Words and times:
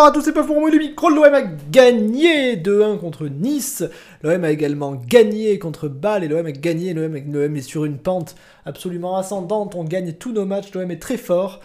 bonsoir 0.00 0.12
à 0.12 0.18
tous, 0.18 0.22
c'est 0.22 0.32
pour 0.32 0.58
moi 0.58 0.70
le 0.70 0.78
micro. 0.78 1.10
L'OM 1.10 1.34
a 1.34 1.42
gagné 1.42 2.56
2-1 2.56 2.98
contre 2.98 3.26
Nice. 3.26 3.84
L'OM 4.22 4.44
a 4.44 4.50
également 4.50 4.94
gagné 4.94 5.58
contre 5.58 5.88
Bâle 5.88 6.24
et 6.24 6.28
l'OM 6.28 6.46
a 6.46 6.52
gagné. 6.52 6.94
L'OM 6.94 7.56
est 7.56 7.60
sur 7.60 7.84
une 7.84 7.98
pente 7.98 8.34
absolument 8.64 9.18
ascendante. 9.18 9.74
On 9.74 9.84
gagne 9.84 10.14
tous 10.14 10.32
nos 10.32 10.46
matchs. 10.46 10.72
L'OM 10.72 10.90
est 10.90 11.02
très 11.02 11.18
fort 11.18 11.60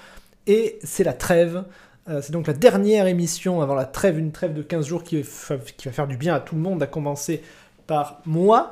et 0.47 0.79
c'est 0.83 1.05
la 1.05 1.13
trêve. 1.13 1.63
Euh, 2.09 2.19
c'est 2.21 2.33
donc 2.33 2.47
la 2.47 2.53
dernière 2.53 3.07
émission 3.07 3.61
avant 3.61 3.73
la 3.73 3.85
trêve, 3.85 4.19
une 4.19 4.33
trêve 4.33 4.53
de 4.53 4.63
15 4.63 4.85
jours 4.85 5.05
qui 5.05 5.23
qui 5.77 5.87
va 5.87 5.93
faire 5.93 6.07
du 6.07 6.17
bien 6.17 6.35
à 6.35 6.41
tout 6.41 6.55
le 6.55 6.61
monde, 6.61 6.83
à 6.83 6.87
commencer 6.87 7.41
par 7.87 8.19
moi. 8.25 8.71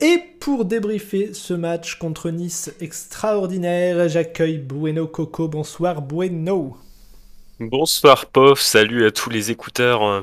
Et 0.00 0.22
pour 0.40 0.64
débriefer 0.64 1.34
ce 1.34 1.52
match 1.52 1.98
contre 1.98 2.30
Nice 2.30 2.72
extraordinaire, 2.80 4.08
j'accueille 4.08 4.56
Bueno 4.56 5.06
Coco. 5.06 5.48
Bonsoir 5.48 6.00
Bueno. 6.00 6.78
Bonsoir 7.58 8.26
Pof, 8.26 8.60
salut 8.60 9.06
à 9.06 9.10
tous 9.10 9.30
les 9.30 9.50
écouteurs. 9.50 10.22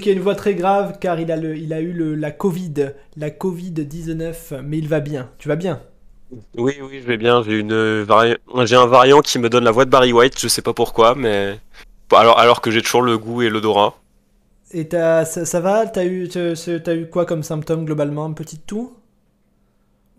Qui 0.00 0.08
a 0.08 0.12
une 0.12 0.20
voix 0.20 0.34
très 0.34 0.54
grave 0.54 0.98
car 0.98 1.20
il 1.20 1.30
a, 1.30 1.36
le, 1.36 1.54
il 1.56 1.72
a 1.74 1.80
eu 1.80 1.92
le, 1.92 2.14
la 2.14 2.30
Covid, 2.30 2.92
la 3.18 3.28
Covid-19, 3.28 4.62
mais 4.62 4.78
il 4.78 4.88
va 4.88 5.00
bien. 5.00 5.28
Tu 5.38 5.48
vas 5.48 5.56
bien? 5.56 5.82
Oui, 6.56 6.74
oui, 6.80 7.00
je 7.02 7.06
vais 7.06 7.18
bien. 7.18 7.42
J'ai 7.42 7.58
une 7.58 8.06
j'ai 8.64 8.76
un 8.76 8.86
variant 8.86 9.20
qui 9.20 9.38
me 9.38 9.50
donne 9.50 9.64
la 9.64 9.70
voix 9.70 9.84
de 9.84 9.90
Barry 9.90 10.14
White, 10.14 10.38
je 10.40 10.48
sais 10.48 10.62
pas 10.62 10.72
pourquoi, 10.72 11.14
mais 11.14 11.58
alors, 12.10 12.38
alors 12.38 12.62
que 12.62 12.70
j'ai 12.70 12.80
toujours 12.80 13.02
le 13.02 13.18
goût 13.18 13.42
et 13.42 13.50
l'odorat. 13.50 13.94
Et 14.72 14.88
ça, 14.90 15.24
ça, 15.24 15.60
va? 15.60 15.86
T'as 15.86 16.04
eu, 16.04 16.28
as 16.34 16.94
eu 16.94 17.06
quoi 17.10 17.26
comme 17.26 17.42
symptômes 17.42 17.84
globalement? 17.84 18.24
Un 18.24 18.32
petit 18.32 18.58
toux 18.58 18.94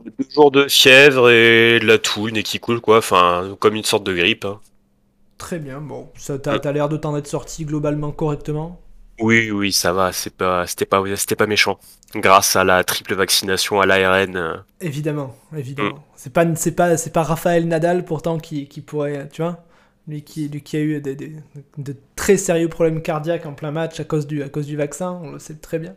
Deux 0.06 0.30
jours 0.30 0.52
de 0.52 0.68
fièvre 0.68 1.30
et 1.30 1.80
de 1.80 1.86
la 1.86 1.98
toux, 1.98 2.28
une 2.28 2.44
qui 2.44 2.60
coule 2.60 2.80
quoi, 2.80 3.00
enfin 3.00 3.56
comme 3.60 3.76
une 3.76 3.84
sorte 3.84 4.04
de 4.04 4.14
grippe. 4.14 4.46
Hein. 4.46 4.60
Très 5.44 5.60
bien, 5.60 5.82
bon, 5.82 6.08
ça 6.16 6.40
t'as 6.40 6.54
as, 6.54 6.72
l'air 6.72 6.88
de 6.88 6.96
t'en 6.96 7.18
être 7.18 7.28
sorti 7.28 7.66
globalement 7.66 8.14
correctement 8.14 8.80
Oui, 9.20 9.52
oui, 9.52 9.74
ça 9.74 9.92
va, 9.92 10.14
c'est 10.14 10.34
pas, 10.34 10.66
c'était 10.68 10.86
pas, 10.86 11.04
c'était 11.18 11.36
pas 11.36 11.48
méchant. 11.48 11.80
Grâce 12.16 12.56
à 12.56 12.64
la 12.64 12.86
triple 12.86 13.14
vaccination 13.14 13.82
à 13.82 13.86
l'ARN. 13.86 14.38
Euh. 14.38 14.56
Évidemment, 14.80 15.36
évidemment. 15.54 15.96
Mm. 15.96 16.02
C'est 16.16 16.32
pas, 16.32 16.56
c'est 16.56 16.72
pas, 16.72 16.96
c'est 16.96 17.10
pas 17.12 17.24
Raphaël 17.24 17.68
Nadal 17.68 18.06
pourtant 18.06 18.38
qui, 18.38 18.70
qui 18.70 18.80
pourrait, 18.80 19.28
tu 19.34 19.42
vois, 19.42 19.66
lui 20.08 20.22
qui, 20.22 20.48
lui 20.48 20.62
qui 20.62 20.78
a 20.78 20.80
eu 20.80 21.02
des, 21.02 21.14
des, 21.14 21.36
de 21.78 21.94
très 22.16 22.38
sérieux 22.38 22.70
problèmes 22.70 23.02
cardiaques 23.02 23.46
en 23.46 23.54
plein 23.54 23.72
match 23.72 24.00
à 24.00 24.06
cause 24.06 24.26
du, 24.26 24.44
à 24.44 24.48
cause 24.48 24.66
du 24.66 24.78
vaccin, 24.78 25.20
on 25.22 25.32
le 25.32 25.40
sait 25.40 25.56
très 25.56 25.78
bien. 25.78 25.94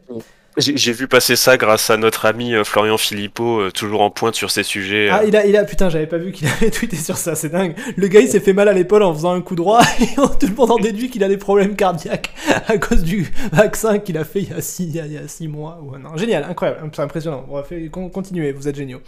J'ai 0.59 0.93
vu 0.93 1.07
passer 1.07 1.37
ça 1.37 1.59
grâce 1.59 1.91
à 1.91 1.99
notre 1.99 2.25
ami 2.25 2.55
euh, 2.55 2.65
Florian 2.65 2.97
Philippot, 2.97 3.61
euh, 3.61 3.71
toujours 3.71 4.01
en 4.01 4.09
pointe 4.09 4.35
sur 4.35 4.51
ces 4.51 4.63
sujets. 4.63 5.11
Ah, 5.11 5.23
il 5.27 5.37
a, 5.37 5.45
il 5.45 5.55
a, 5.55 5.65
putain, 5.65 5.91
j'avais 5.91 6.07
pas 6.07 6.17
vu 6.17 6.33
qu'il 6.33 6.49
avait 6.61 6.71
tweeté 6.71 6.97
sur 6.97 7.19
ça, 7.19 7.35
c'est 7.35 7.51
dingue. 7.51 7.75
Le 7.97 8.09
gars, 8.09 8.21
il 8.21 8.29
s'est 8.29 8.41
fait 8.41 8.55
mal 8.55 8.67
à 8.67 8.73
l'épaule 8.73 9.03
en 9.03 9.13
faisant 9.13 9.33
un 9.33 9.43
coup 9.43 9.55
droit 9.55 9.83
et 10.01 10.07
tout 10.15 10.47
le 10.47 10.55
monde 10.55 10.71
en 10.71 10.79
déduit 10.79 11.11
qu'il 11.11 11.23
a 11.25 11.29
des 11.29 11.37
problèmes 11.37 11.77
cardiaques 11.77 12.31
à 12.69 12.79
cause 12.79 13.05
du 13.05 13.31
vaccin 13.53 13.99
qu'il 13.99 14.17
a 14.17 14.25
fait 14.25 14.41
il 14.41 14.49
y 14.49 14.53
a 14.55 14.63
six, 14.63 14.85
il 14.85 15.13
y 15.13 15.19
a 15.19 15.29
six 15.29 15.47
mois. 15.47 15.79
Ou 15.83 15.99
non, 15.99 16.17
génial, 16.17 16.45
incroyable, 16.45 16.91
c'est 16.91 17.03
impressionnant. 17.03 17.45
On 17.51 17.57
va 17.57 17.63
faire, 17.63 17.79
continuer, 17.91 18.53
vous 18.53 18.67
êtes 18.67 18.77
géniaux. 18.77 19.03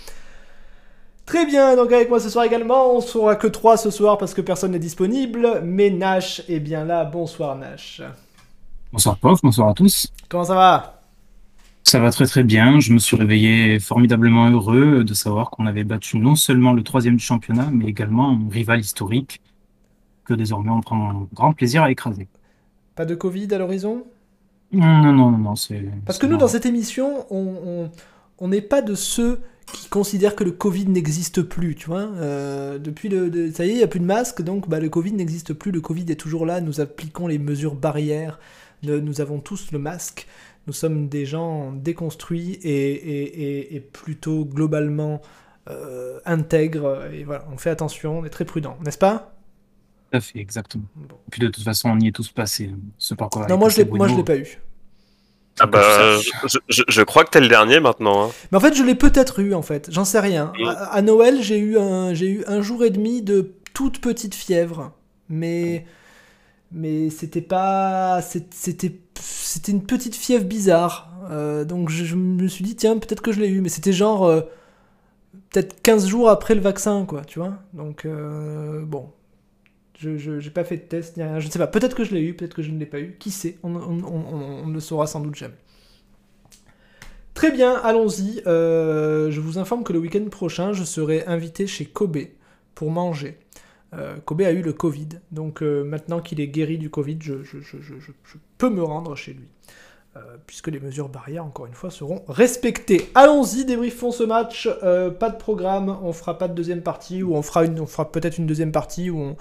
Très 1.24 1.46
bien, 1.46 1.76
donc 1.76 1.90
avec 1.92 2.10
moi 2.10 2.20
ce 2.20 2.28
soir 2.28 2.44
également, 2.44 2.94
on 2.94 3.00
sera 3.00 3.36
que 3.36 3.46
trois 3.46 3.78
ce 3.78 3.90
soir 3.90 4.18
parce 4.18 4.34
que 4.34 4.42
personne 4.42 4.72
n'est 4.72 4.78
disponible, 4.78 5.62
mais 5.64 5.88
Nash 5.88 6.42
est 6.48 6.60
bien 6.60 6.84
là. 6.84 7.04
Bonsoir 7.04 7.56
Nash. 7.56 8.02
Bonsoir 8.92 9.16
Prof, 9.16 9.40
bonsoir 9.42 9.68
à 9.70 9.74
tous. 9.74 10.08
Comment 10.28 10.44
ça 10.44 10.54
va? 10.54 10.97
Ça 11.88 11.98
va 11.98 12.10
très 12.10 12.26
très 12.26 12.44
bien. 12.44 12.80
Je 12.80 12.92
me 12.92 12.98
suis 12.98 13.16
réveillé 13.16 13.80
formidablement 13.80 14.50
heureux 14.50 15.04
de 15.04 15.14
savoir 15.14 15.50
qu'on 15.50 15.66
avait 15.66 15.84
battu 15.84 16.18
non 16.18 16.34
seulement 16.34 16.72
le 16.72 16.82
troisième 16.82 17.16
du 17.16 17.24
championnat, 17.24 17.70
mais 17.72 17.86
également 17.86 18.30
un 18.30 18.48
rival 18.50 18.80
historique 18.80 19.40
que 20.24 20.34
désormais 20.34 20.70
on 20.70 20.80
prend 20.80 21.10
un 21.10 21.28
grand 21.32 21.54
plaisir 21.54 21.82
à 21.82 21.90
écraser. 21.90 22.28
Pas 22.94 23.06
de 23.06 23.14
Covid 23.14 23.52
à 23.54 23.58
l'horizon? 23.58 24.04
Non, 24.72 24.98
non, 24.98 25.12
non, 25.12 25.30
non. 25.30 25.56
c'est... 25.56 25.82
Parce 26.04 26.18
que 26.18 26.26
nous, 26.26 26.36
dans 26.36 26.48
cette 26.48 26.66
émission, 26.66 27.24
on 27.30 28.48
n'est 28.48 28.60
pas 28.60 28.82
de 28.82 28.94
ceux 28.94 29.40
qui 29.72 29.88
considèrent 29.88 30.36
que 30.36 30.44
le 30.44 30.52
Covid 30.52 30.86
n'existe 30.86 31.42
plus, 31.42 31.74
tu 31.74 31.86
vois. 31.86 32.08
Euh, 32.16 32.78
depuis 32.78 33.08
le, 33.08 33.50
ça 33.52 33.64
y 33.64 33.70
est, 33.70 33.72
il 33.72 33.76
n'y 33.78 33.82
a 33.82 33.88
plus 33.88 34.00
de 34.00 34.04
masque, 34.04 34.42
donc 34.42 34.68
bah, 34.68 34.80
le 34.80 34.88
Covid 34.90 35.12
n'existe 35.12 35.54
plus. 35.54 35.70
Le 35.70 35.80
Covid 35.80 36.04
est 36.10 36.16
toujours 36.16 36.44
là. 36.44 36.60
Nous 36.60 36.80
appliquons 36.80 37.26
les 37.26 37.38
mesures 37.38 37.74
barrières. 37.74 38.38
Nous 38.82 39.20
avons 39.20 39.38
tous 39.40 39.72
le 39.72 39.78
masque. 39.78 40.26
Nous 40.68 40.74
sommes 40.74 41.08
des 41.08 41.24
gens 41.24 41.72
déconstruits 41.72 42.60
et, 42.62 43.80
plutôt 43.92 44.44
globalement 44.44 45.22
euh, 45.70 46.20
intègres. 46.26 47.06
Et 47.10 47.24
voilà, 47.24 47.46
on 47.50 47.56
fait 47.56 47.70
attention, 47.70 48.18
on 48.18 48.24
est 48.26 48.30
très 48.30 48.44
prudent, 48.44 48.76
n'est-ce 48.84 48.98
pas? 48.98 49.34
Tout 50.10 50.18
à 50.18 50.20
fait, 50.20 50.38
exactement. 50.38 50.84
Puis 51.30 51.40
de 51.40 51.48
toute 51.48 51.64
façon, 51.64 51.88
on 51.88 51.98
y 51.98 52.08
est 52.08 52.12
tous 52.12 52.30
passés. 52.32 52.70
Ce 52.98 53.14
par 53.14 53.30
non, 53.48 53.56
moi 53.56 53.70
je 53.70 53.80
ne 53.80 54.16
l'ai 54.16 54.22
pas 54.22 54.36
eu. 54.36 54.58
Ah 55.58 55.66
bah, 55.66 56.18
je, 56.68 57.02
crois 57.02 57.24
que 57.24 57.30
t'es 57.30 57.40
le 57.40 57.48
dernier 57.48 57.80
maintenant. 57.80 58.24
Hein. 58.26 58.30
Mais 58.52 58.58
en 58.58 58.60
fait, 58.60 58.74
je 58.74 58.82
l'ai 58.82 58.94
peut-être 58.94 59.40
eu 59.40 59.54
en 59.54 59.62
fait. 59.62 59.88
J'en 59.90 60.04
sais 60.04 60.20
rien. 60.20 60.52
À, 60.66 61.00
Noël, 61.00 61.42
j'ai 61.42 61.58
eu 61.58 61.78
un, 61.78 62.12
j'ai 62.12 62.28
eu 62.28 62.44
un 62.46 62.60
jour 62.60 62.84
et 62.84 62.90
demi 62.90 63.22
de 63.22 63.54
toute 63.72 64.02
petite 64.02 64.34
fièvre, 64.34 64.92
mais 65.30 65.86
mais 66.72 67.10
c'était 67.10 67.40
pas, 67.40 68.20
c'était 68.22 68.92
c'était 69.48 69.72
une 69.72 69.82
petite 69.82 70.14
fièvre 70.14 70.44
bizarre. 70.44 71.10
Euh, 71.30 71.64
donc 71.64 71.90
je, 71.90 72.14
me 72.14 72.46
suis 72.48 72.64
dit, 72.64 72.76
tiens, 72.76 72.98
peut-être 72.98 73.22
que 73.22 73.32
je 73.32 73.40
l'ai 73.40 73.48
eu, 73.48 73.60
mais 73.60 73.68
c'était 73.68 73.92
genre. 73.92 74.24
Euh, 74.26 74.42
peut-être 75.50 75.80
15 75.82 76.06
jours 76.06 76.28
après 76.28 76.54
le 76.54 76.60
vaccin, 76.60 77.04
quoi, 77.06 77.24
tu 77.24 77.38
vois. 77.38 77.54
Donc, 77.72 78.04
euh, 78.04 78.84
bon. 78.84 79.10
Je 79.98 80.30
n'ai 80.30 80.50
pas 80.50 80.62
fait 80.62 80.76
de 80.76 80.82
test, 80.82 81.16
ni 81.16 81.24
rien. 81.24 81.40
Je 81.40 81.46
ne 81.46 81.50
sais 81.50 81.58
pas. 81.58 81.66
Peut-être 81.66 81.96
que 81.96 82.04
je 82.04 82.14
l'ai 82.14 82.20
eu, 82.20 82.34
peut-être 82.34 82.54
que 82.54 82.62
je 82.62 82.70
ne 82.70 82.78
l'ai 82.78 82.86
pas 82.86 83.00
eu. 83.00 83.16
Qui 83.18 83.32
sait? 83.32 83.58
On, 83.64 83.70
ne 83.70 84.72
le 84.72 84.80
saura 84.80 85.08
sans 85.08 85.20
doute 85.20 85.34
jamais. 85.34 85.56
Très 87.34 87.50
bien, 87.50 87.74
allons-y. 87.74 88.42
je 88.44 89.40
vous 89.40 89.58
informe 89.58 89.82
que 89.82 89.92
le 89.92 89.98
week-end 89.98 90.24
prochain, 90.30 90.72
je 90.72 90.84
serai 90.84 91.24
invité 91.26 91.66
chez 91.66 91.84
Kobe 91.84 92.18
pour 92.76 92.92
manger. 92.92 93.38
Euh, 93.94 94.16
Kobe 94.24 94.42
a 94.42 94.52
eu 94.52 94.60
le 94.62 94.72
Covid, 94.72 95.08
donc 95.32 95.62
euh, 95.62 95.82
maintenant 95.82 96.20
qu'il 96.20 96.40
est 96.40 96.48
guéri 96.48 96.76
du 96.76 96.90
Covid, 96.90 97.18
je, 97.20 97.36
peux 98.58 98.68
me 98.70 98.82
rendre 98.82 99.14
chez 99.16 99.32
lui. 99.32 99.48
Euh, 100.16 100.20
puisque 100.46 100.68
les 100.68 100.80
mesures 100.80 101.08
barrières, 101.08 101.44
encore 101.44 101.66
une 101.66 101.74
fois, 101.74 101.90
seront 101.90 102.22
respectées. 102.28 103.10
Allons-y, 103.14 103.64
débriefons 103.64 104.10
ce 104.10 104.24
match. 104.24 104.68
pas 105.18 105.30
de 105.30 105.36
programme, 105.36 105.96
on 106.02 106.12
fera 106.12 106.36
pas 106.38 106.48
de 106.48 106.54
deuxième 106.54 106.82
partie, 106.82 107.22
ou 107.22 107.34
on 107.34 107.42
fera, 107.42 107.64
une, 107.64 107.80
on 107.80 107.86
fera 107.86 108.10
peut-être 108.10 108.38
une 108.38 108.46
deuxième 108.46 108.72
partie 108.72 109.10
où 109.10 109.18
on, 109.18 109.36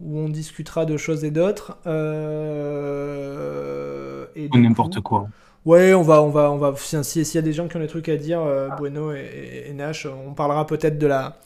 où 0.00 0.18
on 0.18 0.28
discutera 0.28 0.84
de 0.84 0.96
choses 0.96 1.24
et 1.24 1.30
d'autres. 1.30 1.78
et 4.36 4.48
n'importe 4.58 5.00
quoi. 5.00 5.28
Ouais, 5.64 5.94
on 5.94 6.02
va, 6.02 6.22
on 6.22 6.30
va, 6.30 6.50
on 6.50 6.58
va. 6.58 6.74
S'il 6.76 7.34
y 7.34 7.38
a 7.38 7.42
des 7.42 7.52
gens 7.52 7.68
qui 7.68 7.76
ont 7.76 7.80
des 7.80 7.86
trucs 7.86 8.08
à 8.08 8.16
dire, 8.16 8.40
Bueno 8.78 9.12
et, 9.12 9.72
Nash, 9.74 10.06
on 10.06 10.34
parlera 10.34 10.66
peut-être 10.66 10.98
de 10.98 11.06
la, 11.06 11.38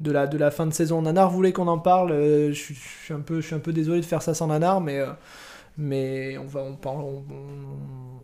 de 0.00 0.38
la, 0.38 0.50
fin 0.50 0.66
de 0.66 0.72
saison. 0.72 1.02
Nanar 1.02 1.30
voulait 1.30 1.52
qu'on 1.52 1.68
en 1.68 1.78
parle. 1.78 2.12
Euh, 2.12 2.52
je, 2.52 2.72
suis 2.72 3.14
un 3.14 3.20
peu, 3.20 3.40
un 3.52 3.58
peu 3.58 3.72
désolé 3.72 4.00
de 4.00 4.06
faire 4.06 4.22
ça 4.22 4.34
sans 4.34 4.46
Nanar, 4.46 4.80
mais, 4.80 5.00
euh, 5.00 6.38
on, 6.38 6.46
va, 6.46 6.60
on, 6.60 6.78
on, 6.88 7.24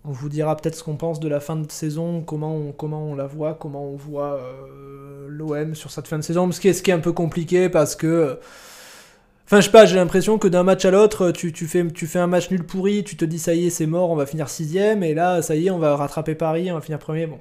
on, 0.04 0.12
vous 0.12 0.28
dira 0.28 0.56
peut-être 0.56 0.76
ce 0.76 0.84
qu'on 0.84 0.96
pense 0.96 1.20
de 1.20 1.28
la 1.28 1.40
fin 1.40 1.56
de 1.56 1.70
saison, 1.70 2.22
comment 2.22 2.54
on, 2.78 3.14
la 3.14 3.26
voit, 3.26 3.54
comment 3.54 3.84
on 3.84 3.96
voit 3.96 4.34
euh, 4.34 5.26
l'OM 5.28 5.74
sur 5.74 5.90
cette 5.90 6.06
fin 6.06 6.18
de 6.18 6.24
saison. 6.24 6.50
Ce 6.52 6.60
qui, 6.60 6.68
est, 6.68 6.72
ce 6.72 6.82
qui 6.82 6.90
est 6.90 6.94
un 6.94 7.00
peu 7.00 7.12
compliqué 7.12 7.68
parce 7.68 7.96
que. 7.96 8.38
Enfin, 9.46 9.60
je 9.60 9.66
sais 9.66 9.70
pas, 9.70 9.84
j'ai 9.84 9.96
l'impression 9.96 10.38
que 10.38 10.48
d'un 10.48 10.62
match 10.62 10.86
à 10.86 10.90
l'autre, 10.90 11.30
tu, 11.30 11.52
tu, 11.52 11.66
fais, 11.66 11.86
tu 11.88 12.06
fais 12.06 12.18
un 12.18 12.26
match 12.26 12.50
nul 12.50 12.64
pourri, 12.64 13.04
tu 13.04 13.14
te 13.14 13.26
dis 13.26 13.38
ça 13.38 13.52
y 13.54 13.66
est, 13.66 13.70
c'est 13.70 13.84
mort, 13.84 14.08
on 14.08 14.16
va 14.16 14.24
finir 14.24 14.48
sixième, 14.48 15.02
et 15.02 15.12
là, 15.12 15.42
ça 15.42 15.54
y 15.54 15.66
est, 15.66 15.70
on 15.70 15.78
va 15.78 15.96
rattraper 15.96 16.34
Paris, 16.34 16.72
on 16.72 16.76
va 16.76 16.80
finir 16.80 16.98
premier. 16.98 17.26
Bon, 17.26 17.38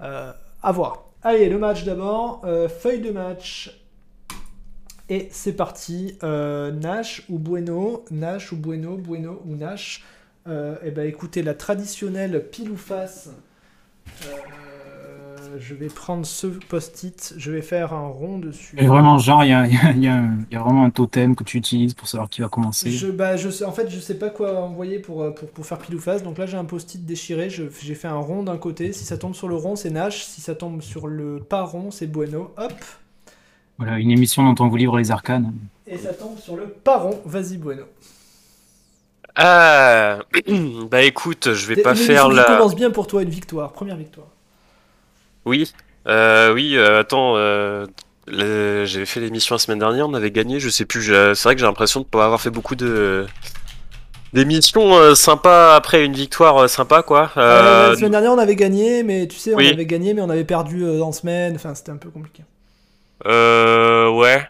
à 0.00 0.72
voir. 0.72 1.09
Allez, 1.22 1.50
le 1.50 1.58
match 1.58 1.84
d'abord. 1.84 2.40
Euh, 2.44 2.68
feuille 2.68 3.00
de 3.00 3.10
match. 3.10 3.78
Et 5.10 5.28
c'est 5.30 5.52
parti. 5.52 6.16
Euh, 6.22 6.70
Nash 6.70 7.24
ou 7.28 7.38
Bueno 7.38 8.04
Nash 8.10 8.52
ou 8.52 8.56
Bueno 8.56 8.96
Bueno 8.96 9.42
ou 9.44 9.54
Nash 9.54 10.02
euh, 10.46 10.76
Eh 10.82 10.90
ben 10.90 11.06
écoutez, 11.06 11.42
la 11.42 11.52
traditionnelle 11.52 12.48
pile 12.50 12.70
ou 12.70 12.76
face. 12.76 13.28
Je 15.58 15.74
vais 15.74 15.88
prendre 15.88 16.24
ce 16.24 16.46
post-it, 16.46 17.34
je 17.36 17.50
vais 17.50 17.62
faire 17.62 17.92
un 17.92 18.08
rond 18.08 18.38
dessus. 18.38 18.76
Et 18.78 18.86
vraiment, 18.86 19.18
genre, 19.18 19.44
il 19.44 19.50
y 19.50 19.52
a, 19.52 19.66
y, 19.66 19.76
a, 19.76 19.92
y 20.50 20.56
a, 20.56 20.60
vraiment 20.60 20.84
un 20.84 20.90
totem 20.90 21.34
que 21.34 21.44
tu 21.44 21.56
utilises 21.56 21.94
pour 21.94 22.08
savoir 22.08 22.28
qui 22.28 22.40
va 22.40 22.48
commencer. 22.48 22.90
Je, 22.90 23.08
bah, 23.08 23.36
je 23.36 23.50
sais, 23.50 23.64
en 23.64 23.72
fait, 23.72 23.88
je 23.90 23.98
sais 24.00 24.18
pas 24.18 24.30
quoi 24.30 24.60
envoyer 24.62 24.98
pour, 24.98 25.34
pour, 25.34 25.48
pour 25.48 25.66
faire 25.66 25.78
pile 25.78 25.94
ou 25.94 26.00
face. 26.00 26.22
Donc 26.22 26.38
là, 26.38 26.46
j'ai 26.46 26.56
un 26.56 26.64
post-it 26.64 27.04
déchiré. 27.04 27.50
J'ai 27.50 27.94
fait 27.94 28.08
un 28.08 28.18
rond 28.18 28.42
d'un 28.42 28.58
côté. 28.58 28.92
Si 28.92 29.04
ça 29.04 29.18
tombe 29.18 29.34
sur 29.34 29.48
le 29.48 29.56
rond, 29.56 29.76
c'est 29.76 29.90
Nash. 29.90 30.24
Si 30.24 30.40
ça 30.40 30.54
tombe 30.54 30.82
sur 30.82 31.06
le 31.06 31.38
pas 31.40 31.62
rond, 31.62 31.90
c'est 31.90 32.06
Bueno. 32.06 32.52
Hop. 32.56 32.72
Voilà, 33.78 33.98
une 33.98 34.10
émission 34.10 34.42
dont 34.42 34.64
on 34.64 34.68
vous 34.68 34.76
livre 34.76 34.98
les 34.98 35.10
arcanes. 35.10 35.52
Et 35.86 35.96
ça 35.96 36.12
tombe 36.12 36.38
sur 36.38 36.56
le 36.56 36.66
pas 36.68 36.98
rond. 36.98 37.20
Vas-y, 37.24 37.56
Bueno. 37.56 37.84
Ah, 39.36 40.18
bah 40.90 41.02
écoute, 41.02 41.52
je 41.52 41.66
vais 41.66 41.80
pas 41.80 41.94
faire 41.94 42.28
la. 42.28 42.44
commence 42.44 42.74
bien 42.74 42.90
pour 42.90 43.06
toi, 43.06 43.22
une 43.22 43.30
victoire, 43.30 43.72
première 43.72 43.96
victoire. 43.96 44.26
Oui, 45.46 45.72
euh, 46.06 46.52
oui, 46.52 46.76
euh, 46.76 47.00
attends, 47.00 47.34
euh, 47.36 47.86
j'avais 48.28 49.06
fait 49.06 49.20
l'émission 49.20 49.54
la 49.54 49.58
semaine 49.58 49.78
dernière, 49.78 50.08
on 50.08 50.14
avait 50.14 50.30
gagné, 50.30 50.60
je 50.60 50.68
sais 50.68 50.84
plus, 50.84 51.04
c'est 51.04 51.42
vrai 51.42 51.54
que 51.54 51.60
j'ai 51.60 51.66
l'impression 51.66 52.00
de 52.00 52.04
pas 52.06 52.24
avoir 52.24 52.40
fait 52.40 52.50
beaucoup 52.50 52.74
de 52.76 53.26
des 54.32 54.44
missions 54.44 54.94
euh, 54.94 55.16
sympas 55.16 55.74
après 55.74 56.04
une 56.04 56.12
victoire 56.12 56.56
euh, 56.58 56.68
sympa 56.68 57.02
quoi. 57.02 57.32
Euh, 57.36 57.40
Euh, 57.40 57.90
la 57.90 57.96
semaine 57.96 58.12
dernière, 58.12 58.30
on 58.32 58.38
avait 58.38 58.54
gagné, 58.54 59.02
mais 59.02 59.26
tu 59.26 59.36
sais, 59.36 59.54
on 59.54 59.56
oui. 59.56 59.68
avait 59.72 59.86
gagné, 59.86 60.14
mais 60.14 60.20
on 60.22 60.30
avait 60.30 60.44
perdu 60.44 60.84
euh, 60.84 61.02
en 61.02 61.10
semaine. 61.10 61.56
Enfin, 61.56 61.74
c'était 61.74 61.90
un 61.90 61.96
peu 61.96 62.10
compliqué. 62.10 62.44
euh, 63.26 64.08
ouais. 64.10 64.46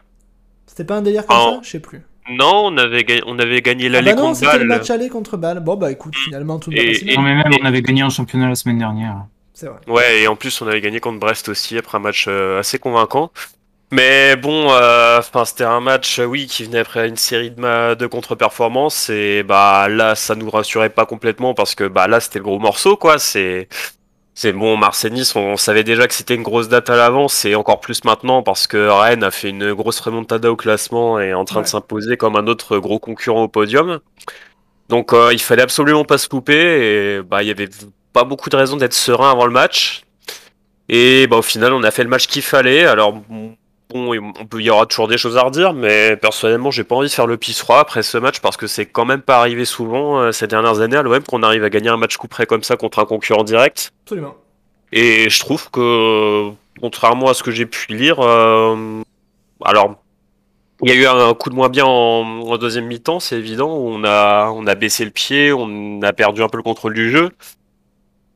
C'était 0.66 0.84
pas 0.84 0.96
un 0.96 1.02
délire 1.02 1.24
comme 1.26 1.36
Oh. 1.40 1.50
ça? 1.54 1.60
Je 1.62 1.70
sais 1.70 1.80
plus. 1.80 2.02
Non, 2.30 2.66
on 2.66 2.76
avait 2.76 3.04
gagné, 3.04 3.22
on 3.26 3.38
avait 3.38 3.62
gagné 3.62 3.86
Ah 3.86 3.88
l'aller 3.88 4.10
bah 4.12 4.16
non, 4.20 4.26
contre 4.28 4.40
c'était 4.40 4.52
le 4.58 4.68
Bâle. 4.68 4.78
match 4.78 4.90
aller 4.90 5.08
contre 5.08 5.36
Bâle. 5.38 5.60
Bon, 5.60 5.76
bah 5.76 5.90
écoute, 5.90 6.14
finalement, 6.14 6.58
tout 6.58 6.70
le 6.70 6.76
monde 6.76 6.84
et- 6.86 7.14
Non, 7.16 7.22
mais 7.22 7.34
même, 7.34 7.50
on 7.60 7.64
avait 7.64 7.80
gagné 7.82 8.02
en 8.02 8.10
championnat 8.10 8.48
la 8.50 8.54
semaine 8.54 8.78
dernière. 8.78 9.24
C'est 9.52 9.66
vrai. 9.66 9.78
Ouais, 9.88 10.22
et 10.22 10.28
en 10.28 10.36
plus 10.36 10.60
on 10.62 10.66
avait 10.68 10.80
gagné 10.80 11.00
contre 11.00 11.18
Brest 11.20 11.48
aussi 11.48 11.76
après 11.76 11.98
un 11.98 12.00
match 12.00 12.26
euh, 12.28 12.60
assez 12.60 12.78
convaincant. 12.78 13.30
Mais 13.92 14.36
bon, 14.36 14.68
euh, 14.70 15.20
c'était 15.44 15.64
un 15.64 15.80
match, 15.80 16.20
euh, 16.20 16.24
oui, 16.24 16.46
qui 16.46 16.64
venait 16.64 16.78
après 16.78 17.08
une 17.08 17.16
série 17.16 17.50
de, 17.50 17.60
ma- 17.60 17.96
de 17.96 18.06
contre-performances 18.06 19.10
et 19.10 19.42
bah 19.42 19.88
là 19.88 20.14
ça 20.14 20.36
nous 20.36 20.48
rassurait 20.48 20.90
pas 20.90 21.06
complètement 21.06 21.54
parce 21.54 21.74
que 21.74 21.88
bah 21.88 22.06
là 22.06 22.20
c'était 22.20 22.38
le 22.38 22.44
gros 22.44 22.58
morceau 22.60 22.96
quoi. 22.96 23.18
C'est 23.18 23.68
c'est 24.34 24.52
bon, 24.52 24.76
Marseille-Nice, 24.78 25.36
on 25.36 25.56
savait 25.58 25.84
déjà 25.84 26.06
que 26.08 26.14
c'était 26.14 26.34
une 26.36 26.42
grosse 26.44 26.68
date 26.68 26.88
à 26.90 26.96
l'avance 26.96 27.44
et 27.44 27.54
encore 27.56 27.80
plus 27.80 28.04
maintenant 28.04 28.42
parce 28.42 28.66
que 28.68 28.88
Rennes 28.88 29.24
a 29.24 29.30
fait 29.32 29.50
une 29.50 29.74
grosse 29.74 30.00
remontada 30.00 30.50
au 30.52 30.56
classement 30.56 31.20
et 31.20 31.26
est 31.30 31.34
en 31.34 31.44
train 31.44 31.60
Ouais. 31.60 31.64
de 31.64 31.68
s'imposer 31.68 32.16
comme 32.16 32.36
un 32.36 32.46
autre 32.46 32.78
gros 32.78 32.98
concurrent 33.00 33.42
au 33.44 33.48
podium. 33.48 34.00
Donc 34.88 35.12
euh, 35.12 35.30
il 35.32 35.40
fallait 35.40 35.62
absolument 35.62 36.04
pas 36.04 36.18
se 36.18 36.28
louper 36.32 36.54
et 37.18 37.22
bah 37.22 37.42
il 37.42 37.48
y 37.48 37.50
avait 37.50 37.68
pas 38.12 38.24
beaucoup 38.24 38.50
de 38.50 38.56
raisons 38.56 38.76
d'être 38.76 38.94
serein 38.94 39.30
avant 39.30 39.46
le 39.46 39.52
match. 39.52 40.02
Et 40.88 41.26
bah 41.28 41.36
au 41.36 41.42
final 41.42 41.72
on 41.72 41.82
a 41.82 41.90
fait 41.90 42.02
le 42.02 42.08
match 42.08 42.26
qu'il 42.26 42.42
fallait. 42.42 42.84
Alors 42.84 43.12
bon, 43.12 43.56
on 43.94 44.46
peut, 44.46 44.60
il 44.60 44.66
y 44.66 44.70
aura 44.70 44.86
toujours 44.86 45.08
des 45.08 45.18
choses 45.18 45.36
à 45.36 45.42
redire, 45.42 45.72
mais 45.72 46.16
personnellement 46.16 46.70
j'ai 46.70 46.84
pas 46.84 46.96
envie 46.96 47.08
de 47.08 47.12
faire 47.12 47.26
le 47.26 47.36
pisse 47.36 47.60
froid 47.60 47.78
après 47.78 48.02
ce 48.02 48.18
match 48.18 48.40
parce 48.40 48.56
que 48.56 48.66
c'est 48.66 48.86
quand 48.86 49.04
même 49.04 49.22
pas 49.22 49.38
arrivé 49.38 49.64
souvent 49.64 50.18
euh, 50.18 50.32
ces 50.32 50.46
dernières 50.46 50.80
années 50.80 50.96
à 50.96 51.02
l'OM 51.02 51.22
qu'on 51.22 51.42
arrive 51.42 51.64
à 51.64 51.70
gagner 51.70 51.88
un 51.88 51.96
match 51.96 52.16
coup 52.16 52.28
près 52.28 52.46
comme 52.46 52.62
ça 52.62 52.76
contre 52.76 52.98
un 52.98 53.04
concurrent 53.04 53.44
direct. 53.44 53.92
Absolument. 54.04 54.36
Et 54.92 55.30
je 55.30 55.40
trouve 55.40 55.70
que, 55.70 56.50
contrairement 56.80 57.28
à 57.28 57.34
ce 57.34 57.42
que 57.42 57.52
j'ai 57.52 57.66
pu 57.66 57.94
lire, 57.94 58.18
euh, 58.18 59.02
alors, 59.64 59.94
il 60.82 60.88
y 60.88 60.92
a 60.92 60.96
eu 60.96 61.06
un 61.06 61.34
coup 61.34 61.50
de 61.50 61.54
moins 61.54 61.68
bien 61.68 61.84
en, 61.84 62.40
en 62.40 62.56
deuxième 62.56 62.86
mi-temps, 62.86 63.20
c'est 63.20 63.36
évident, 63.36 63.68
on 63.68 64.02
a, 64.02 64.50
on 64.50 64.66
a 64.66 64.74
baissé 64.74 65.04
le 65.04 65.10
pied, 65.10 65.52
on 65.52 66.00
a 66.02 66.12
perdu 66.12 66.42
un 66.42 66.48
peu 66.48 66.56
le 66.56 66.62
contrôle 66.62 66.94
du 66.94 67.10
jeu. 67.10 67.28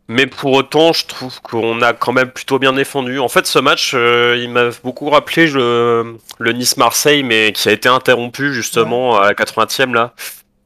Mais 0.08 0.26
pour 0.26 0.52
autant, 0.52 0.92
je 0.92 1.06
trouve 1.06 1.40
qu'on 1.40 1.80
a 1.80 1.94
quand 1.94 2.12
même 2.12 2.30
plutôt 2.30 2.58
bien 2.58 2.74
défendu. 2.74 3.18
En 3.18 3.28
fait, 3.28 3.46
ce 3.46 3.58
match, 3.58 3.92
euh, 3.94 4.38
il 4.38 4.50
m'a 4.50 4.68
beaucoup 4.82 5.08
rappelé 5.08 5.46
le, 5.46 6.16
le 6.38 6.52
Nice-Marseille, 6.52 7.22
mais 7.22 7.52
qui 7.52 7.68
a 7.68 7.72
été 7.72 7.88
interrompu 7.88 8.52
justement 8.52 9.18
à 9.18 9.28
la 9.28 9.32
80e 9.34 9.94
là. 9.94 10.12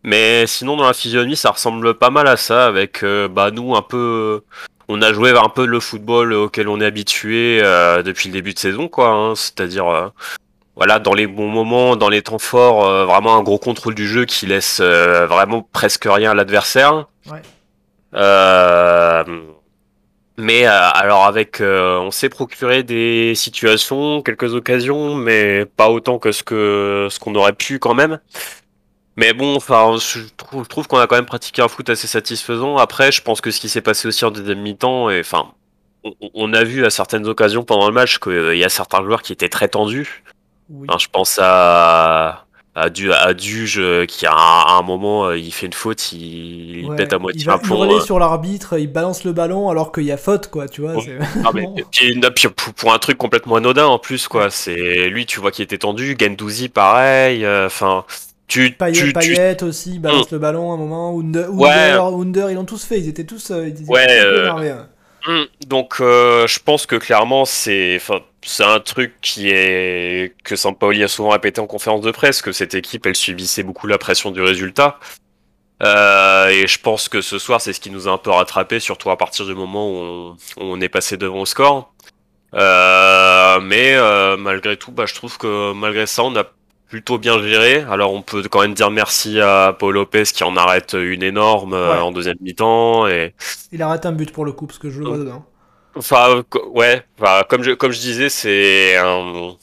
Mais 0.02 0.46
sinon, 0.46 0.76
dans 0.76 0.87
la 0.87 0.93
physionomie, 0.94 1.37
ça 1.37 1.50
ressemble 1.50 1.94
pas 1.94 2.11
mal 2.11 2.26
à 2.26 2.37
ça, 2.37 2.67
avec 2.67 3.05
euh, 3.05 3.29
bah, 3.29 3.50
nous 3.52 3.76
un 3.76 3.82
peu 3.82 4.43
on 4.88 5.02
a 5.02 5.12
joué 5.12 5.31
un 5.37 5.50
peu 5.50 5.67
le 5.67 5.81
football 5.81 6.32
auquel 6.32 6.67
on 6.69 6.81
est 6.81 6.87
habitué 6.87 7.61
euh, 7.62 8.02
depuis 8.02 8.29
le 8.31 8.32
début 8.32 8.55
de 8.55 8.58
saison, 8.58 8.88
quoi. 8.88 9.11
hein. 9.11 9.35
C'est-à-dire, 9.35 9.87
euh, 9.87 10.08
voilà, 10.76 10.99
dans 10.99 11.12
les 11.12 11.26
bons 11.26 11.49
moments, 11.49 11.94
dans 11.94 12.08
les 12.08 12.23
temps 12.23 12.38
forts, 12.38 12.87
euh, 12.87 13.05
vraiment 13.05 13.37
un 13.37 13.43
gros 13.43 13.58
contrôle 13.58 13.94
du 13.94 14.08
jeu 14.08 14.25
qui 14.25 14.46
laisse 14.46 14.79
euh, 14.81 15.26
vraiment 15.26 15.69
presque 15.73 16.06
rien 16.08 16.31
à 16.31 16.35
l'adversaire. 16.35 17.06
Ouais. 17.31 17.43
Euh, 18.14 19.25
mais 20.37 20.66
euh, 20.66 20.90
alors 20.94 21.25
avec, 21.25 21.60
euh, 21.60 21.99
on 21.99 22.10
s'est 22.10 22.28
procuré 22.28 22.82
des 22.82 23.34
situations, 23.34 24.22
quelques 24.22 24.55
occasions, 24.55 25.14
mais 25.14 25.66
pas 25.66 25.90
autant 25.90 26.19
que 26.19 26.32
ce 26.32 26.43
que 26.43 27.08
ce 27.10 27.19
qu'on 27.19 27.34
aurait 27.34 27.52
pu 27.52 27.78
quand 27.78 27.94
même. 27.94 28.20
Mais 29.16 29.32
bon, 29.32 29.56
enfin, 29.56 29.96
je 29.99 30.20
trouve, 30.37 30.62
je 30.62 30.69
trouve 30.69 30.87
qu'on 30.87 30.99
a 30.99 31.08
quand 31.08 31.16
même 31.16 31.26
pratiqué 31.26 31.60
un 31.60 31.69
foot 31.69 31.90
assez 31.90 32.06
satisfaisant. 32.06 32.76
Après, 32.76 33.10
je 33.10 33.20
pense 33.20 33.40
que 33.40 33.50
ce 33.50 33.60
qui 33.60 33.69
s'est 33.69 33.81
passé 33.81 34.06
aussi 34.06 34.25
en 34.25 34.31
deuxième 34.31 34.61
mi-temps, 34.61 35.11
et 35.11 35.20
enfin, 35.20 35.52
on, 36.04 36.12
on 36.34 36.52
a 36.54 36.62
vu 36.62 36.87
à 36.87 36.90
certaines 36.90 37.26
occasions 37.26 37.64
pendant 37.64 37.88
le 37.88 37.94
match 37.94 38.19
qu'il 38.20 38.56
y 38.56 38.64
a 38.64 38.69
certains 38.69 39.02
joueurs 39.02 39.22
qui 39.22 39.32
étaient 39.32 39.49
très 39.49 39.69
tendus. 39.69 40.22
Oui. 40.70 40.87
Enfin, 40.88 40.99
je 40.99 41.08
pense 41.08 41.38
à 41.43 42.46
à, 42.78 42.90
du, 42.90 43.12
à 43.12 43.34
Duge 43.34 43.78
euh, 43.78 44.06
qui 44.06 44.26
à 44.26 44.32
un, 44.32 44.34
à 44.36 44.76
un 44.78 44.82
moment 44.82 45.26
euh, 45.26 45.38
il 45.38 45.52
fait 45.52 45.66
une 45.66 45.72
faute, 45.72 46.12
il, 46.12 46.80
il 46.80 46.86
Ouais, 46.86 46.96
pète 46.96 47.12
à 47.12 47.19
moitié 47.19 47.40
il 47.42 47.46
va 47.46 47.54
un 47.54 47.58
plomb. 47.58 47.82
euh. 47.96 48.00
sur 48.00 48.19
l'arbitre, 48.19 48.78
il 48.78 48.90
balance 48.90 49.25
le 49.25 49.32
ballon 49.32 49.69
alors 49.69 49.92
qu'il 49.92 50.04
y 50.04 50.12
a 50.12 50.16
faute, 50.16 50.48
quoi, 50.48 50.69
tu 50.69 50.80
vois. 50.82 50.94
C'est- 51.02 51.19
Ah, 51.44 51.50
mais, 51.54 51.66
puis, 51.90 52.16
non, 52.19 52.28
pour, 52.56 52.75
pour 52.75 52.92
un 52.92 52.98
truc 52.98 53.19
complètement 53.19 53.56
anodin 53.56 53.86
en 53.86 53.98
plus 53.98 54.28
quoi, 54.28 54.50
c'est 54.50 55.08
lui 55.08 55.26
tu 55.26 55.40
vois 55.40 55.50
qui 55.50 55.62
était 55.62 55.78
tendu, 55.78 56.16
Gendouzi 56.19 56.69
pareil, 56.69 57.44
euh, 57.44 57.66
enfin 57.66 58.04
tu, 58.46 58.70
Payet, 58.72 58.92
tu, 58.92 59.06
tu- 59.08 59.12
Payet 59.12 59.62
aussi, 59.62 59.98
balance 59.98 60.30
le 60.30 60.38
ballon 60.38 60.70
à 60.70 60.75
un 60.75 60.78
moment. 60.78 61.19
Under, 61.19 61.52
Ouais. 61.52 61.69
Under, 61.92 62.50
ils 62.50 62.54
l'ont 62.54 62.64
tous 62.64 62.82
fait, 62.82 62.98
ils 62.98 63.08
étaient 63.08 63.25
tous, 63.25 63.50
euh, 63.50 63.69
ils 63.69 63.82
étaient 63.82 63.90
Ouais, 63.92 64.06
tous 64.06 64.12
euh, 64.25 64.42
énervés, 64.42 64.70
hein. 64.70 64.88
Hum, 65.26 65.47
Donc 65.67 65.97
euh, 66.00 66.47
je 66.47 66.61
pense 66.61 66.87
que 66.87 66.94
clairement 66.97 67.44
c'est 67.44 68.00
c'est 68.42 68.64
un 68.64 68.78
truc 68.81 69.21
qui 69.21 69.50
est 69.50 70.35
que 70.45 70.54
Sampaoli 70.57 71.02
a 71.02 71.09
souvent 71.09 71.31
répété 71.31 71.61
en 71.61 71.66
conférence 71.66 72.02
de 72.02 72.11
presse 72.12 72.40
que 72.40 72.52
cette 72.52 72.75
équipe 72.75 73.04
elle 73.04 73.16
subissait 73.16 73.64
beaucoup 73.64 73.87
la 73.88 73.99
pression 73.99 74.31
du 74.31 74.40
résultat. 74.40 74.99
Euh, 75.83 76.49
et 76.49 76.66
je 76.66 76.78
pense 76.81 77.09
que 77.09 77.21
ce 77.21 77.38
soir 77.38 77.61
c'est 77.61 77.73
ce 77.73 77.81
qui 77.81 77.90
nous 77.90 78.09
a 78.09 78.12
un 78.12 78.19
peu 78.19 78.31
rattrapé 78.31 78.81
surtout 78.81 79.11
à 79.11 79.16
partir 79.19 79.47
du 79.47 79.54
moment 79.54 79.90
où 79.90 79.97
on, 79.97 80.31
où 80.33 80.62
on 80.62 80.81
est 80.81 80.88
passé 80.88 81.16
devant 81.16 81.40
au 81.40 81.47
score. 81.47 81.95
Euh, 82.54 83.61
mais 83.61 83.95
euh, 83.95 84.37
malgré 84.38 84.76
tout 84.78 84.92
bah 84.92 85.07
je 85.07 85.14
trouve 85.14 85.38
que 85.38 85.73
malgré 85.75 86.07
ça 86.07 86.25
on 86.25 86.35
a 86.37 86.45
plutôt 86.88 87.18
bien 87.18 87.40
géré. 87.42 87.85
Alors 87.90 88.12
on 88.12 88.23
peut 88.23 88.42
quand 88.50 88.61
même 88.62 88.75
dire 88.75 88.90
merci 88.90 89.40
à 89.40 89.75
Paul 89.78 89.95
Lopez 89.95 90.25
qui 90.25 90.45
en 90.45 90.57
arrête 90.57 90.95
une 90.99 91.23
énorme 91.23 91.75
euh, 91.75 91.92
Ouais. 91.95 91.99
en 92.00 92.12
deuxième 92.12 92.37
mi-temps 92.40 93.07
et 93.09 93.35
Il 93.73 93.83
arrête 93.83 94.07
un 94.07 94.12
but 94.12 94.33
pour 94.33 94.45
le 94.45 94.52
coup, 94.52 94.66
parce 94.66 94.78
que 94.78 94.90
je 94.90 95.00
le 95.00 95.07
vois 95.07 95.18
dedans. 95.18 95.45
Enfin, 95.97 96.42
ouais, 96.73 97.02
enfin, 97.21 97.42
comme 97.49 97.62
je, 97.62 97.73
comme 97.73 97.90
je 97.92 97.99
disais, 97.99 98.28
c'est 98.28 98.97
un... 98.99 99.57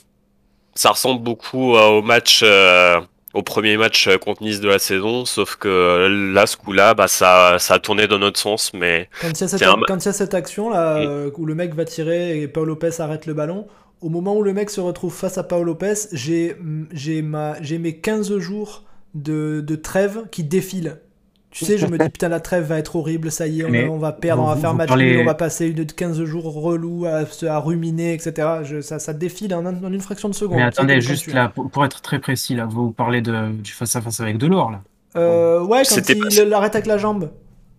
ça 0.76 0.92
ressemble 0.92 1.22
beaucoup 1.24 1.74
au 1.76 2.02
match, 2.02 2.42
euh, 2.44 3.00
au 3.34 3.44
premier 3.44 3.78
match 3.78 4.08
euh, 4.08 4.18
contre 4.18 4.44
Nice 4.44 4.60
de 4.60 4.68
la 4.68 4.80
saison, 4.80 5.26
sauf 5.26 5.56
que 5.56 6.32
là, 6.34 6.46
ce 6.48 6.58
coup-là, 6.58 6.94
bah, 6.94 7.08
ça, 7.08 7.58
ça 7.60 7.76
a 7.76 7.80
tourné 7.80 8.08
dans 8.08 8.20
notre 8.20 8.40
sens, 8.40 8.74
mais 8.74 9.10
Quand 9.22 9.30
il 9.30 9.42
y 9.42 9.44
a 9.44 9.48
cette, 9.48 9.60
C'est 9.60 9.66
un- 9.66 9.76
quand 9.88 9.98
il 9.98 10.06
y 10.06 10.10
a 10.10 10.14
cette 10.14 10.34
action 10.34 10.70
là, 10.70 11.00
Mm. 11.06 11.32
où 11.38 11.46
le 11.46 11.56
mec 11.56 11.74
va 11.74 11.86
tirer 11.86 12.42
et 12.42 12.48
Paul 12.48 12.68
Lopez 12.68 13.00
arrête 13.00 13.26
le 13.28 13.34
ballon, 13.34 13.68
au 14.02 14.10
moment 14.10 14.36
où 14.36 14.44
le 14.44 14.54
mec 14.54 14.70
se 14.70 14.82
retrouve 14.82 15.14
face 15.14 15.38
à 15.38 15.44
Paul 15.44 15.66
Lopez, 15.66 15.94
j'ai 16.12 16.56
j'ai 16.92 17.22
ma 17.22 17.62
j'ai 17.62 17.78
mes 17.78 17.98
15 17.98 18.38
jours 18.38 18.84
de, 19.14 19.62
de 19.66 19.76
trêve 19.76 20.24
qui 20.32 20.44
défilent. 20.44 20.98
Tu 21.52 21.64
sais, 21.64 21.78
je 21.78 21.88
me 21.88 21.98
dis 21.98 22.10
putain 22.10 22.28
la 22.28 22.42
trêve 22.42 22.66
va 22.66 22.78
être 22.80 22.98
horrible, 22.98 23.32
ça 23.32 23.48
y 23.48 23.62
est, 23.62 23.64
on, 23.64 23.70
Mais 23.70 23.88
on 23.88 23.98
va 23.98 24.12
perdre, 24.12 24.44
on 24.44 24.48
va 24.48 24.58
faire 24.58 24.74
match 24.74 24.90
parlez- 24.90 25.12
nul, 25.12 25.22
on 25.22 25.26
va 25.26 25.36
passer 25.36 25.68
une 25.68 25.86
15 25.86 26.22
jours 26.26 26.54
relou 26.54 27.06
à, 27.06 27.26
se- 27.26 27.46
à 27.46 27.58
ruminer, 27.60 28.14
etc. 28.14 28.46
Je- 28.64 28.82
ça, 28.82 29.00
ça 29.00 29.14
défile 29.14 29.56
en, 29.56 29.66
un- 29.66 29.82
en 29.84 29.94
une 29.94 30.02
fraction 30.02 30.28
de 30.28 30.34
seconde. 30.36 30.58
Mais 30.58 30.64
attendez, 30.64 31.00
juste 31.00 31.28
là, 31.34 31.48
pour, 31.48 31.70
pour 31.70 31.86
être 31.86 32.02
très 32.02 32.20
précis, 32.20 32.56
là, 32.56 32.66
vous 32.66 32.92
parlez 32.92 33.22
de, 33.22 33.52
du 33.54 33.72
face-à-face 33.72 34.20
avec 34.20 34.38
Delors, 34.38 34.70
là. 34.72 34.82
Euh, 35.16 35.64
ouais, 35.64 35.84
quand 35.88 35.96
C'était 35.96 36.18
il 36.18 36.50
l'arrête 36.50 36.76
avec 36.76 36.88
la 36.88 36.98
jambe. 36.98 37.30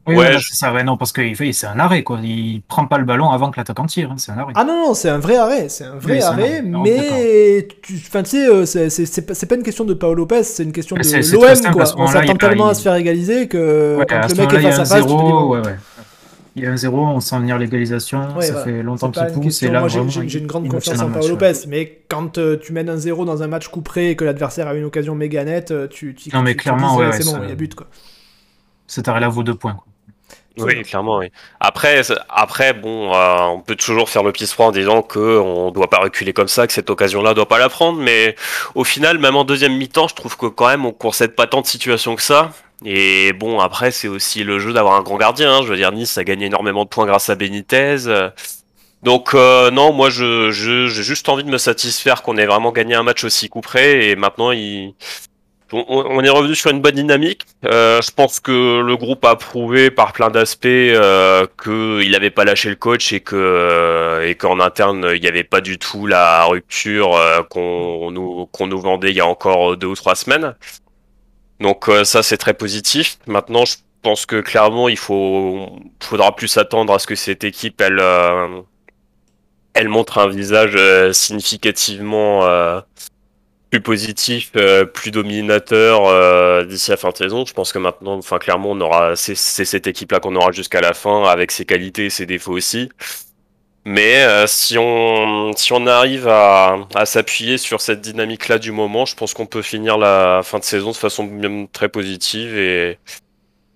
Oui, 0.09 0.15
Ouais, 0.17 0.33
je- 0.39 0.49
c'est 0.51 0.55
ça, 0.55 0.73
ouais, 0.73 0.85
non, 0.85 0.97
parce 0.97 1.11
que 1.13 1.35
fait- 1.35 1.53
c'est 1.53 1.67
un 1.67 1.79
arrêt, 1.81 2.03
quoi. 2.05 2.21
Il 2.23 2.63
prend 2.69 2.87
pas 2.87 2.99
le 2.99 3.05
ballon 3.05 3.31
avant 3.31 3.51
que 3.51 3.59
l'attaquant 3.59 3.87
tire, 3.87 4.13
hein, 4.13 4.17
c'est 4.19 4.31
un 4.33 4.39
arrêt. 4.39 4.53
Ah 4.55 4.65
non, 4.65 4.87
non, 4.89 4.95
c'est 4.95 5.09
un 5.09 5.19
vrai 5.19 5.37
arrêt, 5.37 5.69
c'est 5.69 5.85
un 5.85 5.97
vrai 5.97 6.15
Oui, 6.15 6.21
c'est 6.21 6.27
un 6.27 6.31
arrêt, 6.33 6.43
arrêt. 6.59 6.63
Non, 6.63 6.83
mais 6.85 7.67
tu, 7.83 7.95
enfin, 8.07 8.23
tu 8.23 8.31
sais, 8.31 8.47
euh, 8.49 8.67
c'est- 8.67 8.89
c'est 8.89 9.05
c'est 9.07 9.23
pas, 9.23 9.35
c'est 9.35 9.47
pas 9.47 9.57
une 9.57 9.63
question 9.65 9.85
de 9.85 9.95
Paolo 9.95 10.15
Lopez, 10.15 10.45
c'est 10.45 10.63
une 10.63 10.73
question 10.73 10.95
de 10.97 11.03
l'OM, 11.03 11.73
quoi. 11.73 11.85
On 11.97 12.07
s'attend 12.07 12.35
a- 12.35 12.37
tellement 12.39 12.69
à 12.69 12.75
se 12.75 12.83
faire 12.83 12.95
égaliser 12.95 13.49
que 13.49 13.97
Ouais, 13.99 14.07
quand 14.09 14.17
à 14.17 14.29
le 14.29 14.35
mec 14.35 14.39
est 14.39 14.43
moment-là, 14.43 14.61
il 14.61 14.63
y 14.63 14.67
face 14.67 14.77
a 14.77 14.79
à 14.79 14.83
un 14.83 14.85
face, 14.85 15.01
tu 15.01 15.03
te 15.03 15.09
dis 15.09 15.17
zéro, 15.27 15.41
bon, 15.41 15.49
ouais, 15.55 15.67
ouais. 15.67 15.77
Il 16.59 16.63
y 16.63 16.67
a 16.67 16.71
un 16.71 16.77
zéro, 16.77 17.05
on 17.05 17.21
sent 17.21 17.39
venir 17.41 17.59
l'égalisation, 17.59 18.21
Ouais, 18.35 18.47
ça 18.47 18.53
voilà. 18.53 18.65
fait 18.65 18.83
longtemps 18.83 19.11
qu'il 19.11 19.27
pousse, 19.27 19.45
question. 19.45 19.69
et 19.69 19.73
là, 19.73 19.81
Moi, 19.81 19.89
j'ai- 19.89 19.99
vraiment, 19.99 20.11
j'ai 20.11 20.29
j'ai 20.29 20.39
une 20.39 20.47
grande 20.47 20.65
il 20.65 20.71
confiance 20.71 21.01
en 21.01 21.11
Paolo. 21.11 21.29
Lopez, 21.29 21.53
mais 21.69 22.01
quand 22.09 22.39
euh, 22.39 22.57
tu 22.57 22.73
mènes 22.73 22.89
un 22.89 22.97
0 22.97 23.25
dans 23.27 23.43
un 23.43 23.47
match 23.49 23.69
coup 23.69 23.83
près 23.83 24.13
et 24.13 24.17
que 24.17 24.25
l'adversaire 24.25 24.67
a 24.69 24.75
une 24.75 24.85
occasion 24.85 25.15
méga 25.15 25.45
nette, 25.45 25.73
euh, 25.73 25.87
tu, 25.89 26.15
tu, 26.15 26.31
Non, 26.35 26.41
mais 26.43 26.53
tu- 26.53 26.57
tu 26.59 26.63
clairement, 26.63 26.93
dis, 26.95 27.01
ouais, 27.03 27.13
c'est 27.13 27.27
ouais, 27.27 27.33
bon, 27.39 27.41
il 27.43 27.49
y 27.51 27.53
a 27.53 27.57
but, 27.57 27.75
quoi. 27.75 27.89
Cet 28.87 29.09
arrêt-là 29.09 29.29
vaut 29.29 29.43
deux 29.43 29.55
points, 29.55 29.75
quoi. 29.75 29.85
Oui, 30.59 30.83
clairement, 30.85 31.19
oui. 31.19 31.31
Après, 31.61 32.01
après, 32.31 32.73
bon, 32.73 33.15
euh, 33.15 33.37
on 33.43 33.61
peut 33.61 33.77
toujours 33.77 34.09
faire 34.09 34.23
le 34.23 34.33
pisse 34.33 34.53
froid 34.55 34.67
en 34.67 34.73
disant 34.73 35.03
que 35.03 35.19
on 35.39 35.71
doit 35.71 35.91
pas 35.91 35.99
reculer 35.99 36.33
comme 36.33 36.49
ça, 36.49 36.67
que 36.67 36.73
cette 36.73 36.89
occasion-là 36.89 37.35
doit 37.35 37.47
pas 37.49 37.59
la 37.59 37.69
prendre, 37.69 37.99
mais 38.01 38.35
au 38.75 38.83
final, 38.85 39.19
même 39.19 39.37
en 39.37 39.45
deuxième 39.45 39.77
mi-temps, 39.77 40.09
je 40.09 40.15
trouve 40.15 40.37
que 40.39 40.47
quand 40.47 40.69
même 40.69 40.87
on 40.87 40.93
concède 40.93 41.35
pas 41.35 41.47
tant 41.47 41.61
de 41.61 41.67
situations 41.67 42.17
que 42.17 42.23
ça. 42.23 42.53
Et 42.85 43.33
bon, 43.35 43.61
après, 43.61 43.91
c'est 43.91 44.09
aussi 44.09 44.45
le 44.45 44.59
jeu 44.59 44.73
d'avoir 44.73 44.95
un 44.97 45.03
grand 45.03 45.17
gardien. 45.19 45.53
hein. 45.59 45.63
Je 45.63 45.69
veux 45.69 45.77
dire, 45.77 45.93
Nice 45.93 46.17
a 46.19 46.25
gagné 46.25 46.47
énormément 46.47 46.85
de 46.85 46.89
points 46.89 47.07
grâce 47.07 47.29
à 47.31 47.35
Benitez. 47.35 47.97
Donc 49.03 49.35
euh, 49.35 49.71
non, 49.71 49.93
moi, 49.93 50.11
je 50.11 50.51
je- 50.51 50.87
j'ai 50.89 51.03
juste 51.03 51.29
envie 51.29 51.45
de 51.45 51.51
me 51.51 51.59
satisfaire 51.59 52.23
qu'on 52.23 52.37
ait 52.39 52.47
vraiment 52.47 52.73
gagné 52.73 52.95
un 52.95 53.03
match 53.03 53.25
aussi 53.25 53.49
coup 53.49 53.61
près. 53.61 54.07
Et 54.09 54.17
maintenant, 54.17 54.53
il 54.53 54.95
on, 55.73 56.23
est 56.23 56.29
revenu 56.29 56.55
sur 56.55 56.71
une 56.71 56.81
bonne 56.81 56.95
dynamique. 56.95 57.43
Euh, 57.65 58.01
je 58.01 58.11
pense 58.13 58.39
que 58.39 58.81
le 58.81 58.97
groupe 58.97 59.25
a 59.25 59.35
prouvé 59.37 59.91
par 59.91 60.13
plein 60.13 60.31
d'aspects 60.31 60.67
euh, 60.67 61.47
qu'il 61.63 62.11
n'avait 62.11 62.31
pas 62.31 62.45
lâché 62.45 62.69
le 62.69 62.77
coach 62.77 63.13
et 63.13 63.21
que 63.21 63.37
euh, 63.37 64.33
qu'en 64.35 64.61
interne 64.61 65.11
il 65.15 65.21
n'y 65.21 65.27
avait 65.27 65.45
pas 65.45 65.61
du 65.61 65.79
tout 65.79 66.07
la 66.07 66.45
rupture 66.45 67.19
qu'on 67.51 68.11
nous 68.13 68.81
vendait 68.81 69.11
il 69.11 69.17
y 69.17 69.21
a 69.21 69.27
encore 69.27 69.77
deux 69.77 69.89
ou 69.89 69.97
trois 69.97 70.15
semaines. 70.15 70.55
Donc 71.61 71.91
ça 72.05 72.23
c'est 72.23 72.37
très 72.37 72.55
positif. 72.55 73.19
Maintenant 73.27 73.65
je 73.65 73.77
pense 74.03 74.25
que 74.25 74.41
clairement 74.41 74.89
il 74.89 74.99
faudra 74.99 76.37
plus 76.37 76.57
attendre 76.59 76.95
à 76.95 77.01
ce 77.01 77.09
que 77.09 77.17
cette 77.17 77.43
équipe 77.43 77.81
elle 77.81 78.01
montre 79.89 80.19
un 80.19 80.29
visage 80.29 80.79
significativement 81.13 82.45
plus 83.71 83.81
positif, 83.81 84.53
plus 84.95 85.11
dominateur 85.11 86.67
d'ici 86.67 86.91
la 86.91 86.97
fin 86.97 87.11
de 87.11 87.17
saison. 87.17 87.45
Je 87.45 87.53
pense 87.53 87.73
que 87.73 87.79
maintenant, 87.79 88.17
enfin 88.17 88.39
clairement, 88.39 88.71
on 88.71 88.81
aura 88.81 89.17
c'est 89.17 89.35
cette 89.37 89.87
équipe-là 89.87 90.21
qu'on 90.21 90.37
aura 90.37 90.53
jusqu'à 90.53 90.81
la 90.81 90.95
fin, 90.95 91.25
avec 91.25 91.51
ses 91.51 91.65
qualités 91.65 92.07
et 92.07 92.11
ses 92.11 92.27
défauts 92.27 92.53
aussi. 92.53 92.89
Mais 93.89 94.25
euh, 94.25 94.49
si, 94.49 94.77
on, 94.79 95.53
si 95.55 95.73
on 95.73 95.87
arrive 95.87 96.27
à, 96.27 96.77
à 96.97 97.07
s'appuyer 97.07 97.57
sur 97.57 97.81
cette 97.81 98.01
dynamique-là 98.01 98.59
du 98.59 98.73
moment, 98.73 99.05
je 99.07 99.15
pense 99.15 99.33
qu'on 99.33 99.47
peut 99.47 99.63
finir 99.63 99.97
la 99.97 100.41
fin 100.43 100.59
de 100.59 100.65
saison 100.65 100.91
de 100.91 100.97
façon 100.97 101.23
même 101.23 101.69
très 101.69 101.89
positive 101.89 102.59
et, 102.59 102.99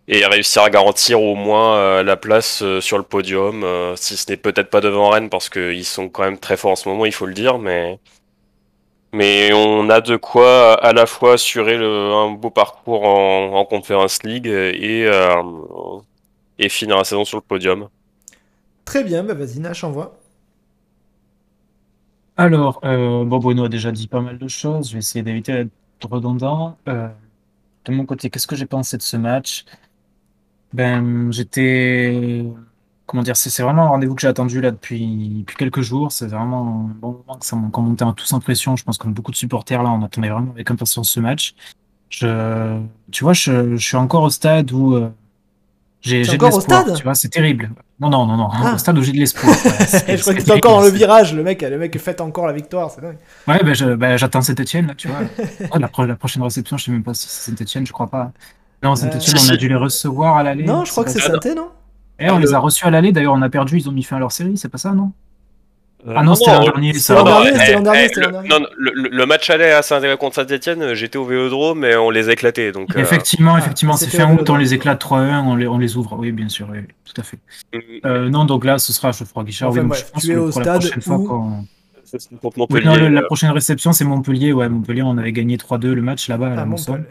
et 0.09 0.27
réussir 0.27 0.63
à 0.63 0.71
garantir 0.71 1.23
au 1.23 1.37
moins 1.37 1.77
euh, 1.77 2.03
la 2.03 2.17
place 2.17 2.61
euh, 2.63 2.81
sur 2.81 2.99
le 2.99 3.05
podium, 3.05 3.65
si 3.95 4.17
ce 4.17 4.29
n'est 4.29 4.37
peut-être 4.37 4.69
pas 4.69 4.81
devant 4.81 5.11
Rennes 5.11 5.31
parce 5.31 5.49
qu'ils 5.49 5.85
sont 5.85 6.09
quand 6.09 6.25
même 6.25 6.39
très 6.39 6.57
forts 6.57 6.73
en 6.73 6.77
ce 6.77 6.89
moment, 6.89 7.07
il 7.07 7.13
faut 7.13 7.27
le 7.27 7.35
dire, 7.35 7.59
mais 7.59 8.01
mais 9.13 9.53
on 9.53 9.89
a 9.91 10.01
de 10.01 10.17
quoi 10.17 10.75
à 10.75 10.93
la 10.93 11.07
fois 11.07 11.35
assurer 11.35 11.77
le, 11.77 12.13
un 12.13 12.31
beau 12.33 12.51
parcours 12.51 13.05
en, 13.05 13.55
en 13.55 13.65
Conference 13.65 14.23
League 14.23 14.47
et, 14.47 15.11
et 16.59 16.69
finir 16.69 16.97
la 16.97 17.05
saison 17.05 17.25
sur 17.25 17.39
le 17.39 17.43
podium. 17.43 17.89
Très 18.85 19.05
bien, 19.05 19.23
bah 19.23 19.35
vas-y 19.35 19.61
Nash, 19.61 19.85
envoie. 19.85 20.17
Alors, 22.37 22.81
euh, 22.85 23.25
bon, 23.25 23.39
Bruno 23.39 23.65
a 23.65 23.69
déjà 23.69 23.93
dit 23.93 24.09
pas 24.09 24.21
mal 24.23 24.39
de 24.39 24.49
choses. 24.49 24.89
Je 24.89 24.95
vais 24.95 25.01
essayer 25.01 25.23
d'éviter 25.23 25.53
d'être 25.65 26.11
redondant. 26.11 26.79
Euh, 26.89 27.09
de 27.85 27.93
mon 27.93 28.07
côté, 28.07 28.31
qu'est-ce 28.31 28.47
que 28.47 28.57
j'ai 28.57 28.67
pensé 28.67 28.97
de 28.97 29.03
ce 29.03 29.17
match? 29.19 29.65
Ben, 30.73 31.31
j'étais. 31.33 32.43
Comment 33.11 33.25
dire? 33.25 33.37
C'est 33.37 33.61
vraiment 33.65 33.87
un 33.87 33.89
rendez-vous 33.89 34.15
que 34.15 34.21
j'ai 34.21 34.29
attendu 34.29 34.61
là 34.61 34.71
depuis, 34.71 35.41
depuis 35.41 35.57
quelques 35.57 35.81
jours. 35.81 36.13
C'est 36.13 36.29
vraiment 36.29 36.61
un 36.89 36.95
bon 36.95 37.25
moment 37.27 37.41
que 37.41 37.45
ça 37.45 37.57
m'a 37.57 37.69
qu'on 37.69 37.83
montait 37.83 38.05
en 38.05 38.13
tous 38.13 38.33
en 38.33 38.39
pression. 38.39 38.77
Je 38.77 38.85
pense 38.85 38.99
comme 38.99 39.13
beaucoup 39.13 39.33
de 39.33 39.37
supporters 39.37 39.83
là, 39.83 39.91
on 39.91 40.05
attendait 40.05 40.29
vraiment 40.29 40.53
avec 40.53 40.71
impatience 40.71 41.11
ce 41.11 41.19
match. 41.19 41.57
Je, 42.09 42.79
tu 43.11 43.25
vois, 43.25 43.33
je, 43.33 43.75
je 43.75 43.85
suis 43.85 43.97
encore 43.97 44.23
au 44.23 44.31
stade 44.31 44.71
où 44.71 44.95
euh, 44.95 45.09
j'ai 46.03 46.23
de 46.23 46.51
stade 46.61 46.95
tu 46.95 47.03
vois, 47.03 47.17
c'est 47.17 47.31
terrible. 47.31 47.73
Non, 47.99 48.11
non, 48.11 48.27
non, 48.27 48.37
non, 48.37 48.49
ah. 48.53 48.75
au 48.77 48.79
stade 48.79 48.97
où 48.97 49.03
j'ai 49.03 49.11
de 49.11 49.19
l'espoir. 49.19 49.53
je 49.55 50.21
crois 50.21 50.35
que 50.35 50.43
t'es 50.43 50.53
encore 50.53 50.79
dans 50.79 50.85
le 50.85 50.91
virage, 50.91 51.35
le 51.35 51.43
mec, 51.43 51.63
le 51.63 51.79
mec 51.79 51.99
fête 51.99 52.21
encore 52.21 52.47
la 52.47 52.53
victoire, 52.53 52.93
c'est 52.93 53.01
dingue. 53.01 53.19
Ouais, 53.49 53.61
ben 53.65 53.97
bah, 53.97 54.17
j'attends 54.19 54.41
Saint-Etienne, 54.41 54.87
là, 54.87 54.95
tu 54.95 55.09
vois. 55.09 55.19
oh, 55.73 55.79
la, 55.79 56.07
la, 56.07 56.15
prochaine 56.15 56.45
réception, 56.45 56.77
je 56.77 56.85
sais 56.85 56.93
même 56.93 57.03
pas 57.03 57.15
si 57.15 57.27
c'est 57.27 57.51
Saint-Etienne, 57.51 57.89
je 57.89 57.93
crois 57.93 58.07
pas. 58.07 58.31
Non, 58.85 58.95
Saint-Etienne, 58.95 59.37
euh, 59.37 59.47
on 59.49 59.53
a 59.53 59.57
dû 59.57 59.69
les 59.69 59.75
recevoir 59.75 60.37
à 60.37 60.45
l'aller. 60.45 60.63
Non, 60.63 60.85
je 60.85 60.93
crois 60.93 61.03
que 61.03 61.11
c'est 61.11 61.19
Saint-Etienne, 61.19 61.57
non? 61.57 61.71
Eh, 62.21 62.31
on 62.31 62.39
les 62.39 62.55
a 62.55 62.59
reçus 62.59 62.85
à 62.85 62.91
l'aller, 62.91 63.13
d'ailleurs, 63.13 63.35
on 63.35 63.43
a 63.43 63.49
perdu, 63.49 63.79
ils 63.79 63.89
ont 63.89 63.93
mis 63.93 64.03
fin 64.03 64.17
à 64.17 64.19
leur 64.21 64.33
série, 64.33 64.57
c'est 64.57 64.69
pas 64.69 64.79
ça, 64.79 64.93
non 64.93 65.13
euh, 66.07 66.15
ah 66.17 66.23
non, 66.23 66.35
c'était 66.35 66.53
l'an 66.53 66.63
dernier. 66.63 66.95
C'était 66.95 67.15
l'an 67.15 67.25
dernier, 67.25 68.09
c'était 68.09 68.21
l'an 68.23 68.31
dernier. 68.31 68.49
le, 68.79 69.27
match 69.27 69.51
allait 69.51 69.73
à 69.73 69.83
Saint 69.83 70.01
contre 70.17 70.37
Saint-Etienne, 70.37 70.95
j'étais 70.95 71.19
au 71.19 71.25
Vélodrome, 71.25 71.81
mais 71.81 71.97
on 71.97 72.11
les 72.11 72.29
a 72.29 72.33
éclatés. 72.33 72.73
Donc, 72.73 72.97
euh, 72.97 73.01
effectivement, 73.01 73.59
effectivement, 73.59 73.97
c'est 73.97 74.09
fin 74.09 74.33
août, 74.33 74.49
on 74.49 74.57
les 74.57 74.73
éclate 74.73 75.03
3-1, 75.03 75.45
on 75.45 75.57
les, 75.57 75.67
on 75.69 75.79
les 75.79 75.97
ouvre. 75.97 76.17
Oui, 76.19 76.33
bien 76.33 76.49
sûr, 76.49 76.69
oui, 76.71 76.79
tout 77.05 77.21
à 77.21 77.23
fait. 77.23 77.39
Mm. 77.73 77.79
Euh, 78.07 78.29
non, 78.31 78.45
donc 78.45 78.65
là, 78.65 78.79
ce 78.79 78.93
sera 78.93 79.13
Geoffroy 79.13 79.45
Guichard. 79.45 79.71
Enfin, 79.71 79.83
oui, 79.83 79.99
je 79.99 80.05
pense 80.11 80.29
au 80.29 80.51
stade 80.51 80.67
la 80.67 80.79
prochaine 80.79 81.03
fois. 81.03 81.19
Oui, 82.71 82.85
non, 82.85 82.97
la 82.97 83.23
prochaine 83.23 83.51
réception, 83.51 83.93
c'est 83.93 84.05
Montpellier. 84.05 84.53
Ouais, 84.53 84.69
Montpellier, 84.69 85.03
on 85.03 85.19
avait 85.19 85.33
gagné 85.33 85.57
3-2 85.59 85.93
le 85.93 86.03
match 86.03 86.29
là-bas 86.29 86.55
à 86.55 86.61
ah, 86.63 86.65
Montpellier. 86.65 87.05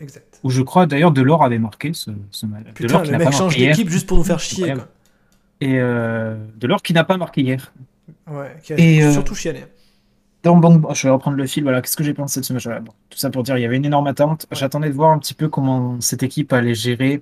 Où 0.44 0.50
je 0.50 0.62
crois 0.62 0.86
d'ailleurs 0.86 1.12
Delors 1.12 1.44
avait 1.44 1.60
marqué 1.60 1.92
ce, 1.94 2.12
ce 2.32 2.46
match. 2.46 2.64
Putain, 2.74 3.04
le 3.04 3.18
mec 3.18 3.32
change 3.32 3.56
d'équipe 3.56 3.90
juste 3.90 4.08
pour 4.08 4.18
nous 4.18 4.24
faire 4.24 4.40
chier. 4.40 4.74
Quoi. 4.74 4.88
Et 5.62 5.80
euh, 5.80 6.36
Delors 6.58 6.82
qui 6.82 6.94
n'a 6.94 7.04
pas 7.04 7.18
marqué 7.18 7.42
hier. 7.42 7.74
Ouais, 8.28 8.56
qui 8.64 8.74
a 8.74 8.80
et, 8.80 9.04
euh, 9.04 9.12
surtout 9.12 9.36
chialé. 9.36 9.66
Donc, 10.44 10.62
bon, 10.62 10.94
je 10.94 11.08
vais 11.08 11.12
reprendre 11.12 11.36
le 11.36 11.46
fil. 11.46 11.64
Voilà, 11.64 11.82
qu'est-ce 11.82 11.98
que 11.98 12.04
j'ai 12.04 12.14
pensé 12.14 12.40
de 12.40 12.46
ce 12.46 12.54
match 12.54 12.68
bon, 12.68 12.94
Tout 13.10 13.18
ça 13.18 13.30
pour 13.30 13.44
dire, 13.44 13.58
il 13.58 13.62
y 13.62 13.66
avait 13.66 13.78
une 13.78 13.86
énorme 13.86 14.08
attente. 14.08 14.46
J'attendais 14.52 14.90
de 14.90 14.94
voir 14.94 15.12
un 15.12 15.20
petit 15.20 15.34
peu 15.34 15.50
comment 15.50 16.00
cette 16.00 16.24
équipe 16.24 16.54
allait 16.54 16.76
gérer 16.76 17.22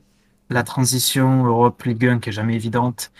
la 0.50 0.64
transition 0.64 1.46
Europe 1.46 1.82
Ligue 1.84 2.06
1 2.06 2.20
qui 2.20 2.30
est 2.30 2.34
jamais 2.34 2.56
évidente. 2.56 3.12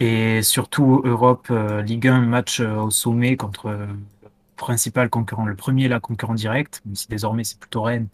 Et 0.00 0.42
surtout 0.42 1.02
Europe 1.04 1.48
euh, 1.50 1.82
Ligue 1.82 2.08
1, 2.08 2.22
match 2.22 2.60
euh, 2.60 2.76
au 2.76 2.90
sommet 2.90 3.36
contre 3.36 3.70
le 3.70 3.86
principal 4.56 5.10
concurrent, 5.10 5.46
le 5.46 5.54
premier 5.54 5.86
là, 5.86 6.00
concurrent 6.00 6.34
direct, 6.34 6.82
même 6.86 6.96
si 6.96 7.08
désormais 7.08 7.44
c'est 7.44 7.58
plutôt 7.58 7.82
Rennes. 7.82 8.08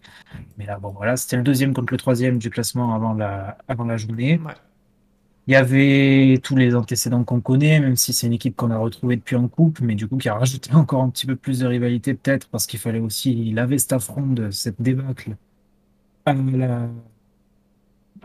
Mais 0.57 0.65
là, 0.65 0.77
bon, 0.77 0.89
voilà, 0.89 1.17
c'était 1.17 1.37
le 1.37 1.43
deuxième 1.43 1.73
contre 1.73 1.93
le 1.93 1.97
troisième 1.97 2.37
du 2.37 2.49
classement 2.49 2.93
avant 2.93 3.13
la, 3.13 3.57
avant 3.67 3.85
la 3.85 3.97
journée. 3.97 4.39
Ouais. 4.45 4.53
Il 5.49 5.53
y 5.53 5.55
avait 5.55 6.39
tous 6.43 6.55
les 6.55 6.75
antécédents 6.75 7.23
qu'on 7.23 7.41
connaît, 7.41 7.79
même 7.79 7.95
si 7.95 8.13
c'est 8.13 8.27
une 8.27 8.33
équipe 8.33 8.55
qu'on 8.55 8.69
a 8.69 8.77
retrouvée 8.77 9.15
depuis 9.15 9.35
en 9.35 9.47
coupe, 9.47 9.79
mais 9.81 9.95
du 9.95 10.07
coup 10.07 10.17
qui 10.17 10.29
a 10.29 10.35
rajouté 10.35 10.71
encore 10.75 11.01
un 11.01 11.09
petit 11.09 11.25
peu 11.25 11.35
plus 11.35 11.57
de 11.57 11.65
rivalité 11.65 12.13
peut-être 12.13 12.47
parce 12.49 12.67
qu'il 12.67 12.79
fallait 12.79 12.99
aussi 12.99 13.51
laver 13.51 13.79
cet 13.79 13.93
affront 13.93 14.27
de 14.27 14.51
cette 14.51 14.79
débâcle 14.79 15.31
à 16.27 16.33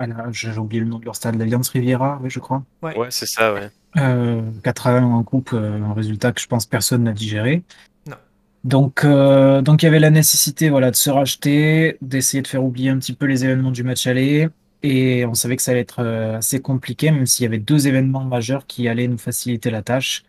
la, 0.07 0.31
j'ai 0.33 0.50
oublié 0.59 0.81
le 0.81 0.87
nom 0.87 0.99
de 0.99 1.07
leur 1.07 1.16
stade, 1.16 1.37
l'Alliance 1.37 1.71
Riviera, 1.71 2.21
oui, 2.23 2.28
je 2.28 2.40
crois. 2.40 2.62
Ouais, 2.83 2.95
c'est 3.09 3.25
ça, 3.25 3.54
ouais. 3.54 3.71
Euh, 3.97 4.43
4 4.62 4.87
à 4.88 4.99
1 4.99 5.04
en 5.04 5.23
coupe, 5.23 5.52
euh, 5.54 5.83
un 5.83 5.95
résultat 5.95 6.33
que 6.33 6.43
je 6.43 6.47
pense 6.47 6.66
personne 6.66 7.04
n'a 7.04 7.14
digéré. 7.14 7.62
Non. 8.07 8.16
Donc, 8.64 9.02
euh, 9.04 9.62
donc 9.62 9.83
il 9.83 9.87
y 9.87 9.88
avait 9.88 9.99
la 9.99 10.11
nécessité 10.11 10.69
voilà, 10.69 10.90
de 10.90 10.97
se 10.97 11.09
racheter, 11.09 11.97
d'essayer 12.02 12.43
de 12.43 12.49
faire 12.49 12.62
oublier 12.62 12.90
un 12.90 12.99
petit 12.99 13.14
peu 13.14 13.25
les 13.25 13.47
événements 13.47 13.71
du 13.71 13.83
match 13.83 14.07
aller, 14.07 14.50
et 14.85 15.25
on 15.25 15.33
savait 15.33 15.57
que 15.57 15.62
ça 15.62 15.71
allait 15.71 15.81
être 15.81 16.00
euh, 16.03 16.37
assez 16.37 16.61
compliqué, 16.61 17.11
même 17.11 17.25
s'il 17.25 17.45
y 17.45 17.47
avait 17.47 17.59
deux 17.59 17.88
événements 17.88 18.25
majeurs 18.25 18.67
qui 18.67 18.87
allaient 18.87 19.09
nous 19.09 19.17
faciliter 19.17 19.71
la 19.71 19.83
tâche. 19.83 20.25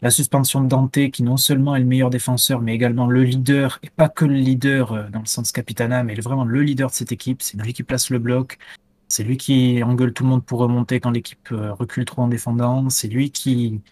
La 0.00 0.10
suspension 0.10 0.62
de 0.62 0.68
Dante, 0.68 1.10
qui 1.10 1.22
non 1.22 1.36
seulement 1.36 1.76
est 1.76 1.80
le 1.80 1.84
meilleur 1.84 2.08
défenseur, 2.08 2.62
mais 2.62 2.74
également 2.74 3.06
le 3.06 3.22
leader, 3.22 3.78
et 3.82 3.90
pas 3.90 4.08
que 4.08 4.24
le 4.24 4.34
leader 4.34 4.92
euh, 4.92 5.08
dans 5.10 5.20
le 5.20 5.26
sens 5.26 5.52
capitana, 5.52 6.04
mais 6.04 6.14
vraiment 6.14 6.46
le 6.46 6.62
leader 6.62 6.88
de 6.88 6.94
cette 6.94 7.12
équipe. 7.12 7.42
C'est 7.42 7.60
lui 7.60 7.74
qui 7.74 7.82
place 7.82 8.08
le 8.08 8.18
bloc. 8.18 8.58
C'est 9.08 9.24
lui 9.24 9.36
qui 9.36 9.82
engueule 9.82 10.14
tout 10.14 10.24
le 10.24 10.30
monde 10.30 10.44
pour 10.44 10.60
remonter 10.60 11.00
quand 11.00 11.10
l'équipe 11.10 11.52
euh, 11.52 11.74
recule 11.74 12.06
trop 12.06 12.22
en 12.22 12.28
défendant. 12.28 12.88
C'est 12.88 13.08
lui 13.08 13.30
qui 13.30 13.82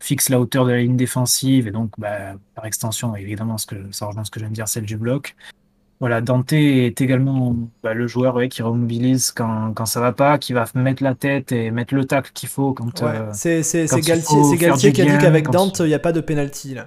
fixe 0.00 0.30
la 0.30 0.40
hauteur 0.40 0.64
de 0.64 0.70
la 0.70 0.78
ligne 0.78 0.96
défensive 0.96 1.68
et 1.68 1.70
donc, 1.70 1.92
bah, 1.98 2.36
par 2.54 2.64
extension, 2.64 3.14
évidemment, 3.14 3.58
ce 3.58 3.66
que, 3.66 3.92
ça 3.92 4.06
rejoint 4.06 4.24
ce 4.24 4.30
que 4.30 4.40
je 4.40 4.44
viens 4.46 4.50
de 4.50 4.54
dire, 4.54 4.68
celle 4.68 4.86
du 4.86 4.96
bloc. 4.96 5.36
Voilà, 6.00 6.22
Dante 6.22 6.54
est 6.54 6.98
également 7.02 7.54
bah, 7.82 7.92
le 7.92 8.06
joueur 8.06 8.38
qui 8.48 8.62
remobilise 8.62 9.32
quand, 9.32 9.74
quand 9.74 9.84
ça 9.84 10.00
va 10.00 10.12
pas, 10.12 10.38
qui 10.38 10.54
va 10.54 10.64
mettre 10.74 11.02
la 11.02 11.14
tête 11.14 11.52
et 11.52 11.70
mettre 11.70 11.94
le 11.94 12.06
tacle 12.06 12.30
qu'il 12.32 12.48
faut 12.48 12.72
quand. 12.72 13.02
Ouais, 13.02 13.18
euh, 13.18 13.32
c'est 13.34 13.86
Galtier, 14.06 14.56
qui 14.56 14.64
a 14.64 14.72
dit 14.72 14.92
qu'avec 14.92 15.50
Dante, 15.50 15.80
il 15.80 15.88
n'y 15.88 15.94
a 15.94 15.98
pas 15.98 16.12
de 16.12 16.22
penalty 16.22 16.74
là. 16.74 16.86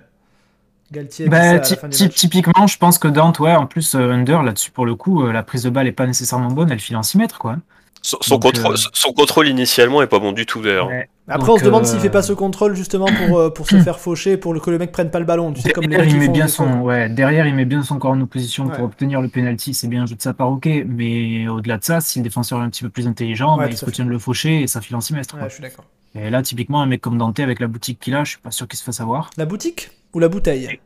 Galtier 0.91 1.27
bah, 1.27 1.59
typiquement, 1.59 2.65
je 2.65 2.77
pense 2.77 2.97
que 2.97 3.07
Dante, 3.07 3.39
ouais, 3.39 3.55
en 3.55 3.67
plus, 3.67 3.95
euh, 3.95 4.11
Under 4.11 4.41
là-dessus, 4.43 4.71
pour 4.71 4.85
le 4.85 4.95
coup, 4.95 5.23
euh, 5.23 5.31
la 5.31 5.43
prise 5.43 5.63
de 5.63 5.69
balle 5.69 5.85
n'est 5.85 5.91
pas 5.91 6.07
nécessairement 6.07 6.49
bonne, 6.49 6.71
elle 6.71 6.79
file 6.79 6.97
en 6.97 7.03
6 7.03 7.19
mètres 7.19 7.37
quoi. 7.37 7.57
Son, 8.05 8.37
contrôle, 8.37 8.75
son, 8.77 9.13
contrôle, 9.13 9.47
initialement 9.47 10.01
est 10.01 10.07
pas 10.07 10.19
bon 10.19 10.33
du 10.33 10.45
tout 10.45 10.61
d'ailleurs. 10.61 10.89
Après, 11.29 11.49
on 11.49 11.57
se 11.57 11.63
demande 11.63 11.85
s'il 11.85 11.99
fait 11.99 12.09
pas 12.09 12.21
ce 12.21 12.33
contrôle 12.33 12.75
justement 12.75 13.05
pour, 13.05 13.39
euh, 13.39 13.49
pour 13.49 13.69
se 13.69 13.77
faire 13.81 13.97
faucher, 13.97 14.35
pour 14.35 14.59
que 14.61 14.69
le 14.69 14.77
mec 14.77 14.91
prenne 14.91 15.09
pas 15.09 15.19
le 15.19 15.25
ballon. 15.25 15.53
Tu 15.53 15.61
sais, 15.61 15.71
comme 15.71 15.87
derrière, 15.87 16.13
il 16.13 16.19
met 16.19 16.27
bien 16.27 16.49
son, 16.49 16.81
ouais, 16.81 17.07
derrière, 17.07 17.47
il 17.47 17.55
met 17.55 17.63
bien 17.63 17.81
son 17.81 17.97
corps 17.99 18.11
en 18.11 18.19
opposition 18.19 18.67
pour 18.67 18.83
obtenir 18.83 19.21
le 19.21 19.29
penalty. 19.29 19.73
C'est 19.73 19.87
bien 19.87 20.03
un 20.03 20.05
jeu 20.05 20.15
de 20.15 20.21
sa 20.21 20.33
part, 20.33 20.49
ok. 20.49 20.67
Mais 20.85 21.47
au-delà 21.47 21.77
de 21.77 21.83
ça, 21.83 22.01
si 22.01 22.19
le 22.19 22.23
défenseur 22.23 22.59
est 22.59 22.63
un 22.63 22.69
petit 22.69 22.83
peu 22.83 22.89
plus 22.89 23.07
intelligent, 23.07 23.55
bah, 23.55 23.67
il 23.69 23.77
se 23.77 23.85
retient 23.85 24.05
de 24.05 24.09
le 24.09 24.19
faucher 24.19 24.61
et 24.61 24.67
ça 24.67 24.81
file 24.81 24.97
en 24.97 25.01
semestre. 25.01 25.35
Ouais, 25.35 25.47
je 25.47 25.53
suis 25.53 25.63
d'accord. 25.63 25.85
Et 26.15 26.29
là, 26.29 26.41
typiquement, 26.41 26.81
un 26.81 26.85
mec 26.85 27.01
comme 27.01 27.17
Dante 27.17 27.39
avec 27.39 27.59
la 27.59 27.67
boutique 27.67 27.99
qu'il 27.99 28.15
a, 28.15 28.23
je 28.23 28.31
suis 28.31 28.39
pas 28.39 28.51
sûr 28.51 28.67
qu'il 28.67 28.77
se 28.77 28.83
fasse 28.83 28.99
avoir. 28.99 29.29
La 29.37 29.45
boutique 29.45 29.91
ou 30.13 30.19
la 30.19 30.27
bouteille? 30.27 30.79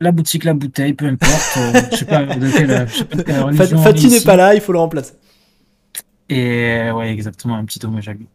La 0.00 0.12
boutique, 0.12 0.44
la 0.44 0.54
bouteille, 0.54 0.94
peu 0.94 1.06
importe. 1.06 1.58
Euh, 1.58 1.80
je 1.92 1.96
sais 1.96 2.04
pas 2.04 2.24
de 2.24 2.50
quelle, 2.50 2.88
je 2.88 2.94
sais 2.94 3.04
pas 3.04 3.16
de 3.16 3.22
quelle 3.22 3.40
religion. 3.40 3.82
Fatih 3.82 4.08
n'est 4.08 4.20
pas 4.20 4.36
là, 4.36 4.54
il 4.54 4.60
faut 4.60 4.72
le 4.72 4.78
remplacer. 4.78 5.12
Et 6.28 6.90
ouais, 6.90 7.10
exactement, 7.10 7.56
un 7.56 7.64
petit 7.64 7.84
hommage 7.84 8.08
à 8.08 8.12
lui. 8.12 8.26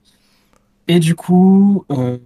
Et 0.88 1.00
du 1.00 1.16
coup, 1.16 1.86
euh, 1.92 2.18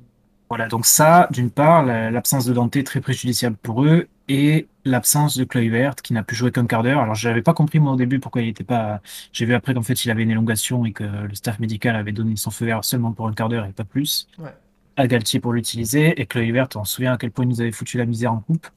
voilà, 0.50 0.68
donc 0.68 0.86
ça, 0.86 1.28
d'une 1.32 1.52
part, 1.52 1.84
l'absence 1.86 2.46
de 2.46 2.54
Dante 2.54 2.76
est 2.76 2.84
très 2.84 3.02
préjudiciable 3.02 3.58
pour 3.58 3.84
eux, 3.84 4.08
et 4.30 4.68
l'absence 4.86 5.38
de 5.38 5.44
Kluivert 5.44 5.96
qui 5.96 6.14
n'a 6.14 6.24
pu 6.24 6.36
jouer 6.36 6.52
qu'un 6.52 6.66
quart 6.66 6.84
d'heure. 6.84 7.00
Alors, 7.00 7.16
je 7.16 7.28
n'avais 7.28 7.42
pas 7.42 7.54
compris 7.54 7.80
moi 7.80 7.94
au 7.94 7.96
début 7.96 8.20
pourquoi 8.20 8.42
il 8.42 8.48
n'était 8.48 8.64
pas. 8.64 9.02
J'ai 9.32 9.46
vu 9.46 9.54
après 9.54 9.74
qu'en 9.74 9.84
fait, 9.84 10.06
il 10.06 10.12
avait 10.12 10.24
une 10.24 10.32
élongation 10.32 10.86
et 10.86 10.92
que 10.92 11.04
le 11.04 11.36
staff 11.36 11.60
médical 11.60 11.96
avait 11.96 12.12
donné 12.12 12.36
son 12.36 12.52
feu 12.52 12.66
vert 12.66 12.84
seulement 12.84 13.12
pour 13.12 13.28
un 13.28 13.34
quart 13.34 13.50
d'heure 13.50 13.66
et 13.66 13.72
pas 13.72 13.84
plus. 13.84 14.28
Ouais. 14.40 14.54
À 14.96 15.08
Galtier 15.08 15.40
pour 15.40 15.54
l'utiliser, 15.54 16.20
et 16.20 16.26
Kluivert, 16.26 16.68
on 16.76 16.84
se 16.84 16.96
souvient 16.96 17.14
à 17.14 17.18
quel 17.18 17.32
point 17.32 17.46
il 17.46 17.50
nous 17.50 17.62
avait 17.62 17.72
foutu 17.72 17.98
la 17.98 18.06
misère 18.06 18.34
en 18.34 18.40
coupe. 18.40 18.68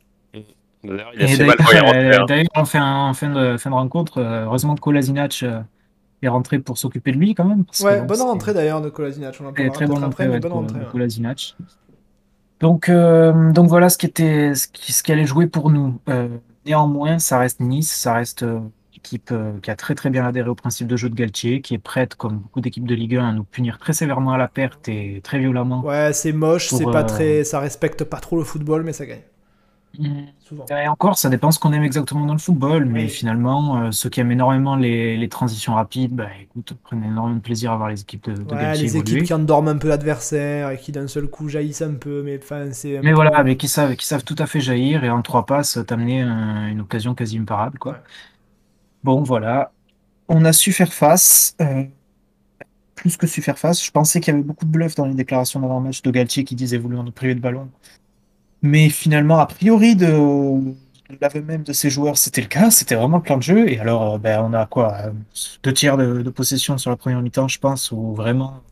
D'ailleurs, 0.84 2.26
en 2.54 2.64
fin, 2.64 3.12
fin, 3.14 3.30
de, 3.30 3.56
fin 3.56 3.70
de 3.70 3.74
rencontre, 3.74 4.18
euh, 4.18 4.44
heureusement 4.44 4.74
que 4.74 4.80
Kolasinac 4.80 5.42
euh, 5.42 5.60
est 6.22 6.28
rentré 6.28 6.58
pour 6.58 6.78
s'occuper 6.78 7.12
de 7.12 7.16
lui 7.16 7.34
quand 7.34 7.44
même. 7.44 7.64
ouais, 7.82 8.02
bonne 8.02 8.20
rentrée 8.20 8.54
d'ailleurs 8.54 8.80
de 8.80 8.90
Kolasinac. 8.90 9.36
On 9.40 9.46
en 9.46 9.52
très 9.52 9.86
bonne 9.86 10.02
rentrée, 10.02 10.28
de 10.28 10.90
Kolasinac. 10.90 11.56
Donc, 12.60 12.90
euh, 12.90 13.52
donc 13.52 13.68
voilà 13.68 13.88
ce 13.88 13.96
qui, 13.96 14.06
était, 14.06 14.54
ce 14.54 14.68
qui, 14.68 14.92
ce 14.92 15.02
qui 15.02 15.12
allait 15.12 15.24
jouer 15.24 15.46
pour 15.46 15.70
nous. 15.70 15.98
Euh, 16.08 16.28
néanmoins, 16.66 17.18
ça 17.18 17.38
reste 17.38 17.60
Nice, 17.60 17.90
ça 17.90 18.12
reste 18.12 18.42
euh, 18.42 18.60
équipe 18.94 19.32
qui 19.62 19.70
a 19.70 19.76
très 19.76 19.94
très 19.94 20.10
bien 20.10 20.26
adhéré 20.26 20.50
au 20.50 20.54
principe 20.54 20.86
de 20.86 20.94
jeu 20.94 21.08
de 21.08 21.14
Galtier, 21.14 21.62
qui 21.62 21.72
est 21.72 21.78
prête, 21.78 22.16
comme 22.16 22.40
beaucoup 22.40 22.60
d'équipes 22.60 22.86
de 22.86 22.94
Ligue 22.94 23.16
1, 23.16 23.28
à 23.28 23.32
nous 23.32 23.44
punir 23.44 23.78
très 23.78 23.94
sévèrement 23.94 24.32
à 24.32 24.38
la 24.38 24.46
perte 24.46 24.90
et 24.90 25.22
très 25.24 25.38
violemment. 25.38 25.82
Ouais, 25.82 26.12
c'est 26.12 26.32
moche, 26.32 26.68
c'est 26.68 26.84
pas 26.84 27.04
très, 27.04 27.44
ça 27.44 27.60
respecte 27.60 28.04
pas 28.04 28.20
trop 28.20 28.36
le 28.36 28.44
football, 28.44 28.82
mais 28.82 28.92
ça 28.92 29.06
gagne. 29.06 29.22
Et 29.98 30.88
encore, 30.88 31.18
ça 31.18 31.28
dépend 31.28 31.50
ce 31.50 31.58
qu'on 31.58 31.72
aime 31.72 31.82
exactement 31.82 32.24
dans 32.24 32.32
le 32.32 32.38
football, 32.38 32.84
mais 32.84 33.08
finalement, 33.08 33.82
euh, 33.82 33.90
ceux 33.90 34.08
qui 34.08 34.20
aiment 34.20 34.32
énormément 34.32 34.76
les, 34.76 35.16
les 35.16 35.28
transitions 35.28 35.74
rapides, 35.74 36.14
bah, 36.14 36.28
écoute, 36.40 36.74
prennent 36.82 37.04
énormément 37.04 37.36
de 37.36 37.42
plaisir 37.42 37.72
à 37.72 37.76
voir 37.76 37.88
les 37.88 38.00
équipes 38.00 38.30
de, 38.30 38.42
de 38.42 38.54
ouais, 38.54 38.76
les 38.76 38.96
équipes 38.96 39.24
qui 39.24 39.34
endorment 39.34 39.68
un 39.68 39.78
peu 39.78 39.88
l'adversaire 39.88 40.70
et 40.70 40.78
qui 40.78 40.92
d'un 40.92 41.08
seul 41.08 41.28
coup 41.28 41.48
jaillissent 41.48 41.82
un 41.82 41.94
peu, 41.94 42.22
mais 42.22 42.38
enfin 42.42 42.68
c'est. 42.72 43.00
Mais 43.02 43.12
voilà, 43.12 43.42
mais 43.42 43.56
qui 43.56 43.68
savent, 43.68 43.96
qui 43.96 44.06
savent 44.06 44.24
tout 44.24 44.36
à 44.38 44.46
fait 44.46 44.60
jaillir 44.60 45.04
et 45.04 45.10
en 45.10 45.22
trois 45.22 45.44
passes 45.44 45.78
t'amener 45.86 46.22
une 46.22 46.80
occasion 46.80 47.14
quasi 47.14 47.38
imparable, 47.38 47.78
quoi. 47.78 47.98
Bon, 49.02 49.22
voilà, 49.22 49.72
on 50.28 50.44
a 50.44 50.52
su 50.52 50.72
faire 50.72 50.92
face. 50.92 51.56
Euh, 51.60 51.84
plus 52.94 53.16
que 53.16 53.26
su 53.26 53.40
faire 53.40 53.58
face, 53.58 53.82
je 53.84 53.90
pensais 53.90 54.20
qu'il 54.20 54.32
y 54.32 54.36
avait 54.36 54.44
beaucoup 54.44 54.66
de 54.66 54.70
bluff 54.70 54.94
dans 54.94 55.06
les 55.06 55.14
déclarations 55.14 55.60
d'avant-match 55.60 56.02
de 56.02 56.10
Galtier 56.10 56.44
qui 56.44 56.54
disait 56.54 56.78
vouloir 56.78 57.02
nous 57.02 57.12
priver 57.12 57.34
de 57.34 57.40
ballon. 57.40 57.70
Mais 58.62 58.88
finalement, 58.90 59.38
a 59.38 59.46
priori, 59.46 59.96
de, 59.96 60.06
de 60.06 61.18
l'aveu 61.20 61.42
même 61.42 61.62
de 61.62 61.72
ces 61.72 61.90
joueurs, 61.90 62.16
c'était 62.18 62.42
le 62.42 62.46
cas. 62.48 62.70
C'était 62.70 62.94
vraiment 62.94 63.18
le 63.18 63.22
plan 63.22 63.36
de 63.38 63.42
jeu. 63.42 63.68
Et 63.70 63.78
alors, 63.80 64.14
euh, 64.14 64.18
ben, 64.18 64.42
on 64.42 64.52
a 64.54 64.66
quoi 64.66 64.94
euh, 65.06 65.12
Deux 65.62 65.72
tiers 65.72 65.96
de, 65.96 66.22
de 66.22 66.30
possession 66.30 66.78
sur 66.78 66.90
la 66.90 66.96
première 66.96 67.22
mi-temps, 67.22 67.48
je 67.48 67.58
pense, 67.58 67.90
où 67.92 68.14
vraiment 68.14 68.62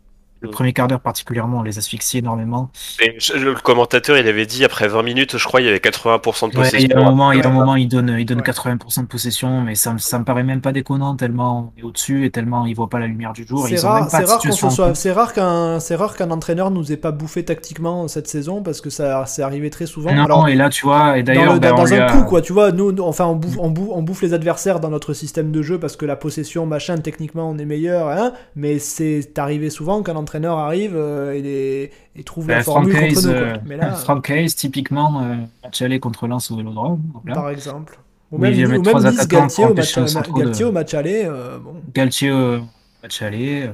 le 0.40 0.50
premier 0.50 0.72
quart 0.72 0.86
d'heure 0.86 1.00
particulièrement, 1.00 1.58
on 1.58 1.62
les 1.62 1.78
asphyxie 1.78 2.18
énormément. 2.18 2.70
le 3.00 3.54
commentateur, 3.54 4.16
il 4.18 4.28
avait 4.28 4.46
dit 4.46 4.64
après 4.64 4.86
20 4.86 5.02
minutes, 5.02 5.36
je 5.36 5.44
crois, 5.44 5.60
il 5.60 5.66
y 5.66 5.68
avait 5.68 5.78
80% 5.78 6.50
de 6.50 6.54
possession. 6.54 6.78
il 6.78 6.90
y 6.90 6.92
a 6.92 6.98
un 6.98 7.04
moment, 7.04 7.32
il, 7.32 7.40
y 7.40 7.42
a 7.42 7.48
un 7.48 7.52
moment, 7.52 7.76
il 7.76 7.88
donne, 7.88 8.16
il 8.18 8.24
donne 8.24 8.40
80% 8.40 9.02
de 9.02 9.06
possession, 9.06 9.62
mais 9.62 9.74
ça, 9.74 9.94
ça 9.98 10.18
me 10.18 10.24
paraît 10.24 10.44
même 10.44 10.60
pas 10.60 10.72
déconnant 10.72 11.16
tellement 11.16 11.72
on 11.76 11.80
est 11.80 11.82
au-dessus 11.82 12.24
et 12.24 12.30
tellement 12.30 12.66
il 12.66 12.74
voit 12.74 12.88
pas 12.88 12.98
la 12.98 13.06
lumière 13.06 13.32
du 13.32 13.46
jour. 13.46 13.66
C'est 13.68 13.80
rare, 13.80 14.08
c'est 14.10 14.24
rare, 14.24 14.42
soit... 14.52 14.94
c'est 14.94 15.12
rare 15.12 15.32
qu'un, 15.32 15.80
c'est 15.80 15.96
rare 15.96 16.16
qu'un 16.16 16.30
entraîneur 16.30 16.70
nous 16.70 16.92
ait 16.92 16.96
pas 16.96 17.10
bouffé 17.10 17.44
tactiquement 17.44 18.06
cette 18.06 18.28
saison 18.28 18.62
parce 18.62 18.80
que 18.80 18.90
ça, 18.90 19.24
c'est 19.26 19.42
arrivé 19.42 19.70
très 19.70 19.86
souvent. 19.86 20.12
Non, 20.12 20.24
Alors, 20.24 20.48
et 20.48 20.54
là, 20.54 20.68
tu 20.68 20.86
vois, 20.86 21.18
et 21.18 21.22
d'ailleurs, 21.22 21.58
dans, 21.58 21.84
ben, 21.84 22.02
un 22.02 22.12
coup, 22.12 22.24
quoi, 22.24 22.42
tu 22.42 22.52
vois, 22.52 22.70
nous, 22.70 22.94
enfin, 23.00 23.26
on 23.26 23.34
bouffe, 23.34 23.56
on 23.58 23.70
bouffe, 23.70 23.88
on 23.92 24.02
bouffe 24.02 24.22
les 24.22 24.34
adversaires 24.34 24.78
dans 24.78 24.90
notre 24.90 25.14
système 25.14 25.50
de 25.50 25.62
jeu 25.62 25.78
parce 25.78 25.96
que 25.96 26.06
la 26.06 26.16
possession, 26.16 26.64
machin, 26.64 26.96
techniquement, 26.98 27.50
on 27.50 27.58
est 27.58 27.64
meilleur, 27.64 28.08
hein, 28.08 28.32
mais 28.54 28.78
c'est 28.78 29.36
arrivé 29.38 29.70
souvent 29.70 30.02
qu'un 30.02 30.14
entraîneur 30.14 30.27
arrive 30.34 30.94
euh, 30.96 31.90
et, 32.14 32.22
trouve 32.24 32.48
la 32.48 32.56
ben, 32.56 32.62
formule 32.62 32.94
contre 32.94 33.22
nous. 33.22 33.28
Euh, 33.28 33.56
Mais 33.66 33.76
là, 33.76 33.92
Frank 33.92 34.28
Hayes, 34.30 34.54
typiquement, 34.54 35.22
euh, 35.22 35.36
match 35.62 35.82
aller 35.82 36.00
contre 36.00 36.26
Lens 36.26 36.50
au 36.50 36.56
Vélodrome. 36.56 37.02
Par 37.26 37.50
exemple. 37.50 37.98
Ou 38.30 38.38
même, 38.38 38.52
ou 38.52 38.82
même 38.82 38.82
Nice 38.82 39.26
Galtier 39.26 39.64
au 39.64 39.74
match, 39.74 39.94
Galtier 39.96 40.64
au 40.64 40.72
match 40.72 40.94
aller. 40.94 41.30
bon. 41.62 41.76
Galtier 41.94 42.30
au 42.30 42.60
match 43.02 43.22
aller. 43.22 43.70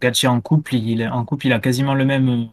Galtier 0.00 0.28
en 0.28 0.40
couple, 0.40 0.74
il, 0.74 1.08
en 1.08 1.24
couple, 1.24 1.46
il 1.46 1.52
a 1.54 1.60
quasiment 1.60 1.94
le 1.94 2.04
même, 2.04 2.48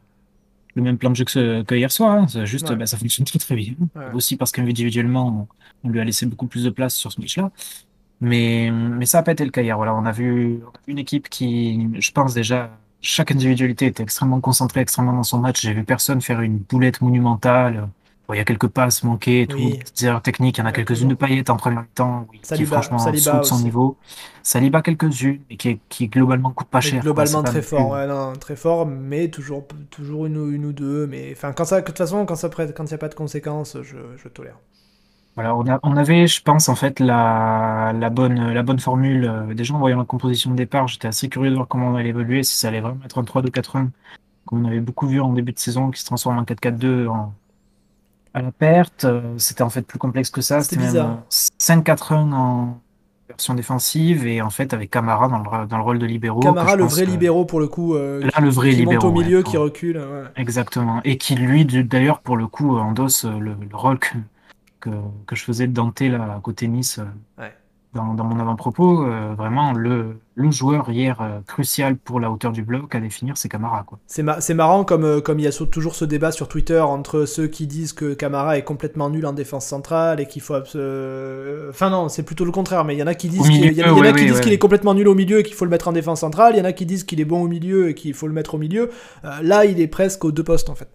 le 0.75 0.81
même 0.81 0.97
plan 0.97 1.09
de 1.09 1.15
jeu 1.17 1.25
que, 1.25 1.75
hier 1.75 1.91
soir. 1.91 2.15
Hein. 2.15 2.45
Juste, 2.45 2.71
ben, 2.71 2.85
ça 2.85 2.97
fonctionne 2.97 3.25
très 3.25 3.39
très 3.39 3.55
bien. 3.55 3.73
Aussi 4.13 4.37
parce 4.37 4.51
qu'individuellement, 4.51 5.47
on, 5.83 5.89
lui 5.89 5.99
a 5.99 6.05
laissé 6.05 6.25
beaucoup 6.25 6.47
plus 6.47 6.63
de 6.63 6.69
place 6.69 6.95
sur 6.95 7.11
ce 7.11 7.19
match-là. 7.19 7.51
Mais, 8.21 8.71
mais 8.71 9.05
ça 9.05 9.17
n'a 9.17 9.23
pas 9.23 9.33
été 9.33 9.43
le 9.43 9.51
cas 9.51 9.61
hier. 9.61 9.75
Voilà, 9.75 9.93
on 9.93 10.05
a 10.05 10.13
vu 10.13 10.61
une 10.87 10.97
équipe 10.97 11.27
qui, 11.27 11.89
je 11.99 12.11
pense 12.11 12.33
déjà, 12.33 12.71
chaque 13.03 13.31
individualité 13.31 13.85
était 13.85 14.01
extrêmement 14.01 14.39
concentrée, 14.39 14.79
extrêmement 14.79 15.13
dans 15.13 15.23
son 15.23 15.39
match. 15.39 15.61
J'ai 15.61 15.73
vu 15.73 15.83
personne 15.83 16.21
faire 16.21 16.41
une 16.41 16.57
boulette 16.57 17.01
monumentale. 17.01 17.89
il 18.31 18.37
y 18.37 18.39
a 18.39 18.45
quelques 18.45 18.69
passes 18.69 19.03
manquées, 19.03 19.45
tout, 19.47 19.57
des 19.57 20.05
erreurs 20.05 20.21
techniques. 20.21 20.57
Il 20.57 20.61
y 20.61 20.63
en 20.63 20.67
a 20.67 20.71
quelques-unes 20.71 21.09
de 21.09 21.15
paillettes 21.15 21.49
en 21.49 21.57
premier 21.57 21.81
temps, 21.93 22.25
oui, 22.31 22.39
qui 22.39 22.65
franchement 22.65 22.97
en 22.97 23.11
dessous 23.11 23.37
de 23.37 23.43
son 23.43 23.59
niveau. 23.59 23.97
Saliba 24.41 24.81
quelques-unes, 24.81 25.41
mais 25.49 25.57
qui, 25.57 25.79
qui 25.89 26.07
globalement 26.07 26.51
coûte 26.51 26.69
pas 26.69 26.79
cher. 26.79 27.01
Globalement 27.01 27.43
très 27.43 27.61
fort, 27.61 27.89
ouais, 27.91 28.07
non, 28.07 28.33
très 28.33 28.55
fort, 28.55 28.87
mais 28.87 29.27
toujours, 29.27 29.67
toujours 29.91 30.25
une, 30.25 30.53
une 30.53 30.65
ou 30.65 30.73
deux. 30.73 31.05
Mais 31.05 31.33
enfin, 31.33 31.51
quand 31.51 31.65
ça, 31.65 31.81
de 31.81 31.85
toute 31.85 31.97
façon, 31.97 32.25
quand 32.25 32.35
ça 32.37 32.49
quand 32.49 32.83
il 32.85 32.87
n'y 32.87 32.93
a 32.93 32.97
pas 32.97 33.09
de 33.09 33.15
conséquences, 33.15 33.77
je, 33.83 33.97
je 34.15 34.27
tolère. 34.29 34.57
Voilà, 35.35 35.55
on, 35.55 35.67
a, 35.67 35.79
on, 35.81 35.97
avait, 35.97 36.27
je 36.27 36.41
pense, 36.43 36.69
en 36.69 36.75
fait, 36.75 36.99
la, 36.99 37.91
la, 37.95 38.09
bonne, 38.11 38.53
la 38.53 38.61
bonne 38.61 38.79
formule. 38.79 39.25
Euh, 39.25 39.53
déjà, 39.55 39.73
en 39.73 39.79
voyant 39.79 39.97
la 39.97 40.05
composition 40.05 40.51
de 40.51 40.55
départ, 40.55 40.87
j'étais 40.87 41.07
assez 41.07 41.27
curieux 41.27 41.49
de 41.49 41.55
voir 41.55 41.67
comment 41.67 41.87
on 41.87 41.95
allait 41.95 42.09
évoluer, 42.09 42.43
si 42.43 42.55
ça 42.55 42.67
allait 42.67 42.81
vraiment 42.81 42.99
être 43.03 43.17
un 43.17 43.23
3-2-4-1, 43.23 43.89
comme 44.45 44.63
on 44.63 44.67
avait 44.67 44.79
beaucoup 44.79 45.07
vu 45.07 45.19
en 45.19 45.33
début 45.33 45.51
de 45.51 45.59
saison, 45.59 45.89
qui 45.89 45.99
se 45.99 46.05
transforme 46.05 46.37
en 46.37 46.43
4-4-2 46.43 47.09
à 48.35 48.41
la 48.43 48.51
perte. 48.51 49.05
Euh, 49.05 49.21
c'était 49.37 49.63
en 49.63 49.71
fait 49.71 49.81
plus 49.81 49.97
complexe 49.97 50.29
que 50.29 50.41
ça. 50.41 50.61
C'était 50.61 50.81
même 50.81 51.17
5-4-1 51.31 52.31
en 52.33 52.79
version 53.27 53.55
défensive, 53.55 54.27
et 54.27 54.39
en 54.43 54.51
fait, 54.51 54.71
avec 54.71 54.91
Camara 54.91 55.29
dans 55.29 55.39
le, 55.39 55.65
dans 55.65 55.77
le 55.77 55.83
rôle 55.83 55.97
de 55.97 56.05
libéraux. 56.05 56.41
Camara, 56.41 56.75
le 56.75 56.83
vrai 56.83 57.05
libéraux, 57.05 57.45
pour 57.45 57.59
le 57.59 57.67
coup. 57.67 57.95
Euh, 57.95 58.21
là, 58.21 58.39
le 58.39 58.49
vrai 58.49 58.69
qui 58.75 58.85
monte 58.85 59.03
au 59.03 59.11
milieu, 59.11 59.41
qui 59.41 59.57
recule. 59.57 59.99
Exactement. 60.35 61.01
Et 61.03 61.17
qui, 61.17 61.33
lui, 61.33 61.65
d'ailleurs, 61.65 62.19
pour 62.19 62.37
le 62.37 62.45
coup, 62.45 62.77
endosse 62.77 63.25
le, 63.25 63.55
le 63.55 63.75
rôle 63.75 63.97
que 63.97 64.09
que, 64.83 65.35
je 65.35 65.43
faisais 65.43 65.67
de 65.67 65.73
Dante 65.73 66.01
là, 66.01 66.35
à 66.35 66.39
côté 66.41 66.67
Nice 66.67 66.99
euh, 67.39 67.47
dans, 67.93 68.13
dans, 68.13 68.23
mon 68.23 68.39
avant-propos. 68.39 69.05
Euh, 69.05 69.33
vraiment, 69.37 69.73
le, 69.73 70.17
le, 70.35 70.51
joueur 70.51 70.89
hier 70.89 71.21
euh, 71.21 71.39
crucial 71.47 71.95
pour 71.95 72.19
la 72.19 72.31
hauteur 72.31 72.51
du 72.51 72.63
bloc 72.63 72.93
à 72.95 72.99
définir, 72.99 73.37
c'est 73.37 73.49
Camara. 73.49 73.85
C'est, 74.07 74.53
marrant 74.53 74.83
comme, 74.83 75.21
comme 75.21 75.39
il 75.39 75.43
y 75.43 75.47
a 75.47 75.51
toujours 75.51 75.95
ce 75.95 76.05
débat 76.05 76.31
sur 76.31 76.47
Twitter 76.47 76.79
entre 76.79 77.25
ceux 77.25 77.47
qui 77.47 77.67
disent 77.67 77.93
que 77.93 78.13
Camara 78.13 78.57
est 78.57 78.63
complètement 78.63 79.09
nul 79.09 79.25
en 79.25 79.33
défense 79.33 79.65
centrale 79.65 80.19
et 80.19 80.25
qu'il 80.25 80.41
faut. 80.41 80.55
Enfin, 80.55 81.89
non, 81.89 82.09
c'est 82.09 82.23
plutôt 82.23 82.45
le 82.45 82.51
contraire, 82.51 82.83
mais 82.83 82.95
il 82.95 82.99
y 82.99 83.03
en 83.03 83.07
a 83.07 83.15
qui 83.15 83.29
disent, 83.29 83.47
qu'il, 83.47 83.73
y, 83.73 83.83
en 83.83 84.01
a 84.01 84.13
qui 84.13 84.25
disent 84.25 84.41
qu'il 84.41 84.53
est 84.53 84.57
complètement 84.57 84.93
nul 84.93 85.07
au 85.07 85.15
milieu 85.15 85.39
et 85.39 85.43
qu'il 85.43 85.55
faut 85.55 85.65
le 85.65 85.71
mettre 85.71 85.87
en 85.87 85.93
défense 85.93 86.21
centrale. 86.21 86.53
Il 86.55 86.59
y 86.59 86.61
en 86.61 86.65
a 86.65 86.73
qui 86.73 86.85
disent 86.85 87.03
qu'il 87.03 87.21
est 87.21 87.25
bon 87.25 87.41
au 87.43 87.47
milieu 87.47 87.89
et 87.89 87.93
qu'il 87.93 88.13
faut 88.13 88.27
le 88.27 88.33
mettre 88.33 88.55
au 88.55 88.57
milieu. 88.57 88.89
là, 89.41 89.65
il 89.65 89.79
est 89.79 89.87
presque 89.87 90.25
aux 90.25 90.31
deux 90.31 90.43
postes 90.43 90.69
en 90.69 90.75
fait. 90.75 90.89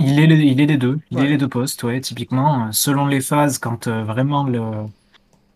Il 0.00 0.18
est, 0.18 0.26
les, 0.26 0.36
il 0.36 0.60
est 0.60 0.66
les 0.66 0.76
deux. 0.76 0.98
Il 1.10 1.18
est 1.20 1.28
les 1.28 1.36
deux 1.36 1.48
postes, 1.48 1.82
ouais, 1.82 2.00
typiquement. 2.00 2.72
Selon 2.72 3.06
les 3.06 3.20
phases, 3.20 3.58
quand 3.58 3.86
euh, 3.86 4.02
vraiment 4.02 4.44
le, 4.44 4.62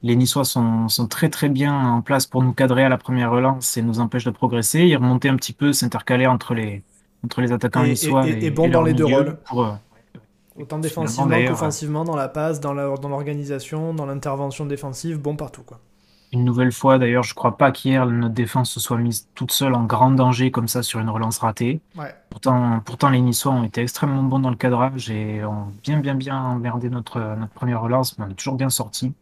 les 0.03 0.17
Niçois 0.17 0.45
sont, 0.45 0.89
sont, 0.89 1.07
très 1.07 1.31
très 1.31 1.49
bien 1.49 1.75
en 1.75 2.03
place 2.03 2.27
pour 2.27 2.43
nous 2.43 2.53
cadrer 2.53 2.85
à 2.85 2.89
la 2.91 2.99
première 2.99 3.31
relance 3.31 3.77
et 3.79 3.83
nous 3.83 4.01
empêchent 4.01 4.27
de 4.27 4.31
progresser, 4.31 4.81
il 4.81 4.97
remontait 4.97 5.31
un 5.31 5.37
petit 5.37 5.55
peu, 5.55 5.73
s'intercaler 5.73 6.27
entre 6.27 6.55
les, 6.55 6.83
entre 7.25 7.41
les 7.41 7.53
attaquants 7.53 7.85
niçois. 7.85 8.29
Et, 8.29 8.45
et, 8.45 8.51
bon 8.51 8.69
dans 8.69 8.83
les 8.83 8.93
deux 8.93 9.07
rôles. 9.07 9.39
Pour, 9.47 9.65
euh, 9.65 9.73
Autant 10.57 10.79
défensivement 10.79 11.37
qu'offensivement, 11.49 12.05
dans 12.05 12.15
la 12.15 12.29
passe, 12.29 12.61
dans 12.61 12.75
l'organisation, 12.75 13.93
dans 13.93 14.07
l'intervention 14.07 14.67
défensive, 14.67 15.19
bon 15.19 15.35
partout. 15.35 15.63
quoi 15.63 15.81
une 16.35 16.45
nouvelle 16.45 16.73
fois. 16.73 16.99
D'ailleurs, 16.99 17.23
je 17.23 17.35
crois 17.35 17.57
pas 17.57 17.73
qu'hier 17.73 18.07
notre 18.07 18.35
défense 18.35 18.71
se 18.71 18.81
soit 18.81 18.99
mise 18.99 19.29
toute 19.35 19.53
seule 19.53 19.75
en 19.75 19.85
grand 19.85 20.11
danger 20.11 20.51
comme 20.51 20.69
ça 20.69 20.83
sur 20.83 21.01
une 21.01 21.09
relance 21.09 21.39
ratée. 21.39 21.81
Pourtant, 22.29 22.81
pourtant, 22.85 23.09
les 23.09 23.21
Niçois 23.21 23.53
ont 23.53 23.65
été 23.65 23.81
extrêmement 23.81 24.23
bons 24.23 24.41
dans 24.41 24.51
le 24.51 24.57
cadrage 24.57 25.11
et 25.11 25.45
ont 25.45 25.73
bien, 25.83 26.01
bien, 26.01 26.15
bien 26.15 26.37
emmerdé 26.37 26.91
notre, 26.91 27.19
notre 27.39 27.53
première 27.53 27.81
relance, 27.81 28.19
mais 28.19 28.27
on 28.27 28.31
est 28.31 28.35
toujours 28.35 28.57
bien 28.57 28.71
sorti 28.71 29.15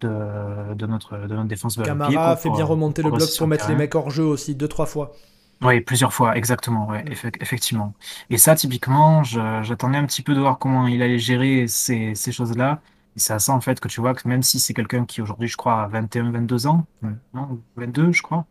de, 0.00 0.74
de, 0.74 0.86
notre, 0.86 1.16
de 1.16 1.34
notre 1.34 1.48
défense. 1.48 1.76
Camara 1.76 2.36
fait 2.36 2.50
bien 2.50 2.64
remonter 2.64 3.02
le 3.02 3.10
bloc 3.10 3.28
pour 3.38 3.46
mettre 3.46 3.68
les 3.68 3.76
mecs 3.76 3.94
hors 3.94 4.10
jeu 4.10 4.24
aussi, 4.24 4.54
deux, 4.54 4.68
trois 4.68 4.86
fois. 4.86 5.12
Oui, 5.62 5.80
plusieurs 5.80 6.12
fois, 6.12 6.36
exactement, 6.36 6.88
ouais, 6.88 7.04
effectivement. 7.40 7.94
Et 8.30 8.36
ça, 8.36 8.56
typiquement, 8.56 9.22
j'attendais 9.22 9.96
un 9.96 10.06
petit 10.06 10.22
peu 10.22 10.34
de 10.34 10.40
voir 10.40 10.58
comment 10.58 10.88
il 10.88 11.00
allait 11.02 11.20
gérer 11.20 11.68
ces, 11.68 12.16
ces 12.16 12.32
choses-là. 12.32 12.80
Et 13.16 13.20
c'est 13.20 13.34
à 13.34 13.38
ça, 13.38 13.52
en 13.52 13.60
fait, 13.60 13.78
que 13.80 13.88
tu 13.88 14.00
vois 14.00 14.14
que 14.14 14.26
même 14.26 14.42
si 14.42 14.58
c'est 14.58 14.74
quelqu'un 14.74 15.04
qui, 15.04 15.20
aujourd'hui, 15.20 15.48
je 15.48 15.56
crois, 15.56 15.82
a 15.82 15.86
21, 15.88 16.30
22 16.30 16.66
ans, 16.66 16.86
non, 17.34 17.60
22, 17.76 18.12
je 18.12 18.22
crois, 18.22 18.46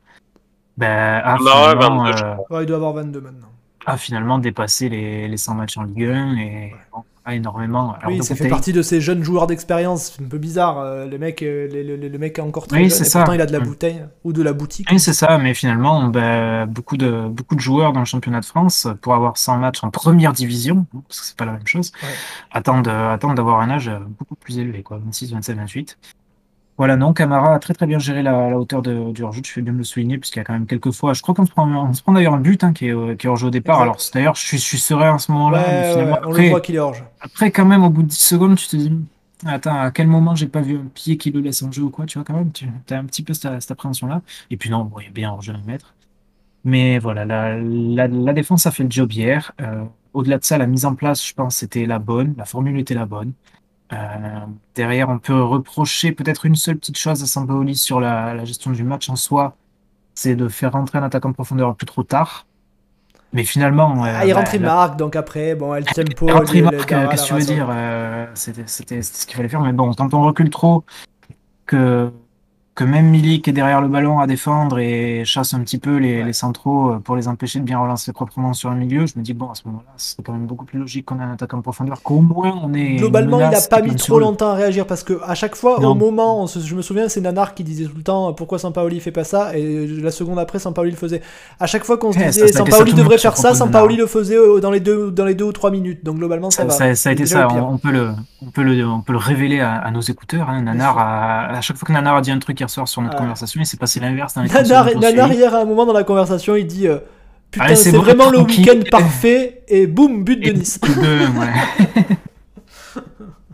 ben, 0.77 1.21
a 1.23 1.37
finalement, 1.37 2.05
euh, 2.05 2.61
il 2.61 2.65
doit 2.65 2.77
avoir 2.77 2.93
22 2.93 3.21
maintenant. 3.21 3.51
A 3.85 3.97
finalement 3.97 4.37
dépassé 4.37 4.89
les, 4.89 5.27
les 5.27 5.37
100 5.37 5.55
matchs 5.55 5.77
en 5.77 5.83
Ligue 5.83 6.03
1 6.03 6.37
et 6.37 6.75
énormément. 7.29 7.95
oui, 8.07 8.23
ça 8.23 8.35
fait 8.35 8.47
partie 8.47 8.73
de 8.73 8.81
ces 8.81 8.99
jeunes 9.01 9.23
joueurs 9.23 9.47
d'expérience, 9.47 10.17
un 10.21 10.27
peu 10.27 10.37
bizarre. 10.37 10.79
Euh, 10.79 11.05
le 11.05 11.17
mec, 11.17 11.41
euh, 11.43 11.67
le, 11.71 11.95
le, 11.95 12.17
mec 12.17 12.39
est 12.39 12.41
encore 12.41 12.67
très 12.67 12.81
oui, 12.81 12.89
jeune, 12.89 13.05
et 13.05 13.09
pourtant 13.11 13.33
il 13.33 13.41
a 13.41 13.45
de 13.45 13.51
la 13.51 13.59
bouteille 13.59 14.05
ou 14.23 14.33
de 14.33 14.41
la 14.41 14.53
boutique. 14.53 14.87
Oui, 14.91 14.99
c'est 14.99 15.13
ça, 15.13 15.37
mais 15.37 15.53
finalement, 15.53 16.07
ben, 16.07 16.65
beaucoup, 16.65 16.97
de, 16.97 17.27
beaucoup 17.27 17.55
de 17.55 17.59
joueurs 17.59 17.93
dans 17.93 17.99
le 17.99 18.05
championnat 18.05 18.39
de 18.39 18.45
France, 18.45 18.87
pour 19.01 19.13
avoir 19.13 19.37
100 19.37 19.57
matchs 19.57 19.83
en 19.83 19.91
première 19.91 20.33
division, 20.33 20.85
parce 21.07 21.21
que 21.21 21.25
c'est 21.27 21.37
pas 21.37 21.45
la 21.45 21.53
même 21.53 21.67
chose, 21.67 21.91
attendent, 22.51 22.87
attendent 22.87 23.35
d'avoir 23.35 23.61
un 23.61 23.69
âge 23.69 23.91
beaucoup 24.17 24.35
plus 24.35 24.57
élevé, 24.57 24.81
quoi, 24.81 24.99
26, 25.03 25.33
27, 25.33 25.57
28. 25.57 25.97
Voilà, 26.81 26.97
non, 26.97 27.13
Camara 27.13 27.53
a 27.53 27.59
très 27.59 27.75
très 27.75 27.85
bien 27.85 27.99
géré 27.99 28.23
la, 28.23 28.57
hauteur 28.57 28.81
de, 28.81 29.11
du 29.11 29.21
hors-jeu, 29.21 29.43
je 29.45 29.51
fais 29.51 29.61
bien 29.61 29.71
de 29.71 29.77
le 29.77 29.83
souligner, 29.83 30.17
puisqu'il 30.17 30.39
y 30.39 30.41
a 30.41 30.43
quand 30.43 30.53
même 30.53 30.65
quelques 30.65 30.89
fois, 30.89 31.13
je 31.13 31.21
crois 31.21 31.35
qu'on 31.35 31.45
se 31.45 31.51
prend, 31.51 31.93
se 31.93 32.01
prend 32.01 32.11
d'ailleurs 32.11 32.33
un 32.33 32.39
but 32.39 32.63
hein, 32.63 32.73
qui, 32.73 32.87
est, 32.87 33.17
qui 33.19 33.27
est 33.27 33.29
hors-jeu 33.29 33.49
au 33.49 33.51
départ. 33.51 33.83
Alors 33.83 33.97
d'ailleurs, 34.15 34.33
je 34.33 34.41
suis, 34.41 34.57
je 34.57 34.63
suis 34.63 34.79
serein 34.79 35.13
à 35.13 35.17
ce 35.19 35.31
moment-là. 35.31 36.19
on 36.25 36.31
le 36.31 36.49
voit 36.49 36.59
qu'il 36.59 36.73
est 36.73 36.79
hors-jeu. 36.79 37.03
Après, 37.19 37.51
quand 37.51 37.65
même, 37.65 37.83
au 37.83 37.91
bout 37.91 38.01
de 38.01 38.07
10 38.07 38.17
secondes, 38.17 38.55
tu 38.55 38.67
te 38.67 38.75
dis, 38.77 38.91
attends, 39.45 39.79
à 39.79 39.91
quel 39.91 40.07
moment 40.07 40.33
j'ai 40.33 40.47
pas 40.47 40.61
vu 40.61 40.75
un 40.75 40.87
pied 40.91 41.17
qui 41.17 41.29
le 41.29 41.41
laisse 41.41 41.61
en 41.61 41.71
jeu 41.71 41.83
ou 41.83 41.91
quoi, 41.91 42.07
tu 42.07 42.17
vois, 42.17 42.25
quand 42.25 42.33
même, 42.33 42.51
tu 42.51 42.65
as 42.89 42.97
un 42.97 43.05
petit 43.05 43.21
peu 43.21 43.35
cette, 43.35 43.69
appréhension-là. 43.69 44.23
Et 44.49 44.57
puis 44.57 44.71
non, 44.71 44.89
il 45.01 45.03
y 45.03 45.07
a 45.07 45.11
bien 45.11 45.31
hors-jeu 45.31 45.53
à 45.53 45.59
mettre. 45.67 45.93
Mais 46.63 46.97
voilà, 46.97 47.25
la, 47.25 48.07
la, 48.07 48.33
défense 48.33 48.65
a 48.65 48.71
fait 48.71 48.85
le 48.85 48.89
job 48.89 49.13
hier. 49.13 49.51
Euh, 49.61 49.83
au-delà 50.15 50.39
de 50.39 50.43
ça, 50.43 50.57
la 50.57 50.65
mise 50.65 50.85
en 50.85 50.95
place, 50.95 51.23
je 51.23 51.35
pense, 51.35 51.57
c'était 51.57 51.85
la 51.85 51.99
bonne, 51.99 52.33
la 52.39 52.45
formule 52.45 52.79
était 52.79 52.95
la 52.95 53.05
bonne. 53.05 53.33
Derrière, 54.75 55.09
on 55.09 55.19
peut 55.19 55.41
reprocher 55.41 56.11
peut-être 56.11 56.45
une 56.45 56.55
seule 56.55 56.77
petite 56.77 56.97
chose 56.97 57.21
à 57.23 57.25
Sampaoli 57.25 57.75
sur 57.75 57.99
la, 57.99 58.43
gestion 58.45 58.71
du 58.71 58.83
match 58.83 59.09
en 59.09 59.15
soi, 59.15 59.55
c'est 60.15 60.35
de 60.35 60.47
faire 60.47 60.71
rentrer 60.73 60.99
un 60.99 61.03
attaquant 61.03 61.29
en 61.29 61.33
profondeur 61.33 61.69
un 61.69 61.73
peu 61.73 61.85
trop 61.85 62.03
tard. 62.03 62.45
Mais 63.33 63.45
finalement. 63.45 64.03
Ah, 64.03 64.25
il 64.25 64.33
rentre, 64.33 64.55
il 64.55 64.97
donc 64.97 65.15
après, 65.15 65.55
bon, 65.55 65.73
elle 65.73 65.85
tempo. 65.85 66.27
Il 66.27 66.33
rentre, 66.33 66.55
il 66.55 66.63
marque, 66.63 66.85
qu'est-ce 66.85 67.23
que 67.23 67.27
tu 67.27 67.33
veux 67.33 67.45
dire 67.45 67.73
C'était 68.33 69.01
ce 69.01 69.25
qu'il 69.25 69.35
fallait 69.35 69.49
faire, 69.49 69.61
mais 69.61 69.73
bon, 69.73 69.93
quand 69.93 70.13
on 70.13 70.21
recule 70.23 70.49
trop, 70.49 70.83
que 71.65 72.11
que 72.73 72.85
même 72.85 73.09
Milik 73.09 73.47
est 73.49 73.51
derrière 73.51 73.81
le 73.81 73.89
ballon 73.89 74.19
à 74.19 74.27
défendre 74.27 74.79
et 74.79 75.23
chasse 75.25 75.53
un 75.53 75.59
petit 75.59 75.77
peu 75.77 75.97
les, 75.97 76.31
centraux 76.31 76.91
euh, 76.91 76.99
pour 76.99 77.17
les 77.17 77.27
empêcher 77.27 77.59
de 77.59 77.65
bien 77.65 77.77
relancer 77.77 78.13
proprement 78.13 78.53
sur 78.53 78.69
le 78.69 78.77
milieu, 78.77 79.05
je 79.05 79.19
me 79.19 79.23
dis, 79.23 79.33
bon, 79.33 79.49
à 79.49 79.55
ce 79.55 79.63
moment-là, 79.67 79.91
c'est 79.97 80.23
quand 80.23 80.31
même 80.31 80.45
beaucoup 80.45 80.63
plus 80.63 80.79
logique 80.79 81.05
qu'on 81.05 81.19
ait 81.19 81.23
un 81.23 81.33
attaquant 81.33 81.57
en 81.57 81.61
profondeur, 81.61 82.01
qu'au 82.01 82.21
moins 82.21 82.57
on 82.63 82.73
est. 82.73 82.95
Globalement, 82.95 83.39
il 83.41 83.49
n'a 83.49 83.59
pas 83.69 83.81
mis 83.81 83.95
trop 83.95 84.19
longtemps 84.19 84.51
à 84.51 84.53
réagir 84.53 84.87
parce 84.87 85.03
que 85.03 85.19
à 85.25 85.35
chaque 85.35 85.55
fois, 85.55 85.81
au 85.81 85.95
moment, 85.95 86.47
je 86.47 86.75
me 86.75 86.81
souviens, 86.81 87.09
c'est 87.09 87.19
Nanar 87.19 87.53
qui 87.53 87.65
disait 87.65 87.85
tout 87.85 87.97
le 87.97 88.03
temps 88.03 88.33
pourquoi 88.33 88.57
Sampaoli 88.57 89.01
fait 89.01 89.11
pas 89.11 89.25
ça, 89.25 89.57
et 89.57 89.85
la 89.87 90.11
seconde 90.11 90.39
après, 90.39 90.59
Sampaoli 90.59 90.91
le 90.91 90.97
faisait. 90.97 91.21
À 91.59 91.67
chaque 91.67 91.83
fois 91.83 91.97
qu'on 91.97 92.13
se 92.13 92.19
disait 92.19 92.47
Sampaoli 92.47 92.93
devrait 92.93 93.17
faire 93.17 93.35
ça, 93.35 93.53
Sampaoli 93.53 93.97
le 93.97 94.07
faisait 94.07 94.37
euh, 94.37 94.61
dans 94.61 94.71
les, 94.71 94.79
deux, 94.79 95.11
dans 95.11 95.25
les 95.25 95.35
deux 95.35 95.45
ou 95.45 95.51
trois 95.51 95.71
minutes. 95.71 96.05
Donc 96.05 96.17
globalement, 96.17 96.51
ça, 96.51 96.63
va. 96.63 96.71
Ça, 96.95 97.09
a 97.09 97.11
été 97.11 97.25
ça, 97.25 97.49
on, 97.49 97.77
peut 97.77 97.91
le, 97.91 98.11
on, 98.41 98.49
peut 98.49 98.63
le, 98.63 98.87
on 98.87 99.01
peut 99.01 99.13
le 99.13 99.19
révéler 99.19 99.59
à, 99.59 99.91
nos 99.91 100.01
écouteurs. 100.01 100.49
Hein. 100.49 100.61
Nanar, 100.61 100.97
à 100.97 101.59
chaque 101.59 101.75
fois 101.75 101.85
que 101.85 101.91
Nanar 101.91 102.15
a 102.15 102.21
dit 102.21 102.31
un 102.31 102.39
truc, 102.39 102.61
soir 102.71 102.87
sur 102.87 103.01
notre 103.01 103.17
conversation, 103.17 103.61
il 103.61 103.65
s'est 103.65 103.77
passé 103.77 103.99
l'inverse. 103.99 104.35
Nanar, 104.35 104.89
hier, 105.33 105.53
à 105.53 105.59
un 105.61 105.65
moment 105.65 105.85
dans 105.85 105.93
la 105.93 106.03
conversation, 106.03 106.55
il 106.55 106.65
dit 106.65 106.87
euh, 106.87 106.99
Putain, 107.51 107.75
c'est 107.75 107.91
vraiment 107.91 108.29
le 108.29 108.39
week-end 108.39 108.79
parfait, 108.89 109.63
et 109.67 109.87
boum, 109.87 110.23
but 110.23 110.39
de 110.39 110.51
Nice. 110.51 110.79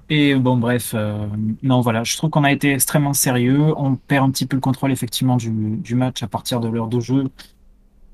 Et 0.09 0.35
bon, 0.35 0.55
bref, 0.55 0.93
euh, 0.95 1.27
non, 1.63 1.81
voilà, 1.81 2.05
je 2.05 2.15
trouve 2.15 2.29
qu'on 2.29 2.45
a 2.45 2.51
été 2.51 2.71
extrêmement 2.71 3.13
sérieux. 3.13 3.73
On 3.75 3.95
perd 3.95 4.25
un 4.25 4.31
petit 4.31 4.45
peu 4.45 4.55
le 4.55 4.61
contrôle, 4.61 4.93
effectivement, 4.93 5.35
du, 5.35 5.49
du 5.49 5.95
match 5.95 6.23
à 6.23 6.27
partir 6.27 6.61
de 6.61 6.69
l'heure 6.69 6.87
de 6.87 7.01
jeu. 7.01 7.25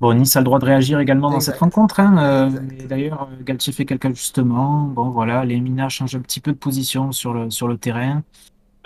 Bon, 0.00 0.12
Nice 0.12 0.34
a 0.34 0.40
le 0.40 0.44
droit 0.44 0.58
de 0.58 0.64
réagir 0.64 0.98
également 0.98 1.30
dans 1.30 1.38
cette 1.38 1.56
rencontre. 1.56 2.00
Hein, 2.00 2.18
euh, 2.18 2.50
D'ailleurs, 2.88 3.28
Galtier 3.44 3.72
fait 3.72 3.84
quelques 3.84 4.06
ajustements. 4.06 4.82
Bon, 4.82 5.10
voilà, 5.10 5.44
les 5.44 5.60
Minas 5.60 5.90
changent 5.90 6.16
un 6.16 6.20
petit 6.20 6.40
peu 6.40 6.52
de 6.52 6.58
position 6.58 7.12
sur 7.12 7.32
le, 7.32 7.50
sur 7.50 7.68
le 7.68 7.78
terrain. 7.78 8.22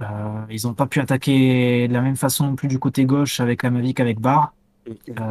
Euh, 0.00 0.06
ils 0.50 0.66
n'ont 0.66 0.74
pas 0.74 0.86
pu 0.86 1.00
attaquer 1.00 1.88
de 1.88 1.92
la 1.92 2.00
même 2.00 2.16
façon 2.16 2.46
non 2.46 2.54
plus 2.54 2.68
du 2.68 2.78
côté 2.78 3.04
gauche 3.04 3.40
avec 3.40 3.64
Amavic, 3.64 4.00
avec 4.00 4.20
Bar. 4.20 4.52
Euh, 4.88 5.22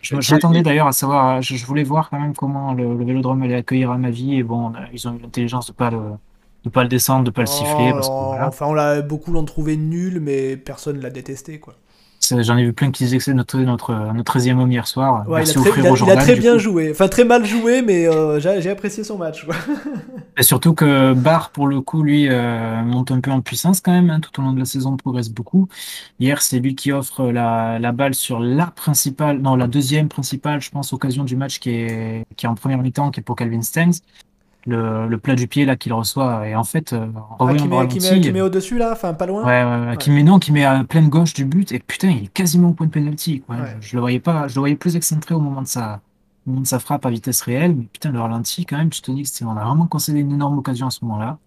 J'attendais 0.00 0.62
d'ailleurs 0.62 0.86
à 0.86 0.92
savoir, 0.92 1.42
je, 1.42 1.66
voulais 1.66 1.82
voir 1.82 2.08
quand 2.08 2.18
même 2.18 2.34
comment 2.34 2.72
le, 2.72 2.96
Vélodrome 3.04 3.42
allait 3.42 3.56
accueillir 3.56 3.90
Amavi 3.90 4.36
et 4.36 4.42
bon, 4.42 4.72
ils 4.92 5.06
ont 5.06 5.14
eu 5.14 5.18
l'intelligence 5.18 5.66
de 5.66 5.72
pas 5.72 5.90
le 5.90 6.00
de 6.64 6.70
pas 6.70 6.84
le 6.84 6.88
descendre, 6.88 7.24
de 7.24 7.30
pas 7.30 7.42
le 7.42 7.48
siffler. 7.48 7.90
Parce 7.90 8.08
que, 8.08 8.12
Enfin, 8.12 8.66
on 8.66 8.74
l'a 8.74 9.02
beaucoup 9.02 9.32
l'ont 9.32 9.44
trouvé 9.44 9.76
nul, 9.76 10.20
mais 10.20 10.56
personne 10.56 11.00
l'a 11.00 11.10
détesté 11.10 11.58
quoi. 11.58 11.74
J'en 12.40 12.56
ai 12.56 12.64
vu 12.64 12.72
plein 12.72 12.90
qui 12.90 13.04
disaient 13.04 13.18
que 13.18 13.24
c'est 13.24 13.34
notre, 13.34 13.58
notre, 13.58 13.94
notre 14.14 14.38
13e 14.38 14.58
homme 14.58 14.72
hier 14.72 14.86
soir. 14.86 15.24
il, 15.28 16.10
a 16.10 16.16
très, 16.16 16.36
bien 16.36 16.58
joué. 16.58 16.90
Enfin, 16.90 17.08
très 17.08 17.24
mal 17.24 17.44
joué, 17.44 17.82
mais 17.82 18.06
euh, 18.06 18.40
j'ai 18.40 18.70
apprécié 18.70 19.04
son 19.04 19.18
match. 19.18 19.46
Et 20.38 20.42
surtout 20.42 20.74
que 20.74 21.12
Barr, 21.12 21.50
pour 21.50 21.66
le 21.66 21.80
coup, 21.80 22.02
lui, 22.02 22.28
euh, 22.28 22.82
monte 22.82 23.10
un 23.10 23.20
peu 23.20 23.30
en 23.30 23.40
puissance 23.40 23.80
quand 23.80 23.92
même. 23.92 24.10
Hein, 24.10 24.20
tout 24.20 24.40
au 24.40 24.44
long 24.44 24.52
de 24.52 24.58
la 24.58 24.64
saison, 24.64 24.96
progresse 24.96 25.28
beaucoup. 25.28 25.68
Hier, 26.20 26.40
c'est 26.40 26.58
lui 26.58 26.74
qui 26.74 26.92
offre 26.92 27.30
la, 27.30 27.78
la, 27.78 27.92
balle 27.92 28.14
sur 28.14 28.40
la 28.40 28.66
principale, 28.66 29.38
non, 29.38 29.56
la 29.56 29.66
deuxième 29.66 30.08
principale, 30.08 30.60
je 30.60 30.70
pense, 30.70 30.92
occasion 30.92 31.24
du 31.24 31.36
match 31.36 31.58
qui 31.58 31.70
est, 31.70 32.24
qui 32.36 32.46
est 32.46 32.48
en 32.48 32.54
première 32.54 32.78
mi-temps, 32.78 33.10
qui 33.10 33.20
est 33.20 33.22
pour 33.22 33.36
Calvin 33.36 33.62
Stengs 33.62 34.00
le, 34.66 35.08
le, 35.08 35.18
plat 35.18 35.34
du 35.34 35.48
pied 35.48 35.64
là 35.64 35.76
qu'il 35.76 35.92
reçoit. 35.92 36.48
Et 36.48 36.54
en 36.54 36.64
fait 36.64 36.92
euh, 36.92 37.06
ah, 37.38 37.54
qui, 37.54 37.68
met, 37.68 38.20
qui, 38.20 38.32
met, 38.32 38.40
au 38.40 38.48
dessus 38.48 38.78
là 38.78 38.92
enfin 38.92 39.14
pas 39.14 39.26
loin. 39.26 39.44
Ouais, 39.44 39.88
ouais, 39.90 39.96
qui 39.96 40.10
met 40.10 40.22
non 40.22 40.38
qui 40.38 40.52
met 40.52 40.64
à 40.64 40.84
pleine 40.84 41.08
gauche 41.08 41.34
du 41.34 41.44
but. 41.44 41.72
Et 41.72 41.78
putain 41.78 42.10
il 42.10 42.24
est 42.24 42.32
quasiment 42.32 42.70
au 42.70 42.72
point 42.72 42.86
de 42.86 42.92
penalty 42.92 43.40
quoi. 43.40 43.56
je 43.80 43.96
le 43.96 44.00
voyais 44.00 44.20
pas 44.20 44.48
je 44.48 44.54
le 44.54 44.60
voyais 44.60 44.76
plus 44.76 44.96
excentré 44.96 45.34
au 45.34 45.40
moment 45.40 45.62
de 45.62 45.66
sa 45.66 46.00
au 46.46 46.50
moment 46.50 46.62
de 46.62 46.66
sa 46.66 46.78
frappe 46.78 47.06
à 47.06 47.10
vitesse 47.10 47.42
réelle. 47.42 47.74
Mais 47.74 47.84
putain 47.84 48.10
le 48.10 48.20
ralenti 48.20 48.64
quand 48.66 48.78
même 48.78 48.90
tu 48.90 49.02
te 49.02 49.10
dis 49.10 49.22
que 49.22 49.44
on 49.44 49.56
a 49.56 49.64
vraiment 49.64 49.86
concédé 49.86 50.20
une 50.20 50.32
énorme 50.32 50.58
occasion 50.58 50.86
à 50.86 50.90
ce 50.90 51.04
moment 51.04 51.18
là 51.18 51.38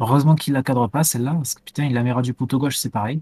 heureusement 0.00 0.34
qu'il 0.34 0.54
la 0.54 0.62
cadre 0.62 0.88
pas 0.88 1.04
celle 1.04 1.22
là 1.22 1.32
parce 1.32 1.54
que 1.54 1.60
putain 1.62 1.84
il 1.84 1.94
la 1.94 2.02
met 2.02 2.12
du 2.22 2.34
poteau 2.34 2.58
gauche 2.58 2.76
c'est 2.76 2.90
pareil 2.90 3.20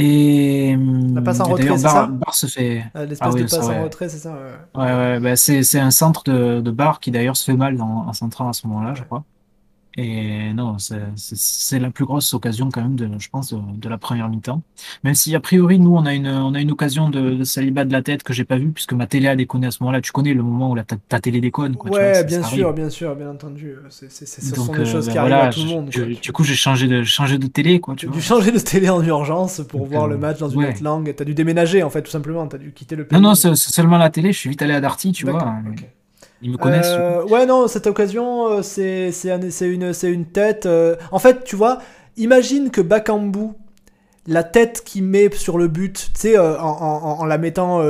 et 0.00 0.76
la 1.12 1.22
passe 1.22 1.40
en 1.40 1.44
retrait, 1.44 1.76
c'est 1.76 1.88
ça 1.88 2.06
Bar 2.06 2.32
se 2.32 2.46
fait. 2.46 2.84
Ah, 2.94 3.04
l'espèce 3.04 3.34
ah 3.34 3.36
de 3.36 3.42
passe 3.42 3.68
en 3.68 3.82
retrait, 3.82 4.08
c'est 4.08 4.18
ça 4.18 4.32
Ouais, 4.76 4.84
ouais, 4.84 5.18
bah 5.20 5.34
c'est 5.34 5.80
un 5.80 5.90
centre 5.90 6.22
de, 6.22 6.60
de 6.60 6.70
Bar 6.70 7.00
qui 7.00 7.10
d'ailleurs 7.10 7.36
se 7.36 7.44
fait 7.44 7.56
mal 7.56 7.80
en, 7.80 8.06
en 8.06 8.12
central 8.12 8.48
à 8.48 8.52
ce 8.52 8.66
moment-là, 8.68 8.94
je 8.94 9.02
crois. 9.02 9.24
Et 10.00 10.52
non, 10.52 10.76
c'est 10.78 11.80
la 11.80 11.90
plus 11.90 12.04
grosse 12.04 12.32
occasion 12.32 12.68
quand 12.72 12.82
même, 12.82 12.94
de, 12.94 13.10
je 13.18 13.28
pense, 13.28 13.52
de, 13.52 13.88
la 13.88 13.98
première 13.98 14.28
mi-temps. 14.28 14.62
Même 15.02 15.14
si 15.14 15.34
a 15.34 15.40
priori, 15.40 15.80
nous, 15.80 15.92
on 15.96 16.06
a 16.06 16.14
une, 16.14 16.28
on 16.28 16.54
a 16.54 16.60
une 16.60 16.70
occasion 16.70 17.10
de, 17.10 17.30
de 17.30 17.42
Saliba 17.42 17.84
de 17.84 17.90
la 17.90 18.00
tête 18.00 18.22
que 18.22 18.32
j'ai 18.32 18.44
pas 18.44 18.58
vue, 18.58 18.70
puisque 18.70 18.92
ma 18.92 19.08
télé 19.08 19.26
a 19.26 19.34
déconné 19.34 19.66
à 19.66 19.70
ce 19.72 19.82
moment-là. 19.82 20.00
Tu 20.00 20.12
connais 20.12 20.34
le 20.34 20.42
moment 20.44 20.70
où 20.70 20.76
la, 20.76 20.84
ta, 20.84 21.18
télé 21.18 21.40
déconne. 21.40 21.74
Quoi, 21.74 21.90
ouais, 21.90 22.22
bien 22.22 22.44
sûr, 22.44 22.72
bien 22.72 22.90
sûr, 22.90 23.16
bien 23.16 23.28
entendu. 23.28 23.74
C'est, 23.90 24.08
ce 24.08 24.54
sont 24.54 24.72
des 24.72 24.84
choses 24.84 25.08
euh, 25.08 25.10
qui 25.10 25.18
ben 25.18 25.32
arrivent 25.32 25.48
à 25.48 25.50
tout 25.50 25.64
le 25.64 25.66
monde. 25.66 25.90
du 25.90 26.32
coup, 26.32 26.44
j'ai 26.44 26.54
changé 26.54 26.86
de, 26.86 27.02
changé 27.02 27.36
de 27.36 27.48
télé. 27.48 27.80
Quoi, 27.80 27.96
tu 27.96 28.08
as 28.08 28.12
dû 28.12 28.20
changer 28.20 28.52
de 28.52 28.60
télé 28.60 28.88
en 28.90 29.02
urgence 29.02 29.62
pour 29.68 29.84
voir 29.84 30.06
le 30.06 30.14
euh, 30.14 30.18
match 30.18 30.38
dans 30.38 30.48
une 30.48 30.64
autre 30.64 30.82
langue. 30.84 31.12
Tu 31.12 31.22
as 31.22 31.26
dû 31.26 31.34
déménager, 31.34 31.82
en 31.82 31.90
fait, 31.90 32.02
tout 32.02 32.12
simplement. 32.12 32.46
Tu 32.46 32.54
as 32.54 32.60
dû 32.60 32.72
quitter 32.72 32.94
le. 32.94 33.04
Non, 33.10 33.20
non, 33.20 33.34
c'est 33.34 33.56
seulement 33.56 33.98
la 33.98 34.10
télé. 34.10 34.32
Je 34.32 34.38
suis 34.38 34.50
vite 34.50 34.62
allé 34.62 34.74
à 34.74 34.80
Darty, 34.80 35.10
tu 35.10 35.26
vois. 35.26 35.56
Ils 36.42 36.52
me 36.52 36.56
connaissent. 36.56 36.86
Euh, 36.88 37.24
ouais, 37.24 37.46
non, 37.46 37.66
cette 37.68 37.86
occasion, 37.86 38.58
euh, 38.58 38.62
c'est 38.62 39.12
une, 39.60 39.92
une 40.02 40.26
tête. 40.26 40.66
Euh, 40.66 40.96
en 41.10 41.18
fait, 41.18 41.44
tu 41.44 41.56
vois, 41.56 41.78
imagine 42.16 42.70
que 42.70 42.80
Bakambu, 42.80 43.50
la 44.26 44.44
tête 44.44 44.82
qu'il 44.84 45.04
met 45.04 45.30
sur 45.32 45.58
le 45.58 45.68
but, 45.68 46.10
tu 46.14 46.20
sais, 46.20 46.38
en, 46.38 47.24
la 47.24 47.38
mettant 47.38 47.82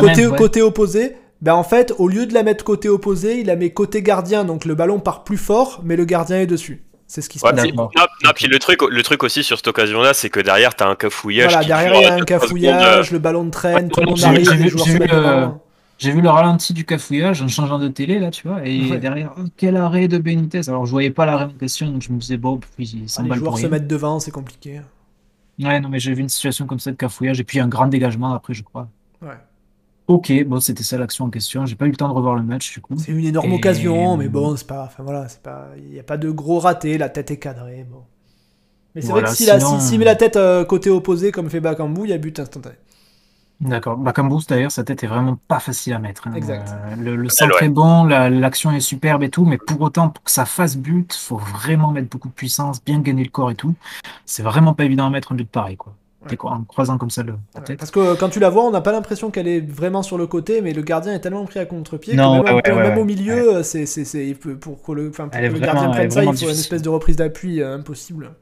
côté, 0.00 0.26
côté 0.36 0.62
opposé, 0.62 1.16
ben 1.40 1.54
en 1.54 1.62
fait, 1.62 1.94
au 1.98 2.08
lieu 2.08 2.26
de 2.26 2.34
la 2.34 2.42
mettre 2.42 2.64
côté 2.64 2.88
opposé, 2.88 3.40
il 3.40 3.46
la 3.46 3.56
met 3.56 3.70
côté 3.70 4.02
gardien, 4.02 4.44
donc 4.44 4.64
le 4.64 4.74
ballon 4.74 4.98
part 4.98 5.22
plus 5.22 5.36
fort, 5.36 5.80
mais 5.84 5.94
le 5.96 6.04
gardien 6.04 6.40
est 6.40 6.46
dessus. 6.46 6.82
C'est 7.06 7.22
ce 7.22 7.30
qui 7.30 7.38
se 7.38 7.44
passe. 7.44 7.54
Non, 7.74 7.88
puis 8.34 8.48
le 8.48 8.58
truc, 8.58 8.82
le 8.82 9.02
truc 9.02 9.22
aussi 9.22 9.42
sur 9.42 9.56
cette 9.56 9.68
occasion-là, 9.68 10.12
c'est 10.12 10.28
que 10.28 10.40
derrière, 10.40 10.74
t'as 10.74 10.88
un 10.88 10.96
cafouillage. 10.96 11.52
Voilà, 11.52 11.66
derrière, 11.66 11.94
il 11.94 12.02
y 12.02 12.06
a 12.06 12.14
un 12.14 12.24
cafouillage, 12.24 13.12
le 13.12 13.18
ballon 13.18 13.48
traîne, 13.48 13.88
tout 13.88 14.00
le 14.00 14.06
monde 14.06 14.22
arrive, 14.24 14.52
les 14.52 14.68
joueurs 14.68 14.86
se 14.86 15.58
j'ai 15.98 16.12
vu 16.12 16.20
le 16.20 16.30
ralenti 16.30 16.72
du 16.72 16.84
cafouillage 16.84 17.42
en 17.42 17.48
changeant 17.48 17.78
de 17.78 17.88
télé, 17.88 18.18
là, 18.18 18.30
tu 18.30 18.46
vois, 18.46 18.64
et 18.64 18.98
derrière, 18.98 19.34
oh, 19.36 19.42
quel 19.56 19.76
arrêt 19.76 20.06
de 20.06 20.18
Benitez. 20.18 20.68
Alors, 20.68 20.86
je 20.86 20.92
voyais 20.92 21.10
pas 21.10 21.26
l'arrêt 21.26 21.46
en 21.46 21.58
question, 21.58 21.90
donc 21.90 22.02
je 22.02 22.12
me 22.12 22.18
disais, 22.18 22.36
bon, 22.36 22.58
puis 22.76 23.06
ah, 23.16 23.22
Les 23.22 23.34
joueurs 23.34 23.58
se 23.58 23.66
mettent 23.66 23.88
devant, 23.88 24.20
c'est 24.20 24.30
compliqué. 24.30 24.80
Ouais, 25.60 25.80
non, 25.80 25.88
mais 25.88 25.98
j'ai 25.98 26.14
vu 26.14 26.22
une 26.22 26.28
situation 26.28 26.66
comme 26.66 26.78
ça 26.78 26.92
de 26.92 26.96
cafouillage, 26.96 27.40
et 27.40 27.44
puis 27.44 27.58
un 27.58 27.66
grand 27.66 27.88
dégagement 27.88 28.32
après, 28.32 28.54
je 28.54 28.62
crois. 28.62 28.88
Ouais. 29.20 29.36
Ok, 30.06 30.32
bon, 30.46 30.60
c'était 30.60 30.84
ça 30.84 30.96
l'action 30.96 31.26
en 31.26 31.30
question. 31.30 31.66
J'ai 31.66 31.74
pas 31.74 31.84
eu 31.84 31.90
le 31.90 31.96
temps 31.96 32.08
de 32.08 32.14
revoir 32.14 32.36
le 32.36 32.42
match, 32.42 32.72
du 32.72 32.80
coup. 32.80 32.94
C'est 32.96 33.12
une 33.12 33.26
énorme 33.26 33.52
occasion, 33.52 34.16
mais 34.16 34.28
bon, 34.28 34.56
c'est 34.56 34.66
pas. 34.66 34.84
Enfin 34.84 35.02
voilà, 35.02 35.28
c'est 35.28 35.42
pas. 35.42 35.68
Il 35.76 35.90
n'y 35.90 35.98
a 35.98 36.02
pas 36.02 36.16
de 36.16 36.30
gros 36.30 36.60
raté, 36.60 36.96
la 36.96 37.10
tête 37.10 37.30
est 37.30 37.36
cadrée, 37.36 37.84
bon. 37.90 38.04
Mais 38.94 39.02
c'est 39.02 39.12
vrai 39.12 39.22
que 39.22 39.30
si, 39.30 39.44
la, 39.44 39.60
si, 39.60 39.98
met 39.98 40.06
la 40.06 40.16
tête 40.16 40.36
euh, 40.36 40.64
côté 40.64 40.88
opposé, 40.88 41.30
comme 41.30 41.50
fait 41.50 41.60
Bakambu, 41.60 42.04
il 42.04 42.10
y 42.10 42.12
a 42.14 42.18
but 42.18 42.40
instantané. 42.40 42.76
D'accord. 43.60 43.96
Bah, 43.96 44.12
comme 44.12 44.28
Bruce, 44.28 44.46
d'ailleurs, 44.46 44.70
sa 44.70 44.84
tête 44.84 45.02
est 45.02 45.08
vraiment 45.08 45.36
pas 45.48 45.58
facile 45.58 45.92
à 45.92 45.98
mettre. 45.98 46.28
Hein. 46.28 46.34
Exact. 46.34 46.68
Euh, 46.68 46.96
le, 46.96 47.16
le 47.16 47.28
centre 47.28 47.62
est 47.62 47.68
bon, 47.68 48.04
l'action 48.04 48.70
est 48.70 48.80
superbe 48.80 49.24
et 49.24 49.30
tout, 49.30 49.44
mais 49.44 49.58
pour 49.58 49.80
autant, 49.80 50.10
pour 50.10 50.22
que 50.22 50.30
ça 50.30 50.44
fasse 50.44 50.76
but, 50.76 51.12
faut 51.12 51.38
vraiment 51.38 51.90
mettre 51.90 52.08
beaucoup 52.08 52.28
de 52.28 52.34
puissance, 52.34 52.84
bien 52.84 53.00
gagner 53.00 53.24
le 53.24 53.30
corps 53.30 53.50
et 53.50 53.56
tout. 53.56 53.74
C'est 54.26 54.44
vraiment 54.44 54.74
pas 54.74 54.84
évident 54.84 55.06
à 55.06 55.10
mettre 55.10 55.32
un 55.32 55.34
but 55.34 55.48
pareil, 55.48 55.76
quoi. 55.76 55.94
En 56.42 56.62
croisant 56.64 56.98
comme 56.98 57.08
ça 57.08 57.22
le, 57.22 57.34
la 57.54 57.62
tête? 57.62 57.78
Parce 57.78 57.90
que 57.90 58.00
euh, 58.00 58.14
quand 58.14 58.28
tu 58.28 58.38
la 58.38 58.50
vois, 58.50 58.64
on 58.64 58.70
n'a 58.70 58.82
pas 58.82 58.92
l'impression 58.92 59.30
qu'elle 59.30 59.48
est 59.48 59.60
vraiment 59.60 60.02
sur 60.02 60.18
le 60.18 60.26
côté, 60.26 60.60
mais 60.60 60.74
le 60.74 60.82
gardien 60.82 61.14
est 61.14 61.20
tellement 61.20 61.44
pris 61.46 61.58
à 61.58 61.64
contre-pied 61.64 62.16
que 62.16 62.72
même, 62.72 62.98
au 62.98 63.04
milieu, 63.04 63.62
c'est, 63.62 63.84
pour 64.60 64.82
que 64.82 64.92
le, 64.92 65.10
pour 65.10 65.30
que 65.30 65.38
le 65.38 65.58
gardien 65.58 65.88
prenne 65.88 66.10
ça, 66.10 66.24
il 66.24 66.36
faut 66.36 66.44
une 66.44 66.50
espèce 66.50 66.82
de 66.82 66.90
reprise 66.90 67.16
d'appui 67.16 67.62
euh, 67.62 67.76
impossible. 67.76 68.32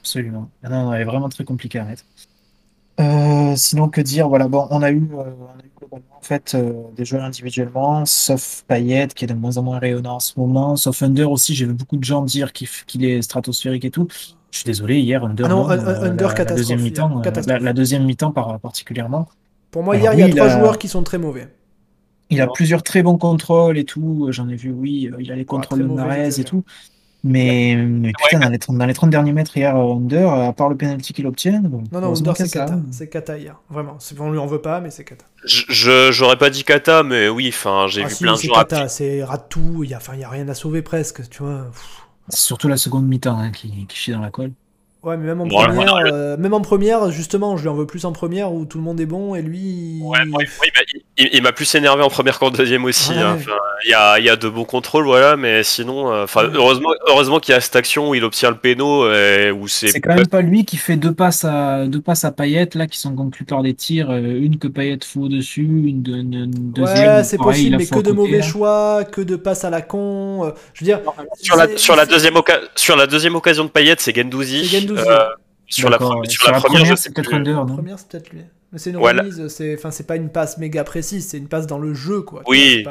Absolument. 0.00 0.50
Non, 0.62 0.70
non, 0.70 0.92
elle 0.92 1.02
est 1.02 1.04
vraiment 1.04 1.28
très 1.30 1.44
compliquée 1.44 1.78
à 1.78 1.84
mettre. 1.84 2.04
Euh, 3.00 3.54
sinon, 3.56 3.88
que 3.88 4.00
dire? 4.00 4.28
Voilà, 4.28 4.48
bon, 4.48 4.66
on 4.70 4.82
a 4.82 4.90
eu, 4.90 5.08
euh, 5.12 5.16
on 5.16 5.60
a 5.60 5.64
eu 5.64 5.70
globalement, 5.78 6.16
en 6.18 6.22
fait, 6.22 6.54
euh, 6.54 6.72
des 6.96 7.04
joueurs 7.04 7.24
individuellement, 7.24 8.04
sauf 8.04 8.64
Payet, 8.68 9.08
qui 9.08 9.24
est 9.24 9.28
de 9.28 9.34
moins 9.34 9.56
en 9.56 9.62
moins 9.62 9.78
rayonnant 9.78 10.16
en 10.16 10.20
ce 10.20 10.38
moment, 10.38 10.76
sauf 10.76 11.02
Under 11.02 11.30
aussi. 11.30 11.54
J'ai 11.54 11.66
vu 11.66 11.72
beaucoup 11.72 11.96
de 11.96 12.04
gens 12.04 12.22
dire 12.22 12.52
qu'il 12.52 13.04
est 13.04 13.22
stratosphérique 13.22 13.84
et 13.84 13.90
tout. 13.90 14.08
Je 14.50 14.58
suis 14.58 14.66
désolé, 14.66 15.00
hier, 15.00 15.24
Under, 15.24 15.46
ah 15.46 15.48
non, 15.48 15.68
Under 15.68 16.34
la, 16.34 16.44
deuxième 16.44 16.80
mi-temps, 16.82 17.22
la, 17.46 17.72
deuxième 17.72 18.04
mi-temps 18.04 18.32
particulièrement. 18.32 19.28
Pour 19.70 19.82
moi, 19.82 19.96
hier, 19.96 20.12
il 20.12 20.20
y 20.20 20.22
a 20.22 20.28
trois 20.28 20.48
joueurs 20.48 20.78
qui 20.78 20.88
sont 20.88 21.02
très 21.02 21.18
mauvais. 21.18 21.48
Il 22.28 22.40
a 22.40 22.46
plusieurs 22.46 22.82
très 22.82 23.02
bons 23.02 23.18
contrôles 23.18 23.78
et 23.78 23.84
tout. 23.84 24.28
J'en 24.30 24.48
ai 24.48 24.56
vu, 24.56 24.70
oui, 24.70 25.10
il 25.18 25.32
a 25.32 25.36
les 25.36 25.44
contrôles 25.44 25.80
de 25.80 25.86
Narez 25.86 26.38
et 26.38 26.44
tout. 26.44 26.64
Mais, 27.24 27.76
putain, 28.18 28.40
dans, 28.40 28.48
les 28.48 28.58
30, 28.58 28.78
dans, 28.78 28.86
les 28.86 28.94
30, 28.94 29.10
derniers 29.10 29.32
mètres 29.32 29.56
hier, 29.56 29.76
Under, 29.76 30.28
à 30.28 30.52
part 30.52 30.68
le 30.68 30.76
penalty 30.76 31.12
qu'il 31.12 31.26
obtient. 31.26 31.60
non, 31.60 31.82
non, 31.92 32.16
Under, 32.16 32.36
c'est 32.36 32.50
Kata. 32.50 32.80
C'est 32.90 33.08
Kata 33.08 33.38
hier. 33.38 33.60
Vraiment. 33.70 33.98
On 34.18 34.30
lui 34.32 34.38
en 34.38 34.46
veut 34.46 34.60
pas, 34.60 34.80
mais 34.80 34.90
c'est 34.90 35.04
Kata. 35.04 35.24
Je 35.44 36.10
J'aurais 36.10 36.36
pas 36.36 36.50
dit 36.50 36.64
Kata, 36.64 37.02
mais 37.04 37.28
oui, 37.28 37.48
enfin, 37.48 37.86
j'ai 37.88 38.02
ah, 38.02 38.08
vu 38.08 38.16
plein 38.16 38.32
de 38.32 38.36
gens. 38.38 38.42
C'est 38.42 38.48
Kata, 38.48 38.88
c'est 38.88 39.22
Ratou. 39.22 39.84
Il 39.84 39.88
n'y 39.88 39.94
a, 39.94 40.00
y 40.16 40.24
a 40.24 40.28
rien 40.28 40.48
à 40.48 40.54
sauver 40.54 40.82
presque, 40.82 41.28
tu 41.28 41.42
vois. 41.42 41.70
C'est 42.28 42.40
surtout 42.40 42.68
la 42.68 42.76
seconde 42.76 43.06
mi-temps 43.06 43.38
hein, 43.38 43.52
qui, 43.52 43.86
qui 43.86 43.96
chie 43.96 44.12
dans 44.12 44.20
la 44.20 44.30
colle. 44.30 44.52
Ouais, 45.02 45.16
mais 45.16 45.26
même 45.26 45.40
en, 45.40 45.48
première, 45.48 45.96
euh, 45.96 46.36
même 46.36 46.54
en 46.54 46.60
première, 46.60 47.10
justement, 47.10 47.56
je 47.56 47.62
lui 47.62 47.68
en 47.68 47.74
veux 47.74 47.86
plus 47.86 48.04
en 48.04 48.12
première 48.12 48.52
où 48.52 48.64
tout 48.64 48.78
le 48.78 48.84
monde 48.84 49.00
est 49.00 49.06
bon 49.06 49.34
et 49.34 49.42
lui. 49.42 49.98
Ouais, 50.00 50.20
il, 51.18 51.42
m'a 51.42 51.50
plus 51.50 51.74
énervé 51.74 52.04
en 52.04 52.08
première 52.08 52.38
qu'en 52.38 52.50
deuxième 52.50 52.84
aussi. 52.84 53.12
Hein. 53.12 53.36
il 53.84 53.90
y, 53.90 53.94
a, 53.94 54.20
y, 54.20 54.28
a, 54.28 54.36
de 54.36 54.48
bons 54.48 54.64
contrôles, 54.64 55.04
voilà, 55.04 55.36
mais 55.36 55.64
sinon, 55.64 56.12
euh, 56.12 56.22
enfin, 56.22 56.48
heureusement, 56.54 56.90
heureusement 57.08 57.40
qu'il 57.40 57.52
y 57.52 57.56
a 57.56 57.60
cette 57.60 57.74
action 57.74 58.10
où 58.10 58.14
il 58.14 58.22
obtient 58.22 58.50
le 58.50 58.56
péno. 58.56 59.08
où 59.08 59.66
c'est. 59.66 59.88
C'est 59.88 60.00
quand 60.00 60.14
même 60.14 60.28
pas 60.28 60.40
lui 60.40 60.64
qui 60.64 60.76
fait 60.76 60.96
deux 60.96 61.12
passes 61.12 61.44
à 61.44 61.86
deux 61.86 62.00
passes 62.00 62.24
à 62.24 62.30
Payet 62.30 62.68
là 62.74 62.86
qui 62.86 62.98
sont 62.98 63.16
conclues 63.16 63.44
par 63.44 63.62
des 63.62 63.74
tirs, 63.74 64.10
euh, 64.10 64.20
une 64.20 64.58
que 64.58 64.68
Payet 64.68 64.98
fout 65.04 65.24
au 65.24 65.28
dessus, 65.28 65.62
une, 65.62 66.02
deuxième. 66.02 67.16
Ouais, 67.16 67.24
c'est 67.24 67.38
possible, 67.38 67.76
mais 67.76 67.86
que 67.86 67.98
de 67.98 68.12
mauvais 68.12 68.42
choix, 68.42 69.02
que 69.02 69.20
de 69.20 69.34
passes 69.34 69.64
à 69.64 69.70
la 69.70 69.82
con. 69.82 70.52
je 70.74 70.84
veux 70.84 70.86
dire. 70.86 71.00
Sur 71.40 71.56
la, 71.56 71.76
sur 71.76 71.96
la 71.96 72.06
deuxième 72.06 72.34
sur 72.76 72.96
la 72.96 73.08
deuxième 73.08 73.34
occasion 73.34 73.64
de 73.64 73.70
Payet, 73.70 73.96
c'est 73.98 74.14
Gendouzi. 74.14 74.91
Euh, 74.98 75.28
sur, 75.66 75.88
la, 75.88 75.98
sur, 76.28 76.50
la, 76.50 76.60
première, 76.60 76.98
c'est 76.98 77.14
peut-être 77.14 77.32
Under, 77.32 77.64
non 77.64 77.74
première, 77.74 77.98
c'est 77.98 78.08
peut-être 78.08 78.30
lui. 78.30 78.42
Mais 78.72 78.78
c'est 78.78 78.90
une 78.90 78.96
remise, 78.96 79.48
c'est, 79.48 79.74
enfin, 79.76 79.90
c'est 79.90 80.06
pas 80.06 80.16
une 80.16 80.30
passe 80.30 80.58
méga 80.58 80.84
précise, 80.84 81.28
c'est 81.28 81.38
une 81.38 81.48
passe 81.48 81.66
dans 81.66 81.78
le 81.78 81.94
jeu, 81.94 82.22
quoi. 82.22 82.42
Oui. 82.46 82.84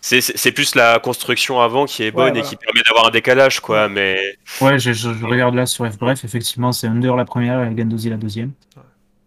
C'est 0.00 0.52
plus 0.52 0.74
la 0.74 0.98
construction 1.00 1.60
avant 1.60 1.86
qui 1.86 2.02
est 2.04 2.10
bonne 2.10 2.36
et 2.36 2.42
qui 2.42 2.56
permet 2.56 2.82
d'avoir 2.86 3.08
un 3.08 3.10
décalage, 3.10 3.60
quoi. 3.60 3.88
Mais 3.88 4.18
ouais, 4.60 4.78
je, 4.78 4.92
je, 4.92 5.08
regarde 5.24 5.54
là 5.54 5.66
sur 5.66 5.90
F 5.90 5.98
bref, 5.98 6.24
effectivement, 6.24 6.72
c'est 6.72 6.86
Under 6.86 7.16
la 7.16 7.24
première 7.24 7.62
et 7.62 7.74
Gandozi 7.74 8.10
la 8.10 8.16
deuxième. 8.16 8.52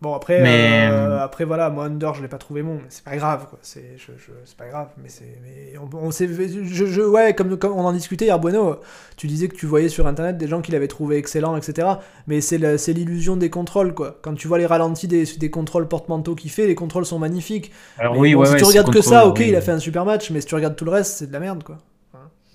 Bon 0.01 0.15
après, 0.15 0.41
mais... 0.41 0.89
Euh, 0.89 1.19
après 1.19 1.45
voilà, 1.45 1.69
moi 1.69 1.85
Under 1.85 2.15
je 2.15 2.23
l'ai 2.23 2.27
pas 2.27 2.39
trouvé 2.39 2.63
bon, 2.63 2.75
mais 2.75 2.89
c'est 2.89 3.03
pas 3.03 3.15
grave 3.17 3.45
quoi. 3.47 3.59
C'est 3.61 3.97
je, 3.97 4.11
je, 4.17 4.31
c'est 4.45 4.57
pas 4.57 4.67
grave, 4.67 4.87
mais 4.97 5.09
c'est 5.09 5.37
mais 5.43 5.77
on, 5.77 5.87
on 5.95 6.09
je, 6.09 6.85
je, 6.87 7.01
ouais 7.01 7.35
comme, 7.35 7.55
comme 7.55 7.73
on 7.73 7.85
en 7.85 7.93
discutait 7.93 8.25
hier 8.25 8.39
Bueno, 8.39 8.79
tu 9.15 9.27
disais 9.27 9.47
que 9.47 9.55
tu 9.55 9.67
voyais 9.67 9.89
sur 9.89 10.07
internet 10.07 10.39
des 10.39 10.47
gens 10.47 10.61
qui 10.61 10.71
l'avaient 10.71 10.87
trouvé 10.87 11.17
excellent 11.17 11.55
etc. 11.55 11.87
Mais 12.25 12.41
c'est 12.41 12.77
c'est 12.79 12.93
l'illusion 12.93 13.37
des 13.37 13.51
contrôles 13.51 13.93
quoi. 13.93 14.17
Quand 14.23 14.33
tu 14.33 14.47
vois 14.47 14.57
les 14.57 14.65
ralentis 14.65 15.07
des, 15.07 15.25
des 15.37 15.51
contrôles 15.51 15.87
porte-manteau 15.87 16.33
qu'il 16.33 16.49
fait, 16.49 16.65
les 16.65 16.73
contrôles 16.73 17.05
sont 17.05 17.19
magnifiques. 17.19 17.71
Alors 17.99 18.17
oui, 18.17 18.33
ouais, 18.33 18.47
si 18.47 18.55
tu 18.55 18.63
regardes 18.63 18.91
que 18.91 19.01
ça, 19.01 19.27
ok, 19.27 19.39
il 19.41 19.55
a 19.55 19.61
fait 19.61 19.71
un 19.71 19.79
super 19.79 20.03
match, 20.03 20.31
mais 20.31 20.41
si 20.41 20.47
tu 20.47 20.55
regardes 20.55 20.75
tout 20.75 20.85
le 20.85 20.91
reste, 20.91 21.17
c'est 21.17 21.27
de 21.27 21.33
la 21.33 21.39
merde 21.39 21.61
quoi. 21.63 21.77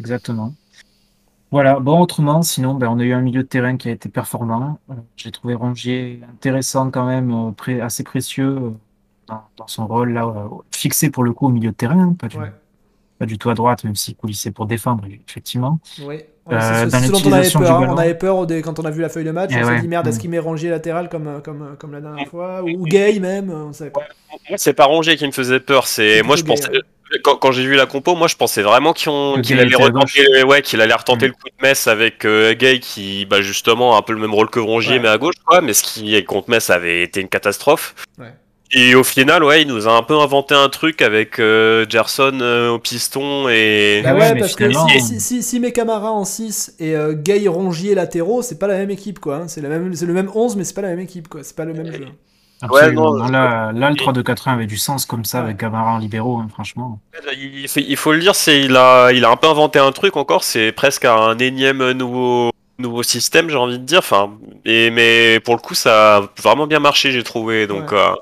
Exactement. 0.00 0.52
Voilà, 1.52 1.78
bon, 1.78 2.00
autrement, 2.00 2.42
sinon, 2.42 2.74
ben, 2.74 2.88
on 2.88 2.98
a 2.98 3.04
eu 3.04 3.12
un 3.12 3.20
milieu 3.20 3.42
de 3.42 3.48
terrain 3.48 3.76
qui 3.76 3.88
a 3.88 3.92
été 3.92 4.08
performant. 4.08 4.78
Euh, 4.90 4.94
j'ai 5.16 5.30
trouvé 5.30 5.54
Rongier 5.54 6.20
intéressant 6.28 6.90
quand 6.90 7.06
même, 7.06 7.32
euh, 7.32 7.82
assez 7.84 8.02
précieux 8.02 8.56
euh, 9.30 9.34
dans, 9.56 9.66
son 9.68 9.86
rôle 9.86 10.12
là, 10.12 10.32
fixé 10.72 11.10
pour 11.10 11.22
le 11.22 11.32
coup 11.32 11.46
au 11.46 11.50
milieu 11.50 11.70
de 11.70 11.76
terrain, 11.76 12.00
hein, 12.00 12.16
pas 13.18 13.26
du, 13.26 13.38
tout 13.38 13.48
à 13.48 13.54
droite, 13.54 13.84
même 13.84 13.94
s'il 13.94 14.16
coulissait 14.16 14.50
pour 14.50 14.66
défendre, 14.66 15.04
effectivement. 15.28 15.78
Oui. 16.04 16.18
c'est 16.50 16.90
ce 16.90 17.10
dont 17.10 17.30
on 17.30 17.32
avait 17.32 17.48
peur. 17.50 17.82
Hein. 17.82 17.88
On 17.90 17.96
avait 17.96 18.14
peur 18.14 18.46
quand 18.62 18.78
on 18.78 18.84
a 18.84 18.90
vu 18.90 19.00
la 19.00 19.08
feuille 19.08 19.24
de 19.24 19.30
match. 19.30 19.50
Eh 19.54 19.64
on 19.64 19.68
s'est 19.68 19.80
dit 19.80 19.88
merde, 19.88 20.06
est-ce 20.08 20.18
qu'il 20.18 20.30
met 20.30 20.38
Rongier 20.38 20.68
latéral 20.68 21.08
comme, 21.08 21.40
comme, 21.42 21.76
comme 21.78 21.92
la 21.92 22.00
dernière 22.00 22.28
fois? 22.28 22.62
Ou 22.64 22.84
Gay 22.84 23.20
même 23.20 23.50
on 23.50 23.72
C'est 23.72 24.74
pas 24.74 24.84
Rongier 24.84 25.16
qui 25.16 25.26
me 25.26 25.32
faisait 25.32 25.60
peur. 25.60 25.86
C'est 25.86 26.22
Moi, 26.22 26.36
je 26.36 26.42
pensais. 26.42 26.70
Quand, 27.22 27.52
j'ai 27.52 27.64
vu 27.64 27.74
la 27.74 27.86
compo, 27.86 28.16
moi 28.16 28.26
je 28.26 28.34
pensais 28.34 28.62
vraiment 28.62 28.92
qu'il 28.92 29.14
allait, 29.14 29.76
retenter, 29.76 30.42
ouais, 30.42 30.60
qu'il 30.62 30.80
allait 30.80 30.94
retenter 30.94 31.26
mm. 31.26 31.28
le 31.28 31.34
coup 31.34 31.48
de 31.48 31.62
Metz 31.62 31.86
avec 31.86 32.24
euh, 32.24 32.54
Gay 32.54 32.80
qui, 32.80 33.26
bah, 33.26 33.42
justement, 33.42 33.94
a 33.94 33.98
un 33.98 34.02
peu 34.02 34.12
le 34.12 34.18
même 34.18 34.34
rôle 34.34 34.50
que 34.50 34.58
Rongier 34.58 34.98
mais 34.98 35.08
à 35.08 35.16
gauche, 35.16 35.36
quoi. 35.44 35.60
Mais 35.60 35.72
ce 35.72 35.84
qui 35.84 36.22
contre 36.24 36.50
Metz 36.50 36.68
avait 36.70 37.02
été 37.02 37.20
une 37.20 37.28
catastrophe. 37.28 37.94
Et 38.72 38.96
au 38.96 39.04
final, 39.04 39.44
ouais, 39.44 39.62
il 39.62 39.68
nous 39.68 39.86
a 39.86 39.92
un 39.92 40.02
peu 40.02 40.18
inventé 40.18 40.52
un 40.52 40.68
truc 40.68 41.00
avec 41.00 41.38
euh, 41.38 41.86
Gerson 41.88 42.40
euh, 42.40 42.70
au 42.70 42.80
piston 42.80 43.48
et. 43.48 44.00
Bah 44.02 44.14
ouais, 44.14 44.36
parce 44.36 44.56
que 44.56 44.68
si, 44.98 45.20
si, 45.20 45.42
si, 45.44 45.60
mes 45.60 45.70
camarades 45.70 46.10
en 46.10 46.24
6 46.24 46.74
et 46.80 46.96
Gay 47.14 47.46
Rongier 47.46 47.94
latéraux, 47.94 48.42
c'est 48.42 48.58
pas 48.58 48.66
la 48.66 48.78
même 48.78 48.90
équipe, 48.90 49.20
quoi. 49.20 49.36
Hein. 49.36 49.48
C'est 49.48 49.60
le 49.60 49.68
même 49.68 50.30
11, 50.34 50.56
mais 50.56 50.64
c'est 50.64 50.74
pas 50.74 50.82
la 50.82 50.88
même 50.88 51.00
équipe, 51.00 51.28
quoi. 51.28 51.44
C'est 51.44 51.54
pas 51.54 51.64
le 51.64 51.74
même 51.74 51.92
jeu. 51.92 52.06
Ouais, 52.70 52.90
non, 52.90 53.14
là, 53.14 53.70
là, 53.72 53.90
le 53.90 53.96
3-2-4-1 53.96 54.52
avait 54.52 54.66
du 54.66 54.78
sens 54.78 55.04
comme 55.04 55.24
ça 55.24 55.40
avec 55.40 55.58
Camara 55.58 55.92
en 55.92 55.98
libéraux, 55.98 56.38
hein, 56.38 56.48
franchement. 56.50 57.00
Il, 57.36 57.96
faut 57.96 58.12
le 58.12 58.20
dire, 58.20 58.34
c'est 58.34 58.62
il 58.62 58.76
a, 58.76 59.12
il 59.12 59.24
a 59.24 59.30
un 59.30 59.36
peu 59.36 59.46
inventé 59.46 59.78
un 59.78 59.92
truc 59.92 60.16
encore, 60.16 60.42
c'est 60.42 60.72
presque 60.72 61.04
un 61.04 61.36
énième 61.36 61.92
nouveau, 61.92 62.50
nouveau 62.78 63.02
système, 63.02 63.50
j'ai 63.50 63.56
envie 63.56 63.78
de 63.78 63.84
dire. 63.84 63.98
Enfin, 63.98 64.30
et, 64.64 64.90
mais 64.90 65.38
pour 65.40 65.54
le 65.54 65.60
coup, 65.60 65.74
ça 65.74 66.16
a 66.16 66.22
vraiment 66.40 66.66
bien 66.66 66.80
marché, 66.80 67.12
j'ai 67.12 67.22
trouvé. 67.22 67.66
Donc, 67.66 67.92
euh, 67.92 68.14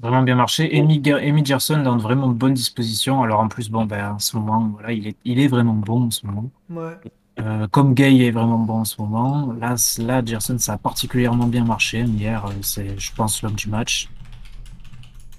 Vraiment 0.00 0.22
bien 0.22 0.36
marché. 0.36 0.70
Amy, 0.78 1.02
Amy 1.10 1.44
Gerson 1.44 1.78
dans 1.78 1.96
de 1.96 2.02
vraiment 2.02 2.28
bonnes 2.28 2.54
dispositions. 2.54 3.22
Alors 3.22 3.40
en 3.40 3.48
plus, 3.48 3.70
bon, 3.70 3.86
ben, 3.86 4.12
en 4.12 4.18
ce 4.18 4.36
moment, 4.36 4.70
voilà, 4.74 4.92
il 4.92 5.08
est, 5.08 5.16
il 5.24 5.40
est 5.40 5.48
vraiment 5.48 5.72
bon 5.72 6.06
en 6.06 6.10
ce 6.10 6.26
moment. 6.26 6.50
Ouais. 6.70 6.92
Euh, 7.40 7.66
comme 7.68 7.94
Gay 7.94 8.26
est 8.26 8.30
vraiment 8.30 8.58
bon 8.58 8.80
en 8.80 8.84
ce 8.84 9.00
moment, 9.00 9.52
là, 9.54 9.74
là 9.98 10.24
Gerson, 10.24 10.56
ça 10.58 10.74
a 10.74 10.78
particulièrement 10.78 11.46
bien 11.46 11.64
marché. 11.64 12.00
Hier, 12.02 12.44
euh, 12.46 12.52
c'est, 12.62 12.98
je 12.98 13.12
pense, 13.14 13.42
l'homme 13.42 13.54
du 13.54 13.68
match. 13.68 14.08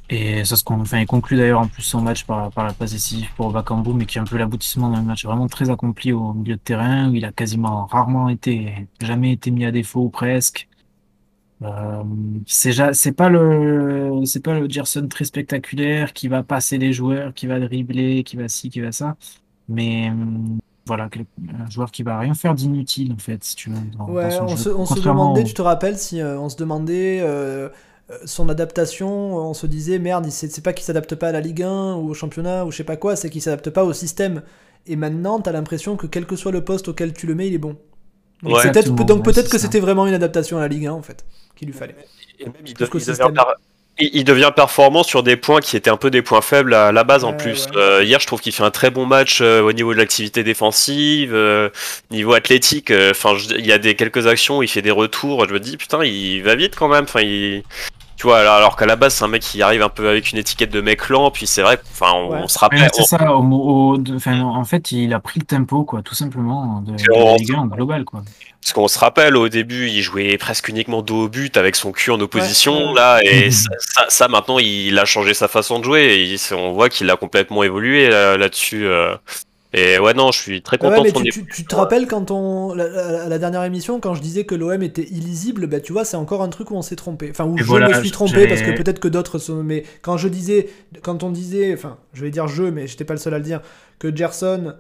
Et 0.10 0.46
ça 0.46 0.56
se 0.56 0.64
enfin, 0.68 1.00
il 1.00 1.08
conclut 1.08 1.38
d'ailleurs 1.38 1.62
en 1.62 1.68
plus 1.68 1.82
son 1.82 2.02
match 2.02 2.26
par, 2.26 2.52
par 2.52 2.66
la 2.66 2.74
passe 2.74 2.92
décisive 2.92 3.28
pour 3.36 3.52
Bakambu, 3.52 3.94
mais 3.94 4.06
qui 4.06 4.18
est 4.20 4.22
un 4.22 4.26
peu 4.26 4.38
l'aboutissement 4.38 4.92
d'un 4.92 5.02
match 5.02 5.26
vraiment 5.26 5.48
très 5.48 5.70
accompli 5.72 6.12
au 6.12 6.34
milieu 6.34 6.56
de 6.56 6.62
terrain, 6.62 7.10
où 7.10 7.16
il 7.16 7.26
a 7.26 7.32
quasiment 7.32 7.86
rarement 7.88 8.30
été, 8.30 8.88
jamais 9.02 9.32
été 9.32 9.50
mis 9.50 9.66
à 9.66 9.72
défaut 9.72 10.10
presque. 10.10 10.68
Euh, 11.62 12.04
c'est, 12.46 12.94
c'est 12.94 13.14
pas 13.14 13.30
le, 13.30 14.22
c'est 14.26 14.44
pas 14.44 14.60
le 14.60 14.70
Gerson 14.70 15.08
très 15.08 15.26
spectaculaire 15.26 16.14
qui 16.14 16.28
va 16.28 16.44
passer 16.44 16.78
les 16.78 16.94
joueurs, 16.94 17.34
qui 17.34 17.48
va 17.48 17.60
dribbler, 17.60 18.24
qui 18.24 18.36
va 18.36 18.48
ci, 18.48 18.70
qui 18.70 18.82
va 18.82 18.92
ça. 18.92 19.16
Mais 19.70 20.12
voilà, 20.86 21.10
un 21.60 21.70
joueur 21.70 21.92
qui 21.92 22.04
va 22.04 22.20
rien 22.20 22.34
faire 22.34 22.54
d'inutile 22.54 23.12
en 23.12 23.18
fait, 23.18 23.44
si 23.44 23.56
tu 23.56 23.72
veux. 23.72 23.78
ouais, 24.08 24.40
on, 24.40 24.56
se, 24.56 25.00
demandait, 25.00 25.44
tu 25.44 25.54
te 25.54 25.62
rappelles, 25.62 25.98
si 25.98 26.22
euh, 26.22 26.40
on 26.40 26.50
se 26.50 26.58
demandait 26.58 27.22
euh, 27.22 27.70
euh, 28.12 28.18
son 28.26 28.50
adaptation, 28.50 29.36
on 29.36 29.54
se 29.56 29.66
disait 29.66 29.98
merde, 29.98 30.30
c'est 30.30 30.64
pas 30.64 30.74
qu'il 30.74 30.86
s'adapte 30.86 31.16
pas 31.16 31.30
à 31.30 31.32
la 31.32 31.42
Ligue 31.42 31.64
1 31.64 31.96
ou 31.96 32.10
au 32.10 32.14
championnat 32.14 32.66
ou 32.66 32.72
je 32.72 32.78
sais 32.78 32.84
pas 32.84 32.98
quoi, 32.98 33.16
c'est 33.16 33.32
qu'il 33.32 33.42
s'adapte 33.42 33.72
pas 33.72 33.84
au 33.84 33.94
système. 33.94 34.44
Et 34.86 34.96
maintenant, 34.96 35.40
t'as 35.40 35.52
l'impression 35.52 35.96
que 35.96 36.06
quel 36.06 36.28
que 36.28 36.36
soit 36.36 36.52
le 36.52 36.64
poste 36.64 36.88
auquel 36.88 37.14
tu 37.14 37.26
le 37.26 37.34
mets, 37.34 37.48
il 37.48 37.56
est 37.56 37.60
bon. 37.60 37.78
Donc 38.44 39.24
peut-être 39.24 39.50
que 39.50 39.58
c'était 39.58 39.80
vraiment 39.80 40.06
une 40.06 40.14
adaptation 40.14 40.58
à 40.58 40.62
la 40.62 40.68
Ligue 40.68 40.86
1 40.86 40.94
en 40.94 41.02
fait, 41.02 41.26
qu'il 41.56 41.68
lui 41.68 41.74
fallait. 41.74 41.96
Et 42.40 42.46
même 42.46 42.54
il, 42.62 42.70
il, 42.70 42.76
devient 42.76 43.32
performant 44.56 45.04
sur 45.04 45.24
des 45.24 45.38
points 45.38 45.62
qui 45.62 45.78
étaient 45.78 45.90
un 45.90 45.98
peu 45.98 46.10
des 46.10 46.22
points 46.22 46.42
faibles 46.42 46.74
à 46.74 46.92
la 46.92 47.04
base 47.04 47.24
en 47.24 47.34
plus. 47.34 47.68
Euh, 47.76 48.04
hier, 48.04 48.20
je 48.20 48.28
trouve 48.28 48.42
qu'il 48.42 48.52
fait 48.52 48.64
un 48.64 48.72
très 48.72 48.90
bon 48.90 49.06
match 49.06 49.40
euh, 49.42 49.62
au 49.62 49.72
niveau 49.72 49.94
de 49.94 50.00
l'activité 50.00 50.44
défensive, 50.44 51.34
euh, 51.34 51.70
niveau 52.12 52.34
athlétique. 52.34 52.92
Enfin, 52.92 53.38
il 53.58 53.66
y 53.66 53.72
a 53.72 53.78
des 53.78 53.96
quelques 53.96 54.28
actions, 54.28 54.62
il 54.62 54.68
fait 54.68 54.82
des 54.82 54.92
retours. 54.92 55.48
Je 55.48 55.54
me 55.54 55.60
dis 55.60 55.78
putain, 55.78 56.04
il 56.04 56.42
va 56.44 56.56
vite 56.56 56.76
quand 56.76 56.88
même. 56.88 57.06
Enfin, 57.06 57.22
il, 57.22 57.64
tu 58.18 58.28
vois, 58.28 58.40
alors, 58.40 58.78
qu'à 58.78 58.86
la 58.86 58.96
base, 58.96 59.16
c'est 59.16 59.26
un 59.26 59.28
mec 59.28 59.42
qui 59.42 59.62
arrive 59.62 59.82
un 59.82 59.90
peu 59.90 60.08
avec 60.08 60.32
une 60.32 60.38
étiquette 60.38 60.72
de 60.72 60.80
mec 60.80 61.10
lent, 61.10 61.32
puis 61.32 61.48
c'est 61.48 61.62
vrai, 61.62 61.78
enfin, 61.92 62.14
on, 62.14 62.48
se 62.48 62.58
rappelle. 62.58 62.90
C'est 62.94 63.04
ça, 63.04 63.34
en 63.34 64.64
fait, 64.64 64.92
il 64.94 65.14
a 65.14 65.20
pris 65.20 65.40
le 65.40 65.46
tempo, 65.46 65.84
quoi, 65.84 66.02
tout 66.02 66.16
simplement, 66.16 66.82
de, 66.86 66.94
la 66.94 67.36
Ligue 67.36 67.54
1 67.54 67.68
global, 67.68 68.06
quoi. 68.06 68.24
Parce 68.62 68.74
qu'on 68.74 68.88
se 68.88 68.98
rappelle, 68.98 69.36
au 69.36 69.50
début, 69.50 69.90
il 69.90 70.02
jouait 70.02 70.38
presque 70.38 70.70
uniquement 70.70 71.02
dos 71.02 71.26
au 71.26 71.28
but 71.28 71.56
avec 71.58 71.76
son 71.76 71.92
cul 71.92 72.12
en 72.12 72.20
opposition, 72.20 72.94
là, 72.94 73.20
et 73.22 73.50
ça, 73.52 74.28
maintenant, 74.30 74.60
il 74.60 74.98
a 74.98 75.06
changé 75.06 75.34
sa 75.34 75.48
façon 75.50 75.80
de 75.80 75.84
jouer, 75.84 76.16
et 76.16 76.54
on 76.54 76.72
voit 76.72 76.90
qu'il 76.90 77.10
a 77.10 77.18
complètement 77.18 77.64
évolué 77.64 78.10
là-dessus. 78.10 78.88
Euh. 78.88 79.16
Et 79.78 80.00
ouais, 80.00 80.14
non, 80.14 80.32
je 80.32 80.40
suis 80.40 80.62
très 80.62 80.78
content. 80.78 81.04
mais 81.04 81.12
tu, 81.12 81.66
te 81.66 81.76
rappelles 81.76 82.08
quand 82.08 82.32
on. 82.32 82.74
La, 82.74 83.28
la, 83.28 83.38
dernière 83.38 83.64
émission, 83.66 84.00
quand 84.00 84.14
je 84.14 84.22
disais 84.22 84.46
que 84.46 84.56
l'OM 84.56 84.82
était 84.82 85.04
illisible, 85.04 85.68
bah 85.68 85.82
tu 85.82 85.92
vois, 85.92 86.06
c'est 86.06 86.16
encore 86.16 86.42
un 86.42 86.48
truc 86.48 86.72
où 86.72 86.76
on 86.76 86.82
s'est 86.82 86.96
trompé. 86.96 87.28
Enfin, 87.30 87.44
où 87.44 87.58
je 87.58 87.64
me 87.64 87.94
suis 88.02 88.12
trompé 88.12 88.48
parce 88.48 88.62
que 88.62 88.72
peut-être 88.72 89.00
que 89.00 89.10
d'autres 89.10 89.38
sont. 89.38 89.64
Mais 89.64 89.84
quand 90.02 90.16
je 90.16 90.30
disais. 90.30 90.70
Quand 91.04 91.24
on 91.24 91.30
disait. 91.30 91.74
Enfin, 91.74 91.98
je 92.14 92.24
vais 92.24 92.32
dire 92.32 92.48
je, 92.48 92.64
mais 92.64 92.88
j'étais 92.88 93.04
pas 93.04 93.14
le 93.14 93.20
seul 93.20 93.34
à 93.34 93.38
le 93.38 93.44
dire. 93.44 93.60
Que 94.00 94.16
Gerson 94.16 94.76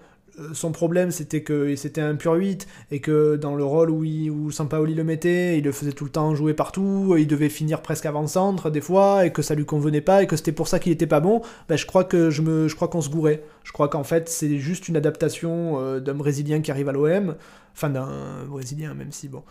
son 0.54 0.71
problème 0.71 1.12
c'était 1.12 1.41
que 1.41 1.76
c'était 1.76 2.02
un 2.02 2.15
pur 2.15 2.34
8 2.34 2.67
et 2.91 3.00
que 3.00 3.36
dans 3.36 3.56
le 3.56 3.63
rôle 3.63 3.89
où, 3.89 4.04
il, 4.04 4.30
où 4.30 4.52
Sampaoli 4.52 4.93
le 4.93 5.04
mettait, 5.04 5.58
il 5.58 5.63
le 5.63 5.71
faisait 5.71 5.91
tout 5.91 6.06
le 6.06 6.10
temps 6.10 6.36
jouer 6.36 6.54
partout, 6.54 7.15
il 7.17 7.28
devait 7.28 7.50
finir 7.50 7.82
presque 7.82 8.06
avant-centre 8.06 8.69
des 8.69 8.82
fois 8.82 9.26
et 9.26 9.32
que 9.32 9.41
ça 9.41 9.56
lui 9.56 9.65
convenait 9.65 10.02
pas 10.02 10.24
et 10.24 10.28
que 10.28 10.36
c'était 10.36 10.52
pour 10.52 10.67
ça 10.67 10.80
qu'il 10.80 10.91
était 10.91 11.08
pas 11.08 11.19
bon, 11.19 11.41
ben 11.69 11.78
je 11.78 11.86
crois 11.86 12.04
que 12.04 12.30
je 12.30 12.41
me 12.41 12.67
je 12.67 12.76
crois 12.76 12.88
qu'on 12.88 13.02
se 13.02 13.10
gourait. 13.10 13.43
Je 13.63 13.71
crois 13.71 13.88
qu'en 13.88 14.04
fait 14.04 14.30
c'est 14.30 14.58
juste 14.58 14.88
une 14.89 14.98
adaptation 14.98 15.80
euh, 15.80 16.00
d'un 16.00 16.13
Brésilien 16.13 16.62
qui 16.62 16.71
arrive 16.71 16.89
à 16.89 16.91
l'OM, 16.91 17.36
enfin 17.74 17.89
d'un 17.89 18.45
Brésilien 18.48 18.93
même 18.93 19.12
si 19.12 19.28
bon. 19.28 19.43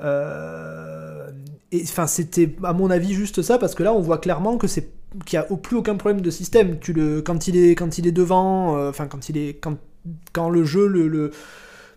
Euh, 0.00 1.30
et 1.70 1.82
enfin 1.82 2.06
c'était 2.06 2.56
à 2.64 2.72
mon 2.72 2.90
avis 2.90 3.12
juste 3.12 3.42
ça 3.42 3.58
parce 3.58 3.74
que 3.74 3.82
là 3.82 3.92
on 3.92 4.00
voit 4.00 4.18
clairement 4.18 4.56
que 4.56 4.66
c'est 4.66 4.90
qu'il 5.26 5.38
n'y 5.38 5.44
a 5.44 5.56
plus 5.56 5.76
aucun 5.76 5.96
problème 5.96 6.22
de 6.22 6.30
système. 6.30 6.78
Tu 6.80 6.92
le 6.92 7.20
quand 7.20 7.46
il 7.46 7.56
est 7.56 7.74
quand 7.74 7.98
il 7.98 8.06
est 8.06 8.12
devant, 8.12 8.88
enfin 8.88 9.06
quand 9.06 9.28
il 9.28 9.36
est 9.36 9.54
quand 9.60 9.76
quand 10.32 10.50
le 10.50 10.64
jeu 10.64 10.86
le, 10.86 11.30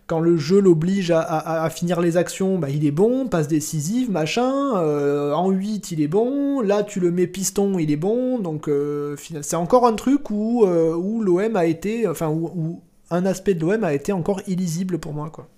quand 0.06 0.20
le 0.20 0.36
jeu 0.36 0.60
l'oblige 0.60 1.10
à, 1.10 1.68
finir 1.70 2.00
les 2.00 2.16
actions, 2.16 2.58
bah, 2.58 2.70
il 2.70 2.86
est 2.86 2.92
bon, 2.92 3.26
passe 3.26 3.48
décisive, 3.48 4.10
machin. 4.10 4.76
Euh, 4.76 5.32
en 5.32 5.50
8, 5.50 5.90
il 5.90 6.00
est 6.00 6.08
bon. 6.08 6.60
Là, 6.60 6.84
tu 6.84 7.00
le 7.00 7.10
mets 7.10 7.26
piston, 7.26 7.78
il 7.78 7.90
est 7.90 7.96
bon. 7.96 8.38
Donc, 8.38 8.68
euh, 8.68 9.16
c'est 9.42 9.56
encore 9.56 9.86
un 9.86 9.94
truc 9.94 10.30
où, 10.30 10.64
euh, 10.64 10.94
où 10.94 11.22
l'OM 11.22 11.56
a 11.56 11.66
été. 11.66 12.06
Enfin, 12.06 12.28
où, 12.28 12.82
un 13.10 13.26
aspect 13.26 13.54
de 13.54 13.60
l'OM 13.66 13.82
a 13.82 13.94
été 13.94 14.12
encore 14.12 14.40
illisible 14.46 14.98
pour 14.98 15.12
moi, 15.12 15.30
quoi. 15.30 15.48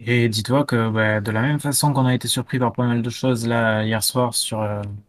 Et 0.00 0.28
dis-toi 0.28 0.64
que 0.64 0.90
bah, 0.90 1.20
de 1.20 1.30
la 1.32 1.42
même 1.42 1.58
façon 1.58 1.92
qu'on 1.92 2.06
a 2.06 2.14
été 2.14 2.28
surpris 2.28 2.60
par 2.60 2.72
pas 2.72 2.86
mal 2.86 3.02
de 3.02 3.10
choses 3.10 3.48
là 3.48 3.82
hier 3.82 4.04
soir 4.04 4.32
sur 4.32 4.64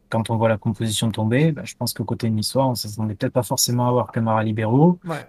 quand 0.10 0.32
on 0.32 0.36
voit 0.36 0.49
la 0.49 0.58
composition 0.58 1.12
tomber, 1.12 1.51
bah, 1.51 1.62
je 1.63 1.75
pense 1.75 1.93
que 1.93 2.01
côté 2.01 2.27
niçois, 2.32 2.65
on 2.65 2.73
s'attendait 2.73 3.13
peut-être 3.13 3.34
pas 3.34 3.43
forcément 3.43 3.86
à 3.86 3.89
avoir 3.89 4.12
Camara 4.12 4.43
libéraux. 4.43 4.97
Ouais. 5.05 5.27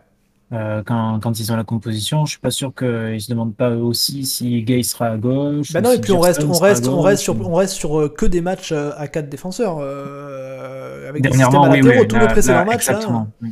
Euh, 0.52 0.82
quand, 0.84 1.20
quand 1.22 1.38
ils 1.38 1.52
ont 1.52 1.56
la 1.56 1.62
composition, 1.62 2.26
je 2.26 2.30
suis 2.32 2.40
pas 2.40 2.50
sûr 2.50 2.74
qu'ils 2.74 3.20
se 3.20 3.30
demandent 3.30 3.54
pas 3.54 3.70
eux 3.70 3.82
aussi 3.82 4.26
si 4.26 4.62
Gay 4.62 4.82
sera 4.82 5.06
à 5.10 5.16
gauche. 5.16 5.72
Bah 5.72 5.80
non, 5.80 5.90
si 5.90 5.96
et 5.96 6.00
puis 6.00 6.10
on 6.12 6.18
reste, 6.18 6.42
on 6.42 6.52
reste, 6.58 6.88
on 6.88 7.00
reste 7.00 7.22
sur, 7.22 7.36
on 7.48 7.54
reste 7.54 7.74
sur 7.74 8.12
que 8.14 8.26
des 8.26 8.40
matchs 8.40 8.72
euh, 8.72 8.90
à 8.96 9.06
4 9.06 9.28
défenseurs. 9.28 9.78
euh, 9.80 11.08
avec 11.08 11.22
des 11.22 11.30
systèmes 11.32 11.54
à 11.54 11.68
oui, 11.70 11.80
oui, 11.82 12.08
Tous 12.08 12.16
là- 12.16 12.22
les 12.22 12.28
précédents 12.28 12.54
là, 12.58 12.64
matchs, 12.64 12.86
là. 12.88 12.94
exactement. 12.94 13.28
oui. 13.42 13.50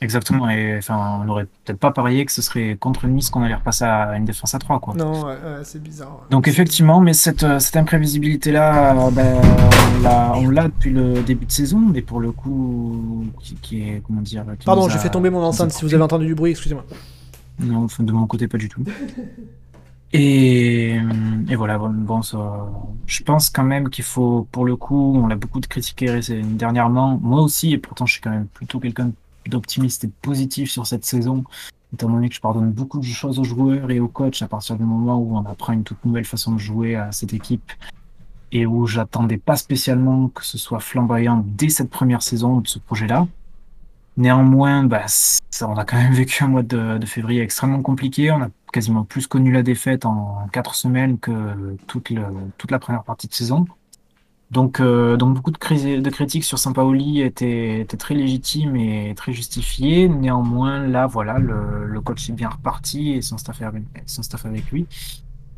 Exactement. 0.00 0.48
Et 0.48 0.76
enfin, 0.78 1.18
on 1.20 1.24
n'aurait 1.24 1.46
peut-être 1.64 1.78
pas 1.80 1.90
parié 1.90 2.24
que 2.24 2.30
ce 2.30 2.40
serait 2.40 2.76
contre 2.78 3.06
Nice 3.08 3.30
qu'on 3.30 3.42
allait 3.42 3.54
repasser 3.56 3.84
à 3.84 4.16
une 4.16 4.24
défense 4.24 4.54
à 4.54 4.58
3, 4.60 4.78
quoi. 4.78 4.94
Non, 4.94 5.22
ouais, 5.24 5.32
ouais, 5.32 5.60
c'est 5.64 5.82
bizarre. 5.82 6.10
ouais. 6.12 6.26
Donc 6.30 6.46
effectivement, 6.46 7.00
mais 7.00 7.12
cette, 7.14 7.42
euh, 7.42 7.58
cette 7.58 7.76
imprévisibilité-là, 7.76 8.96
euh, 8.96 9.10
ben, 9.10 9.36
on 10.36 10.48
l'a- 10.50 10.68
depuis 10.68 10.90
le 10.92 11.22
début 11.22 11.46
de 11.46 11.50
saison, 11.50 11.80
mais 11.80 12.02
pour 12.02 12.20
le 12.20 12.30
coup, 12.30 13.24
qui, 13.42 13.54
qui 13.56 13.80
est, 13.88 14.02
comment 14.06 14.20
dire... 14.20 14.44
qui 14.58 14.66
Pardon, 14.66 14.88
j'ai 14.88 14.98
fait 14.98 15.10
tomber 15.10 15.30
mon 15.30 15.42
enceinte. 15.42 15.72
Si 15.72 15.84
vous 15.84 15.92
avez 15.94 16.02
entendu 16.04 16.26
du 16.26 16.34
bruit, 16.36 16.52
excusez-moi. 16.52 16.84
Non, 17.58 17.84
enfin, 17.84 18.04
de 18.04 18.12
mon 18.12 18.26
côté, 18.28 18.46
pas 18.46 18.58
du 18.58 18.68
tout. 18.68 18.84
Et, 20.12 20.94
et 21.50 21.56
voilà, 21.56 21.76
bon, 21.76 21.90
bon, 21.90 22.22
ça, 22.22 22.38
je 23.06 23.22
pense 23.24 23.50
quand 23.50 23.64
même 23.64 23.90
qu'il 23.90 24.04
faut, 24.04 24.46
pour 24.52 24.64
le 24.64 24.74
coup, 24.76 25.14
on 25.22 25.26
l'a 25.26 25.36
beaucoup 25.36 25.60
critiqué 25.60 26.20
dernièrement, 26.44 27.18
moi 27.20 27.42
aussi, 27.42 27.72
et 27.74 27.78
pourtant 27.78 28.06
je 28.06 28.12
suis 28.12 28.22
quand 28.22 28.30
même 28.30 28.46
plutôt 28.46 28.78
quelqu'un 28.80 29.10
d'optimiste 29.48 30.04
et 30.04 30.10
positif 30.22 30.70
sur 30.70 30.86
cette 30.86 31.04
saison, 31.04 31.44
étant 31.92 32.08
donné 32.08 32.28
que 32.28 32.34
je 32.34 32.40
pardonne 32.40 32.70
beaucoup 32.70 32.98
de 32.98 33.04
choses 33.04 33.38
aux 33.38 33.44
joueurs 33.44 33.90
et 33.90 34.00
aux 34.00 34.08
coachs 34.08 34.42
à 34.42 34.48
partir 34.48 34.76
du 34.76 34.84
moment 34.84 35.18
où 35.18 35.36
on 35.36 35.44
apprend 35.46 35.72
une 35.72 35.84
toute 35.84 36.04
nouvelle 36.04 36.24
façon 36.24 36.52
de 36.52 36.58
jouer 36.58 36.96
à 36.96 37.12
cette 37.12 37.32
équipe 37.32 37.72
et 38.52 38.66
où 38.66 38.86
j'attendais 38.86 39.36
pas 39.36 39.56
spécialement 39.56 40.28
que 40.28 40.44
ce 40.44 40.58
soit 40.58 40.80
flamboyant 40.80 41.44
dès 41.46 41.68
cette 41.68 41.90
première 41.90 42.22
saison 42.22 42.60
de 42.60 42.68
ce 42.68 42.78
projet-là. 42.78 43.26
Néanmoins, 44.16 44.84
bah, 44.84 45.06
on 45.62 45.76
a 45.76 45.84
quand 45.84 45.96
même 45.96 46.12
vécu 46.14 46.42
un 46.42 46.48
mois 46.48 46.62
de, 46.62 46.98
février 47.06 47.42
extrêmement 47.42 47.82
compliqué. 47.82 48.30
On 48.30 48.42
a 48.42 48.48
quasiment 48.72 49.04
plus 49.04 49.26
connu 49.26 49.52
la 49.52 49.62
défaite 49.62 50.06
en 50.06 50.46
quatre 50.52 50.74
semaines 50.74 51.18
que 51.18 51.76
toute, 51.86 52.12
toute 52.56 52.70
la 52.70 52.78
première 52.78 53.04
partie 53.04 53.28
de 53.28 53.34
saison. 53.34 53.66
Donc, 54.50 54.80
euh, 54.80 55.16
donc 55.16 55.34
beaucoup 55.34 55.50
de, 55.50 55.58
cri- 55.58 56.00
de 56.00 56.10
critiques 56.10 56.44
sur 56.44 56.58
Sampaoli 56.58 57.20
étaient, 57.20 57.80
étaient 57.80 57.96
très 57.98 58.14
légitimes 58.14 58.76
et 58.76 59.14
très 59.14 59.32
justifiées. 59.32 60.08
Néanmoins, 60.08 60.86
là, 60.86 61.06
voilà, 61.06 61.38
le, 61.38 61.84
le 61.84 62.00
coach 62.00 62.30
est 62.30 62.32
bien 62.32 62.48
reparti 62.48 63.12
et 63.12 63.22
son 63.22 63.36
staff, 63.36 63.60
avec, 63.62 63.82
son 64.06 64.22
staff 64.22 64.46
avec 64.46 64.70
lui. 64.70 64.86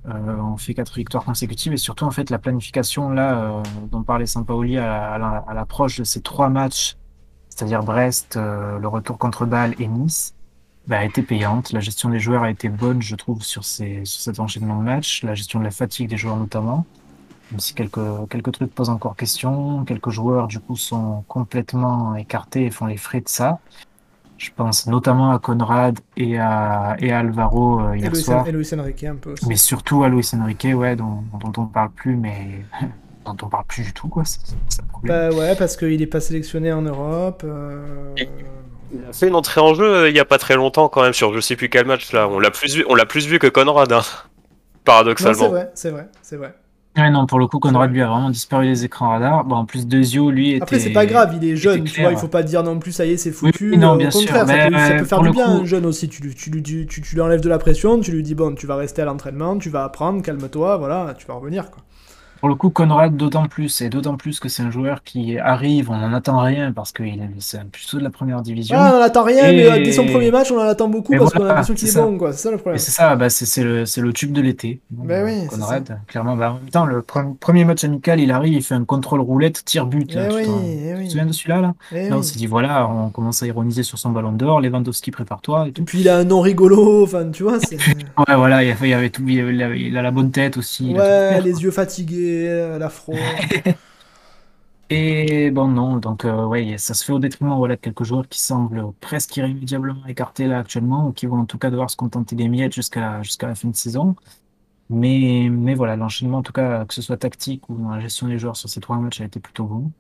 Euh, 0.09 0.37
on 0.39 0.57
fait 0.57 0.75
quatre 0.75 0.97
victoires 0.97 1.25
consécutives 1.25 1.73
et 1.73 1.77
surtout, 1.77 2.05
en 2.05 2.11
fait, 2.11 2.31
la 2.31 2.39
planification 2.39 3.11
là 3.11 3.59
euh, 3.59 3.63
dont 3.93 4.03
parlait 4.03 4.27
Sampaoli 4.27 4.79
à, 4.79 5.15
à 5.15 5.55
l'approche 5.55 5.99
de 5.99 6.05
ces 6.05 6.21
trois 6.21 6.49
matchs 6.49 6.97
c'est-à-dire 7.51 7.83
Brest, 7.83 8.37
euh, 8.37 8.79
le 8.79 8.89
retour 8.89 9.19
contre 9.19 9.45
Bâle 9.45 9.75
et 9.79 9.87
Nice, 9.87 10.35
bah, 10.87 11.01
a 11.01 11.05
été 11.05 11.21
payante. 11.21 11.73
La 11.73 11.81
gestion 11.81 12.09
des 12.09 12.19
joueurs 12.19 12.43
a 12.43 12.51
été 12.51 12.71
bonne, 12.71 13.03
je 13.03 13.15
trouve, 13.17 13.43
sur, 13.43 13.65
ces, 13.65 14.05
sur 14.07 14.21
cet 14.23 14.41
enchaînement 14.41 14.79
de 14.79 14.85
matchs. 14.85 15.23
La 15.25 15.35
gestion 15.35 15.59
de 15.59 15.65
la 15.65 15.71
fatigue 15.71 16.09
des 16.09 16.17
joueurs 16.17 16.37
notamment. 16.37 16.87
Même 17.51 17.61
si 17.61 17.75
quelques, 17.75 18.01
quelques 18.31 18.53
trucs 18.53 18.75
posent 18.75 18.91
encore 18.91 19.17
question. 19.17 19.85
Quelques 19.85 20.11
joueurs, 20.11 20.47
du 20.47 20.61
coup, 20.61 20.77
sont 20.77 21.25
complètement 21.29 22.15
écartés 22.15 22.67
et 22.67 22.71
font 22.71 22.87
les 22.87 22.97
frais 22.97 23.21
de 23.21 23.29
ça. 23.29 23.59
Je 24.39 24.51
pense 24.57 24.87
notamment 24.87 25.33
à 25.33 25.39
Conrad 25.39 25.99
et 26.17 26.39
à, 26.39 26.97
et 26.99 27.13
à 27.13 27.19
Alvaro 27.19 27.81
euh, 27.81 27.93
Et 27.95 27.99
hier 27.99 28.11
Luis, 28.11 28.23
soir. 28.23 28.47
et 28.49 28.53
Luis 28.53 28.69
Enrique 28.75 29.05
un 29.05 29.17
peu 29.17 29.33
aussi. 29.33 29.47
Mais 29.49 29.57
surtout 29.57 30.03
à 30.03 30.09
Luis 30.09 30.27
Enrique, 30.35 30.69
ouais, 30.75 30.97
dont, 30.97 31.25
dont 31.41 31.53
on 31.63 31.67
parle 31.67 31.91
plus, 31.91 32.17
mais 32.17 32.65
dont 33.27 33.37
on 33.43 33.49
parle 33.49 33.65
plus 33.67 33.83
du 33.83 33.93
tout, 33.93 34.09
quoi. 34.09 34.25
C'est 34.25 34.41
c'est. 34.69 34.83
Bah 35.03 35.31
ouais, 35.31 35.57
parce 35.57 35.77
qu'il 35.77 36.01
est 36.01 36.07
pas 36.07 36.21
sélectionné 36.21 36.73
en 36.73 36.83
Europe. 36.83 37.43
euh, 37.45 38.15
Il 38.93 39.05
a 39.09 39.13
fait 39.13 39.29
une 39.29 39.35
entrée 39.35 39.61
en 39.61 39.75
jeu 39.75 39.85
euh, 39.85 40.09
il 40.09 40.17
y 40.17 40.21
a 40.21 40.25
pas 40.25 40.39
très 40.39 40.57
longtemps 40.57 40.89
quand 40.89 41.03
même 41.03 41.13
sur 41.13 41.33
je 41.35 41.41
sais 41.41 41.57
plus 41.57 41.69
quel 41.69 41.87
match 41.87 42.13
là. 42.13 42.29
On 42.29 42.39
l'a 42.39 42.51
plus 42.51 42.77
vu, 42.77 42.85
on 42.89 42.95
l'a 42.95 43.07
plus 43.07 43.27
vu 43.27 43.39
que 43.39 43.47
Conrad, 43.47 43.93
hein, 43.93 43.97
Non, 43.99 44.03
c'est 44.03 44.85
paradoxalement. 44.85 45.49
vrai, 45.49 45.71
c'est 45.75 45.91
vrai, 45.91 46.09
c'est 46.23 46.37
vrai. 46.37 46.55
Non, 46.97 47.27
pour 47.27 47.39
le 47.39 47.47
coup, 47.47 47.59
Conrad, 47.61 47.91
lui, 47.93 48.03
a 48.03 48.09
vraiment 48.09 48.31
disparu 48.31 48.67
des 48.67 48.85
écrans 48.85 49.11
radars. 49.11 49.45
Bon, 49.45 49.57
en 49.57 49.65
plus, 49.65 49.87
Dezio, 49.87 50.31
lui, 50.31 50.51
était... 50.51 50.63
Après, 50.63 50.79
c'est 50.81 50.93
pas 50.93 51.07
grave, 51.07 51.39
il 51.41 51.49
est 51.49 51.57
jeune, 51.57 51.85
tu 51.85 52.01
vois, 52.01 52.11
il 52.11 52.19
faut 52.19 52.29
pas 52.29 52.43
dire 52.43 52.63
non 52.63 52.79
plus, 52.79 52.93
ça 52.93 53.07
y 53.07 53.13
est, 53.13 53.17
c'est 53.17 53.31
foutu. 53.31 53.71
Oui, 53.71 53.79
non, 53.79 53.95
euh, 53.95 53.99
bien 53.99 54.09
Au 54.09 54.11
sûr, 54.11 54.21
contraire, 54.21 54.47
ça, 54.47 54.55
mais, 54.55 54.69
peut, 54.69 54.77
ça 54.77 54.95
peut 54.95 55.05
faire 55.05 55.23
du 55.23 55.31
bien, 55.31 55.45
coup- 55.47 55.63
un 55.63 55.65
jeune 55.65 55.87
aussi. 55.87 56.09
Tu, 56.09 56.23
lui- 56.23 56.35
tu, 56.35 56.51
lui 56.51 56.63
dis- 56.63 56.87
tu, 56.87 57.01
tu 57.01 57.15
lui 57.15 57.23
enlèves 57.23 57.41
de 57.41 57.49
la 57.49 57.59
pression, 57.59 58.01
tu 58.01 58.11
lui 58.13 58.23
dis, 58.23 58.35
bon, 58.35 58.55
tu 58.55 58.67
vas 58.67 58.77
rester 58.77 59.03
à 59.03 59.05
l'entraînement, 59.05 59.57
tu 59.57 59.71
vas 59.71 59.85
apprendre, 59.85 60.21
calme-toi, 60.23 60.77
voilà, 60.77 61.15
tu 61.17 61.27
vas 61.27 61.35
revenir, 61.35 61.71
quoi. 61.71 61.83
Pour 62.41 62.49
le 62.49 62.55
coup, 62.55 62.71
Conrad, 62.71 63.17
d'autant 63.17 63.47
plus, 63.47 63.83
et 63.83 63.91
d'autant 63.91 64.17
plus 64.17 64.41
que 64.41 64.49
c'est 64.49 64.63
un 64.63 64.71
joueur 64.71 65.03
qui 65.03 65.39
arrive, 65.39 65.91
on 65.91 65.97
n'en 65.99 66.13
attend 66.15 66.39
rien, 66.39 66.73
parce 66.73 66.91
que 66.91 67.03
c'est 67.39 67.59
un 67.59 67.67
plutôt 67.67 67.99
de 67.99 68.03
la 68.03 68.09
première 68.11 68.41
division. 68.41 68.77
Ah, 68.79 68.93
on 68.95 68.99
en 68.99 69.03
attend 69.03 69.25
rien, 69.25 69.51
Et- 69.51 69.57
mais 69.57 69.67
euh, 69.71 69.85
dès 69.85 69.93
son 69.93 70.07
premier 70.07 70.31
match, 70.31 70.51
on 70.51 70.57
en 70.59 70.63
attend 70.63 70.89
beaucoup 70.89 71.13
Et 71.13 71.19
parce 71.19 71.33
qu'on 71.35 71.45
a 71.45 71.49
l'impression 71.49 71.75
qu'il 71.75 71.89
est, 71.89 71.95
bon, 71.95 72.17
quoi. 72.17 72.33
C'est 72.33 72.39
ça 72.45 72.51
le 72.51 72.57
problème. 72.57 72.79
c'est 72.79 72.91
ça, 72.91 73.15
bah, 73.17 73.29
c'est 73.29 73.63
le, 73.63 73.85
le 73.85 74.13
tube 74.15 74.33
de 74.33 74.41
l'été. 74.41 74.81
Bah 74.91 75.23
oui, 75.25 75.33
c'est 75.43 75.49
Conrad, 75.49 76.01
clairement. 76.07 76.37
Bah, 76.37 76.53
en 76.53 76.55
même 76.55 76.71
temps, 76.71 76.87
le 76.87 77.01
pre- 77.03 77.37
premier 77.37 77.65
match 77.67 77.85
amical, 77.85 78.21
il 78.21 78.31
arrive, 78.33 78.55
il 78.55 78.63
fait 78.63 78.75
un 78.75 78.85
contrôle 78.85 79.21
roulette, 79.21 79.63
tir-but. 79.65 80.15
là, 80.15 80.25
Eh 80.25 80.29
tout 80.31 80.37
oui, 80.37 80.49
en- 80.49 80.63
eh 80.65 80.93
Tu 80.95 80.97
oui. 80.99 81.05
te 81.07 81.11
souviens 81.11 81.27
de 81.27 81.33
celui-là, 81.33 81.61
là? 81.61 81.75
eh 81.93 82.09
Là, 82.09 82.17
on 82.17 82.19
oui. 82.21 82.25
s'est 82.25 82.39
dit, 82.39 82.47
voilà, 82.47 82.89
on 82.89 83.11
commence 83.11 83.43
à 83.43 83.47
ironiser 83.47 83.83
sur 83.83 83.99
son 83.99 84.11
ballon 84.11 84.33
d'or, 84.33 84.61
Lewandowski, 84.63 85.11
prépare-toi, 85.11 85.67
et 85.67 85.69
Et 85.69 85.73
puis 85.83 86.01
il 86.01 86.09
a 86.09 86.17
un 86.17 86.25
nom 86.25 86.41
rigolo, 86.41 87.03
enfin, 87.03 87.31
tu 87.31 87.43
vois. 87.43 87.59
Ouais, 87.59 88.35
voilà, 88.37 88.65
il, 88.65 88.75
il 88.83 88.93
avait 88.95 89.11
tout, 89.11 89.23
il, 89.29 89.63
avait- 89.63 89.81
il 89.81 89.97
a 89.97 90.03
la 90.03 90.11
bonne 90.11 90.31
tête 90.31 90.57
aussi. 90.57 90.95
Ouais, 90.95 91.41
les 91.43 91.63
yeux 91.63 91.71
fatigués, 91.71 92.30
euh, 92.49 92.79
la 92.79 92.89
fraude. 92.89 93.19
Et 94.91 95.51
bon, 95.53 95.69
non, 95.69 95.99
donc 95.99 96.25
euh, 96.25 96.47
ouais, 96.47 96.77
ça 96.77 96.95
se 96.95 97.05
fait 97.05 97.13
au 97.13 97.21
détriment 97.21 97.57
voilà, 97.57 97.77
de 97.77 97.81
quelques 97.81 98.03
joueurs 98.03 98.29
qui 98.29 98.41
semblent 98.41 98.93
presque 99.01 99.37
irrémédiablement 99.37 100.05
écartés 100.07 100.49
là 100.49 100.59
actuellement, 100.59 101.07
ou 101.09 101.13
qui 101.13 101.27
vont 101.27 101.39
en 101.39 101.47
tout 101.47 101.59
cas 101.59 101.71
devoir 101.71 101.91
se 101.91 101.97
contenter 101.97 102.35
des 102.35 102.49
miettes 102.49 102.75
jusqu'à 102.75 103.23
jusqu'à 103.23 103.47
la 103.47 103.55
fin 103.55 103.69
de 103.69 103.77
saison. 103.77 104.17
Mais, 104.91 105.49
mais 105.51 105.75
voilà, 105.75 105.97
l'enchaînement, 105.97 106.39
en 106.39 106.43
tout 106.43 106.53
cas, 106.53 106.85
que 106.87 106.95
ce 106.95 107.03
soit 107.03 107.17
tactique 107.19 107.69
ou 107.69 107.77
dans 107.77 107.91
la 107.91 108.01
gestion 108.01 108.29
des 108.29 108.39
joueurs 108.39 108.57
sur 108.57 108.69
ces 108.69 108.81
trois 108.81 108.99
matchs, 108.99 109.21
a 109.21 109.25
été 109.25 109.41
plutôt 109.41 109.65
bon. 109.67 109.93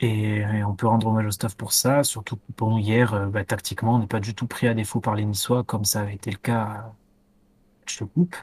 Et, 0.00 0.38
et 0.38 0.64
on 0.64 0.74
peut 0.74 0.86
rendre 0.86 1.06
hommage 1.06 1.26
au 1.26 1.30
staff 1.30 1.56
pour 1.56 1.72
ça, 1.72 2.02
surtout 2.04 2.36
que 2.36 2.42
bon, 2.58 2.78
hier, 2.78 3.14
euh, 3.14 3.26
bah, 3.26 3.44
tactiquement, 3.44 3.94
on 3.94 3.98
n'est 4.00 4.06
pas 4.06 4.20
du 4.20 4.34
tout 4.34 4.46
pris 4.46 4.66
à 4.68 4.74
défaut 4.74 5.00
par 5.00 5.14
les 5.14 5.24
Niçois, 5.24 5.64
comme 5.64 5.84
ça 5.84 6.00
avait 6.02 6.14
été 6.14 6.30
le 6.30 6.36
cas 6.38 6.62
à 6.62 6.92
de 8.00 8.04
coupe. 8.04 8.36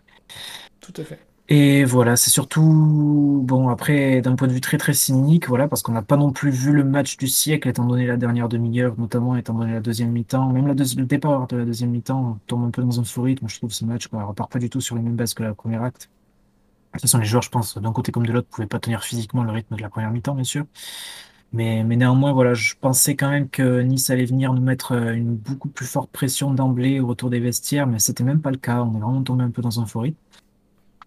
Tout 0.79 0.93
à 0.97 1.03
fait. 1.03 1.30
Et 1.53 1.83
voilà, 1.83 2.15
c'est 2.15 2.29
surtout, 2.29 3.41
bon, 3.43 3.67
après, 3.67 4.21
d'un 4.21 4.37
point 4.37 4.47
de 4.47 4.53
vue 4.53 4.61
très 4.61 4.77
très 4.77 4.93
cynique, 4.93 5.49
voilà, 5.49 5.67
parce 5.67 5.81
qu'on 5.81 5.91
n'a 5.91 6.01
pas 6.01 6.15
non 6.15 6.31
plus 6.31 6.49
vu 6.49 6.71
le 6.71 6.85
match 6.85 7.17
du 7.17 7.27
siècle, 7.27 7.67
étant 7.67 7.83
donné 7.83 8.05
la 8.07 8.15
dernière 8.15 8.47
demi-heure, 8.47 8.95
notamment 8.97 9.35
étant 9.35 9.53
donné 9.55 9.73
la 9.73 9.81
deuxième 9.81 10.11
mi-temps, 10.11 10.49
même 10.49 10.65
la 10.65 10.73
le 10.75 11.05
départ 11.05 11.47
de 11.47 11.57
la 11.57 11.65
deuxième 11.65 11.89
mi-temps, 11.89 12.39
tombe 12.47 12.63
un 12.63 12.69
peu 12.69 12.81
dans 12.81 13.01
un 13.01 13.03
faux 13.03 13.23
rythme, 13.23 13.49
je 13.49 13.57
trouve, 13.57 13.71
ce 13.73 13.83
match, 13.83 14.07
quoi, 14.07 14.23
repart 14.23 14.49
pas 14.49 14.59
du 14.59 14.69
tout 14.69 14.79
sur 14.79 14.95
les 14.95 15.01
mêmes 15.01 15.17
bases 15.17 15.33
que 15.33 15.43
la 15.43 15.53
première 15.53 15.83
acte. 15.83 16.09
De 16.93 16.99
toute 16.99 17.01
façon, 17.01 17.17
les 17.17 17.25
joueurs, 17.25 17.43
je 17.43 17.49
pense, 17.49 17.77
d'un 17.77 17.91
côté 17.91 18.13
comme 18.13 18.25
de 18.25 18.31
l'autre, 18.31 18.47
pouvaient 18.49 18.67
pas 18.67 18.79
tenir 18.79 19.03
physiquement 19.03 19.43
le 19.43 19.51
rythme 19.51 19.75
de 19.75 19.81
la 19.81 19.89
première 19.89 20.11
mi-temps, 20.11 20.35
bien 20.35 20.45
sûr. 20.45 20.65
Mais, 21.53 21.83
mais 21.83 21.97
néanmoins, 21.97 22.31
voilà, 22.33 22.53
je 22.53 22.75
pensais 22.79 23.15
quand 23.17 23.29
même 23.29 23.49
que 23.49 23.81
Nice 23.81 24.09
allait 24.09 24.25
venir 24.25 24.53
nous 24.53 24.61
mettre 24.61 24.93
euh, 24.93 25.13
une 25.13 25.35
beaucoup 25.35 25.67
plus 25.69 25.85
forte 25.85 26.09
pression 26.11 26.53
d'emblée 26.53 27.01
au 27.01 27.07
retour 27.07 27.29
des 27.29 27.41
vestiaires, 27.41 27.87
mais 27.87 27.99
c'était 27.99 28.23
même 28.23 28.41
pas 28.41 28.51
le 28.51 28.57
cas, 28.57 28.81
on 28.83 28.95
est 28.95 29.01
vraiment 29.01 29.23
tombé 29.23 29.43
un 29.43 29.51
peu 29.51 29.61
dans 29.61 29.81
un 29.81 29.85
faux 29.85 29.99
rythme. 30.01 30.17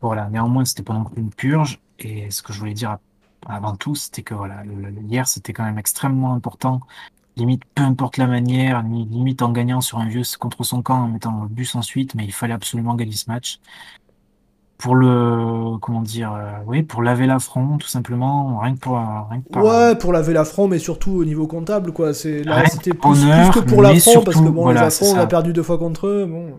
Voilà, 0.07 0.29
néanmoins, 0.31 0.65
c'était 0.65 0.83
pas 0.83 0.93
non 0.95 1.05
plus 1.05 1.23
une 1.23 1.31
purge. 1.31 1.81
Et 1.99 2.31
ce 2.31 2.43
que 2.43 2.53
je 2.53 2.59
voulais 2.59 2.75
dire 2.75 2.99
avant 3.47 3.75
tout, 3.75 3.95
c'était 3.95 4.23
que 4.23 4.35
voilà, 4.35 4.63
hier, 5.09 5.27
c'était 5.27 5.53
quand 5.53 5.65
même 5.65 5.79
extrêmement 5.79 6.35
important. 6.35 6.81
Limite, 7.37 7.63
peu 7.75 7.83
importe 7.83 8.17
la 8.19 8.27
manière, 8.27 8.83
ni- 8.85 9.07
limite 9.07 9.43
en 9.43 9.51
gagnant 9.51 9.81
sur 9.81 9.99
un 9.99 10.07
vieux 10.07 10.23
contre 10.39 10.63
son 10.63 10.83
camp, 10.83 11.05
en 11.05 11.09
mettant 11.09 11.43
le 11.43 11.49
bus 11.49 11.75
ensuite, 11.75 12.15
mais 12.15 12.25
il 12.25 12.33
fallait 12.33 12.55
absolument 12.55 12.95
gagner 12.95 13.13
ce 13.17 13.29
match. 13.31 13.59
Pour 14.77 14.97
le, 14.97 15.79
comment 15.79 16.03
dire, 16.03 16.33
euh, 16.35 16.51
oui, 16.67 16.83
pour 16.83 17.03
laver 17.03 17.27
l'affront, 17.27 17.79
tout 17.79 17.87
simplement, 17.89 18.59
rien 18.59 18.75
que 18.75 18.81
pour, 18.81 18.97
rien 18.99 19.41
que 19.41 19.49
par- 19.49 19.65
Ouais, 19.65 19.95
pour 19.97 20.13
laver 20.13 20.33
l'affront, 20.35 20.69
mais 20.69 20.79
surtout 20.79 21.13
au 21.13 21.25
niveau 21.25 21.47
comptable, 21.47 21.93
quoi. 21.93 22.13
C'est 22.13 22.43
là, 22.43 22.67
c'était 22.67 22.91
plus, 22.93 23.01
plus 23.51 23.61
que 23.61 23.61
pour 23.67 23.83
l'affront, 23.83 24.23
parce 24.25 24.37
que 24.37 24.43
bon, 24.51 24.63
voilà, 24.63 24.85
les 24.85 24.91
c'est 24.91 25.05
affronts, 25.05 25.19
on 25.19 25.23
a 25.23 25.27
perdu 25.27 25.53
deux 25.55 25.63
fois 25.63 25.79
contre 25.79 26.07
eux. 26.09 26.27
Bon, 26.27 26.59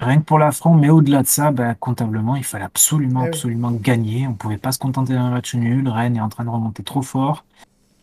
Rien 0.00 0.18
que 0.18 0.24
pour 0.24 0.38
l'affront, 0.38 0.74
mais 0.74 0.88
au-delà 0.88 1.22
de 1.22 1.26
ça, 1.26 1.50
bah, 1.50 1.74
comptablement, 1.74 2.34
il 2.34 2.44
fallait 2.44 2.64
absolument, 2.64 3.20
oui. 3.20 3.28
absolument 3.28 3.70
gagner. 3.70 4.26
On 4.26 4.32
pouvait 4.32 4.56
pas 4.56 4.72
se 4.72 4.78
contenter 4.78 5.12
d'un 5.12 5.30
match 5.30 5.54
nul. 5.54 5.86
Rennes 5.88 6.16
est 6.16 6.20
en 6.20 6.30
train 6.30 6.44
de 6.44 6.48
remonter 6.48 6.82
trop 6.82 7.02
fort. 7.02 7.44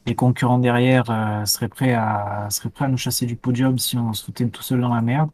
Les 0.05 0.13
concurrents 0.13 0.59
derrière 0.59 1.05
euh, 1.09 1.43
seraient 1.45 1.67
prêts 1.67 1.93
à, 1.93 2.47
seraient 2.51 2.69
prêts 2.69 2.85
à 2.85 2.87
nous 2.87 2.97
chasser 2.97 3.25
du 3.25 3.35
podium 3.35 3.77
si 3.79 3.97
on 3.97 4.13
se 4.13 4.23
foutait 4.23 4.45
tout 4.47 4.61
seul 4.61 4.79
dans 4.79 4.93
la 4.93 5.01
merde. 5.01 5.29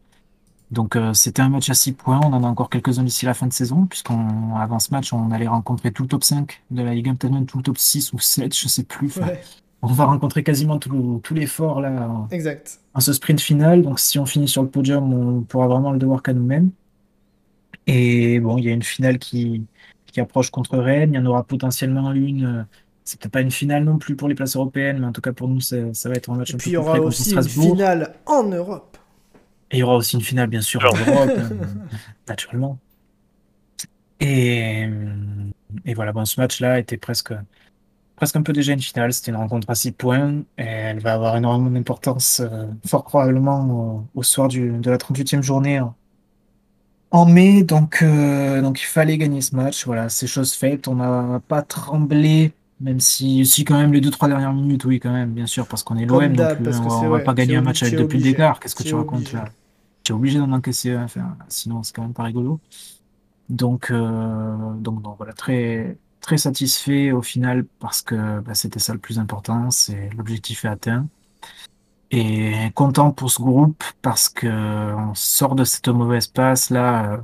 Donc 0.71 0.95
euh, 0.95 1.13
c'était 1.13 1.41
un 1.41 1.49
match 1.49 1.69
à 1.69 1.73
6 1.75 1.91
points. 1.91 2.19
On 2.23 2.33
en 2.33 2.43
a 2.43 2.47
encore 2.47 2.69
quelques-uns 2.69 3.03
d'ici 3.03 3.25
la 3.25 3.33
fin 3.33 3.45
de 3.45 3.53
saison, 3.53 3.85
puisqu'on 3.85 4.55
avant 4.55 4.79
ce 4.79 4.89
match, 4.91 5.13
on 5.13 5.31
allait 5.31 5.47
rencontrer 5.47 5.91
tout 5.91 6.03
le 6.03 6.09
top 6.09 6.23
5 6.23 6.63
de 6.71 6.81
la 6.81 6.95
Ligue 6.95 7.09
1, 7.09 7.15
peut-être 7.15 7.33
même 7.33 7.45
tout 7.45 7.57
le 7.57 7.63
top 7.63 7.77
6 7.77 8.13
ou 8.13 8.19
7, 8.19 8.57
je 8.57 8.67
sais 8.67 8.83
plus. 8.83 9.15
Ouais, 9.17 9.43
On 9.83 9.87
va 9.87 10.05
rencontrer 10.05 10.43
quasiment 10.43 10.79
tout, 10.79 11.19
tout 11.23 11.33
l'effort 11.33 11.81
là 11.81 12.07
en- 12.09 12.27
exact. 12.31 12.79
en 12.93 13.01
ce 13.01 13.11
sprint 13.13 13.41
final. 13.41 13.83
Donc, 13.83 13.99
si 13.99 14.17
on 14.17 14.25
finit 14.25 14.47
sur 14.47 14.63
le 14.63 14.69
podium, 14.69 15.13
on 15.13 15.41
pourra 15.41 15.67
vraiment 15.67 15.91
le 15.91 15.99
devoir 15.99 16.23
qu'à 16.23 16.33
nous-mêmes. 16.33 16.71
Et 17.85 18.39
bon, 18.39 18.57
il 18.57 18.63
y 18.63 18.69
a 18.69 18.73
une 18.73 18.81
finale 18.83 19.19
qui, 19.19 19.65
qui 20.05 20.21
approche 20.21 20.49
contre 20.51 20.77
Rennes. 20.77 21.11
Il 21.13 21.15
y 21.17 21.19
en 21.19 21.25
aura 21.25 21.43
potentiellement 21.43 22.13
une. 22.13 22.45
euh, 22.45 22.63
C'est 23.03 23.19
peut-être 23.19 23.33
pas 23.33 23.41
une 23.41 23.51
finale 23.51 23.83
non 23.83 23.97
plus 23.97 24.15
pour 24.15 24.29
les 24.29 24.35
places 24.35 24.55
européennes, 24.55 24.99
mais 24.99 25.05
en 25.07 25.11
tout 25.11 25.19
cas 25.21 25.33
pour 25.33 25.49
nous, 25.49 25.59
ça, 25.59 25.75
ça 25.93 26.07
va 26.07 26.15
être 26.15 26.29
un 26.29 26.35
match 26.37 26.51
Et 26.51 26.55
un 26.55 26.57
puis 26.59 26.69
il 26.71 26.73
y 26.75 26.77
aura 26.77 26.99
aussi 27.01 27.31
une 27.33 27.41
Strasbourg. 27.41 27.71
finale 27.75 28.13
en 28.25 28.43
Europe. 28.43 28.97
Et 29.71 29.77
il 29.77 29.79
y 29.79 29.83
aura 29.83 29.95
aussi 29.97 30.15
une 30.15 30.21
finale, 30.21 30.47
bien 30.47 30.61
sûr, 30.61 30.79
en 30.85 30.95
Europe, 31.11 31.29
euh, 31.37 31.49
naturellement. 32.29 32.79
Et, 34.21 34.87
et 35.85 35.93
voilà, 35.93 36.13
bon, 36.13 36.23
ce 36.25 36.39
match-là 36.39 36.79
était 36.79 36.95
presque, 36.97 37.33
presque 38.23 38.35
un 38.37 38.41
peu 38.43 38.53
déjà 38.53 38.71
une 38.73 38.79
finale. 38.81 39.11
C'était 39.13 39.31
une 39.31 39.37
rencontre 39.37 39.69
à 39.69 39.75
6 39.75 39.91
points. 39.91 40.43
Et 40.57 40.63
elle 40.63 40.99
va 40.99 41.13
avoir 41.13 41.35
énormément 41.37 41.69
d'importance, 41.69 42.39
euh, 42.41 42.67
fort 42.85 43.03
probablement 43.03 43.59
au, 43.69 44.07
au 44.15 44.23
soir 44.23 44.47
du, 44.47 44.71
de 44.79 44.89
la 44.91 44.97
38e 44.97 45.41
journée 45.41 45.79
en, 45.81 45.93
en 47.11 47.25
mai. 47.25 47.63
Donc, 47.63 47.99
euh, 48.01 48.61
donc 48.61 48.81
il 48.81 48.85
fallait 48.85 49.17
gagner 49.17 49.41
ce 49.41 49.55
match. 49.55 49.85
Voilà, 49.85 50.09
c'est 50.09 50.27
chose 50.27 50.53
faite. 50.53 50.87
On 50.87 50.95
n'a 50.95 51.41
pas 51.47 51.61
tremblé. 51.61 52.53
Même 52.79 52.99
si, 52.99 53.45
si 53.45 53.63
quand 53.65 53.77
même 53.77 53.93
les 53.93 54.01
deux 54.01 54.11
trois 54.11 54.27
dernières 54.27 54.53
minutes, 54.53 54.83
oui 54.85 54.99
quand 54.99 55.13
même, 55.13 55.31
bien 55.33 55.45
sûr, 55.45 55.67
parce 55.67 55.83
qu'on 55.83 55.97
est 55.97 56.05
l'OM, 56.05 56.35
donc 56.35 56.35
d'hab, 56.35 56.61
euh, 56.61 56.63
parce 56.63 56.79
que 56.79 56.85
on 56.85 56.89
va, 56.89 56.95
on 56.95 57.09
va 57.09 57.17
ouais, 57.17 57.23
pas 57.23 57.33
gagner 57.33 57.55
un 57.55 57.61
match 57.61 57.83
avec 57.83 57.95
deux 57.95 58.03
obligé. 58.03 58.31
d'écart. 58.31 58.59
Qu'est-ce 58.59 58.75
que 58.75 58.83
Tu 58.83 58.89
tu 58.89 58.95
es 58.95 58.97
racontes 58.97 59.31
là? 59.31 59.45
Tu 60.03 60.11
es 60.11 60.15
obligé 60.15 60.39
d'en 60.39 60.51
encaisser 60.51 60.91
un, 60.93 61.03
enfin, 61.05 61.37
sinon 61.49 61.83
c'est 61.83 61.93
quand 61.95 62.01
même 62.03 62.13
pas 62.13 62.23
rigolo. 62.23 62.59
Donc, 63.49 63.91
euh, 63.91 64.73
donc, 64.75 65.01
donc 65.01 65.17
voilà, 65.17 65.33
très, 65.33 65.97
très 66.23 66.37
satisfait 66.39 67.11
au 67.11 67.21
final 67.21 67.65
parce 67.79 68.01
que 68.01 68.39
bah, 68.41 68.55
c'était 68.55 68.79
ça 68.79 68.93
le 68.93 68.99
plus 68.99 69.19
important, 69.19 69.71
c'est 69.71 70.09
l'objectif 70.17 70.65
est 70.65 70.69
atteint. 70.69 71.07
Et 72.11 72.69
content 72.75 73.11
pour 73.11 73.31
ce 73.31 73.41
groupe 73.41 73.83
parce 74.03 74.29
que 74.29 74.47
on 74.47 75.15
sort 75.15 75.55
de 75.55 75.63
cette 75.63 75.87
mauvaise 75.87 76.27
passe 76.27 76.69
là. 76.69 77.13
euh, 77.13 77.17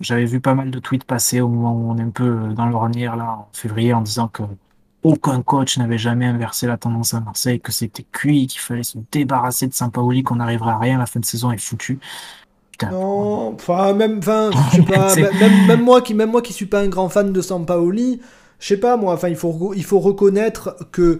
j'avais 0.00 0.24
vu 0.24 0.40
pas 0.40 0.54
mal 0.54 0.70
de 0.72 0.78
tweets 0.80 1.04
passer 1.04 1.40
au 1.40 1.48
moment 1.48 1.74
où 1.74 1.90
on 1.92 1.98
est 1.98 2.02
un 2.02 2.10
peu 2.10 2.52
dans 2.54 2.66
l'ornière 2.66 3.14
là 3.16 3.30
en 3.38 3.48
février 3.52 3.94
en 3.94 4.00
disant 4.02 4.26
que 4.28 4.42
aucun 5.04 5.42
coach 5.42 5.78
n'avait 5.78 5.98
jamais 5.98 6.26
inversé 6.26 6.66
la 6.66 6.76
tendance 6.76 7.14
à 7.14 7.20
Marseille, 7.20 7.60
que 7.60 7.72
c'était 7.72 8.04
cuit, 8.12 8.46
qu'il 8.48 8.60
fallait 8.60 8.82
se 8.84 8.98
débarrasser 9.12 9.66
de 9.68 9.74
Sampaoli, 9.74 10.22
qu'on 10.24 10.36
n'arriverait 10.36 10.70
à 10.72 10.78
rien, 10.78 10.98
la 10.98 11.06
fin 11.06 11.20
de 11.20 11.24
saison 11.24 11.50
est 11.52 11.58
foutue. 11.58 11.98
Putain, 12.72 12.90
Non, 12.90 13.54
enfin 13.54 13.92
même, 13.94 14.18
enfin, 14.18 14.50
je 14.52 14.76
sais 14.76 14.82
pas, 14.86 15.08
C'est- 15.08 15.32
même, 15.32 15.66
même 15.66 15.82
moi 15.82 16.02
qui, 16.02 16.14
même 16.14 16.30
moi 16.30 16.42
qui 16.42 16.52
suis 16.52 16.66
pas 16.66 16.80
un 16.80 16.88
grand 16.88 17.08
fan 17.08 17.32
de 17.32 17.40
Sampaoli, 17.40 18.20
je 18.62 18.68
sais 18.68 18.76
pas 18.76 18.96
moi, 18.96 19.12
enfin 19.12 19.28
il 19.28 19.34
faut, 19.36 19.50
reconnaître 19.50 20.76
que 20.92 21.18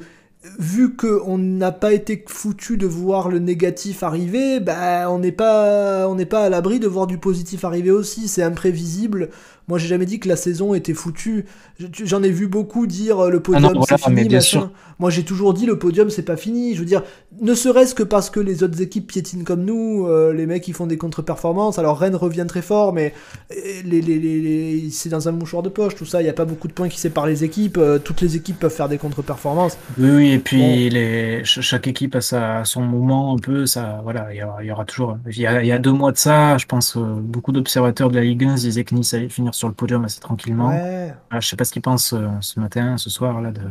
vu 0.60 0.94
que 0.94 1.20
on 1.26 1.38
n'a 1.38 1.72
pas 1.72 1.92
été 1.92 2.24
foutu 2.28 2.76
de 2.76 2.86
voir 2.86 3.28
le 3.28 3.40
négatif 3.40 4.04
arriver, 4.04 4.60
bah 4.60 5.10
on 5.10 5.18
n'est 5.18 5.32
pas, 5.32 6.08
on 6.08 6.14
n'est 6.14 6.24
pas 6.24 6.44
à 6.44 6.48
l'abri 6.48 6.78
de 6.78 6.86
voir 6.86 7.08
du 7.08 7.18
positif 7.18 7.64
arriver 7.64 7.90
aussi. 7.90 8.28
C'est 8.28 8.44
imprévisible. 8.44 9.30
Moi 9.68 9.78
j'ai 9.78 9.88
jamais 9.88 10.06
dit 10.06 10.18
que 10.20 10.28
la 10.28 10.36
saison 10.36 10.74
était 10.74 10.94
foutue. 10.94 11.44
Je- 11.78 11.86
tu- 11.86 12.06
J'en 12.06 12.22
ai 12.22 12.30
vu 12.30 12.46
beaucoup 12.48 12.86
dire 12.86 13.18
euh, 13.20 13.30
le 13.30 13.40
podium 13.40 13.64
Ah 13.70 13.72
non, 13.74 13.82
c'est 13.82 13.98
fini, 13.98 14.24
bien 14.28 14.38
machin. 14.38 14.60
sûr. 14.60 14.70
Moi 14.98 15.10
j'ai 15.10 15.24
toujours 15.24 15.54
dit 15.54 15.66
le 15.66 15.78
podium 15.78 16.10
c'est 16.10 16.22
pas 16.22 16.36
fini. 16.36 16.74
Je 16.74 16.80
veux 16.80 16.84
dire, 16.84 17.02
ne 17.40 17.54
serait-ce 17.54 17.94
que 17.94 18.02
parce 18.02 18.28
que 18.30 18.40
les 18.40 18.62
autres 18.62 18.80
équipes 18.82 19.06
piétinent 19.06 19.44
comme 19.44 19.64
nous, 19.64 20.06
euh, 20.06 20.32
les 20.32 20.46
mecs 20.46 20.66
ils 20.68 20.74
font 20.74 20.86
des 20.86 20.96
contre-performances. 20.98 21.78
Alors 21.78 21.98
Rennes 21.98 22.16
revient 22.16 22.44
très 22.48 22.62
fort, 22.62 22.92
mais 22.92 23.14
euh, 23.52 23.54
les, 23.84 24.00
les, 24.00 24.18
les, 24.18 24.40
les- 24.40 24.90
c'est 24.90 25.08
dans 25.08 25.28
un 25.28 25.32
mouchoir 25.32 25.62
de 25.62 25.68
poche 25.68 25.94
tout 25.94 26.04
ça. 26.06 26.20
Il 26.20 26.24
n'y 26.24 26.30
a 26.30 26.34
pas 26.34 26.44
beaucoup 26.44 26.68
de 26.68 26.72
points 26.72 26.88
qui 26.88 26.98
séparent 27.00 27.26
les 27.26 27.44
équipes. 27.44 27.78
euh, 27.78 27.98
toutes 27.98 28.20
les 28.20 28.36
équipes 28.36 28.58
peuvent 28.58 28.72
faire 28.74 28.88
des 28.88 28.98
contre-performances. 28.98 29.78
Oui, 29.98 30.10
oui, 30.10 30.30
et 30.32 30.38
puis 30.38 30.58
Bon. 30.58 30.94
les, 30.94 31.36
ch- 31.44 31.60
chaque 31.60 31.86
équipe 31.86 32.14
a, 32.16 32.20
sa, 32.20 32.64
son 32.64 32.82
moment 32.82 33.34
un 33.34 33.38
peu, 33.38 33.66
ça, 33.66 34.00
voilà, 34.02 34.28
il 34.32 34.38
y 34.38 34.42
aura, 34.42 34.62
il 34.62 34.66
y 34.66 34.70
aura 34.72 34.84
toujours. 34.84 35.18
Il 35.30 35.38
y 35.38 35.46
a, 35.46 35.62
il 35.62 35.66
y 35.66 35.72
a 35.72 35.78
deux 35.78 35.92
mois 35.92 36.12
de 36.12 36.18
ça, 36.18 36.58
je 36.58 36.66
pense, 36.66 36.96
euh, 36.96 37.00
beaucoup 37.00 37.52
d'observateurs 37.52 38.10
de 38.10 38.16
la 38.16 38.22
Ligue 38.22 38.44
1 38.44 38.56
se 38.56 38.62
disaient 38.62 38.84
que 38.84 38.94
Nice 38.94 39.14
allait 39.14 39.28
finir 39.28 39.51
sur 39.52 39.68
le 39.68 39.74
podium 39.74 40.04
assez 40.04 40.20
tranquillement. 40.20 40.68
Ouais. 40.68 41.14
Voilà, 41.30 41.40
je 41.40 41.48
sais 41.48 41.56
pas 41.56 41.64
ce 41.64 41.72
qu'ils 41.72 41.82
pensent 41.82 42.12
euh, 42.14 42.28
ce 42.40 42.58
matin, 42.60 42.96
ce 42.96 43.10
soir, 43.10 43.40
là, 43.40 43.52
de, 43.52 43.62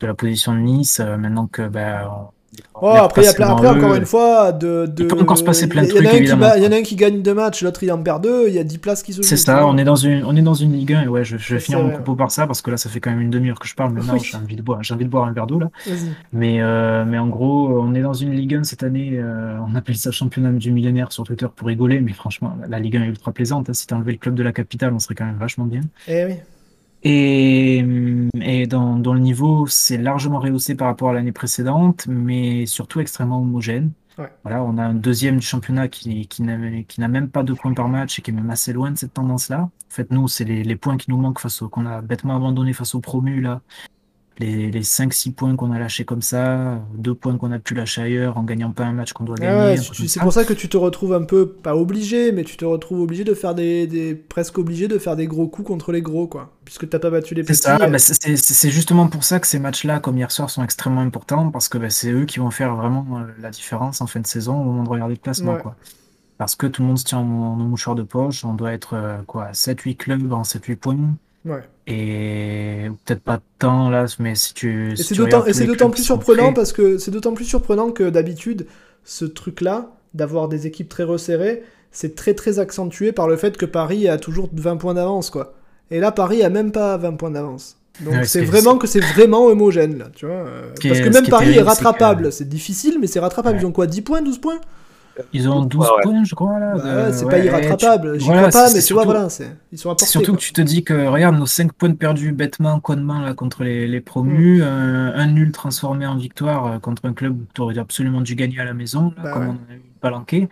de 0.00 0.06
la 0.06 0.14
position 0.14 0.54
de 0.54 0.58
Nice, 0.60 1.00
euh, 1.00 1.16
maintenant 1.16 1.46
que, 1.46 1.62
on- 2.10 2.30
Oh, 2.74 2.88
après, 2.88 3.26
après 3.26 3.44
eux. 3.44 3.46
encore 3.50 3.94
une 3.94 4.04
fois, 4.04 4.52
de, 4.52 4.86
de... 4.86 5.04
Il 5.04 5.06
peut 5.08 5.18
encore 5.20 5.38
se 5.38 5.44
passer 5.44 5.68
plein 5.68 5.82
de 5.82 5.86
il 5.88 5.94
y 5.94 5.98
en 5.98 6.04
a 6.04 6.08
trucs, 6.50 6.58
Il 6.58 6.64
y 6.64 6.66
en 6.66 6.72
a 6.72 6.76
un 6.76 6.82
qui 6.82 6.96
gagne 6.96 7.22
deux 7.22 7.32
matchs, 7.32 7.62
l'autre 7.62 7.82
il 7.82 7.90
en 7.92 8.02
perd 8.02 8.22
deux, 8.22 8.48
il 8.48 8.54
y 8.54 8.58
a 8.58 8.64
10 8.64 8.78
places 8.78 9.02
qui 9.02 9.12
se 9.12 9.18
jouent. 9.18 9.22
C'est 9.28 9.36
ça, 9.38 9.66
on 9.66 9.78
est 9.78 9.84
dans 9.84 9.96
une, 9.96 10.24
on 10.24 10.36
est 10.36 10.42
dans 10.42 10.52
une 10.52 10.72
Ligue 10.72 10.92
1, 10.92 11.02
et 11.04 11.08
ouais, 11.08 11.24
je, 11.24 11.36
je 11.38 11.54
vais 11.54 11.60
finir 11.60 11.82
mon 11.82 11.90
propos 11.90 12.14
par 12.14 12.30
ça, 12.30 12.46
parce 12.46 12.60
que 12.60 12.70
là, 12.70 12.76
ça 12.76 12.90
fait 12.90 13.00
quand 13.00 13.10
même 13.10 13.20
une 13.20 13.30
demi-heure 13.30 13.58
que 13.58 13.66
je 13.68 13.74
parle, 13.74 13.92
maintenant, 13.94 14.14
Oui. 14.14 14.20
j'ai 14.22 14.36
envie 14.36 14.56
de 14.56 14.62
boire, 14.62 14.80
envie 14.90 15.04
de 15.04 15.10
boire 15.10 15.24
un 15.24 15.32
verre 15.32 15.46
d'eau, 15.46 15.60
là. 15.60 15.70
Mais, 16.32 16.60
euh, 16.60 17.04
mais 17.06 17.18
en 17.18 17.28
gros, 17.28 17.68
on 17.80 17.94
est 17.94 18.02
dans 18.02 18.14
une 18.14 18.32
Ligue 18.32 18.56
1 18.56 18.64
cette 18.64 18.82
année. 18.82 19.12
euh, 19.14 19.56
on 19.66 19.74
appelle 19.74 19.96
ça 19.96 20.10
championnat 20.10 20.50
du 20.52 20.72
millénaire 20.72 21.12
sur 21.12 21.24
Twitter 21.24 21.46
pour 21.54 21.68
rigoler, 21.68 22.00
mais 22.00 22.12
franchement, 22.12 22.56
la 22.68 22.78
Ligue 22.80 22.96
1 22.98 23.04
est 23.04 23.08
ultra 23.08 23.32
plaisante. 23.32 23.70
hein. 23.70 23.72
Si 23.74 23.86
t'enlevais 23.86 24.12
le 24.12 24.18
club 24.18 24.34
de 24.34 24.42
la 24.42 24.52
capitale, 24.52 24.92
on 24.92 24.98
serait 24.98 25.14
quand 25.14 25.24
même 25.24 25.38
vachement 25.38 25.64
bien. 25.64 25.80
Eh 26.08 26.24
oui. 26.26 26.34
Et, 27.04 27.84
et 28.40 28.66
dans, 28.66 28.96
dans 28.98 29.14
le 29.14 29.20
niveau, 29.20 29.66
c'est 29.66 29.98
largement 29.98 30.38
rehaussé 30.38 30.76
par 30.76 30.88
rapport 30.88 31.10
à 31.10 31.12
l'année 31.12 31.32
précédente, 31.32 32.06
mais 32.06 32.66
surtout 32.66 33.00
extrêmement 33.00 33.40
homogène. 33.40 33.92
Ouais. 34.18 34.30
Voilà, 34.44 34.62
on 34.62 34.76
a 34.78 34.84
un 34.84 34.94
deuxième 34.94 35.38
du 35.38 35.46
championnat 35.46 35.88
qui, 35.88 36.28
qui 36.28 36.42
n'a 36.42 36.82
qui 36.82 37.00
n'a 37.00 37.08
même 37.08 37.30
pas 37.30 37.42
de 37.42 37.54
points 37.54 37.72
par 37.74 37.88
match 37.88 38.18
et 38.18 38.22
qui 38.22 38.30
est 38.30 38.34
même 38.34 38.50
assez 38.50 38.72
loin 38.72 38.90
de 38.90 38.96
cette 38.98 39.14
tendance-là. 39.14 39.62
En 39.62 39.70
fait, 39.88 40.10
nous, 40.12 40.28
c'est 40.28 40.44
les, 40.44 40.62
les 40.62 40.76
points 40.76 40.96
qui 40.96 41.10
nous 41.10 41.16
manquent 41.16 41.40
face 41.40 41.62
au, 41.62 41.68
qu'on 41.68 41.86
a 41.86 42.02
bêtement 42.02 42.36
abandonné 42.36 42.72
face 42.72 42.94
aux 42.94 43.00
promus, 43.00 43.40
là. 43.40 43.62
Les, 44.38 44.70
les 44.70 44.82
5-6 44.82 45.32
points 45.34 45.54
qu'on 45.56 45.72
a 45.72 45.78
lâchés 45.78 46.04
comme 46.06 46.22
ça, 46.22 46.80
deux 46.96 47.14
points 47.14 47.36
qu'on 47.36 47.52
a 47.52 47.58
pu 47.58 47.74
lâcher 47.74 48.00
ailleurs 48.02 48.38
en 48.38 48.42
gagnant 48.44 48.72
pas 48.72 48.84
un 48.84 48.92
match 48.92 49.12
qu'on 49.12 49.24
doit 49.24 49.36
Ah 49.40 49.42
gagner. 49.44 49.78
ouais, 49.78 50.06
c'est 50.08 50.20
pour 50.20 50.32
ça 50.32 50.44
que 50.44 50.54
tu 50.54 50.70
te 50.70 50.76
retrouves 50.78 51.12
un 51.12 51.22
peu, 51.24 51.46
pas 51.46 51.76
obligé, 51.76 52.32
mais 52.32 52.42
tu 52.42 52.56
te 52.56 52.64
retrouves 52.64 53.00
obligé 53.00 53.24
de 53.24 53.34
faire 53.34 53.54
des, 53.54 53.86
des- 53.86 54.14
presque 54.14 54.56
obligé 54.56 54.88
de 54.88 54.96
faire 54.98 55.16
des 55.16 55.26
gros 55.26 55.46
coups 55.48 55.68
contre 55.68 55.92
les 55.92 56.00
gros, 56.00 56.26
quoi. 56.26 56.50
Puisque 56.64 56.88
t'as 56.88 56.98
pas 56.98 57.10
battu 57.10 57.34
les 57.34 57.44
C'est 57.44 57.68
petits. 57.76 57.82
euh, 57.82 57.88
bah, 57.88 57.98
c'est 57.98 58.70
justement 58.70 59.06
pour 59.06 59.22
ça 59.22 59.38
que 59.38 59.46
ces 59.46 59.58
matchs-là, 59.58 60.00
comme 60.00 60.16
hier 60.16 60.30
soir, 60.30 60.48
sont 60.48 60.64
extrêmement 60.64 61.02
importants 61.02 61.50
parce 61.50 61.68
que 61.68 61.76
bah, 61.76 61.90
c'est 61.90 62.10
eux 62.10 62.24
qui 62.24 62.38
vont 62.38 62.50
faire 62.50 62.74
vraiment 62.74 63.06
euh, 63.18 63.24
la 63.38 63.50
différence 63.50 64.00
en 64.00 64.06
fin 64.06 64.20
de 64.20 64.26
saison 64.26 64.60
au 64.60 64.64
moment 64.64 64.82
de 64.84 64.88
regarder 64.88 65.14
le 65.14 65.20
classement. 65.20 65.54
Ouais. 65.54 65.60
Quoi. 65.62 65.76
Parce 66.38 66.56
que 66.56 66.66
tout 66.66 66.80
le 66.82 66.88
monde 66.88 66.98
se 66.98 67.04
tient 67.04 67.18
en, 67.18 67.22
en 67.22 67.56
mouchoir 67.56 67.94
de 67.96 68.02
poche, 68.02 68.44
on 68.46 68.54
doit 68.54 68.72
être 68.72 68.94
euh, 68.94 69.18
quoi, 69.26 69.50
7-8 69.52 69.96
clubs 69.96 70.32
en 70.32 70.42
7-8 70.42 70.76
points. 70.76 70.96
Ouais. 71.46 71.60
Et 71.86 72.88
peut-être 73.04 73.22
pas 73.22 73.40
tant 73.58 73.90
là, 73.90 74.06
mais 74.18 74.34
si 74.34 74.54
tu. 74.54 74.96
Si 74.96 75.02
c'est 75.02 75.14
d'autant 75.66 75.90
plus 75.90 76.02
surprenant 76.04 76.52
parce 76.52 76.72
que 76.72 76.98
c'est 76.98 77.10
d'autant 77.10 77.34
plus 77.34 77.44
surprenant 77.44 77.90
que 77.90 78.08
d'habitude 78.10 78.66
ce 79.04 79.24
truc-là 79.24 79.90
d'avoir 80.14 80.48
des 80.48 80.66
équipes 80.66 80.88
très 80.88 81.02
resserrées, 81.04 81.62
c'est 81.90 82.14
très 82.14 82.34
très 82.34 82.58
accentué 82.58 83.12
par 83.12 83.26
le 83.28 83.36
fait 83.36 83.56
que 83.56 83.66
Paris 83.66 84.08
a 84.08 84.18
toujours 84.18 84.48
20 84.52 84.76
points 84.76 84.94
d'avance 84.94 85.30
quoi. 85.30 85.54
Et 85.90 86.00
là 86.00 86.12
Paris 86.12 86.42
a 86.42 86.48
même 86.50 86.70
pas 86.72 86.96
20 86.96 87.14
points 87.14 87.30
d'avance. 87.30 87.76
Donc 88.00 88.14
Ouais, 88.14 88.24
c'est 88.24 88.42
vraiment 88.44 88.78
que 88.78 88.86
c'est 88.86 89.00
vraiment 89.00 89.44
homogène 89.46 89.98
là, 89.98 90.06
tu 90.14 90.24
vois. 90.26 90.36
euh, 90.36 90.70
Parce 90.82 91.00
que 91.00 91.08
même 91.10 91.24
est 91.26 91.28
Paris 91.28 91.50
est 91.50 91.52
terrible, 91.54 91.54
c'est 91.54 91.60
que- 91.60 91.64
rattrapable, 91.84 92.32
c'est 92.32 92.48
difficile 92.48 92.98
mais 93.00 93.06
c'est 93.06 93.20
rattrapable. 93.20 93.56
Ouais. 93.56 93.62
Ils 93.62 93.66
ont 93.66 93.72
quoi 93.72 93.86
10 93.86 94.00
points, 94.02 94.22
12 94.22 94.38
points? 94.38 94.60
Ils 95.32 95.48
ont 95.48 95.62
12 95.64 95.80
Ouais, 95.86 95.92
ouais. 95.96 96.02
points, 96.02 96.24
je 96.24 96.34
crois. 96.34 96.58
Là, 96.58 96.74
Bah 96.76 96.82
de- 96.82 96.88
ouais, 97.08 97.12
C'est 97.12 97.24
ouais, 97.24 97.30
pas 97.30 97.40
tu- 97.40 97.46
irrattrapable. 97.46 98.18
J'y 98.18 98.24
voilà, 98.26 98.48
crois 98.48 98.50
pas 98.52 98.66
mais 98.74 98.80
tu 98.82 98.92
vois 98.94 99.02
surtout- 99.02 99.04
voilà, 99.04 99.28
ils 99.72 99.78
sont 99.78 99.88
apportés. 99.90 100.06
Surtout 100.06 100.32
quoi. 100.32 100.36
que 100.38 100.42
tu 100.42 100.52
te 100.52 100.60
dis 100.62 100.84
que, 100.84 101.06
regarde, 101.06 101.36
nos 101.38 101.46
5 101.46 101.72
points 101.72 101.92
perdus 101.94 102.32
bêtement, 102.32 102.80
connement, 102.80 103.20
là, 103.20 103.34
contre 103.34 103.62
les, 103.64 103.86
les 103.86 104.00
promus, 104.00 104.58
Mm. 104.58 104.62
euh, 104.62 105.12
un 105.14 105.26
nul 105.26 105.52
transformé 105.52 106.06
en 106.06 106.16
victoire 106.16 106.66
euh, 106.66 106.78
contre 106.78 107.04
un 107.06 107.12
club 107.12 107.38
où 107.40 107.44
tu 107.54 107.60
aurais 107.60 107.78
absolument 107.78 108.20
dû 108.20 108.34
gagner 108.34 108.58
à 108.60 108.64
la 108.64 108.74
maison, 108.74 109.12
là, 109.16 109.22
Bah 109.22 109.32
comme 109.32 109.42
ouais. 109.42 109.48
on 109.48 109.52
en 109.52 109.72
a 109.72 109.76
eu 109.76 109.82
palanqué. 110.00 110.48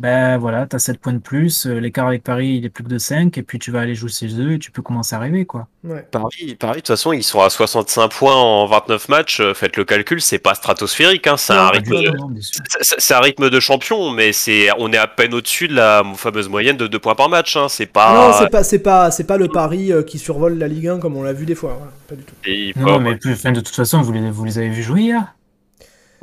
Ben 0.00 0.38
voilà, 0.38 0.66
tu 0.66 0.74
as 0.76 0.78
7 0.78 0.98
points 0.98 1.12
de 1.12 1.18
plus, 1.18 1.66
euh, 1.66 1.78
l'écart 1.78 2.06
avec 2.06 2.24
Paris, 2.24 2.56
il 2.56 2.64
est 2.64 2.70
plus 2.70 2.82
que 2.82 2.88
de 2.88 2.96
5, 2.96 3.36
et 3.36 3.42
puis 3.42 3.58
tu 3.58 3.70
vas 3.70 3.80
aller 3.80 3.94
jouer 3.94 4.08
chez 4.08 4.28
eux 4.40 4.52
et 4.54 4.58
tu 4.58 4.70
peux 4.70 4.80
commencer 4.80 5.14
à 5.14 5.18
rêver, 5.18 5.44
quoi. 5.44 5.68
Ouais. 5.84 6.06
Paris, 6.10 6.56
Paris, 6.58 6.76
de 6.76 6.78
toute 6.78 6.86
façon, 6.86 7.12
ils 7.12 7.22
sont 7.22 7.42
à 7.42 7.50
65 7.50 8.08
points 8.10 8.34
en 8.34 8.64
29 8.64 9.10
matchs. 9.10 9.40
euh, 9.40 9.52
Faites 9.52 9.76
le 9.76 9.84
calcul, 9.84 10.22
c'est 10.22 10.38
pas 10.38 10.54
stratosphérique. 10.54 11.26
Hein, 11.26 11.36
c'est 11.36 11.52
Non, 11.52 11.60
un 11.60 11.66
pas 11.66 11.70
rythme 11.72 11.90
de, 12.02 12.08
tout. 12.08 12.16
Non, 12.16 12.28
bien 12.28 12.40
sûr. 12.40 12.62
c'est- 12.80 12.94
c'est 12.98 13.12
un 13.12 13.20
rythme 13.20 13.50
de 13.50 13.60
champion, 13.60 14.10
mais 14.10 14.32
c'est, 14.32 14.68
on 14.78 14.90
est 14.90 14.96
à 14.96 15.06
peine 15.06 15.34
au-dessus 15.34 15.68
de 15.68 15.74
la 15.74 16.02
fameuse 16.16 16.48
moyenne 16.48 16.78
de 16.78 16.86
2 16.86 16.98
points 16.98 17.14
par 17.14 17.28
match. 17.28 17.54
Hein. 17.58 17.66
C'est 17.68 17.90
Ah 17.94 18.12
non, 18.14 18.30
pas. 18.30 18.38
c'est 18.38 18.48
pas 18.50 18.64
c'est 18.64 18.78
pas 18.78 19.10
c'est 19.10 19.24
pas 19.24 19.36
le 19.36 19.48
Paris 19.48 19.92
euh, 19.92 20.02
qui 20.02 20.18
survole 20.18 20.56
la 20.56 20.66
Ligue 20.66 20.88
1 20.88 20.98
comme 20.98 21.14
on 21.18 21.22
l'a 21.22 21.34
vu 21.34 21.44
des 21.44 21.54
fois, 21.54 21.74
voilà, 21.76 21.92
pas 22.08 22.14
du 22.14 22.22
tout. 22.22 22.34
et- 22.46 22.72
Non, 22.74 22.94
pas- 22.94 22.98
mais 23.00 23.16
plus- 23.16 23.42
de 23.42 23.60
toute 23.60 23.68
façon, 23.76 24.00
vous 24.00 24.12
les, 24.12 24.30
vous 24.30 24.46
les 24.46 24.56
avez 24.56 24.70
vus 24.70 24.82
jouer 24.82 25.02
hier 25.02 25.34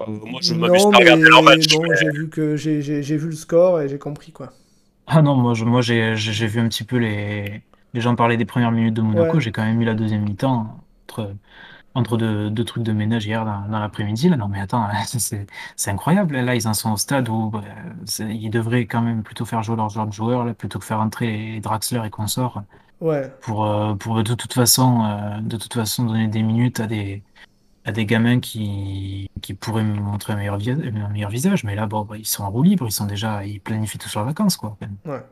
moi, 0.06 0.40
je 0.42 0.54
m'amuse 0.54 0.84
Non, 0.86 0.92
pas 0.92 0.98
à 0.98 1.00
regarder 1.00 1.24
leur 1.24 1.44
match. 1.44 1.68
bon, 1.76 1.82
mais- 1.84 1.96
j'ai 2.00 2.10
vu 2.12 2.30
que 2.30 2.56
j'ai 2.56 2.82
j'ai- 2.82 3.02
j'ai 3.04 3.18
vu 3.18 3.28
le 3.28 3.36
score 3.36 3.82
et 3.82 3.90
j'ai 3.90 3.98
compris 3.98 4.32
quoi. 4.32 4.50
Ah 5.08 5.22
non, 5.22 5.36
moi, 5.36 5.54
je- 5.54 5.66
moi 5.66 5.82
j'ai 5.82 6.16
j'ai- 6.16 6.48
vu 6.48 6.60
un 6.60 6.68
petit 6.68 6.84
peu 6.84 6.98
les, 6.98 7.62
les 7.94 8.02
gens 8.02 8.16
parler 8.16 8.38
des 8.38 8.46
premières 8.46 8.72
minutes 8.72 8.94
de 8.94 9.02
Monaco, 9.02 9.36
Ouais. 9.36 9.42
j'ai 9.42 9.52
quand 9.52 9.64
même 9.64 9.82
eu 9.82 9.86
la 9.86 9.94
deuxième 9.96 10.24
mi-temps 10.24 10.78
entre, 11.08 11.34
entre 11.96 12.18
deux, 12.18 12.50
deux 12.50 12.66
trucs 12.66 12.84
de 12.84 12.92
ménage 12.92 13.26
hier 13.26 13.44
dans, 13.46 13.62
dans 13.72 13.80
l'après-midi. 13.80 14.28
Là, 14.30 14.36
non 14.38 14.50
mais 14.50 14.60
attends, 14.60 14.88
c'est 15.06 15.48
c'est 15.76 15.92
incroyable. 15.92 16.36
Là, 16.38 16.56
ils 16.56 16.68
en 16.68 16.74
sont 16.74 16.92
au 16.92 16.98
stade 16.98 17.30
où 17.30 17.50
bah, 17.50 17.62
ils 18.20 18.50
devraient 18.50 18.86
quand 18.86 19.02
même 19.02 19.24
plutôt 19.24 19.46
faire 19.46 19.64
jouer 19.64 19.78
leurs 19.78 19.90
joueurs 19.90 20.08
de 20.08 20.14
joueurs, 20.14 20.46
là, 20.46 20.54
plutôt 20.54 20.78
que 20.80 20.86
faire 20.86 21.00
entrer 21.00 21.28
les 21.54 21.60
Draxler 21.62 22.02
et 22.06 22.10
consorts 22.10 22.62
Ouais. 23.00 23.32
pour, 23.42 23.66
euh, 23.66 23.94
pour 23.94 24.22
de 24.24 24.34
toute 24.34 24.54
façon, 24.54 25.04
euh, 25.06 25.40
de 25.42 25.56
toute 25.56 25.74
façon 25.74 26.04
donner 26.06 26.28
des 26.28 26.42
minutes 26.44 26.80
à 26.82 26.88
des, 26.88 27.22
à 27.88 27.92
des 27.92 28.06
gamins 28.06 28.40
qui, 28.40 29.30
qui 29.42 29.56
pourraient 29.56 29.84
me 29.84 30.00
montrer 30.00 30.34
un 30.34 30.36
meilleur, 30.36 30.60
vi- 30.60 30.72
un 30.72 31.10
meilleur 31.10 31.32
visage. 31.32 31.64
Mais 31.64 31.74
là, 31.74 31.88
bon, 31.88 32.04
bah, 32.04 32.18
ils 32.18 32.28
sont 32.28 32.44
en 32.44 32.52
roue 32.52 32.62
libre, 32.62 32.86
ils 32.88 32.92
sont 32.92 33.06
déjà, 33.08 33.44
ils 33.46 33.60
planifient 33.60 33.98
tous 33.98 34.14
leurs 34.14 34.26
vacances, 34.26 34.58
quoi. 34.58 34.78
Ouais. 35.06 35.24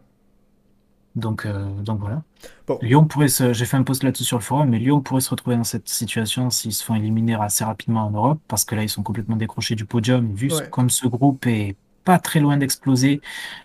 Donc, 1.15 1.47
donc 1.47 1.99
voilà. 1.99 2.23
Lyon 2.81 3.05
pourrait 3.05 3.29
se, 3.29 3.53
j'ai 3.53 3.65
fait 3.65 3.77
un 3.77 3.83
post 3.83 4.03
là-dessus 4.03 4.25
sur 4.25 4.37
le 4.37 4.43
forum, 4.43 4.69
mais 4.69 4.79
Lyon 4.79 4.99
pourrait 4.99 5.21
se 5.21 5.29
retrouver 5.29 5.55
dans 5.55 5.63
cette 5.63 5.87
situation 5.87 6.49
s'ils 6.49 6.73
se 6.73 6.83
font 6.83 6.95
éliminer 6.95 7.35
assez 7.35 7.63
rapidement 7.63 8.05
en 8.05 8.11
Europe, 8.11 8.39
parce 8.49 8.65
que 8.65 8.75
là 8.75 8.83
ils 8.83 8.89
sont 8.89 9.01
complètement 9.03 9.37
décrochés 9.37 9.75
du 9.75 9.85
podium, 9.85 10.33
vu 10.33 10.49
comme 10.71 10.89
ce 10.89 11.07
groupe 11.07 11.45
est 11.47 11.77
pas 12.03 12.19
très 12.19 12.41
loin 12.41 12.57
d'exploser. 12.57 13.21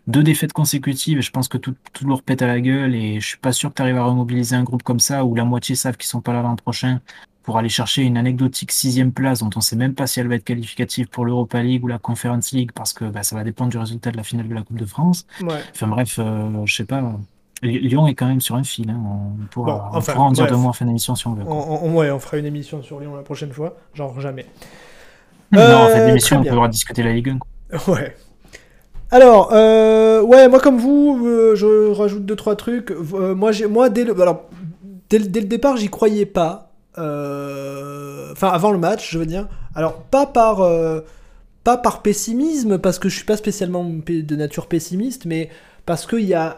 Deux 0.07 0.23
défaites 0.23 0.53
consécutives, 0.53 1.19
et 1.19 1.23
je 1.23 1.31
pense 1.33 1.49
que 1.49 1.59
tout, 1.59 1.75
tout 1.93 2.07
leur 2.07 2.23
pète 2.23 2.41
à 2.41 2.47
la 2.47 2.61
gueule, 2.61 2.95
et 2.95 3.21
je 3.21 3.27
suis 3.27 3.39
pas 3.39 3.53
sûr 3.53 3.71
que 3.71 3.75
tu 3.75 3.83
arrives 3.83 3.99
à 3.99 4.05
remobiliser 4.05 4.55
un 4.55 4.63
groupe 4.63 4.85
comme 4.85 5.01
ça, 5.01 5.25
où 5.25 5.35
la 5.35 5.45
moitié 5.45 5.75
savent 5.75 5.97
qu'ils 5.97 6.09
sont 6.09 6.21
pas 6.21 6.33
là 6.33 6.43
l'an 6.43 6.55
prochain, 6.55 7.01
pour 7.43 7.59
aller 7.59 7.69
chercher 7.69 8.03
une 8.03 8.17
anecdotique 8.17 8.73
sixième 8.73 9.13
place 9.13 9.41
dont 9.41 9.51
on 9.57 9.61
sait 9.61 9.77
même 9.77 9.95
pas 9.95 10.07
si 10.07 10.21
elle 10.21 10.29
va 10.29 10.35
être 10.35 10.45
qualificative 10.45 11.09
pour 11.09 11.25
l'Europa 11.25 11.63
League 11.63 11.83
ou 11.85 11.89
la 11.89 11.99
Conference 11.99 12.53
League, 12.53 12.71
parce 12.75 12.93
que 12.93 13.05
bah, 13.05 13.23
ça 13.23 13.37
va 13.37 13.45
dépendre 13.45 13.71
du 13.71 13.79
résultat 13.79 14.11
de 14.11 14.17
la 14.17 14.23
finale 14.23 14.49
de 14.49 14.55
la 14.55 14.63
Coupe 14.63 14.79
de 14.79 14.85
France. 14.85 15.27
Enfin 15.75 15.87
bref, 15.87 16.17
euh, 16.19 16.65
je 16.65 16.75
sais 16.75 16.85
pas. 16.85 17.03
Lyon 17.63 18.07
est 18.07 18.15
quand 18.15 18.27
même 18.27 18.41
sur 18.41 18.55
un 18.55 18.65
fil. 18.65 18.91
Hein. 18.91 19.01
On, 19.05 19.47
pourra, 19.47 19.91
en 19.93 20.33
dire 20.33 20.47
de 20.47 20.55
moi 20.55 20.71
en 20.71 20.73
fin 20.73 20.87
d'émission 20.87 21.15
si 21.15 21.27
on 21.27 21.35
veut. 21.35 21.45
On, 21.47 21.95
ouais, 21.95 22.11
on 22.11 22.19
fera 22.19 22.39
une 22.39 22.47
émission 22.47 22.83
sur 22.83 23.01
Lyon 23.01 23.15
la 23.17 23.23
prochaine 23.23 23.53
fois, 23.53 23.77
genre 23.95 24.19
jamais. 24.21 24.47
Non, 25.53 25.61
en 25.61 25.89
fin 25.89 26.07
d'émission, 26.07 26.41
on 26.41 26.45
pourra 26.45 26.69
discuter 26.69 27.03
la 27.03 27.13
Ligue 27.13 27.31
1. 27.31 27.39
Ouais. 27.87 28.17
Alors, 29.13 29.51
euh, 29.53 30.23
ouais, 30.23 30.49
moi 30.49 30.61
comme 30.61 30.79
vous, 30.79 31.27
euh, 31.27 31.57
je 31.57 31.91
rajoute 31.93 32.25
deux 32.25 32.37
trois 32.37 32.55
trucs. 32.55 32.93
Euh, 32.93 33.35
moi, 33.35 33.51
j'ai, 33.51 33.67
moi 33.67 33.89
dès 33.89 34.05
le, 34.05 34.21
alors, 34.21 34.49
dès, 35.09 35.19
le 35.19 35.27
départ, 35.27 35.77
j'y 35.77 35.89
croyais 35.89 36.27
pas. 36.27 36.70
Enfin, 36.95 38.49
avant 38.49 38.73
le 38.73 38.79
match, 38.79 39.11
je 39.11 39.19
veux 39.19 39.27
dire. 39.27 39.49
Alors, 39.75 40.03
pas 40.03 40.27
par, 40.27 40.67
pas 41.65 41.77
par 41.77 42.03
pessimisme, 42.03 42.79
parce 42.79 42.99
que 42.99 43.09
je 43.09 43.17
suis 43.17 43.25
pas 43.25 43.37
spécialement 43.37 43.85
de 43.85 44.37
nature 44.37 44.67
pessimiste, 44.67 45.25
mais 45.25 45.51
parce 45.87 46.07
qu'il 46.07 46.25
y 46.25 46.35
a, 46.35 46.57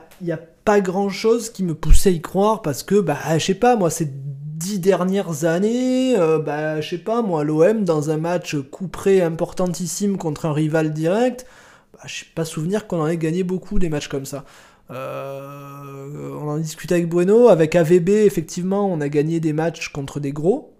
pas 0.64 0.80
grand 0.80 1.08
chose 1.08 1.50
qui 1.50 1.64
me 1.64 1.74
poussait 1.74 2.10
à 2.10 2.12
y 2.12 2.20
croire, 2.20 2.62
parce 2.62 2.82
que, 2.82 3.00
bah, 3.00 3.18
je 3.36 3.44
sais 3.44 3.54
pas, 3.54 3.76
moi, 3.76 3.90
ces 3.90 4.08
dix 4.08 4.78
dernières 4.78 5.44
années, 5.44 6.16
bah, 6.44 6.80
je 6.80 6.88
sais 6.88 6.98
pas, 6.98 7.22
moi, 7.22 7.44
l'OM 7.44 7.84
dans 7.84 8.10
un 8.10 8.16
match 8.16 8.56
coup 8.70 8.88
près 8.88 9.20
importantissime 9.20 10.18
contre 10.18 10.46
un 10.46 10.52
rival 10.52 10.92
direct 10.92 11.46
bah, 11.92 12.00
je 12.06 12.24
n'ai 12.24 12.30
pas 12.34 12.44
souvenir 12.44 12.86
qu'on 12.86 13.00
en 13.00 13.06
ait 13.06 13.16
gagné 13.16 13.44
beaucoup 13.44 13.78
des 13.78 13.88
matchs 13.88 14.08
comme 14.08 14.26
ça. 14.26 14.44
Euh, 14.92 16.36
on 16.40 16.48
en 16.48 16.58
discute 16.58 16.92
avec 16.92 17.08
Bueno, 17.08 17.48
avec 17.48 17.74
AVB, 17.74 18.08
effectivement, 18.10 18.90
on 18.92 19.00
a 19.00 19.08
gagné 19.08 19.40
des 19.40 19.52
matchs 19.52 19.88
contre 19.88 20.20
des 20.20 20.32
gros. 20.32 20.71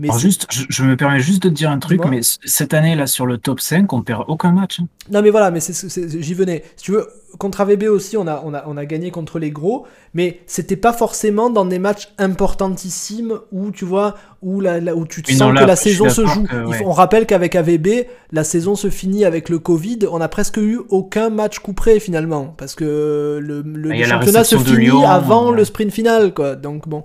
Mais 0.00 0.08
juste, 0.18 0.46
je, 0.50 0.82
me 0.82 0.96
permets 0.96 1.20
juste 1.20 1.42
de 1.42 1.50
te 1.50 1.54
dire 1.54 1.70
un 1.70 1.78
truc, 1.78 2.00
mais 2.08 2.20
cette 2.22 2.72
année 2.72 2.94
là 2.94 3.06
sur 3.06 3.26
le 3.26 3.36
top 3.36 3.60
5, 3.60 3.92
on 3.92 4.00
perd 4.00 4.24
aucun 4.28 4.50
match. 4.50 4.80
Hein. 4.80 4.86
Non 5.10 5.20
mais 5.20 5.28
voilà, 5.28 5.50
mais 5.50 5.60
j'y 5.60 6.34
venais. 6.34 6.64
Si 6.76 6.84
tu 6.84 6.92
veux, 6.92 7.06
contre 7.38 7.60
AVB 7.60 7.84
aussi, 7.84 8.16
on 8.16 8.26
a, 8.26 8.42
on 8.44 8.54
a, 8.54 8.64
on 8.66 8.78
a 8.78 8.86
gagné 8.86 9.10
contre 9.10 9.38
les 9.38 9.50
gros, 9.50 9.86
mais 10.14 10.40
c'était 10.46 10.76
pas 10.76 10.94
forcément 10.94 11.50
dans 11.50 11.66
des 11.66 11.78
matchs 11.78 12.08
importantissimes 12.16 13.40
où 13.52 13.70
tu 13.72 13.84
vois, 13.84 14.14
où, 14.40 14.60
la, 14.60 14.78
où 14.96 15.06
tu 15.06 15.22
te 15.22 15.30
sens 15.32 15.52
que 15.52 15.64
la 15.64 15.76
saison 15.76 16.08
se 16.08 16.24
joue. 16.24 16.46
On 16.84 16.92
rappelle 16.92 17.26
qu'avec 17.26 17.54
AVB, 17.54 18.06
la 18.32 18.44
saison 18.44 18.76
se 18.76 18.88
finit 18.88 19.26
avec 19.26 19.50
le 19.50 19.58
Covid, 19.58 19.98
on 20.10 20.22
a 20.22 20.28
presque 20.28 20.56
eu 20.56 20.80
aucun 20.88 21.28
match 21.28 21.58
couperé 21.58 22.00
finalement, 22.00 22.54
parce 22.56 22.74
que 22.74 23.38
le, 23.42 23.62
le, 23.62 23.88
bah, 23.90 24.04
championnat 24.04 24.44
se 24.44 24.56
finit 24.56 25.04
avant 25.04 25.50
le 25.50 25.64
sprint 25.64 25.92
final, 25.92 26.32
quoi. 26.32 26.56
Donc 26.56 26.88
bon. 26.88 27.04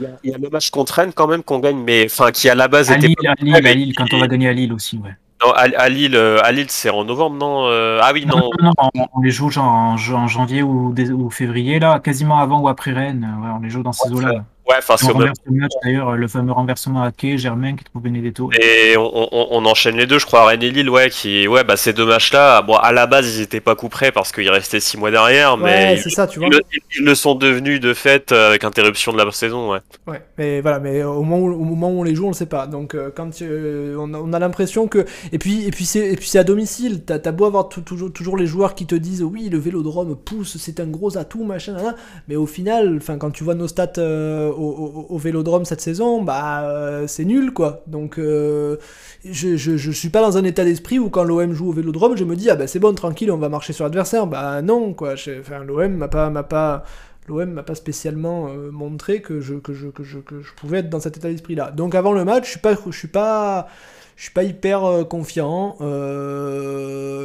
Il 0.00 0.30
y, 0.30 0.34
a, 0.34 0.38
le 0.38 0.48
match 0.48 0.70
contre 0.70 0.94
Rennes 0.94 1.12
quand 1.14 1.26
même 1.26 1.42
qu'on 1.42 1.58
gagne, 1.58 1.76
mais 1.78 2.06
enfin 2.06 2.30
qui 2.30 2.48
à 2.48 2.54
la 2.54 2.68
base 2.68 2.90
était. 2.90 3.08
Lille, 3.08 3.16
à 3.26 3.34
Lille, 3.42 3.54
à 3.54 3.74
Lille, 3.74 3.94
quand 3.94 4.06
on 4.12 4.18
va 4.18 4.26
gagner 4.26 4.48
à 4.48 4.52
Lille 4.52 4.72
aussi, 4.72 4.98
ouais. 4.98 5.14
Non, 5.44 5.52
à, 5.52 5.88
Lille, 5.88 6.14
euh, 6.14 6.38
à 6.42 6.52
Lille 6.52 6.66
c'est 6.68 6.88
en 6.88 7.04
novembre, 7.04 7.36
non 7.36 7.66
euh, 7.66 7.98
Ah 8.00 8.12
oui, 8.14 8.24
non. 8.26 8.50
non, 8.62 8.72
on, 9.12 9.20
les 9.20 9.30
joue 9.30 9.50
genre 9.50 9.66
en, 9.66 9.96
janvier 9.96 10.62
ou, 10.62 10.94
ou, 10.94 11.30
février, 11.30 11.80
là, 11.80 11.98
quasiment 11.98 12.38
avant 12.38 12.60
ou 12.60 12.68
après 12.68 12.92
Rennes. 12.92 13.28
Ouais, 13.42 13.48
on 13.56 13.60
les 13.60 13.68
joue 13.68 13.82
dans 13.82 13.92
ces 13.92 14.12
eaux-là. 14.12 14.44
Ouais, 14.72 14.78
enfin, 14.78 14.96
le 15.18 15.60
match 15.60 15.72
d'ailleurs, 15.84 16.16
le 16.16 16.28
fameux 16.28 16.52
renversement 16.52 17.02
à 17.02 17.12
Quai, 17.12 17.36
Germain 17.36 17.76
qui 17.76 17.84
trouve 17.84 18.02
Benedetto. 18.02 18.50
Et 18.60 18.96
on, 18.96 19.64
enchaîne 19.66 19.96
les 19.96 20.06
deux, 20.06 20.18
je 20.18 20.26
crois, 20.26 20.46
Rennes 20.46 20.62
et 20.62 20.70
Lille, 20.70 20.88
ouais, 20.88 21.10
qui, 21.10 21.46
ouais, 21.46 21.64
bah 21.64 21.76
ces 21.76 21.92
deux 21.92 22.06
matchs-là, 22.06 22.62
bon, 22.62 22.74
à 22.76 22.92
la 22.92 23.06
base, 23.06 23.36
ils 23.36 23.42
étaient 23.42 23.60
pas 23.60 23.74
couperés 23.74 24.12
parce 24.12 24.32
qu'il 24.32 24.48
restait 24.48 24.80
six 24.80 24.96
mois 24.96 25.10
derrière, 25.10 25.56
mais 25.56 25.96
c'est 25.96 26.10
ça, 26.10 26.26
tu 26.26 26.38
vois. 26.38 26.48
Ils, 26.98 27.04
le 27.04 27.14
sont 27.14 27.34
devenus 27.34 27.80
de 27.80 27.94
fait 27.94 28.32
euh, 28.32 28.48
avec 28.48 28.64
interruption 28.64 29.12
de 29.12 29.18
la 29.18 29.30
saison, 29.30 29.72
ouais. 29.72 29.78
Ouais, 30.06 30.22
mais 30.38 30.60
voilà, 30.60 30.78
mais 30.78 31.02
au 31.02 31.22
moment 31.22 31.38
où, 31.38 31.52
au 31.52 31.64
moment 31.64 31.90
où 31.90 32.00
on 32.00 32.02
les 32.02 32.14
joue, 32.14 32.26
on 32.26 32.30
le 32.30 32.34
sait 32.34 32.46
pas. 32.46 32.66
Donc 32.66 32.94
euh, 32.94 33.10
quand 33.14 33.42
euh, 33.42 33.94
on 33.98 34.32
a, 34.32 34.38
l'impression 34.38 34.88
que, 34.88 35.04
et 35.32 35.38
puis, 35.38 35.66
et 35.66 35.70
puis 35.70 35.84
c'est, 35.84 36.12
et 36.12 36.16
puis 36.16 36.28
c'est 36.28 36.38
à 36.38 36.44
domicile. 36.44 37.02
T'as 37.04 37.18
as 37.24 37.32
beau 37.32 37.44
avoir 37.44 37.68
toujours, 37.68 38.12
toujours 38.12 38.36
les 38.36 38.46
joueurs 38.46 38.74
qui 38.74 38.86
te 38.86 38.94
disent, 38.94 39.22
oui, 39.22 39.48
le 39.48 39.58
Vélodrome 39.58 40.16
pousse, 40.16 40.56
c'est 40.58 40.80
un 40.80 40.86
gros 40.86 41.18
atout, 41.18 41.44
machin, 41.44 41.76
mais 42.28 42.36
au 42.36 42.46
final, 42.46 42.96
enfin, 42.96 43.18
quand 43.18 43.30
tu 43.30 43.44
vois 43.44 43.54
nos 43.54 43.68
stats 43.68 43.92
au, 44.62 45.18
Vélodrome 45.18 45.64
cette 45.64 45.80
saison, 45.80 46.22
bah 46.22 46.62
euh, 46.64 47.06
c'est 47.06 47.24
nul 47.24 47.52
quoi. 47.52 47.82
Donc 47.86 48.18
euh, 48.18 48.76
je, 49.24 49.56
je, 49.56 49.90
suis 49.90 50.08
pas 50.08 50.20
dans 50.20 50.36
un 50.36 50.44
état 50.44 50.64
d'esprit 50.64 50.98
où 50.98 51.10
quand 51.10 51.24
l'OM 51.24 51.52
joue 51.52 51.70
au 51.70 51.72
Vélodrome, 51.72 52.16
je 52.16 52.24
me 52.24 52.36
dis 52.36 52.50
ah 52.50 52.56
bah 52.56 52.66
c'est 52.66 52.78
bon 52.78 52.94
tranquille, 52.94 53.30
on 53.30 53.38
va 53.38 53.48
marcher 53.48 53.72
sur 53.72 53.84
l'adversaire. 53.84 54.26
Bah 54.26 54.62
non 54.62 54.94
quoi. 54.94 55.14
Enfin 55.40 55.64
l'OM 55.64 55.92
m'a 55.92 56.08
pas 56.08 56.30
m'a 56.30 56.42
pas 56.42 56.84
l'OM 57.28 57.50
m'a 57.50 57.62
pas 57.62 57.74
spécialement 57.74 58.48
euh, 58.48 58.70
montré 58.70 59.20
que 59.20 59.40
je, 59.40 59.54
que, 59.54 59.72
je, 59.72 59.88
que, 59.88 60.02
je, 60.02 60.18
que 60.18 60.40
je 60.40 60.52
pouvais 60.54 60.78
être 60.78 60.90
dans 60.90 61.00
cet 61.00 61.16
état 61.16 61.28
d'esprit 61.28 61.54
là. 61.54 61.70
Donc 61.70 61.94
avant 61.94 62.12
le 62.12 62.24
match, 62.24 62.44
je 62.44 62.50
suis 62.50 62.60
pas 62.60 62.74
je 62.74 62.96
suis 62.96 63.08
pas 63.08 63.68
je 64.16 64.24
suis 64.24 64.32
pas 64.32 64.42
hyper 64.44 65.06
confiant 65.08 65.76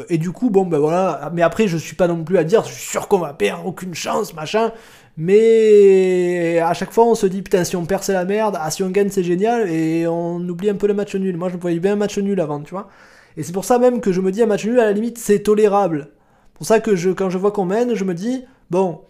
et 0.10 0.18
du 0.18 0.32
coup 0.32 0.50
bon 0.50 0.66
ben 0.66 0.80
voilà 0.80 1.30
mais 1.34 1.42
après 1.42 1.68
je 1.68 1.78
suis 1.78 1.96
pas 1.96 2.08
non 2.08 2.24
plus 2.24 2.38
à 2.38 2.44
dire 2.44 2.64
je 2.64 2.72
suis 2.74 2.90
sûr 2.90 3.08
qu'on 3.08 3.20
va 3.20 3.34
perdre 3.34 3.66
aucune 3.66 3.94
chance 3.94 4.34
machin 4.34 4.72
mais 5.18 6.60
à 6.60 6.74
chaque 6.74 6.92
fois, 6.92 7.06
on 7.06 7.16
se 7.16 7.26
dit 7.26 7.42
putain, 7.42 7.64
si 7.64 7.76
on 7.76 7.86
perd, 7.86 8.04
c'est 8.04 8.14
la 8.14 8.26
merde. 8.26 8.58
Ah, 8.62 8.70
si 8.70 8.84
on 8.84 8.90
gagne, 8.90 9.10
c'est 9.10 9.24
génial. 9.24 9.70
Et 9.70 10.06
on 10.08 10.38
oublie 10.48 10.70
un 10.70 10.76
peu 10.76 10.88
le 10.88 10.94
match 10.94 11.16
nul. 11.16 11.36
Moi, 11.38 11.50
je 11.50 11.58
voyais 11.58 11.80
bien 11.80 11.94
un 11.94 11.96
match 11.98 12.18
nul 12.20 12.40
avant, 12.40 12.62
tu 12.62 12.72
vois. 12.72 12.90
Et 13.36 13.44
c'est 13.44 13.52
pour 13.52 13.66
ça 13.66 13.80
même 13.80 14.00
que 14.00 14.12
je 14.12 14.22
me 14.22 14.32
dis 14.32 14.44
un 14.44 14.46
match 14.46 14.66
nul, 14.66 14.80
à 14.80 14.86
la 14.86 14.92
limite, 14.92 15.18
c'est 15.18 15.40
tolérable. 15.40 16.10
pour 16.54 16.68
ça 16.68 16.80
que 16.80 16.96
je, 16.96 17.10
quand 17.10 17.30
je 17.30 17.38
vois 17.38 17.52
qu'on 17.52 17.66
mène, 17.66 17.96
je 17.96 18.04
me 18.04 18.14
dis 18.14 18.44
bon, 18.70 19.02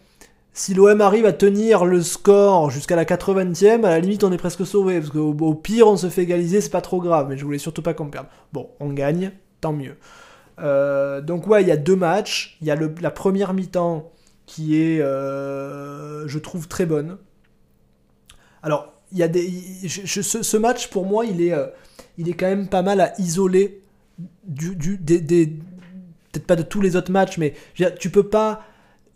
si 0.53 0.73
l'OM 0.73 1.01
arrive 1.01 1.25
à 1.25 1.33
tenir 1.33 1.85
le 1.85 2.01
score 2.01 2.71
jusqu'à 2.71 2.95
la 2.95 3.05
80e, 3.05 3.85
à 3.85 3.89
la 3.89 3.99
limite, 3.99 4.23
on 4.23 4.31
est 4.31 4.37
presque 4.37 4.65
sauvé. 4.65 4.99
Parce 4.99 5.11
qu'au 5.11 5.35
au 5.39 5.53
pire, 5.55 5.87
on 5.87 5.97
se 5.97 6.09
fait 6.09 6.23
égaliser, 6.23 6.61
c'est 6.61 6.69
pas 6.69 6.81
trop 6.81 7.01
grave. 7.01 7.27
Mais 7.29 7.37
je 7.37 7.43
voulais 7.43 7.57
surtout 7.57 7.81
pas 7.81 7.93
qu'on 7.93 8.07
perde. 8.07 8.27
Bon, 8.53 8.69
on 8.79 8.93
gagne, 8.93 9.31
tant 9.59 9.73
mieux. 9.73 9.97
Euh, 10.59 11.21
donc, 11.21 11.47
ouais, 11.47 11.63
il 11.63 11.67
y 11.67 11.71
a 11.71 11.77
deux 11.77 11.95
matchs. 11.97 12.57
Il 12.61 12.67
y 12.67 12.71
a 12.71 12.77
la 13.01 13.11
première 13.11 13.53
mi-temps 13.53 14.11
qui 14.47 14.81
est, 14.81 15.01
euh, 15.01 16.27
je 16.27 16.39
trouve, 16.39 16.67
très 16.67 16.87
bonne. 16.87 17.17
Alors, 18.63 18.93
il 19.11 19.19
y 19.19 19.23
a 19.23 19.27
des, 19.27 19.47
ce, 19.87 20.57
match, 20.57 20.87
pour 20.87 21.05
moi, 21.05 21.25
il 21.25 21.41
est, 21.41 21.53
euh, 21.53 21.67
il 22.17 22.27
est 22.27 22.33
quand 22.33 22.47
même 22.47 22.67
pas 22.67 22.81
mal 22.81 22.99
à 22.99 23.13
isoler 23.21 23.83
du, 24.45 24.97
des, 24.97 25.47
peut-être 25.47 26.47
pas 26.47 26.55
de 26.55 26.63
tous 26.63 26.81
les 26.81 26.95
autres 26.95 27.11
matchs, 27.11 27.37
mais 27.37 27.53
tu 27.99 28.09
peux 28.09 28.27
pas, 28.27 28.63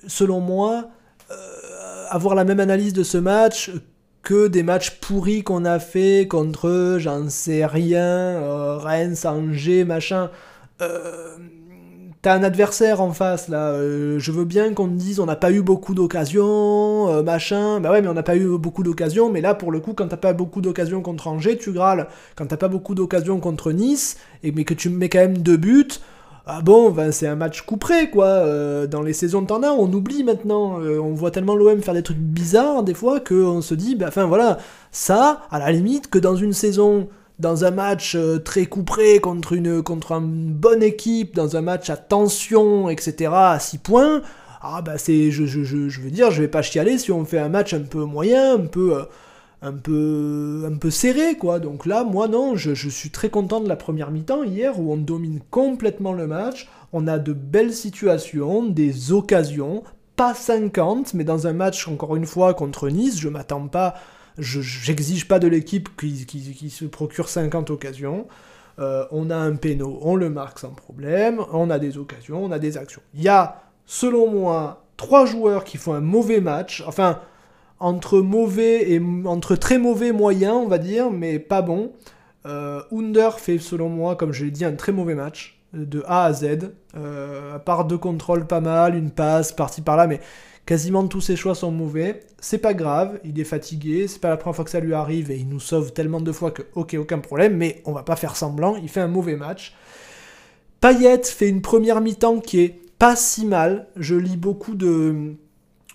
selon 0.06 0.42
moi, 0.42 0.90
euh, 1.32 2.06
avoir 2.10 2.36
la 2.36 2.44
même 2.44 2.60
analyse 2.60 2.94
de 2.94 3.04
ce 3.04 3.18
match 3.18 3.72
que 4.22 4.48
des 4.48 4.64
matchs 4.64 5.00
pourris 5.00 5.44
qu'on 5.44 5.66
a 5.66 5.80
fait 5.80 6.28
contre, 6.30 6.98
j'en 7.00 7.28
sais 7.30 7.66
rien, 7.66 8.78
Rennes, 8.78 9.16
Angers, 9.24 9.86
machin. 9.86 10.30
T'as 12.22 12.36
un 12.36 12.44
adversaire 12.44 13.02
en 13.02 13.14
face 13.14 13.48
là, 13.48 13.72
euh, 13.72 14.20
je 14.20 14.32
veux 14.32 14.46
bien 14.46 14.76
qu'on 14.76 14.88
te 14.88 14.94
dise 14.94 15.20
on 15.20 15.26
n'a 15.26 15.36
pas 15.36 15.52
eu 15.52 15.64
beaucoup 15.64 15.96
d'occasions, 15.96 17.10
euh, 17.10 17.24
machin, 17.24 17.80
bah 17.80 17.90
ouais 17.90 18.04
mais 18.04 18.10
on 18.10 18.14
n'a 18.14 18.22
pas 18.22 18.36
eu 18.36 18.60
beaucoup 18.60 18.84
d'occasions, 18.84 19.32
mais 19.32 19.42
là 19.42 19.56
pour 19.56 19.72
le 19.72 19.80
coup 19.80 19.94
quand 19.96 20.08
t'as 20.08 20.18
pas 20.18 20.34
beaucoup 20.34 20.62
d'occasions 20.62 21.02
contre 21.02 21.28
Angers, 21.28 21.58
tu 21.58 21.72
grâles, 21.72 22.08
quand 22.36 22.46
t'as 22.46 22.58
pas 22.58 22.68
beaucoup 22.68 22.94
d'occasions 22.94 23.40
contre 23.40 23.72
Nice, 23.72 24.18
et, 24.44 24.52
mais 24.52 24.66
que 24.66 24.76
tu 24.76 24.90
mets 24.90 25.10
quand 25.10 25.18
même 25.18 25.40
deux 25.40 25.58
buts, 25.58 25.88
ah 26.46 26.62
bon, 26.62 26.92
ben 26.92 27.12
c'est 27.12 27.26
un 27.26 27.36
match 27.36 27.64
couperé 27.64 28.12
quoi, 28.12 28.28
euh, 28.28 28.86
dans 28.86 29.02
les 29.02 29.14
saisons 29.14 29.42
de 29.42 29.48
temps 29.48 29.60
on 29.60 29.92
oublie 29.92 30.24
maintenant, 30.24 30.76
on 30.80 31.16
voit 31.16 31.32
tellement 31.32 31.56
l'OM 31.56 31.82
faire 31.82 31.96
des 31.96 32.04
trucs 32.04 32.18
bizarres 32.18 32.84
des 32.84 32.94
fois 32.94 33.20
qu'on 33.20 33.62
se 33.62 33.74
dit, 33.74 33.96
bah 33.96 34.06
enfin 34.10 34.26
voilà, 34.26 34.60
ça, 34.92 35.42
à 35.50 35.58
la 35.58 35.72
limite 35.72 36.08
que 36.08 36.20
dans 36.20 36.36
une 36.36 36.54
saison 36.54 37.08
dans 37.42 37.66
un 37.66 37.72
match 37.72 38.16
euh, 38.16 38.38
très 38.38 38.68
couperé 38.68 39.20
contre 39.20 39.54
une, 39.54 39.82
contre 39.82 40.14
une 40.14 40.54
bonne 40.54 40.84
équipe, 40.84 41.36
dans 41.36 41.58
un 41.58 41.62
match 41.62 41.90
à 41.90 41.98
tension, 41.98 42.90
etc., 42.90 43.32
à 43.34 43.60
6 43.60 43.80
points, 43.80 44.22
ah 44.62 44.82
bah 44.84 44.98
c'est, 44.98 45.32
je, 45.32 45.46
je, 45.46 45.64
je, 45.64 46.02
veux 46.02 46.12
dire, 46.12 46.30
je 46.30 46.42
vais 46.42 46.48
pas 46.48 46.62
chialer 46.62 47.00
si 47.00 47.12
on 47.12 47.26
fait 47.26 47.40
un 47.40 47.50
match 47.50 47.74
un 47.74 47.82
peu 47.82 48.06
moyen, 48.06 48.54
un 48.54 48.68
peu, 48.68 48.96
euh, 48.96 49.04
un 49.64 49.74
peu, 49.74 50.64
un 50.72 50.78
peu 50.78 50.92
serré, 50.92 51.36
quoi. 51.36 51.60
Donc 51.60 51.88
là, 51.88 52.04
moi 52.04 52.28
non, 52.28 52.56
je, 52.56 52.76
je 52.76 52.90
suis 52.90 53.10
très 53.10 53.30
content 53.30 53.60
de 53.60 53.68
la 53.68 53.76
première 53.76 54.12
mi-temps 54.12 54.44
hier 54.44 54.80
où 54.80 54.94
on 54.94 54.98
domine 54.98 55.40
complètement 55.50 56.14
le 56.14 56.28
match, 56.28 56.70
on 56.94 57.08
a 57.08 57.18
de 57.18 57.34
belles 57.34 57.74
situations, 57.74 58.64
des 58.64 59.12
occasions, 59.12 59.84
pas 60.16 60.36
50, 60.36 61.16
mais 61.16 61.24
dans 61.24 61.48
un 61.48 61.54
match, 61.54 61.88
encore 61.88 62.16
une 62.16 62.28
fois, 62.28 62.54
contre 62.54 62.90
Nice, 62.90 63.20
je 63.20 63.30
m'attends 63.30 63.68
pas 63.68 63.96
j'exige 64.38 65.28
pas 65.28 65.40
de 65.40 65.48
l'équipe 65.48 65.90
qui, 65.98 66.70
se 66.70 66.86
procure 66.86 67.30
50 67.30 67.70
occasions. 67.70 68.28
Euh, 68.80 69.06
on 69.12 69.30
a 69.30 69.36
un 69.36 69.56
péno, 69.56 70.00
on 70.02 70.16
le 70.16 70.30
marque 70.30 70.60
sans 70.60 70.72
problème, 70.72 71.42
on 71.52 71.70
a 71.70 71.78
des 71.78 71.98
occasions, 71.98 72.44
on 72.44 72.52
a 72.52 72.60
des 72.60 72.78
actions. 72.78 73.02
Il 73.14 73.22
y 73.22 73.28
a, 73.28 73.64
selon 73.86 74.32
moi, 74.32 74.86
trois 74.98 75.26
joueurs 75.26 75.64
qui 75.64 75.78
font 75.78 75.94
un 75.94 76.02
mauvais 76.02 76.40
match, 76.40 76.84
enfin 76.88 77.20
entre 77.80 78.20
mauvais 78.20 78.92
et 78.92 79.02
entre 79.26 79.56
très 79.56 79.80
mauvais 79.80 80.12
moyen, 80.12 80.54
on 80.54 80.68
va 80.68 80.78
dire, 80.78 81.12
mais 81.12 81.40
pas 81.40 81.62
bon. 81.62 81.92
Euh, 82.46 82.82
Under 82.92 83.40
fait 83.40 83.58
selon 83.58 83.90
moi, 83.90 84.16
comme 84.16 84.32
je 84.32 84.46
l'ai 84.46 84.52
dit, 84.52 84.66
un 84.66 84.76
très 84.76 84.92
mauvais 84.92 85.16
match 85.16 85.60
de 85.74 86.04
A 86.08 86.26
à 86.26 86.34
Z. 86.34 86.74
Euh, 86.96 87.56
à 87.56 87.60
part 87.60 87.86
deux 87.86 87.98
contrôles 87.98 88.46
pas 88.46 88.62
mal, 88.62 88.96
une 88.96 89.12
passe 89.12 89.52
partie 89.52 89.82
par 89.82 89.98
là, 89.98 90.08
mais 90.08 90.20
quasiment 90.66 91.08
tous 91.08 91.22
ses 91.22 91.36
choix 91.36 91.56
sont 91.56 91.72
mauvais. 91.72 92.22
C'est 92.40 92.58
pas 92.58 92.74
grave, 92.74 93.20
il 93.24 93.40
est 93.40 93.46
fatigué, 93.46 94.08
c'est 94.08 94.20
pas 94.22 94.30
la 94.30 94.38
première 94.38 94.56
fois 94.56 94.66
que 94.66 94.72
ça 94.72 94.80
lui 94.80 94.94
arrive 94.94 95.32
et 95.32 95.38
il 95.38 95.48
nous 95.48 95.60
sauve 95.60 95.94
tellement 95.94 96.22
de 96.22 96.32
fois 96.32 96.52
que 96.52 96.64
ok 96.76 96.96
aucun 97.00 97.20
problème, 97.20 97.58
mais 97.58 97.82
on 97.86 97.92
va 97.92 98.04
pas 98.04 98.16
faire 98.16 98.36
semblant, 98.36 98.76
il 98.76 98.90
fait 98.90 99.02
un 99.02 99.08
mauvais 99.08 99.36
match. 99.36 99.76
Payet 100.80 101.24
fait 101.24 101.50
une 101.50 101.62
première 101.62 102.02
mi-temps 102.02 102.40
qui 102.40 102.62
est 102.62 102.82
pas 102.98 103.16
si 103.16 103.46
mal. 103.46 103.88
Je 103.96 104.16
lis 104.16 104.38
beaucoup 104.38 104.76
de 104.76 105.36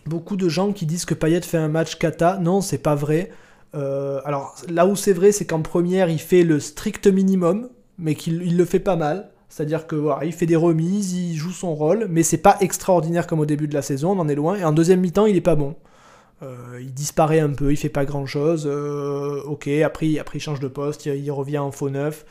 beaucoup 0.06 0.36
de 0.36 0.48
gens 0.48 0.72
qui 0.72 0.86
disent 0.86 1.04
que 1.04 1.14
Payet 1.14 1.40
fait 1.42 1.58
un 1.58 1.68
match 1.68 1.96
kata. 1.98 2.38
Non, 2.38 2.60
c'est 2.60 2.78
pas 2.78 2.94
vrai. 2.94 3.30
Euh, 3.74 4.20
alors 4.24 4.54
là 4.68 4.86
où 4.86 4.96
c'est 4.96 5.12
vrai, 5.12 5.32
c'est 5.32 5.44
qu'en 5.44 5.62
première, 5.62 6.08
il 6.08 6.20
fait 6.20 6.44
le 6.44 6.60
strict 6.60 7.06
minimum, 7.08 7.68
mais 7.98 8.14
qu'il 8.14 8.56
le 8.56 8.64
fait 8.64 8.80
pas 8.80 8.96
mal. 8.96 9.30
C'est-à-dire 9.56 9.86
que 9.86 9.96
voilà, 9.96 10.26
il 10.26 10.34
fait 10.34 10.44
des 10.44 10.54
remises, 10.54 11.14
il 11.14 11.34
joue 11.34 11.50
son 11.50 11.74
rôle, 11.74 12.08
mais 12.10 12.22
c'est 12.22 12.36
pas 12.36 12.58
extraordinaire 12.60 13.26
comme 13.26 13.40
au 13.40 13.46
début 13.46 13.66
de 13.66 13.72
la 13.72 13.80
saison, 13.80 14.10
on 14.10 14.20
en 14.20 14.28
est 14.28 14.34
loin. 14.34 14.56
Et 14.56 14.64
en 14.64 14.72
deuxième 14.72 15.00
mi-temps, 15.00 15.24
il 15.24 15.34
est 15.34 15.40
pas 15.40 15.54
bon. 15.54 15.76
Euh, 16.42 16.78
il 16.78 16.92
disparaît 16.92 17.40
un 17.40 17.48
peu, 17.48 17.72
il 17.72 17.78
fait 17.78 17.88
pas 17.88 18.04
grand 18.04 18.26
chose. 18.26 18.68
Euh, 18.70 19.40
ok, 19.44 19.66
après, 19.82 20.18
après 20.18 20.36
il 20.36 20.42
change 20.42 20.60
de 20.60 20.68
poste, 20.68 21.06
il, 21.06 21.30
revient 21.30 21.56
en 21.56 21.70
faux 21.70 21.88
neuf. 21.88 22.26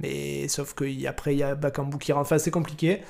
Mais 0.00 0.48
sauf 0.48 0.74
qu'après 0.74 1.32
il 1.34 1.38
y 1.38 1.42
a 1.42 1.54
Bakambu 1.54 1.96
qui 1.96 2.12
rentre. 2.12 2.26
Enfin, 2.26 2.36
c'est 2.36 2.50
compliqué. 2.50 3.00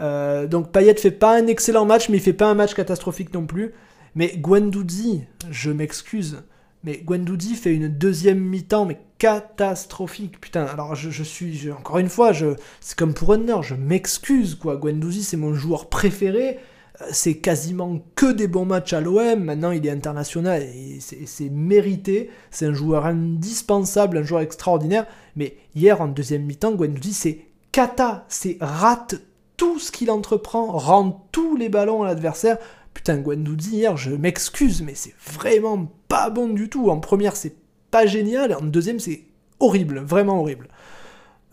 Euh, 0.00 0.48
donc 0.48 0.72
Payet 0.72 0.96
fait 0.96 1.12
pas 1.12 1.38
un 1.38 1.46
excellent 1.46 1.84
match, 1.84 2.08
mais 2.08 2.16
il 2.16 2.20
fait 2.20 2.32
pas 2.32 2.50
un 2.50 2.54
match 2.54 2.74
catastrophique 2.74 3.32
non 3.32 3.46
plus. 3.46 3.74
Mais 4.16 4.36
Guendouzi, 4.38 5.22
je 5.52 5.70
m'excuse, 5.70 6.42
mais 6.82 7.00
Guendouzi 7.04 7.54
fait 7.54 7.72
une 7.72 7.86
deuxième 7.86 8.40
mi-temps, 8.40 8.86
mais 8.86 8.98
catastrophique. 9.24 10.38
Putain, 10.38 10.66
alors 10.66 10.94
je, 10.94 11.22
suis, 11.22 11.72
encore 11.72 11.96
une 11.96 12.10
fois, 12.10 12.34
je, 12.34 12.56
c'est 12.80 12.94
comme 12.94 13.14
pour 13.14 13.32
Hunter, 13.32 13.56
je 13.62 13.74
m'excuse 13.74 14.54
quoi. 14.54 14.76
Guendouzi, 14.76 15.24
c'est 15.24 15.38
mon 15.38 15.54
joueur 15.54 15.88
préféré. 15.88 16.58
Euh, 17.00 17.06
c'est 17.10 17.38
quasiment 17.38 18.02
que 18.16 18.30
des 18.30 18.48
bons 18.48 18.66
matchs 18.66 18.92
à 18.92 19.00
l'OM. 19.00 19.42
Maintenant, 19.42 19.70
il 19.70 19.86
est 19.86 19.90
international 19.90 20.60
et 20.60 20.98
c'est 21.00 21.48
mérité. 21.48 22.28
C'est 22.50 22.66
un 22.66 22.74
joueur 22.74 23.06
indispensable, 23.06 24.18
un 24.18 24.22
joueur 24.24 24.42
extraordinaire. 24.42 25.06
Mais 25.36 25.56
hier, 25.74 26.02
en 26.02 26.08
deuxième 26.08 26.42
mi-temps, 26.42 26.74
Guendouzi, 26.74 27.14
c'est 27.14 27.38
cata. 27.72 28.26
C'est 28.28 28.58
rate 28.60 29.14
tout 29.56 29.78
ce 29.78 29.90
qu'il 29.90 30.10
entreprend, 30.10 30.66
rend 30.66 31.26
tous 31.32 31.56
les 31.56 31.70
ballons 31.70 32.02
à 32.02 32.08
l'adversaire. 32.08 32.58
Putain, 32.92 33.16
Guendouzi, 33.16 33.76
hier, 33.76 33.96
je 33.96 34.10
m'excuse, 34.10 34.82
mais 34.82 34.94
c'est 34.94 35.14
vraiment 35.18 35.90
pas 36.08 36.28
bon 36.28 36.50
du 36.50 36.68
tout. 36.68 36.90
En 36.90 37.00
première, 37.00 37.36
c'est 37.36 37.63
pas 37.94 38.06
génial, 38.06 38.50
et 38.50 38.54
en 38.56 38.62
deuxième, 38.64 38.98
c'est 38.98 39.22
horrible, 39.60 40.00
vraiment 40.00 40.40
horrible. 40.40 40.66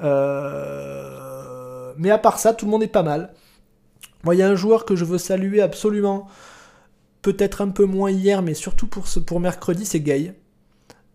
Euh, 0.02 1.94
mais 1.98 2.10
à 2.10 2.18
part 2.18 2.40
ça, 2.40 2.56
tout 2.56 2.66
le 2.66 2.72
monde 2.72 2.82
est 2.82 2.88
pas 2.88 3.04
mal. 3.04 3.32
Moi, 4.24 4.34
il 4.34 4.40
y 4.40 4.42
a 4.42 4.50
un 4.50 4.56
joueur 4.56 4.86
que 4.86 4.96
je 4.96 5.06
veux 5.06 5.20
saluer 5.20 5.62
absolument, 5.62 6.26
peut-être 7.22 7.62
un 7.62 7.70
peu 7.70 7.86
moins 7.86 8.10
hier, 8.10 8.42
mais 8.42 8.56
surtout 8.56 8.88
pour, 8.88 9.08
ce, 9.08 9.20
pour 9.20 9.40
mercredi, 9.40 9.86
c'est 9.86 10.00
Gay. 10.00 10.34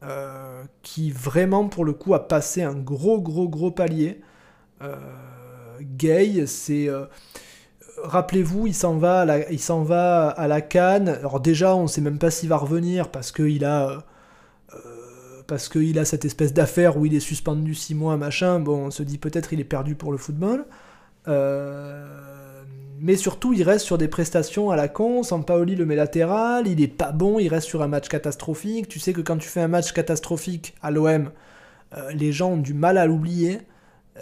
Euh, 0.04 0.62
qui 0.84 1.10
vraiment, 1.10 1.66
pour 1.68 1.84
le 1.84 1.92
coup, 1.92 2.14
a 2.14 2.28
passé 2.28 2.62
un 2.62 2.74
gros, 2.76 3.20
gros, 3.20 3.48
gros 3.48 3.72
palier. 3.72 4.20
Euh, 4.80 4.94
Gay, 5.80 6.46
c'est. 6.46 6.88
Euh, 6.88 7.06
rappelez-vous, 8.04 8.68
il 8.68 8.74
s'en 8.74 8.96
va, 8.96 9.22
à 9.22 9.24
la, 9.24 9.50
il 9.50 9.58
s'en 9.58 9.82
va 9.82 10.28
à 10.28 10.46
la 10.46 10.60
Cannes. 10.60 11.08
Alors 11.08 11.40
déjà, 11.40 11.74
on 11.74 11.88
sait 11.88 12.00
même 12.00 12.20
pas 12.20 12.30
s'il 12.30 12.48
va 12.48 12.58
revenir 12.58 13.10
parce 13.10 13.32
qu'il 13.32 13.64
a, 13.64 14.04
parce 15.46 15.68
qu'il 15.68 15.98
a 15.98 16.04
cette 16.04 16.24
espèce 16.24 16.52
d'affaire 16.52 16.96
où 16.96 17.06
il 17.06 17.14
est 17.14 17.20
suspendu 17.20 17.74
6 17.74 17.94
mois, 17.94 18.16
machin. 18.16 18.60
Bon, 18.60 18.86
on 18.86 18.90
se 18.90 19.02
dit 19.02 19.18
peut-être 19.18 19.52
il 19.52 19.60
est 19.60 19.64
perdu 19.64 19.94
pour 19.94 20.12
le 20.12 20.18
football. 20.18 20.66
Euh, 21.28 22.62
mais 23.00 23.16
surtout, 23.16 23.52
il 23.52 23.62
reste 23.62 23.84
sur 23.84 23.98
des 23.98 24.08
prestations 24.08 24.70
à 24.70 24.76
la 24.76 24.88
con. 24.88 25.22
Sampaoli 25.22 25.76
le 25.76 25.86
met 25.86 25.96
latéral, 25.96 26.66
il 26.66 26.80
est 26.80 26.88
pas 26.88 27.12
bon, 27.12 27.38
il 27.38 27.48
reste 27.48 27.66
sur 27.66 27.82
un 27.82 27.88
match 27.88 28.08
catastrophique. 28.08 28.88
Tu 28.88 28.98
sais 28.98 29.12
que 29.12 29.20
quand 29.20 29.36
tu 29.36 29.48
fais 29.48 29.60
un 29.60 29.68
match 29.68 29.92
catastrophique 29.92 30.74
à 30.82 30.90
l'OM, 30.90 31.30
les 32.14 32.32
gens 32.32 32.52
ont 32.52 32.56
du 32.56 32.74
mal 32.74 32.98
à 32.98 33.06
l'oublier. 33.06 33.60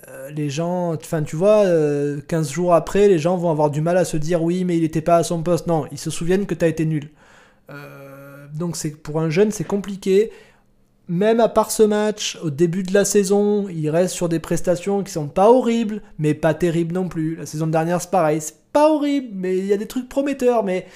Euh, 0.08 0.30
les 0.30 0.50
gens, 0.50 0.94
enfin 0.94 1.22
tu 1.22 1.36
vois, 1.36 1.62
15 1.62 1.68
euh, 1.68 2.52
jours 2.52 2.74
après, 2.74 3.08
les 3.08 3.18
gens 3.18 3.36
vont 3.36 3.50
avoir 3.50 3.70
du 3.70 3.80
mal 3.80 3.96
à 3.96 4.04
se 4.04 4.16
dire 4.16 4.42
oui, 4.42 4.64
mais 4.64 4.76
il 4.76 4.82
n'était 4.82 5.00
pas 5.00 5.16
à 5.16 5.22
son 5.22 5.42
poste. 5.42 5.66
Non, 5.66 5.86
ils 5.92 5.98
se 5.98 6.10
souviennent 6.10 6.46
que 6.46 6.54
tu 6.54 6.64
as 6.64 6.68
été 6.68 6.84
nul. 6.84 7.10
Euh, 7.70 8.46
donc 8.54 8.76
pour 9.02 9.20
un 9.20 9.30
jeune, 9.30 9.50
c'est 9.50 9.64
compliqué. 9.64 10.32
Même 11.08 11.40
à 11.40 11.48
part 11.48 11.70
ce 11.70 11.82
match, 11.82 12.38
au 12.42 12.48
début 12.48 12.82
de 12.82 12.94
la 12.94 13.04
saison, 13.04 13.68
il 13.68 13.90
reste 13.90 14.14
sur 14.14 14.30
des 14.30 14.38
prestations 14.38 15.02
qui 15.02 15.12
sont 15.12 15.28
pas 15.28 15.50
horribles, 15.50 16.00
mais 16.18 16.32
pas 16.32 16.54
terribles 16.54 16.94
non 16.94 17.08
plus. 17.08 17.36
La 17.36 17.44
saison 17.44 17.66
dernière, 17.66 18.00
c'est 18.00 18.10
pareil, 18.10 18.40
c'est 18.40 18.56
pas 18.72 18.90
horrible, 18.90 19.28
mais 19.34 19.58
il 19.58 19.66
y 19.66 19.74
a 19.74 19.76
des 19.76 19.86
trucs 19.86 20.08
prometteurs, 20.08 20.64
mais 20.64 20.86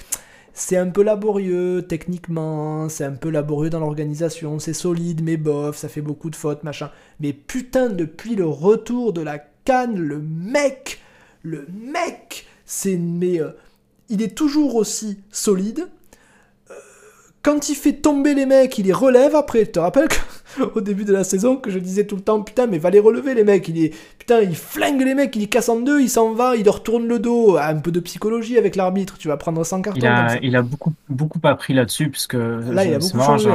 c'est 0.53 0.77
un 0.77 0.89
peu 0.89 1.03
laborieux 1.03 1.85
techniquement, 1.87 2.89
c'est 2.89 3.05
un 3.05 3.13
peu 3.13 3.29
laborieux 3.29 3.69
dans 3.69 3.79
l'organisation, 3.79 4.59
c'est 4.59 4.73
solide 4.73 5.21
mais 5.23 5.37
bof, 5.37 5.77
ça 5.77 5.89
fait 5.89 6.01
beaucoup 6.01 6.31
de 6.31 6.35
fautes, 6.35 6.63
machin. 6.63 6.89
Mais 7.19 7.31
putain, 7.31 7.89
depuis 7.89 8.35
le 8.35 8.45
retour 8.45 9.13
de 9.13 9.21
la 9.21 9.37
canne, 9.63 9.97
le 9.97 10.19
mec, 10.19 11.01
le 11.43 11.67
mec, 11.71 12.47
c'est 12.65 12.97
mais 12.97 13.39
euh, 13.39 13.51
il 14.09 14.23
est 14.23 14.35
toujours 14.35 14.75
aussi 14.75 15.19
solide, 15.31 15.87
quand 17.41 17.69
il 17.69 17.75
fait 17.75 17.93
tomber 17.93 18.33
les 18.33 18.45
mecs, 18.45 18.77
il 18.77 18.85
les 18.85 18.93
relève 18.93 19.35
après. 19.35 19.65
Tu 19.65 19.73
te 19.73 19.79
rappelles 19.79 20.07
au 20.75 20.81
début 20.81 21.05
de 21.05 21.13
la 21.13 21.23
saison 21.23 21.55
que 21.55 21.69
je 21.69 21.79
disais 21.79 22.05
tout 22.05 22.15
le 22.15 22.21
temps, 22.21 22.41
putain, 22.41 22.67
mais 22.67 22.77
va 22.77 22.89
les 22.89 22.99
relever 22.99 23.33
les 23.33 23.43
mecs. 23.43 23.67
Il 23.67 23.83
est, 23.83 23.93
putain, 24.17 24.41
il 24.41 24.55
flingue 24.55 25.01
les 25.01 25.15
mecs, 25.15 25.35
il 25.35 25.39
les 25.39 25.47
casse 25.47 25.69
en 25.69 25.79
deux, 25.79 26.01
il 26.01 26.09
s'en 26.09 26.33
va, 26.33 26.55
il 26.55 26.65
leur 26.65 26.75
retourne 26.75 27.07
le 27.07 27.19
dos. 27.19 27.57
Un 27.57 27.75
peu 27.75 27.91
de 27.91 27.99
psychologie 27.99 28.57
avec 28.57 28.75
l'arbitre, 28.75 29.17
tu 29.17 29.27
vas 29.27 29.37
prendre 29.37 29.63
100 29.63 29.81
cartons. 29.81 29.99
Il 29.99 30.07
a, 30.07 30.37
il 30.41 30.55
a 30.55 30.61
beaucoup, 30.61 30.93
beaucoup 31.07 31.39
appris 31.43 31.73
là-dessus, 31.73 32.09
puisque 32.09 32.33
là, 32.33 32.85
il 32.85 32.93
a 32.93 32.99
beaucoup 32.99 33.19
changé. 33.19 33.49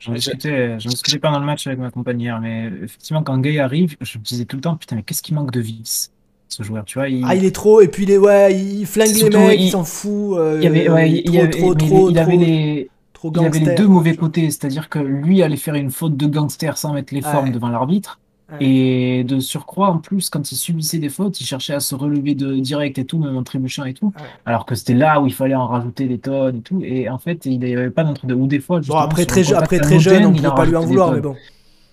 J'en 0.00 0.14
discutais, 0.14 0.76
discutais 0.78 1.18
pas 1.18 1.30
dans 1.30 1.40
le 1.40 1.44
match 1.44 1.66
avec 1.66 1.78
ma 1.78 1.90
compagnie 1.90 2.24
hier, 2.24 2.40
mais 2.40 2.70
effectivement, 2.82 3.22
quand 3.22 3.36
Gay 3.36 3.58
arrive, 3.58 3.96
je 4.00 4.16
me 4.16 4.24
disais 4.24 4.46
tout 4.46 4.56
le 4.56 4.62
temps, 4.62 4.76
putain, 4.76 4.96
mais 4.96 5.02
qu'est-ce 5.02 5.22
qui 5.22 5.34
manque 5.34 5.50
de 5.50 5.60
vis 5.60 6.10
ce 6.48 6.62
joueur, 6.62 6.84
tu 6.84 6.98
vois. 6.98 7.08
Il... 7.08 7.22
Ah, 7.28 7.36
il 7.36 7.44
est 7.44 7.54
trop, 7.54 7.80
et 7.80 7.88
puis 7.88 8.04
il 8.04 8.10
est, 8.10 8.18
ouais, 8.18 8.52
il 8.54 8.86
flingue 8.86 9.14
les 9.14 9.30
mecs, 9.30 9.60
il, 9.60 9.70
s'en 9.70 9.84
fout. 9.84 10.38
Euh, 10.38 10.56
il 10.58 10.64
y 10.64 10.66
avait, 10.66 10.88
ouais, 10.88 11.10
il, 11.10 11.50
trop, 11.50 11.74
trop, 11.74 11.86
trop, 11.86 12.10
il, 12.10 12.18
avait 12.18 12.36
les, 12.36 12.90
il 13.24 13.44
avait 13.44 13.58
les 13.58 13.74
deux 13.74 13.88
mauvais 13.88 14.16
côtés, 14.16 14.50
c'est-à-dire 14.50 14.88
que 14.88 14.98
lui 14.98 15.42
allait 15.42 15.56
faire 15.56 15.74
une 15.74 15.90
faute 15.90 16.16
de 16.16 16.26
gangster 16.26 16.76
sans 16.76 16.92
mettre 16.92 17.14
les 17.14 17.22
formes 17.22 17.50
devant 17.50 17.68
l'arbitre. 17.68 18.18
Et 18.58 19.22
de 19.24 19.38
surcroît, 19.38 19.90
en 19.90 19.98
plus, 19.98 20.28
quand 20.28 20.50
il 20.50 20.56
subissait 20.56 20.98
des 20.98 21.08
fautes, 21.08 21.40
il 21.40 21.44
cherchait 21.44 21.74
à 21.74 21.78
se 21.78 21.94
relever 21.94 22.34
de 22.34 22.56
direct 22.56 22.98
et 22.98 23.04
tout, 23.04 23.18
même 23.18 23.36
en 23.36 23.44
trébuchant 23.44 23.84
et 23.84 23.94
tout. 23.94 24.12
Alors 24.44 24.66
que 24.66 24.74
c'était 24.74 24.94
là 24.94 25.20
où 25.20 25.26
il 25.26 25.32
fallait 25.32 25.54
en 25.54 25.68
rajouter 25.68 26.06
des 26.06 26.18
tonnes 26.18 26.56
et 26.56 26.60
tout. 26.60 26.80
Et 26.82 27.08
en 27.08 27.18
fait, 27.18 27.46
il 27.46 27.60
n'y 27.60 27.76
avait 27.76 27.90
pas 27.90 28.02
d'entre 28.02 28.26
deux. 28.26 28.34
Ou 28.34 28.48
des 28.48 28.58
fois, 28.58 28.80
bon, 28.80 28.96
après, 28.96 29.24
très, 29.24 29.52
après 29.52 29.78
très 29.78 30.00
jeune, 30.00 30.26
on 30.26 30.32
ne 30.32 30.40
peut 30.40 30.54
pas 30.54 30.64
lui 30.64 30.74
en 30.74 30.84
vouloir, 30.84 31.12
mais 31.12 31.20
bon. 31.20 31.36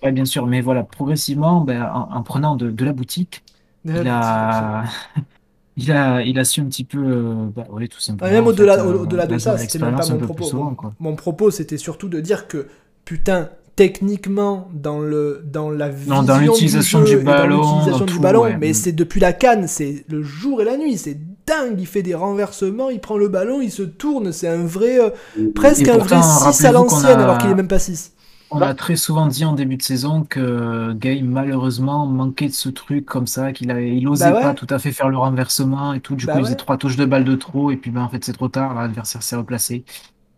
Ouais, 0.02 0.10
bien 0.10 0.24
sûr. 0.24 0.46
Mais 0.46 0.60
voilà, 0.60 0.82
progressivement, 0.82 1.60
ben, 1.60 1.88
en, 1.92 2.22
prenant 2.22 2.56
de, 2.56 2.70
de 2.70 2.84
la 2.84 2.92
boutique, 2.92 3.42
il 3.84 4.08
a... 4.08 4.84
il 5.78 5.92
a, 5.92 6.22
il 6.22 6.38
a 6.38 6.44
su 6.44 6.60
un 6.60 6.64
petit 6.64 6.84
peu. 6.84 6.98
Euh, 6.98 7.34
bah, 7.54 7.66
tout 7.88 8.00
simplement. 8.00 8.30
même 8.30 8.46
au-delà 8.46 8.84
au 8.84 9.06
de 9.06 9.38
ça, 9.38 9.56
c'était 9.56 9.78
même 9.78 9.96
pas 9.96 10.06
mon 10.08 10.18
propos. 10.18 10.76
mon 10.98 11.16
propos, 11.16 11.50
c'était 11.50 11.78
surtout 11.78 12.08
de 12.08 12.20
dire 12.20 12.48
que, 12.48 12.66
putain, 13.04 13.50
techniquement, 13.76 14.68
dans, 14.74 14.98
le, 14.98 15.40
dans 15.44 15.70
la 15.70 15.88
vision 15.88 16.24
dans 16.24 16.38
l'utilisation 16.38 17.04
du, 17.04 17.16
ballon, 17.18 18.04
du 18.04 18.18
ballon 18.18 18.46
mais 18.58 18.74
c'est 18.74 18.90
depuis 18.90 19.20
la 19.20 19.32
canne, 19.32 19.68
c'est 19.68 20.04
le 20.08 20.20
jour 20.20 20.60
et 20.60 20.64
la 20.64 20.76
nuit, 20.76 20.98
c'est 20.98 21.16
dingue. 21.46 21.76
Il 21.78 21.86
fait 21.86 22.02
des 22.02 22.16
renversements, 22.16 22.90
il 22.90 22.98
prend 22.98 23.16
le 23.16 23.28
ballon, 23.28 23.60
il 23.60 23.70
se 23.70 23.84
tourne, 23.84 24.32
c'est 24.32 24.48
un 24.48 24.64
vrai. 24.64 24.98
Euh, 24.98 25.10
presque 25.54 25.86
un 25.86 25.98
vrai 25.98 26.20
6 26.20 26.64
à 26.64 26.72
l'ancienne, 26.72 27.20
alors 27.20 27.38
qu'il 27.38 27.50
est 27.50 27.54
même 27.54 27.68
pas 27.68 27.78
6. 27.78 28.14
On 28.50 28.60
a 28.62 28.74
très 28.74 28.96
souvent 28.96 29.26
dit 29.26 29.44
en 29.44 29.52
début 29.52 29.76
de 29.76 29.82
saison 29.82 30.24
que 30.24 30.92
Gay 30.94 31.20
malheureusement 31.22 32.06
manquait 32.06 32.48
de 32.48 32.52
ce 32.52 32.68
truc 32.68 33.04
comme 33.04 33.26
ça, 33.26 33.52
qu'il 33.52 33.70
il 33.70 34.08
osait 34.08 34.30
bah 34.30 34.40
pas 34.40 34.54
tout 34.54 34.66
à 34.70 34.78
fait 34.78 34.92
faire 34.92 35.08
le 35.10 35.18
renversement 35.18 35.92
et 35.92 36.00
tout. 36.00 36.16
Du 36.16 36.26
bah 36.26 36.32
coup, 36.32 36.38
il 36.38 36.44
faisait 36.44 36.56
trois 36.56 36.78
touches 36.78 36.96
de 36.96 37.04
balle 37.04 37.24
de 37.24 37.34
trop 37.34 37.70
et 37.70 37.76
puis 37.76 37.90
ben 37.90 38.02
en 38.02 38.08
fait 38.08 38.24
c'est 38.24 38.32
trop 38.32 38.48
tard, 38.48 38.74
l'adversaire 38.74 39.22
s'est 39.22 39.36
replacé. 39.36 39.84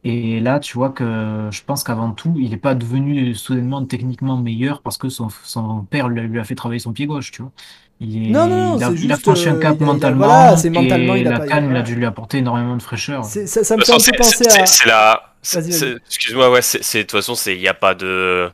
Et 0.03 0.41
là, 0.41 0.61
tu 0.61 0.79
vois 0.79 0.91
que 0.91 1.49
je 1.51 1.63
pense 1.63 1.85
qu'avant 1.85 2.13
tout, 2.13 2.35
il 2.39 2.51
n'est 2.51 2.57
pas 2.57 2.75
devenu 2.75 3.35
soudainement 3.35 3.85
techniquement 3.85 4.39
meilleur 4.39 4.81
parce 4.81 4.97
que 4.97 5.11
son, 5.11 5.29
son 5.45 5.85
père 5.85 6.09
lui 6.09 6.39
a, 6.39 6.45
fait 6.45 6.55
travailler 6.55 6.79
son 6.79 6.93
pied 6.93 7.07
gauche, 7.07 7.31
tu 7.31 7.43
vois. 7.43 7.53
Il, 8.01 8.33
non, 8.33 8.47
non, 8.47 8.79
il, 8.79 8.85
a, 8.85 8.91
il 8.91 9.13
a 9.13 9.17
franchi 9.19 9.49
un 9.49 9.59
cap 9.59 9.79
mentalement. 9.81 10.27
voilà, 10.27 10.57
c'est 10.57 10.71
mentalement, 10.71 11.17
et 11.17 11.21
il 11.21 11.29
a 11.29 11.39
la 11.39 11.47
canne, 11.47 11.69
il 11.71 11.77
a 11.77 11.83
dû 11.83 11.95
lui 11.95 12.07
apporter 12.07 12.39
énormément 12.39 12.77
de 12.77 12.83
fraîcheur. 12.83 13.25
Ça, 13.25 13.47
ça 13.47 13.77
me 13.77 13.85
fait 13.85 13.93
un 13.93 13.97
peu 13.97 14.17
penser 14.17 14.47
à. 14.49 14.67
C'est 14.67 14.87
la 14.87 15.31
Excuse-moi, 15.43 16.51
ouais, 16.51 16.63
c'est 16.63 16.99
de 16.99 17.03
toute 17.03 17.13
façon, 17.13 17.35
il 17.51 17.59
n'y 17.59 17.69
a 17.69 17.75
pas 17.75 17.95
de. 17.95 18.51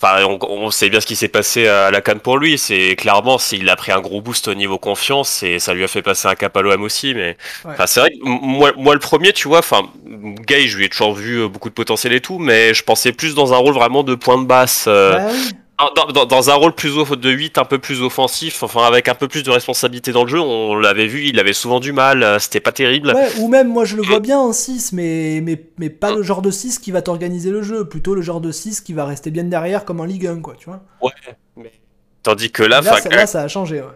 Enfin, 0.00 0.24
on, 0.24 0.70
sait 0.70 0.90
bien 0.90 1.00
ce 1.00 1.06
qui 1.06 1.16
s'est 1.16 1.26
passé 1.26 1.66
à 1.66 1.90
la 1.90 2.00
Cannes 2.00 2.20
pour 2.20 2.38
lui. 2.38 2.56
C'est 2.56 2.94
clairement, 2.94 3.36
s'il 3.36 3.68
a 3.68 3.74
pris 3.74 3.90
un 3.90 4.00
gros 4.00 4.20
boost 4.20 4.46
au 4.46 4.54
niveau 4.54 4.78
confiance 4.78 5.42
et 5.42 5.58
ça 5.58 5.74
lui 5.74 5.82
a 5.82 5.88
fait 5.88 6.02
passer 6.02 6.28
un 6.28 6.36
cap 6.36 6.56
à 6.56 6.62
l'OM 6.62 6.82
aussi. 6.84 7.14
Mais 7.14 7.36
c'est 7.86 8.00
vrai, 8.00 8.12
moi, 8.22 8.72
moi, 8.76 8.94
le 8.94 9.00
premier, 9.00 9.32
tu 9.32 9.48
vois, 9.48 9.58
enfin, 9.58 9.82
Gay, 10.06 10.68
je 10.68 10.76
lui 10.76 10.84
ai 10.84 10.88
toujours 10.88 11.14
vu 11.14 11.40
euh, 11.40 11.48
beaucoup 11.48 11.68
de 11.68 11.74
potentiel 11.74 12.12
et 12.12 12.20
tout, 12.20 12.38
mais 12.38 12.74
je 12.74 12.84
pensais 12.84 13.10
plus 13.10 13.34
dans 13.34 13.52
un 13.52 13.56
rôle 13.56 13.74
vraiment 13.74 14.04
de 14.04 14.14
point 14.14 14.40
de 14.40 14.46
basse. 14.46 14.84
Euh, 14.86 15.18
bah 15.18 15.32
dans, 15.78 16.50
un 16.50 16.54
rôle 16.54 16.74
plus 16.74 16.94
de 16.94 17.30
8, 17.30 17.58
un 17.58 17.64
peu 17.64 17.78
plus 17.78 18.02
offensif, 18.02 18.62
enfin 18.62 18.84
avec 18.84 19.08
un 19.08 19.14
peu 19.14 19.28
plus 19.28 19.42
de 19.42 19.50
responsabilité 19.50 20.10
dans 20.10 20.24
le 20.24 20.28
jeu, 20.28 20.40
on 20.40 20.74
l'avait 20.74 21.06
vu, 21.06 21.24
il 21.24 21.38
avait 21.38 21.52
souvent 21.52 21.78
du 21.78 21.92
mal, 21.92 22.22
euh, 22.22 22.38
c'était 22.38 22.60
pas 22.60 22.72
terrible. 22.72 23.12
Ouais, 23.14 23.28
ou 23.38 23.48
même 23.48 23.68
moi 23.68 23.84
je 23.84 23.96
le 23.96 24.02
vois 24.02 24.20
bien 24.20 24.38
en 24.38 24.52
6, 24.52 24.92
mais, 24.92 25.40
mais, 25.42 25.62
mais 25.78 25.88
pas 25.88 26.10
le 26.10 26.22
genre 26.22 26.42
de 26.42 26.50
6 26.50 26.80
qui 26.80 26.90
va 26.90 27.02
t'organiser 27.02 27.50
le 27.50 27.62
jeu, 27.62 27.88
plutôt 27.88 28.14
le 28.14 28.22
genre 28.22 28.40
de 28.40 28.50
6 28.50 28.80
qui 28.80 28.92
va 28.92 29.04
rester 29.04 29.30
bien 29.30 29.44
derrière 29.44 29.84
comme 29.84 30.00
en 30.00 30.04
Ligue 30.04 30.26
1, 30.26 30.40
quoi, 30.40 30.54
tu 30.58 30.66
vois. 30.66 30.82
Ouais, 31.00 31.12
mais... 31.56 31.72
Tandis 32.24 32.50
que 32.50 32.64
là, 32.64 32.80
là, 32.80 32.98
là 33.10 33.26
ça 33.26 33.42
a 33.42 33.48
changé, 33.48 33.80
ouais. 33.80 33.86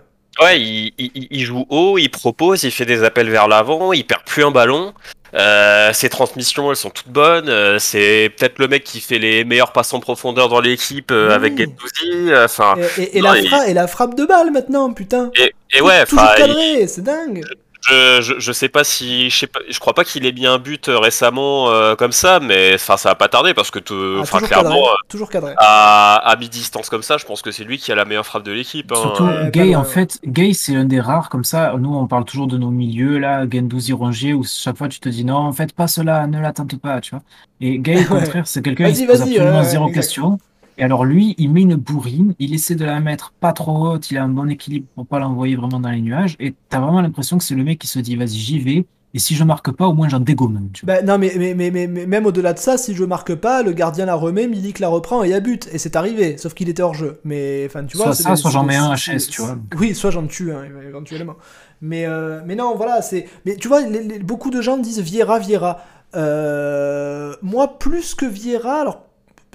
Ouais, 0.40 0.60
il, 0.60 0.92
il, 0.96 1.44
joue 1.44 1.66
haut, 1.68 1.98
il 1.98 2.08
propose, 2.08 2.62
il 2.62 2.70
fait 2.70 2.86
des 2.86 3.04
appels 3.04 3.28
vers 3.28 3.48
l'avant, 3.48 3.92
il 3.92 4.06
perd 4.06 4.22
plus 4.24 4.44
un 4.44 4.50
ballon. 4.50 4.94
Euh, 5.34 5.92
ses 5.92 6.08
transmissions, 6.08 6.70
elles 6.70 6.76
sont 6.76 6.90
toutes 6.90 7.08
bonnes. 7.08 7.48
Euh, 7.48 7.78
c'est 7.78 8.30
peut-être 8.36 8.58
le 8.58 8.68
mec 8.68 8.84
qui 8.84 9.00
fait 9.00 9.18
les 9.18 9.44
meilleurs 9.44 9.72
passes 9.72 9.92
en 9.94 10.00
profondeur 10.00 10.48
dans 10.48 10.60
l'équipe 10.60 11.10
euh, 11.10 11.30
avec 11.30 11.58
Gendouzi. 11.58 12.34
Enfin, 12.34 12.76
et, 12.98 13.20
la 13.20 13.38
et, 13.66 13.74
la 13.74 13.86
frappe 13.86 14.14
de 14.14 14.26
balle 14.26 14.50
maintenant, 14.50 14.92
putain. 14.92 15.30
Et, 15.74 15.80
ouais, 15.80 16.04
toujours 16.04 16.34
cadré, 16.36 16.86
c'est 16.86 17.02
dingue. 17.02 17.44
Je, 17.88 18.20
je, 18.20 18.38
je, 18.38 18.52
sais 18.52 18.68
pas 18.68 18.84
si 18.84 19.28
je 19.28 19.38
sais 19.40 19.46
pas 19.48 19.58
je 19.68 19.78
crois 19.80 19.92
pas 19.92 20.04
qu'il 20.04 20.24
ait 20.24 20.32
mis 20.32 20.46
un 20.46 20.58
but 20.58 20.88
euh, 20.88 20.98
récemment 20.98 21.70
euh, 21.70 21.96
comme 21.96 22.12
ça 22.12 22.38
mais 22.38 22.74
enfin 22.74 22.96
ça 22.96 23.08
va 23.08 23.14
pas 23.16 23.28
tarder 23.28 23.54
parce 23.54 23.72
que 23.72 23.80
ah, 23.80 24.20
enfin 24.20 24.38
clairement 24.38 24.86
euh, 24.86 24.94
toujours 25.08 25.28
cadré. 25.28 25.54
À, 25.56 26.16
à 26.16 26.36
mi-distance 26.36 26.88
comme 26.88 27.02
ça 27.02 27.16
je 27.16 27.24
pense 27.24 27.42
que 27.42 27.50
c'est 27.50 27.64
lui 27.64 27.78
qui 27.78 27.90
a 27.90 27.96
la 27.96 28.04
meilleure 28.04 28.24
frappe 28.24 28.44
de 28.44 28.52
l'équipe 28.52 28.92
hein. 28.92 29.00
surtout 29.00 29.28
Gay 29.50 29.74
en 29.74 29.82
fait 29.82 30.20
Gay 30.24 30.52
c'est 30.52 30.76
un 30.76 30.84
des 30.84 31.00
rares 31.00 31.28
comme 31.28 31.42
ça 31.42 31.74
nous 31.76 31.92
on 31.92 32.06
parle 32.06 32.24
toujours 32.24 32.46
de 32.46 32.56
nos 32.56 32.70
milieux 32.70 33.18
là 33.18 33.46
Gendouzi 33.50 33.92
Rongier 33.92 34.32
où 34.32 34.44
chaque 34.44 34.78
fois 34.78 34.88
tu 34.88 35.00
te 35.00 35.08
dis 35.08 35.24
non 35.24 35.36
en 35.38 35.52
fait 35.52 35.72
pas 35.72 35.88
cela 35.88 36.28
ne 36.28 36.40
l'attente 36.40 36.80
pas 36.80 37.00
tu 37.00 37.10
vois. 37.16 37.24
Et 37.60 37.78
Gay 37.80 38.04
au 38.04 38.08
contraire 38.20 38.46
c'est 38.46 38.62
quelqu'un 38.62 38.92
qui 38.92 39.06
pose 39.06 39.22
absolument 39.22 39.64
zéro 39.64 39.90
question 39.90 40.38
et 40.78 40.82
alors 40.82 41.04
lui, 41.04 41.34
il 41.38 41.50
met 41.50 41.62
une 41.62 41.76
bourrine, 41.76 42.34
il 42.38 42.54
essaie 42.54 42.74
de 42.74 42.84
la 42.84 43.00
mettre 43.00 43.32
pas 43.40 43.52
trop 43.52 43.88
haute, 43.88 44.10
il 44.10 44.18
a 44.18 44.24
un 44.24 44.28
bon 44.28 44.48
équilibre 44.48 44.86
pour 44.94 45.06
pas 45.06 45.18
l'envoyer 45.18 45.56
vraiment 45.56 45.80
dans 45.80 45.90
les 45.90 46.00
nuages, 46.00 46.36
et 46.40 46.54
t'as 46.68 46.80
vraiment 46.80 47.00
l'impression 47.00 47.38
que 47.38 47.44
c'est 47.44 47.54
le 47.54 47.64
mec 47.64 47.78
qui 47.78 47.86
se 47.86 47.98
dit 47.98 48.16
vas-y 48.16 48.36
j'y 48.36 48.58
vais, 48.58 48.86
et 49.14 49.18
si 49.18 49.34
je 49.34 49.44
marque 49.44 49.70
pas, 49.72 49.86
au 49.86 49.92
moins 49.92 50.08
j'en 50.08 50.20
dégomme. 50.20 50.70
Bah, 50.84 51.02
non, 51.02 51.18
mais, 51.18 51.34
mais, 51.36 51.54
mais, 51.54 51.70
mais, 51.70 51.86
même 51.86 52.24
au-delà 52.24 52.54
de 52.54 52.58
ça, 52.58 52.78
si 52.78 52.94
je 52.94 53.04
marque 53.04 53.34
pas, 53.34 53.62
le 53.62 53.72
gardien 53.72 54.06
la 54.06 54.14
remet, 54.14 54.46
Milik 54.46 54.78
la 54.78 54.88
reprend 54.88 55.22
et 55.22 55.28
il 55.28 55.30
y 55.30 55.34
a 55.34 55.40
but. 55.40 55.68
Et 55.72 55.78
c'est 55.78 55.96
arrivé, 55.96 56.38
sauf 56.38 56.54
qu'il 56.54 56.70
était 56.70 56.82
hors 56.82 56.94
jeu. 56.94 57.20
Mais 57.24 57.64
enfin, 57.66 57.84
tu 57.84 57.96
vois. 57.98 58.06
Soit 58.06 58.14
ça, 58.14 58.36
soit 58.36 58.50
j'en 58.50 58.64
mets 58.64 58.76
un 58.76 58.94
HS, 58.94 59.28
tu 59.30 59.42
vois. 59.42 59.58
Oui, 59.78 59.94
soit 59.94 60.10
j'en 60.10 60.26
tue 60.26 60.52
hein, 60.52 60.62
éventuellement. 60.88 61.36
Mais, 61.82 62.06
euh, 62.06 62.40
mais 62.46 62.54
non, 62.54 62.74
voilà, 62.74 63.02
c'est. 63.02 63.26
Mais 63.44 63.56
tu 63.56 63.68
vois, 63.68 63.82
beaucoup 64.22 64.50
de 64.50 64.62
gens 64.62 64.78
disent 64.78 65.00
Viera, 65.00 65.38
Viera. 65.38 65.80
Euh, 66.14 67.34
moi, 67.42 67.78
plus 67.78 68.14
que 68.14 68.26
Viera, 68.26 68.80
alors 68.80 69.04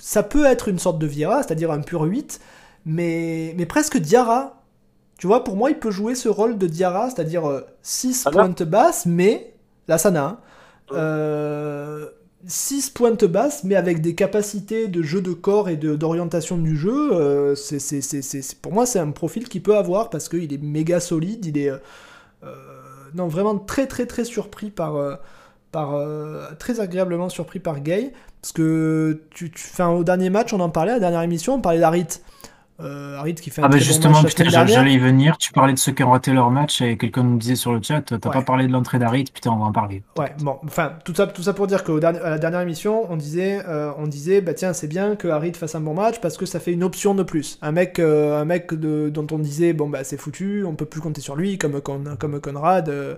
ça 0.02 0.24
peut 0.24 0.46
être 0.46 0.68
une 0.68 0.80
sorte 0.80 1.00
de 1.00 1.08
Vieira, 1.08 1.44
c'est-à-dire 1.44 1.72
un 1.72 1.82
pur 1.82 2.02
8, 2.02 2.40
mais, 2.86 3.54
mais 3.58 3.66
presque 3.66 3.98
Diarra. 3.98 4.64
Tu 5.18 5.26
vois, 5.26 5.44
pour 5.44 5.56
moi, 5.56 5.72
il 5.72 5.80
peut 5.80 5.90
jouer 5.90 6.14
ce 6.14 6.30
rôle 6.30 6.58
de 6.58 6.68
Diarra, 6.68 7.10
c'est-à-dire 7.10 7.64
6 7.82 8.28
euh, 8.28 8.32
pointes 8.32 8.64
basses, 8.64 9.06
mais. 9.06 9.54
Là, 9.88 9.98
ça 9.98 10.12
n'a. 10.12 10.42
6 10.90 10.94
euh, 10.94 12.10
pointes 12.94 13.26
basses, 13.26 13.64
mais 13.64 13.76
avec 13.76 14.02
des 14.02 14.14
capacités 14.14 14.88
de 14.88 15.02
jeu 15.02 15.22
de 15.22 15.34
corps 15.34 15.70
et 15.70 15.78
d'orientation 15.78 16.58
du 16.58 16.78
jeu. 16.78 17.14
Euh, 17.14 17.56
c'est, 17.56 18.62
pour 18.62 18.74
moi, 18.74 18.86
c'est 18.86 19.00
un 19.00 19.12
profil 19.12 19.50
qu'il 19.50 19.64
peut 19.64 19.76
avoir 19.76 20.10
parce 20.10 20.30
qu'il 20.30 20.54
est 20.54 20.62
méga 20.62 21.00
solide. 21.00 21.46
Il 21.46 21.58
est. 21.58 21.72
non, 23.16 23.28
vraiment 23.28 23.58
très, 23.58 23.88
très, 23.88 24.06
très 24.06 24.26
surpris 24.26 24.70
par. 24.70 25.20
par 25.72 26.00
très 26.60 26.80
agréablement 26.80 27.30
surpris 27.30 27.60
par 27.60 27.80
Gay. 27.80 28.14
Parce 28.48 28.54
que 28.54 29.24
tu, 29.32 29.52
au 29.82 30.04
dernier 30.06 30.30
match, 30.30 30.54
on 30.54 30.62
en 30.62 30.70
parlait, 30.70 30.92
à 30.92 30.96
la 30.96 31.00
dernière 31.02 31.22
émission, 31.22 31.56
on 31.56 31.60
parlait 31.60 31.82
d'Arit. 31.82 32.22
Euh, 32.80 33.18
Harit 33.18 33.36
qui 33.36 33.50
fait 33.50 33.62
un 33.62 33.66
ah 33.66 33.68
bah 33.68 33.78
justement, 33.78 34.24
putain, 34.24 34.48
j'allais 34.48 34.94
y 34.94 34.98
venir. 34.98 35.38
Tu 35.38 35.52
parlais 35.52 35.74
de 35.74 35.78
ceux 35.78 35.92
qui 35.92 36.02
ont 36.04 36.12
raté 36.12 36.32
leur 36.32 36.50
match 36.50 36.82
et 36.82 36.96
quelqu'un 36.96 37.24
nous 37.24 37.36
disait 37.36 37.56
sur 37.56 37.74
le 37.74 37.82
chat, 37.82 38.02
t'as 38.04 38.18
pas 38.20 38.42
parlé 38.44 38.68
de 38.68 38.72
l'entrée 38.72 39.00
d'Harit, 39.00 39.26
putain, 39.26 39.52
on 39.52 39.58
va 39.58 39.66
en 39.66 39.74
parler. 39.74 40.02
Ouais, 40.18 40.34
bon, 40.40 40.60
enfin, 40.64 40.94
tout 41.04 41.14
ça, 41.14 41.28
tout 41.28 41.44
ça 41.44 41.52
pour 41.52 41.68
dire 41.68 41.84
qu'à 41.84 42.12
la 42.14 42.38
dernière 42.38 42.62
émission, 42.62 43.12
on 43.12 43.18
disait, 43.18 43.62
euh, 43.68 43.92
on 43.98 44.08
disait, 44.08 44.40
bah 44.40 44.54
tiens, 44.54 44.72
c'est 44.72 44.88
bien 44.88 45.18
que 45.18 45.28
Harit 45.28 45.52
fasse 45.52 45.76
un 45.76 45.82
bon 45.82 45.94
match 45.94 46.22
parce 46.22 46.38
que 46.38 46.46
ça 46.46 46.62
fait 46.62 46.72
une 46.72 46.86
option 46.86 47.16
de 47.16 47.24
plus. 47.24 47.60
Un 47.62 47.74
mec, 47.74 48.00
euh, 48.00 48.40
un 48.40 48.46
mec 48.46 48.74
de, 48.74 49.10
dont 49.10 49.28
on 49.30 49.40
disait, 49.40 49.74
bon 49.74 49.90
bah 49.90 50.06
c'est 50.06 50.18
foutu, 50.18 50.64
on 50.66 50.76
peut 50.76 50.86
plus 50.86 51.02
compter 51.02 51.20
sur 51.20 51.36
lui, 51.36 51.58
comme, 51.58 51.82
comme, 51.82 52.16
comme 52.18 52.40
Conrad 52.40 52.88
euh, 52.88 53.16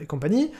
et 0.00 0.06
compagnie 0.06 0.52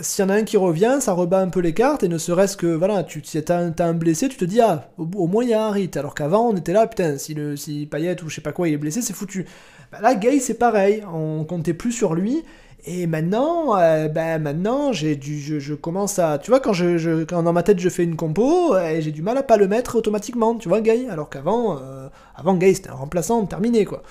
s'il 0.00 0.24
y 0.24 0.26
en 0.26 0.30
a 0.30 0.34
un 0.34 0.42
qui 0.42 0.56
revient, 0.56 0.98
ça 1.00 1.12
rebat 1.12 1.40
un 1.40 1.48
peu 1.48 1.60
les 1.60 1.74
cartes, 1.74 2.02
et 2.02 2.08
ne 2.08 2.18
serait-ce 2.18 2.56
que, 2.56 2.66
voilà, 2.66 3.04
tu 3.04 3.22
as, 3.48 3.72
un, 3.84 3.94
blessé, 3.94 4.28
tu 4.28 4.36
te 4.36 4.44
dis, 4.44 4.60
ah, 4.60 4.90
au, 4.98 5.26
moins 5.26 5.44
il 5.44 5.50
y 5.50 5.54
a 5.54 5.64
un 5.64 5.70
rite, 5.70 5.96
alors 5.96 6.14
qu'avant 6.14 6.48
on 6.48 6.56
était 6.56 6.72
là, 6.72 6.86
putain, 6.86 7.18
si, 7.18 7.34
le, 7.34 7.56
si 7.56 7.86
Payet 7.86 8.22
ou 8.22 8.28
je 8.28 8.36
sais 8.36 8.40
pas 8.40 8.52
quoi 8.52 8.68
il 8.68 8.74
est 8.74 8.78
blessé, 8.78 9.02
c'est 9.02 9.12
foutu. 9.12 9.46
Bah, 9.92 9.98
là, 10.00 10.14
Gay, 10.14 10.40
c'est 10.40 10.54
pareil, 10.54 11.02
on 11.12 11.44
comptait 11.44 11.74
plus 11.74 11.92
sur 11.92 12.14
lui, 12.14 12.42
et 12.86 13.06
maintenant, 13.06 13.78
euh, 13.78 14.08
ben 14.08 14.42
maintenant, 14.42 14.92
j'ai 14.92 15.16
du, 15.16 15.40
je, 15.40 15.74
commence 15.74 16.18
à, 16.18 16.38
tu 16.38 16.50
vois, 16.50 16.60
quand 16.60 16.72
je, 16.72 17.24
quand 17.24 17.42
dans 17.42 17.52
ma 17.52 17.62
tête 17.62 17.78
je 17.78 17.88
fais 17.88 18.04
une 18.04 18.16
compo, 18.16 18.76
j'ai 19.00 19.12
du 19.12 19.22
mal 19.22 19.38
à 19.38 19.42
pas 19.42 19.56
le 19.56 19.68
mettre 19.68 19.96
automatiquement, 19.96 20.56
tu 20.56 20.68
vois, 20.68 20.80
Gay, 20.80 21.08
alors 21.08 21.30
qu'avant, 21.30 21.78
euh, 21.78 22.08
avant 22.36 22.54
Gay 22.54 22.74
c'était 22.74 22.90
un 22.90 22.94
remplaçant 22.94 23.44
terminé 23.46 23.84
quoi. 23.84 24.02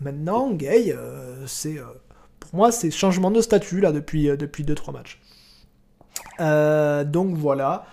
Maintenant, 0.00 0.50
Gay, 0.52 0.94
euh, 0.96 1.44
c'est, 1.46 1.76
pour 2.38 2.54
moi, 2.54 2.72
c'est 2.72 2.90
changement 2.90 3.30
de 3.30 3.40
statut 3.40 3.80
là 3.80 3.92
depuis 3.92 4.28
depuis 4.36 4.64
deux 4.64 4.74
trois 4.74 4.94
matchs. 4.94 5.20
Euh, 6.40 7.04
donc 7.04 7.36
voilà. 7.36 7.86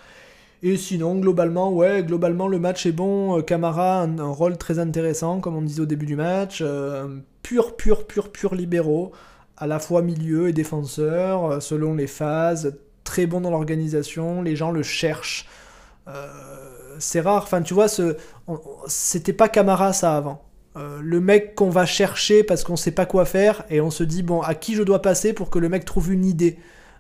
Et 0.63 0.77
sinon, 0.77 1.15
globalement, 1.19 1.71
ouais, 1.71 2.03
globalement, 2.03 2.47
le 2.47 2.59
match 2.59 2.85
est 2.85 2.91
bon. 2.91 3.37
Euh, 3.37 3.41
Camara, 3.41 4.01
un, 4.01 4.17
un 4.19 4.31
rôle 4.31 4.57
très 4.57 4.79
intéressant, 4.79 5.39
comme 5.39 5.55
on 5.55 5.61
disait 5.61 5.81
au 5.81 5.85
début 5.85 6.05
du 6.05 6.15
match. 6.15 6.59
Euh, 6.61 7.17
pur, 7.43 7.75
pur, 7.75 8.07
pur, 8.07 8.31
pur 8.31 8.55
libéraux, 8.55 9.11
à 9.57 9.67
la 9.67 9.79
fois 9.79 10.01
milieu 10.01 10.49
et 10.49 10.53
défenseur, 10.53 11.61
selon 11.61 11.95
les 11.95 12.07
phases. 12.07 12.77
Très 13.03 13.25
bon 13.25 13.41
dans 13.41 13.51
l'organisation, 13.51 14.41
les 14.41 14.55
gens 14.55 14.71
le 14.71 14.83
cherchent. 14.83 15.47
c'est 16.99 17.21
rare, 17.21 17.43
enfin, 17.43 17.61
tu 17.61 17.73
vois, 17.73 17.87
ce, 17.87 18.17
c'était 18.87 19.33
pas 19.33 19.49
Camara 19.49 19.93
ça 19.93 20.17
avant. 20.17 20.41
le 20.75 21.19
mec 21.21 21.55
qu'on 21.55 21.69
va 21.69 21.85
chercher 21.85 22.43
parce 22.43 22.63
qu'on 22.63 22.75
sait 22.75 22.91
pas 22.91 23.05
quoi 23.05 23.25
faire 23.25 23.63
et 23.69 23.81
on 23.81 23.91
se 23.91 24.03
dit, 24.03 24.23
bon, 24.23 24.41
à 24.41 24.55
qui 24.55 24.75
je 24.75 24.83
dois 24.83 25.01
passer 25.01 25.33
pour 25.33 25.49
que 25.49 25.59
le 25.59 25.69
mec 25.69 25.85
trouve 25.85 26.11
une 26.11 26.25
idée? 26.25 26.57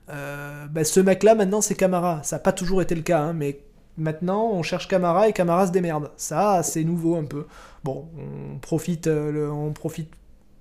Euh, 0.09 0.67
bah, 0.67 0.83
ce 0.83 0.99
mec-là, 0.99 1.35
maintenant, 1.35 1.61
c'est 1.61 1.75
Camara. 1.75 2.21
Ça 2.23 2.37
n'a 2.37 2.39
pas 2.39 2.51
toujours 2.51 2.81
été 2.81 2.95
le 2.95 3.01
cas, 3.01 3.19
hein, 3.19 3.33
mais 3.33 3.59
maintenant, 3.97 4.49
on 4.51 4.63
cherche 4.63 4.87
Camara 4.87 5.27
et 5.27 5.33
Camara 5.33 5.67
se 5.67 5.71
démerde. 5.71 6.11
Ça, 6.17 6.63
c'est 6.63 6.83
nouveau 6.83 7.15
un 7.15 7.25
peu. 7.25 7.45
Bon, 7.83 8.07
on 8.17 8.57
profite, 8.59 9.07
euh, 9.07 9.49
on 9.49 9.71
profite 9.73 10.11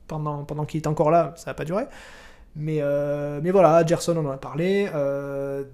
pendant, 0.08 0.44
pendant 0.44 0.64
qu'il 0.64 0.80
est 0.80 0.86
encore 0.86 1.10
là, 1.10 1.34
ça 1.36 1.50
va 1.50 1.54
pas 1.54 1.64
durer. 1.64 1.84
Mais, 2.58 2.78
euh, 2.80 3.40
mais 3.42 3.50
voilà, 3.50 3.84
Gerson, 3.84 4.16
on 4.16 4.26
en 4.26 4.30
a 4.30 4.38
parlé. 4.38 4.88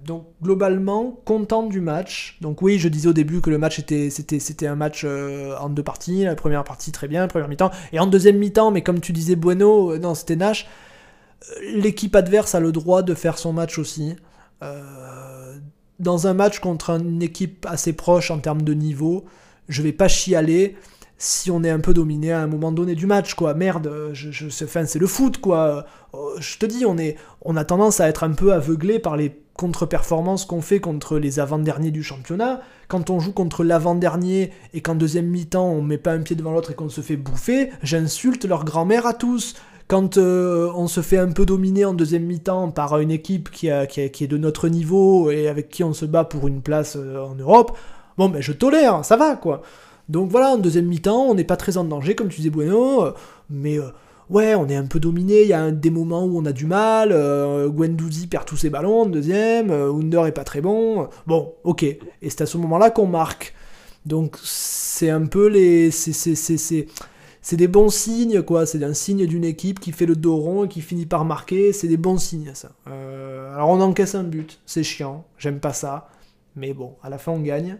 donc, 0.05 0.25
globalement, 0.41 1.17
content 1.23 1.63
du 1.63 1.79
match. 1.79 2.37
Donc, 2.41 2.61
oui, 2.61 2.77
je 2.77 2.89
disais 2.89 3.07
au 3.07 3.13
début 3.13 3.39
que 3.39 3.49
le 3.49 3.57
match 3.57 3.79
était, 3.79 4.09
c'était, 4.09 4.39
c'était 4.39 4.67
un 4.67 4.75
match 4.75 5.05
en 5.05 5.69
deux 5.69 5.83
parties. 5.83 6.25
La 6.25 6.35
première 6.35 6.65
partie, 6.65 6.91
très 6.91 7.07
bien, 7.07 7.27
première 7.27 7.47
mi-temps. 7.47 7.71
Et 7.93 7.99
en 7.99 8.07
deuxième 8.07 8.37
mi-temps, 8.37 8.71
mais 8.71 8.81
comme 8.81 8.99
tu 8.99 9.13
disais, 9.13 9.37
Bueno, 9.37 9.97
non, 9.97 10.13
c'était 10.13 10.35
Nash 10.35 10.67
l'équipe 11.61 12.15
adverse 12.15 12.55
a 12.55 12.59
le 12.59 12.71
droit 12.71 13.01
de 13.01 13.13
faire 13.13 13.37
son 13.37 13.53
match 13.53 13.77
aussi. 13.77 14.15
Euh, 14.61 15.55
dans 15.99 16.27
un 16.27 16.33
match 16.33 16.59
contre 16.59 16.91
une 16.91 17.21
équipe 17.21 17.65
assez 17.69 17.93
proche 17.93 18.31
en 18.31 18.39
termes 18.39 18.61
de 18.61 18.73
niveau, 18.73 19.25
je 19.69 19.81
vais 19.81 19.91
pas 19.91 20.07
chialer 20.07 20.75
si 21.17 21.51
on 21.51 21.63
est 21.63 21.69
un 21.69 21.79
peu 21.79 21.93
dominé 21.93 22.33
à 22.33 22.41
un 22.41 22.47
moment 22.47 22.71
donné 22.71 22.95
du 22.95 23.05
match, 23.05 23.33
quoi. 23.35 23.53
Merde, 23.53 24.11
je, 24.13 24.31
je, 24.31 24.49
c'est 24.49 24.95
le 24.95 25.07
foot, 25.07 25.37
quoi. 25.37 25.85
Euh, 26.13 26.17
je 26.39 26.57
te 26.57 26.65
dis, 26.65 26.85
on, 26.85 26.97
est, 26.97 27.15
on 27.41 27.55
a 27.55 27.63
tendance 27.63 27.99
à 28.01 28.09
être 28.09 28.23
un 28.23 28.31
peu 28.31 28.51
aveuglé 28.51 28.99
par 28.99 29.15
les 29.15 29.39
contre-performances 29.53 30.45
qu'on 30.45 30.61
fait 30.61 30.79
contre 30.79 31.17
les 31.19 31.39
avant-derniers 31.39 31.91
du 31.91 32.03
championnat. 32.03 32.61
Quand 32.87 33.09
on 33.09 33.19
joue 33.19 33.31
contre 33.31 33.63
l'avant-dernier 33.63 34.51
et 34.73 34.81
qu'en 34.81 34.95
deuxième 34.95 35.27
mi-temps 35.27 35.69
on 35.69 35.81
met 35.81 35.97
pas 35.97 36.13
un 36.13 36.21
pied 36.21 36.35
devant 36.35 36.51
l'autre 36.51 36.71
et 36.71 36.73
qu'on 36.73 36.89
se 36.89 37.01
fait 37.01 37.17
bouffer, 37.17 37.69
j'insulte 37.83 38.45
leur 38.45 38.65
grand-mère 38.65 39.05
à 39.05 39.13
tous 39.13 39.55
quand 39.87 40.17
euh, 40.17 40.71
on 40.75 40.87
se 40.87 41.01
fait 41.01 41.17
un 41.17 41.31
peu 41.31 41.45
dominer 41.45 41.85
en 41.85 41.93
deuxième 41.93 42.23
mi-temps 42.23 42.71
par 42.71 42.99
une 42.99 43.11
équipe 43.11 43.49
qui, 43.51 43.67
est 43.67 44.27
de 44.27 44.37
notre 44.37 44.67
niveau 44.69 45.29
et 45.31 45.47
avec 45.47 45.69
qui 45.69 45.83
on 45.83 45.93
se 45.93 46.05
bat 46.05 46.23
pour 46.23 46.47
une 46.47 46.61
place 46.61 46.95
euh, 46.97 47.23
en 47.23 47.35
Europe, 47.35 47.77
bon, 48.17 48.29
ben 48.29 48.41
je 48.41 48.53
tolère, 48.53 49.03
ça 49.03 49.17
va, 49.17 49.35
quoi. 49.35 49.61
Donc 50.09 50.29
voilà, 50.29 50.51
en 50.51 50.57
deuxième 50.57 50.85
mi-temps, 50.85 51.23
on 51.23 51.35
n'est 51.35 51.43
pas 51.43 51.57
très 51.57 51.77
en 51.77 51.83
danger, 51.83 52.15
comme 52.15 52.29
tu 52.29 52.37
disais, 52.37 52.49
Bueno, 52.49 53.05
euh, 53.05 53.11
mais 53.49 53.77
ouais, 54.29 54.55
on 54.55 54.67
est 54.67 54.75
un 54.75 54.85
peu 54.85 54.99
dominé, 54.99 55.43
il 55.43 55.47
y 55.47 55.53
a 55.53 55.71
des 55.71 55.89
moments 55.89 56.25
où 56.25 56.37
on 56.37 56.45
a 56.45 56.51
du 56.51 56.65
mal, 56.65 57.09
euh, 57.11 57.69
Gwendouzi 57.69 58.27
perd 58.27 58.45
tous 58.45 58.57
ses 58.57 58.69
ballons 58.69 59.01
en 59.01 59.05
deuxième, 59.05 59.71
Under 59.71 60.25
est 60.25 60.31
pas 60.31 60.43
très 60.43 60.61
bon, 60.61 61.07
bon, 61.27 61.53
ok, 61.63 61.83
et 61.83 61.99
c'est 62.21 62.41
à 62.41 62.45
ce 62.45 62.57
moment-là 62.57 62.89
qu'on 62.89 63.07
marque. 63.07 63.53
Donc 64.05 64.37
c'est 64.43 65.09
un 65.09 65.25
peu 65.25 65.47
les. 65.47 65.89
Des 67.51 67.67
bons 67.67 67.89
signes, 67.89 68.41
quoi. 68.41 68.65
C'est 68.65 68.83
un 68.83 68.93
signe 68.93 69.27
d'une 69.27 69.43
équipe 69.43 69.79
qui 69.79 69.91
fait 69.91 70.05
le 70.05 70.15
dos 70.15 70.37
rond 70.37 70.63
et 70.63 70.67
qui 70.69 70.81
finit 70.81 71.05
par 71.05 71.25
marquer. 71.25 71.73
C'est 71.73 71.89
des 71.89 71.97
bons 71.97 72.17
signes, 72.17 72.51
ça. 72.53 72.71
Euh, 72.87 73.53
alors 73.53 73.69
on 73.69 73.81
encaisse 73.81 74.15
un 74.15 74.23
but, 74.23 74.59
c'est 74.65 74.83
chiant, 74.83 75.25
j'aime 75.37 75.59
pas 75.59 75.73
ça. 75.73 76.09
Mais 76.55 76.73
bon, 76.73 76.95
à 77.03 77.09
la 77.09 77.17
fin 77.17 77.33
on 77.33 77.39
gagne. 77.39 77.77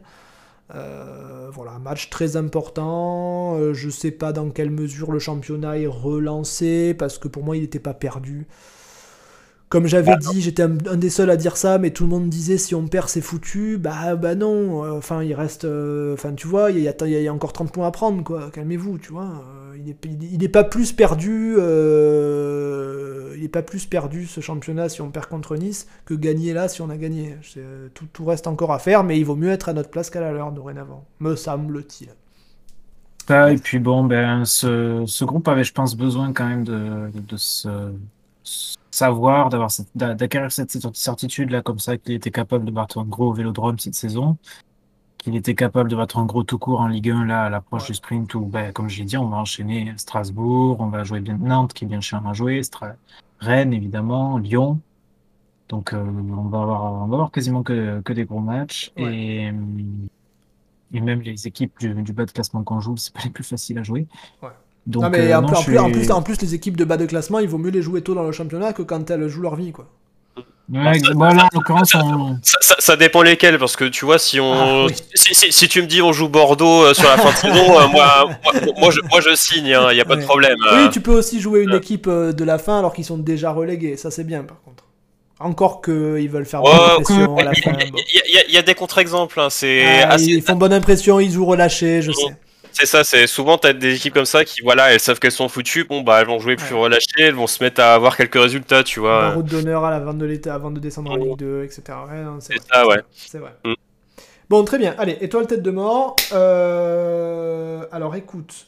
Euh, 0.76 1.50
voilà, 1.52 1.80
match 1.80 2.10
très 2.10 2.36
important. 2.36 3.58
Euh, 3.58 3.74
je 3.74 3.90
sais 3.90 4.12
pas 4.12 4.34
dans 4.34 4.50
quelle 4.50 4.70
mesure 4.70 5.12
le 5.12 5.20
championnat 5.20 5.78
est 5.78 5.88
relancé, 5.88 6.94
parce 6.94 7.18
que 7.18 7.28
pour 7.28 7.44
moi 7.44 7.56
il 7.56 7.62
n'était 7.62 7.80
pas 7.80 7.94
perdu. 7.94 8.48
Comme 9.74 9.88
j'avais 9.88 10.12
bah, 10.12 10.18
dit, 10.18 10.40
j'étais 10.40 10.62
un, 10.62 10.68
des 10.68 11.10
seuls 11.10 11.32
à 11.32 11.36
dire 11.36 11.58
ça, 11.58 11.80
mais 11.80 11.90
tout 11.90 12.04
le 12.04 12.12
monde 12.12 12.30
disait 12.30 12.60
si 12.60 12.76
on 12.76 12.86
perd, 12.86 13.10
c'est 13.10 13.22
foutu. 13.22 13.80
Bah, 13.80 14.16
bah 14.16 14.36
non. 14.36 14.86
Euh, 14.86 14.92
enfin, 14.92 15.24
il 15.24 15.34
reste. 15.34 15.66
Euh, 15.66 16.14
enfin, 16.14 16.32
tu 16.34 16.46
vois, 16.46 16.70
il 16.70 16.78
y, 16.78 16.88
a, 17.28 17.34
encore 17.34 17.54
30 17.54 17.72
points 17.72 17.88
à 17.88 17.90
prendre, 17.90 18.24
quoi. 18.24 18.52
Calmez-vous, 18.54 19.00
tu 19.00 19.12
vois. 19.12 19.24
Euh, 19.74 19.76
il 19.76 20.38
n'est 20.38 20.48
pas 20.48 20.64
plus 20.64 20.92
perdu. 20.92 21.56
il 21.58 23.42
n'est 23.42 23.48
pas 23.48 23.64
plus 23.64 23.88
perdu 23.88 24.28
ce 24.28 24.42
championnat 24.42 24.90
si 24.90 25.02
on 25.02 25.10
perd 25.10 25.26
contre 25.26 25.56
Nice 25.56 25.88
que 26.06 26.14
gagner 26.14 26.54
là 26.54 26.68
si 26.68 26.84
on 26.84 26.92
a 26.92 26.98
gagné. 26.98 27.36
Tout, 27.96 28.06
tout, 28.14 28.26
reste 28.26 28.46
encore 28.46 28.74
à 28.74 28.78
faire, 28.78 29.04
mais 29.04 29.18
il 29.18 29.24
vaut 29.24 29.36
mieux 29.36 29.50
être 29.50 29.70
à 29.70 29.74
notre 29.74 29.90
place 29.90 30.12
qu'à 30.12 30.22
la 30.22 30.32
leur 30.32 30.52
dorénavant. 30.52 31.04
Me 31.20 31.36
semble-t-il. 31.36 32.10
Ah, 33.28 33.52
et 33.52 33.58
puis 33.58 33.80
bon, 33.80 34.04
ben, 34.04 34.46
ce, 34.46 35.04
ce, 35.08 35.26
groupe 35.26 35.48
avait, 35.48 35.64
je 35.64 35.74
pense, 35.74 35.98
besoin 35.98 36.32
quand 36.32 36.48
même 36.48 36.64
de, 36.64 37.10
de 37.12 37.38
ce 37.38 37.90
savoir, 38.44 39.50
d'avoir 39.50 39.72
d'acquérir 39.96 40.52
cette, 40.52 40.72
certitude 40.96 41.50
là 41.50 41.62
comme 41.62 41.80
ça 41.80 41.98
qu'il 41.98 42.14
était 42.14 42.32
capable 42.32 42.66
de 42.66 42.72
battre 42.72 43.00
un 43.00 43.06
gros 43.06 43.34
vélodrome 43.34 43.80
cette 43.80 43.96
saison, 43.96 44.38
qu'il 45.18 45.36
était 45.36 45.56
capable 45.56 45.90
de 45.90 45.96
battre 45.96 46.18
un 46.18 46.26
gros 46.26 46.44
tout 46.44 46.60
court 46.60 46.82
en 46.82 46.88
Ligue 46.88 47.10
1 47.10 47.26
là 47.26 47.46
à 47.46 47.50
l'approche 47.50 47.88
du 47.88 47.94
sprint 47.94 48.34
où 48.36 48.46
ben, 48.46 48.72
comme 48.72 48.90
je 48.90 49.00
l'ai 49.00 49.06
dit 49.06 49.18
on 49.18 49.30
va 49.30 49.38
enchaîner 49.38 49.94
Strasbourg, 49.98 50.78
on 50.80 50.88
va 50.88 51.04
jouer 51.04 51.22
bien 51.22 51.38
Nantes 51.38 51.74
qui 51.74 51.86
est 51.86 51.88
bien 51.88 52.02
chiant 52.02 52.24
à 52.26 52.34
jouer, 52.34 52.62
Rennes 53.40 53.74
évidemment, 53.74 54.38
Lyon. 54.38 54.80
Donc 55.70 55.94
euh, 55.94 56.04
on 56.04 56.50
va 56.50 56.62
avoir 56.62 56.94
on 56.94 57.08
va 57.08 57.16
avoir 57.16 57.32
quasiment 57.32 57.64
que, 57.64 58.02
que 58.02 58.14
des 58.14 58.26
gros 58.26 58.40
matchs 58.40 58.92
et 58.98 59.50
et 60.96 61.02
même 61.02 61.22
les 61.22 61.48
équipes 61.48 61.74
du, 61.80 61.92
du 62.04 62.14
bas 62.14 62.26
de 62.26 62.32
classement 62.32 62.64
qu'on 62.64 62.80
joue, 62.80 62.98
c'est 62.98 63.12
pas 63.12 63.22
les 63.24 63.32
plus 63.32 63.44
faciles 63.44 63.80
à 63.80 63.84
jouer. 63.84 64.06
Ouais 64.44 64.50
non, 64.86 65.10
mais 65.10 65.32
euh, 65.32 65.40
en, 65.40 65.44
plus, 65.90 66.12
en, 66.12 66.22
plus, 66.22 66.42
les 66.42 66.56
équipes 66.56 66.76
de 66.76 66.84
bas 66.84 66.98
de 66.98 67.06
classement, 67.06 67.40
il 67.40 67.48
vaut 67.48 67.58
mieux 67.58 67.72
les 67.72 67.82
jouer 67.82 68.02
tôt 68.02 68.14
dans 68.14 68.24
le 68.24 68.32
championnat 68.32 68.74
que 68.74 68.82
quand 68.82 69.10
elles 69.10 69.28
jouent 69.30 69.42
leur 69.42 69.56
vie, 69.56 69.72
quoi. 69.72 69.88
Ouais, 70.72 71.02
en 71.16 71.34
l'occurrence, 71.54 71.94
ça, 72.80 72.96
dépend 72.96 73.22
lesquels, 73.22 73.60
parce 73.60 73.76
que 73.76 73.84
tu 73.86 74.06
vois, 74.06 74.18
si 74.18 74.40
on, 74.40 74.88
ah, 74.88 74.94
si, 75.14 75.68
tu 75.68 75.82
me 75.82 75.88
dis 75.88 76.02
on 76.02 76.14
joue 76.14 76.30
Bordeaux 76.30 76.84
euh, 76.84 76.94
sur 76.94 77.04
la 77.04 77.18
fin 77.18 77.32
de 77.32 77.36
saison, 77.54 77.80
euh, 77.80 77.88
moi, 77.90 78.30
moi, 78.78 78.90
je, 78.90 79.02
moi, 79.12 79.20
je, 79.20 79.36
signe, 79.36 79.68
il 79.68 79.74
hein, 79.74 79.94
n'y 79.94 80.00
a 80.00 80.06
pas 80.06 80.16
de 80.16 80.24
problème. 80.24 80.58
Oui, 80.74 80.90
tu 80.90 81.02
peux 81.02 81.12
aussi 81.12 81.42
jouer 81.42 81.64
une 81.64 81.74
équipe 81.74 82.10
de 82.10 82.44
la 82.44 82.58
fin 82.58 82.80
alors 82.80 82.94
qu'ils 82.94 83.04
sont 83.04 83.18
déjà 83.18 83.52
relégués, 83.52 83.98
ça 83.98 84.10
c'est 84.10 84.24
bien 84.24 84.44
par 84.44 84.62
contre. 84.62 84.86
Encore 85.40 85.82
qu'ils 85.82 86.30
veulent 86.30 86.46
faire 86.46 86.62
bonne 86.62 86.74
impression 86.74 87.38
à 87.38 87.44
la 87.44 87.54
fin. 87.54 87.72
Il 88.48 88.54
y, 88.54 88.58
a 88.58 88.62
des 88.62 88.76
contre-exemples, 88.76 89.40
hein, 89.42 89.50
c'est 89.50 90.04
ah, 90.04 90.16
Ils 90.18 90.42
font 90.42 90.56
bonne 90.56 90.72
impression, 90.72 91.20
ils 91.20 91.32
jouent 91.32 91.46
relâchés, 91.46 92.02
je 92.02 92.14
sais. 92.14 92.38
C'est 92.74 92.88
ça, 92.88 93.04
c'est 93.04 93.28
souvent 93.28 93.58
t'as 93.58 93.72
des 93.74 93.96
équipes 93.96 94.16
comme 94.16 94.26
ça 94.26 94.44
qui 94.44 94.62
voilà, 94.62 94.92
elles 94.92 95.00
savent 95.00 95.20
qu'elles 95.20 95.32
sont 95.32 95.48
foutues, 95.48 95.84
bon 95.84 96.02
bah 96.02 96.20
elles 96.20 96.28
vont 96.28 96.40
jouer 96.40 96.56
plus 96.56 96.74
relâchées, 96.74 97.20
elles 97.20 97.36
vont 97.36 97.48
se 97.48 97.64
mettre 97.64 97.82
à 97.82 97.94
avoir 97.94 98.18
quelques 98.18 98.36
résultats, 98.42 98.84
tu 98.84 99.00
vois. 99.00 99.32
route 99.32 99.46
d'honneur 99.46 99.86
à 99.86 99.92
la 99.92 100.00
vente 100.00 100.18
de 100.18 100.26
l'État 100.26 100.56
avant 100.56 100.72
de 100.72 100.80
descendre 100.80 101.12
en 101.12 101.16
Ligue 101.16 101.38
2, 101.38 101.64
etc. 101.64 101.84
c'est 102.40 102.56
ça, 102.72 102.88
ouais. 102.88 103.02
C'est 103.12 103.38
vrai. 103.38 103.52
Mm. 103.64 103.74
Bon, 104.50 104.64
très 104.64 104.78
bien. 104.78 104.96
Allez, 104.98 105.18
étoile 105.22 105.48
tête 105.48 105.62
de 105.62 105.72
mort. 105.72 106.16
Euh... 106.32 107.86
Alors 107.92 108.16
écoute. 108.16 108.68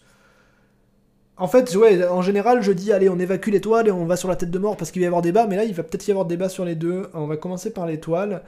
En 1.38 1.47
fait, 1.49 1.76
ouais, 1.76 2.08
en 2.08 2.22
général, 2.22 2.62
je 2.62 2.72
dis, 2.72 2.93
allez, 2.93 3.10
on 3.10 3.20
évacue 3.20 3.49
l'étoile 3.49 3.89
et 3.89 3.91
on 3.91 4.06
va 4.06 4.16
sur 4.16 4.30
la 4.30 4.38
tête 4.38 4.51
de 4.51 4.60
mort 4.60 4.78
parce 4.78 4.91
qu'il 4.91 5.01
va 5.01 5.03
y 5.03 5.08
avoir 5.08 5.22
débat, 5.22 5.47
mais 5.47 5.58
là, 5.58 5.66
il 5.66 5.74
va 5.74 5.84
peut-être 5.84 6.08
y 6.08 6.12
avoir 6.12 6.26
débat 6.26 6.47
sur 6.47 6.64
les 6.64 6.76
deux. 6.76 7.10
On 7.14 7.28
va 7.28 7.36
commencer 7.36 7.74
par 7.74 7.86
l'étoile. 7.86 8.41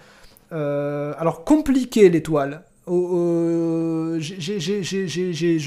Euh... 0.53 1.13
Alors, 1.17 1.43
compliqué 1.43 2.09
l'étoile 2.09 2.63
je, 2.87 4.31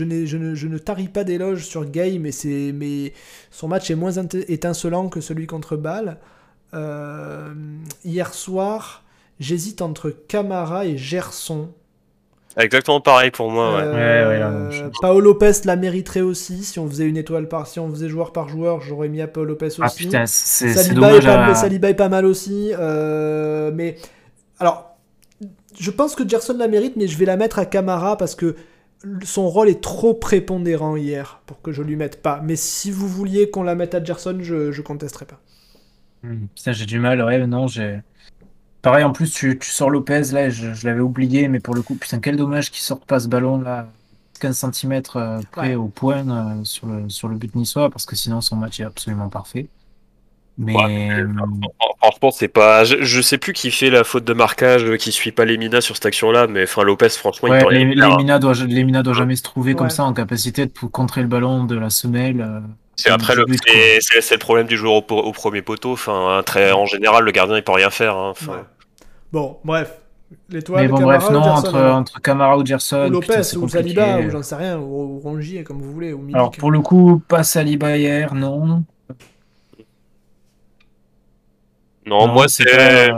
ne, 0.04 0.54
je 0.54 0.66
ne 0.66 0.78
tarie 0.78 1.08
pas 1.08 1.24
d'éloges 1.24 1.66
sur 1.66 1.84
Gay, 1.84 2.18
mais, 2.18 2.30
mais 2.72 3.12
son 3.50 3.68
match 3.68 3.90
est 3.90 3.94
moins 3.94 4.12
étincelant 4.12 5.08
que 5.08 5.20
celui 5.20 5.46
contre 5.46 5.76
Bâle. 5.76 6.16
Euh, 6.72 7.52
hier 8.04 8.32
soir, 8.32 9.02
j'hésite 9.38 9.82
entre 9.82 10.10
Camara 10.10 10.86
et 10.86 10.96
Gerson. 10.96 11.70
Exactement 12.56 13.00
pareil 13.00 13.30
pour 13.30 13.50
moi. 13.50 13.76
Ouais. 13.76 13.82
Euh, 13.84 14.90
Paolo 15.00 15.20
Lopez 15.20 15.52
la 15.64 15.76
mériterait 15.76 16.20
aussi. 16.20 16.64
Si 16.64 16.80
on 16.80 16.88
faisait 16.88 17.06
une 17.06 17.16
étoile 17.16 17.48
par, 17.48 17.66
si 17.66 17.78
on 17.78 17.88
faisait 17.90 18.08
joueur 18.08 18.32
par 18.32 18.48
joueur, 18.48 18.80
j'aurais 18.80 19.08
mis 19.08 19.20
à 19.20 19.28
Paolo 19.28 19.50
Lopez 19.50 19.68
ah, 19.80 19.86
aussi. 19.86 19.96
Ah 19.98 20.04
putain, 20.04 20.26
c'est 20.26 20.72
Saliba, 20.72 21.14
est 21.14 21.20
pas, 21.20 21.54
Saliba 21.54 21.90
est 21.90 21.94
pas 21.94 22.08
mal 22.08 22.26
aussi. 22.26 22.72
Euh, 22.76 23.70
mais 23.72 23.96
alors, 24.58 24.89
je 25.78 25.90
pense 25.90 26.14
que 26.14 26.28
Gerson 26.28 26.56
la 26.58 26.68
mérite, 26.68 26.96
mais 26.96 27.06
je 27.06 27.16
vais 27.18 27.24
la 27.24 27.36
mettre 27.36 27.58
à 27.58 27.66
Camara 27.66 28.16
parce 28.16 28.34
que 28.34 28.56
son 29.22 29.48
rôle 29.48 29.68
est 29.68 29.80
trop 29.80 30.14
prépondérant 30.14 30.96
hier 30.96 31.40
pour 31.46 31.62
que 31.62 31.72
je 31.72 31.82
lui 31.82 31.96
mette 31.96 32.22
pas. 32.22 32.40
Mais 32.42 32.56
si 32.56 32.90
vous 32.90 33.08
vouliez 33.08 33.50
qu'on 33.50 33.62
la 33.62 33.74
mette 33.74 33.94
à 33.94 34.02
Gerson, 34.02 34.38
je, 34.40 34.72
je 34.72 34.82
contesterai 34.82 35.24
pas. 35.24 35.40
Hmm, 36.22 36.46
putain, 36.54 36.72
j'ai 36.72 36.86
du 36.86 36.98
mal, 36.98 37.22
ouais, 37.22 37.46
non, 37.46 37.66
j'ai. 37.66 38.00
Pareil, 38.82 39.04
en 39.04 39.12
plus, 39.12 39.30
tu, 39.30 39.58
tu 39.58 39.70
sors 39.70 39.90
Lopez, 39.90 40.22
là, 40.32 40.48
je, 40.48 40.86
l'avais 40.86 41.00
oublié, 41.00 41.48
mais 41.48 41.60
pour 41.60 41.74
le 41.74 41.82
coup, 41.82 41.94
putain, 41.94 42.18
quel 42.18 42.36
dommage 42.36 42.70
qu'il 42.70 42.82
sorte 42.82 43.04
pas 43.04 43.20
ce 43.20 43.28
ballon, 43.28 43.60
là, 43.60 43.88
15 44.40 44.70
cm 44.72 45.02
euh, 45.16 45.40
près 45.50 45.74
au 45.74 45.88
point 45.88 46.26
euh, 46.28 46.64
sur, 46.64 46.86
le, 46.86 47.08
sur 47.10 47.28
le 47.28 47.36
but 47.36 47.54
niçois, 47.54 47.90
parce 47.90 48.06
que 48.06 48.16
sinon, 48.16 48.40
son 48.40 48.56
match 48.56 48.80
est 48.80 48.84
absolument 48.84 49.28
parfait. 49.28 49.68
Mais 50.58 50.74
euh, 50.76 51.26
franchement, 52.02 52.30
c'est 52.30 52.48
pas. 52.48 52.84
Je, 52.84 53.20
sais 53.22 53.38
plus 53.38 53.52
qui 53.52 53.70
fait 53.70 53.88
la 53.88 54.04
faute 54.04 54.24
de 54.24 54.34
marquage, 54.34 54.84
euh, 54.84 54.96
qui 54.96 55.10
suit 55.10 55.32
pas 55.32 55.44
Lemina 55.46 55.80
sur 55.80 55.94
cette 55.94 56.06
action-là, 56.06 56.48
mais 56.48 56.64
enfin 56.64 56.82
Lopez, 56.82 57.08
franchement, 57.10 57.54
il 57.54 57.64
peut 57.64 57.72
Lemina 57.72 58.38
doit, 58.38 58.52
Lemina 58.54 59.02
doit 59.02 59.14
jamais 59.14 59.36
se 59.36 59.42
trouver 59.42 59.74
comme 59.74 59.90
ça 59.90 60.04
en 60.04 60.12
capacité 60.12 60.66
de 60.66 60.72
contrer 60.92 61.22
le 61.22 61.28
ballon 61.28 61.64
de 61.64 61.78
la 61.78 61.88
semelle. 61.88 62.42
Euh, 62.42 62.60
c'est 62.96 63.10
après 63.10 63.34
le, 63.34 63.46
c'est 64.20 64.34
le 64.34 64.38
problème 64.38 64.66
du 64.66 64.76
joueur 64.76 64.92
au, 65.10 65.32
premier 65.32 65.62
poteau. 65.62 65.92
Enfin, 65.92 66.42
très 66.44 66.72
en 66.72 66.84
général, 66.84 67.24
le 67.24 67.30
gardien 67.30 67.56
il 67.56 67.62
peut 67.62 67.72
rien 67.72 67.90
faire. 67.90 68.16
Hein, 68.16 68.34
bon, 69.32 69.56
bref. 69.64 69.96
L'étoile. 70.50 70.82
Mais 70.82 70.88
bon, 70.88 71.00
bref, 71.00 71.30
non, 71.30 71.40
entre, 71.40 71.80
entre 71.80 72.20
Camara 72.20 72.58
ou 72.58 72.64
Gerson. 72.64 73.06
Ou 73.08 73.10
Lopez, 73.10 73.56
ou 73.56 73.68
Saliba, 73.68 74.18
ou 74.18 74.30
j'en 74.30 74.42
sais 74.42 74.54
rien, 74.54 74.78
ou, 74.78 75.18
Rongier, 75.18 75.64
comme 75.64 75.80
vous 75.80 75.92
voulez. 75.92 76.12
Ou 76.12 76.28
Alors, 76.32 76.50
pour 76.50 76.70
le 76.70 76.80
coup, 76.80 77.22
pas 77.26 77.42
Saliba 77.42 77.96
hier, 77.96 78.34
non. 78.34 78.84
Non, 82.10 82.26
moi 82.26 82.48
c'est. 82.48 82.64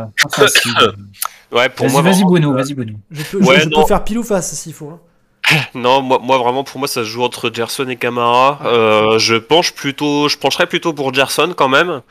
ouais, 1.51 1.69
pour 1.71 1.89
moi. 1.89 2.03
Vas-y, 2.03 2.25
Bueno, 2.25 2.53
vas-y, 2.53 2.75
Bueno. 2.75 2.93
Je 3.11 3.23
peux, 3.23 3.43
je, 3.43 3.69
peux 3.69 3.87
faire 3.87 4.05
pile 4.05 4.19
ou 4.19 4.23
face 4.23 4.53
s'il 4.53 4.75
faut. 4.75 4.91
Hein. 4.91 5.01
Non, 5.75 6.03
moi, 6.03 6.21
moi 6.23 6.39
vraiment 6.39 6.63
pour 6.63 6.79
moi 6.79 6.89
ça 6.89 7.03
se 7.03 7.09
joue 7.09 7.23
entre 7.23 7.51
Gerson 7.53 7.89
et 7.89 7.97
Camara. 7.97 8.61
Euh, 8.65 9.19
je 9.19 9.37
penche 9.37 9.73
plutôt, 9.73 10.29
je 10.29 10.37
pencherais 10.37 10.67
plutôt 10.67 10.93
pour 10.93 11.13
Gerson 11.15 11.55
quand 11.57 11.69
même. 11.69 12.03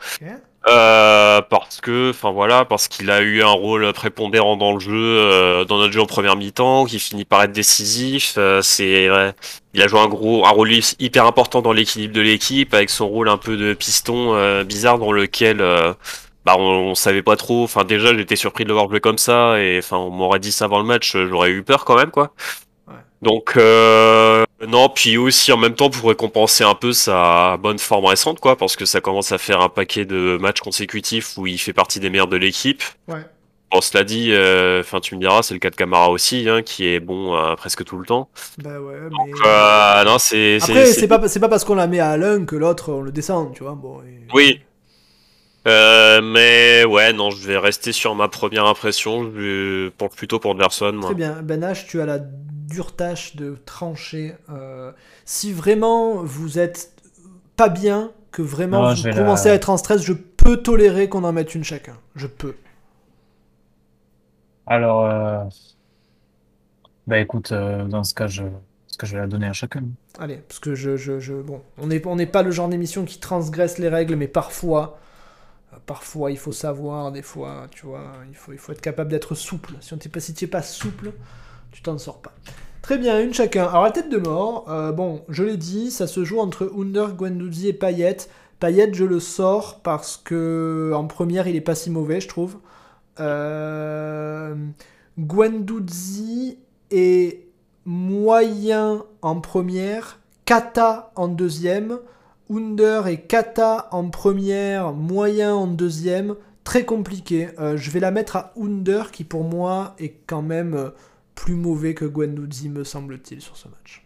Euh, 0.68 1.40
parce 1.50 1.80
que, 1.80 2.10
enfin 2.10 2.30
voilà, 2.30 2.64
parce 2.64 2.86
qu'il 2.86 3.10
a 3.10 3.20
eu 3.20 3.42
un 3.42 3.50
rôle 3.50 3.92
prépondérant 3.92 4.56
dans 4.56 4.72
le 4.72 4.78
jeu, 4.78 4.92
euh, 4.92 5.64
dans 5.64 5.78
notre 5.78 5.92
jeu 5.92 6.00
en 6.00 6.06
première 6.06 6.36
mi-temps, 6.36 6.84
qui 6.84 7.00
finit 7.00 7.24
par 7.24 7.42
être 7.42 7.52
décisif. 7.52 8.38
c'est, 8.62 9.08
il 9.74 9.82
a 9.82 9.88
joué 9.88 10.00
un 10.00 10.08
gros, 10.08 10.46
un 10.46 10.50
rôle 10.50 10.70
hyper 11.00 11.26
important 11.26 11.62
dans 11.62 11.72
l'équilibre 11.72 12.14
de 12.14 12.20
l'équipe, 12.20 12.74
avec 12.74 12.90
son 12.90 13.08
rôle 13.08 13.28
un 13.28 13.38
peu 13.38 13.56
de 13.56 13.72
piston 13.72 14.62
bizarre 14.64 14.98
dans 14.98 15.12
lequel 15.12 15.64
bah 16.44 16.56
on, 16.58 16.94
savait 16.94 17.22
pas 17.22 17.36
trop. 17.36 17.64
Enfin 17.64 17.84
déjà 17.84 18.16
j'étais 18.16 18.36
surpris 18.36 18.64
de 18.64 18.68
le 18.68 18.74
voir 18.74 18.88
jouer 18.88 19.00
comme 19.00 19.18
ça 19.18 19.60
et 19.60 19.78
enfin 19.78 19.96
on 19.96 20.10
m'aurait 20.10 20.40
dit 20.40 20.52
ça 20.52 20.66
avant 20.66 20.78
le 20.78 20.84
match, 20.84 21.16
j'aurais 21.16 21.50
eu 21.50 21.62
peur 21.62 21.84
quand 21.84 21.96
même 21.96 22.10
quoi. 22.10 22.34
Donc 23.22 23.52
euh, 23.56 24.44
non 24.66 24.88
puis 24.88 25.16
aussi 25.16 25.52
en 25.52 25.56
même 25.56 25.74
temps 25.74 25.90
pour 25.90 26.08
récompenser 26.08 26.64
un 26.64 26.74
peu 26.74 26.92
sa 26.92 27.56
bonne 27.56 27.78
forme 27.78 28.06
récente 28.06 28.40
quoi 28.40 28.56
parce 28.56 28.74
que 28.74 28.84
ça 28.84 29.00
commence 29.00 29.30
à 29.30 29.38
faire 29.38 29.60
un 29.60 29.68
paquet 29.68 30.04
de 30.04 30.38
matchs 30.40 30.60
consécutifs 30.60 31.38
où 31.38 31.46
il 31.46 31.58
fait 31.58 31.72
partie 31.72 32.00
des 32.00 32.10
meilleurs 32.10 32.26
de 32.26 32.36
l'équipe. 32.36 32.82
Ouais. 33.06 33.24
Bon, 33.72 33.80
cela 33.80 34.04
dit, 34.04 34.32
euh, 34.32 34.80
enfin 34.80 35.00
tu 35.00 35.14
me 35.16 35.20
diras, 35.20 35.42
c'est 35.42 35.54
le 35.54 35.60
cas 35.60 35.70
de 35.70 35.76
Camara 35.76 36.10
aussi, 36.10 36.46
hein, 36.46 36.60
qui 36.60 36.86
est 36.86 37.00
bon 37.00 37.34
euh, 37.34 37.54
presque 37.54 37.84
tout 37.84 37.96
le 37.96 38.04
temps. 38.04 38.28
Bah 38.58 38.78
ouais, 38.78 38.96
mais... 39.10 39.32
Euh, 39.46 40.04
non, 40.04 40.18
c'est. 40.18 40.58
Après, 40.62 40.86
c'est 40.86 41.08
pas, 41.08 41.18
pas 41.18 41.48
parce 41.48 41.64
qu'on 41.64 41.76
la 41.76 41.86
met 41.86 41.98
à 41.98 42.18
l'un 42.18 42.44
que 42.44 42.54
l'autre 42.54 42.92
on 42.92 43.00
le 43.00 43.10
descend, 43.10 43.54
tu 43.54 43.62
vois. 43.62 43.74
Bon, 43.74 44.02
Oui, 44.34 44.60
euh, 45.68 46.20
mais 46.22 46.84
ouais, 46.84 47.12
non, 47.12 47.30
je 47.30 47.46
vais 47.46 47.58
rester 47.58 47.92
sur 47.92 48.14
ma 48.14 48.28
première 48.28 48.66
impression. 48.66 49.30
Je 49.34 49.88
pour, 49.90 50.10
plutôt 50.10 50.38
pour 50.38 50.52
Anderson. 50.52 50.98
Très 51.02 51.14
bien. 51.14 51.42
Ben 51.42 51.60
H, 51.62 51.86
tu 51.86 52.00
as 52.00 52.06
la 52.06 52.18
dure 52.18 52.96
tâche 52.96 53.36
de 53.36 53.56
trancher. 53.64 54.34
Euh, 54.50 54.92
si 55.24 55.52
vraiment 55.52 56.22
vous 56.22 56.58
êtes 56.58 56.92
pas 57.56 57.68
bien, 57.68 58.12
que 58.32 58.42
vraiment 58.42 58.94
vous 58.94 59.10
commencez 59.10 59.50
à 59.50 59.54
être 59.54 59.70
en 59.70 59.76
stress, 59.76 60.02
je 60.02 60.14
peux 60.14 60.56
tolérer 60.56 61.08
qu'on 61.08 61.24
en 61.24 61.32
mette 61.32 61.54
une 61.54 61.64
chacun. 61.64 61.98
Je 62.16 62.26
peux. 62.26 62.56
Alors, 64.66 65.04
euh, 65.04 65.44
Bah 67.06 67.18
écoute, 67.18 67.52
euh, 67.52 67.84
dans 67.84 68.04
ce 68.04 68.14
cas, 68.14 68.26
je, 68.28 68.44
ce 68.86 68.96
que 68.96 69.06
je 69.06 69.14
vais 69.14 69.20
la 69.20 69.26
donner 69.26 69.46
à 69.46 69.52
chacun. 69.52 69.82
Allez, 70.18 70.36
parce 70.36 70.60
que 70.60 70.74
je, 70.74 70.96
je, 70.96 71.18
je 71.20 71.34
bon, 71.34 71.62
on 71.78 71.88
n'est 71.88 72.04
on 72.06 72.16
n'est 72.16 72.26
pas 72.26 72.42
le 72.42 72.50
genre 72.52 72.68
d'émission 72.68 73.04
qui 73.04 73.18
transgresse 73.18 73.78
les 73.78 73.88
règles, 73.88 74.14
mais 74.16 74.28
parfois, 74.28 74.98
euh, 74.98 75.01
parfois 75.86 76.30
il 76.30 76.38
faut 76.38 76.52
savoir, 76.52 77.12
des 77.12 77.22
fois, 77.22 77.66
tu 77.70 77.86
vois, 77.86 78.12
il 78.28 78.34
faut, 78.34 78.72
être 78.72 78.80
capable 78.80 79.10
d'être 79.10 79.34
souple. 79.34 79.74
Si 79.80 79.92
on 79.94 79.98
t'es 79.98 80.08
pas, 80.08 80.20
si 80.20 80.34
tu 80.34 80.48
pas 80.48 80.62
souple, 80.62 81.12
tu 81.72 81.82
t'en 81.82 81.98
sors 81.98 82.20
pas. 82.20 82.32
Très 82.82 82.98
bien, 82.98 83.20
une 83.20 83.32
chacun. 83.32 83.66
Alors 83.66 83.84
la 83.84 83.92
tête 83.92 84.10
de 84.10 84.18
mort, 84.18 84.66
euh, 84.68 84.92
bon, 84.92 85.22
je 85.28 85.44
l'ai 85.44 85.56
dit, 85.56 85.90
ça 85.90 86.06
se 86.06 86.24
joue 86.24 86.40
entre 86.40 86.72
Under, 86.76 87.14
Guendouzi 87.14 87.68
et 87.68 87.72
Payet. 87.72 88.16
Payet, 88.58 88.92
je 88.92 89.04
le 89.04 89.20
sors 89.20 89.80
parce 89.80 90.16
que 90.16 90.92
en 90.94 91.06
première, 91.06 91.46
il 91.46 91.56
est 91.56 91.60
pas 91.60 91.74
si 91.74 91.90
mauvais, 91.90 92.20
je 92.20 92.28
trouve. 92.28 92.58
Euh, 93.20 94.54
est 96.90 97.46
moyen 97.84 99.04
en 99.22 99.40
première, 99.40 100.20
Kata 100.44 101.12
en 101.16 101.28
deuxième, 101.28 101.98
Under 102.50 103.06
et 103.06 103.20
Kata 103.20 103.88
en 103.90 104.08
première, 104.10 104.92
moyen 104.92 105.54
en 105.54 105.66
deuxième. 105.66 106.34
Très 106.64 106.84
compliqué. 106.84 107.48
Euh, 107.58 107.76
je 107.76 107.90
vais 107.90 108.00
la 108.00 108.10
mettre 108.10 108.36
à 108.36 108.52
Under 108.60 109.10
qui 109.10 109.24
pour 109.24 109.44
moi 109.44 109.94
est 109.98 110.14
quand 110.26 110.42
même 110.42 110.74
euh, 110.74 110.90
plus 111.34 111.54
mauvais 111.54 111.94
que 111.94 112.04
Guendouzi 112.04 112.68
me 112.68 112.84
semble-t-il 112.84 113.40
sur 113.40 113.56
ce 113.56 113.68
match. 113.68 114.02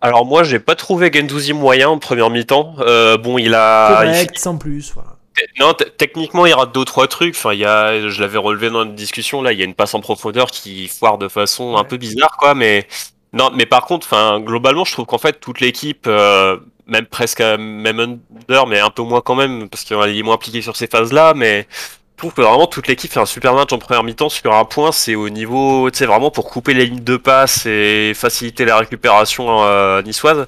Alors 0.00 0.26
moi, 0.26 0.42
j'ai 0.42 0.58
pas 0.58 0.74
trouvé 0.74 1.10
Gendouzi 1.12 1.52
moyen 1.52 1.88
en 1.88 1.98
première 1.98 2.30
mi-temps. 2.30 2.74
Euh, 2.80 3.16
bon, 3.16 3.38
il 3.38 3.54
a... 3.54 4.02
Correct, 4.02 4.32
il- 4.34 4.38
sans 4.38 4.56
plus. 4.56 4.92
Voilà. 4.92 5.16
Non, 5.58 5.72
techniquement, 5.96 6.46
il 6.46 6.52
rate 6.52 6.72
deux 6.72 6.84
trois 6.84 7.08
trucs. 7.08 7.34
Enfin, 7.34 7.54
il 7.54 7.60
y 7.60 7.64
a, 7.64 8.08
je 8.08 8.20
l'avais 8.20 8.38
relevé 8.38 8.70
dans 8.70 8.84
une 8.84 8.94
discussion 8.94 9.42
là. 9.42 9.52
Il 9.52 9.58
y 9.58 9.62
a 9.62 9.64
une 9.64 9.74
passe 9.74 9.94
en 9.94 10.00
profondeur 10.00 10.50
qui 10.50 10.86
foire 10.86 11.18
de 11.18 11.26
façon 11.26 11.76
un 11.76 11.82
peu 11.82 11.96
bizarre, 11.96 12.36
quoi. 12.38 12.54
Mais 12.54 12.86
non, 13.32 13.50
mais 13.52 13.66
par 13.66 13.86
contre, 13.86 14.06
enfin, 14.06 14.38
globalement, 14.40 14.84
je 14.84 14.92
trouve 14.92 15.06
qu'en 15.06 15.18
fait, 15.18 15.40
toute 15.40 15.60
l'équipe, 15.60 16.06
euh, 16.06 16.58
même 16.86 17.06
presque, 17.06 17.40
à- 17.40 17.56
même 17.56 18.00
under, 18.00 18.66
mais 18.66 18.80
un 18.80 18.90
peu 18.90 19.02
moins 19.02 19.20
quand 19.20 19.34
même, 19.34 19.68
parce 19.68 19.84
qu'il 19.84 19.96
est 19.96 20.22
moins 20.22 20.34
impliqué 20.34 20.62
sur 20.62 20.76
ces 20.76 20.86
phases-là. 20.86 21.34
Mais 21.34 21.66
je 21.70 22.18
trouve 22.18 22.32
que 22.34 22.42
vraiment 22.42 22.66
toute 22.66 22.86
l'équipe 22.88 23.10
fait 23.12 23.20
un 23.20 23.26
super 23.26 23.54
match 23.54 23.72
en 23.72 23.78
première 23.78 24.02
mi-temps 24.04 24.28
sur 24.28 24.54
un 24.54 24.64
point. 24.64 24.92
C'est 24.92 25.14
au 25.14 25.28
niveau, 25.28 25.90
tu 25.90 25.98
sais, 25.98 26.06
vraiment 26.06 26.30
pour 26.30 26.50
couper 26.50 26.74
les 26.74 26.86
lignes 26.86 27.04
de 27.04 27.16
passe 27.16 27.66
et 27.66 28.12
faciliter 28.14 28.64
la 28.64 28.78
récupération 28.78 29.62
euh, 29.64 30.02
niçoise. 30.02 30.46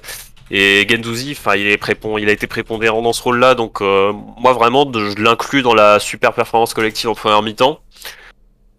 Et 0.49 0.87
Gendouzi, 0.89 1.35
enfin, 1.37 1.55
il, 1.57 1.67
est 1.67 1.75
prépon- 1.81 2.17
il 2.19 2.29
a 2.29 2.31
été 2.31 2.47
prépondérant 2.47 3.01
dans 3.01 3.11
ce 3.11 3.21
rôle-là, 3.21 3.53
donc 3.53 3.81
euh, 3.81 4.13
moi 4.37 4.53
vraiment, 4.53 4.89
je 4.93 5.21
l'inclus 5.21 5.61
dans 5.61 5.73
la 5.75 5.99
super 5.99 6.31
performance 6.31 6.73
collective 6.73 7.09
en 7.09 7.15
première 7.15 7.41
mi-temps. 7.41 7.81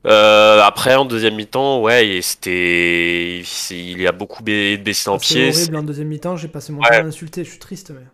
Euh, 0.08 0.62
après, 0.62 0.94
en 0.94 1.04
deuxième 1.04 1.34
mi-temps, 1.36 1.80
ouais, 1.82 2.20
c'était, 2.22 3.42
c'est- 3.44 3.78
il 3.78 4.00
y 4.00 4.06
a 4.06 4.12
beaucoup 4.12 4.42
ba- 4.42 4.76
baissé 4.78 5.10
en 5.10 5.18
C'est 5.18 5.34
pied. 5.34 5.48
horrible 5.50 5.76
en 5.76 5.82
deuxième 5.82 6.08
mi-temps, 6.08 6.36
j'ai 6.36 6.48
passé 6.48 6.72
mon 6.72 6.80
Ouais. 6.80 6.88
temps 6.88 6.94
à 7.04 7.08
insulter, 7.08 7.44
je 7.44 7.50
suis 7.50 7.58
triste. 7.58 7.90
Mais... 7.94 8.06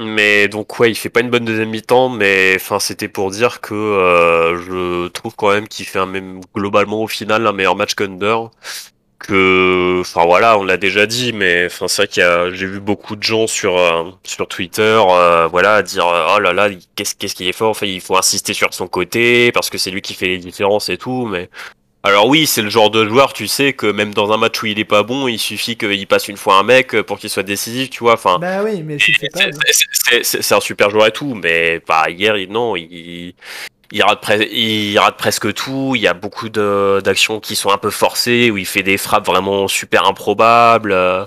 Mais 0.00 0.48
donc 0.48 0.80
ouais, 0.80 0.90
il 0.90 0.96
fait 0.96 1.10
pas 1.10 1.20
une 1.20 1.30
bonne 1.30 1.44
deuxième 1.44 1.70
mi-temps, 1.70 2.08
mais 2.08 2.54
enfin 2.56 2.80
c'était 2.80 3.06
pour 3.08 3.30
dire 3.30 3.60
que 3.60 3.72
euh, 3.74 4.58
je 4.62 5.06
trouve 5.08 5.36
quand 5.36 5.50
même 5.52 5.68
qu'il 5.68 5.86
fait 5.86 6.00
un 6.00 6.06
même 6.06 6.40
globalement 6.56 7.02
au 7.02 7.06
final 7.06 7.46
un 7.46 7.52
meilleur 7.52 7.76
match 7.76 7.94
qu'Under. 7.94 8.36
Que 9.20 9.98
enfin 10.00 10.24
voilà, 10.24 10.58
on 10.58 10.64
l'a 10.64 10.78
déjà 10.78 11.04
dit, 11.06 11.34
mais 11.34 11.66
enfin 11.66 11.88
c'est 11.88 12.02
vrai 12.02 12.08
qu'il 12.08 12.22
y 12.22 12.26
a 12.26 12.50
j'ai 12.52 12.64
vu 12.66 12.80
beaucoup 12.80 13.16
de 13.16 13.22
gens 13.22 13.46
sur 13.46 13.76
euh, 13.78 14.04
sur 14.24 14.48
Twitter, 14.48 14.82
euh, 15.08 15.46
voilà, 15.46 15.82
dire 15.82 16.06
oh 16.06 16.38
là 16.40 16.54
là, 16.54 16.70
qu'est-ce 16.96 17.14
qu'est-ce 17.14 17.34
qu'il 17.34 17.46
est 17.46 17.52
fort, 17.52 17.68
enfin 17.70 17.84
il 17.86 18.00
faut 18.00 18.16
insister 18.16 18.54
sur 18.54 18.72
son 18.72 18.88
côté 18.88 19.52
parce 19.52 19.68
que 19.68 19.76
c'est 19.76 19.90
lui 19.90 20.00
qui 20.00 20.14
fait 20.14 20.26
les 20.26 20.38
différences 20.38 20.88
et 20.88 20.96
tout, 20.96 21.26
mais 21.26 21.50
alors 22.02 22.28
oui, 22.28 22.46
c'est 22.46 22.62
le 22.62 22.70
genre 22.70 22.88
de 22.90 23.06
joueur, 23.06 23.34
tu 23.34 23.46
sais, 23.46 23.74
que 23.74 23.84
même 23.84 24.14
dans 24.14 24.32
un 24.32 24.38
match 24.38 24.62
où 24.62 24.66
il 24.66 24.78
est 24.78 24.86
pas 24.86 25.02
bon, 25.02 25.28
il 25.28 25.38
suffit 25.38 25.76
qu'il 25.76 26.06
passe 26.06 26.28
une 26.28 26.38
fois 26.38 26.54
un 26.56 26.62
mec 26.62 26.98
pour 27.02 27.18
qu'il 27.18 27.28
soit 27.28 27.42
décisif, 27.42 27.90
tu 27.90 27.98
vois. 27.98 28.14
Enfin, 28.14 28.38
Bah 28.40 28.62
oui, 28.64 28.82
mais 28.82 28.96
pas. 28.96 29.40
c'est- 29.42 29.84
c'est- 29.92 30.22
c'est- 30.24 30.40
c'est 30.42 30.54
un 30.54 30.60
super 30.60 30.88
joueur 30.88 31.08
et 31.08 31.12
tout, 31.12 31.34
mais 31.34 31.78
bah, 31.86 32.06
hier, 32.08 32.38
il, 32.38 32.50
non, 32.50 32.74
il, 32.74 33.34
il, 33.92 34.98
rate 34.98 35.16
presque 35.16 35.52
tout. 35.54 35.92
Il 35.94 36.02
y 36.02 36.06
a 36.06 36.14
beaucoup 36.14 36.48
d'actions 36.48 37.40
qui 37.40 37.56
sont 37.56 37.70
un 37.70 37.78
peu 37.78 37.90
forcées, 37.90 38.50
où 38.50 38.58
il 38.58 38.66
fait 38.66 38.82
des 38.82 38.98
frappes 38.98 39.26
vraiment 39.26 39.68
super 39.68 40.06
improbables, 40.06 40.92
euh, 40.92 41.24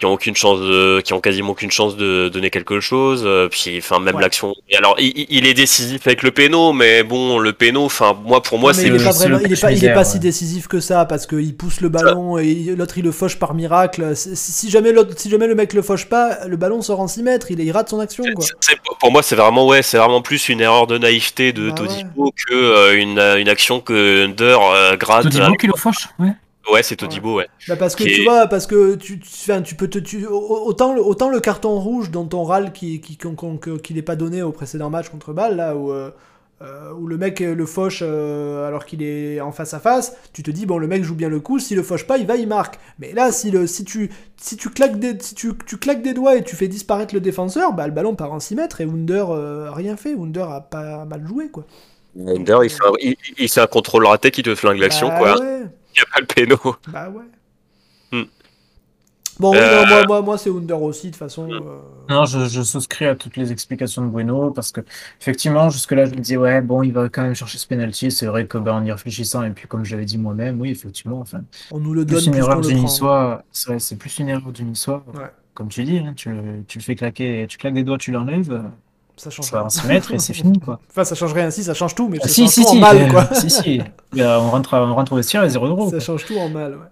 qui 0.00 0.06
ont 0.06 0.12
aucune 0.14 0.34
chance 0.34 0.58
de, 0.60 1.00
qui 1.02 1.12
ont 1.12 1.20
quasiment 1.20 1.50
aucune 1.50 1.70
chance 1.70 1.94
de 1.96 2.28
donner 2.30 2.50
quelque 2.50 2.80
chose. 2.80 3.22
euh, 3.24 3.48
puis, 3.48 3.78
enfin, 3.78 4.00
même 4.00 4.16
Ouais. 4.16 4.22
l'action. 4.22 4.54
Alors, 4.76 4.96
il, 4.98 5.26
il- 5.28 5.46
est 5.46 5.54
décisif 5.54 6.06
avec 6.06 6.22
le 6.22 6.30
péno, 6.32 6.72
mais 6.72 7.02
bon, 7.04 7.38
le 7.38 7.52
péno, 7.52 7.84
enfin, 7.84 8.16
moi, 8.24 8.42
pour 8.42 8.58
moi, 8.58 8.72
c'est 8.74 8.86
il 8.86 8.92
le 8.92 9.00
est 9.00 9.04
pas 9.04 9.10
vraiment, 9.12 9.38
il 9.44 9.52
est 9.52 9.60
pas, 9.60 9.70
il 9.72 9.84
est 9.84 9.92
pas 9.94 10.04
si 10.04 10.18
décisif 10.18 10.66
que 10.68 10.80
ça 10.80 11.04
parce 11.04 11.26
qu'il 11.26 11.54
pousse 11.56 11.80
le 11.82 11.88
ballon 11.90 12.38
et 12.38 12.54
l'autre 12.76 12.96
il 12.98 13.04
le 13.04 13.12
fauche 13.12 13.36
par 13.38 13.54
miracle. 13.54 14.16
Si, 14.16 14.34
si 14.34 14.70
jamais 14.70 14.92
l'autre, 14.92 15.12
si 15.16 15.28
jamais 15.30 15.46
le 15.46 15.54
mec 15.54 15.74
le 15.74 15.82
fauche 15.82 16.06
pas, 16.06 16.46
le 16.46 16.56
ballon 16.56 16.80
sort 16.82 17.00
en 17.00 17.06
6 17.08 17.22
mètres, 17.22 17.50
il, 17.50 17.60
il 17.60 17.70
rate 17.70 17.88
son 17.90 18.00
action 18.00 18.24
quoi. 18.34 18.46
Pour 19.00 19.12
moi, 19.12 19.22
c'est 19.22 19.36
vraiment 19.36 19.66
ouais, 19.66 19.82
c'est 19.82 19.98
vraiment 19.98 20.22
plus 20.22 20.48
une 20.48 20.60
erreur 20.62 20.86
de 20.86 20.96
naïveté 20.96 21.52
de 21.52 21.68
Bah 21.68 21.74
Todibo 21.76 22.32
que 22.48 22.54
euh, 22.54 22.98
une, 22.98 23.18
une 23.18 23.48
action 23.48 23.80
que 23.80 24.24
Under 24.24 24.58
euh, 24.62 24.96
gratte. 24.96 25.24
Todibo 25.24 25.54
qui 25.56 25.66
le 25.66 25.74
fauche 25.76 26.08
Ouais. 26.18 26.32
Ouais, 26.70 26.82
c'est 26.82 26.96
Todibo, 26.96 27.36
ouais. 27.36 27.48
Bah 27.66 27.76
parce 27.76 27.94
que 27.96 28.04
Qui 28.04 28.10
tu 28.10 28.20
est- 28.22 28.24
vois, 28.24 28.46
parce 28.46 28.66
que 28.66 28.94
tu, 28.96 29.18
tu, 29.20 29.62
tu 29.64 29.74
peux 29.74 29.88
te, 29.88 29.98
tu, 29.98 30.26
autant, 30.26 30.94
le, 30.94 31.02
autant 31.02 31.28
le 31.30 31.40
carton 31.40 31.78
rouge 31.78 32.10
dont 32.10 32.28
on 32.32 32.44
râle 32.44 32.72
qui, 32.72 33.00
qui, 33.00 33.16
qu'on- 33.16 33.34
qu'on- 33.34 33.56
qu'il 33.56 33.96
n'est 33.96 34.02
pas 34.02 34.16
donné 34.16 34.42
au 34.42 34.52
précédent 34.52 34.90
match 34.90 35.08
contre 35.08 35.32
Bâle, 35.32 35.56
là 35.56 35.76
où, 35.76 35.90
euh, 35.92 36.10
euh, 36.62 36.92
où 36.92 37.06
le 37.06 37.16
mec 37.18 37.40
euh, 37.40 37.54
le 37.54 37.66
fauche 37.66 38.00
euh, 38.02 38.66
alors 38.68 38.84
qu'il 38.86 39.02
est 39.02 39.40
en 39.40 39.52
face 39.52 39.72
à 39.74 39.80
face, 39.80 40.16
tu 40.32 40.42
te 40.42 40.50
dis 40.50 40.66
bon 40.66 40.78
le 40.78 40.86
mec 40.86 41.02
joue 41.04 41.14
bien 41.14 41.28
le 41.30 41.40
coup, 41.40 41.58
s'il 41.58 41.76
le 41.76 41.82
fauche 41.82 42.06
pas, 42.06 42.18
il 42.18 42.26
va, 42.26 42.36
il 42.36 42.48
marque. 42.48 42.78
Mais 42.98 43.12
là, 43.12 43.32
si, 43.32 43.50
le, 43.50 43.66
si, 43.66 43.84
tu, 43.84 44.10
si, 44.36 44.56
tu, 44.56 44.68
claques 44.70 44.98
des, 44.98 45.16
si 45.20 45.34
tu, 45.34 45.52
tu 45.66 45.76
claques 45.78 46.02
des 46.02 46.12
doigts 46.14 46.36
et 46.36 46.44
tu 46.44 46.56
fais 46.56 46.68
disparaître 46.68 47.14
le 47.14 47.20
défenseur, 47.20 47.72
bah 47.72 47.86
le 47.86 47.92
ballon 47.94 48.14
part 48.16 48.32
en 48.32 48.40
6 48.40 48.54
mètres 48.56 48.80
et 48.80 48.84
Wunder 48.86 49.24
euh, 49.30 49.68
a 49.70 49.74
rien 49.74 49.96
fait, 49.96 50.14
Wunder 50.14 50.42
a 50.50 50.60
pas 50.60 51.04
mal 51.06 51.26
joué 51.26 51.48
quoi. 51.50 51.66
Under, 52.18 52.64
il 52.64 52.70
fait, 52.70 52.84
un, 52.84 52.92
il, 53.00 53.16
il 53.38 53.48
fait 53.48 53.60
un 53.60 53.66
contrôle 53.66 54.04
raté 54.06 54.30
qui 54.30 54.42
te 54.42 54.54
flingue 54.54 54.78
l'action, 54.78 55.08
Bah 55.08 55.18
quoi. 55.18 55.36
Ouais, 55.38 55.62
n'y 56.00 56.10
a 56.10 56.14
pas 56.14 56.20
le 56.20 56.26
péno. 56.26 56.76
bah 56.92 57.08
ouais. 57.10 57.24
Hmm. 58.12 58.24
Bon, 59.38 59.52
oui, 59.52 59.58
Euh, 59.58 59.82
non, 59.84 59.88
moi, 59.88 60.04
moi, 60.06 60.22
moi 60.22 60.38
c'est 60.38 60.50
Wunder 60.50 60.74
aussi, 60.74 61.06
de 61.06 61.12
toute 61.12 61.18
façon. 61.18 61.46
Hmm. 61.48 61.52
euh, 61.54 61.78
Non, 62.10 62.26
je, 62.26 62.46
je 62.46 62.60
souscris 62.62 63.06
à 63.06 63.14
toutes 63.14 63.36
les 63.38 63.52
explications 63.52 64.02
de 64.04 64.08
Bruno 64.10 64.50
parce 64.50 64.70
que 64.70 64.82
effectivement, 65.20 65.70
jusque-là, 65.70 66.04
je 66.06 66.10
me 66.10 66.16
disais 66.16 66.36
ouais, 66.36 66.60
bon, 66.60 66.82
il 66.82 66.92
va 66.92 67.08
quand 67.08 67.22
même 67.22 67.34
chercher 67.34 67.56
ce 67.56 67.66
penalty. 67.66 68.10
C'est 68.10 68.26
vrai 68.26 68.46
que 68.46 68.58
ben, 68.58 68.72
en 68.74 68.84
y 68.84 68.92
réfléchissant 68.92 69.42
et 69.44 69.50
puis 69.50 69.66
comme 69.66 69.84
je 69.84 69.92
l'avais 69.92 70.04
dit 70.04 70.18
moi-même, 70.18 70.60
oui, 70.60 70.70
effectivement, 70.70 71.20
enfin, 71.20 71.40
On 71.70 71.78
nous 71.78 71.94
le 71.94 72.04
donne 72.04 72.18
plus 72.18 72.26
une 72.26 72.32
plus 72.32 72.40
qu'on 72.40 72.46
erreur 72.48 72.60
le 72.60 72.66
du 72.68 72.74
prend. 72.74 72.82
Niçois, 72.82 73.44
c'est 73.52 73.96
plus 73.96 74.18
une 74.18 74.28
erreur 74.28 74.52
du 74.52 74.62
Niçois. 74.64 75.04
Ouais. 75.14 75.30
Comme 75.54 75.68
tu 75.68 75.84
dis, 75.84 75.98
hein, 75.98 76.12
tu, 76.14 76.30
le- 76.30 76.62
tu 76.68 76.78
le 76.78 76.84
fais 76.84 76.94
claquer, 76.94 77.46
tu 77.48 77.56
claques 77.56 77.74
des 77.74 77.82
doigts, 77.82 77.98
tu 77.98 78.12
l'enlèves, 78.12 78.52
euh, 78.52 78.62
Ça 79.20 79.28
change 79.28 79.46
ça 79.46 79.62
va 79.62 79.68
6 79.68 79.86
mètres 79.86 80.14
et 80.14 80.18
c'est 80.18 80.32
fini 80.32 80.58
quoi. 80.58 80.80
Enfin, 80.90 81.04
ça 81.04 81.14
change 81.14 81.34
rien, 81.34 81.50
si, 81.50 81.62
ça 81.62 81.74
change 81.74 81.94
tout, 81.94 82.08
mais 82.08 82.18
Ah, 82.22 82.26
ça 82.26 82.32
si, 82.32 82.40
change 82.42 82.50
si, 82.50 82.62
tout 82.62 82.68
si, 82.68 82.76
en 82.76 82.80
mal, 82.80 82.96
euh, 82.96 83.10
quoi. 83.10 83.28
si, 83.34 83.50
si. 83.50 83.80
Ben, 84.12 84.38
on 84.38 84.50
rentre, 84.50 84.74
on 84.76 84.94
rentre 84.94 85.12
au 85.12 85.16
vestiaire 85.16 85.44
et 85.44 85.50
0 85.50 85.90
Ça 85.90 86.00
change 86.00 86.24
tout 86.24 86.36
en 86.38 86.48
mal, 86.48 86.72
ouais. 86.72 86.86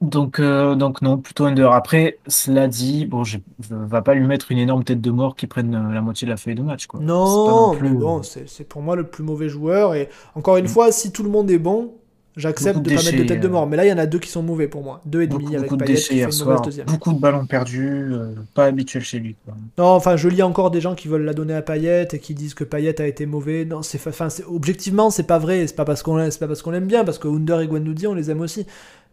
Donc, 0.00 0.38
euh, 0.38 0.74
donc 0.74 1.02
non, 1.02 1.18
plutôt 1.18 1.44
under. 1.44 1.72
Après, 1.72 2.18
cela 2.26 2.66
dit, 2.68 3.06
bon, 3.06 3.24
je 3.24 3.38
ne 3.70 3.86
va 3.86 4.02
pas 4.02 4.14
lui 4.14 4.26
mettre 4.26 4.50
une 4.52 4.58
énorme 4.58 4.84
tête 4.84 5.00
de 5.00 5.10
mort 5.10 5.34
qui 5.36 5.46
prenne 5.46 5.74
euh, 5.74 5.94
la 5.94 6.00
moitié 6.00 6.26
de 6.26 6.30
la 6.30 6.36
feuille 6.36 6.54
de 6.54 6.62
match, 6.62 6.86
quoi. 6.86 7.00
Non, 7.00 7.70
non 7.70 7.76
plus, 7.76 7.90
mais 7.90 7.96
bon, 7.96 8.18
euh, 8.20 8.42
c'est 8.46 8.68
pour 8.68 8.82
moi 8.82 8.96
le 8.96 9.04
plus 9.04 9.22
mauvais 9.24 9.48
joueur. 9.48 9.94
Et 9.94 10.08
encore 10.34 10.56
une 10.56 10.68
fois, 10.68 10.92
si 10.92 11.10
tout 11.12 11.22
le 11.22 11.30
monde 11.30 11.50
est 11.50 11.58
bon, 11.58 11.92
j'accepte 12.36 12.78
de 12.78 12.90
de 12.90 12.96
pas 12.96 13.02
mettre 13.02 13.16
de 13.16 13.24
tête 13.24 13.40
de 13.40 13.46
euh, 13.46 13.50
mort. 13.50 13.66
Mais 13.66 13.76
là, 13.76 13.84
il 13.84 13.88
y 13.88 13.92
en 13.92 13.98
a 13.98 14.06
deux 14.06 14.18
qui 14.18 14.28
sont 14.28 14.42
mauvais 14.42 14.68
pour 14.68 14.82
moi. 14.82 15.00
Deux 15.04 15.22
et 15.22 15.26
demi 15.26 15.44
beaucoup, 15.44 15.56
avec 15.56 15.70
beaucoup 15.70 15.76
de 15.76 15.84
Payet 15.84 15.94
déchets 15.94 16.14
qui 16.14 16.20
fait 16.20 16.24
une 16.26 16.32
soir, 16.32 16.62
deuxième. 16.62 16.86
beaucoup 16.86 17.12
de 17.12 17.18
ballons 17.20 17.46
perdus, 17.46 18.12
euh, 18.12 18.34
pas 18.54 18.66
habituel 18.66 19.02
chez 19.02 19.18
lui, 19.18 19.36
quoi. 19.44 19.54
Non, 19.78 19.86
enfin, 19.86 20.16
je 20.16 20.28
lis 20.28 20.42
encore 20.42 20.70
des 20.70 20.80
gens 20.80 20.94
qui 20.94 21.08
veulent 21.08 21.24
la 21.24 21.34
donner 21.34 21.54
à 21.54 21.62
Payet 21.62 22.08
et 22.12 22.18
qui 22.18 22.34
disent 22.34 22.54
que 22.54 22.64
Payet 22.64 23.00
a 23.00 23.06
été 23.06 23.26
mauvais. 23.26 23.64
Non, 23.64 23.82
c'est, 23.82 24.04
enfin, 24.06 24.28
objectivement, 24.48 25.10
c'est 25.10 25.26
pas 25.26 25.38
vrai. 25.38 25.66
C'est 25.66 25.76
pas 25.76 25.84
parce 25.84 26.02
qu'on 26.02 26.16
l'aime, 26.16 26.30
c'est 26.30 26.40
pas 26.40 26.48
parce 26.48 26.62
qu'on 26.62 26.70
l'aime 26.70 26.86
bien, 26.86 27.04
parce 27.04 27.18
que 27.18 27.28
Under 27.28 27.60
et 27.60 27.68
Guendouzi, 27.68 28.06
on 28.06 28.14
les 28.14 28.30
aime 28.30 28.40
aussi. 28.40 28.66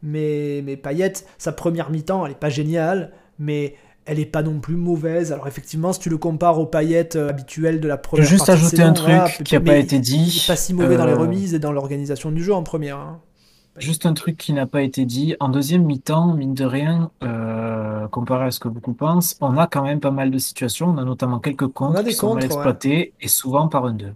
Mais, 0.03 0.61
mais 0.65 0.77
Payet, 0.77 1.13
sa 1.37 1.51
première 1.51 1.91
mi-temps, 1.91 2.25
elle 2.25 2.31
est 2.31 2.35
pas 2.35 2.49
géniale, 2.49 3.11
mais 3.37 3.75
elle 4.05 4.19
est 4.19 4.25
pas 4.25 4.43
non 4.43 4.59
plus 4.59 4.75
mauvaise. 4.75 5.31
Alors 5.31 5.47
effectivement, 5.47 5.93
si 5.93 5.99
tu 5.99 6.09
le 6.09 6.17
compares 6.17 6.59
au 6.59 6.65
Payet 6.65 7.15
euh, 7.15 7.29
habituel 7.29 7.79
de 7.79 7.87
la 7.87 7.95
Je 7.95 8.01
première 8.01 8.23
veux 8.25 8.29
juste 8.29 8.47
partie 8.47 8.63
ajouter 8.63 8.81
un 8.81 8.93
truc 8.93 9.43
qui 9.43 9.53
n'a 9.55 9.61
pas 9.61 9.77
été 9.77 9.99
dit. 9.99 10.17
Il 10.35 10.43
est 10.43 10.47
pas 10.47 10.55
si 10.55 10.73
mauvais 10.73 10.97
dans 10.97 11.05
les 11.05 11.13
Euh, 11.13 11.17
remises 11.17 11.53
et 11.53 11.59
dans 11.59 11.71
l'organisation 11.71 12.31
du 12.31 12.43
jeu 12.43 12.53
en 12.53 12.63
première. 12.63 12.97
hein. 12.97 13.19
Juste 13.77 14.05
un 14.05 14.13
truc 14.13 14.37
qui 14.37 14.51
n'a 14.51 14.65
pas 14.65 14.81
été 14.81 15.05
dit. 15.05 15.35
En 15.39 15.47
deuxième 15.47 15.85
mi-temps, 15.85 16.33
mine 16.33 16.53
de 16.53 16.65
rien, 16.65 17.09
euh, 17.23 18.07
comparé 18.09 18.45
à 18.47 18.51
ce 18.51 18.59
que 18.59 18.67
beaucoup 18.67 18.93
pensent, 18.93 19.37
on 19.39 19.57
a 19.57 19.65
quand 19.65 19.83
même 19.83 20.01
pas 20.01 20.11
mal 20.11 20.29
de 20.29 20.37
situations. 20.37 20.89
On 20.89 20.97
a 20.97 21.05
notamment 21.05 21.39
quelques 21.39 21.67
des 22.03 22.11
qui 22.11 22.15
sont 22.15 22.33
mal 22.33 22.33
contres, 22.33 22.39
ouais. 22.39 22.45
exploités 22.45 23.13
et 23.21 23.27
souvent 23.29 23.69
par 23.69 23.85
under. 23.85 24.13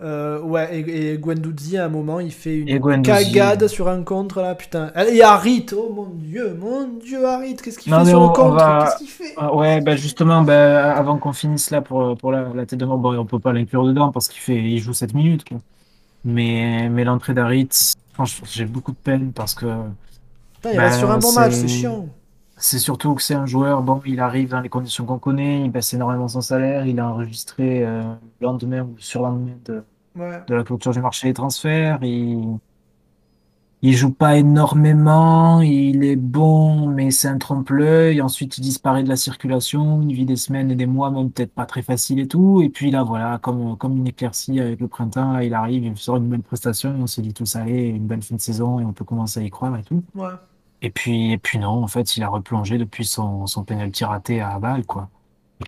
Euh, 0.00 0.40
ouais, 0.42 0.80
et, 0.80 1.12
et 1.12 1.18
Guendouzi, 1.18 1.76
à 1.76 1.86
un 1.86 1.88
moment, 1.88 2.20
il 2.20 2.32
fait 2.32 2.56
une 2.56 2.84
cagade 3.02 3.66
sur 3.66 3.88
un 3.88 4.04
contre, 4.04 4.40
là, 4.42 4.54
putain. 4.54 4.92
Et 4.94 5.22
Harit, 5.22 5.66
oh 5.76 5.92
mon 5.92 6.06
dieu, 6.10 6.54
mon 6.54 6.86
dieu, 6.98 7.24
Harit, 7.26 7.56
qu'est-ce 7.56 7.78
qu'il 7.78 7.92
fait 7.92 8.04
sur 8.04 8.20
on- 8.20 8.22
le 8.22 8.28
on 8.40 8.50
contre? 8.50 8.52
va- 8.52 8.78
Qu'est-ce 8.78 8.96
qu'il 8.96 9.08
fait? 9.08 9.40
Ah 9.40 9.54
ouais, 9.54 9.80
bah 9.80 9.94
justement, 9.96 10.42
bah, 10.42 10.92
avant 10.96 11.16
qu'on 11.18 11.32
finisse 11.32 11.70
là 11.70 11.80
pour, 11.80 12.16
pour 12.18 12.32
la, 12.32 12.52
la 12.54 12.66
tête 12.66 12.78
de 12.80 12.84
mort, 12.84 12.98
bon, 12.98 13.16
on 13.16 13.24
peut 13.26 13.38
pas 13.38 13.52
l'inclure 13.52 13.84
dedans 13.86 14.10
parce 14.10 14.26
qu'il 14.28 14.40
fait, 14.40 14.56
il 14.56 14.78
joue 14.80 14.92
7 14.92 15.14
minutes. 15.14 15.44
quoi. 15.48 15.58
Mais, 16.24 16.88
mais 16.90 17.04
l'entrée 17.04 17.34
d'Aritz, 17.34 17.94
franchement, 18.14 18.46
j'ai 18.50 18.66
beaucoup 18.66 18.92
de 18.92 18.98
peine 18.98 19.32
parce 19.34 19.54
que 19.54 19.66
il 20.72 20.78
bah, 20.78 20.80
reste 20.80 20.98
sur 20.98 21.10
un 21.10 21.18
bon 21.18 21.32
match, 21.32 21.52
c'est 21.54 21.68
chiant. 21.68 22.08
C'est 22.60 22.78
surtout 22.78 23.14
que 23.14 23.22
c'est 23.22 23.34
un 23.34 23.46
joueur, 23.46 23.82
bon, 23.82 24.00
il 24.04 24.20
arrive 24.20 24.50
dans 24.50 24.60
les 24.60 24.68
conditions 24.68 25.04
qu'on 25.06 25.18
connaît, 25.18 25.64
il 25.64 25.70
baisse 25.70 25.94
énormément 25.94 26.28
son 26.28 26.40
salaire, 26.40 26.86
il 26.86 26.98
a 27.00 27.08
enregistré 27.08 27.80
le 27.86 28.16
lendemain 28.40 28.82
ou 28.82 28.96
sur 28.98 29.22
lendemain 29.22 29.56
de, 29.64 29.84
de 30.48 30.54
la 30.54 30.64
clôture 30.64 30.92
du 30.92 31.00
marché 31.00 31.28
des 31.28 31.34
transferts, 31.34 32.00
il, 32.02 32.58
il 33.80 33.94
joue 33.96 34.10
pas 34.10 34.36
énormément, 34.36 35.60
il 35.60 36.02
est 36.02 36.16
bon, 36.16 36.88
mais 36.88 37.12
c'est 37.12 37.28
un 37.28 37.38
trompe-l'œil. 37.38 38.20
Ensuite, 38.20 38.58
il 38.58 38.62
disparaît 38.62 39.04
de 39.04 39.08
la 39.08 39.14
circulation, 39.16 40.02
il 40.02 40.14
vit 40.14 40.26
des 40.26 40.34
semaines 40.36 40.70
et 40.72 40.74
des 40.74 40.86
mois, 40.86 41.10
même 41.12 41.30
peut-être 41.30 41.52
pas 41.52 41.64
très 41.66 41.82
facile 41.82 42.18
et 42.18 42.26
tout. 42.26 42.60
Et 42.60 42.70
puis 42.70 42.90
là, 42.90 43.04
voilà, 43.04 43.38
comme, 43.38 43.76
comme 43.76 43.96
une 43.96 44.08
éclaircie 44.08 44.58
avec 44.58 44.80
le 44.80 44.88
printemps, 44.88 45.38
il 45.38 45.54
arrive, 45.54 45.84
il 45.84 45.96
sort 45.96 46.16
une 46.16 46.28
bonne 46.28 46.42
prestation, 46.42 46.92
on 46.98 47.06
se 47.06 47.20
dit 47.20 47.32
tout 47.32 47.46
ça 47.46 47.62
allez, 47.62 47.86
une 47.88 48.06
bonne 48.08 48.22
fin 48.22 48.34
de 48.34 48.40
saison 48.40 48.80
et 48.80 48.84
on 48.84 48.92
peut 48.92 49.04
commencer 49.04 49.40
à 49.40 49.42
y 49.44 49.50
croire 49.50 49.76
et 49.76 49.84
tout. 49.84 50.02
Ouais. 50.14 50.26
Et 50.82 50.90
puis, 50.90 51.32
et 51.32 51.38
puis 51.38 51.58
non, 51.58 51.82
en 51.82 51.88
fait, 51.88 52.16
il 52.16 52.22
a 52.22 52.28
replongé 52.28 52.78
depuis 52.78 53.04
son, 53.04 53.46
son 53.46 53.64
penalty 53.64 54.04
raté 54.04 54.40
à 54.40 54.58
balle, 54.58 54.84
quoi. 54.84 55.08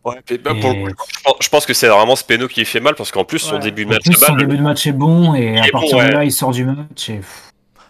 Ouais, 0.04 0.20
je 0.28 1.48
pense 1.48 1.66
que 1.66 1.74
c'est 1.74 1.88
vraiment 1.88 2.14
ce 2.14 2.22
péno 2.22 2.46
qui 2.46 2.64
fait 2.64 2.78
mal 2.78 2.94
parce 2.94 3.10
qu'en 3.10 3.24
plus 3.24 3.40
son 3.40 3.58
début 3.58 3.84
de 3.84 3.90
match, 3.90 4.04
son 4.08 4.36
début 4.36 4.56
de 4.56 4.62
match 4.62 4.86
est 4.86 4.92
bon 4.92 5.34
et 5.34 5.58
à 5.58 5.68
partir 5.72 5.98
de 5.98 6.12
là 6.12 6.24
il 6.24 6.30
sort 6.30 6.52
du 6.52 6.64
match 6.64 7.10
et 7.10 7.20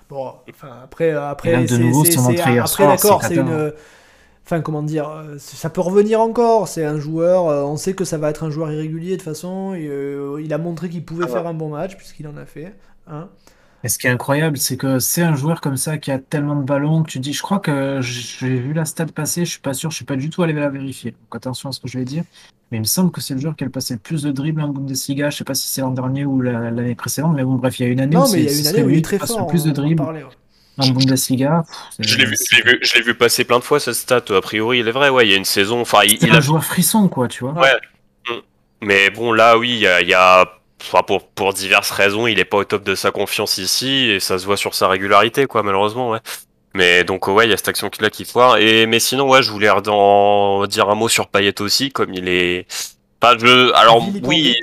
Bon, 0.09 0.33
enfin, 0.49 0.71
après, 0.83 1.13
après, 1.13 1.69
c'est, 1.69 1.75
après, 2.59 2.87
d'accord, 2.87 3.23
c'est 3.23 3.37
une. 3.37 3.73
Enfin, 4.45 4.61
comment 4.61 4.83
dire, 4.83 5.09
ça 5.39 5.71
peut 5.71 5.81
revenir 5.81 6.21
encore. 6.21 6.67
C'est 6.67 6.85
un 6.85 6.99
joueur, 6.99 7.47
euh, 7.47 7.63
on 7.63 7.77
sait 7.77 7.93
que 7.93 8.05
ça 8.05 8.19
va 8.19 8.31
être 8.31 8.43
un 8.43 8.51
joueur 8.51 8.73
irrégulier 8.73 9.13
de 9.13 9.17
toute 9.17 9.23
façon. 9.23 9.75
Et, 9.75 9.87
euh, 9.87 10.43
il 10.43 10.53
a 10.53 10.59
montré 10.59 10.89
qu'il 10.89 11.05
pouvait 11.05 11.27
ah 11.29 11.33
faire 11.33 11.47
un 11.47 11.55
bon 11.55 11.69
match, 11.69 11.97
puisqu'il 11.97 12.27
en 12.27 12.37
a 12.37 12.47
fait. 12.47 12.75
Hein. 13.07 13.29
Et 13.83 13.89
ce 13.89 13.99
qui 13.99 14.07
est 14.07 14.11
incroyable, 14.11 14.59
c'est 14.59 14.77
que 14.77 14.99
c'est 14.99 15.23
un 15.23 15.35
joueur 15.35 15.61
comme 15.61 15.77
ça 15.79 15.97
qui 15.97 16.11
a 16.11 16.19
tellement 16.19 16.57
de 16.57 16.65
ballons 16.65 17.03
que 17.03 17.11
tu 17.11 17.19
dis, 17.19 17.33
je 17.33 17.41
crois 17.41 17.61
que 17.61 18.01
j'ai 18.03 18.57
vu 18.57 18.75
la 18.75 18.85
stat 18.85 19.07
passer, 19.07 19.45
je 19.47 19.53
suis 19.53 19.61
pas 19.61 19.73
sûr, 19.73 19.91
je 19.91 19.97
suis 19.97 20.05
pas 20.05 20.17
du 20.17 20.29
tout 20.29 20.43
allé 20.43 20.53
la 20.53 20.69
vérifier. 20.69 21.13
Donc 21.13 21.35
attention 21.35 21.71
à 21.71 21.73
ce 21.73 21.81
que 21.81 21.89
je 21.89 21.99
vais 21.99 22.05
dire. 22.05 22.25
Mais 22.71 22.77
il 22.77 22.81
me 22.81 22.87
semble 22.87 23.11
que 23.11 23.21
c'est 23.21 23.35
le 23.35 23.41
joueur 23.41 23.57
qui 23.57 23.65
a 23.65 23.69
passé 23.69 23.95
le 23.95 24.01
plus 24.01 24.23
de 24.23 24.31
dribbles 24.31 24.61
en 24.61 24.69
Bundesliga. 24.69 25.31
Je 25.31 25.39
sais 25.39 25.45
pas 25.45 25.55
si 25.55 25.67
c'est 25.67 25.81
l'an 25.81 25.91
dernier 25.91 26.25
ou 26.25 26.41
l'année 26.41 26.95
précédente, 26.95 27.35
mais 27.35 27.43
bon, 27.43 27.55
bref, 27.55 27.81
il 27.81 27.87
y 27.87 27.89
a 27.89 27.93
une 27.93 28.01
année 28.01 28.17
où, 28.17 28.25
il 28.35 28.45
y 28.45 28.49
a 28.49 28.53
une 28.53 28.67
année 28.67 28.83
où 28.83 28.91
il 28.91 28.99
est 28.99 29.05
très 29.05 29.19
fort. 29.19 29.41
Le 29.41 29.47
plus 29.47 29.65
de 29.65 29.71
dribbles 29.71 30.03
en 30.79 30.89
Bundesliga. 30.91 31.65
Je 31.99 32.17
l'ai 32.19 32.27
vu, 32.27 32.37
vu, 32.65 33.03
vu, 33.03 33.15
passer 33.15 33.45
plein 33.45 33.59
de 33.59 33.65
fois 33.65 33.81
cette 33.81 33.95
stat. 33.95 34.23
A 34.31 34.41
priori, 34.41 34.81
il 34.81 34.89
est 34.89 34.93
vrai. 34.93 35.09
Ouais, 35.09 35.27
il 35.27 35.31
y 35.31 35.35
a 35.35 35.37
une 35.37 35.45
saison. 35.45 35.81
Enfin, 35.81 36.01
il, 36.05 36.23
il 36.23 36.31
a 36.31 36.37
un 36.37 36.41
joueur 36.41 36.65
frisson, 36.65 37.09
quoi, 37.09 37.29
tu 37.29 37.45
vois. 37.45 37.55
Ouais. 37.55 37.75
Mm. 38.29 38.41
Mais 38.83 39.11
bon, 39.11 39.33
là, 39.33 39.59
oui, 39.59 39.71
il 39.71 39.81
y 39.81 39.87
a, 39.87 40.01
il 40.01 40.09
y 40.09 40.15
a 40.15 40.47
Enfin, 40.81 41.03
pour, 41.03 41.29
pour 41.29 41.53
diverses 41.53 41.91
raisons, 41.91 42.27
il 42.27 42.39
est 42.39 42.45
pas 42.45 42.59
au 42.59 42.65
top 42.65 42.83
de 42.85 42.95
sa 42.95 43.11
confiance 43.11 43.59
ici 43.59 44.11
et 44.11 44.21
ça 44.21 44.39
se 44.39 44.47
voit 44.47 44.57
sur 44.57 44.75
sa 44.75 44.89
régularité, 44.89 45.47
quoi, 45.47 45.63
malheureusement, 45.63 46.11
ouais. 46.11 46.21
Mais 46.75 47.05
donc, 47.05 47.27
ouais, 47.27 47.47
il 47.47 47.51
y 47.51 47.53
a 47.53 47.57
cette 47.57 47.69
action 47.69 47.91
là 48.01 48.11
qui 48.11 48.25
foire. 48.25 48.59
Et, 48.59 48.87
mais 48.87 49.01
sinon, 49.01 49.29
ouais, 49.29 49.43
je 49.43 49.51
voulais 49.51 49.69
dire 50.69 50.89
un 50.89 50.95
mot 50.95 51.09
sur 51.09 51.29
Payet 51.29 51.61
aussi, 51.61 51.91
comme 51.91 52.15
il 52.15 52.29
est. 52.29 52.67
Pas 53.19 53.37
je... 53.37 53.73
Alors, 53.75 54.03
oui. 54.23 54.57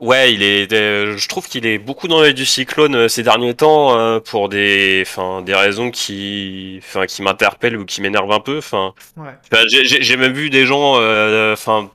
Ouais, 0.00 0.32
il 0.32 0.42
est. 0.42 0.70
Je 0.70 1.28
trouve 1.28 1.46
qu'il 1.48 1.66
est 1.66 1.78
beaucoup 1.78 2.06
dans 2.06 2.20
l'œil 2.20 2.34
du 2.34 2.46
cyclone 2.46 2.94
euh, 2.94 3.08
ces 3.08 3.24
derniers 3.24 3.54
temps 3.54 3.98
euh, 3.98 4.20
pour 4.20 4.48
des, 4.48 5.02
enfin, 5.04 5.42
des 5.42 5.54
raisons 5.54 5.90
qui, 5.90 6.80
enfin, 6.84 7.04
qui 7.06 7.20
m'interpellent 7.20 7.76
ou 7.76 7.84
qui 7.84 8.00
m'énervent 8.00 8.30
un 8.30 8.38
peu. 8.38 8.58
Enfin, 8.58 8.94
ouais. 9.16 9.32
j'ai 9.66 10.16
même 10.16 10.32
vu 10.32 10.50
des 10.50 10.66
gens, 10.66 10.94
euh, 10.98 11.52
enfin, 11.52 11.90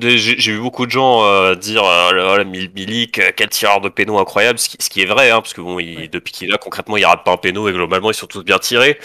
j'ai 0.00 0.52
vu 0.52 0.60
beaucoup 0.60 0.86
de 0.86 0.90
gens 0.90 1.24
euh, 1.24 1.54
dire 1.54 1.84
euh, 1.84 2.44
Milik, 2.44 3.18
euh, 3.18 3.30
quel 3.34 3.48
tireur 3.48 3.80
de 3.80 3.88
péno 3.88 4.18
incroyable, 4.18 4.58
ce 4.58 4.68
qui, 4.68 5.02
est 5.02 5.06
vrai, 5.06 5.30
hein, 5.30 5.40
parce 5.40 5.54
que 5.54 5.60
bon, 5.60 5.78
il, 5.78 6.10
depuis 6.10 6.32
qu'il 6.32 6.48
est 6.48 6.50
là, 6.52 6.58
concrètement, 6.58 6.96
il 6.96 7.04
rate 7.04 7.24
pas 7.24 7.32
un 7.32 7.36
péno 7.36 7.68
et 7.68 7.72
globalement, 7.72 8.10
ils 8.10 8.14
sont 8.14 8.26
tous 8.26 8.42
bien 8.42 8.58
tirés. 8.58 8.98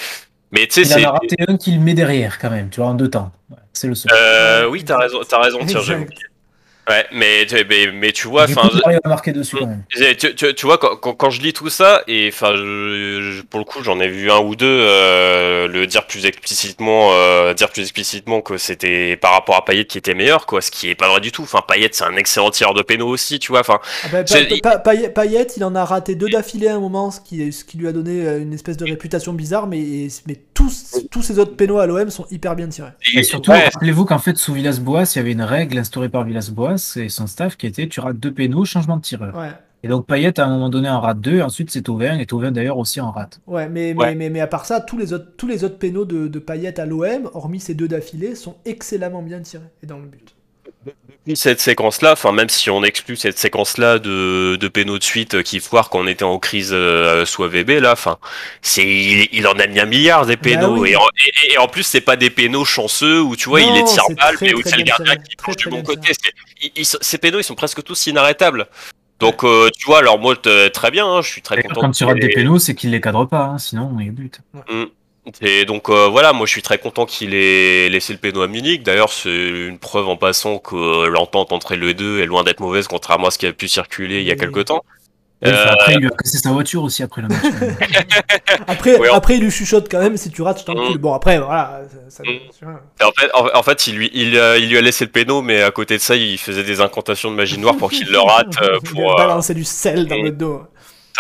Mais 0.52 0.68
tu 0.68 0.74
sais, 0.74 0.86
c'est. 0.86 1.02
Il 1.02 1.08
en 1.08 1.10
a 1.10 1.14
raté 1.14 1.36
un 1.48 1.58
qui 1.58 1.72
le 1.72 1.80
met 1.80 1.94
derrière 1.94 2.40
quand 2.40 2.50
même, 2.50 2.70
tu 2.70 2.80
vois, 2.80 2.90
en 2.90 2.94
deux 2.94 3.10
temps. 3.10 3.32
C'est 3.74 3.88
le 3.88 3.96
seul. 3.96 4.12
Euh, 4.14 4.68
oui, 4.68 4.84
t'as 4.84 4.98
raison, 4.98 5.20
as 5.30 5.40
raison, 5.40 5.60
tiens, 5.66 5.82
Ouais, 6.88 7.06
mais, 7.12 7.46
mais, 7.70 7.92
mais 7.92 8.12
tu 8.14 8.30
vois, 8.30 8.44
enfin, 8.44 8.70
dessus 9.34 9.58
quand 9.58 9.68
même. 9.68 9.84
Tu, 9.90 10.36
tu, 10.36 10.54
tu, 10.54 10.66
vois, 10.66 10.78
quand, 10.78 10.96
quand, 10.96 11.30
je 11.30 11.42
lis 11.42 11.52
tout 11.52 11.70
ça, 11.70 12.02
et 12.08 12.30
enfin, 12.32 12.52
pour 13.50 13.60
le 13.60 13.66
coup, 13.66 13.84
j'en 13.84 14.00
ai 14.00 14.08
vu 14.08 14.32
un 14.32 14.40
ou 14.40 14.56
deux 14.56 14.66
euh, 14.66 15.68
le 15.68 15.86
dire 15.86 16.08
plus 16.08 16.26
explicitement, 16.26 17.10
euh, 17.12 17.54
dire 17.54 17.70
plus 17.70 17.82
explicitement 17.82 18.40
que 18.40 18.58
c'était 18.58 19.18
par 19.18 19.34
rapport 19.34 19.58
à 19.58 19.66
Payet 19.66 19.84
qui 19.84 19.98
était 19.98 20.14
meilleur, 20.14 20.46
quoi, 20.46 20.62
ce 20.62 20.72
qui 20.72 20.90
est 20.90 20.96
pas 20.96 21.10
vrai 21.10 21.20
du 21.20 21.34
tout. 21.34 21.44
Enfin, 21.44 21.60
Payet, 21.68 21.90
c'est 21.92 22.06
un 22.06 22.16
excellent 22.16 22.52
tireur 22.52 22.74
de 22.74 22.82
péno 22.82 23.06
aussi, 23.06 23.40
tu 23.40 23.52
vois. 23.52 23.60
Enfin, 23.60 23.80
ah 24.06 24.24
bah, 24.24 24.80
Payet, 24.80 25.48
il 25.58 25.66
en 25.66 25.76
a 25.76 25.84
raté 25.84 26.16
deux 26.16 26.30
d'affilée 26.30 26.70
à 26.70 26.76
un 26.76 26.80
moment, 26.80 27.12
ce 27.12 27.20
qui, 27.20 27.52
ce 27.52 27.66
qui 27.66 27.78
lui 27.78 27.90
a 27.90 27.92
donné 27.92 28.26
euh, 28.26 28.42
une 28.42 28.54
espèce 28.54 28.78
de 28.78 28.86
réputation 28.86 29.34
bizarre, 29.34 29.68
mais, 29.68 30.08
mais 30.26 30.38
tous, 30.54 30.96
tous 31.12 31.22
ces 31.22 31.38
autres 31.38 31.58
pénaux 31.58 31.80
à 31.80 31.86
l'OM 31.86 32.10
sont 32.10 32.26
hyper 32.32 32.56
bien 32.56 32.70
tirés. 32.70 32.92
Et, 33.14 33.24
surtout, 33.24 33.52
rappelez-vous 33.52 34.06
qu'en 34.06 34.20
fait, 34.20 34.38
sous 34.38 34.54
Villas-Boas, 34.54 35.04
il 35.14 35.18
y 35.18 35.20
avait 35.20 35.34
une 35.34 35.42
règle 35.42 35.78
instaurée 35.78 36.08
par 36.08 36.24
Villas-Boas 36.24 36.77
et 36.98 37.10
son 37.10 37.28
staff 37.28 37.58
qui 37.58 37.68
était 37.68 37.88
tu 37.88 38.00
rates 38.00 38.20
deux 38.20 38.34
pénaux, 38.34 38.66
changement 38.66 38.98
de 38.98 39.02
tireur. 39.02 39.36
Et 39.84 39.88
donc 39.88 40.08
Payet 40.08 40.40
à 40.40 40.46
un 40.46 40.50
moment 40.50 40.70
donné 40.70 40.90
en 40.90 41.00
rate 41.00 41.22
deux, 41.22 41.42
ensuite 41.42 41.70
c'est 41.70 41.84
Tauvin, 41.84 42.18
et 42.18 42.26
Tauvin 42.26 42.52
d'ailleurs 42.52 42.78
aussi 42.78 43.00
en 43.00 43.12
rate. 43.12 43.40
Ouais, 43.46 43.70
mais, 43.70 43.94
Mais, 43.94 44.30
mais, 44.30 44.40
à 44.40 44.48
part 44.48 44.66
ça, 44.66 44.82
tous 44.82 44.98
les 44.98 45.14
autres, 45.14 45.32
tous 45.38 45.48
les 45.48 45.64
autres 45.64 45.78
pénaux 45.78 46.06
de, 46.06 46.28
de 46.28 46.40
Payet 46.40 46.80
à 46.80 46.86
l'OM, 46.86 47.30
hormis 47.34 47.60
ces 47.60 47.76
deux 47.76 47.88
d'affilée, 47.88 48.36
sont 48.36 48.56
excellemment 48.66 49.22
bien 49.22 49.40
tirés 49.42 49.70
et 49.84 49.86
dans 49.86 50.00
le 50.00 50.08
but 50.08 50.37
cette 51.36 51.60
séquence-là, 51.60 52.14
enfin 52.14 52.32
même 52.32 52.50
si 52.50 52.70
on 52.70 52.84
exclut 52.84 53.16
cette 53.16 53.38
séquence-là 53.38 54.00
de, 54.00 54.56
de 54.56 54.68
pénaux 54.68 54.98
de 54.98 55.04
suite 55.04 55.44
qui 55.44 55.60
foire 55.60 55.90
quand 55.90 56.00
on 56.00 56.08
était 56.08 56.24
en 56.24 56.40
crise 56.40 56.72
euh, 56.74 57.26
sous 57.26 57.44
AVB, 57.44 57.82
là, 57.82 57.92
enfin, 57.94 58.18
c'est 58.62 58.86
il, 58.86 59.48
en 59.48 59.54
a 59.54 59.68
mis 59.68 59.80
un 59.80 59.86
milliard 59.86 60.26
des 60.26 60.36
bah 60.36 60.42
pénaux 60.44 60.86
et, 60.86 60.96
en, 60.96 61.68
plus 61.68 61.84
c'est 61.84 62.02
pas 62.02 62.16
des 62.16 62.30
pénaux 62.30 62.66
chanceux 62.66 63.22
où 63.22 63.36
tu 63.36 63.50
vois 63.50 63.62
il 63.62 63.76
est 63.78 63.84
tire 63.84 64.04
balle 64.18 64.38
mais 64.42 64.54
où 64.54 64.62
c'est 64.64 64.78
le 64.78 64.84
gardien 64.84 65.16
qui 65.16 65.36
penche 65.36 65.56
du 65.58 65.70
bon 65.70 65.84
côté. 65.84 66.12
ces 66.82 67.18
pénaux 67.18 67.40
ils 67.40 67.44
sont 67.44 67.56
presque 67.56 67.84
tous 67.84 68.08
inarrêtables. 68.08 68.68
Donc 69.20 69.44
euh, 69.44 69.70
tu 69.78 69.88
vois 69.88 70.00
alors 70.00 70.20
moi 70.20 70.36
très 70.36 70.92
bien, 70.92 71.08
hein, 71.08 71.22
je 71.22 71.30
suis 71.30 71.42
très 71.42 71.64
content. 71.64 71.82
Quand 71.82 71.92
tu 71.92 72.04
rates 72.06 72.20
des 72.20 72.30
pénaux, 72.30 72.60
c'est 72.60 72.76
qu'il 72.76 72.92
les 72.92 73.02
cadre 73.02 73.26
pas, 73.26 73.46
hein, 73.46 73.58
sinon 73.58 73.98
il 74.00 74.12
but. 74.12 74.40
Mm. 74.70 74.86
Et 75.42 75.66
donc 75.66 75.90
euh, 75.90 76.08
voilà, 76.08 76.34
moi 76.34 76.46
je 76.46 76.52
suis 76.52 76.62
très 76.62 76.78
content 76.78 77.06
qu'il 77.06 77.34
ait 77.34 77.90
laissé 77.90 78.14
le 78.14 78.20
péno 78.20 78.42
à 78.42 78.48
Munich. 78.48 78.84
D'ailleurs, 78.84 79.12
c'est 79.12 79.30
une 79.30 79.78
preuve 79.78 80.08
en 80.08 80.18
passant 80.18 80.60
que 80.60 81.08
l'entente 81.08 81.52
entre 81.52 81.76
les 81.76 81.94
deux 81.94 82.20
est 82.20 82.26
loin 82.26 82.44
d'être 82.44 82.60
mauvaise, 82.60 82.88
contrairement 82.88 83.28
à 83.28 83.32
ce 83.32 83.38
qui 83.38 83.48
a 83.48 83.54
pu 83.54 83.68
circuler 83.68 84.22
il 84.22 84.28
y 84.28 84.32
a 84.32 84.36
quelques 84.36 84.66
temps. 84.66 84.84
Euh, 85.46 85.66
après, 85.70 85.94
il 85.94 86.00
lui 86.00 86.08
a 86.08 86.10
cassé 86.10 86.40
sa 86.40 86.52
voiture 86.52 86.82
aussi 86.82 87.04
après 87.04 87.22
le 87.22 87.28
match. 87.28 87.44
après, 88.68 88.98
après, 89.10 89.36
il 89.36 89.44
lui 89.44 89.52
chuchote 89.52 89.88
quand 89.90 90.00
même 90.00 90.18
si 90.18 90.32
tu 90.32 90.42
rates, 90.42 90.62
je 90.62 90.66
t'en 90.66 90.74
mm. 90.74 90.98
Bon, 90.98 91.14
après, 91.14 91.38
voilà. 91.38 91.82
Mm. 92.24 92.68
en, 93.04 93.12
fait, 93.12 93.30
en, 93.54 93.64
fait, 93.64 93.88
il 93.88 93.98
lui, 93.98 94.10
il, 94.14 94.36
euh, 94.36 94.58
il, 94.58 94.70
lui 94.70 94.80
a 94.80 94.82
laissé 94.82 95.06
le 95.06 95.12
péno, 95.12 95.44
mais 95.44 95.62
à 95.62 95.70
côté 95.70 95.98
de 95.98 96.02
ça, 96.02 96.16
il 96.16 96.40
faisait 96.40 96.64
des 96.64 96.82
incantations 96.82 97.30
de 97.30 97.36
magie 97.36 97.60
noire 97.60 97.78
pour 97.78 97.92
qu'il 97.92 98.10
le 98.10 98.20
rate. 98.20 98.58
pour, 98.86 99.00
il 99.00 99.22
a 99.22 99.28
balancé 99.28 99.54
du 99.54 99.64
sel 99.64 100.08
dans 100.08 100.16
le 100.16 100.32
dos. 100.32 100.64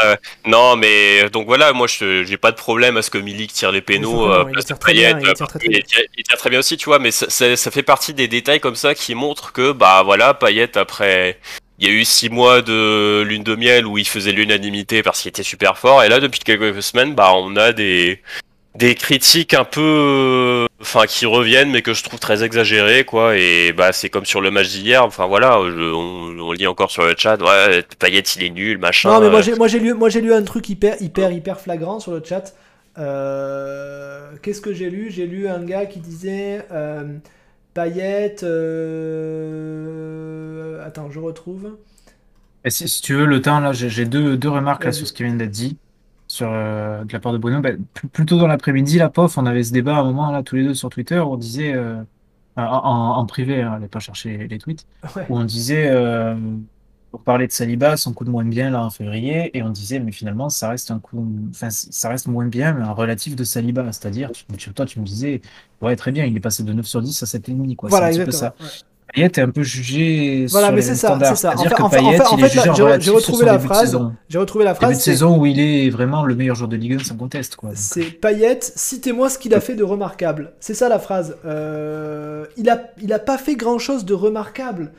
Euh, 0.03 0.15
non, 0.45 0.76
mais 0.76 1.30
donc 1.30 1.48
voilà, 1.48 1.74
moi 1.74 1.88
je 1.88 2.24
j'ai 2.24 2.38
pas 2.38 2.52
de 2.52 2.57
problème 2.57 2.98
à 2.98 3.02
ce 3.02 3.10
que 3.10 3.18
Milik 3.18 3.52
tire 3.53 3.72
les 3.72 3.82
pénaux. 3.82 4.32
Euh, 4.32 4.45
il, 4.56 4.64
tire 4.64 4.80
très 4.80 4.94
bien, 4.94 5.19
il, 5.19 5.34
tire 5.34 6.38
très 6.38 6.49
bien 6.49 6.60
aussi, 6.60 6.78
tu 6.78 6.86
vois, 6.86 6.99
mais 6.99 7.11
ça, 7.11 7.28
ça, 7.30 7.72
fait 7.72 7.84
partie 7.84 8.14
des 8.14 8.28
détails 8.28 8.60
comme 8.60 8.76
ça 8.76 8.95
qui 8.95 9.15
montrent 9.15 9.52
que 9.52 9.72
bah 9.72 10.03
voilà, 10.03 10.34
Payet 10.34 10.78
après. 10.78 11.40
Il 11.80 11.88
y 11.88 11.91
a 11.91 11.94
eu 11.94 12.06
six 12.06 12.30
mois 12.30 12.64
de 12.64 13.22
lune 13.22 13.44
de 13.44 13.56
miel 13.56 13.86
où 13.86 13.99
il 13.99 14.07
faisait 14.07 14.32
l'unanimité 14.32 15.03
parce 15.03 15.22
qu'il 15.22 15.30
était 15.30 15.44
super 15.44 15.78
fort, 15.78 16.03
et 16.03 16.10
là 16.10 16.19
depuis 16.19 16.40
quelques 16.40 16.82
semaines, 16.82 17.14
bah 17.14 17.34
on 17.36 17.56
a 17.56 17.72
des 17.72 18.22
des 18.77 18.95
critiques 18.95 19.53
un 19.53 19.63
peu 19.63 20.67
enfin 20.79 21.05
qui 21.07 21.25
reviennent 21.25 21.71
mais 21.71 21.81
que 21.81 21.93
je 21.93 22.03
trouve 22.03 22.19
très 22.19 22.43
exagérées 22.43 23.05
quoi. 23.05 23.35
Et 23.37 23.73
bah 23.73 23.91
c'est 23.91 24.09
comme 24.09 24.25
sur 24.25 24.41
le 24.41 24.51
match 24.51 24.69
d'hier. 24.69 25.03
Enfin 25.03 25.25
voilà 25.25 25.59
on, 25.59 26.39
on, 26.39 26.51
lit 26.51 26.67
encore 26.67 26.91
sur 26.91 27.03
le 27.03 27.15
chat 27.17 27.41
ouais 27.41 27.83
Payet 27.99 28.21
il 28.37 28.43
est 28.43 28.49
nul 28.49 28.77
machin 28.77 29.09
non 29.09 29.19
mais 29.19 29.29
moi 29.29 29.41
j'ai 29.41 29.55
moi 29.55 29.67
j'ai 29.67 29.79
lu 29.79 29.93
moi 29.93 30.09
j'ai 30.09 30.21
lu 30.21 30.33
un 30.33 30.43
truc 30.43 30.69
hyper 30.69 31.01
hyper 31.01 31.31
hyper 31.31 31.59
flagrant 31.59 31.99
sur 31.99 32.11
le 32.11 32.21
chat. 32.23 32.53
Euh, 32.99 34.31
qu'est-ce 34.41 34.61
que 34.61 34.73
j'ai 34.73 34.89
lu? 34.89 35.11
J'ai 35.11 35.27
lu 35.27 35.47
un 35.47 35.63
gars 35.63 35.85
qui 35.85 35.99
disait 35.99 36.65
euh, 36.71 37.17
Payet 37.73 38.37
euh, 38.43 39.77
attends 40.85 41.11
je 41.11 41.19
retrouve. 41.19 41.77
Et 42.63 42.69
si, 42.69 43.01
tu 43.01 43.13
veux 43.13 43.25
le 43.25 43.41
temps 43.41 43.59
là 43.59 43.71
j'ai 43.71 44.05
deux, 44.05 44.37
deux 44.37 44.49
remarques 44.49 44.85
là 44.85 44.91
sur 44.91 45.07
ce 45.07 45.13
qui 45.13 45.23
vient 45.23 45.35
d'être 45.35 45.51
dit 45.51 45.77
sur, 46.27 46.49
euh, 46.51 47.03
de 47.03 47.13
la 47.13 47.19
part 47.19 47.33
de 47.33 47.37
Bruno. 47.37 47.61
Ben, 47.61 47.79
plutôt 48.11 48.37
dans 48.37 48.47
l'après-midi, 48.47 48.97
la 48.97 49.09
POF, 49.09 49.37
on 49.37 49.45
avait 49.45 49.63
ce 49.63 49.71
débat 49.71 49.97
à 49.97 49.99
un 49.99 50.03
moment, 50.03 50.31
là, 50.31 50.43
tous 50.43 50.55
les 50.55 50.63
deux 50.63 50.73
sur 50.73 50.89
Twitter, 50.89 51.19
où 51.19 51.33
on 51.33 51.37
disait, 51.37 51.73
euh, 51.73 52.01
en, 52.55 53.25
privé, 53.25 53.61
hein, 53.61 53.73
allez 53.73 53.87
pas 53.87 53.99
chercher 53.99 54.47
les 54.47 54.57
tweets, 54.57 54.85
où 55.29 55.37
on 55.37 55.43
disait, 55.43 55.89
euh, 55.89 56.35
pour 57.11 57.21
parler 57.21 57.47
de 57.47 57.51
Saliba, 57.51 57.95
son 57.97 58.13
coup 58.13 58.25
de 58.25 58.29
moins 58.29 58.43
bien 58.43 58.69
là 58.69 58.83
en 58.83 58.89
février, 58.89 59.55
et 59.57 59.63
on 59.63 59.69
disait, 59.69 59.99
mais 59.99 60.11
finalement, 60.11 60.49
ça 60.49 60.69
reste 60.69 60.91
un 60.91 60.99
coup, 60.99 61.25
enfin, 61.51 61.69
ça 61.69 62.09
reste 62.09 62.27
moins 62.27 62.47
bien, 62.47 62.73
mais 62.73 62.83
un 62.83 62.91
relatif 62.91 63.35
de 63.35 63.43
Saliba, 63.43 63.91
c'est-à-dire, 63.91 64.31
toi, 64.75 64.85
tu 64.85 64.99
me 64.99 65.05
disais, 65.05 65.41
ouais, 65.81 65.95
très 65.95 66.11
bien, 66.11 66.25
il 66.25 66.35
est 66.35 66.41
passé 66.41 66.63
de 66.63 66.73
9 66.73 66.85
sur 66.85 67.01
10 67.01 67.23
à 67.23 67.25
7,5, 67.25 67.75
quoi. 67.75 67.89
Voilà, 67.89 68.11
c'est 68.11 68.21
un 68.21 68.25
peu 68.25 68.31
ça. 68.31 68.53
Payet 69.18 69.31
est 69.35 69.39
un 69.39 69.49
peu 69.49 69.64
jugé. 69.64 70.45
Voilà, 70.49 70.68
sur 70.68 70.76
mais 70.76 70.81
les 70.81 70.95
standards. 70.95 71.38
C'est-à-dire 71.38 71.69
fait, 71.69 71.76
que 71.76 71.89
Payet, 71.89 72.19
il 72.38 72.44
est 72.45 72.49
jugé 72.49 72.69
en 72.69 72.73
j'ai- 72.76 72.84
relatif 72.84 73.11
retrouvé 73.14 73.45
la 73.45 73.52
début 73.53 73.64
de 73.64 73.68
phrase. 73.73 73.85
saison. 73.85 74.14
J'ai 74.30 74.38
retrouvé 74.38 74.64
la 74.65 74.72
Début 74.73 74.85
phrase. 74.85 74.98
de 74.98 75.02
c'est- 75.02 75.11
saison 75.11 75.38
où 75.39 75.45
il 75.45 75.60
est 75.60 75.89
vraiment 75.89 76.23
le 76.26 76.35
meilleur 76.35 76.56
joueur 76.56 76.69
de 76.69 76.76
Ligue 76.76 76.94
1 76.94 76.99
sans 77.03 77.15
conteste. 77.15 77.57
C'est 77.73 78.02
Payet, 78.22 78.60
citez-moi 78.61 79.30
ce 79.30 79.38
qu'il 79.38 79.53
a 79.53 79.60
fait 79.60 79.76
de 79.76 79.84
remarquable. 79.84 80.53
C'est 80.60 80.73
ça 80.73 80.88
la 80.89 80.99
phrase. 80.99 81.35
Euh, 81.45 82.45
il, 82.57 82.69
a, 82.69 82.81
il 83.02 83.11
a 83.14 83.19
pas 83.19 83.38
fait 83.38 83.56
grand-chose 83.56 84.06
de 84.06 84.14
remarquable. 84.14 84.91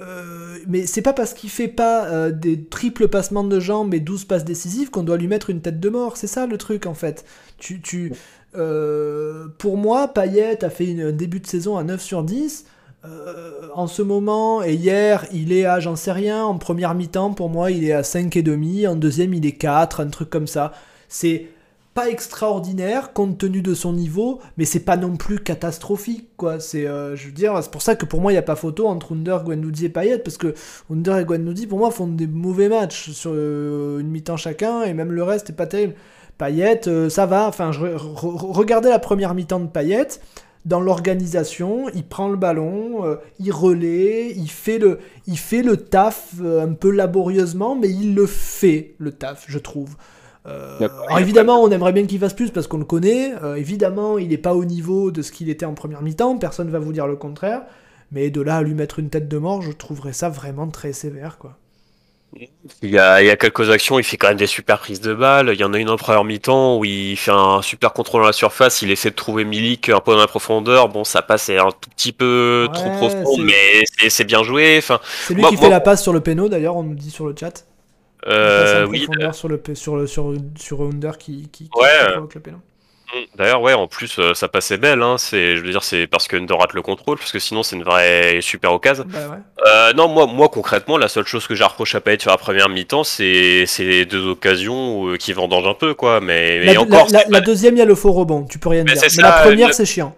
Euh, 0.00 0.56
mais 0.68 0.86
c'est 0.86 1.02
pas 1.02 1.12
parce 1.12 1.34
qu'il 1.34 1.50
fait 1.50 1.66
pas 1.68 2.04
euh, 2.06 2.30
des 2.30 2.62
triples 2.64 3.08
passements 3.08 3.42
de 3.44 3.58
jambes 3.58 3.92
et 3.94 4.00
12 4.00 4.24
passes 4.24 4.44
décisives 4.44 4.90
qu'on 4.90 5.02
doit 5.02 5.16
lui 5.16 5.26
mettre 5.26 5.50
une 5.50 5.60
tête 5.60 5.80
de 5.80 5.88
mort. 5.88 6.16
C'est 6.16 6.26
ça 6.28 6.46
le 6.46 6.58
truc 6.58 6.86
en 6.86 6.94
fait. 6.94 7.24
Tu, 7.58 7.80
tu, 7.80 8.12
euh, 8.56 9.46
pour 9.58 9.76
moi, 9.76 10.08
Payet 10.08 10.64
a 10.64 10.70
fait 10.70 10.86
une- 10.86 11.00
un 11.02 11.12
début 11.12 11.40
de 11.40 11.46
saison 11.46 11.76
à 11.76 11.82
9 11.82 12.00
sur 12.02 12.22
10. 12.22 12.66
Euh, 13.04 13.68
en 13.74 13.86
ce 13.86 14.02
moment 14.02 14.62
et 14.62 14.74
hier, 14.74 15.26
il 15.32 15.52
est 15.52 15.66
à, 15.66 15.80
j'en 15.80 15.96
sais 15.96 16.12
rien, 16.12 16.44
en 16.44 16.56
première 16.58 16.94
mi-temps, 16.94 17.32
pour 17.34 17.50
moi, 17.50 17.70
il 17.70 17.84
est 17.84 17.92
à 17.92 18.02
5,5, 18.02 18.88
en 18.88 18.96
deuxième, 18.96 19.34
il 19.34 19.44
est 19.44 19.52
4, 19.52 20.00
un 20.00 20.08
truc 20.08 20.30
comme 20.30 20.46
ça. 20.46 20.72
C'est 21.08 21.48
pas 21.92 22.08
extraordinaire 22.08 23.12
compte 23.12 23.38
tenu 23.38 23.62
de 23.62 23.74
son 23.74 23.92
niveau, 23.92 24.40
mais 24.56 24.64
c'est 24.64 24.80
pas 24.80 24.96
non 24.96 25.16
plus 25.16 25.38
catastrophique, 25.38 26.28
quoi. 26.36 26.60
C'est, 26.60 26.86
euh, 26.86 27.14
je 27.14 27.26
veux 27.26 27.32
dire, 27.32 27.56
c'est 27.62 27.70
pour 27.70 27.82
ça 27.82 27.94
que 27.94 28.04
pour 28.04 28.20
moi, 28.20 28.32
il 28.32 28.34
n'y 28.34 28.38
a 28.38 28.42
pas 28.42 28.56
photo 28.56 28.86
entre 28.88 29.12
Under, 29.12 29.44
Guendouzi 29.44 29.86
et 29.86 29.88
Payet, 29.90 30.18
parce 30.18 30.36
que 30.36 30.54
Under 30.90 31.18
et 31.18 31.24
Guendouzi, 31.24 31.66
pour 31.66 31.78
moi, 31.78 31.90
font 31.90 32.08
des 32.08 32.26
mauvais 32.26 32.68
matchs 32.68 33.10
sur 33.10 33.32
euh, 33.34 34.00
une 34.00 34.08
mi-temps 34.08 34.36
chacun, 34.36 34.82
et 34.82 34.94
même 34.94 35.12
le 35.12 35.22
reste 35.22 35.50
est 35.50 35.54
pas 35.54 35.66
terrible. 35.66 35.94
Payet, 36.36 36.80
ça 37.10 37.26
va, 37.26 37.46
enfin, 37.46 37.70
regardez 37.70 38.88
la 38.88 38.98
première 38.98 39.34
mi-temps 39.34 39.60
de 39.60 39.68
Payet, 39.68 40.08
dans 40.64 40.80
l'organisation, 40.80 41.88
il 41.94 42.04
prend 42.04 42.28
le 42.28 42.36
ballon, 42.36 43.04
euh, 43.04 43.16
il 43.38 43.52
relaie, 43.52 44.32
il 44.34 44.48
fait 44.48 44.78
le, 44.78 44.98
il 45.26 45.38
fait 45.38 45.62
le 45.62 45.76
taf 45.76 46.34
euh, 46.40 46.64
un 46.64 46.72
peu 46.72 46.90
laborieusement, 46.90 47.76
mais 47.76 47.90
il 47.90 48.14
le 48.14 48.26
fait, 48.26 48.94
le 48.98 49.12
taf, 49.12 49.44
je 49.46 49.58
trouve. 49.58 49.96
Euh, 50.46 50.76
alors 50.78 51.20
évidemment, 51.20 51.62
on 51.62 51.70
aimerait 51.70 51.92
bien 51.92 52.06
qu'il 52.06 52.18
fasse 52.18 52.34
plus 52.34 52.50
parce 52.50 52.66
qu'on 52.66 52.78
le 52.78 52.84
connaît. 52.84 53.32
Évidemment, 53.56 54.18
il 54.18 54.28
n'est 54.28 54.38
pas 54.38 54.54
au 54.54 54.64
niveau 54.66 55.10
de 55.10 55.22
ce 55.22 55.32
qu'il 55.32 55.48
était 55.48 55.64
en 55.64 55.72
première 55.72 56.02
mi-temps. 56.02 56.36
Personne 56.36 56.68
va 56.70 56.78
vous 56.78 56.92
dire 56.92 57.06
le 57.06 57.16
contraire. 57.16 57.62
Mais 58.12 58.30
de 58.30 58.42
là 58.42 58.58
à 58.58 58.62
lui 58.62 58.74
mettre 58.74 58.98
une 58.98 59.08
tête 59.08 59.26
de 59.26 59.38
mort, 59.38 59.62
je 59.62 59.72
trouverais 59.72 60.12
ça 60.12 60.28
vraiment 60.28 60.68
très 60.68 60.92
sévère, 60.92 61.38
quoi. 61.38 61.56
Il 62.82 62.90
y, 62.90 62.98
a, 62.98 63.22
il 63.22 63.26
y 63.26 63.30
a 63.30 63.36
quelques 63.36 63.70
actions, 63.70 63.98
il 63.98 64.04
fait 64.04 64.16
quand 64.16 64.28
même 64.28 64.36
des 64.36 64.46
super 64.46 64.78
prises 64.78 65.00
de 65.00 65.14
balles. 65.14 65.50
Il 65.52 65.60
y 65.60 65.64
en 65.64 65.72
a 65.72 65.78
une 65.78 65.88
en 65.90 65.96
première 65.96 66.24
mi-temps 66.24 66.78
où 66.78 66.84
il 66.84 67.16
fait 67.16 67.30
un 67.30 67.62
super 67.62 67.92
contrôle 67.92 68.22
dans 68.22 68.26
la 68.26 68.32
surface. 68.32 68.82
Il 68.82 68.90
essaie 68.90 69.10
de 69.10 69.14
trouver 69.14 69.44
Milik 69.44 69.88
un 69.90 70.00
peu 70.00 70.12
dans 70.12 70.18
la 70.18 70.26
profondeur. 70.26 70.88
Bon, 70.88 71.04
ça 71.04 71.22
passe 71.22 71.48
est 71.48 71.58
un 71.58 71.70
tout 71.70 71.90
petit 71.96 72.12
peu 72.12 72.68
trop 72.72 72.90
profond, 72.90 73.36
mais 73.38 73.84
c'est- 74.08 74.24
bien 74.24 74.42
joué. 74.42 74.76
Enfin, 74.78 75.00
C'est 75.26 75.34
lui 75.34 75.42
Moi- 75.42 75.50
qui 75.50 75.56
moi- 75.56 75.64
fait 75.64 75.70
la 75.70 75.80
passe 75.80 76.02
sur 76.02 76.12
le 76.12 76.20
péno, 76.20 76.48
d'ailleurs, 76.48 76.76
on 76.76 76.82
nous 76.82 76.94
dit 76.94 77.10
sur 77.10 77.26
le 77.26 77.34
chat. 77.38 77.66
Euh, 78.26 78.86
oui, 78.86 79.04
profondeur 79.04 79.34
sur 79.34 79.48
le 79.48 79.60
sur 79.74 79.96
le 79.96 80.06
sur 80.06 80.34
sur 80.58 80.80
Under 80.82 81.18
qui 81.18 81.48
qui, 81.52 81.68
qui 81.68 81.70
Ouais, 81.78 81.88
qui 82.00 82.06
euh, 82.06 82.12
provoque 82.12 82.34
le 82.34 82.40
péno. 82.40 82.56
D'ailleurs, 83.36 83.60
ouais, 83.62 83.72
en 83.74 83.86
plus, 83.86 84.18
euh, 84.18 84.34
ça 84.34 84.48
passait 84.48 84.76
belle. 84.76 85.02
Hein. 85.02 85.16
C'est, 85.18 85.56
je 85.56 85.62
veux 85.62 85.70
dire, 85.70 85.82
c'est 85.82 86.06
parce 86.06 86.26
que 86.28 86.36
Under 86.36 86.58
rate 86.58 86.72
le 86.72 86.82
contrôle, 86.82 87.18
parce 87.18 87.32
que 87.32 87.38
sinon, 87.38 87.62
c'est 87.62 87.76
une 87.76 87.84
vraie 87.84 88.40
super 88.40 88.72
occasion. 88.72 89.04
Bah 89.06 89.18
ouais. 89.30 89.36
Euh, 89.66 89.92
non, 89.92 90.08
moi, 90.08 90.26
moi, 90.26 90.48
concrètement, 90.48 90.98
la 90.98 91.08
seule 91.08 91.26
chose 91.26 91.46
que 91.46 91.54
j'ai 91.54 91.64
reproché 91.64 91.96
à 91.98 92.00
Payet 92.00 92.18
sur 92.20 92.30
la 92.30 92.36
première 92.36 92.68
mi-temps, 92.68 93.04
c'est, 93.04 93.64
c'est 93.66 93.84
les 93.84 94.04
deux 94.04 94.26
occasions 94.26 95.08
euh, 95.08 95.16
qui 95.16 95.32
vendangent 95.32 95.66
un 95.68 95.74
peu, 95.74 95.94
quoi. 95.94 96.20
Mais, 96.20 96.64
La, 96.64 96.80
encore, 96.80 97.06
la- 97.28 97.40
deuxième, 97.40 97.74
il 97.76 97.78
y 97.78 97.82
a 97.82 97.86
le 97.86 97.94
faux 97.94 98.12
rebond, 98.12 98.44
tu 98.44 98.58
peux 98.58 98.68
rien 98.68 98.84
Mais 98.84 98.94
dire. 98.94 99.02
Mais 99.16 99.22
la 99.22 99.32
première, 99.32 99.68
le- 99.68 99.74
c'est 99.74 99.86
chiant. 99.86 100.14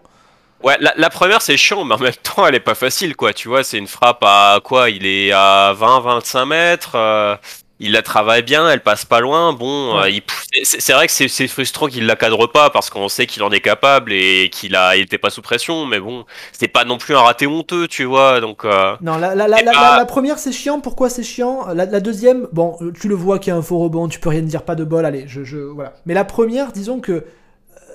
Ouais, 0.64 0.76
la, 0.80 0.94
la 0.96 1.10
première 1.10 1.42
c'est 1.42 1.56
chiant, 1.58 1.84
mais 1.84 1.94
en 1.94 1.98
même 1.98 2.12
temps 2.22 2.46
elle 2.46 2.54
est 2.54 2.60
pas 2.60 2.74
facile 2.74 3.14
quoi. 3.14 3.34
Tu 3.34 3.46
vois, 3.46 3.62
c'est 3.62 3.76
une 3.76 3.86
frappe 3.86 4.24
à 4.24 4.58
quoi 4.64 4.88
Il 4.88 5.04
est 5.06 5.30
à 5.30 5.74
20-25 5.78 6.44
mètres. 6.46 6.92
euh, 6.94 7.36
il 7.78 7.92
la 7.92 8.02
travaille 8.02 8.42
bien, 8.42 8.68
elle 8.70 8.82
passe 8.82 9.04
pas 9.04 9.20
loin. 9.20 9.52
Bon, 9.52 9.98
Ouais. 10.00 10.16
euh, 10.18 10.60
c'est 10.64 10.92
vrai 10.92 11.06
que 11.06 11.12
c'est 11.12 11.48
frustrant 11.48 11.88
qu'il 11.88 12.06
la 12.06 12.16
cadre 12.16 12.46
pas 12.46 12.70
parce 12.70 12.88
qu'on 12.90 13.08
sait 13.08 13.26
qu'il 13.26 13.42
en 13.42 13.50
est 13.50 13.60
capable 13.60 14.12
et 14.12 14.48
qu'il 14.50 14.74
a, 14.76 14.96
il 14.96 15.02
était 15.02 15.18
pas 15.18 15.30
sous 15.30 15.42
pression. 15.42 15.84
Mais 15.84 16.00
bon, 16.00 16.24
c'est 16.52 16.68
pas 16.68 16.84
non 16.84 16.96
plus 16.98 17.14
un 17.14 17.20
raté 17.20 17.46
honteux, 17.46 17.86
tu 17.88 18.04
vois. 18.04 18.40
Donc 18.40 18.64
euh, 18.64 18.96
Non, 19.02 19.18
la, 19.18 19.34
la, 19.34 19.46
la, 19.48 19.60
Et 19.60 19.64
la, 19.64 19.72
bah- 19.72 19.96
la- 19.98 20.04
première, 20.06 20.38
c'est 20.38 20.52
chiant. 20.52 20.80
Pourquoi 20.80 21.10
c'est 21.10 21.22
chiant? 21.22 21.66
La, 21.74 21.86
deuxième, 22.00 22.48
bon, 22.52 22.78
tu 22.98 23.08
le 23.08 23.14
vois 23.14 23.38
qu'il 23.38 23.50
y 23.50 23.54
a 23.54 23.58
un 23.58 23.62
faux 23.62 23.78
rebond, 23.78 24.08
tu 24.08 24.20
peux 24.20 24.30
rien 24.30 24.42
dire, 24.42 24.62
pas 24.62 24.74
de 24.74 24.84
bol, 24.84 25.04
allez, 25.04 25.24
je, 25.28 25.44
je 25.44 25.58
voilà. 25.58 25.92
Mais 26.06 26.14
la 26.14 26.24
première, 26.24 26.72
disons 26.72 27.00
que 27.00 27.12
euh, 27.12 27.20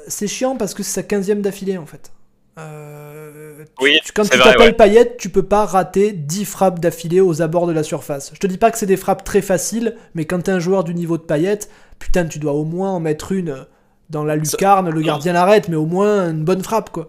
c'est 0.08 0.28
chiant 0.28 0.56
parce 0.58 0.74
que 0.74 0.84
c'est 0.84 0.94
sa 0.94 1.04
15 1.04 1.28
d'affilée 1.42 1.78
en 1.78 1.86
fait. 1.86 2.12
Euh, 2.60 3.64
Oui, 3.82 4.00
tu- 4.04 4.12
quand 4.12 4.24
tu 4.24 4.38
t'appelles 4.38 4.62
ouais. 4.62 4.74
Payet, 4.74 5.16
tu 5.18 5.30
peux 5.30 5.44
pas 5.44 5.66
rater 5.66 6.12
10 6.12 6.46
frappes 6.46 6.80
d'affilée 6.80 7.22
aux 7.22 7.42
abords 7.42 7.68
de 7.68 7.74
la 7.74 7.84
surface. 7.84 8.32
Je 8.34 8.40
te 8.40 8.48
dis 8.48 8.58
pas 8.58 8.72
que 8.72 8.78
c'est 8.78 8.86
des 8.86 8.98
frappes 8.98 9.24
très 9.24 9.42
faciles, 9.42 9.96
mais 10.16 10.26
quand 10.26 10.42
t'es 10.44 10.52
un 10.52 10.60
joueur 10.60 10.84
du 10.84 10.94
niveau 10.94 11.18
de 11.18 11.24
Payet, 11.24 11.60
putain, 12.00 12.26
tu 12.26 12.40
dois 12.40 12.54
au 12.54 12.64
moins 12.66 12.92
en 12.92 13.00
mettre 13.00 13.32
une 13.32 13.66
dans 14.10 14.24
la 14.26 14.36
lucarne, 14.36 14.90
le 14.90 15.02
gardien 15.02 15.34
l'arrête, 15.34 15.70
mais 15.70 15.78
au 15.78 15.86
moins 15.86 16.30
une 16.32 16.44
bonne 16.44 16.62
frappe 16.64 16.90
quoi. 16.90 17.08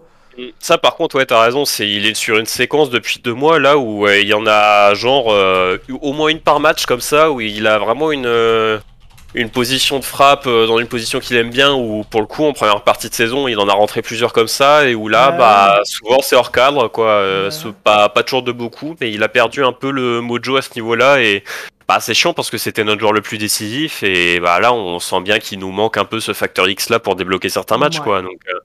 ça 0.61 0.79
par 0.79 0.95
contre, 0.95 1.17
ouais, 1.17 1.27
t'as 1.27 1.43
raison. 1.43 1.65
C'est 1.65 1.89
il 1.89 2.07
est 2.07 2.15
sur 2.15 2.39
une 2.39 2.47
séquence 2.47 2.91
depuis 2.91 3.19
deux 3.23 3.35
mois 3.35 3.59
là 3.59 3.77
où 3.77 4.07
euh, 4.07 4.21
il 4.21 4.29
y 4.29 4.35
en 4.35 4.47
a 4.47 4.95
genre 4.95 5.33
euh, 5.33 5.79
au 6.01 6.13
moins 6.13 6.29
une 6.29 6.39
par 6.41 6.61
match 6.61 6.87
comme 6.87 7.01
ça 7.01 7.33
où 7.33 7.41
il 7.41 7.67
a 7.67 7.79
vraiment 7.81 8.13
une 8.13 8.27
euh, 8.27 8.79
une 9.35 9.49
position 9.51 9.99
de 9.99 10.05
frappe 10.05 10.47
euh, 10.47 10.67
dans 10.67 10.79
une 10.79 10.87
position 10.87 11.19
qu'il 11.21 11.37
aime 11.37 11.51
bien 11.51 11.73
où 11.75 12.05
pour 12.11 12.21
le 12.21 12.27
coup 12.27 12.45
en 12.45 12.53
première 12.53 12.83
partie 12.83 13.09
de 13.09 13.15
saison 13.15 13.49
il 13.49 13.59
en 13.59 13.69
a 13.69 13.73
rentré 13.73 14.03
plusieurs 14.03 14.33
comme 14.33 14.49
ça 14.49 14.87
et 14.87 14.95
où 14.95 15.09
là 15.09 15.31
Ouais. 15.31 15.39
bah 15.39 15.81
souvent 15.85 16.21
c'est 16.23 16.37
hors 16.37 16.53
cadre 16.53 16.89
quoi 16.89 17.07
euh, 17.09 17.51
Ouais. 17.65 17.73
pas 17.85 18.09
pas 18.11 18.23
toujours 18.23 18.43
de 18.43 18.53
beaucoup 18.53 18.95
mais 19.01 19.11
il 19.11 19.23
a 19.23 19.29
perdu 19.29 19.65
un 19.65 19.73
peu 19.73 19.91
le 19.91 20.21
mojo 20.21 20.57
à 20.57 20.63
ce 20.63 20.71
niveau 20.75 20.95
là 20.95 21.21
et 21.23 21.45
bah 21.89 21.99
c'est 22.01 22.15
chiant 22.15 22.35
parce 22.35 22.51
que 22.51 22.59
c'était 22.59 22.85
notre 22.85 23.01
joueur 23.01 23.13
le 23.13 23.23
plus 23.23 23.39
décisif 23.39 24.03
et 24.03 24.39
bah 24.41 24.61
là 24.61 24.73
on 24.73 24.99
sent 24.99 25.21
bien 25.23 25.39
qu'il 25.39 25.59
nous 25.61 25.71
manque 25.73 25.97
un 25.97 26.05
peu 26.05 26.21
ce 26.21 26.33
facteur 26.35 26.69
X 26.69 26.91
là 26.91 26.99
pour 27.01 27.17
débloquer 27.17 27.49
certains 27.49 27.79
matchs 27.79 27.99
Ouais. 27.99 28.05
quoi 28.05 28.23
donc 28.23 28.39
euh, 28.49 28.59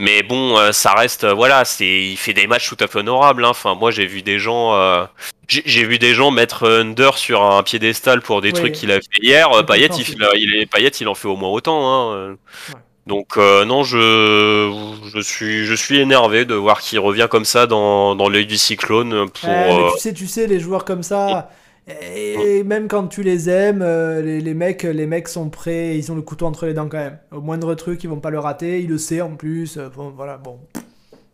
mais 0.00 0.22
bon, 0.22 0.58
euh, 0.58 0.72
ça 0.72 0.94
reste, 0.94 1.24
euh, 1.24 1.34
voilà, 1.34 1.64
c'est, 1.64 1.86
il 1.86 2.16
fait 2.16 2.32
des 2.32 2.46
matchs 2.46 2.68
tout 2.68 2.76
à 2.80 2.86
fait 2.88 2.98
honorables. 2.98 3.44
hein. 3.44 3.50
Enfin, 3.50 3.74
moi, 3.74 3.90
j'ai 3.90 4.06
vu 4.06 4.22
des 4.22 4.38
gens, 4.38 4.74
euh, 4.74 5.04
j'ai 5.46 5.84
vu 5.84 5.98
des 5.98 6.14
gens 6.14 6.30
mettre 6.30 6.66
Under 6.66 7.18
sur 7.18 7.42
un 7.42 7.62
piédestal 7.62 8.22
pour 8.22 8.40
des 8.40 8.52
trucs 8.52 8.72
qu'il 8.72 8.90
a 8.90 8.96
fait 8.96 9.20
hier. 9.22 9.48
Payet, 9.66 9.88
il, 9.98 10.66
Payet, 10.68 10.88
il 10.88 11.06
en 11.06 11.14
fait 11.14 11.28
au 11.28 11.36
moins 11.36 11.50
autant. 11.50 11.80
Hein. 11.86 12.30
Ouais. 12.30 12.74
Donc 13.06 13.36
euh, 13.36 13.64
non, 13.64 13.82
je, 13.82 14.72
je 15.12 15.20
suis, 15.20 15.66
je 15.66 15.74
suis 15.74 15.98
énervé 15.98 16.44
de 16.44 16.54
voir 16.54 16.80
qu'il 16.80 16.98
revient 17.00 17.26
comme 17.30 17.44
ça 17.44 17.66
dans, 17.66 18.14
dans 18.14 18.28
l'œil 18.28 18.46
du 18.46 18.56
cyclone 18.56 19.28
pour. 19.30 19.48
Ouais, 19.48 19.90
tu 19.94 19.98
sais, 20.00 20.14
tu 20.14 20.26
sais, 20.26 20.46
les 20.46 20.60
joueurs 20.60 20.84
comme 20.84 21.02
ça, 21.02 21.50
et 21.88 22.62
même 22.64 22.88
quand 22.88 23.08
tu 23.08 23.22
les 23.22 23.48
aimes, 23.50 23.82
euh, 23.82 24.22
les, 24.22 24.40
les 24.40 24.54
mecs, 24.54 24.82
les 24.84 25.06
mecs 25.06 25.28
sont 25.28 25.50
prêts, 25.50 25.96
ils 25.98 26.12
ont 26.12 26.14
le 26.14 26.22
couteau 26.22 26.46
entre 26.46 26.66
les 26.66 26.74
dents 26.74 26.88
quand 26.88 26.98
même. 26.98 27.18
Au 27.32 27.40
moindre 27.40 27.74
truc, 27.74 28.04
ils 28.04 28.08
vont 28.08 28.20
pas 28.20 28.30
le 28.30 28.38
rater, 28.38 28.80
il 28.82 28.88
le 28.88 28.98
sait 28.98 29.20
en 29.20 29.34
plus. 29.36 29.76
euh, 29.76 29.88
Bon, 29.88 30.10
voilà, 30.10 30.38
bon. 30.38 30.60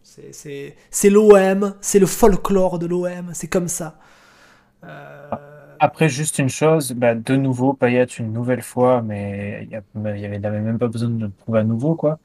C'est- 0.02 1.10
l'OM, 1.10 1.74
c'est 1.80 1.98
le 1.98 2.06
folklore 2.06 2.78
de 2.78 2.86
l'OM, 2.86 3.30
c'est 3.34 3.48
comme 3.48 3.68
ça. 3.68 3.98
Euh, 4.84 5.30
Après, 5.78 6.08
juste 6.08 6.38
une 6.38 6.48
chose, 6.48 6.92
bah, 6.92 7.14
de 7.14 7.36
nouveau, 7.36 7.74
Payet 7.74 8.04
une 8.04 8.32
nouvelle 8.32 8.62
fois, 8.62 9.02
mais 9.02 9.60
il 9.64 9.70
y, 9.70 9.76
a- 9.76 9.82
il 9.94 10.20
y 10.20 10.24
avait, 10.26 10.38
il 10.38 10.46
avait 10.46 10.60
même 10.60 10.78
pas 10.78 10.88
besoin 10.88 11.10
de 11.10 11.24
le 11.26 11.30
prouver 11.30 11.60
à 11.60 11.64
nouveau, 11.64 11.94
quoi. 11.96 12.18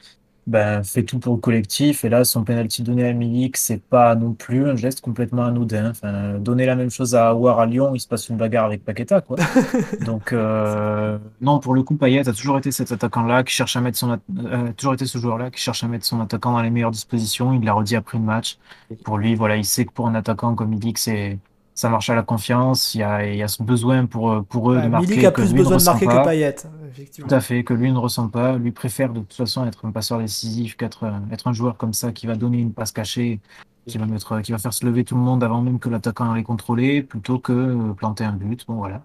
Ben, 0.52 0.84
fait 0.84 1.04
tout 1.04 1.18
pour 1.18 1.36
le 1.36 1.40
collectif, 1.40 2.04
et 2.04 2.10
là, 2.10 2.26
son 2.26 2.44
penalty 2.44 2.84
donné 2.84 3.08
à 3.08 3.14
Milik, 3.14 3.56
c'est 3.56 3.82
pas 3.82 4.16
non 4.16 4.34
plus 4.34 4.70
un 4.70 4.76
geste 4.76 5.00
complètement 5.00 5.46
anodin. 5.46 5.92
Enfin, 5.92 6.40
donner 6.40 6.66
la 6.66 6.76
même 6.76 6.90
chose 6.90 7.16
à 7.16 7.30
Aouar 7.30 7.62
à 7.62 7.66
Lyon, 7.66 7.96
il 7.96 8.02
se 8.02 8.08
passe 8.08 8.28
une 8.28 8.36
bagarre 8.36 8.66
avec 8.66 8.84
Paqueta, 8.84 9.22
quoi. 9.22 9.38
Donc, 10.06 10.34
euh, 10.34 11.18
non, 11.40 11.60
pour 11.60 11.74
le 11.74 11.84
coup, 11.84 11.96
Payet 11.96 12.28
a 12.28 12.34
toujours 12.34 12.58
été 12.58 12.74
cet 12.74 12.92
attaquant-là 12.92 13.46
qui 13.46 13.54
cherche 13.54 13.78
à 13.78 13.80
mettre 13.80 13.98
son, 13.98 14.12
euh, 14.12 14.74
toujours 14.76 14.94
été 14.94 15.06
ce 15.06 15.18
joueur-là 15.20 15.52
qui 15.52 15.62
cherche 15.62 15.86
à 15.86 15.88
mettre 15.88 16.04
son 16.06 16.20
attaquant 16.20 16.52
dans 16.52 16.62
les 16.62 16.70
meilleures 16.70 16.92
dispositions. 16.92 17.54
Il 17.54 17.64
l'a 17.64 17.72
redit 17.72 17.96
après 17.96 18.18
le 18.18 18.26
match. 18.26 18.58
Pour 19.06 19.18
lui, 19.18 19.36
voilà, 19.36 19.56
il 19.56 19.64
sait 19.64 19.86
que 19.86 19.94
pour 19.94 20.10
un 20.10 20.16
attaquant 20.16 20.54
comme 20.56 20.72
Milik, 20.72 20.98
c'est, 20.98 21.40
ça 21.74 21.90
marche 21.90 22.10
à 22.10 22.16
la 22.16 22.22
confiance. 22.24 22.94
Il 22.96 23.00
y 23.00 23.04
a, 23.04 23.26
il 23.26 23.36
y 23.38 23.44
a 23.44 23.48
ce 23.48 23.64
besoin 23.64 24.06
pour, 24.06 24.32
eux- 24.32 24.44
pour 24.44 24.72
eux 24.72 24.78
ouais, 24.78 24.84
de 24.84 24.88
marquer 24.88 25.08
Milik 25.08 25.26
a 25.26 25.32
que 25.32 25.42
plus 25.42 25.54
besoin 25.54 25.78
de 25.78 25.84
marquer 25.84 26.06
pas. 26.06 26.24
que 26.24 26.30
Payet, 26.30 26.56
effectivement. 26.92 27.28
Tout 27.30 27.36
à 27.36 27.40
fait, 27.42 27.64
que 27.64 27.74
lui 27.74 27.92
ne 27.92 27.98
ressent 27.98 28.28
pas. 28.28 28.58
Lui 28.58 28.72
préfère 28.72 29.10
de 29.14 29.20
toute 29.20 29.34
façon 29.34 29.66
être 29.66 29.86
un 29.86 29.92
passeur 29.92 30.20
décisif 30.20 30.76
qu'être 30.78 31.06
euh, 31.06 31.12
être 31.34 31.48
un 31.48 31.54
joueur 31.54 31.78
comme 31.78 31.94
ça 31.94 32.12
qui 32.12 32.28
va 32.28 32.36
donner 32.36 32.60
une 32.60 32.74
passe 32.74 32.92
cachée, 32.92 33.40
qui 33.88 33.98
va 33.98 34.06
mettre, 34.06 34.42
qui 34.42 34.52
va 34.52 34.60
faire 34.60 34.74
se 34.74 34.86
lever 34.86 35.04
tout 35.04 35.16
le 35.16 35.22
monde 35.22 35.44
avant 35.44 35.62
même 35.62 35.80
que 35.80 35.90
l'attaquant 35.90 36.36
ait 36.36 36.44
contrôlé, 36.44 37.02
plutôt 37.02 37.40
que 37.40 37.52
euh, 37.52 37.94
planter 37.98 38.24
un 38.26 38.34
but. 38.34 38.64
Bon 38.68 38.76
voilà. 38.76 39.02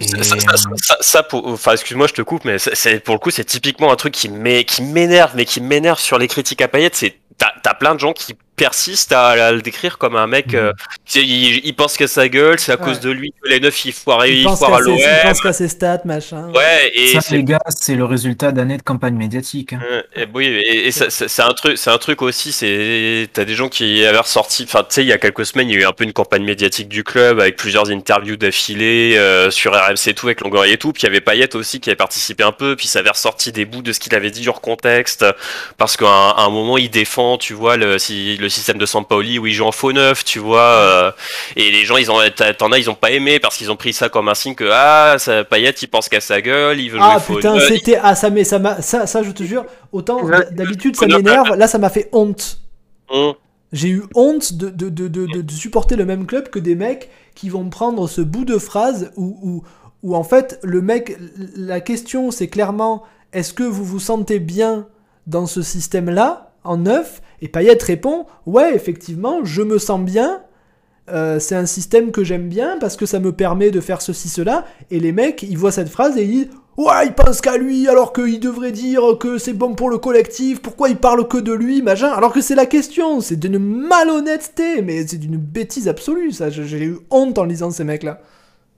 Et, 0.00 0.04
Ça, 0.06 0.22
ça- 0.22 0.38
ça- 0.56 0.68
ça- 0.76 0.96
ça, 1.00 1.22
pour, 1.22 1.46
enfin, 1.46 1.72
excuse-moi, 1.72 2.06
je 2.08 2.12
te 2.14 2.22
coupe, 2.22 2.44
mais 2.44 2.58
c'est- 2.58 3.00
pour 3.00 3.14
le 3.14 3.20
coup, 3.20 3.30
c'est 3.30 3.44
typiquement 3.44 3.90
un 3.90 3.96
truc 3.96 4.12
qui 4.12 4.28
m'énerve, 4.28 5.32
mais 5.34 5.44
qui 5.46 5.60
m'énerve 5.62 5.98
sur 5.98 6.18
les 6.18 6.28
critiques 6.28 6.60
à 6.60 6.68
Payet. 6.68 6.90
C'est 6.92 7.16
t'as 7.38 7.52
t'as 7.62 7.72
plein 7.74 7.94
de 7.94 8.00
gens 8.00 8.12
qui 8.12 8.34
persiste 8.62 9.10
à, 9.10 9.50
le 9.50 9.60
décrire 9.60 9.98
comme 9.98 10.14
un 10.14 10.28
mec. 10.28 10.54
Euh, 10.54 10.72
il, 11.16 11.74
pense 11.74 11.96
qu'à 11.96 12.06
sa 12.06 12.28
gueule, 12.28 12.60
c'est 12.60 12.70
à 12.70 12.76
cause 12.76 13.00
de 13.00 13.10
lui 13.10 13.34
que 13.42 13.48
les 13.48 13.58
neufs 13.58 13.84
ils 13.86 13.92
foirent, 13.92 14.24
il, 14.24 14.42
il 14.42 14.42
foire 14.44 14.74
à 14.74 14.80
l'OM. 14.80 14.96
Il 14.96 15.28
pense 15.28 15.40
qu'à 15.40 15.52
ses 15.52 15.66
stats, 15.66 16.02
machin. 16.04 16.48
Ouais, 16.54 16.92
et 16.94 17.20
ça, 17.20 17.34
les 17.34 17.42
gars, 17.42 17.58
c'est 17.70 17.96
le 17.96 18.04
résultat 18.04 18.52
d'années 18.52 18.76
de 18.76 18.82
campagne 18.82 19.16
médiatique. 19.16 19.72
Hein. 19.72 19.80
et, 20.14 20.26
oui, 20.32 20.46
et, 20.46 20.92
c'est 20.92 21.42
un 21.42 21.52
truc, 21.54 21.76
c'est 21.76 21.90
un 21.90 21.98
truc 21.98 22.22
aussi. 22.22 22.52
C'est 22.52 23.28
t'as 23.32 23.44
des 23.44 23.54
gens 23.54 23.68
qui 23.68 24.04
avaient 24.04 24.18
ressorti. 24.18 24.62
Enfin, 24.62 24.84
tu 24.88 24.94
sais, 24.94 25.02
il 25.02 25.08
y 25.08 25.12
a 25.12 25.18
quelques 25.18 25.44
semaines, 25.44 25.68
il 25.68 25.74
y 25.74 25.78
a 25.78 25.80
eu 25.80 25.84
un 25.84 25.92
peu 25.92 26.04
une 26.04 26.12
campagne 26.12 26.44
médiatique 26.44 26.88
du 26.88 27.02
club 27.02 27.40
avec 27.40 27.56
plusieurs 27.56 27.90
interviews 27.90 28.36
d'affilée 28.36 29.16
euh, 29.16 29.50
sur 29.50 29.72
RMC 29.72 30.14
tout 30.14 30.26
avec 30.26 30.40
Longoria 30.40 30.72
et 30.72 30.78
tout. 30.78 30.92
Puis 30.92 31.02
il 31.02 31.06
y 31.06 31.08
avait 31.08 31.20
Payet 31.20 31.56
aussi 31.56 31.80
qui 31.80 31.90
avait 31.90 31.96
participé 31.96 32.44
un 32.44 32.52
peu. 32.52 32.76
Puis 32.76 32.86
ça 32.86 33.00
avait 33.00 33.10
ressorti 33.10 33.50
des 33.50 33.64
bouts 33.64 33.82
de 33.82 33.92
ce 33.92 33.98
qu'il 33.98 34.14
avait 34.14 34.30
dit 34.30 34.48
hors 34.48 34.60
contexte 34.60 35.26
parce 35.78 35.96
qu'à 35.96 36.06
un, 36.06 36.50
moment 36.50 36.78
il 36.78 36.90
défend, 36.90 37.38
tu 37.38 37.54
vois, 37.54 37.76
le, 37.76 37.98
si, 37.98 38.36
le 38.36 38.48
système 38.52 38.78
de 38.78 38.86
Sampaoli 38.86 39.38
où 39.38 39.46
il 39.46 39.52
joue 39.52 39.64
en 39.64 39.72
faux 39.72 39.92
neuf, 39.92 40.24
tu 40.24 40.38
vois. 40.38 40.60
Euh, 40.60 41.12
et 41.56 41.70
les 41.70 41.84
gens, 41.84 41.96
ils 41.96 42.10
ont, 42.10 42.18
t'en 42.58 42.70
as, 42.72 42.78
ils 42.78 42.88
ont 42.90 42.94
pas 42.94 43.10
aimé 43.10 43.40
parce 43.40 43.56
qu'ils 43.56 43.70
ont 43.70 43.76
pris 43.76 43.92
ça 43.92 44.08
comme 44.08 44.28
un 44.28 44.34
signe 44.34 44.54
que 44.54 44.68
ah, 44.70 45.16
ça, 45.18 45.44
Payet, 45.44 45.74
il 45.82 45.88
pense 45.88 46.08
qu'à 46.08 46.20
sa 46.20 46.40
gueule, 46.40 46.80
il 46.80 46.90
veut 46.90 46.98
ah, 47.00 47.18
jouer 47.26 47.36
putain, 47.36 47.58
c'était 47.60 47.98
ah 48.02 48.14
ça 48.14 48.30
mais 48.30 48.44
ça 48.44 48.80
ça, 48.80 49.06
ça 49.06 49.22
je 49.22 49.30
te 49.30 49.42
jure, 49.42 49.64
autant 49.90 50.20
d'habitude 50.52 50.96
ça 50.96 51.06
m'énerve, 51.06 51.56
là 51.56 51.66
ça 51.66 51.78
m'a 51.78 51.90
fait 51.90 52.08
honte. 52.12 52.60
Hum. 53.08 53.34
J'ai 53.72 53.88
eu 53.88 54.02
honte 54.14 54.52
de, 54.52 54.68
de, 54.68 54.90
de, 54.90 55.08
de, 55.08 55.50
supporter 55.50 55.96
le 55.96 56.04
même 56.04 56.26
club 56.26 56.50
que 56.50 56.58
des 56.58 56.74
mecs 56.74 57.08
qui 57.34 57.48
vont 57.48 57.70
prendre 57.70 58.06
ce 58.06 58.20
bout 58.20 58.44
de 58.44 58.58
phrase 58.58 59.10
où, 59.16 59.38
où, 59.42 59.62
où 60.02 60.14
en 60.14 60.24
fait 60.24 60.60
le 60.62 60.82
mec, 60.82 61.16
la 61.56 61.80
question 61.80 62.30
c'est 62.30 62.48
clairement 62.48 63.04
est-ce 63.32 63.54
que 63.54 63.62
vous 63.62 63.84
vous 63.84 64.00
sentez 64.00 64.38
bien 64.38 64.86
dans 65.26 65.46
ce 65.46 65.62
système-là, 65.62 66.51
en 66.64 66.76
neuf 66.78 67.22
Et 67.40 67.48
Payet 67.48 67.78
répond 67.82 68.26
Ouais, 68.46 68.74
effectivement, 68.74 69.44
je 69.44 69.62
me 69.62 69.78
sens 69.78 70.00
bien. 70.00 70.42
Euh, 71.10 71.40
c'est 71.40 71.56
un 71.56 71.66
système 71.66 72.12
que 72.12 72.22
j'aime 72.22 72.48
bien 72.48 72.78
parce 72.80 72.96
que 72.96 73.06
ça 73.06 73.18
me 73.18 73.32
permet 73.32 73.70
de 73.70 73.80
faire 73.80 74.02
ceci, 74.02 74.28
cela. 74.28 74.64
Et 74.90 75.00
les 75.00 75.12
mecs, 75.12 75.42
ils 75.42 75.58
voient 75.58 75.72
cette 75.72 75.88
phrase 75.88 76.16
et 76.16 76.22
ils 76.22 76.30
disent 76.30 76.48
Ouais, 76.76 77.06
il 77.06 77.12
pense 77.12 77.42
qu'à 77.42 77.58
lui 77.58 77.86
alors 77.86 78.14
qu'il 78.14 78.40
devrait 78.40 78.72
dire 78.72 79.18
que 79.20 79.36
c'est 79.36 79.52
bon 79.52 79.74
pour 79.74 79.90
le 79.90 79.98
collectif. 79.98 80.62
Pourquoi 80.62 80.88
il 80.88 80.96
parle 80.96 81.28
que 81.28 81.36
de 81.36 81.52
lui, 81.52 81.82
machin? 81.82 82.10
Alors 82.12 82.32
que 82.32 82.40
c'est 82.40 82.54
la 82.54 82.66
question. 82.66 83.20
C'est 83.20 83.36
d'une 83.36 83.58
malhonnêteté, 83.58 84.80
mais 84.80 85.06
c'est 85.06 85.18
d'une 85.18 85.36
bêtise 85.36 85.88
absolue, 85.88 86.32
ça. 86.32 86.48
J'ai 86.48 86.82
eu 86.82 86.98
honte 87.10 87.36
en 87.36 87.44
lisant 87.44 87.70
ces 87.70 87.84
mecs-là. 87.84 88.20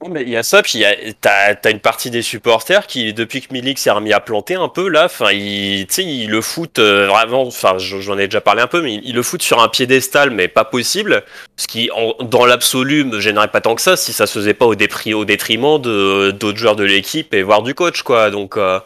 Il 0.06 0.28
y 0.28 0.36
a 0.36 0.42
ça, 0.42 0.62
puis 0.62 0.84
t'as 1.20 1.54
as 1.62 1.70
une 1.70 1.80
partie 1.80 2.10
des 2.10 2.22
supporters 2.22 2.86
qui, 2.86 3.14
depuis 3.14 3.40
que 3.40 3.52
Milik 3.52 3.78
s'est 3.78 3.90
remis 3.90 4.12
à 4.12 4.20
planter 4.20 4.54
un 4.54 4.68
peu 4.68 4.88
là, 4.88 5.06
enfin, 5.06 5.32
ils, 5.32 5.86
ils 5.98 6.28
le 6.28 6.40
foutent 6.40 6.78
euh, 6.78 7.06
vraiment, 7.06 7.42
enfin, 7.42 7.78
j'en 7.78 8.18
ai 8.18 8.26
déjà 8.26 8.40
parlé 8.40 8.62
un 8.62 8.66
peu, 8.66 8.82
mais 8.82 9.00
ils, 9.02 9.14
le 9.14 9.22
foutent 9.22 9.42
sur 9.42 9.62
un 9.62 9.68
piédestal, 9.68 10.30
mais 10.30 10.48
pas 10.48 10.64
possible. 10.64 11.22
Ce 11.56 11.66
qui, 11.66 11.90
dans 12.20 12.44
l'absolu, 12.44 13.04
me 13.04 13.20
gênerait 13.20 13.48
pas 13.48 13.60
tant 13.60 13.74
que 13.74 13.82
ça 13.82 13.96
si 13.96 14.12
ça 14.12 14.26
se 14.26 14.38
faisait 14.38 14.54
pas 14.54 14.66
au, 14.66 14.74
dépri, 14.74 15.14
au 15.14 15.24
détriment 15.24 15.78
d'autres 15.80 16.56
joueurs 16.56 16.76
de 16.76 16.84
l'équipe 16.84 17.32
et 17.32 17.42
voire 17.42 17.62
du 17.62 17.74
coach, 17.74 18.02
quoi. 18.02 18.30
Donc, 18.30 18.56
euh, 18.56 18.80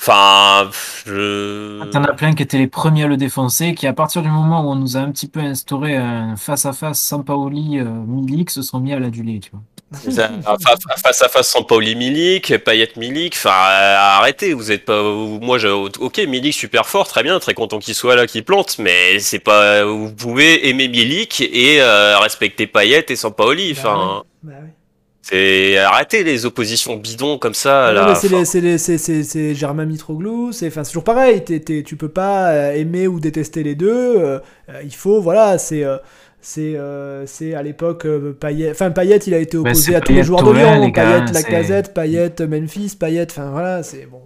enfin, 0.00 0.70
je. 1.06 1.80
Ah, 1.94 2.02
as 2.08 2.14
plein 2.14 2.34
qui 2.34 2.42
étaient 2.42 2.58
les 2.58 2.68
premiers 2.68 3.04
à 3.04 3.08
le 3.08 3.16
défoncer, 3.16 3.74
qui 3.74 3.86
à 3.86 3.92
partir 3.92 4.22
du 4.22 4.28
moment 4.28 4.62
où 4.62 4.70
on 4.70 4.76
nous 4.76 4.96
a 4.96 5.00
un 5.00 5.10
petit 5.10 5.28
peu 5.28 5.40
instauré 5.40 5.96
un 5.96 6.36
face 6.36 6.66
à 6.66 6.72
face 6.72 7.00
Sampaoli, 7.00 7.78
euh, 7.78 8.44
se 8.48 8.62
sont 8.62 8.80
mis 8.80 8.92
à 8.92 8.98
l'aduler, 8.98 9.40
tu 9.40 9.50
vois 9.50 9.60
face 9.94 11.22
à 11.22 11.28
face 11.28 11.48
sans 11.48 11.62
Pauli 11.62 11.94
Milik, 11.94 12.58
Payet 12.58 12.90
Milik, 12.96 13.34
enfin 13.36 13.50
arrêtez, 13.50 14.52
vous 14.52 14.70
êtes 14.72 14.84
pas 14.84 15.02
moi 15.02 15.58
je 15.58 15.68
OK 15.68 16.18
Milik 16.18 16.54
super 16.54 16.86
fort, 16.86 17.08
très 17.08 17.22
bien, 17.22 17.38
très 17.38 17.54
content 17.54 17.78
qu'il 17.78 17.94
soit 17.94 18.16
là 18.16 18.26
qu'il 18.26 18.44
plante 18.44 18.78
mais 18.78 19.18
c'est 19.18 19.38
pas 19.38 19.84
vous 19.84 20.12
pouvez 20.12 20.68
aimer 20.68 20.88
Milik 20.88 21.40
et 21.40 21.80
euh, 21.80 22.18
respecter 22.18 22.66
Payet 22.66 23.06
et 23.08 23.16
sans 23.16 23.30
Pauli, 23.30 23.72
bah 23.74 23.80
enfin 23.80 24.22
bah 24.42 24.52
C'est 25.22 25.78
arrêtez 25.78 26.24
les 26.24 26.46
oppositions 26.46 26.96
bidons 26.96 27.38
comme 27.38 27.54
ça. 27.54 27.92
là, 27.92 28.14
c'est 28.14 29.54
Germain 29.54 29.86
Mitroglou, 29.86 30.52
c'est 30.52 30.68
enfin 30.68 30.82
toujours 30.82 31.04
pareil. 31.04 31.44
tu 31.44 31.96
peux 31.96 32.08
pas 32.08 32.50
euh, 32.50 32.74
aimer 32.74 33.06
ou 33.06 33.20
détester 33.20 33.62
les 33.62 33.74
deux. 33.74 34.16
Euh, 34.18 34.40
il 34.82 34.94
faut 34.94 35.20
voilà, 35.20 35.58
c'est 35.58 35.84
c'est 36.42 36.76
euh, 36.76 37.24
c'est 37.24 37.54
à 37.54 37.62
l'époque 37.62 38.04
euh, 38.04 38.36
Payet 38.38 38.72
enfin 38.72 38.90
Payet 38.90 39.18
il 39.18 39.32
a 39.32 39.38
été 39.38 39.56
bah, 39.56 39.70
opposé 39.70 39.94
à 39.94 40.00
tous 40.00 40.12
les 40.12 40.24
joueurs 40.24 40.42
de 40.42 40.50
Lyon. 40.50 40.90
Payet 40.92 41.32
Lacazette 41.32 41.94
Payet 41.94 42.34
Memphis 42.46 42.96
Payet 42.98 43.28
enfin 43.30 43.50
voilà 43.50 43.82
c'est 43.82 44.06
bon. 44.06 44.20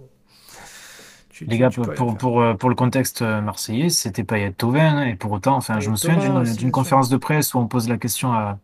Les 1.41 1.59
gars, 1.59 1.69
pour, 1.69 2.17
pour, 2.17 2.41
euh, 2.41 2.55
pour, 2.55 2.67
le 2.67 2.73
contexte 2.73 3.21
marseillais, 3.21 3.89
c'était 3.89 4.23
Payet 4.23 4.53
Tovin, 4.53 5.05
et 5.05 5.13
pour 5.13 5.31
autant, 5.31 5.55
enfin, 5.55 5.79
je 5.79 5.91
me 5.91 5.95
souviens 5.95 6.41
d'une 6.41 6.71
conférence 6.71 7.09
de 7.09 7.17
presse 7.17 7.53
où 7.53 7.59
on 7.59 7.67
pose 7.67 7.87
la 7.87 7.97
question 7.97 8.33
à, 8.33 8.57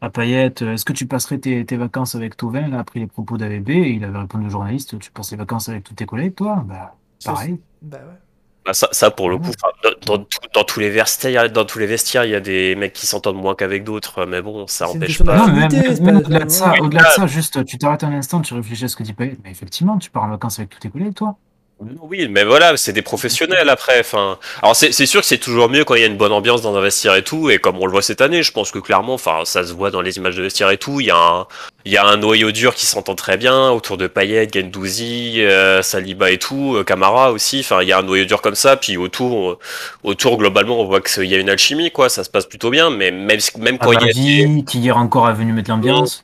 à 0.00 0.08
Payet 0.08 0.54
est-ce 0.62 0.86
que 0.86 0.94
tu 0.94 1.04
passerais 1.04 1.36
tes, 1.36 1.66
tes 1.66 1.76
vacances 1.76 2.14
avec 2.14 2.40
là, 2.40 2.78
après 2.78 3.00
les 3.00 3.06
propos 3.06 3.36
d'AVB 3.36 3.68
Et 3.68 3.90
il 3.90 4.04
avait 4.04 4.16
répondu 4.16 4.46
au 4.46 4.48
journaliste 4.48 4.98
tu 4.98 5.10
passes 5.10 5.30
les 5.32 5.36
vacances 5.36 5.68
avec 5.68 5.84
tous 5.84 5.92
tes 5.92 6.06
collègues, 6.06 6.34
toi? 6.34 6.64
Bah, 6.66 6.94
pareil. 7.22 7.60
Bah 7.82 7.98
ouais. 7.98 8.25
Bah, 8.66 8.74
ça, 8.74 8.88
ça, 8.90 9.12
pour 9.12 9.30
le 9.30 9.38
coup, 9.38 9.52
dans, 10.06 10.26
dans, 10.52 10.64
tous 10.64 10.80
les 10.80 10.90
vestiaires, 10.90 11.50
dans 11.52 11.64
tous 11.64 11.78
les 11.78 11.86
vestiaires, 11.86 12.24
il 12.24 12.32
y 12.32 12.34
a 12.34 12.40
des 12.40 12.74
mecs 12.74 12.92
qui 12.92 13.06
s'entendent 13.06 13.40
moins 13.40 13.54
qu'avec 13.54 13.84
d'autres, 13.84 14.26
mais 14.26 14.42
bon, 14.42 14.66
ça 14.66 14.88
empêche 14.88 15.22
pas. 15.22 15.46
même, 15.46 16.16
au-delà 16.16 16.44
de 16.44 16.50
ça, 16.50 16.74
au-delà 16.80 17.04
de 17.04 17.08
ça, 17.10 17.26
juste, 17.28 17.64
tu 17.64 17.78
t'arrêtes 17.78 18.02
un 18.02 18.12
instant, 18.12 18.40
tu 18.40 18.54
réfléchis 18.54 18.84
à 18.84 18.88
ce 18.88 18.96
que 18.96 19.04
dit 19.04 19.12
Payet, 19.12 19.38
mais 19.44 19.52
effectivement, 19.52 19.98
tu 19.98 20.10
pars 20.10 20.24
en 20.24 20.30
vacances 20.30 20.58
avec 20.58 20.70
tous 20.70 20.80
tes 20.80 20.88
collègues, 20.88 21.14
toi. 21.14 21.36
Oui, 21.78 22.26
mais 22.30 22.42
voilà, 22.44 22.74
c'est 22.78 22.94
des 22.94 23.02
professionnels 23.02 23.68
après. 23.68 24.00
Enfin, 24.00 24.38
alors 24.62 24.74
c'est 24.74 24.92
sûr 25.04 25.20
que 25.20 25.26
c'est 25.26 25.36
toujours 25.36 25.68
mieux 25.68 25.84
quand 25.84 25.94
il 25.94 26.00
y 26.00 26.04
a 26.04 26.06
une 26.06 26.16
bonne 26.16 26.32
ambiance 26.32 26.62
dans 26.62 26.74
un 26.74 26.80
vestiaire 26.80 27.14
et 27.16 27.22
tout. 27.22 27.50
Et 27.50 27.58
comme 27.58 27.76
on 27.78 27.84
le 27.84 27.92
voit 27.92 28.00
cette 28.00 28.22
année, 28.22 28.42
je 28.42 28.50
pense 28.50 28.70
que 28.70 28.78
clairement, 28.78 29.12
enfin, 29.12 29.40
ça 29.44 29.62
se 29.62 29.74
voit 29.74 29.90
dans 29.90 30.00
les 30.00 30.16
images 30.16 30.36
de 30.36 30.42
vestiaire 30.42 30.70
et 30.70 30.78
tout. 30.78 31.00
Il 31.00 31.06
y 31.06 31.10
a 31.10 31.18
un, 31.18 31.46
il 31.84 31.92
y 31.92 31.98
a 31.98 32.06
un 32.06 32.16
noyau 32.16 32.50
dur 32.50 32.74
qui 32.74 32.86
s'entend 32.86 33.14
très 33.14 33.36
bien 33.36 33.70
autour 33.70 33.98
de 33.98 34.06
Payet, 34.06 34.48
Gendouzi, 34.50 35.42
euh, 35.42 35.82
Saliba 35.82 36.30
et 36.30 36.38
tout, 36.38 36.76
euh, 36.76 36.82
Camara 36.82 37.30
aussi. 37.30 37.60
Enfin, 37.60 37.82
il 37.82 37.88
y 37.88 37.92
a 37.92 37.98
un 37.98 38.02
noyau 38.02 38.24
dur 38.24 38.40
comme 38.40 38.54
ça. 38.54 38.78
Puis 38.78 38.96
autour, 38.96 39.50
euh, 39.50 39.58
autour 40.02 40.38
globalement, 40.38 40.80
on 40.80 40.86
voit 40.86 41.02
qu'il 41.02 41.24
y 41.24 41.34
a 41.34 41.38
une 41.38 41.50
alchimie, 41.50 41.90
quoi. 41.90 42.08
Ça 42.08 42.24
se 42.24 42.30
passe 42.30 42.46
plutôt 42.46 42.70
bien. 42.70 42.88
Mais 42.88 43.10
même, 43.10 43.40
même 43.58 43.76
quand 43.76 43.92
il 43.92 44.00
y 44.00 44.60
a 44.60 44.62
qui 44.62 44.78
hier 44.78 44.96
encore 44.96 45.28
est 45.28 45.34
venu 45.34 45.52
mettre 45.52 45.68
l'ambiance. 45.68 46.22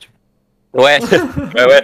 Ouais, 0.73 0.99
ouais, 1.57 1.67
ouais. 1.67 1.83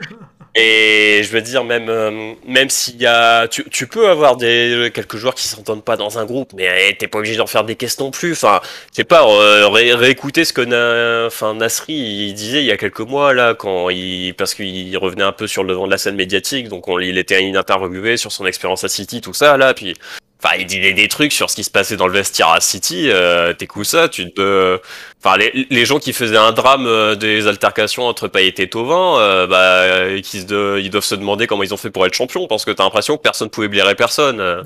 Et 0.61 1.23
je 1.23 1.31
veux 1.31 1.41
dire, 1.41 1.63
même, 1.63 1.89
euh, 1.89 2.35
même 2.45 2.69
s'il 2.69 2.97
y 3.01 3.07
a. 3.07 3.47
Tu, 3.47 3.87
peux 3.87 4.09
avoir 4.09 4.37
des, 4.37 4.91
quelques 4.93 5.17
joueurs 5.17 5.37
qui 5.37 5.47
s'entendent 5.47 5.85
pas 5.85 5.97
dans 5.97 6.19
un 6.19 6.25
groupe, 6.25 6.53
mais 6.57 6.69
eh, 6.91 6.97
t'es 6.97 7.07
pas 7.07 7.19
obligé 7.19 7.37
d'en 7.37 7.47
faire 7.47 7.63
des 7.63 7.77
caisses 7.77 8.01
non 8.01 8.11
plus. 8.11 8.33
Enfin, 8.33 8.61
je 8.91 8.97
sais 8.97 9.05
pas, 9.05 9.25
euh, 9.29 9.69
réécouter 9.69 10.45
ce 10.45 10.53
que 10.53 11.27
enfin, 11.27 11.55
Nasri 11.55 12.33
disait 12.33 12.61
il 12.61 12.67
y 12.67 12.73
a 12.73 12.77
quelques 12.77 13.01
mois, 13.01 13.33
là, 13.35 13.55
quand 13.55 13.89
il. 13.91 14.35
Parce 14.35 14.55
qu'il 14.55 14.97
revenait 14.99 15.23
un 15.23 15.33
peu 15.33 15.47
sur 15.47 15.63
le 15.63 15.71
devant 15.71 15.87
de 15.87 15.93
la 15.93 15.99
scène 15.99 16.17
médiatique, 16.17 16.69
donc 16.69 16.89
on, 16.89 16.99
il 16.99 17.19
était 17.19 17.39
interviewé 17.57 18.17
sur 18.17 18.33
son 18.33 18.45
expérience 18.45 18.83
à 18.83 18.89
City, 18.89 19.21
tout 19.21 19.35
ça, 19.35 19.57
là, 19.57 19.75
puis 19.75 19.95
Enfin, 20.41 20.55
il 20.57 20.67
dit 20.67 20.79
des, 20.79 21.09
trucs 21.09 21.33
sur 21.33 21.51
ce 21.51 21.57
qui 21.57 21.65
se 21.65 21.71
passait 21.71 21.97
dans 21.97 22.07
le 22.07 22.13
vestiaire 22.13 22.51
à 22.51 22.61
City. 22.61 23.11
Euh, 23.11 23.53
T'écoutes 23.55 23.87
ça, 23.87 24.09
tu 24.09 24.33
te. 24.33 24.79
Enfin, 25.21 25.37
les, 25.37 25.67
les, 25.69 25.85
gens 25.85 25.99
qui 25.99 26.13
faisaient 26.13 26.37
un 26.37 26.53
drame 26.53 26.87
euh, 26.87 27.17
des 27.17 27.49
altercations 27.49 28.05
entre 28.05 28.29
Payet 28.29 28.55
et 28.59 28.71
Tovin, 28.71 29.19
euh, 29.19 29.47
bah, 29.49 30.21
qui 30.23 30.43
se 30.43 30.79
ils 30.79 30.91
doivent 30.91 31.05
se 31.05 31.17
demander 31.17 31.49
comment 31.49 31.65
ils 31.65 31.75
ont 31.75 31.79
fait 31.79 31.91
pour 31.91 32.07
être 32.07 32.15
champions, 32.15 32.47
parce 32.47 32.65
que 32.65 32.71
t'as 32.71 32.85
l'impression 32.85 33.17
que 33.17 33.23
personne 33.23 33.51
pouvait 33.51 33.67
blairer 33.67 33.97
personne. 33.97 34.63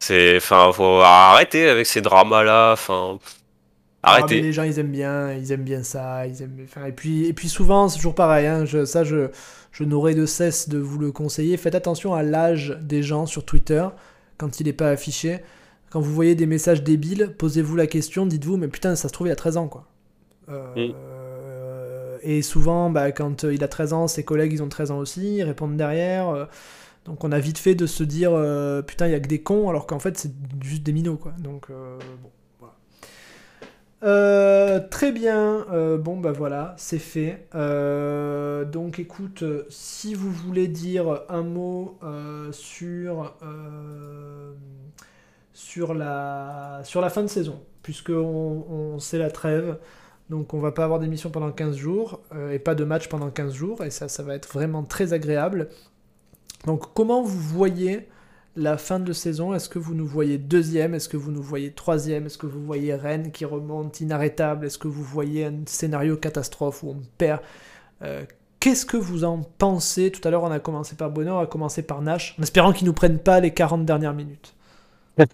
C'est, 0.00 0.36
enfin, 0.36 0.70
faut 0.74 1.00
arrêter 1.00 1.66
avec 1.66 1.86
ces 1.86 2.02
dramas-là. 2.02 2.72
Enfin, 2.72 3.18
ah, 4.02 4.16
arrêtez. 4.16 4.42
les 4.42 4.52
gens, 4.52 4.64
ils 4.64 4.78
aiment 4.78 4.92
bien, 4.92 5.32
ils 5.32 5.50
aiment 5.50 5.64
bien 5.64 5.82
ça. 5.82 6.26
Ils 6.26 6.42
aiment. 6.42 6.58
Enfin, 6.62 6.84
et 6.84 6.92
puis, 6.92 7.24
et 7.24 7.32
puis 7.32 7.48
souvent, 7.48 7.88
c'est 7.88 7.96
toujours 7.96 8.14
pareil. 8.14 8.46
Hein, 8.46 8.66
je, 8.66 8.84
ça, 8.84 9.02
je, 9.02 9.28
je 9.72 9.82
n'aurai 9.82 10.14
de 10.14 10.26
cesse 10.26 10.68
de 10.68 10.76
vous 10.76 10.98
le 10.98 11.10
conseiller. 11.10 11.56
Faites 11.56 11.74
attention 11.74 12.12
à 12.12 12.22
l'âge 12.22 12.76
des 12.82 13.02
gens 13.02 13.24
sur 13.24 13.46
Twitter 13.46 13.86
quand 14.38 14.60
il 14.60 14.66
n'est 14.66 14.72
pas 14.72 14.90
affiché. 14.90 15.40
Quand 15.90 16.00
vous 16.00 16.12
voyez 16.12 16.34
des 16.34 16.46
messages 16.46 16.82
débiles, 16.82 17.34
posez-vous 17.38 17.76
la 17.76 17.86
question, 17.86 18.26
dites-vous, 18.26 18.56
mais 18.56 18.68
putain, 18.68 18.96
ça 18.96 19.08
se 19.08 19.12
trouve, 19.12 19.28
il 19.28 19.30
a 19.30 19.36
13 19.36 19.56
ans, 19.56 19.68
quoi. 19.68 19.86
Euh, 20.48 22.18
et 22.22 22.42
souvent, 22.42 22.90
bah, 22.90 23.12
quand 23.12 23.44
il 23.44 23.62
a 23.62 23.68
13 23.68 23.92
ans, 23.92 24.08
ses 24.08 24.24
collègues, 24.24 24.52
ils 24.52 24.62
ont 24.62 24.68
13 24.68 24.90
ans 24.90 24.98
aussi, 24.98 25.36
ils 25.36 25.42
répondent 25.42 25.76
derrière. 25.76 26.28
Euh, 26.28 26.46
donc 27.04 27.22
on 27.22 27.32
a 27.32 27.38
vite 27.38 27.58
fait 27.58 27.74
de 27.74 27.86
se 27.86 28.02
dire, 28.02 28.32
euh, 28.32 28.82
putain, 28.82 29.06
il 29.06 29.12
y 29.12 29.14
a 29.14 29.20
que 29.20 29.28
des 29.28 29.42
cons, 29.42 29.68
alors 29.68 29.86
qu'en 29.86 29.98
fait, 29.98 30.18
c'est 30.18 30.32
juste 30.62 30.82
des 30.82 30.92
minots, 30.92 31.16
quoi. 31.16 31.32
Donc, 31.38 31.68
bon. 31.68 32.30
Euh, 34.04 34.80
très 34.90 35.12
bien, 35.12 35.64
euh, 35.72 35.96
bon 35.96 36.18
bah 36.18 36.32
voilà, 36.32 36.74
c'est 36.76 36.98
fait. 36.98 37.46
Euh, 37.54 38.66
donc 38.66 38.98
écoute, 38.98 39.44
si 39.70 40.12
vous 40.14 40.30
voulez 40.30 40.68
dire 40.68 41.22
un 41.30 41.42
mot 41.42 41.98
sur, 42.52 43.32
la, 45.94 46.80
sur 46.84 47.00
la 47.00 47.08
fin 47.08 47.22
de 47.22 47.28
saison, 47.28 47.62
puisque 47.82 48.10
on, 48.10 48.98
sait 48.98 49.18
la 49.18 49.30
trêve, 49.30 49.78
donc 50.28 50.52
on 50.52 50.60
va 50.60 50.72
pas 50.72 50.84
avoir 50.84 51.00
d'émission 51.00 51.30
pendant 51.30 51.50
15 51.50 51.74
jours, 51.76 52.20
et 52.52 52.58
pas 52.58 52.74
de 52.74 52.84
match 52.84 53.08
pendant 53.08 53.30
15 53.30 53.54
jours, 53.54 53.84
et 53.84 53.90
ça, 53.90 54.08
ça 54.08 54.22
va 54.22 54.34
être 54.34 54.52
vraiment 54.52 54.82
très 54.82 55.14
agréable. 55.14 55.68
Donc 56.66 56.92
comment 56.92 57.22
vous 57.22 57.40
voyez 57.40 58.06
la 58.56 58.78
fin 58.78 59.00
de 59.00 59.12
saison 59.12 59.54
Est-ce 59.54 59.68
que 59.68 59.78
vous 59.78 59.94
nous 59.94 60.06
voyez 60.06 60.38
deuxième? 60.38 60.94
Est-ce 60.94 61.08
que 61.08 61.16
vous 61.16 61.30
nous 61.30 61.42
voyez 61.42 61.72
troisième? 61.72 62.26
Est-ce 62.26 62.38
que 62.38 62.46
vous 62.46 62.64
voyez 62.64 62.94
Rennes 62.94 63.32
qui 63.32 63.44
remonte 63.44 64.00
inarrêtable? 64.00 64.66
Est-ce 64.66 64.78
que 64.78 64.88
vous 64.88 65.02
voyez 65.02 65.46
un 65.46 65.62
scénario 65.66 66.16
catastrophe 66.16 66.82
où 66.82 66.90
on 66.90 67.02
perd? 67.18 67.40
Euh, 68.02 68.24
Qu'est-ce 68.64 68.86
que 68.86 68.96
vous 68.96 69.24
en 69.24 69.42
pensez? 69.58 70.10
Tout 70.10 70.26
à 70.26 70.30
l'heure, 70.30 70.42
on 70.42 70.50
a 70.50 70.58
commencé 70.58 70.96
par 70.96 71.10
Bonheur, 71.10 71.36
on 71.36 71.40
a 71.40 71.46
commencé 71.46 71.82
par 71.82 72.00
Nash, 72.00 72.34
en 72.38 72.42
espérant 72.42 72.72
qu'ils 72.72 72.86
nous 72.86 72.94
prennent 72.94 73.18
pas 73.18 73.38
les 73.38 73.50
40 73.50 73.84
dernières 73.84 74.14
minutes. 74.14 74.54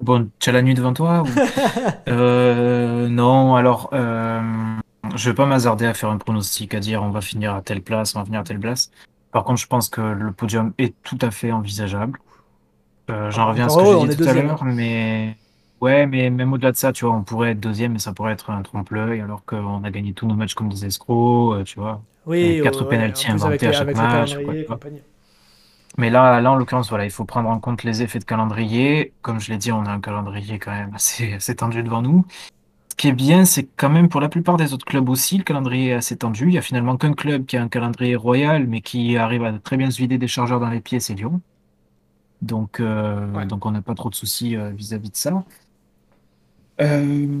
bon, 0.00 0.30
tu 0.38 0.48
as 0.48 0.52
la 0.54 0.62
nuit 0.62 0.72
devant 0.72 0.94
toi 0.94 1.24
euh, 2.08 3.06
Non, 3.08 3.54
alors, 3.54 3.90
euh, 3.92 4.40
je 5.14 5.28
vais 5.28 5.34
pas 5.34 5.44
m'hasarder 5.44 5.84
à 5.84 5.92
faire 5.92 6.08
un 6.08 6.16
pronostic, 6.16 6.72
à 6.72 6.80
dire 6.80 7.02
on 7.02 7.10
va 7.10 7.20
finir 7.20 7.54
à 7.54 7.60
telle 7.60 7.82
place, 7.82 8.16
on 8.16 8.20
va 8.20 8.24
finir 8.24 8.40
à 8.40 8.44
telle 8.44 8.60
place. 8.60 8.90
Par 9.34 9.42
contre, 9.42 9.60
je 9.60 9.66
pense 9.66 9.88
que 9.88 10.00
le 10.00 10.30
podium 10.30 10.72
est 10.78 10.94
tout 11.02 11.18
à 11.20 11.32
fait 11.32 11.50
envisageable. 11.50 12.20
Euh, 13.10 13.32
j'en 13.32 13.48
reviens 13.48 13.66
à 13.66 13.68
ce 13.68 13.78
que 13.78 13.84
j'ai 13.84 14.14
dit 14.14 14.16
tout 14.16 14.28
à 14.28 14.32
l'heure, 14.32 14.64
mais 14.64 15.36
ouais, 15.80 16.06
mais 16.06 16.30
même 16.30 16.52
au-delà 16.52 16.70
de 16.70 16.76
ça, 16.76 16.92
tu 16.92 17.04
vois, 17.04 17.16
on 17.16 17.24
pourrait 17.24 17.50
être 17.50 17.58
deuxième, 17.58 17.94
mais 17.94 17.98
ça 17.98 18.12
pourrait 18.12 18.32
être 18.32 18.50
un 18.50 18.62
trompe-l'œil, 18.62 19.20
alors 19.20 19.44
qu'on 19.44 19.82
a 19.82 19.90
gagné 19.90 20.12
tous 20.12 20.28
nos 20.28 20.36
matchs 20.36 20.54
comme 20.54 20.68
des 20.68 20.86
escrocs, 20.86 21.64
tu 21.64 21.80
vois. 21.80 22.00
Oui, 22.26 22.60
quatre 22.62 22.84
pénalties 22.84 23.28
inventés 23.28 23.66
à 23.66 23.72
chaque 23.72 23.96
match. 23.96 24.36
Mais 25.98 26.10
là, 26.10 26.40
là, 26.40 26.52
en 26.52 26.54
l'occurrence, 26.54 26.88
voilà, 26.88 27.04
il 27.04 27.10
faut 27.10 27.24
prendre 27.24 27.48
en 27.48 27.58
compte 27.58 27.82
les 27.82 28.02
effets 28.02 28.20
de 28.20 28.24
calendrier. 28.24 29.14
Comme 29.20 29.40
je 29.40 29.50
l'ai 29.50 29.58
dit, 29.58 29.72
on 29.72 29.84
a 29.84 29.90
un 29.90 30.00
calendrier 30.00 30.60
quand 30.60 30.70
même 30.70 30.94
assez, 30.94 31.32
assez 31.38 31.56
tendu 31.56 31.82
devant 31.82 32.02
nous. 32.02 32.24
Ce 32.94 32.96
qui 32.96 33.08
est 33.08 33.12
bien, 33.12 33.44
c'est 33.44 33.64
quand 33.76 33.90
même 33.90 34.08
pour 34.08 34.20
la 34.20 34.28
plupart 34.28 34.56
des 34.56 34.72
autres 34.72 34.86
clubs 34.86 35.08
aussi, 35.08 35.36
le 35.36 35.42
calendrier 35.42 35.88
est 35.88 35.94
assez 35.94 36.16
tendu. 36.16 36.46
Il 36.46 36.54
y 36.54 36.58
a 36.58 36.62
finalement 36.62 36.96
qu'un 36.96 37.12
club 37.12 37.44
qui 37.44 37.56
a 37.56 37.62
un 37.62 37.68
calendrier 37.68 38.14
royal, 38.14 38.68
mais 38.68 38.82
qui 38.82 39.16
arrive 39.16 39.42
à 39.42 39.52
très 39.58 39.76
bien 39.76 39.90
se 39.90 39.98
vider 39.98 40.16
des 40.16 40.28
chargeurs 40.28 40.60
dans 40.60 40.70
les 40.70 40.80
pieds, 40.80 41.00
c'est 41.00 41.14
Lyon. 41.14 41.40
Donc, 42.40 42.78
euh, 42.78 43.44
donc 43.46 43.66
on 43.66 43.72
n'a 43.72 43.82
pas 43.82 43.94
trop 43.96 44.10
de 44.10 44.14
soucis 44.14 44.54
euh, 44.56 44.70
vis-à-vis 44.70 45.10
de 45.10 45.16
ça. 45.16 45.44
Euh, 46.80 47.40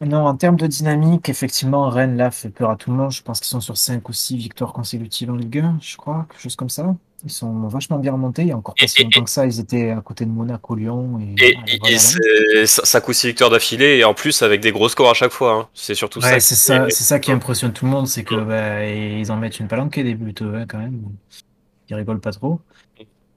non, 0.00 0.26
en 0.26 0.34
termes 0.36 0.56
de 0.56 0.66
dynamique, 0.66 1.28
effectivement, 1.28 1.90
Rennes, 1.90 2.16
là, 2.16 2.30
fait 2.30 2.48
peur 2.48 2.70
à 2.70 2.76
tout 2.76 2.90
le 2.90 2.96
monde. 2.96 3.10
Je 3.10 3.22
pense 3.22 3.38
qu'ils 3.40 3.48
sont 3.48 3.60
sur 3.60 3.76
5 3.76 4.08
ou 4.08 4.14
6 4.14 4.38
victoires 4.38 4.72
consécutives 4.72 5.30
en 5.30 5.36
Ligue 5.36 5.58
1, 5.58 5.78
je 5.82 5.98
crois, 5.98 6.26
quelque 6.30 6.40
chose 6.40 6.56
comme 6.56 6.70
ça. 6.70 6.96
Ils 7.24 7.30
sont 7.30 7.68
vachement 7.68 7.98
bien 7.98 8.12
remontés. 8.12 8.42
Il 8.42 8.48
y 8.48 8.52
a 8.52 8.56
encore 8.56 8.74
pas 8.74 8.86
si 8.86 9.02
longtemps 9.02 9.24
que 9.24 9.30
ça, 9.30 9.44
ils 9.44 9.60
étaient 9.60 9.90
à 9.90 10.00
côté 10.00 10.24
de 10.24 10.30
Monaco, 10.30 10.74
Lyon. 10.74 11.20
Et, 11.38 11.54
et, 11.88 12.66
ça 12.66 13.00
coûte 13.00 13.14
6 13.14 13.28
victoires 13.28 13.50
d'affilée, 13.50 13.98
et 13.98 14.04
en 14.04 14.14
plus 14.14 14.42
avec 14.42 14.60
des 14.60 14.72
gros 14.72 14.88
scores 14.88 15.10
à 15.10 15.14
chaque 15.14 15.32
fois. 15.32 15.52
Hein. 15.52 15.68
C'est 15.74 15.94
surtout 15.94 16.20
ça. 16.20 16.40
C'est 16.40 16.90
ça, 16.90 17.18
qui 17.18 17.32
impressionne 17.32 17.72
tout 17.72 17.84
le 17.84 17.90
monde, 17.90 18.06
c'est 18.06 18.24
que 18.24 18.34
bah, 18.34 18.86
ils 18.86 19.30
en 19.30 19.36
mettent 19.36 19.60
une 19.60 19.68
palanquée 19.68 20.02
des 20.02 20.14
buts, 20.14 20.34
hein, 20.40 20.64
quand 20.68 20.78
même. 20.78 21.02
Ils 21.88 21.96
rigolent 21.96 22.20
pas 22.20 22.32
trop. 22.32 22.60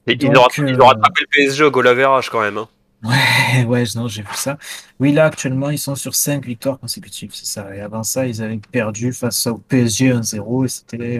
Et 0.05 0.17
ils, 0.19 0.27
ont 0.27 0.31
euh, 0.33 0.65
le 0.65 1.27
PSG 1.31 1.63
au 1.63 1.71
goal 1.71 1.87
quand 2.31 2.41
même. 2.41 2.57
Hein. 2.57 2.67
Ouais, 3.03 3.65
ouais, 3.65 3.83
non, 3.95 4.07
j'ai 4.07 4.21
vu 4.21 4.29
ça. 4.33 4.57
Oui, 4.97 5.11
là, 5.11 5.25
actuellement, 5.25 5.69
ils 5.69 5.77
sont 5.77 5.95
sur 5.95 6.15
5 6.15 6.45
victoires 6.45 6.79
consécutives, 6.79 7.31
c'est 7.33 7.45
ça. 7.45 7.75
Et 7.75 7.81
avant 7.81 8.03
ça, 8.03 8.25
ils 8.25 8.41
avaient 8.41 8.61
perdu 8.71 9.11
face 9.11 9.45
au 9.47 9.57
PSG 9.57 10.13
1-0 10.13 10.65
et 10.65 10.67
c'était 10.69 11.19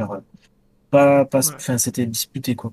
pas, 0.93 1.25
pas, 1.25 1.39
enfin, 1.55 1.79
c'était 1.79 2.05
disputé, 2.05 2.55
quoi. 2.55 2.71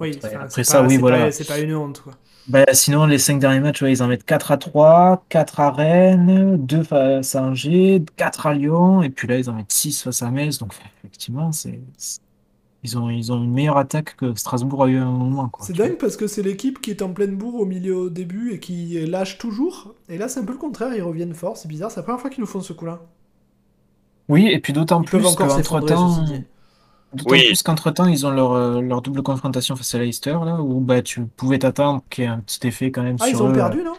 oui, 0.00 0.18
Après 0.22 0.64
ça, 0.64 0.82
oui, 0.82 0.96
voilà. 0.96 1.30
C'est 1.30 1.46
pas 1.46 1.58
une 1.58 1.74
honte, 1.74 2.00
quoi. 2.00 2.14
Bah, 2.48 2.64
sinon, 2.72 3.06
les 3.06 3.18
5 3.18 3.38
derniers 3.38 3.60
matchs, 3.60 3.82
ouais, 3.82 3.92
ils 3.92 4.02
en 4.02 4.08
mettent 4.08 4.24
4 4.24 4.52
à 4.52 4.56
3, 4.56 5.24
4 5.28 5.60
à 5.60 5.70
Rennes, 5.70 6.56
2 6.58 6.82
face 6.82 7.34
à 7.34 7.42
Angers, 7.42 8.02
4 8.16 8.46
à 8.46 8.54
Lyon, 8.54 9.02
et 9.02 9.10
puis 9.10 9.28
là, 9.28 9.38
ils 9.38 9.48
en 9.48 9.54
mettent 9.54 9.72
6 9.72 10.02
face 10.02 10.22
à 10.22 10.30
Metz. 10.30 10.58
Donc, 10.58 10.72
effectivement, 10.98 11.52
c'est 11.52 11.80
ils 12.82 12.98
ont, 12.98 13.08
ils 13.08 13.32
ont 13.32 13.42
une 13.42 13.52
meilleure 13.52 13.78
attaque 13.78 14.16
que 14.16 14.34
Strasbourg 14.34 14.84
a 14.84 14.88
eu 14.88 14.98
à 14.98 15.04
un 15.04 15.10
moment. 15.10 15.50
C'est 15.60 15.74
dingue 15.74 15.96
parce 15.96 16.18
que 16.18 16.26
c'est 16.26 16.42
l'équipe 16.42 16.82
qui 16.82 16.90
est 16.90 17.00
en 17.00 17.14
pleine 17.14 17.34
bourre 17.34 17.60
au 17.60 17.64
milieu 17.64 17.96
au 17.96 18.10
début 18.10 18.52
et 18.52 18.60
qui 18.60 19.00
lâche 19.06 19.38
toujours. 19.38 19.94
Et 20.10 20.18
là, 20.18 20.28
c'est 20.28 20.40
un 20.40 20.44
peu 20.44 20.52
le 20.52 20.58
contraire, 20.58 20.94
ils 20.94 21.02
reviennent 21.02 21.32
fort. 21.32 21.56
C'est 21.56 21.68
bizarre, 21.68 21.90
c'est 21.90 22.00
la 22.00 22.02
première 22.02 22.20
fois 22.20 22.28
qu'ils 22.28 22.42
nous 22.42 22.46
font 22.46 22.60
ce 22.60 22.74
coup-là. 22.74 23.00
Oui, 24.28 24.48
et 24.48 24.58
puis 24.58 24.72
d'autant 24.72 25.02
plus 25.02 25.22
qu'entre-temps. 25.34 26.24
D'autant 27.14 27.30
plus 27.30 27.62
qu'entre-temps, 27.62 28.06
ils 28.06 28.26
ont 28.26 28.30
leur, 28.30 28.52
euh, 28.52 28.80
leur, 28.80 29.02
double 29.02 29.22
confrontation 29.22 29.76
face 29.76 29.94
à 29.94 29.98
Leicester, 29.98 30.36
là, 30.44 30.60
où 30.60 30.80
bah, 30.80 31.02
tu 31.02 31.22
pouvais 31.22 31.58
t'attendre 31.58 32.02
qu'il 32.10 32.24
y 32.24 32.26
ait 32.26 32.30
un 32.30 32.40
petit 32.40 32.66
effet 32.66 32.90
quand 32.90 33.02
même 33.02 33.16
ah, 33.20 33.28
ils 33.28 33.42
ont 33.42 33.52
perdu, 33.52 33.82
non? 33.82 33.94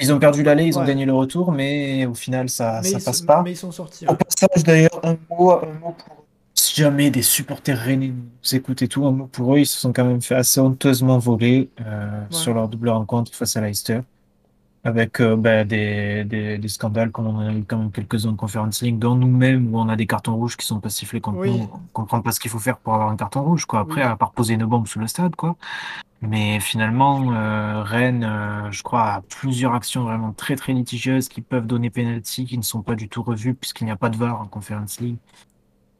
Ils 0.00 0.12
ont 0.12 0.18
perdu 0.18 0.42
l'aller, 0.42 0.64
ils 0.64 0.78
ont 0.78 0.84
gagné 0.84 1.04
le 1.04 1.12
retour, 1.12 1.52
mais 1.52 2.04
au 2.06 2.14
final, 2.14 2.48
ça, 2.48 2.82
ça 2.82 2.98
passe 2.98 3.22
pas. 3.22 3.42
Mais 3.42 3.52
ils 3.52 3.56
sont 3.56 3.70
sortis. 3.70 4.06
Au 4.08 4.14
passage, 4.14 4.64
d'ailleurs, 4.64 5.00
un 5.04 5.16
mot, 5.30 5.52
un 5.52 5.78
mot 5.80 5.94
pour 5.96 6.24
si 6.54 6.80
jamais 6.80 7.10
des 7.10 7.22
supporters 7.22 7.78
rennais 7.78 8.08
nous 8.08 8.54
écoutent 8.54 8.82
et 8.82 8.88
tout, 8.88 9.28
pour 9.32 9.54
eux, 9.54 9.58
ils 9.60 9.66
se 9.66 9.78
sont 9.78 9.92
quand 9.92 10.04
même 10.04 10.22
fait 10.22 10.36
assez 10.36 10.60
honteusement 10.60 11.18
voler 11.18 11.70
euh, 11.84 12.22
sur 12.30 12.54
leur 12.54 12.68
double 12.68 12.90
rencontre 12.90 13.34
face 13.34 13.56
à 13.56 13.60
Leicester. 13.60 14.00
Avec 14.86 15.20
euh, 15.20 15.34
ben, 15.34 15.66
des, 15.66 16.24
des, 16.24 16.58
des, 16.58 16.68
scandales, 16.68 17.10
comme 17.10 17.26
on 17.26 17.36
en 17.36 17.48
a 17.48 17.52
eu 17.54 17.64
quand 17.64 17.78
même 17.78 17.90
quelques-uns 17.90 18.30
en 18.30 18.36
Conference 18.36 18.82
League, 18.82 18.98
dont 18.98 19.14
nous-mêmes, 19.14 19.74
où 19.74 19.78
on 19.78 19.88
a 19.88 19.96
des 19.96 20.06
cartons 20.06 20.36
rouges 20.36 20.58
qui 20.58 20.66
sont 20.66 20.78
pas 20.78 20.90
sifflés 20.90 21.22
contre 21.22 21.46
nous. 21.46 21.70
On 21.72 21.80
comprend 21.94 22.20
pas 22.20 22.32
ce 22.32 22.40
qu'il 22.40 22.50
faut 22.50 22.58
faire 22.58 22.76
pour 22.76 22.92
avoir 22.92 23.08
un 23.08 23.16
carton 23.16 23.42
rouge, 23.42 23.64
quoi. 23.64 23.80
Après, 23.80 24.02
à 24.02 24.14
part 24.16 24.32
poser 24.32 24.54
une 24.54 24.66
bombe 24.66 24.86
sous 24.86 24.98
le 24.98 25.06
stade, 25.06 25.36
quoi. 25.36 25.56
Mais 26.20 26.60
finalement, 26.60 27.32
euh, 27.32 27.82
Rennes, 27.82 28.24
euh, 28.24 28.70
je 28.70 28.82
crois, 28.82 29.04
a 29.04 29.20
plusieurs 29.22 29.74
actions 29.74 30.04
vraiment 30.04 30.32
très 30.32 30.56
très 30.56 30.72
litigieuses 30.72 31.28
qui 31.28 31.40
peuvent 31.42 31.66
donner 31.66 31.90
penalty, 31.90 32.46
qui 32.46 32.56
ne 32.56 32.62
sont 32.62 32.82
pas 32.82 32.94
du 32.94 33.08
tout 33.08 33.22
revues 33.22 33.54
puisqu'il 33.54 33.84
n'y 33.84 33.90
a 33.90 33.96
pas 33.96 34.08
de 34.08 34.16
VAR 34.16 34.40
en 34.40 34.46
Conference 34.46 35.00
League. 35.00 35.18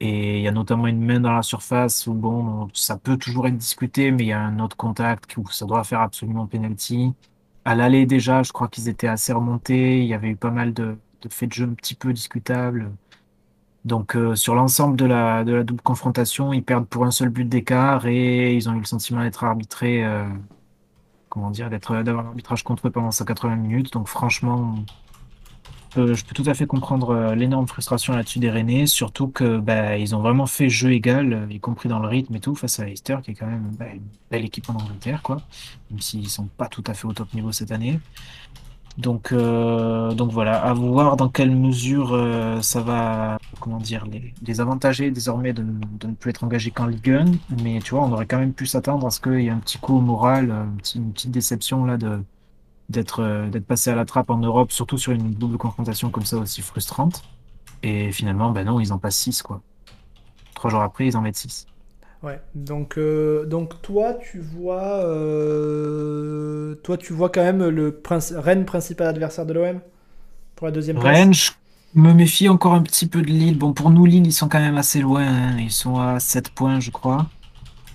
Et 0.00 0.38
il 0.38 0.42
y 0.42 0.48
a 0.48 0.52
notamment 0.52 0.86
une 0.86 1.04
main 1.04 1.20
dans 1.20 1.32
la 1.32 1.42
surface 1.42 2.06
où, 2.06 2.14
bon, 2.14 2.68
ça 2.74 2.96
peut 2.96 3.16
toujours 3.16 3.46
être 3.48 3.56
discuté, 3.56 4.10
mais 4.10 4.24
il 4.24 4.26
y 4.28 4.32
a 4.32 4.40
un 4.40 4.58
autre 4.60 4.76
contact 4.76 5.36
où 5.36 5.48
ça 5.50 5.66
doit 5.66 5.84
faire 5.84 6.00
absolument 6.00 6.46
penalty. 6.46 7.14
À 7.64 7.74
l'aller, 7.74 8.06
déjà, 8.06 8.42
je 8.42 8.52
crois 8.52 8.68
qu'ils 8.68 8.88
étaient 8.88 9.08
assez 9.08 9.32
remontés. 9.32 10.00
Il 10.00 10.06
y 10.06 10.14
avait 10.14 10.28
eu 10.30 10.36
pas 10.36 10.50
mal 10.50 10.74
de, 10.74 10.96
faits 11.30 11.48
de 11.48 11.54
jeu 11.54 11.64
un 11.64 11.74
petit 11.74 11.94
peu 11.94 12.12
discutables. 12.12 12.90
Donc, 13.84 14.16
euh, 14.16 14.34
sur 14.34 14.54
l'ensemble 14.54 14.96
de 14.96 15.04
la, 15.06 15.44
double 15.44 15.82
confrontation, 15.82 16.52
ils 16.52 16.62
perdent 16.64 16.86
pour 16.86 17.04
un 17.04 17.10
seul 17.10 17.28
but 17.30 17.44
d'écart 17.48 18.06
et 18.06 18.54
ils 18.54 18.68
ont 18.68 18.74
eu 18.74 18.80
le 18.80 18.84
sentiment 18.84 19.22
d'être 19.22 19.44
arbitrés, 19.44 20.04
euh, 20.04 20.26
comment 21.28 21.50
dire, 21.50 21.70
d'être, 21.70 22.02
d'avoir 22.02 22.24
l'arbitrage 22.24 22.64
contre 22.64 22.88
eux 22.88 22.90
pendant 22.90 23.10
180 23.10 23.56
minutes. 23.56 23.92
Donc, 23.92 24.08
franchement, 24.08 24.76
je 25.96 26.24
peux 26.24 26.34
tout 26.34 26.48
à 26.48 26.54
fait 26.54 26.66
comprendre 26.66 27.10
euh, 27.10 27.34
l'énorme 27.34 27.66
frustration 27.66 28.14
là-dessus 28.14 28.38
des 28.38 28.50
Rennais, 28.50 28.86
surtout 28.86 29.28
que 29.28 29.58
bah, 29.58 29.96
ils 29.96 30.14
ont 30.14 30.20
vraiment 30.20 30.46
fait 30.46 30.68
jeu 30.68 30.92
égal, 30.92 31.32
euh, 31.32 31.46
y 31.50 31.60
compris 31.60 31.88
dans 31.88 31.98
le 31.98 32.08
rythme 32.08 32.34
et 32.34 32.40
tout, 32.40 32.54
face 32.54 32.80
à 32.80 32.84
Leicester, 32.84 33.18
qui 33.22 33.32
est 33.32 33.34
quand 33.34 33.46
même 33.46 33.70
bah, 33.78 33.86
une 33.94 34.02
belle 34.30 34.44
équipe 34.44 34.68
en 34.70 34.74
Angleterre, 34.74 35.22
quoi, 35.22 35.40
même 35.90 36.00
s'ils 36.00 36.28
sont 36.28 36.48
pas 36.56 36.66
tout 36.66 36.84
à 36.86 36.94
fait 36.94 37.06
au 37.06 37.12
top 37.12 37.32
niveau 37.34 37.52
cette 37.52 37.72
année. 37.72 38.00
Donc, 38.98 39.32
euh, 39.32 40.14
voilà, 40.30 40.62
à 40.62 40.72
voir 40.72 41.16
dans 41.16 41.28
quelle 41.28 41.50
mesure 41.50 42.16
ça 42.62 42.80
va, 42.80 43.38
comment 43.58 43.78
dire, 43.78 44.06
les, 44.46 44.60
avantager 44.60 45.10
désormais 45.10 45.52
de, 45.52 45.62
de, 45.62 46.06
ne 46.06 46.14
plus 46.14 46.30
être 46.30 46.44
engagé 46.44 46.70
qu'en 46.70 46.86
Ligue 46.86 47.10
1. 47.10 47.24
Mais 47.62 47.80
tu 47.80 47.94
vois, 47.94 48.04
on 48.04 48.12
aurait 48.12 48.26
quand 48.26 48.38
même 48.38 48.52
pu 48.52 48.66
s'attendre 48.66 49.06
à 49.06 49.10
ce 49.10 49.20
qu'il 49.20 49.40
y 49.40 49.46
ait 49.46 49.50
un 49.50 49.58
petit 49.58 49.78
coup 49.78 49.96
au 49.96 50.00
moral, 50.00 50.54
une 50.94 51.12
petite 51.12 51.32
déception 51.32 51.84
là 51.84 51.96
de, 51.96 52.22
d'être 52.88 53.22
euh, 53.22 53.48
d'être 53.48 53.66
passé 53.66 53.90
à 53.90 53.94
la 53.94 54.04
trappe 54.04 54.30
en 54.30 54.38
Europe, 54.38 54.72
surtout 54.72 54.98
sur 54.98 55.12
une 55.12 55.32
double 55.32 55.58
confrontation 55.58 56.10
comme 56.10 56.24
ça 56.24 56.36
aussi 56.36 56.62
frustrante. 56.62 57.22
Et 57.82 58.12
finalement, 58.12 58.50
ben 58.50 58.64
non, 58.64 58.80
ils 58.80 58.92
en 58.92 58.98
passent 58.98 59.18
6 59.18 59.42
quoi. 59.42 59.60
Trois 60.54 60.70
jours 60.70 60.82
après, 60.82 61.06
ils 61.06 61.16
en 61.16 61.20
mettent 61.20 61.36
6. 61.36 61.66
Ouais, 62.24 62.40
donc, 62.54 62.96
euh, 62.96 63.44
donc 63.44 63.82
toi, 63.82 64.14
tu 64.14 64.40
vois, 64.40 65.04
euh, 65.04 66.74
toi, 66.76 66.96
tu 66.96 67.12
vois 67.12 67.28
quand 67.28 67.42
même 67.42 67.68
le 67.68 68.00
Rennes 68.36 68.64
principal 68.64 69.08
adversaire 69.08 69.44
de 69.44 69.52
l'OM 69.52 69.80
pour 70.56 70.66
la 70.66 70.70
deuxième 70.70 70.98
place? 70.98 71.18
Rennes, 71.18 71.34
je 71.34 71.50
me 71.94 72.14
méfie 72.14 72.48
encore 72.48 72.72
un 72.72 72.82
petit 72.82 73.06
peu 73.06 73.20
de 73.20 73.26
Lille. 73.26 73.58
Bon, 73.58 73.74
pour 73.74 73.90
nous, 73.90 74.06
Lille, 74.06 74.26
ils 74.26 74.32
sont 74.32 74.48
quand 74.48 74.60
même 74.60 74.78
assez 74.78 75.00
loin. 75.00 75.26
Hein. 75.26 75.58
Ils 75.58 75.70
sont 75.70 75.98
à 75.98 76.18
7 76.18 76.48
points, 76.48 76.80
je 76.80 76.90
crois. 76.90 77.26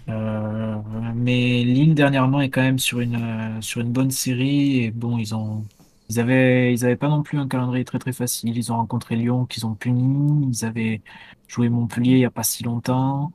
Euh, 0.10 0.81
mais 1.15 1.64
Lille 1.64 1.94
dernièrement 1.95 2.41
est 2.41 2.49
quand 2.49 2.61
même 2.61 2.80
sur 2.80 2.99
une 2.99 3.15
euh, 3.57 3.61
sur 3.61 3.81
une 3.81 3.91
bonne 3.91 4.11
série 4.11 4.84
et 4.84 4.91
bon 4.91 5.18
ils 5.18 5.36
ont 5.36 5.64
ils 6.10 6.19
avaient 6.19 6.73
ils 6.73 6.86
avaient 6.86 6.95
pas 6.95 7.10
non 7.10 7.22
plus 7.23 7.38
un 7.38 7.48
calendrier 7.48 7.86
très 7.86 7.99
très 7.99 8.14
facile. 8.14 8.57
Ils 8.57 8.72
ont 8.72 8.77
rencontré 8.77 9.15
Lyon 9.15 9.45
qu'ils 9.45 9.65
ont 9.65 9.76
puni. 9.76 10.49
Ils 10.52 10.65
avaient 10.65 11.02
joué 11.48 11.69
Montpellier 11.69 12.14
il 12.14 12.19
y 12.19 12.26
a 12.26 12.31
pas 12.31 12.44
si 12.44 12.64
longtemps. 12.64 13.31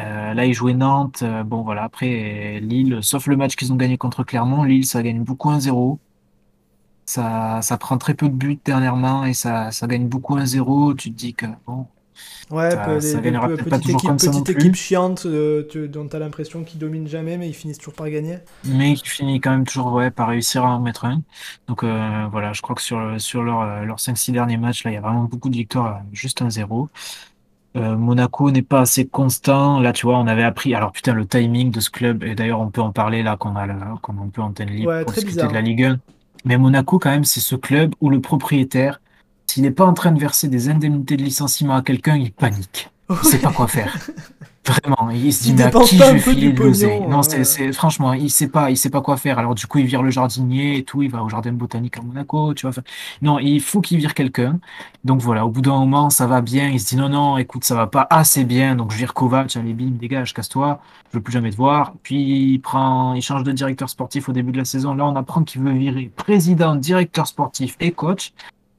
Euh, 0.00 0.34
là 0.34 0.46
ils 0.46 0.54
jouaient 0.54 0.74
Nantes. 0.74 1.24
bon 1.46 1.62
voilà 1.62 1.84
après 1.84 2.60
Lille 2.60 3.00
sauf 3.02 3.26
le 3.26 3.36
match 3.36 3.56
qu'ils 3.56 3.72
ont 3.72 3.76
gagné 3.76 3.98
contre 3.98 4.24
Clermont, 4.24 4.64
Lille 4.64 4.86
ça 4.86 5.02
gagne 5.02 5.22
beaucoup 5.22 5.50
1-0. 5.50 5.98
Ça, 7.04 7.60
ça 7.62 7.76
prend 7.78 7.98
très 7.98 8.14
peu 8.14 8.28
de 8.28 8.34
buts 8.34 8.60
dernièrement 8.64 9.24
et 9.24 9.34
ça, 9.34 9.70
ça 9.72 9.86
gagne 9.86 10.08
beaucoup 10.08 10.36
1-0. 10.36 10.96
Tu 10.96 11.10
te 11.12 11.16
dis 11.16 11.34
que 11.34 11.46
bon, 11.66 11.86
Ouais, 12.50 12.70
ça, 12.70 12.76
petite, 12.76 13.88
équipe, 13.88 14.16
petite 14.16 14.50
équipe 14.50 14.74
chiante 14.74 15.24
euh, 15.24 15.66
dont 15.88 16.06
tu 16.06 16.16
as 16.16 16.18
l'impression 16.18 16.64
qu'ils 16.64 16.78
dominent 16.78 17.08
jamais, 17.08 17.38
mais 17.38 17.48
ils 17.48 17.54
finissent 17.54 17.78
toujours 17.78 17.94
par 17.94 18.10
gagner. 18.10 18.38
Mais 18.64 18.92
ils 18.92 19.00
finissent 19.00 19.40
quand 19.42 19.52
même 19.52 19.64
toujours 19.64 19.92
ouais, 19.92 20.10
par 20.10 20.28
réussir 20.28 20.64
à 20.64 20.76
en 20.76 20.80
mettre 20.80 21.06
un. 21.06 21.22
Donc 21.68 21.82
euh, 21.82 22.26
voilà, 22.30 22.52
je 22.52 22.60
crois 22.60 22.76
que 22.76 22.82
sur, 22.82 23.14
sur 23.18 23.42
leurs 23.42 23.84
leur 23.84 23.96
5-6 23.96 24.32
derniers 24.32 24.58
matchs, 24.58 24.84
là, 24.84 24.90
il 24.90 24.94
y 24.94 24.98
a 24.98 25.00
vraiment 25.00 25.24
beaucoup 25.24 25.48
de 25.48 25.56
victoires, 25.56 26.02
juste 26.12 26.42
un 26.42 26.50
0. 26.50 26.88
Monaco 27.74 28.50
n'est 28.50 28.60
pas 28.60 28.80
assez 28.80 29.06
constant. 29.06 29.80
Là, 29.80 29.94
tu 29.94 30.04
vois, 30.04 30.18
on 30.18 30.26
avait 30.26 30.42
appris. 30.42 30.74
Alors, 30.74 30.92
putain, 30.92 31.14
le 31.14 31.26
timing 31.26 31.70
de 31.70 31.80
ce 31.80 31.88
club, 31.88 32.22
et 32.22 32.34
d'ailleurs, 32.34 32.60
on 32.60 32.68
peut 32.68 32.82
en 32.82 32.92
parler 32.92 33.22
là, 33.22 33.38
qu'on 33.38 33.56
a, 33.56 33.66
qu'on 34.02 34.18
a 34.18 34.20
un 34.20 34.28
peu 34.28 34.42
antenne 34.42 34.68
libre 34.68 34.90
Ouais, 34.90 35.04
pour 35.04 35.14
discuter 35.14 35.46
de 35.46 35.52
la 35.54 35.62
Ligue 35.62 35.84
1. 35.84 35.98
Mais 36.44 36.58
Monaco, 36.58 36.98
quand 36.98 37.10
même, 37.10 37.24
c'est 37.24 37.40
ce 37.40 37.56
club 37.56 37.94
où 38.00 38.10
le 38.10 38.20
propriétaire, 38.20 39.00
s'il 39.52 39.64
n'est 39.64 39.70
pas 39.70 39.84
en 39.84 39.92
train 39.92 40.12
de 40.12 40.18
verser 40.18 40.48
des 40.48 40.70
indemnités 40.70 41.18
de 41.18 41.22
licenciement 41.22 41.74
à 41.74 41.82
quelqu'un, 41.82 42.16
il 42.16 42.32
panique. 42.32 42.88
Il 43.10 43.16
sait 43.28 43.38
pas 43.38 43.52
quoi 43.52 43.68
faire. 43.68 43.94
Vraiment, 44.66 45.10
il 45.10 45.30
se 45.34 45.42
dit 45.42 45.50
Il 45.50 45.56
mais 45.56 45.62
à 45.64 45.66
dépense 45.66 45.90
qui 45.90 45.98
je 45.98 46.04
vais 46.04 46.18
filer 46.20 46.52
de 46.52 46.62
l'oseille 46.62 47.00
Non, 47.06 47.18
euh. 47.18 47.22
c'est, 47.22 47.44
c'est- 47.44 47.72
franchement, 47.72 48.14
il 48.14 48.30
sait 48.30 48.48
pas, 48.48 48.70
il 48.70 48.78
sait 48.78 48.88
pas 48.88 49.02
quoi 49.02 49.18
faire. 49.18 49.38
Alors 49.38 49.54
du 49.54 49.66
coup, 49.66 49.78
il 49.78 49.86
vire 49.86 50.02
le 50.02 50.10
jardinier 50.10 50.78
et 50.78 50.84
tout, 50.84 51.02
il 51.02 51.10
va 51.10 51.22
au 51.22 51.28
jardin 51.28 51.52
botanique 51.52 51.98
à 51.98 52.00
Monaco, 52.00 52.54
tu 52.54 52.62
vois. 52.62 52.70
Enfin, 52.70 52.82
non, 53.20 53.38
il 53.40 53.60
faut 53.60 53.82
qu'il 53.82 53.98
vire 53.98 54.14
quelqu'un. 54.14 54.58
Donc 55.04 55.20
voilà, 55.20 55.44
au 55.44 55.50
bout 55.50 55.60
d'un 55.60 55.76
moment, 55.78 56.08
ça 56.08 56.26
va 56.26 56.40
bien. 56.40 56.68
Il 56.68 56.80
se 56.80 56.86
dit 56.86 56.96
non, 56.96 57.10
non, 57.10 57.36
écoute, 57.36 57.64
ça 57.64 57.74
va 57.74 57.88
pas 57.88 58.06
assez 58.08 58.44
bien. 58.44 58.74
Donc 58.76 58.92
je 58.92 58.96
vire 58.96 59.12
Kovac, 59.12 59.54
allez, 59.56 59.74
bim, 59.74 59.90
dégage, 59.98 60.32
casse-toi. 60.32 60.80
Je 61.10 61.18
veux 61.18 61.22
plus 61.22 61.32
jamais 61.32 61.50
te 61.50 61.56
voir. 61.56 61.92
Puis 62.04 62.52
il 62.54 62.58
prend, 62.60 63.12
il 63.14 63.20
change 63.22 63.42
de 63.42 63.52
directeur 63.52 63.90
sportif 63.90 64.28
au 64.30 64.32
début 64.32 64.52
de 64.52 64.58
la 64.58 64.64
saison. 64.64 64.94
Là, 64.94 65.04
on 65.04 65.16
apprend 65.16 65.42
qu'il 65.42 65.60
veut 65.60 65.72
virer 65.72 66.10
président, 66.16 66.76
directeur 66.76 67.26
sportif 67.26 67.76
et 67.80 67.90
coach. 67.90 68.32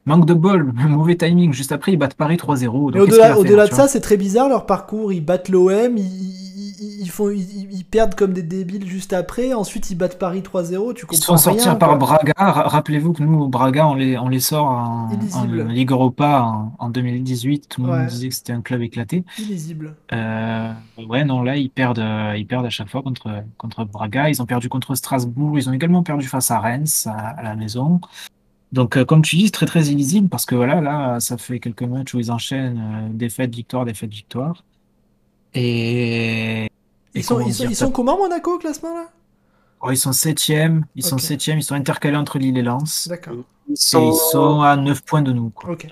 Manque 0.06 0.26
de 0.26 0.34
bol, 0.34 0.74
mauvais 0.90 1.16
timing. 1.16 1.54
Juste 1.54 1.72
après, 1.72 1.94
ils 1.94 1.98
battent 1.98 2.16
Paris 2.16 2.36
3-0. 2.36 2.66
Donc, 2.92 2.94
Mais 2.94 3.06
qu'est-ce 3.06 3.20
qu'il 3.32 3.38
au-delà, 3.38 3.68
de 3.68 3.74
ça, 3.74 3.88
c'est 3.88 4.02
très 4.02 4.18
bizarre 4.18 4.50
leur 4.50 4.66
parcours. 4.66 5.14
Ils 5.14 5.22
battent 5.24 5.48
l'OM, 5.50 5.98
ils, 5.98 6.02
ils, 6.04 7.02
ils 7.04 7.10
font, 7.10 7.30
ils, 7.30 7.86
perdent 7.86 8.16
comme 8.16 8.34
des 8.34 8.44
débiles 8.44 8.86
juste 8.88 9.14
après. 9.14 9.54
Ensuite, 9.54 9.92
ils 9.92 9.96
battent 9.96 10.18
Paris 10.20 10.42
3-0. 10.42 10.94
Tu 10.94 11.06
Ils 11.12 11.18
se 11.18 11.22
comprends 11.22 11.34
font 11.34 11.38
sortir 11.38 11.78
par. 11.78 11.98
Braga. 11.98 12.34
Ra- 12.38 12.68
Rappelez-vous 12.68 13.14
que 13.14 13.24
nous, 13.24 13.48
Braga, 13.48 13.88
on 13.88 13.94
les, 13.94 14.18
on 14.18 14.28
les 14.30 14.40
sort 14.40 14.66
en. 14.66 15.10
Ligue 15.70 15.92
Europa 15.92 16.42
en, 16.44 16.74
en 16.80 16.90
2018. 16.90 17.70
Tout 17.70 17.82
le 17.82 17.88
monde 17.88 17.98
Ouais. 18.00 18.08
disait 18.08 18.30
que 18.30 18.36
c'était 18.36 18.54
un 18.54 18.62
club 18.62 18.82
éclaté. 18.82 19.24
Illisible. 19.40 19.96
Euh, 20.12 20.72
ouais, 21.08 21.24
non, 21.24 21.44
là, 21.44 21.56
ils 21.58 21.70
perdent, 21.70 22.00
euh, 22.00 22.34
ils 22.38 22.46
perdent 22.48 22.66
à 22.66 22.70
chaque 22.70 22.90
fois 22.90 23.02
contre, 23.04 23.30
contre 23.58 23.86
Braga. 23.86 24.30
Ils 24.30 24.42
ont 24.42 24.46
perdu 24.46 24.68
contre 24.68 24.96
Strasbourg. 24.96 25.58
Ils 25.58 25.70
ont 25.70 25.74
également 25.74 26.04
perdu 26.04 26.28
face 26.28 26.52
à 26.52 26.60
Reims, 26.60 27.08
à, 27.10 27.12
à 27.40 27.44
la 27.44 27.56
maison. 27.56 28.02
Donc, 28.74 28.98
euh, 28.98 29.06
comme 29.06 29.22
tu 29.22 29.36
dis, 29.38 29.46
c'est 29.46 29.52
très, 29.52 29.66
très 29.68 29.86
illisible 29.86 30.28
parce 30.30 30.46
que 30.46 30.56
voilà, 30.56 30.82
là, 30.82 31.20
ça 31.20 31.38
fait 31.38 31.60
quelques 31.60 31.84
matchs 31.84 32.14
où 32.16 32.20
ils 32.20 32.32
enchaînent 32.32 33.06
euh, 33.06 33.08
défaite, 33.14 33.54
victoire, 33.54 33.86
défaite, 33.86 34.10
victoire. 34.10 34.64
Et, 35.54 36.66
et 36.66 36.70
Ils 37.14 37.24
sont, 37.24 37.36
comment 37.36 37.48
ils, 37.48 37.54
sont, 37.54 37.64
dire, 37.64 37.72
ils 37.72 37.76
sont 37.76 37.92
comment, 37.92 38.18
Monaco, 38.18 38.56
au 38.56 38.58
classement, 38.58 38.96
là? 38.96 39.06
Oh, 39.82 39.92
ils 39.92 39.98
sont 39.98 40.12
septième, 40.14 40.86
ils 40.96 41.04
sont 41.06 41.18
septième, 41.18 41.60
ils 41.60 41.64
sont 41.64 41.76
intercalés 41.76 42.16
entre 42.18 42.40
Lille 42.40 42.58
et 42.58 42.62
Lens. 42.64 43.08
D'accord. 43.08 43.36
Ils 43.68 43.74
Et 43.74 43.76
sont- 43.76 44.12
ils 44.12 44.32
sont 44.32 44.62
à 44.62 44.76
9 44.76 45.04
points 45.04 45.22
de 45.22 45.32
nous. 45.32 45.50
Quoi. 45.52 45.72
Ok. 45.72 45.88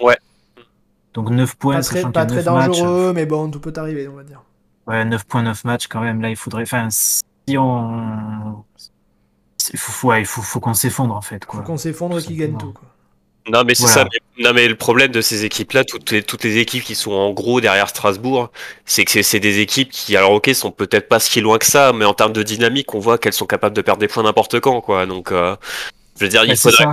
Donc 1.13 1.29
9 1.29 1.55
points, 1.57 1.75
Pas 1.75 1.81
très, 1.83 2.01
pas 2.11 2.25
très 2.25 2.37
9 2.37 2.45
matchs. 2.45 2.65
dangereux, 2.79 3.11
mais 3.13 3.25
bon, 3.25 3.51
tout 3.51 3.59
peut 3.59 3.73
arriver, 3.75 4.07
on 4.07 4.15
va 4.15 4.23
dire. 4.23 4.41
Ouais, 4.87 5.03
9 5.05 5.25
points, 5.25 5.43
9 5.43 5.63
matchs 5.65 5.87
quand 5.87 6.01
même. 6.01 6.21
Là, 6.21 6.29
il 6.29 6.35
faudrait. 6.37 6.63
Enfin, 6.63 6.87
si 6.89 7.57
on. 7.57 8.63
Il 9.73 9.79
faut, 9.79 10.07
ouais, 10.09 10.21
il 10.21 10.25
faut, 10.25 10.41
faut 10.41 10.59
qu'on 10.59 10.73
s'effondre 10.73 11.15
en 11.15 11.21
fait. 11.21 11.43
Faut 11.45 11.51
Quoi. 11.51 11.61
qu'on 11.61 11.77
s'effondre 11.77 12.19
et 12.19 12.23
qu'ils 12.23 12.37
gagnent 12.37 12.57
tout, 12.57 12.71
quoi. 12.73 12.83
Non 13.49 13.63
mais 13.65 13.73
c'est 13.73 13.83
Voilà. 13.83 14.01
ça. 14.03 14.07
Mais, 14.37 14.43
non 14.43 14.53
mais 14.53 14.67
le 14.67 14.75
problème 14.75 15.11
de 15.11 15.19
ces 15.21 15.45
équipes-là, 15.45 15.83
toutes 15.83 16.11
les, 16.11 16.21
toutes 16.21 16.43
les 16.43 16.57
équipes 16.59 16.83
qui 16.83 16.93
sont 16.93 17.11
en 17.11 17.31
gros 17.31 17.59
derrière 17.59 17.89
Strasbourg, 17.89 18.51
c'est 18.85 19.03
que 19.03 19.09
c'est- 19.11 19.23
c'est 19.23 19.39
des 19.39 19.59
équipes 19.59 19.89
qui, 19.89 20.15
alors 20.15 20.31
ok, 20.33 20.49
sont 20.53 20.69
peut-être 20.69 21.09
pas 21.09 21.19
si 21.19 21.41
loin 21.41 21.57
que 21.57 21.65
ça, 21.65 21.91
mais 21.91 22.05
en 22.05 22.13
termes 22.13 22.33
de 22.33 22.43
dynamique, 22.43 22.93
on 22.93 22.99
voit 22.99 23.17
qu'elles 23.17 23.33
sont 23.33 23.47
capables 23.47 23.75
de 23.75 23.81
perdre 23.81 23.99
des 23.99 24.07
points 24.07 24.21
n'importe 24.23 24.59
quand, 24.59 24.79
quoi. 24.81 25.07
Donc, 25.07 25.31
euh, 25.31 25.55
je 26.19 26.25
veux 26.25 26.29
dire, 26.29 26.43
il 26.45 26.55
faudrait, 26.55 26.85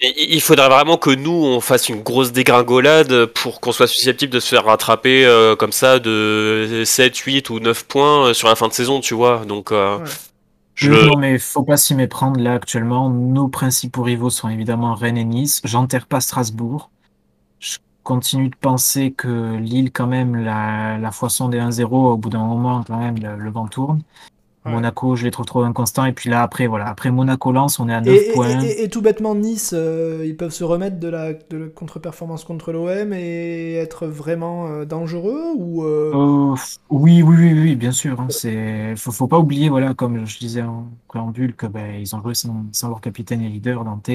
il 0.00 0.34
il 0.34 0.40
faudrait 0.40 0.68
vraiment 0.68 0.96
que 0.96 1.10
nous 1.10 1.30
on 1.30 1.60
fasse 1.60 1.88
une 1.88 2.02
grosse 2.02 2.32
dégringolade 2.32 3.26
pour 3.26 3.60
qu'on 3.60 3.70
soit 3.70 3.86
susceptible 3.86 4.32
de 4.32 4.40
se 4.40 4.48
faire 4.48 4.64
rattraper 4.64 5.24
euh, 5.24 5.54
comme 5.54 5.70
ça 5.72 6.00
de 6.00 6.82
7, 6.84 7.16
8 7.16 7.48
ou 7.50 7.60
9 7.60 7.84
points 7.84 8.30
euh, 8.30 8.34
sur 8.34 8.48
la 8.48 8.56
fin 8.56 8.66
de 8.66 8.72
saison, 8.72 9.00
tu 9.00 9.14
vois. 9.14 9.44
Donc, 9.46 9.70
euh, 9.70 9.98
Ouais. 9.98 10.04
Non, 10.90 11.16
mais 11.16 11.38
faut 11.38 11.62
pas 11.62 11.76
s'y 11.76 11.94
méprendre. 11.94 12.40
Là, 12.40 12.54
actuellement, 12.54 13.10
nos 13.10 13.48
principaux 13.48 14.02
rivaux 14.02 14.30
sont 14.30 14.48
évidemment 14.48 14.94
Rennes 14.94 15.18
et 15.18 15.24
Nice. 15.24 15.60
J'enterre 15.64 16.06
pas 16.06 16.20
Strasbourg. 16.20 16.90
Je 17.58 17.78
continue 18.02 18.48
de 18.48 18.56
penser 18.56 19.12
que 19.12 19.56
Lille, 19.56 19.92
quand 19.92 20.06
même, 20.06 20.36
la, 20.36 20.98
la 20.98 21.10
foisson 21.12 21.48
des 21.48 21.58
1-0, 21.58 21.84
au 21.84 22.16
bout 22.16 22.30
d'un 22.30 22.44
moment, 22.44 22.82
quand 22.84 22.98
même, 22.98 23.18
le 23.18 23.50
vent 23.50 23.68
tourne. 23.68 24.02
Ouais. 24.64 24.70
Monaco, 24.72 25.16
je 25.16 25.24
les 25.24 25.32
trouve 25.32 25.44
trop 25.46 25.62
inconstants. 25.64 26.04
Et 26.04 26.12
puis 26.12 26.30
là, 26.30 26.42
après, 26.42 26.68
voilà. 26.68 26.86
Après 26.88 27.10
Monaco-Lens, 27.10 27.80
on 27.80 27.88
est 27.88 27.94
à 27.94 28.00
9 28.00 28.14
Et, 28.14 28.30
et- 28.30 28.32
points. 28.32 28.60
et- 28.60 28.66
et- 28.66 28.84
et 28.84 28.88
tout 28.88 29.02
bêtement, 29.02 29.34
Nice, 29.34 29.72
euh, 29.76 30.22
ils 30.24 30.36
peuvent 30.36 30.52
se 30.52 30.62
remettre 30.62 31.00
de 31.00 31.08
la, 31.08 31.32
de 31.32 31.56
la 31.56 31.66
contre-performance 31.66 32.44
contre 32.44 32.70
l'OM 32.72 33.12
et 33.12 33.74
être 33.74 34.06
vraiment 34.06 34.68
euh, 34.68 34.84
dangereux 34.84 35.42
ou 35.56 35.82
euh, 35.84 36.12
Euh, 36.14 36.54
oui, 36.90 37.22
oui, 37.22 37.36
oui, 37.36 37.52
oui, 37.60 37.74
bien 37.76 37.90
sûr. 37.90 38.20
Hein, 38.20 38.28
c'est, 38.30 38.94
faut, 38.96 39.10
faut 39.10 39.26
pas 39.26 39.38
oublier, 39.40 39.68
voilà, 39.68 39.94
comme 39.94 40.24
je 40.26 40.38
disais 40.38 40.62
en 40.62 40.86
préambule, 41.08 41.56
que 41.56 41.66
ben, 41.66 42.00
ils 42.00 42.14
ont 42.14 42.22
joué 42.22 42.34
sans, 42.34 42.64
sans 42.70 42.88
leur 42.88 43.00
capitaine 43.00 43.40
et 43.42 43.48
leader, 43.48 43.84
Dante, 43.84 44.10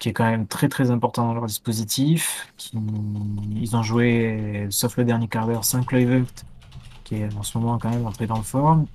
qui 0.00 0.08
est 0.08 0.12
quand 0.12 0.28
même 0.28 0.46
très 0.48 0.68
très 0.68 0.90
important 0.90 1.26
dans 1.28 1.34
leur 1.34 1.46
dispositif. 1.46 2.52
Qui, 2.56 2.76
ils 3.54 3.76
ont 3.76 3.84
joué, 3.84 4.66
sauf 4.70 4.96
le 4.96 5.04
dernier 5.04 5.28
quart 5.28 5.46
d'heure, 5.46 5.64
sans 5.64 5.84
Kluivert, 5.84 6.24
qui 7.04 7.16
est 7.16 7.28
en 7.36 7.42
ce 7.44 7.56
moment 7.58 7.78
quand 7.78 7.90
même 7.90 8.06
entré 8.06 8.26
dans 8.26 8.36
le 8.38 8.42
forme. 8.42 8.86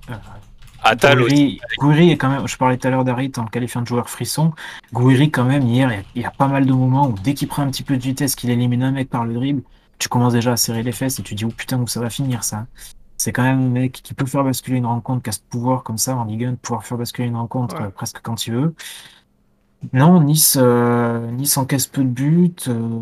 Aussi. 0.92 1.24
Gouiri, 1.26 1.60
Gouiri 1.78 2.10
est 2.10 2.16
quand 2.16 2.28
même, 2.28 2.46
je 2.46 2.56
parlais 2.56 2.76
tout 2.76 2.86
à 2.86 2.90
l'heure 2.90 3.04
d'Harit 3.04 3.32
en 3.38 3.46
qualifiant 3.46 3.80
de 3.82 3.86
joueur 3.86 4.08
frisson. 4.10 4.52
Gouiri, 4.92 5.30
quand 5.30 5.44
même, 5.44 5.62
hier, 5.66 5.90
il 5.90 5.96
y 5.96 5.98
a- 6.00 6.04
il 6.16 6.22
y, 6.22 6.24
a 6.24 6.30
pas 6.30 6.48
mal 6.48 6.66
de 6.66 6.72
moments 6.72 7.08
où 7.08 7.14
dès 7.22 7.34
qu'il 7.34 7.48
prend 7.48 7.62
un 7.62 7.70
petit 7.70 7.82
peu 7.82 7.96
de 7.96 8.02
vitesse, 8.02 8.34
qu'il 8.34 8.50
élimine 8.50 8.82
un 8.82 8.90
mec 8.92 9.08
par 9.08 9.24
le 9.24 9.34
dribble, 9.34 9.62
tu 9.98 10.08
commences 10.08 10.32
déjà 10.34 10.52
à 10.52 10.56
serrer 10.56 10.82
les 10.82 10.92
fesses 10.92 11.18
et 11.18 11.22
tu 11.22 11.34
dis, 11.34 11.44
oh 11.44 11.48
putain, 11.56 11.78
où 11.80 11.86
ça 11.86 12.00
va 12.00 12.10
finir 12.10 12.44
ça? 12.44 12.66
C'est 13.16 13.32
quand 13.32 13.42
même 13.44 13.60
un 13.60 13.68
mec 13.70 13.92
qui 13.92 14.12
peut 14.12 14.26
faire 14.26 14.44
basculer 14.44 14.76
une 14.78 14.86
rencontre, 14.86 15.22
qui 15.22 15.30
a 15.30 15.32
ce 15.32 15.38
pouvoir 15.48 15.84
comme 15.84 15.98
ça 15.98 16.16
en 16.16 16.24
Ligue 16.24 16.44
1, 16.44 16.50
de 16.52 16.56
pouvoir 16.56 16.84
faire 16.84 16.98
basculer 16.98 17.28
une 17.28 17.36
rencontre 17.36 17.76
Ouais. 17.76 17.86
euh, 17.86 17.90
presque 17.90 18.20
quand 18.22 18.46
il 18.46 18.54
veut. 18.54 18.74
Non, 19.92 20.20
Nice, 20.22 20.56
euh, 20.60 21.30
Nice 21.30 21.56
encaisse 21.56 21.86
peu 21.86 22.02
de 22.02 22.08
buts. 22.08 22.54
euh, 22.68 23.00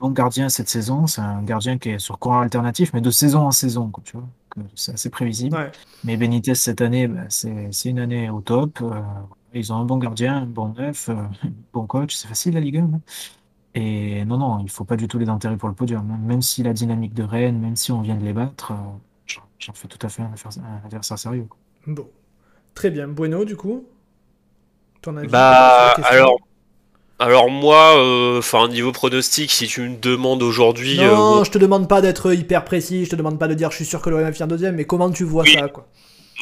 bon 0.00 0.10
gardien 0.10 0.48
cette 0.48 0.68
saison, 0.68 1.06
c'est 1.06 1.20
un 1.20 1.42
gardien 1.42 1.78
qui 1.78 1.90
est 1.90 1.98
sur 1.98 2.18
courant 2.18 2.40
alternatif, 2.40 2.92
mais 2.94 3.00
de 3.00 3.10
saison 3.10 3.40
en 3.46 3.50
saison, 3.50 3.90
quoi, 3.90 4.02
tu 4.04 4.16
vois. 4.16 4.28
C'est 4.74 4.92
assez 4.94 5.10
prévisible. 5.10 5.56
ouais. 5.56 5.70
Mais 6.04 6.16
Benitez, 6.16 6.54
cette 6.54 6.80
année, 6.80 7.08
bah, 7.08 7.22
c'est 7.28 7.68
c'est 7.72 7.90
une 7.90 7.98
année 7.98 8.30
au 8.30 8.40
top. 8.40 8.80
euh, 8.82 9.00
ils 9.54 9.72
ont 9.72 9.76
un 9.76 9.84
bon 9.84 9.96
gardien, 9.98 10.38
un 10.42 10.46
bon 10.46 10.68
neuf, 10.74 11.08
euh, 11.08 11.14
un 11.14 11.30
bon 11.72 11.86
coach. 11.86 12.14
C'est 12.14 12.28
facile 12.28 12.54
la 12.54 12.60
Ligue 12.60 12.78
1. 12.78 12.84
hein. 12.84 13.00
Et 13.74 14.24
non, 14.24 14.38
non, 14.38 14.58
il 14.60 14.70
faut 14.70 14.84
pas 14.84 14.96
du 14.96 15.08
tout 15.08 15.18
les 15.18 15.28
enterrer 15.28 15.56
pour 15.56 15.68
le 15.68 15.74
podium. 15.74 16.10
hein. 16.10 16.18
Même 16.22 16.42
si 16.42 16.62
la 16.62 16.72
dynamique 16.72 17.14
de 17.14 17.22
Rennes, 17.22 17.58
même 17.60 17.76
si 17.76 17.92
on 17.92 18.00
vient 18.00 18.16
de 18.16 18.24
les 18.24 18.32
battre, 18.32 18.72
euh, 18.72 18.76
j'en- 19.58 19.72
fais 19.74 19.88
tout 19.88 19.98
à 20.06 20.08
fait 20.08 20.22
un 20.22 20.32
adversaire, 20.32 20.64
un 20.64 20.84
adversaire 20.86 21.18
sérieux. 21.18 21.46
quoi. 21.48 21.58
Bon. 21.86 22.08
Très 22.74 22.90
bien. 22.90 23.08
Bueno, 23.08 23.44
du 23.44 23.56
coup? 23.56 23.84
Ton 25.02 25.16
avis? 25.16 25.28
Bah, 25.28 25.92
sur 25.94 26.02
la 26.02 26.08
question 26.08 26.14
alors, 26.16 26.38
alors 27.18 27.50
moi, 27.50 27.98
euh, 27.98 28.38
enfin, 28.38 28.68
niveau 28.68 28.92
pronostic, 28.92 29.50
si 29.50 29.66
tu 29.66 29.82
me 29.82 29.96
demandes 29.96 30.42
aujourd'hui, 30.42 31.00
euh, 31.00 31.14
Non, 31.14 31.44
je 31.44 31.50
te 31.50 31.58
demande 31.58 31.88
pas 31.88 32.00
d'être 32.00 32.32
hyper 32.32 32.64
précis, 32.64 33.04
je 33.04 33.10
te 33.10 33.16
demande 33.16 33.38
pas 33.38 33.48
de 33.48 33.54
dire 33.54 33.70
je 33.70 33.76
suis 33.76 33.84
sûr 33.84 34.00
que 34.00 34.10
l'OM 34.10 34.20
va 34.20 34.32
finir 34.32 34.46
deuxième, 34.46 34.76
mais 34.76 34.84
comment 34.84 35.10
tu 35.10 35.24
vois 35.24 35.42
Oui. 35.42 35.54
ça, 35.58 35.68
quoi? 35.68 35.86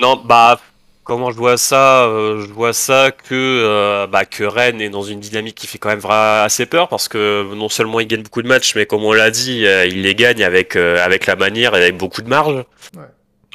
Non, 0.00 0.20
bah, 0.22 0.60
comment 1.06 1.30
je 1.30 1.36
vois 1.36 1.56
ça 1.56 2.04
euh, 2.04 2.44
Je 2.46 2.52
vois 2.52 2.74
ça 2.74 3.10
que, 3.12 3.32
euh, 3.32 4.06
bah, 4.06 4.26
que 4.26 4.44
Rennes 4.44 4.82
est 4.82 4.90
dans 4.90 5.02
une 5.02 5.20
dynamique 5.20 5.54
qui 5.54 5.66
fait 5.66 5.78
quand 5.78 5.88
même 5.88 6.04
assez 6.04 6.66
peur 6.66 6.88
parce 6.88 7.08
que 7.08 7.54
non 7.54 7.70
seulement 7.70 8.00
ils 8.00 8.06
gagnent 8.06 8.24
beaucoup 8.24 8.42
de 8.42 8.48
matchs, 8.48 8.74
mais 8.74 8.84
comme 8.84 9.04
on 9.04 9.12
l'a 9.12 9.30
dit, 9.30 9.64
euh, 9.64 9.86
ils 9.86 10.02
les 10.02 10.14
gagnent 10.14 10.44
avec, 10.44 10.76
euh, 10.76 11.02
avec 11.02 11.26
la 11.26 11.36
manière 11.36 11.74
et 11.74 11.82
avec 11.82 11.96
beaucoup 11.96 12.20
de 12.20 12.28
marge. 12.28 12.56
Ouais. 12.94 13.04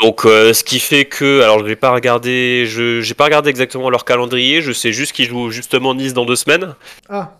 Donc, 0.02 0.26
euh, 0.26 0.53
ce 0.53 0.64
qui 0.64 0.80
fait 0.80 1.06
que, 1.06 1.41
alors, 1.41 1.60
je 1.60 1.65
vais 1.65 1.76
pas 1.76 1.91
regarder, 1.91 2.65
je, 2.65 3.02
j'ai 3.02 3.14
pas 3.14 3.26
regardé 3.26 3.49
exactement 3.49 3.90
leur 3.90 4.03
calendrier. 4.06 4.61
Je 4.61 4.72
sais 4.72 4.91
juste 4.91 5.11
qu'ils 5.14 5.28
jouent 5.28 5.52
justement 5.52 5.94
Nice 5.94 6.14
dans 6.14 6.26
deux 6.26 6.36
semaines. 6.36 6.73
Ah, 7.10 7.34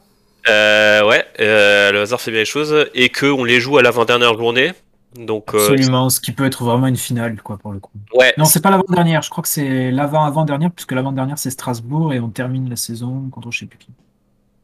Euh, 0.50 1.04
ouais, 1.08 1.24
euh, 1.40 1.92
le 1.92 2.02
hasard 2.02 2.20
fait 2.20 2.32
bien 2.32 2.40
les 2.42 2.46
choses 2.46 2.88
et 2.96 3.10
que 3.10 3.26
on 3.28 3.44
les 3.44 3.60
joue 3.60 3.78
à 3.78 3.84
l'avant-dernière 3.84 4.36
journée. 4.38 4.74
Donc, 5.16 5.54
euh, 5.54 5.60
Absolument, 5.60 6.10
ce 6.10 6.20
qui 6.22 6.32
peut 6.32 6.46
être 6.46 6.64
vraiment 6.64 6.88
une 6.88 6.96
finale, 6.98 7.42
quoi, 7.44 7.58
pour 7.58 7.72
le 7.74 7.80
coup. 7.80 7.92
ouais, 8.14 8.34
Non, 8.38 8.46
c'est 8.46 8.62
pas 8.62 8.70
l'avant-dernière. 8.72 9.22
Je 9.22 9.30
crois 9.30 9.42
que 9.44 9.50
c'est 9.50 9.92
l'avant-avant-dernière, 9.92 10.72
puisque 10.72 10.94
l'avant-dernière, 10.94 11.38
c'est 11.38 11.50
Strasbourg, 11.52 12.14
et 12.14 12.20
on 12.20 12.30
termine 12.30 12.70
la 12.70 12.76
saison 12.76 13.28
contre 13.32 13.52
je 13.52 13.60
sais 13.60 13.66
plus 13.66 13.78
qui. 13.78 13.88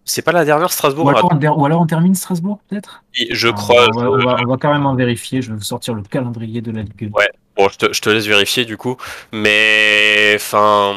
c'est 0.06 0.22
pas 0.22 0.32
la 0.32 0.45
dernière 0.45 0.72
Strasbourg. 0.72 1.06
Ou 1.06 1.10
alors, 1.10 1.30
on, 1.32 1.60
ou 1.61 1.65
alors 1.65 1.82
on 1.82 1.86
termine 1.86 2.15
Strasbourg, 2.15 2.60
peut-être? 2.69 3.03
Je 3.30 3.49
Ah, 3.49 3.53
crois. 3.53 3.88
On 3.94 3.99
va, 3.99 4.10
on 4.10 4.18
va- 4.26 4.38
on 4.45 4.49
va 4.49 4.57
carrément 4.57 4.95
vérifier. 4.95 5.41
Je 5.41 5.49
vais 5.52 5.57
vous 5.57 5.64
sortir 5.64 5.94
le 5.95 6.02
calendrier 6.03 6.61
de 6.61 6.72
la 6.72 6.82
Ligue 6.84 7.11
1. 7.14 7.18
Ouais. 7.18 7.28
Bon, 7.58 7.70
je 7.70 7.78
te, 7.78 7.94
je 7.94 8.02
te 8.02 8.10
laisse 8.10 8.28
vérifier 8.28 8.66
du 8.66 8.78
coup. 8.78 8.98
Mais, 9.32 10.34
enfin, 10.36 10.94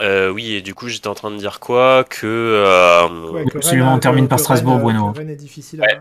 euh, 0.00 0.30
oui, 0.30 0.54
et 0.54 0.60
du 0.60 0.74
coup, 0.74 0.88
j'étais 0.88 1.08
en 1.08 1.14
train 1.14 1.30
de 1.30 1.36
dire 1.36 1.60
quoi 1.60 2.04
Que. 2.04 2.26
euh, 2.26 3.30
ouais, 3.32 3.44
que 3.46 3.58
absolument, 3.58 3.86
Rennes, 3.88 3.96
on 3.96 4.00
termine 4.00 4.24
que- 4.24 4.30
par 4.30 4.38
que 4.38 4.42
Strasbourg, 4.44 4.74
Rennes, 4.74 4.82
Bueno. 4.82 5.12
que 5.12 5.18
Rennes 5.18 5.30
est 5.30 5.36
difficile 5.36 5.80
Ouais. 5.80 5.92
à... 5.94 6.00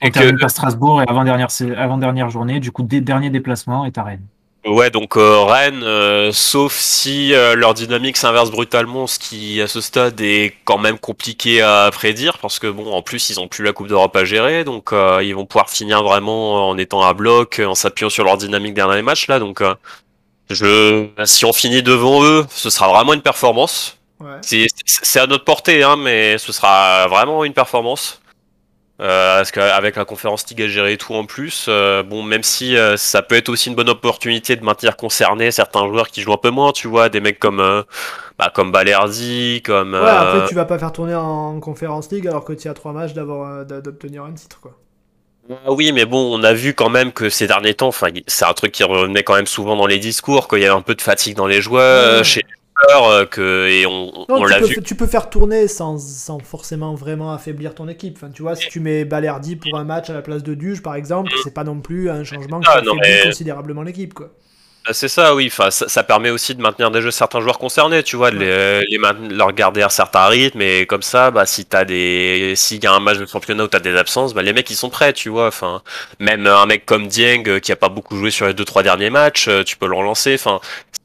On 0.00 0.06
Et 0.06 0.10
que- 0.10 0.18
termine 0.18 0.38
par 0.38 0.50
Strasbourg 0.50 1.02
et 1.02 1.06
avant-dernière, 1.08 1.50
c'est- 1.50 1.74
avant-dernière 1.74 2.30
journée, 2.30 2.60
du 2.60 2.70
coup, 2.70 2.82
dé- 2.82 3.00
dernier 3.00 3.30
déplacement 3.30 3.84
est 3.84 3.98
à 3.98 4.04
Rennes. 4.04 4.26
Ouais, 4.66 4.90
donc 4.90 5.16
euh, 5.16 5.44
Rennes, 5.44 5.82
euh, 5.84 6.32
sauf 6.32 6.74
si 6.74 7.32
euh, 7.32 7.54
leur 7.54 7.74
dynamique 7.74 8.16
s'inverse 8.16 8.50
brutalement, 8.50 9.06
ce 9.06 9.18
qui 9.18 9.62
à 9.62 9.68
ce 9.68 9.80
stade 9.80 10.20
est 10.20 10.56
quand 10.64 10.78
même 10.78 10.98
compliqué 10.98 11.62
à 11.62 11.88
prédire, 11.92 12.38
parce 12.38 12.58
que 12.58 12.66
bon, 12.66 12.92
en 12.92 13.00
plus 13.00 13.30
ils 13.30 13.40
ont 13.40 13.48
plus 13.48 13.64
la 13.64 13.72
Coupe 13.72 13.86
d'Europe 13.86 14.14
à 14.16 14.24
gérer, 14.24 14.64
donc 14.64 14.90
ils 14.92 15.32
vont 15.34 15.46
pouvoir 15.46 15.70
finir 15.70 16.02
vraiment 16.02 16.68
en 16.68 16.76
étant 16.76 17.02
à 17.02 17.14
bloc, 17.14 17.62
en 17.64 17.74
s'appuyant 17.74 18.10
sur 18.10 18.24
leur 18.24 18.36
dynamique 18.36 18.74
dernier 18.74 19.00
match 19.00 19.28
là. 19.28 19.38
Donc, 19.38 19.62
je, 20.50 21.06
si 21.24 21.44
on 21.44 21.52
finit 21.52 21.82
devant 21.82 22.24
eux, 22.24 22.44
ce 22.50 22.68
sera 22.68 22.88
vraiment 22.88 23.14
une 23.14 23.22
performance. 23.22 23.96
Ouais. 24.20 24.40
C'est 24.42 25.20
à 25.20 25.26
notre 25.26 25.44
portée, 25.44 25.82
hein, 25.82 25.96
mais 25.96 26.36
ce 26.36 26.52
sera 26.52 27.06
vraiment 27.06 27.44
une 27.44 27.54
performance. 27.54 28.20
Euh, 29.00 29.38
parce 29.38 29.52
qu'avec 29.52 29.94
la 29.94 30.04
conférence 30.04 30.48
Ligue 30.50 30.62
à 30.62 30.68
gérer 30.68 30.94
et 30.94 30.96
tout 30.96 31.14
en 31.14 31.24
plus, 31.24 31.66
euh, 31.68 32.02
bon, 32.02 32.24
même 32.24 32.42
si 32.42 32.76
euh, 32.76 32.96
ça 32.96 33.22
peut 33.22 33.36
être 33.36 33.48
aussi 33.48 33.68
une 33.68 33.76
bonne 33.76 33.88
opportunité 33.88 34.56
de 34.56 34.64
maintenir 34.64 34.96
concernés 34.96 35.52
certains 35.52 35.86
joueurs 35.86 36.08
qui 36.08 36.20
jouent 36.20 36.32
un 36.32 36.38
peu 36.38 36.50
moins, 36.50 36.72
tu 36.72 36.88
vois, 36.88 37.08
des 37.08 37.20
mecs 37.20 37.38
comme 37.38 37.84
bah, 38.38 38.50
comme 38.52 38.72
Balerdi, 38.72 39.62
comme. 39.64 39.94
Ouais, 39.94 40.00
après 40.00 40.48
tu 40.48 40.54
vas 40.54 40.64
pas 40.64 40.78
faire 40.80 40.90
tourner 40.90 41.14
en 41.14 41.60
conférence 41.60 42.10
League 42.10 42.26
alors 42.26 42.44
que 42.44 42.52
tu 42.52 42.68
as 42.68 42.74
trois 42.74 42.92
matchs 42.92 43.12
d'avoir 43.12 43.64
d'obtenir 43.64 44.24
un 44.24 44.32
titre, 44.32 44.58
quoi. 44.60 44.72
Ah 45.50 45.72
oui, 45.72 45.92
mais 45.92 46.04
bon, 46.04 46.38
on 46.38 46.42
a 46.42 46.52
vu 46.52 46.74
quand 46.74 46.90
même 46.90 47.10
que 47.10 47.30
ces 47.30 47.46
derniers 47.46 47.72
temps, 47.72 47.88
enfin, 47.88 48.08
c'est 48.26 48.44
un 48.44 48.52
truc 48.52 48.70
qui 48.72 48.84
revenait 48.84 49.22
quand 49.22 49.34
même 49.34 49.46
souvent 49.46 49.76
dans 49.76 49.86
les 49.86 49.98
discours, 49.98 50.46
qu'il 50.46 50.58
y 50.58 50.64
avait 50.66 50.74
un 50.74 50.82
peu 50.82 50.94
de 50.94 51.00
fatigue 51.00 51.36
dans 51.36 51.46
les 51.46 51.62
joueurs, 51.62 52.22
chez 52.22 52.42
euh, 52.90 53.26
que, 53.26 53.68
et 53.68 53.86
on, 53.86 54.44
l'a 54.44 54.60
vu. 54.60 54.82
Tu 54.82 54.94
peux 54.94 55.06
faire 55.06 55.30
tourner 55.30 55.68
sans, 55.68 55.98
sans, 55.98 56.38
forcément 56.38 56.94
vraiment 56.94 57.32
affaiblir 57.32 57.74
ton 57.74 57.88
équipe. 57.88 58.16
Enfin, 58.16 58.30
tu 58.30 58.42
vois, 58.42 58.54
si 58.56 58.68
tu 58.68 58.80
mets 58.80 59.04
Balerdi 59.04 59.56
pour 59.56 59.76
un 59.78 59.84
match 59.84 60.10
à 60.10 60.14
la 60.14 60.22
place 60.22 60.42
de 60.42 60.54
Duge, 60.54 60.82
par 60.82 60.94
exemple, 60.94 61.30
mm. 61.32 61.38
c'est 61.44 61.54
pas 61.54 61.64
non 61.64 61.80
plus 61.80 62.10
un 62.10 62.24
changement 62.24 62.60
qui 62.60 62.68
affaiblit 62.68 63.24
considérablement 63.24 63.82
l'équipe, 63.82 64.14
quoi. 64.14 64.30
Bah, 64.88 64.94
c'est 64.94 65.08
ça, 65.08 65.34
oui. 65.34 65.48
Enfin, 65.52 65.70
ça, 65.70 66.02
permet 66.02 66.30
aussi 66.30 66.54
de 66.54 66.62
maintenir 66.62 66.90
des 66.90 67.02
jeux 67.02 67.10
certains 67.10 67.42
joueurs 67.42 67.58
concernés, 67.58 68.02
tu 68.02 68.16
vois, 68.16 68.30
de 68.30 68.38
les, 68.38 68.80
les 68.88 69.36
leur 69.36 69.52
garder 69.52 69.82
à 69.82 69.90
certains 69.90 70.24
rythmes. 70.28 70.62
Et 70.62 70.86
comme 70.86 71.02
ça, 71.02 71.30
bah, 71.30 71.44
si 71.44 71.66
t'as 71.66 71.84
des, 71.84 72.54
s'il 72.56 72.82
y 72.82 72.86
a 72.86 72.94
un 72.94 72.98
match 72.98 73.18
de 73.18 73.26
championnat 73.26 73.64
où 73.64 73.66
t'as 73.68 73.80
des 73.80 73.94
absences, 73.94 74.32
bah, 74.32 74.40
les 74.40 74.54
mecs 74.54 74.70
ils 74.70 74.76
sont 74.76 74.88
prêts, 74.88 75.12
tu 75.12 75.28
vois. 75.28 75.48
Enfin, 75.48 75.82
même 76.20 76.46
un 76.46 76.64
mec 76.64 76.86
comme 76.86 77.06
Dieng 77.06 77.42
euh, 77.48 77.60
qui 77.60 77.70
a 77.70 77.76
pas 77.76 77.90
beaucoup 77.90 78.16
joué 78.16 78.30
sur 78.30 78.46
les 78.46 78.54
deux 78.54 78.64
trois 78.64 78.82
derniers 78.82 79.10
matchs, 79.10 79.48
euh, 79.48 79.62
tu 79.62 79.76
peux 79.76 79.86
le 79.86 79.94
relancer. 79.94 80.34
Enfin, 80.34 80.58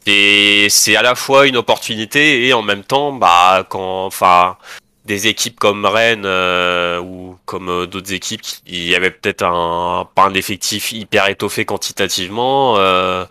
c'est 0.06 0.68
c'est 0.70 0.96
à 0.96 1.02
la 1.02 1.16
fois 1.16 1.46
une 1.48 1.58
opportunité 1.58 2.48
et 2.48 2.54
en 2.54 2.62
même 2.62 2.86
temps, 2.86 3.12
bah, 3.12 3.66
quand, 3.68 4.06
enfin, 4.06 4.58
des 5.06 5.28
équipes 5.28 5.60
comme 5.60 5.86
Rennes 5.86 6.24
euh, 6.26 7.00
ou 7.02 7.38
comme 7.46 7.86
d'autres 7.88 8.14
équipes 8.14 8.42
qui 8.42 8.62
y 8.88 8.96
avait 8.96 9.12
peut-être 9.12 9.44
un 9.44 10.08
pas 10.16 10.24
un 10.24 10.34
effectif 10.34 10.94
hyper 10.94 11.28
étoffé 11.28 11.66
quantitativement 11.66 12.76
euh, 12.78 13.26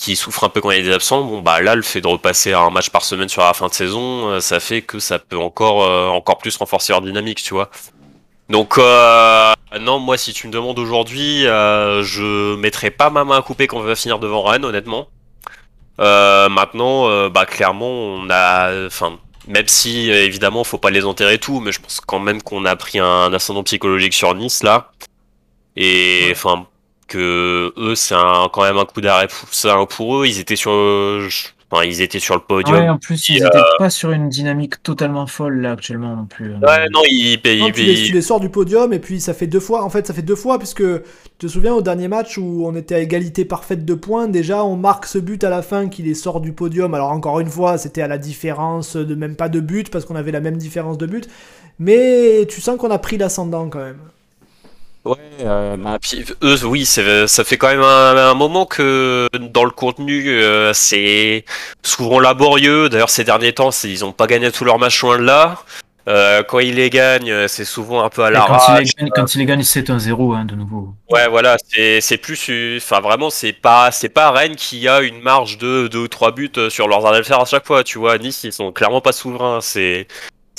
qui 0.00 0.16
souffre 0.16 0.44
un 0.44 0.48
peu 0.48 0.62
quand 0.62 0.70
il 0.70 0.78
y 0.78 0.80
a 0.80 0.82
des 0.82 0.94
absents, 0.94 1.22
bon 1.24 1.42
bah 1.42 1.60
là 1.60 1.74
le 1.74 1.82
fait 1.82 2.00
de 2.00 2.06
repasser 2.06 2.54
à 2.54 2.60
un 2.60 2.70
match 2.70 2.88
par 2.88 3.04
semaine 3.04 3.28
sur 3.28 3.42
la 3.42 3.52
fin 3.52 3.68
de 3.68 3.74
saison, 3.74 4.28
euh, 4.28 4.40
ça 4.40 4.58
fait 4.58 4.80
que 4.80 4.98
ça 4.98 5.18
peut 5.18 5.36
encore 5.36 5.82
euh, 5.84 6.08
encore 6.08 6.38
plus 6.38 6.56
renforcer 6.56 6.94
leur 6.94 7.02
dynamique, 7.02 7.42
tu 7.42 7.52
vois. 7.52 7.70
Donc 8.48 8.78
euh, 8.78 9.52
non, 9.78 9.98
moi 9.98 10.16
si 10.16 10.32
tu 10.32 10.46
me 10.46 10.52
demandes 10.52 10.78
aujourd'hui, 10.78 11.42
je 11.42 12.56
mettrai 12.56 12.90
pas 12.90 13.10
ma 13.10 13.24
main 13.24 13.36
à 13.36 13.42
couper 13.42 13.66
quand 13.66 13.76
on 13.76 13.82
va 13.82 13.94
finir 13.94 14.18
devant 14.18 14.42
Rennes, 14.42 14.64
honnêtement. 14.64 15.08
maintenant, 15.98 17.28
bah 17.28 17.44
clairement, 17.44 17.90
on 17.90 18.30
a, 18.30 18.86
enfin, 18.86 19.18
même 19.48 19.68
si 19.68 20.10
évidemment 20.10 20.64
faut 20.64 20.78
pas 20.78 20.90
les 20.90 21.04
enterrer 21.04 21.36
tout, 21.38 21.60
mais 21.60 21.72
je 21.72 21.80
pense 21.80 22.00
quand 22.00 22.20
même 22.20 22.40
qu'on 22.42 22.64
a 22.64 22.74
pris 22.74 22.98
un 22.98 23.32
ascendant 23.34 23.62
psychologique 23.64 24.14
sur 24.14 24.34
Nice 24.34 24.62
là. 24.62 24.92
Et 25.76 26.30
enfin, 26.32 26.66
que 27.10 27.72
eux, 27.76 27.94
c'est 27.94 28.14
quand 28.14 28.62
même 28.62 28.78
un 28.78 28.84
coup 28.84 29.00
d'arrêt 29.00 29.28
pour 29.90 30.16
eux. 30.16 30.26
Ils 30.26 30.38
étaient 30.38 30.56
sur, 30.56 30.70
enfin, 31.70 31.84
ils 31.84 32.00
étaient 32.00 32.20
sur 32.20 32.36
le 32.36 32.40
podium. 32.40 32.78
Ouais, 32.78 32.88
en 32.88 32.98
plus, 32.98 33.28
ils 33.28 33.42
n'étaient 33.42 33.58
euh, 33.58 33.78
pas 33.78 33.90
sur 33.90 34.12
une 34.12 34.28
dynamique 34.28 34.82
totalement 34.82 35.26
folle 35.26 35.60
là 35.60 35.72
actuellement 35.72 36.14
non 36.16 36.26
plus. 36.26 36.54
Ouais, 36.54 36.88
non, 36.92 37.00
ils, 37.10 37.34
non, 37.58 37.70
tu, 37.72 37.82
les, 37.82 37.94
tu, 38.04 38.12
les, 38.12 38.22
sors 38.22 38.38
du 38.38 38.48
podium 38.48 38.92
et 38.92 39.00
puis 39.00 39.20
ça 39.20 39.34
fait 39.34 39.48
deux 39.48 39.60
fois. 39.60 39.82
En 39.82 39.90
fait, 39.90 40.06
ça 40.06 40.14
fait 40.14 40.22
deux 40.22 40.36
fois 40.36 40.58
puisque 40.58 40.84
tu 40.84 41.02
te 41.38 41.46
souviens 41.48 41.74
au 41.74 41.82
dernier 41.82 42.06
match 42.06 42.38
où 42.38 42.64
on 42.64 42.74
était 42.76 42.94
à 42.94 43.00
égalité 43.00 43.44
parfaite 43.44 43.84
de 43.84 43.94
points. 43.94 44.28
Déjà, 44.28 44.64
on 44.64 44.76
marque 44.76 45.06
ce 45.06 45.18
but 45.18 45.42
à 45.42 45.50
la 45.50 45.62
fin 45.62 45.88
qui 45.88 46.02
les 46.02 46.14
sort 46.14 46.40
du 46.40 46.52
podium. 46.52 46.94
Alors 46.94 47.10
encore 47.10 47.40
une 47.40 47.50
fois, 47.50 47.76
c'était 47.76 48.02
à 48.02 48.08
la 48.08 48.18
différence 48.18 48.96
de 48.96 49.14
même 49.16 49.34
pas 49.34 49.48
de 49.48 49.58
but 49.58 49.90
parce 49.90 50.04
qu'on 50.04 50.16
avait 50.16 50.32
la 50.32 50.40
même 50.40 50.56
différence 50.56 50.96
de 50.96 51.06
but. 51.06 51.28
Mais 51.80 52.46
tu 52.48 52.60
sens 52.60 52.78
qu'on 52.78 52.90
a 52.90 52.98
pris 52.98 53.18
l'ascendant 53.18 53.68
quand 53.68 53.80
même. 53.80 53.98
Ouais, 55.04 55.16
euh, 55.40 55.76
bah, 55.78 55.98
eux, 56.42 56.66
oui, 56.66 56.84
ça 56.84 57.44
fait 57.44 57.56
quand 57.56 57.68
même 57.68 57.82
un, 57.82 58.34
moment 58.34 58.66
que 58.66 59.28
dans 59.38 59.64
le 59.64 59.70
contenu, 59.70 60.28
euh, 60.28 60.72
c'est 60.74 61.44
souvent 61.82 62.20
laborieux. 62.20 62.90
D'ailleurs, 62.90 63.08
ces 63.08 63.24
derniers 63.24 63.54
temps, 63.54 63.70
ils 63.84 64.04
ont 64.04 64.12
pas 64.12 64.26
gagné 64.26 64.52
tous 64.52 64.64
leurs 64.64 64.78
matchs 64.78 65.02
loin 65.02 65.18
de 65.18 65.22
là. 65.24 65.62
Euh, 66.08 66.42
quand 66.42 66.58
ils 66.58 66.74
les 66.74 66.90
gagnent, 66.90 67.46
c'est 67.48 67.64
souvent 67.64 68.02
un 68.02 68.10
peu 68.10 68.24
à 68.24 68.30
la 68.30 68.40
quand, 68.40 68.58
quand 69.14 69.34
ils 69.34 69.38
les 69.38 69.46
gagnent, 69.46 69.62
c'est 69.62 69.88
un 69.88 69.98
0 69.98 70.34
hein, 70.34 70.44
de 70.44 70.54
nouveau. 70.54 70.94
Ouais, 71.08 71.28
voilà, 71.28 71.56
c'est 71.68 72.18
plus, 72.18 72.50
enfin 72.76 73.00
vraiment, 73.00 73.30
c'est 73.30 73.52
pas, 73.52 73.90
c'est 73.92 74.08
pas 74.10 74.30
Rennes 74.32 74.56
qui 74.56 74.86
a 74.86 75.00
une 75.00 75.20
marge 75.20 75.56
de 75.56 75.88
2 75.88 75.98
ou 75.98 76.08
3 76.08 76.32
buts 76.32 76.52
sur 76.68 76.88
leurs 76.88 77.06
adversaires 77.06 77.40
à 77.40 77.44
chaque 77.46 77.66
fois. 77.66 77.84
Tu 77.84 77.98
vois, 77.98 78.18
Nice, 78.18 78.44
ils 78.44 78.52
sont 78.52 78.70
clairement 78.72 79.00
pas 79.00 79.12
souverains. 79.12 79.60
C'est 79.62 80.08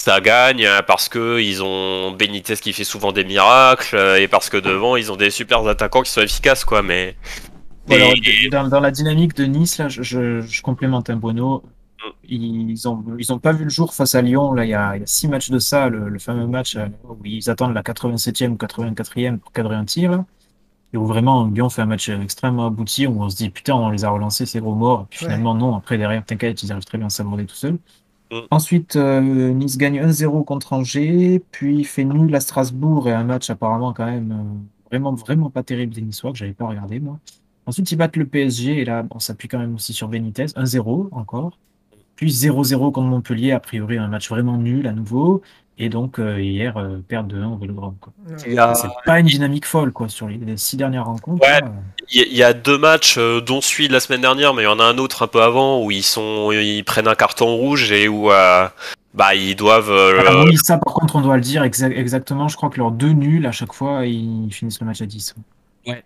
ça 0.01 0.19
gagne 0.19 0.67
parce 0.87 1.09
que 1.09 1.39
ils 1.39 1.61
ont 1.61 2.11
Benitez 2.11 2.55
qui 2.55 2.73
fait 2.73 2.83
souvent 2.83 3.11
des 3.11 3.23
miracles 3.23 3.95
et 4.19 4.27
parce 4.27 4.49
que 4.49 4.57
devant 4.57 4.95
ils 4.95 5.11
ont 5.11 5.15
des 5.15 5.29
super 5.29 5.65
attaquants 5.67 6.01
qui 6.01 6.11
sont 6.11 6.21
efficaces 6.21 6.65
quoi 6.65 6.81
mais 6.81 7.15
dans, 7.87 8.79
la 8.79 8.91
dynamique 8.91 9.35
de 9.35 9.45
Nice 9.45 9.77
là 9.77 9.87
je, 9.89 10.61
complémente 10.61 11.09
un 11.09 11.17
Bruno 11.17 11.63
mm. 11.63 12.29
ils 12.29 12.87
ont 12.87 13.03
ils 13.19 13.31
ont 13.31 13.39
pas 13.39 13.51
vu 13.53 13.65
le 13.65 13.69
jour 13.69 13.93
face 13.93 14.15
à 14.15 14.21
Lyon 14.21 14.53
là 14.53 14.65
il 14.65 14.69
y 14.69 14.73
a, 14.73 14.95
six 15.05 15.27
matchs 15.27 15.51
de 15.51 15.59
ça 15.59 15.89
le, 15.89 16.17
fameux 16.19 16.47
match 16.47 16.75
euh, 16.75 16.87
où 17.07 17.17
ils 17.23 17.49
attendent 17.49 17.73
la 17.73 17.83
87e 17.83 18.49
ou 18.49 18.55
84e 18.55 19.37
pour 19.37 19.51
cadrer 19.51 19.75
un 19.75 19.85
tir 19.85 20.23
et 20.93 20.97
où 20.97 21.05
vraiment 21.05 21.45
Lyon 21.45 21.69
fait 21.69 21.83
un 21.83 21.85
match 21.85 22.09
extrêmement 22.09 22.67
abouti 22.67 23.05
où 23.05 23.21
on 23.21 23.29
se 23.29 23.35
dit 23.35 23.49
putain 23.49 23.75
on 23.75 23.89
les 23.89 24.03
a 24.03 24.09
relancés 24.09 24.47
c'est 24.47 24.61
gros 24.61 24.75
morts 24.75 25.05
puis 25.09 25.19
finalement 25.19 25.53
non 25.53 25.75
après 25.75 25.97
derrière 25.97 26.25
t'inquiète 26.25 26.63
ils 26.63 26.71
arrivent 26.71 26.85
très 26.85 26.97
bien 26.97 27.07
à 27.07 27.11
s'aborder 27.11 27.45
tout 27.45 27.55
seuls. 27.55 27.77
Ensuite, 28.49 28.95
euh, 28.95 29.51
Nice 29.51 29.77
gagne 29.77 29.99
1-0 29.99 30.45
contre 30.45 30.73
Angers, 30.73 31.41
puis 31.51 31.83
fait 31.83 32.05
nul 32.05 32.33
à 32.33 32.39
Strasbourg 32.39 33.09
et 33.09 33.13
un 33.13 33.23
match 33.23 33.49
apparemment 33.49 33.93
quand 33.93 34.05
même 34.05 34.31
euh, 34.31 34.87
vraiment, 34.89 35.13
vraiment 35.13 35.49
pas 35.49 35.63
terrible 35.63 35.93
des 35.93 36.01
Niçois 36.01 36.31
que 36.31 36.37
j'avais 36.37 36.53
pas 36.53 36.67
regardé 36.67 36.99
moi. 36.99 37.19
Ensuite, 37.65 37.91
ils 37.91 37.97
battent 37.97 38.15
le 38.15 38.25
PSG 38.25 38.79
et 38.79 38.85
là, 38.85 39.05
on 39.11 39.19
s'appuie 39.19 39.47
quand 39.47 39.59
même 39.59 39.75
aussi 39.75 39.93
sur 39.93 40.07
Benitez, 40.07 40.45
1-0 40.45 41.09
encore. 41.11 41.57
Puis 42.15 42.29
0-0 42.29 42.91
contre 42.91 43.07
Montpellier, 43.07 43.51
a 43.51 43.59
priori 43.59 43.97
un 43.97 44.07
match 44.07 44.29
vraiment 44.29 44.57
nul 44.57 44.87
à 44.87 44.93
nouveau. 44.93 45.41
Et 45.77 45.89
donc 45.89 46.19
euh, 46.19 46.39
hier, 46.39 46.75
perdre 47.07 47.29
de 47.29 47.41
1 47.41 47.47
au 47.47 47.57
Vélodrome. 47.57 47.95
C'est 48.37 48.55
pas 49.05 49.19
une 49.19 49.25
dynamique 49.25 49.65
folle 49.65 49.91
quoi 49.91 50.09
sur 50.09 50.27
les, 50.27 50.39
six 50.57 50.77
dernières 50.77 51.05
rencontres. 51.05 51.45
Il 52.13 52.37
y, 52.37 52.43
a 52.43 52.53
deux 52.53 52.77
matchs, 52.77 53.17
dont 53.17 53.61
celui 53.61 53.87
de 53.87 53.93
la 53.93 54.01
semaine 54.01 54.21
dernière, 54.21 54.53
mais 54.53 54.63
il 54.63 54.65
y 54.65 54.67
en 54.67 54.79
a 54.79 54.83
un 54.83 54.97
autre 54.97 55.23
un 55.23 55.27
peu 55.27 55.41
avant 55.41 55.83
où 55.83 55.91
ils 55.91 56.03
sont, 56.03 56.51
ils 56.51 56.83
prennent 56.83 57.07
un 57.07 57.15
carton 57.15 57.55
rouge 57.55 57.91
et 57.91 58.07
où 58.07 58.29
bah 59.13 59.35
ils 59.35 59.55
doivent. 59.55 59.91
oui, 60.45 60.57
ça 60.57 60.77
par 60.77 60.93
contre 60.93 61.15
on 61.15 61.21
doit 61.21 61.35
le 61.35 61.41
dire 61.41 61.63
exactement. 61.63 62.47
Je 62.47 62.57
crois 62.57 62.69
que 62.69 62.77
leurs 62.77 62.91
deux 62.91 63.13
nuls 63.13 63.45
à 63.45 63.51
chaque 63.51 63.73
fois 63.73 64.05
ils 64.05 64.51
finissent 64.51 64.79
le 64.81 64.85
match 64.85 65.01
à 65.01 65.05
10. 65.05 65.35
Ouais. 65.37 65.43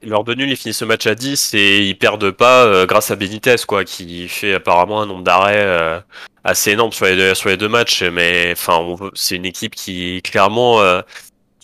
Leurs 0.04 0.24
deux 0.24 0.36
nuls 0.36 0.50
ils 0.50 0.56
finissent 0.56 0.82
le 0.82 0.88
match 0.88 1.06
à 1.06 1.16
10 1.16 1.54
et 1.54 1.80
ils 1.88 1.98
perdent 1.98 2.32
pas 2.32 2.86
grâce 2.86 3.12
à 3.12 3.16
Benitez 3.16 3.56
quoi, 3.68 3.84
qui 3.84 4.28
fait 4.30 4.54
apparemment 4.54 5.02
un 5.02 5.06
nombre 5.06 5.24
d'arrêts 5.24 6.04
assez 6.46 6.72
énorme 6.72 6.92
sur 6.92 7.06
les 7.08 7.58
deux, 7.58 7.68
matchs, 7.68 8.04
mais 8.04 8.52
enfin, 8.52 8.96
c'est 9.16 9.36
une 9.36 9.46
équipe 9.46 9.74
qui 9.74 10.22
clairement, 10.22 10.80
euh, 10.80 11.02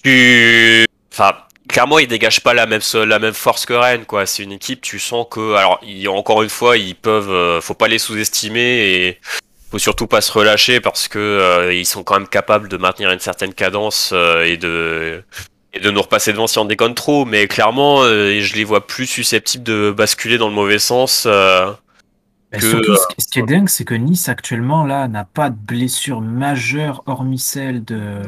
tu, 0.03 0.85
enfin, 1.13 1.33
clairement, 1.69 1.99
ils 1.99 2.07
dégagent 2.07 2.41
pas 2.41 2.55
la 2.55 2.65
même 2.65 2.81
la 2.93 3.19
même 3.19 3.35
force 3.35 3.67
que 3.67 3.73
Rennes, 3.73 4.05
quoi. 4.05 4.25
C'est 4.25 4.43
une 4.43 4.51
équipe, 4.51 4.81
tu 4.81 4.97
sens 4.99 5.27
que, 5.29 5.53
alors, 5.53 5.79
encore 6.09 6.41
une 6.41 6.49
fois, 6.49 6.77
ils 6.77 6.95
peuvent, 6.95 7.29
euh, 7.29 7.61
faut 7.61 7.75
pas 7.75 7.87
les 7.87 7.99
sous-estimer 7.99 8.59
et 8.59 9.19
faut 9.69 9.77
surtout 9.77 10.07
pas 10.07 10.19
se 10.19 10.31
relâcher 10.31 10.81
parce 10.81 11.07
que 11.07 11.19
euh, 11.19 11.73
ils 11.73 11.85
sont 11.85 12.03
quand 12.03 12.15
même 12.15 12.27
capables 12.27 12.67
de 12.67 12.77
maintenir 12.77 13.11
une 13.11 13.19
certaine 13.19 13.53
cadence 13.53 14.11
et 14.11 14.57
de 14.57 15.23
et 15.73 15.79
de 15.79 15.89
nous 15.89 16.01
repasser 16.01 16.31
devant 16.33 16.47
si 16.47 16.59
on 16.59 16.65
déconne 16.65 16.95
trop. 16.95 17.25
Mais 17.25 17.47
clairement, 17.47 18.03
je 18.03 18.55
les 18.55 18.63
vois 18.63 18.85
plus 18.87 19.07
susceptibles 19.07 19.63
de 19.63 19.91
basculer 19.91 20.37
dans 20.37 20.49
le 20.49 20.55
mauvais 20.55 20.79
sens 20.79 21.27
surtout, 22.59 22.95
ce 23.17 23.27
qui 23.27 23.39
est 23.39 23.45
dingue, 23.45 23.69
c'est 23.69 23.85
que 23.85 23.93
Nice 23.93 24.27
actuellement 24.29 24.85
là 24.85 25.07
n'a 25.07 25.23
pas 25.23 25.49
de 25.49 25.55
blessure 25.55 26.21
majeure 26.21 27.03
hormis 27.05 27.39
celle 27.39 27.83
de, 27.83 28.21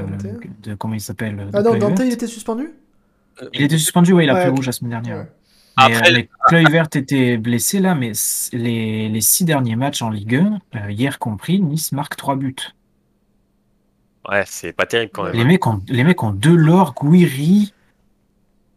de 0.63 0.75
comment 0.75 0.93
il 0.93 1.01
s'appelle 1.01 1.49
Ah 1.53 1.61
non, 1.61 1.75
Dante 1.75 1.99
il 1.99 2.13
était 2.13 2.27
suspendu? 2.27 2.71
Il 3.53 3.63
était 3.63 3.77
suspendu, 3.77 4.13
oui, 4.13 4.25
il 4.25 4.29
a 4.29 4.35
pris 4.35 4.49
rouge 4.49 4.67
la 4.67 4.71
semaine 4.71 4.91
dernière. 4.91 5.25
Mais, 5.77 6.29
Après, 6.45 6.63
euh, 6.63 6.83
était 6.93 7.37
blessé 7.37 7.79
là, 7.79 7.95
mais 7.95 8.11
les, 8.51 9.09
les, 9.09 9.21
six 9.21 9.43
derniers 9.43 9.75
matchs 9.75 10.03
en 10.03 10.11
Ligue 10.11 10.35
1, 10.35 10.59
euh, 10.75 10.91
hier 10.91 11.17
compris, 11.17 11.59
Nice 11.59 11.91
marque 11.93 12.15
trois 12.15 12.35
buts. 12.35 12.55
Ouais, 14.29 14.43
c'est 14.45 14.71
pas 14.73 14.85
terrible 14.85 15.11
quand 15.13 15.23
même. 15.23 15.33
Les 15.33 15.43
mecs 15.43 15.65
ont, 15.67 15.81
les 15.87 16.03
mecs 16.03 16.23
ont 16.23 16.31
Delors, 16.31 16.93
Guiri, 16.93 17.73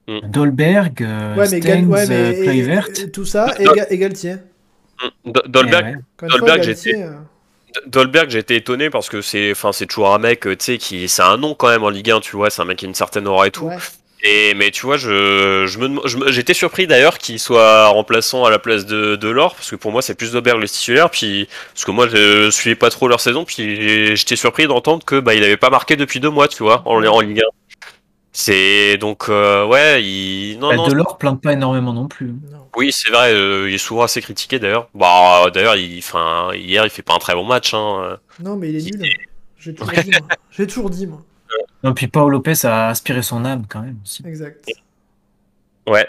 Mm. 0.08 0.20
Dolberg, 0.30 1.02
euh, 1.02 1.34
ouais, 1.34 1.48
mais, 1.50 1.60
Stengs, 1.60 1.86
ouais, 1.88 2.06
mais 2.06 3.10
tout 3.10 3.24
ça, 3.24 3.54
et, 3.58 3.98
Galtier. 3.98 4.36
Mm. 5.24 5.30
Dolberg, 5.48 5.98
Dolberg 6.22 6.62
j'étais. 6.62 7.06
Dolberg, 7.86 8.30
j'ai 8.30 8.38
été 8.38 8.56
étonné 8.56 8.88
parce 8.88 9.08
que 9.10 9.20
c'est, 9.20 9.50
enfin, 9.50 9.72
c'est 9.72 9.86
toujours 9.86 10.14
un 10.14 10.18
mec, 10.18 10.40
tu 10.40 10.56
sais, 10.60 10.78
qui, 10.78 11.08
c'est 11.08 11.22
un 11.22 11.36
nom 11.36 11.54
quand 11.54 11.68
même 11.68 11.82
en 11.82 11.90
Ligue 11.90 12.10
1, 12.10 12.20
tu 12.20 12.36
vois, 12.36 12.48
c'est 12.50 12.62
un 12.62 12.64
mec 12.64 12.78
qui 12.78 12.86
a 12.86 12.88
une 12.88 12.94
certaine 12.94 13.26
aura 13.26 13.48
et 13.48 13.50
tout. 13.50 13.68
Et 14.26 14.54
mais 14.54 14.72
tu 14.72 14.86
vois, 14.86 14.96
je, 14.96 15.66
je 15.66 15.78
me, 15.78 16.30
j'étais 16.32 16.54
surpris 16.54 16.88
d'ailleurs 16.88 17.18
qu'il 17.18 17.38
soit 17.38 17.86
remplaçant 17.86 18.44
à 18.44 18.50
la 18.50 18.58
place 18.58 18.84
de, 18.84 19.14
de 19.14 19.28
Laure, 19.28 19.54
parce 19.54 19.70
que 19.70 19.76
pour 19.76 19.92
moi 19.92 20.02
c'est 20.02 20.16
plus 20.16 20.32
Dolberg 20.32 20.58
le 20.58 20.68
titulaire, 20.68 21.10
puis 21.10 21.48
parce 21.72 21.84
que 21.84 21.92
moi 21.92 22.08
je 22.08 22.50
suivais 22.50 22.74
pas 22.74 22.90
trop 22.90 23.06
leur 23.06 23.20
saison, 23.20 23.44
puis 23.44 24.16
j'étais 24.16 24.34
surpris 24.34 24.66
d'entendre 24.66 25.04
que 25.04 25.20
bah 25.20 25.34
il 25.34 25.44
avait 25.44 25.56
pas 25.56 25.70
marqué 25.70 25.94
depuis 25.94 26.18
deux 26.18 26.30
mois, 26.30 26.48
tu 26.48 26.64
vois, 26.64 26.82
en, 26.86 27.04
en 27.04 27.20
Ligue 27.20 27.40
1. 27.40 27.42
C'est 28.32 28.98
donc 28.98 29.28
euh, 29.28 29.64
ouais, 29.64 30.02
il 30.02 30.58
non, 30.58 30.70
bah, 30.70 30.76
non 30.76 30.88
Delors 30.88 31.18
plante 31.18 31.40
pas 31.40 31.52
énormément 31.52 31.92
non 31.92 32.08
plus. 32.08 32.34
Oui, 32.76 32.90
c'est 32.92 33.10
vrai, 33.10 33.32
euh, 33.32 33.68
il 33.68 33.74
est 33.74 33.78
souvent 33.78 34.02
assez 34.02 34.20
critiqué 34.20 34.58
d'ailleurs. 34.58 34.88
Bah 34.92 35.50
d'ailleurs, 35.54 35.76
il 35.76 35.98
enfin 35.98 36.50
hier, 36.52 36.84
il 36.84 36.90
fait 36.90 37.02
pas 37.02 37.14
un 37.14 37.18
très 37.18 37.34
bon 37.34 37.44
match 37.44 37.74
hein. 37.74 38.18
Non, 38.40 38.56
mais 38.56 38.70
il 38.70 38.76
est 38.76 38.90
nul. 38.90 39.08
J'ai 39.58 39.74
toujours, 39.74 40.02
dit, 40.02 40.10
J'ai 40.50 40.66
toujours 40.66 40.90
dit 40.90 41.06
moi. 41.06 41.22
Non, 41.82 41.94
puis 41.94 42.08
Paul 42.08 42.32
Lopez 42.32 42.64
a 42.64 42.88
aspiré 42.88 43.22
son 43.22 43.44
âme 43.44 43.64
quand 43.68 43.80
même 43.80 43.98
aussi. 44.02 44.22
Exact. 44.26 44.66
Ouais. 45.86 46.08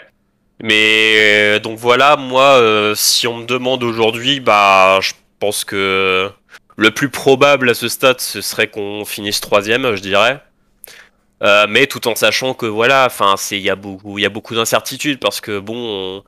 Mais 0.60 1.54
euh, 1.56 1.58
donc 1.60 1.78
voilà, 1.78 2.16
moi 2.16 2.60
si 2.96 3.26
on 3.28 3.38
me 3.38 3.46
demande 3.46 3.84
aujourd'hui, 3.84 4.40
bah 4.40 4.98
je 5.00 5.12
pense 5.38 5.64
que 5.64 6.30
le 6.76 6.90
plus 6.90 7.10
probable 7.10 7.70
à 7.70 7.74
ce 7.74 7.88
stade, 7.88 8.20
ce 8.20 8.40
serait 8.40 8.68
qu'on 8.68 9.04
finisse 9.04 9.40
troisième, 9.40 9.94
je 9.94 10.02
dirais. 10.02 10.40
Euh, 11.42 11.66
mais 11.68 11.86
tout 11.86 12.08
en 12.08 12.14
sachant 12.16 12.54
que 12.54 12.66
voilà, 12.66 13.06
enfin, 13.06 13.34
c'est 13.36 13.56
il 13.56 13.62
y 13.62 13.70
a 13.70 13.76
beaucoup, 13.76 14.18
il 14.18 14.22
y 14.22 14.26
a 14.26 14.30
beaucoup 14.30 14.54
d'incertitudes 14.54 15.20
parce 15.20 15.40
que 15.40 15.60
bon, 15.60 16.24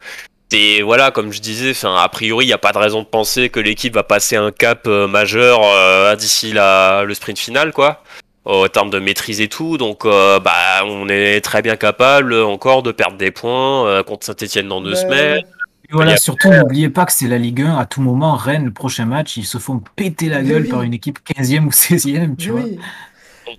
c'est 0.51 0.83
voilà, 0.83 1.11
comme 1.11 1.33
je 1.33 1.41
disais, 1.41 1.71
enfin, 1.71 1.97
a 1.97 2.09
priori, 2.09 2.45
il 2.45 2.49
n'y 2.49 2.55
a 2.55 2.59
pas 2.59 2.73
de 2.73 2.79
raison 2.79 3.03
de 3.03 3.07
penser 3.07 3.49
que 3.49 3.61
l'équipe 3.61 3.95
va 3.95 4.03
passer 4.03 4.37
un 4.37 4.53
cap 4.53 4.87
euh, 4.87 5.09
majeur 5.09 5.61
euh, 5.65 6.15
d'ici 6.17 6.53
la 6.53 7.05
le 7.05 7.15
sprint 7.15 7.39
final, 7.39 7.73
quoi, 7.73 8.03
en 8.45 8.69
termes 8.69 8.91
de 8.91 8.99
maîtrise 8.99 9.41
et 9.41 9.49
tout. 9.49 9.77
Donc, 9.79 10.05
bah, 10.05 10.85
on 10.85 11.09
est 11.09 11.41
très 11.41 11.63
bien 11.63 11.77
capable 11.77 12.35
encore 12.35 12.83
de 12.83 12.93
perdre 12.93 13.17
des 13.17 13.31
points 13.31 14.03
contre 14.05 14.27
Saint-Etienne 14.27 14.69
dans 14.69 14.81
deux 14.81 14.95
semaines. 14.95 15.43
voilà, 15.91 16.17
surtout 16.17 16.51
n'oubliez 16.51 16.89
pas 16.89 17.07
que 17.07 17.13
c'est 17.13 17.29
la 17.29 17.39
Ligue 17.39 17.63
1. 17.63 17.77
À 17.77 17.87
tout 17.87 18.01
moment, 18.01 18.37
Rennes, 18.37 18.65
le 18.65 18.73
prochain 18.73 19.07
match, 19.07 19.37
ils 19.37 19.47
se 19.47 19.59
font 19.59 19.83
péter 19.97 20.29
la 20.29 20.43
gueule 20.43 20.69
par 20.69 20.83
une 20.83 20.95
équipe 20.95 21.19
15e 21.27 21.67
ou 21.67 21.71
16e, 21.71 22.37
tu 22.37 22.51
vois. 22.51 22.63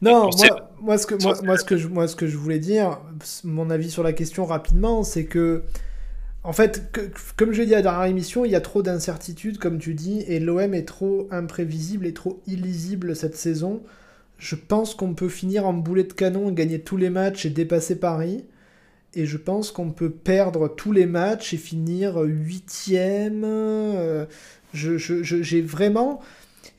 Non, 0.01 0.29
moi, 0.81 0.97
ce 0.97 1.05
que, 1.05 1.15
moi, 1.45 1.57
ce 1.57 1.63
que 1.63 1.77
je, 1.77 1.87
moi, 1.87 2.07
ce 2.07 2.15
que 2.15 2.25
je 2.25 2.37
voulais 2.37 2.59
dire, 2.59 2.99
mon 3.43 3.69
avis 3.69 3.91
sur 3.91 4.03
la 4.03 4.13
question 4.13 4.45
rapidement, 4.45 5.03
c'est 5.03 5.25
que, 5.25 5.63
en 6.43 6.53
fait, 6.53 6.97
comme 7.35 7.51
je 7.51 7.59
l'ai 7.59 7.67
dit 7.67 7.73
à 7.73 7.77
la 7.77 7.83
dernière 7.83 8.05
émission, 8.05 8.45
il 8.45 8.51
y 8.51 8.55
a 8.55 8.61
trop 8.61 8.81
d'incertitudes, 8.81 9.57
comme 9.57 9.77
tu 9.77 9.93
dis, 9.93 10.23
et 10.27 10.39
l'OM 10.39 10.73
est 10.73 10.87
trop 10.87 11.27
imprévisible 11.29 12.07
et 12.07 12.13
trop 12.13 12.41
illisible 12.47 13.15
cette 13.15 13.35
saison. 13.35 13.81
Je 14.41 14.55
pense 14.55 14.95
qu'on 14.95 15.13
peut 15.13 15.29
finir 15.29 15.67
en 15.67 15.73
boulet 15.73 16.03
de 16.03 16.13
canon 16.13 16.49
et 16.49 16.53
gagner 16.53 16.81
tous 16.81 16.97
les 16.97 17.11
matchs 17.11 17.45
et 17.45 17.51
dépasser 17.51 17.99
Paris. 17.99 18.43
Et 19.13 19.27
je 19.27 19.37
pense 19.37 19.71
qu'on 19.71 19.91
peut 19.91 20.09
perdre 20.09 20.67
tous 20.67 20.91
les 20.91 21.05
matchs 21.05 21.53
et 21.53 21.57
finir 21.57 22.17
huitième. 22.17 23.43
Euh, 23.45 24.25
je, 24.73 24.97
j'ai 24.97 25.61
vraiment. 25.61 26.21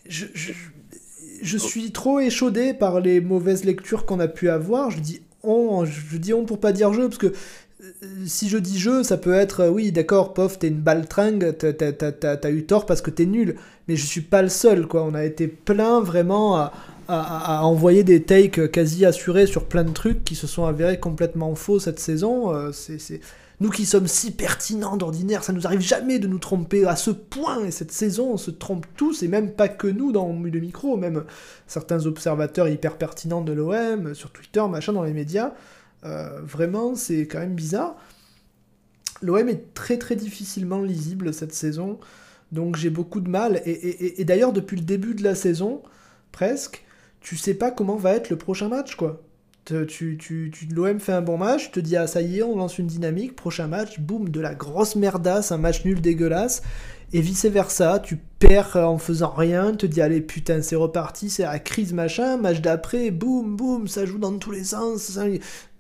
je, 0.08 0.26
je 0.34 1.56
suis 1.56 1.92
trop 1.92 2.18
échaudé 2.18 2.74
par 2.74 3.00
les 3.00 3.20
mauvaises 3.20 3.64
lectures 3.64 4.06
qu'on 4.06 4.18
a 4.18 4.28
pu 4.28 4.48
avoir. 4.48 4.90
Je 4.90 4.98
dis 4.98 5.22
on, 5.44 5.84
je 5.84 6.16
dis 6.16 6.34
on 6.34 6.44
pour 6.44 6.58
pas 6.58 6.72
dire 6.72 6.92
jeu, 6.92 7.08
parce 7.08 7.18
que 7.18 7.28
euh, 7.28 7.92
si 8.26 8.48
je 8.48 8.58
dis 8.58 8.78
jeu, 8.78 9.04
ça 9.04 9.18
peut 9.18 9.34
être 9.34 9.60
euh, 9.60 9.70
oui, 9.70 9.92
d'accord, 9.92 10.34
pof, 10.34 10.58
t'es 10.58 10.68
une 10.68 10.80
baltringue, 10.80 11.56
t'as 11.56 12.50
eu 12.50 12.64
tort 12.64 12.86
parce 12.86 13.02
que 13.02 13.10
t'es 13.10 13.26
nul. 13.26 13.54
Mais 13.86 13.94
je 13.94 14.04
suis 14.04 14.20
pas 14.20 14.42
le 14.42 14.48
seul, 14.48 14.88
quoi. 14.88 15.04
On 15.04 15.14
a 15.14 15.24
été 15.24 15.46
plein 15.46 16.00
vraiment 16.00 16.56
à, 16.56 16.72
à, 17.08 17.64
envoyer 17.64 18.04
des 18.04 18.22
takes 18.22 18.70
quasi 18.70 19.04
assurés 19.04 19.46
sur 19.46 19.66
plein 19.66 19.84
de 19.84 19.92
trucs 19.92 20.24
qui 20.24 20.34
se 20.34 20.46
sont 20.46 20.64
avérés 20.64 20.98
complètement 20.98 21.54
faux 21.54 21.78
cette 21.78 21.98
saison. 21.98 22.54
Euh, 22.54 22.72
c'est 22.72 23.20
nous 23.62 23.70
qui 23.70 23.86
sommes 23.86 24.08
si 24.08 24.32
pertinents 24.32 24.96
d'ordinaire, 24.96 25.44
ça 25.44 25.52
nous 25.52 25.66
arrive 25.66 25.80
jamais 25.80 26.18
de 26.18 26.26
nous 26.26 26.40
tromper 26.40 26.84
à 26.84 26.96
ce 26.96 27.12
point, 27.12 27.64
et 27.64 27.70
cette 27.70 27.92
saison, 27.92 28.32
on 28.32 28.36
se 28.36 28.50
trompe 28.50 28.86
tous, 28.96 29.22
et 29.22 29.28
même 29.28 29.52
pas 29.52 29.68
que 29.68 29.86
nous 29.86 30.10
dans 30.10 30.28
le 30.32 30.60
micro, 30.60 30.96
même 30.96 31.24
certains 31.68 32.04
observateurs 32.06 32.68
hyper 32.68 32.98
pertinents 32.98 33.40
de 33.40 33.52
l'OM, 33.52 34.14
sur 34.14 34.32
Twitter, 34.32 34.62
machin, 34.68 34.92
dans 34.92 35.04
les 35.04 35.12
médias. 35.12 35.52
Euh, 36.04 36.40
vraiment, 36.42 36.96
c'est 36.96 37.28
quand 37.28 37.38
même 37.38 37.54
bizarre. 37.54 37.94
L'OM 39.22 39.48
est 39.48 39.72
très 39.74 39.96
très 39.96 40.16
difficilement 40.16 40.80
lisible 40.80 41.32
cette 41.32 41.54
saison, 41.54 42.00
donc 42.50 42.74
j'ai 42.74 42.90
beaucoup 42.90 43.20
de 43.20 43.30
mal. 43.30 43.62
Et, 43.64 44.20
et 44.20 44.24
d'ailleurs, 44.24 44.52
depuis 44.52 44.76
le 44.76 44.82
début 44.82 45.14
de 45.14 45.22
la 45.22 45.36
saison, 45.36 45.82
presque, 46.32 46.84
tu 47.22 47.36
sais 47.36 47.54
pas 47.54 47.70
comment 47.70 47.96
va 47.96 48.12
être 48.12 48.30
le 48.30 48.36
prochain 48.36 48.68
match, 48.68 48.96
quoi. 48.96 49.22
Tu, 49.64 50.18
tu, 50.18 50.50
tu 50.52 50.66
L'OM 50.74 50.98
fait 50.98 51.12
un 51.12 51.22
bon 51.22 51.38
match, 51.38 51.66
tu 51.66 51.70
te 51.70 51.80
dis 51.80 51.96
ah 51.96 52.08
ça 52.08 52.20
y 52.20 52.40
est, 52.40 52.42
on 52.42 52.56
lance 52.56 52.78
une 52.78 52.88
dynamique, 52.88 53.36
prochain 53.36 53.68
match, 53.68 54.00
boum, 54.00 54.28
de 54.28 54.40
la 54.40 54.54
grosse 54.54 54.96
merdasse, 54.96 55.52
un 55.52 55.56
match 55.56 55.84
nul 55.84 56.00
dégueulasse, 56.00 56.62
et 57.12 57.20
vice 57.20 57.44
versa, 57.46 58.00
tu 58.00 58.18
perds 58.40 58.76
en 58.76 58.98
faisant 58.98 59.30
rien, 59.30 59.70
tu 59.70 59.76
te 59.76 59.86
dis 59.86 60.02
allez 60.02 60.20
putain 60.20 60.62
c'est 60.62 60.74
reparti, 60.74 61.30
c'est 61.30 61.44
la 61.44 61.60
crise 61.60 61.92
machin, 61.92 62.38
match 62.38 62.60
d'après, 62.60 63.12
boum 63.12 63.54
boum, 63.54 63.86
ça 63.86 64.04
joue 64.04 64.18
dans 64.18 64.36
tous 64.36 64.50
les 64.50 64.64
sens, 64.64 65.16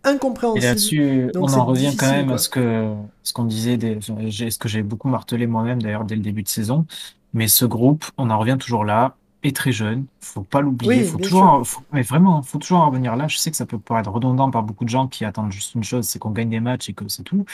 incompréhensible. 0.04 0.64
Et 0.64 0.68
là-dessus, 0.68 1.30
on 1.34 1.52
en 1.52 1.64
revient 1.64 1.96
quand 1.96 2.10
même 2.10 2.30
à 2.30 2.38
ce 2.38 2.48
que 2.48 2.94
ce 3.24 3.32
qu'on 3.32 3.46
disait, 3.46 3.78
des, 3.78 3.98
ce 4.00 4.58
que 4.58 4.68
j'ai 4.68 4.84
beaucoup 4.84 5.08
martelé 5.08 5.48
moi-même 5.48 5.82
d'ailleurs 5.82 6.04
dès 6.04 6.14
le 6.14 6.22
début 6.22 6.44
de 6.44 6.48
saison, 6.48 6.86
mais 7.34 7.48
ce 7.48 7.64
groupe, 7.64 8.04
on 8.16 8.30
en 8.30 8.38
revient 8.38 8.58
toujours 8.60 8.84
là, 8.84 9.16
est 9.42 9.56
très 9.56 9.72
jeune, 9.72 10.06
faut 10.20 10.42
pas 10.42 10.60
l'oublier, 10.60 11.04
faut 11.04 11.18
toujours, 11.18 11.62
mais 11.92 12.02
vraiment, 12.02 12.42
faut 12.42 12.58
toujours 12.58 12.80
en 12.80 12.86
revenir 12.86 13.16
là. 13.16 13.28
Je 13.28 13.36
sais 13.36 13.50
que 13.50 13.56
ça 13.56 13.66
peut 13.66 13.78
paraître 13.78 14.10
redondant 14.10 14.50
par 14.50 14.62
beaucoup 14.62 14.84
de 14.84 14.90
gens 14.90 15.08
qui 15.08 15.24
attendent 15.24 15.52
juste 15.52 15.74
une 15.74 15.84
chose, 15.84 16.06
c'est 16.06 16.18
qu'on 16.18 16.30
gagne 16.30 16.50
des 16.50 16.60
matchs 16.60 16.88
et 16.88 16.92
que 16.92 17.08
c'est 17.08 17.24
tout. 17.24 17.44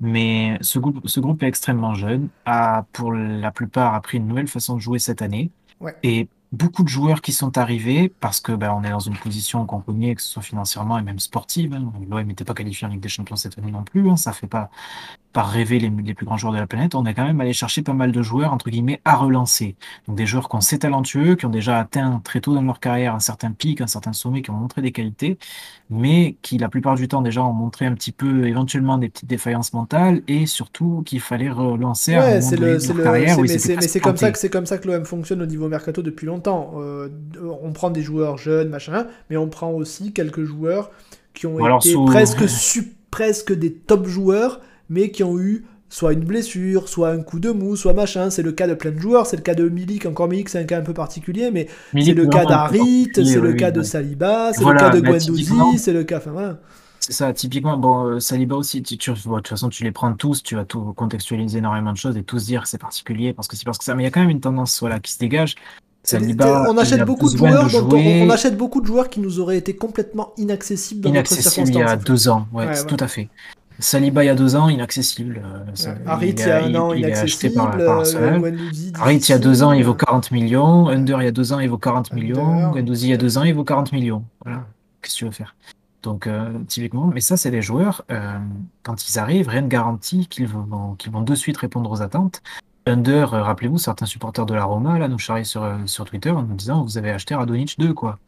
Mais 0.00 0.58
ce 0.60 0.78
groupe, 0.78 1.00
ce 1.06 1.20
groupe 1.20 1.42
est 1.42 1.46
extrêmement 1.46 1.94
jeune, 1.94 2.28
a 2.44 2.84
pour 2.92 3.12
la 3.12 3.50
plupart 3.50 3.94
appris 3.94 4.18
une 4.18 4.26
nouvelle 4.26 4.48
façon 4.48 4.74
de 4.74 4.80
jouer 4.80 4.98
cette 4.98 5.22
année. 5.22 5.50
Et 6.02 6.28
beaucoup 6.54 6.82
de 6.82 6.88
joueurs 6.88 7.20
qui 7.20 7.32
sont 7.32 7.58
arrivés 7.58 8.08
parce 8.20 8.40
que 8.40 8.52
ben, 8.52 8.72
on 8.72 8.84
est 8.84 8.90
dans 8.90 8.98
une 8.98 9.16
position 9.16 9.66
qu'on 9.66 9.80
connaît, 9.80 10.14
que 10.14 10.22
ce 10.22 10.28
soit 10.28 10.42
financièrement 10.42 10.98
et 10.98 11.02
même 11.02 11.18
sportive. 11.18 11.74
Hein. 11.74 11.92
L'OM 12.08 12.26
n'était 12.26 12.44
pas 12.44 12.54
qualifié 12.54 12.86
en 12.86 12.90
Ligue 12.90 13.00
des 13.00 13.08
Champions 13.08 13.36
cette 13.36 13.58
année 13.58 13.72
non 13.72 13.82
plus. 13.82 14.08
Hein. 14.08 14.16
Ça 14.16 14.32
fait 14.32 14.46
pas 14.46 14.70
par 15.34 15.50
rêver 15.50 15.80
les, 15.80 15.90
plus 16.14 16.24
grands 16.24 16.36
joueurs 16.36 16.52
de 16.54 16.58
la 16.58 16.66
planète, 16.68 16.94
on 16.94 17.04
est 17.06 17.12
quand 17.12 17.24
même 17.24 17.40
allé 17.40 17.52
chercher 17.52 17.82
pas 17.82 17.92
mal 17.92 18.12
de 18.12 18.22
joueurs, 18.22 18.52
entre 18.52 18.70
guillemets, 18.70 19.00
à 19.04 19.16
relancer. 19.16 19.74
Donc 20.06 20.16
des 20.16 20.26
joueurs 20.26 20.48
qui 20.48 20.54
ont 20.54 20.60
assez 20.60 20.78
talentueux, 20.78 21.34
qui 21.34 21.44
ont 21.44 21.50
déjà 21.50 21.80
atteint 21.80 22.20
très 22.22 22.40
tôt 22.40 22.54
dans 22.54 22.62
leur 22.62 22.78
carrière 22.78 23.16
un 23.16 23.20
certain 23.20 23.50
pic, 23.50 23.80
un 23.80 23.88
certain 23.88 24.12
sommet, 24.12 24.42
qui 24.42 24.50
ont 24.50 24.54
montré 24.54 24.80
des 24.80 24.92
qualités, 24.92 25.36
mais 25.90 26.36
qui 26.40 26.56
la 26.56 26.68
plupart 26.68 26.94
du 26.94 27.08
temps 27.08 27.20
déjà 27.20 27.42
ont 27.42 27.52
montré 27.52 27.84
un 27.84 27.94
petit 27.94 28.12
peu 28.12 28.46
éventuellement 28.46 28.96
des 28.96 29.08
petites 29.08 29.28
défaillances 29.28 29.72
mentales 29.72 30.22
et 30.28 30.46
surtout 30.46 31.02
qu'il 31.04 31.20
fallait 31.20 31.50
relancer 31.50 32.16
ouais, 32.16 32.40
c'est 32.40 32.56
le, 32.56 32.78
leur 32.78 33.02
carrière. 33.02 33.36
Mais 33.40 33.58
c'est 33.58 34.00
comme 34.00 34.16
ça 34.16 34.30
que 34.30 34.38
c'est 34.38 34.50
comme 34.50 34.66
ça 34.66 34.78
que 34.78 34.86
l'OM 34.86 35.04
fonctionne 35.04 35.42
au 35.42 35.46
niveau 35.46 35.68
mercato 35.68 36.00
depuis 36.00 36.26
longtemps. 36.26 36.43
Euh, 36.46 37.08
on 37.62 37.72
prend 37.72 37.90
des 37.90 38.02
joueurs 38.02 38.38
jeunes, 38.38 38.68
machin, 38.68 39.06
mais 39.30 39.36
on 39.36 39.48
prend 39.48 39.70
aussi 39.70 40.12
quelques 40.12 40.44
joueurs 40.44 40.90
qui 41.32 41.46
ont 41.46 41.58
été 41.78 41.94
presque, 42.06 42.44
presque 43.10 43.52
des 43.52 43.72
top 43.72 44.06
joueurs 44.06 44.60
mais 44.88 45.10
qui 45.10 45.24
ont 45.24 45.38
eu 45.38 45.64
soit 45.88 46.12
une 46.12 46.24
blessure, 46.24 46.88
soit 46.88 47.10
un 47.10 47.22
coup 47.22 47.38
de 47.38 47.50
mou, 47.50 47.76
soit 47.76 47.92
machin. 47.92 48.30
C'est 48.30 48.42
le 48.42 48.52
cas 48.52 48.66
de 48.66 48.74
plein 48.74 48.90
de 48.90 48.98
joueurs. 48.98 49.26
C'est 49.26 49.36
le 49.36 49.42
cas 49.42 49.54
de 49.54 49.68
Milik, 49.68 50.06
encore 50.06 50.28
Milik, 50.28 50.48
c'est 50.48 50.58
un 50.58 50.64
cas 50.64 50.78
un 50.78 50.82
peu 50.82 50.94
particulier, 50.94 51.50
mais 51.50 51.68
c'est 51.92 52.14
le 52.14 52.26
cas 52.26 52.44
d'Harit, 52.44 53.10
c'est 53.14 53.40
le 53.40 53.52
cas 53.52 53.70
de 53.70 53.82
Saliba, 53.82 54.52
c'est 54.52 54.64
le 54.64 54.74
cas 54.74 54.90
de 54.90 55.00
Guendouzi, 55.00 55.78
c'est 55.78 55.92
le 55.92 56.04
cas. 56.04 56.18
Enfin 56.18 56.32
voilà. 56.32 56.58
C'est 57.00 57.12
ça, 57.12 57.34
typiquement, 57.34 57.76
bon, 57.76 58.06
euh, 58.06 58.18
Saliba 58.18 58.56
aussi, 58.56 58.82
tu, 58.82 58.96
de 58.96 59.14
toute 59.14 59.48
façon, 59.48 59.68
tu 59.68 59.84
les 59.84 59.92
prends 59.92 60.14
tous, 60.14 60.42
tu 60.42 60.54
vas 60.54 60.64
tout 60.64 60.94
contextualiser 60.94 61.58
énormément 61.58 61.92
de 61.92 61.98
choses 61.98 62.16
et 62.16 62.22
tous 62.22 62.46
dire 62.46 62.66
c'est 62.66 62.78
particulier 62.78 63.34
parce 63.34 63.46
que 63.46 63.56
c'est 63.56 63.66
parce 63.66 63.76
que 63.76 63.84
ça, 63.84 63.94
mais 63.94 64.04
il 64.04 64.06
y 64.06 64.08
a 64.08 64.10
quand 64.10 64.20
même 64.20 64.30
une 64.30 64.40
tendance 64.40 64.80
voilà, 64.80 65.00
qui 65.00 65.12
se 65.12 65.18
dégage. 65.18 65.54
Saliba, 66.04 66.66
on 66.68 66.76
achète 66.76 67.04
beaucoup 67.04 67.30
de 67.30 67.36
joueurs, 67.36 67.70
on, 67.90 68.30
achète 68.30 68.56
beaucoup 68.56 68.80
de 68.82 68.86
joueurs 68.86 69.08
qui 69.08 69.20
nous 69.20 69.40
auraient 69.40 69.56
été 69.56 69.74
complètement 69.74 70.34
inaccessibles 70.36 71.00
dans 71.00 71.12
notre 71.12 71.30
circonstances. 71.30 71.68
il 71.70 71.76
y 71.76 71.82
a 71.82 71.96
deux 71.96 72.28
ans, 72.28 72.46
ouais, 72.52 72.66
tout 72.84 72.96
à 73.00 73.08
fait. 73.08 73.28
Saliba 73.78 74.22
il 74.22 74.26
y 74.28 74.30
a 74.30 74.34
deux 74.34 74.54
ans, 74.54 74.68
inaccessible. 74.68 75.42
Euh, 75.44 75.94
Harit 76.06 76.30
il 76.30 76.38
y 76.38 76.42
a 76.42 76.64
un 76.64 76.74
an, 76.76 76.92
inaccessible. 76.92 77.58
Harit 78.94 79.16
il 79.16 79.28
y 79.28 79.32
a 79.32 79.38
deux 79.38 79.62
ans, 79.62 79.72
il 79.72 79.82
vaut 79.82 79.94
40 79.94 80.30
millions. 80.30 80.88
Under 80.88 81.22
il 81.22 81.24
y 81.24 81.28
a 81.28 81.32
deux 81.32 81.52
ans, 81.52 81.58
il 81.58 81.68
vaut 81.68 81.78
40 81.78 82.12
millions. 82.12 82.70
Guendouzi 82.70 83.06
il 83.06 83.10
y 83.10 83.14
a 83.14 83.16
deux 83.16 83.36
ans, 83.38 83.42
il 83.42 83.54
vaut 83.54 83.64
40 83.64 83.92
millions. 83.92 84.24
Voilà. 84.44 84.66
Qu'est-ce 85.02 85.14
que 85.14 85.18
tu 85.18 85.24
veux 85.24 85.30
faire? 85.32 85.56
Donc, 86.04 86.26
euh, 86.26 86.52
typiquement, 86.68 87.06
mais 87.06 87.22
ça, 87.22 87.38
c'est 87.38 87.50
des 87.50 87.62
joueurs, 87.62 88.04
euh, 88.12 88.38
quand 88.82 89.08
ils 89.08 89.18
arrivent, 89.18 89.48
rien 89.48 89.62
ne 89.62 89.68
garantit 89.68 90.26
qu'ils 90.28 90.46
vont, 90.46 90.94
qu'ils 90.98 91.10
vont 91.10 91.22
de 91.22 91.34
suite 91.34 91.56
répondre 91.56 91.90
aux 91.90 92.02
attentes. 92.02 92.42
Under, 92.86 93.30
rappelez-vous, 93.30 93.78
certains 93.78 94.06
supporters 94.06 94.46
de 94.46 94.54
la 94.54 94.64
Roma, 94.64 94.98
là, 94.98 95.08
nous 95.08 95.18
charrient 95.18 95.46
sur, 95.46 95.66
sur 95.86 96.04
Twitter 96.04 96.30
en 96.30 96.42
nous 96.42 96.54
disant 96.54 96.82
Vous 96.82 96.98
avez 96.98 97.10
acheté 97.10 97.34
Radonic 97.34 97.78
2, 97.78 97.94
quoi. 97.94 98.18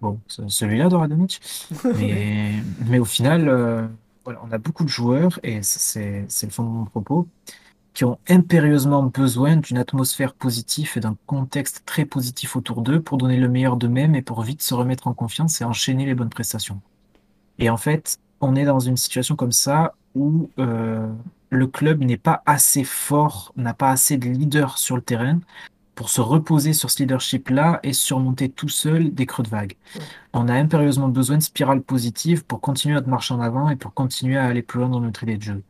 Bon, 0.00 0.18
celui-là 0.26 0.88
de 0.88 0.94
Radonic. 0.94 1.40
mais, 1.84 2.54
mais 2.86 2.98
au 2.98 3.04
final 3.04 3.90
on 4.42 4.52
a 4.52 4.58
beaucoup 4.58 4.84
de 4.84 4.88
joueurs, 4.88 5.38
et 5.42 5.62
c'est 5.62 6.26
le 6.42 6.50
fond 6.50 6.64
de 6.64 6.68
mon 6.68 6.84
propos, 6.84 7.28
qui 7.94 8.04
ont 8.04 8.18
impérieusement 8.28 9.02
besoin 9.02 9.56
d'une 9.56 9.78
atmosphère 9.78 10.34
positive 10.34 10.92
et 10.96 11.00
d'un 11.00 11.16
contexte 11.26 11.82
très 11.84 12.04
positif 12.04 12.54
autour 12.54 12.82
d'eux 12.82 13.00
pour 13.00 13.18
donner 13.18 13.36
le 13.36 13.48
meilleur 13.48 13.76
d'eux-mêmes 13.76 14.14
et 14.14 14.22
pour 14.22 14.42
vite 14.42 14.62
se 14.62 14.74
remettre 14.74 15.08
en 15.08 15.14
confiance 15.14 15.60
et 15.60 15.64
enchaîner 15.64 16.06
les 16.06 16.14
bonnes 16.14 16.28
prestations. 16.28 16.80
Et 17.58 17.70
en 17.70 17.76
fait, 17.76 18.18
on 18.40 18.54
est 18.54 18.64
dans 18.64 18.78
une 18.78 18.96
situation 18.96 19.34
comme 19.34 19.52
ça 19.52 19.94
où 20.14 20.48
euh, 20.58 21.08
le 21.50 21.66
club 21.66 22.02
n'est 22.04 22.16
pas 22.16 22.42
assez 22.46 22.84
fort, 22.84 23.52
n'a 23.56 23.74
pas 23.74 23.90
assez 23.90 24.16
de 24.16 24.28
leaders 24.28 24.78
sur 24.78 24.96
le 24.96 25.02
terrain 25.02 25.40
pour 25.94 26.10
se 26.10 26.20
reposer 26.20 26.74
sur 26.74 26.90
ce 26.90 27.02
leadership-là 27.02 27.80
et 27.82 27.92
surmonter 27.92 28.48
tout 28.48 28.68
seul 28.68 29.12
des 29.12 29.26
creux 29.26 29.42
de 29.42 29.48
vague. 29.48 29.74
On 30.32 30.46
a 30.46 30.54
impérieusement 30.54 31.08
besoin 31.08 31.38
de 31.38 31.42
spirale 31.42 31.80
positive 31.80 32.44
pour 32.44 32.60
continuer 32.60 32.96
à 32.96 33.00
marcher 33.00 33.34
en 33.34 33.40
avant 33.40 33.68
et 33.68 33.74
pour 33.74 33.94
continuer 33.94 34.36
à 34.36 34.44
aller 34.44 34.62
plus 34.62 34.78
loin 34.78 34.88
dans 34.88 35.00
notre 35.00 35.24
idée 35.24 35.36
de 35.36 35.42
jeu. 35.42 35.62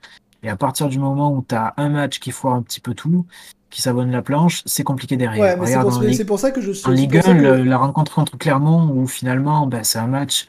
Et 0.42 0.50
à 0.50 0.56
partir 0.56 0.88
du 0.88 0.98
moment 0.98 1.32
où 1.32 1.42
tu 1.48 1.55
as 1.55 1.72
un 1.78 1.88
match 1.88 2.20
qui 2.20 2.30
foire 2.30 2.55
un 2.55 2.62
petit 2.62 2.80
peu 2.80 2.92
tout, 2.92 3.24
qui 3.70 3.80
s'abonne 3.80 4.10
la 4.10 4.20
planche, 4.20 4.62
c'est 4.66 4.84
compliqué 4.84 5.16
derrière. 5.16 5.59
c'est 5.66 6.24
pour, 6.26 6.38
ça 6.38 6.50
que 6.50 6.60
je 6.60 6.72
suis. 6.72 6.86
En 6.86 6.90
Ligue 6.90 7.16
1, 7.16 7.64
la 7.64 7.76
rencontre 7.78 8.14
contre 8.14 8.36
Clermont, 8.36 8.90
où 8.90 9.06
finalement, 9.06 9.66
ben, 9.66 9.82
c'est 9.82 9.98
un 9.98 10.06
match 10.06 10.46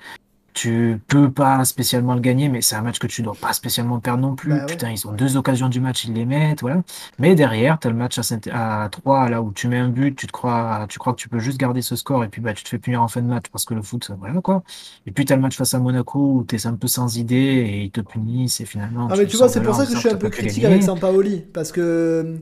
tu 0.60 1.00
peux 1.08 1.32
pas 1.32 1.64
spécialement 1.64 2.16
le 2.16 2.20
gagner, 2.20 2.50
mais 2.50 2.62
c'est 2.62 2.76
un 2.76 2.82
match 2.82 3.00
que 3.00 3.08
tu 3.08 3.22
dois 3.22 3.36
pas 3.40 3.54
spécialement 3.54 4.02
perdre 4.02 4.24
non 4.24 4.36
plus. 4.36 4.50
Bah 4.50 4.66
Putain, 4.66 4.92
ils 4.92 5.08
ont 5.08 5.14
deux 5.14 5.38
occasions 5.38 5.70
du 5.70 5.80
match, 5.80 6.04
ils 6.04 6.14
les 6.14 6.26
mettent, 6.26 6.60
voilà. 6.60 6.82
Mais 7.18 7.34
derrière, 7.34 7.80
tu 7.80 7.88
as 7.88 7.92
le 7.92 7.96
match 7.96 8.20
à, 8.20 8.84
à 8.84 8.90
3, 8.90 9.30
là 9.30 9.42
où 9.42 9.54
tu 9.54 9.70
mets 9.70 9.78
un 9.78 9.88
but, 9.88 10.18
tu 10.18 10.28
te 10.28 10.34
crois, 10.34 10.86
tu 10.90 11.00
crois 11.00 11.14
que 11.14 11.18
tu 11.18 11.30
peux 11.30 11.40
juste 11.40 11.58
garder 11.58 11.82
ce 11.82 11.96
score, 11.96 12.26
et 12.26 12.28
puis 12.28 12.42
bah, 12.42 12.54
tu 12.54 12.66
te 12.66 12.68
fais 12.68 12.78
punir 12.78 13.02
en 13.02 13.08
fin 13.08 13.22
de 13.22 13.28
match 13.28 13.46
parce 13.54 13.64
que 13.64 13.74
le 13.74 13.82
foot, 13.82 14.12
voilà 14.20 14.42
quoi. 14.42 14.62
Et 15.06 15.12
puis 15.12 15.24
tu 15.24 15.32
as 15.32 15.38
le 15.38 15.42
match 15.42 15.56
face 15.56 15.74
à 15.74 15.80
Monaco 15.80 16.20
où 16.20 16.44
tu 16.44 16.58
es 16.58 16.68
un 16.68 16.74
peu 16.74 16.90
sans 16.90 17.16
idée 17.16 17.36
et 17.36 17.84
ils 17.84 17.92
te 17.92 18.02
punissent, 18.02 18.60
et 18.60 18.66
finalement. 18.66 19.08
Ah, 19.10 19.16
mais 19.18 19.28
tu, 19.28 19.38
vois, 19.38 19.48
c'est 19.48 19.62
pour 19.62 19.76
ça 19.76 19.86
que 19.86 19.94
je 19.94 19.98
suis 19.98 20.10
un 20.10 20.18
peu 20.18 20.30
critique 20.30 20.66
avec 20.66 20.84
Sampaoli, 20.84 21.40
parce 21.54 21.72
que 21.72 21.80
euh, 21.80 22.38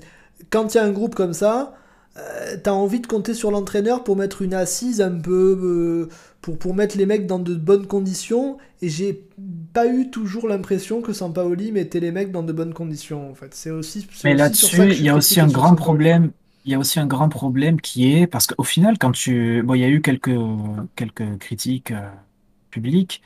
quand 0.50 0.74
il 0.74 0.78
y 0.78 0.80
a 0.80 0.84
un 0.84 0.92
groupe 0.92 1.14
comme 1.14 1.34
ça, 1.34 1.76
euh, 2.18 2.58
t'as 2.64 2.72
envie 2.72 3.00
de 3.00 3.06
compter 3.06 3.36
sur 3.36 3.52
l'entraîneur 3.52 4.04
pour 4.04 4.16
mettre 4.16 4.42
une 4.42 4.56
assise 4.56 5.02
un 5.02 5.20
peu. 5.20 6.10
Euh, 6.10 6.10
pour, 6.42 6.58
pour 6.58 6.74
mettre 6.74 6.98
les 6.98 7.06
mecs 7.06 7.26
dans 7.28 7.40
de 7.40 7.56
bonnes 7.56 7.88
conditions. 7.88 8.58
Et 8.82 8.90
j'ai 8.90 9.24
pas 9.74 9.88
eu 9.88 10.10
toujours 10.10 10.48
l'impression 10.48 11.02
que 11.02 11.14
Sampaoli 11.14 11.72
mettait 11.72 12.00
les 12.00 12.12
mecs 12.12 12.32
dans 12.32 12.44
de 12.44 12.54
bonnes 12.54 12.74
conditions. 12.74 13.30
En 13.30 13.36
fait, 13.36 13.54
c'est 13.54 13.72
aussi. 13.72 14.08
Mais 14.24 14.34
là-dessus, 14.34 14.92
il 14.92 15.04
y 15.04 15.10
a 15.10 15.16
aussi 15.16 15.40
un 15.40 15.48
grand 15.48 15.76
problème. 15.76 16.32
Il 16.66 16.72
y 16.72 16.76
a 16.76 16.80
aussi 16.80 17.00
un 17.00 17.08
grand 17.08 17.30
problème 17.30 17.80
qui 17.80 18.14
est 18.14 18.28
parce 18.28 18.46
qu'au 18.46 18.64
final, 18.64 18.98
quand 18.98 19.14
tu, 19.14 19.64
bon, 19.64 19.74
il 19.76 19.82
y 19.82 19.86
a 19.86 19.90
eu 19.90 20.02
quelques 20.02 20.38
quelques 20.98 21.38
critiques 21.38 21.92
euh, 21.92 22.10
publiques 22.72 23.22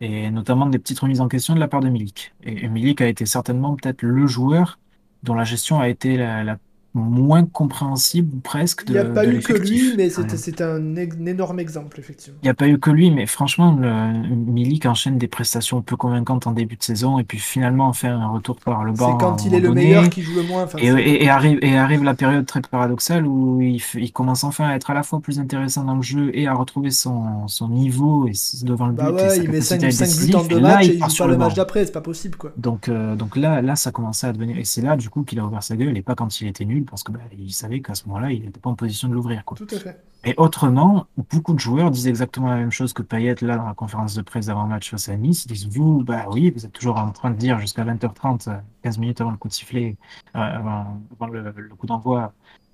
et 0.00 0.30
notamment 0.32 0.66
des 0.66 0.80
petites 0.80 0.98
remises 0.98 1.20
en 1.20 1.28
question 1.28 1.54
de 1.54 1.60
la 1.60 1.68
part 1.68 1.80
de 1.80 1.88
Milik. 1.88 2.34
Et, 2.42 2.68
Milik 2.68 3.00
a 3.00 3.06
été 3.06 3.24
certainement 3.24 3.76
peut-être 3.76 4.02
le 4.02 4.26
joueur 4.26 4.80
dont 5.22 5.34
la 5.34 5.44
gestion 5.44 5.78
a 5.78 5.88
été 5.88 6.16
la, 6.16 6.42
la 6.42 6.58
moins 6.94 7.44
compréhensible 7.44 8.40
presque. 8.40 8.84
il 8.86 8.92
n'y 8.92 8.98
a 8.98 9.04
pas 9.04 9.26
eu 9.26 9.40
que 9.40 9.54
lui, 9.54 9.94
mais 9.96 10.10
c'est 10.10 10.60
un, 10.60 10.94
énorme 10.96 11.58
exemple, 11.58 11.98
effectivement. 11.98 12.38
Il 12.42 12.46
n'y 12.46 12.50
a 12.50 12.54
pas 12.54 12.68
eu 12.68 12.78
que 12.78 12.90
lui, 12.90 13.10
mais 13.10 13.26
franchement, 13.26 13.76
le, 13.80 14.12
Milik 14.28 14.86
enchaîne 14.86 15.16
des 15.16 15.28
prestations 15.28 15.80
peu 15.80 15.96
convaincantes 15.96 16.46
en 16.46 16.52
début 16.52 16.76
de 16.76 16.82
saison, 16.82 17.18
et 17.18 17.24
puis 17.24 17.38
finalement 17.38 17.92
fait 17.92 18.08
un 18.08 18.28
retour 18.28 18.56
par 18.56 18.84
le 18.84 18.92
bas. 18.92 19.08
C'est 19.10 19.24
quand 19.24 19.44
il 19.44 19.54
est 19.54 19.60
le 19.60 19.72
meilleur 19.72 20.10
qui 20.10 20.22
joue 20.22 20.34
le 20.34 20.42
moins. 20.42 20.66
et, 20.78 21.28
arrive, 21.28 21.58
et 21.62 21.78
arrive 21.78 22.02
la 22.04 22.14
période 22.14 22.46
très 22.46 22.60
paradoxale 22.60 23.26
où 23.26 23.60
il, 23.60 23.82
il, 23.94 24.12
commence 24.12 24.44
enfin 24.44 24.68
à 24.68 24.74
être 24.74 24.90
à 24.90 24.94
la 24.94 25.02
fois 25.02 25.20
plus 25.20 25.38
intéressant 25.38 25.84
dans 25.84 25.96
le 25.96 26.02
jeu 26.02 26.30
et 26.34 26.46
à 26.46 26.54
retrouver 26.54 26.90
son, 26.90 27.48
son 27.48 27.68
niveau 27.68 28.26
et 28.26 28.32
devant 28.64 28.86
le 28.86 28.92
bah 28.92 29.10
but. 29.10 29.16
Ouais, 29.16 29.38
il 29.38 29.50
met 29.50 29.60
5, 29.60 29.80
buts 29.80 30.34
en 30.34 30.44
deux 30.44 30.60
matchs 30.60 30.88
et 30.88 30.94
il 30.96 31.08
joue 31.08 31.16
pas 31.16 31.26
le 31.26 31.36
match 31.36 31.54
d'après, 31.54 31.86
c'est 31.86 31.92
pas 31.92 32.00
possible. 32.00 32.36
quoi. 32.36 32.52
Donc, 32.56 32.88
euh, 32.88 33.16
donc 33.16 33.36
là, 33.36 33.62
là, 33.62 33.76
ça 33.76 33.92
commençait 33.92 34.26
à 34.26 34.32
devenir. 34.32 34.58
Et 34.58 34.64
c'est 34.64 34.82
là, 34.82 34.96
du 34.96 35.08
coup, 35.08 35.22
qu'il 35.22 35.38
a 35.38 35.44
ouvert 35.44 35.62
sa 35.62 35.76
gueule 35.76 35.96
et 35.96 36.02
pas 36.02 36.14
quand 36.14 36.40
il 36.40 36.48
était 36.48 36.64
nul 36.64 36.81
parce 36.84 37.02
que 37.02 37.12
bah, 37.12 37.20
il 37.36 37.52
savait 37.52 37.80
qu'à 37.80 37.94
ce 37.94 38.06
moment-là, 38.08 38.32
il 38.32 38.42
n'était 38.42 38.60
pas 38.60 38.70
en 38.70 38.74
position 38.74 39.08
de 39.08 39.14
l'ouvrir. 39.14 39.42
Tout 39.56 39.66
à 39.70 39.78
fait. 39.78 40.02
Et 40.24 40.34
autrement, 40.36 41.06
beaucoup 41.32 41.52
de 41.52 41.58
joueurs 41.58 41.90
disent 41.90 42.06
exactement 42.06 42.48
la 42.48 42.56
même 42.56 42.70
chose 42.70 42.92
que 42.92 43.02
Payet 43.02 43.34
là 43.40 43.56
dans 43.56 43.66
la 43.66 43.74
conférence 43.74 44.14
de 44.14 44.22
presse 44.22 44.46
d'avant-match 44.46 44.90
face 44.90 45.08
à 45.08 45.16
Nice. 45.16 45.46
Ils 45.46 45.52
disent 45.52 45.68
Vous, 45.68 46.04
bah 46.04 46.26
oui, 46.30 46.52
vous 46.54 46.64
êtes 46.64 46.72
toujours 46.72 46.96
en 46.96 47.10
train 47.10 47.30
de 47.30 47.36
dire 47.36 47.58
jusqu'à 47.58 47.84
20h30, 47.84 48.60
15 48.82 48.98
minutes 48.98 49.20
avant 49.20 49.32
le 49.32 49.36
coup 49.36 49.48
de 49.48 49.52
sifflet, 49.52 49.96
euh, 50.36 50.38
avant, 50.38 51.00
le, 51.26 51.74
coup 51.76 51.86
d'envoi, 51.86 52.32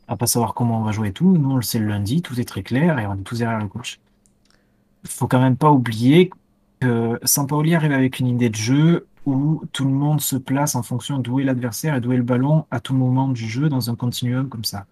à 0.09 0.16
pas 0.16 0.26
savoir 0.26 0.52
comment 0.52 0.80
on 0.80 0.85
va 0.85 0.93
jouer 0.93 1.09
et 1.09 1.12
tout. 1.12 1.39
Nous, 1.39 1.51
on 1.51 1.56
le 1.56 1.62
sait 1.62 1.78
le 1.78 1.86
lundi, 1.86 2.20
tout 2.20 2.39
est 2.39 2.44
très 2.44 2.62
clair 2.62 2.98
et 2.98 3.06
on 3.06 3.14
est 3.14 3.22
tous 3.22 3.39
derrière 3.39 3.59
le 3.59 3.68
coach. 3.68 3.98
Il 5.05 5.10
faut 5.10 5.26
quand 5.26 5.40
même 5.40 5.56
pas 5.56 5.70
oublier 5.70 6.30
que 6.80 7.18
Sampaoli 7.24 7.74
arrive 7.74 7.93
avec 7.93 8.18
une 8.20 8.26
idée 8.26 8.51
de 8.51 8.56
jeu 8.56 9.07
où 9.34 9.62
tout 9.72 9.84
le 9.84 9.90
monde 9.90 10.20
se 10.20 10.36
place 10.36 10.74
en 10.74 10.82
fonction 10.82 11.18
d'où 11.18 11.40
est 11.40 11.44
l'adversaire 11.44 11.94
et 11.94 12.00
d'où 12.00 12.12
est 12.12 12.16
le 12.16 12.22
ballon 12.22 12.66
à 12.70 12.80
tout 12.80 12.94
moment 12.94 13.28
du 13.28 13.48
jeu 13.48 13.68
dans 13.68 13.90
un 13.90 13.94
continuum 13.94 14.48
comme 14.48 14.64
ça. 14.64 14.86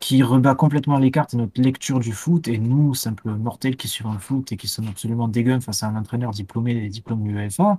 Qui 0.00 0.22
rebat 0.22 0.54
complètement 0.54 0.98
les 0.98 1.10
cartes 1.10 1.34
et 1.34 1.36
notre 1.36 1.60
lecture 1.60 1.98
du 1.98 2.12
foot. 2.12 2.46
Et 2.48 2.58
nous, 2.58 2.94
simples 2.94 3.30
mortels 3.30 3.76
qui 3.76 3.88
suivons 3.88 4.12
le 4.12 4.18
foot 4.18 4.52
et 4.52 4.56
qui 4.56 4.68
sommes 4.68 4.88
absolument 4.88 5.28
dégueux 5.28 5.58
face 5.60 5.82
à 5.82 5.88
un 5.88 5.96
entraîneur 5.96 6.30
diplômé 6.30 6.74
des 6.74 6.88
diplômes 6.88 7.24
de 7.24 7.30
l'UEFA, 7.30 7.78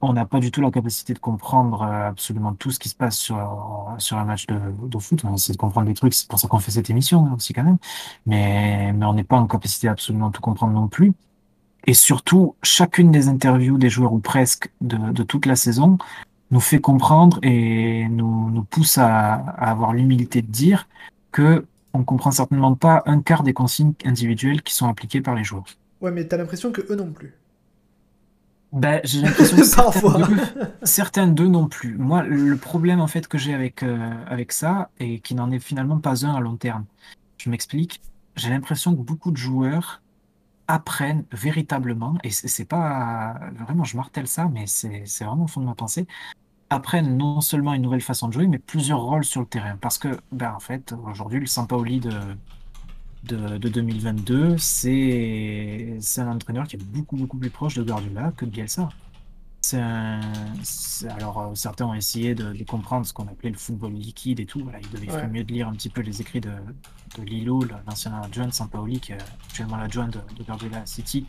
on 0.00 0.12
n'a 0.12 0.26
pas 0.26 0.40
du 0.40 0.50
tout 0.50 0.60
la 0.60 0.70
capacité 0.70 1.14
de 1.14 1.18
comprendre 1.18 1.82
euh, 1.82 2.08
absolument 2.08 2.54
tout 2.54 2.70
ce 2.70 2.78
qui 2.78 2.88
se 2.88 2.94
passe 2.94 3.16
sur, 3.18 3.94
sur 3.98 4.18
un 4.18 4.24
match 4.24 4.46
de, 4.46 4.58
de 4.82 4.98
foot. 4.98 5.24
On 5.24 5.34
essaie 5.34 5.52
de 5.52 5.58
comprendre 5.58 5.86
des 5.86 5.94
trucs, 5.94 6.14
c'est 6.14 6.28
pour 6.28 6.38
ça 6.38 6.48
qu'on 6.48 6.58
fait 6.58 6.70
cette 6.70 6.90
émission 6.90 7.26
hein, 7.26 7.34
aussi 7.36 7.52
quand 7.52 7.64
même. 7.64 7.78
Mais, 8.26 8.92
mais 8.92 9.06
on 9.06 9.14
n'est 9.14 9.24
pas 9.24 9.36
en 9.36 9.46
capacité 9.46 9.86
d'absolument 9.86 10.30
tout 10.30 10.42
comprendre 10.42 10.74
non 10.74 10.88
plus. 10.88 11.12
Et 11.86 11.94
surtout, 11.94 12.56
chacune 12.62 13.12
des 13.12 13.28
interviews 13.28 13.78
des 13.78 13.90
joueurs, 13.90 14.12
ou 14.12 14.18
presque, 14.18 14.70
de, 14.80 15.22
toute 15.22 15.46
la 15.46 15.56
saison, 15.56 15.98
nous 16.50 16.60
fait 16.60 16.80
comprendre 16.80 17.38
et 17.42 18.08
nous, 18.08 18.50
nous 18.50 18.64
pousse 18.64 18.98
à, 18.98 19.34
avoir 19.34 19.92
l'humilité 19.92 20.42
de 20.42 20.50
dire 20.50 20.88
que 21.32 21.64
on 21.92 22.04
comprend 22.04 22.30
certainement 22.30 22.74
pas 22.74 23.02
un 23.06 23.22
quart 23.22 23.42
des 23.42 23.54
consignes 23.54 23.94
individuelles 24.04 24.62
qui 24.62 24.74
sont 24.74 24.86
appliquées 24.86 25.22
par 25.22 25.34
les 25.34 25.44
joueurs. 25.44 25.64
Ouais, 26.02 26.10
mais 26.10 26.28
tu 26.28 26.34
as 26.34 26.38
l'impression 26.38 26.70
que 26.70 26.82
eux 26.92 26.96
non 26.96 27.10
plus. 27.10 27.32
Ben, 28.72 29.00
j'ai 29.04 29.22
l'impression 29.22 29.56
que 29.56 29.62
certains 30.82 31.26
d'eux 31.26 31.46
non 31.46 31.68
plus. 31.68 31.96
Moi, 31.96 32.22
le 32.24 32.56
problème 32.56 33.00
en 33.00 33.06
fait 33.06 33.28
que 33.28 33.38
j'ai 33.38 33.54
avec, 33.54 33.82
euh, 33.82 34.12
avec 34.26 34.52
ça, 34.52 34.90
et 35.00 35.20
qui 35.20 35.34
n'en 35.34 35.50
est 35.50 35.58
finalement 35.58 35.98
pas 35.98 36.26
un 36.26 36.34
à 36.34 36.40
long 36.40 36.56
terme, 36.56 36.84
je 37.38 37.48
m'explique, 37.48 38.02
j'ai 38.34 38.50
l'impression 38.50 38.94
que 38.94 39.00
beaucoup 39.00 39.30
de 39.30 39.38
joueurs 39.38 40.02
apprennent 40.68 41.24
véritablement, 41.32 42.18
et 42.24 42.30
c'est 42.30 42.64
pas 42.64 43.38
vraiment, 43.58 43.84
je 43.84 43.96
martèle 43.96 44.26
ça, 44.26 44.48
mais 44.48 44.66
c'est 44.66 45.04
vraiment 45.24 45.44
au 45.44 45.46
fond 45.48 45.60
de 45.60 45.66
ma 45.66 45.74
pensée, 45.74 46.06
apprennent 46.70 47.16
non 47.16 47.40
seulement 47.40 47.74
une 47.74 47.82
nouvelle 47.82 48.00
façon 48.02 48.28
de 48.28 48.32
jouer, 48.34 48.46
mais 48.48 48.58
plusieurs 48.58 49.00
rôles 49.00 49.24
sur 49.24 49.40
le 49.40 49.46
terrain. 49.46 49.76
Parce 49.80 49.98
que, 49.98 50.20
ben, 50.32 50.52
en 50.54 50.60
fait, 50.60 50.94
aujourd'hui, 51.06 51.40
le 51.40 51.46
Sampaoli 51.46 52.00
de, 52.00 52.12
de, 53.24 53.58
de 53.58 53.68
2022, 53.68 54.56
c'est 54.58 55.98
un 56.18 56.28
entraîneur 56.28 56.66
qui 56.66 56.76
est 56.76 56.80
beaucoup, 56.82 57.16
beaucoup 57.16 57.38
plus 57.38 57.50
proche 57.50 57.74
de 57.74 57.82
Guardiola 57.82 58.32
que 58.36 58.44
de 58.44 58.50
Bielsa. 58.50 58.88
Alors, 59.74 61.38
euh, 61.38 61.54
certains 61.54 61.86
ont 61.86 61.94
essayé 61.94 62.34
de, 62.34 62.64
comprendre 62.64 63.06
ce 63.06 63.12
qu'on 63.12 63.26
appelait 63.26 63.50
le 63.50 63.56
football 63.56 63.92
liquide 63.92 64.40
et 64.40 64.46
tout. 64.46 64.60
Voilà, 64.62 64.78
il 64.80 64.90
devait 64.90 65.06
faire 65.06 65.28
mieux 65.28 65.44
de 65.44 65.52
lire 65.52 65.68
un 65.68 65.72
petit 65.72 65.88
peu 65.88 66.00
les 66.00 66.20
écrits 66.20 66.40
de, 66.40 66.52
de 67.18 67.22
Lilo, 67.22 67.62
l'ancien 67.86 68.14
adjoint 68.20 68.46
de 68.46 68.52
Sampaoli, 68.52 69.00
qui 69.00 69.12
est 69.12 69.18
actuellement 69.48 69.76
l'adjoint 69.76 70.08
de, 70.08 70.20
de 70.36 70.42
Guardiola 70.42 70.84
City, 70.86 71.26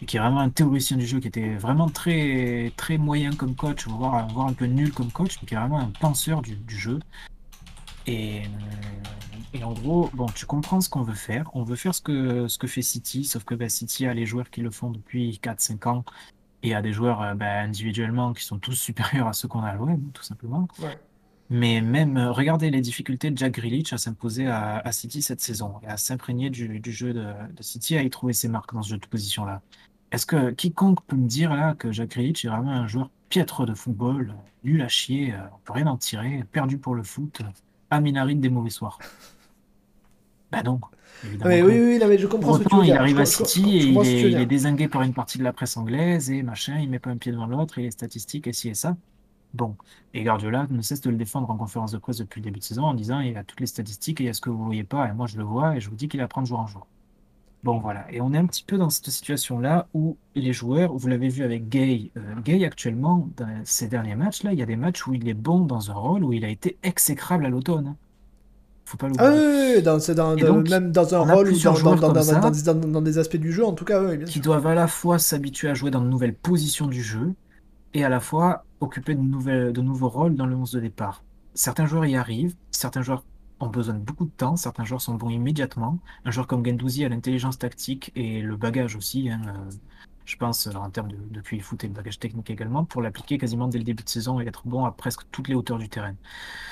et 0.00 0.06
qui 0.06 0.16
est 0.16 0.20
vraiment 0.20 0.40
un 0.40 0.50
théoricien 0.50 0.96
du 0.96 1.06
jeu, 1.06 1.20
qui 1.20 1.28
était 1.28 1.56
vraiment 1.56 1.88
très, 1.88 2.72
très 2.76 2.98
moyen 2.98 3.32
comme 3.32 3.54
coach, 3.54 3.86
voire, 3.86 4.26
voire 4.28 4.48
un 4.48 4.52
peu 4.52 4.66
nul 4.66 4.92
comme 4.92 5.10
coach, 5.10 5.38
mais 5.40 5.48
qui 5.48 5.54
est 5.54 5.58
vraiment 5.58 5.80
un 5.80 5.90
penseur 6.00 6.42
du, 6.42 6.58
jeu. 6.68 7.00
Et, 8.06 8.42
et, 9.52 9.64
en 9.64 9.72
gros, 9.72 10.10
bon, 10.14 10.26
tu 10.26 10.46
comprends 10.46 10.80
ce 10.80 10.88
qu'on 10.88 11.02
veut 11.02 11.14
faire. 11.14 11.50
On 11.54 11.64
veut 11.64 11.76
faire 11.76 11.94
ce 11.94 12.00
que, 12.00 12.46
ce 12.48 12.58
que 12.58 12.66
fait 12.66 12.82
City, 12.82 13.24
sauf 13.24 13.44
que 13.44 13.54
bah, 13.54 13.68
City 13.68 14.06
a 14.06 14.14
les 14.14 14.26
joueurs 14.26 14.50
qui 14.50 14.60
le 14.60 14.70
font 14.70 14.90
depuis 14.90 15.40
4-5 15.42 15.88
ans 15.88 16.04
et 16.62 16.74
à 16.74 16.82
des 16.82 16.92
joueurs 16.92 17.22
euh, 17.22 17.34
bah, 17.34 17.60
individuellement 17.60 18.32
qui 18.32 18.44
sont 18.44 18.58
tous 18.58 18.74
supérieurs 18.74 19.28
à 19.28 19.32
ceux 19.32 19.48
qu'on 19.48 19.62
a 19.62 19.68
à 19.68 19.74
l'OM, 19.74 20.10
tout 20.12 20.22
simplement. 20.22 20.68
Mais 21.48 21.80
même, 21.80 22.16
euh, 22.16 22.32
regardez 22.32 22.70
les 22.70 22.80
difficultés 22.80 23.30
de 23.30 23.38
Jack 23.38 23.54
Grealish 23.54 23.92
à 23.92 23.98
s'imposer 23.98 24.48
à, 24.48 24.90
City 24.90 25.22
cette 25.22 25.40
saison 25.40 25.74
et 25.82 25.86
à 25.86 25.96
s'imprégner 25.96 26.50
du, 26.50 26.80
jeu 26.86 27.12
de, 27.12 27.34
City, 27.60 27.96
à 27.96 28.02
y 28.02 28.10
trouver 28.10 28.32
ses 28.32 28.48
marques 28.48 28.74
dans 28.74 28.82
ce 28.82 28.90
jeu 28.90 28.98
de 28.98 29.06
position-là. 29.06 29.62
Est-ce 30.10 30.26
que 30.26 30.50
quiconque 30.50 31.04
peut 31.06 31.16
me 31.16 31.28
dire 31.28 31.54
là 31.54 31.74
que 31.74 31.92
Jack 31.92 32.10
Grealish 32.10 32.44
est 32.44 32.48
vraiment 32.48 32.72
un 32.72 32.86
joueur 32.86 33.10
piètre 33.28 33.64
de 33.64 33.74
football, 33.74 34.34
nul 34.64 34.82
à 34.82 34.88
chier, 34.88 35.34
euh, 35.34 35.38
on 35.54 35.58
peut 35.64 35.72
rien 35.72 35.86
en 35.86 35.96
tirer, 35.96 36.44
perdu 36.50 36.78
pour 36.78 36.94
le 36.94 37.02
foot, 37.02 37.42
aminarine 37.90 38.40
des 38.40 38.50
mauvais 38.50 38.70
soirs? 38.70 38.98
Bah 40.50 40.62
non. 40.62 40.80
Mais 41.44 41.62
oui, 41.62 41.78
oui, 41.78 42.00
mais 42.06 42.18
je 42.18 42.26
comprends 42.26 42.54
ce 42.54 42.64
que 42.64 42.68
tu 42.68 42.76
veux 42.76 42.82
dire. 42.82 42.94
Il 42.94 42.98
arrive 42.98 43.18
à 43.20 43.26
City 43.26 43.78
et 43.78 43.84
il 43.84 43.98
est, 43.98 44.30
il 44.30 44.40
est, 44.40 44.46
désingué 44.46 44.88
par 44.88 45.02
une 45.02 45.14
partie 45.14 45.38
de 45.38 45.44
la 45.44 45.52
presse 45.52 45.76
anglaise 45.76 46.30
et 46.30 46.42
machin, 46.42 46.78
il 46.78 46.90
met 46.90 46.98
pas 46.98 47.10
un 47.10 47.16
pied 47.16 47.32
devant 47.32 47.46
l'autre, 47.46 47.78
il 47.78 47.86
est 47.86 47.90
statistique 47.90 48.46
et 48.46 48.52
ci 48.52 48.68
et 48.68 48.74
ça. 48.74 48.96
Bon, 49.54 49.76
et 50.12 50.22
Guardiola 50.22 50.66
ne 50.68 50.82
cesse 50.82 51.00
de 51.00 51.10
le 51.10 51.16
défendre 51.16 51.48
en 51.50 51.56
conférence 51.56 51.92
de 51.92 51.98
presse 51.98 52.18
depuis 52.18 52.40
le 52.40 52.44
début 52.44 52.58
de 52.58 52.64
saison 52.64 52.84
en 52.84 52.94
disant 52.94 53.20
il 53.20 53.36
a 53.36 53.44
toutes 53.44 53.60
les 53.60 53.66
statistiques 53.66 54.20
et 54.20 54.24
il 54.24 54.26
y 54.26 54.30
a 54.30 54.34
ce 54.34 54.40
que 54.40 54.50
vous 54.50 54.58
ne 54.58 54.64
voyez 54.64 54.84
pas, 54.84 55.08
et 55.08 55.12
moi 55.12 55.26
je 55.26 55.38
le 55.38 55.44
vois 55.44 55.76
et 55.76 55.80
je 55.80 55.88
vous 55.88 55.96
dis 55.96 56.08
qu'il 56.08 56.20
apprend 56.20 56.42
de 56.42 56.46
jour 56.46 56.58
en 56.58 56.66
jour. 56.66 56.86
Bon, 57.66 57.78
voilà. 57.78 58.06
Et 58.12 58.20
on 58.20 58.32
est 58.32 58.38
un 58.38 58.46
petit 58.46 58.62
peu 58.62 58.78
dans 58.78 58.90
cette 58.90 59.10
situation-là 59.10 59.88
où 59.92 60.16
les 60.36 60.52
joueurs, 60.52 60.94
vous 60.94 61.08
l'avez 61.08 61.28
vu 61.28 61.42
avec 61.42 61.68
Gay, 61.68 62.12
euh, 62.16 62.34
Gay 62.44 62.64
actuellement, 62.64 63.28
dans 63.36 63.60
ces 63.64 63.88
derniers 63.88 64.14
matchs-là, 64.14 64.52
il 64.52 64.58
y 64.58 64.62
a 64.62 64.66
des 64.66 64.76
matchs 64.76 65.06
où 65.06 65.14
il 65.14 65.28
est 65.28 65.34
bon 65.34 65.60
dans 65.60 65.90
un 65.90 65.94
rôle 65.94 66.22
où 66.22 66.32
il 66.32 66.44
a 66.44 66.48
été 66.48 66.78
exécrable 66.84 67.44
à 67.44 67.48
l'automne. 67.48 67.96
Faut 68.86 68.96
pas 68.96 69.08
l'oublier. 69.08 69.28
Ah 69.28 69.76
oui, 69.76 69.82
dans, 69.82 69.98
dans, 70.14 70.62
même 70.62 70.92
dans 70.92 71.14
un 71.14 71.18
rôle 71.18 71.48
ou 71.48 71.58
dans, 71.58 72.74
dans, 72.74 73.02
des 73.02 73.18
aspects 73.18 73.36
du 73.36 73.52
jeu, 73.52 73.64
en 73.64 73.72
tout 73.72 73.84
cas, 73.84 74.00
oui, 74.00 74.16
bien 74.16 74.26
Qui 74.26 74.38
doivent 74.38 74.68
à 74.68 74.74
la 74.74 74.86
fois 74.86 75.18
s'habituer 75.18 75.68
à 75.68 75.74
jouer 75.74 75.90
dans 75.90 76.00
de 76.00 76.08
nouvelles 76.08 76.34
positions 76.34 76.86
du 76.86 77.02
jeu 77.02 77.34
et 77.94 78.04
à 78.04 78.08
la 78.08 78.20
fois 78.20 78.64
occuper 78.80 79.16
de, 79.16 79.20
nouvelles, 79.20 79.72
de 79.72 79.80
nouveaux 79.80 80.08
rôles 80.08 80.36
dans 80.36 80.46
le 80.46 80.54
11 80.54 80.70
de 80.70 80.80
départ. 80.80 81.24
Certains 81.54 81.86
joueurs 81.86 82.06
y 82.06 82.16
arrivent, 82.16 82.54
certains 82.70 83.02
joueurs 83.02 83.24
ont 83.58 83.68
besoin 83.68 83.94
de 83.94 84.00
beaucoup 84.00 84.26
de 84.26 84.30
temps. 84.30 84.56
Certains 84.56 84.84
joueurs 84.84 85.00
sont 85.00 85.14
bons 85.14 85.30
immédiatement. 85.30 85.98
Un 86.24 86.30
joueur 86.30 86.46
comme 86.46 86.64
Gendouzi 86.64 87.04
a 87.04 87.08
l'intelligence 87.08 87.58
tactique 87.58 88.12
et 88.14 88.40
le 88.40 88.56
bagage 88.56 88.96
aussi. 88.96 89.30
Hein, 89.30 89.40
euh, 89.46 89.70
je 90.26 90.36
pense 90.36 90.66
euh, 90.66 90.72
en 90.74 90.90
termes 90.90 91.10
de, 91.10 91.16
de 91.30 91.40
QI 91.40 91.60
foot 91.60 91.82
et 91.84 91.86
le 91.86 91.94
bagage 91.94 92.18
technique 92.18 92.50
également 92.50 92.84
pour 92.84 93.00
l'appliquer 93.00 93.38
quasiment 93.38 93.68
dès 93.68 93.78
le 93.78 93.84
début 93.84 94.02
de 94.02 94.08
saison 94.08 94.40
et 94.40 94.46
être 94.46 94.62
bon 94.66 94.84
à 94.84 94.92
presque 94.92 95.22
toutes 95.32 95.48
les 95.48 95.54
hauteurs 95.54 95.78
du 95.78 95.88
terrain. 95.88 96.14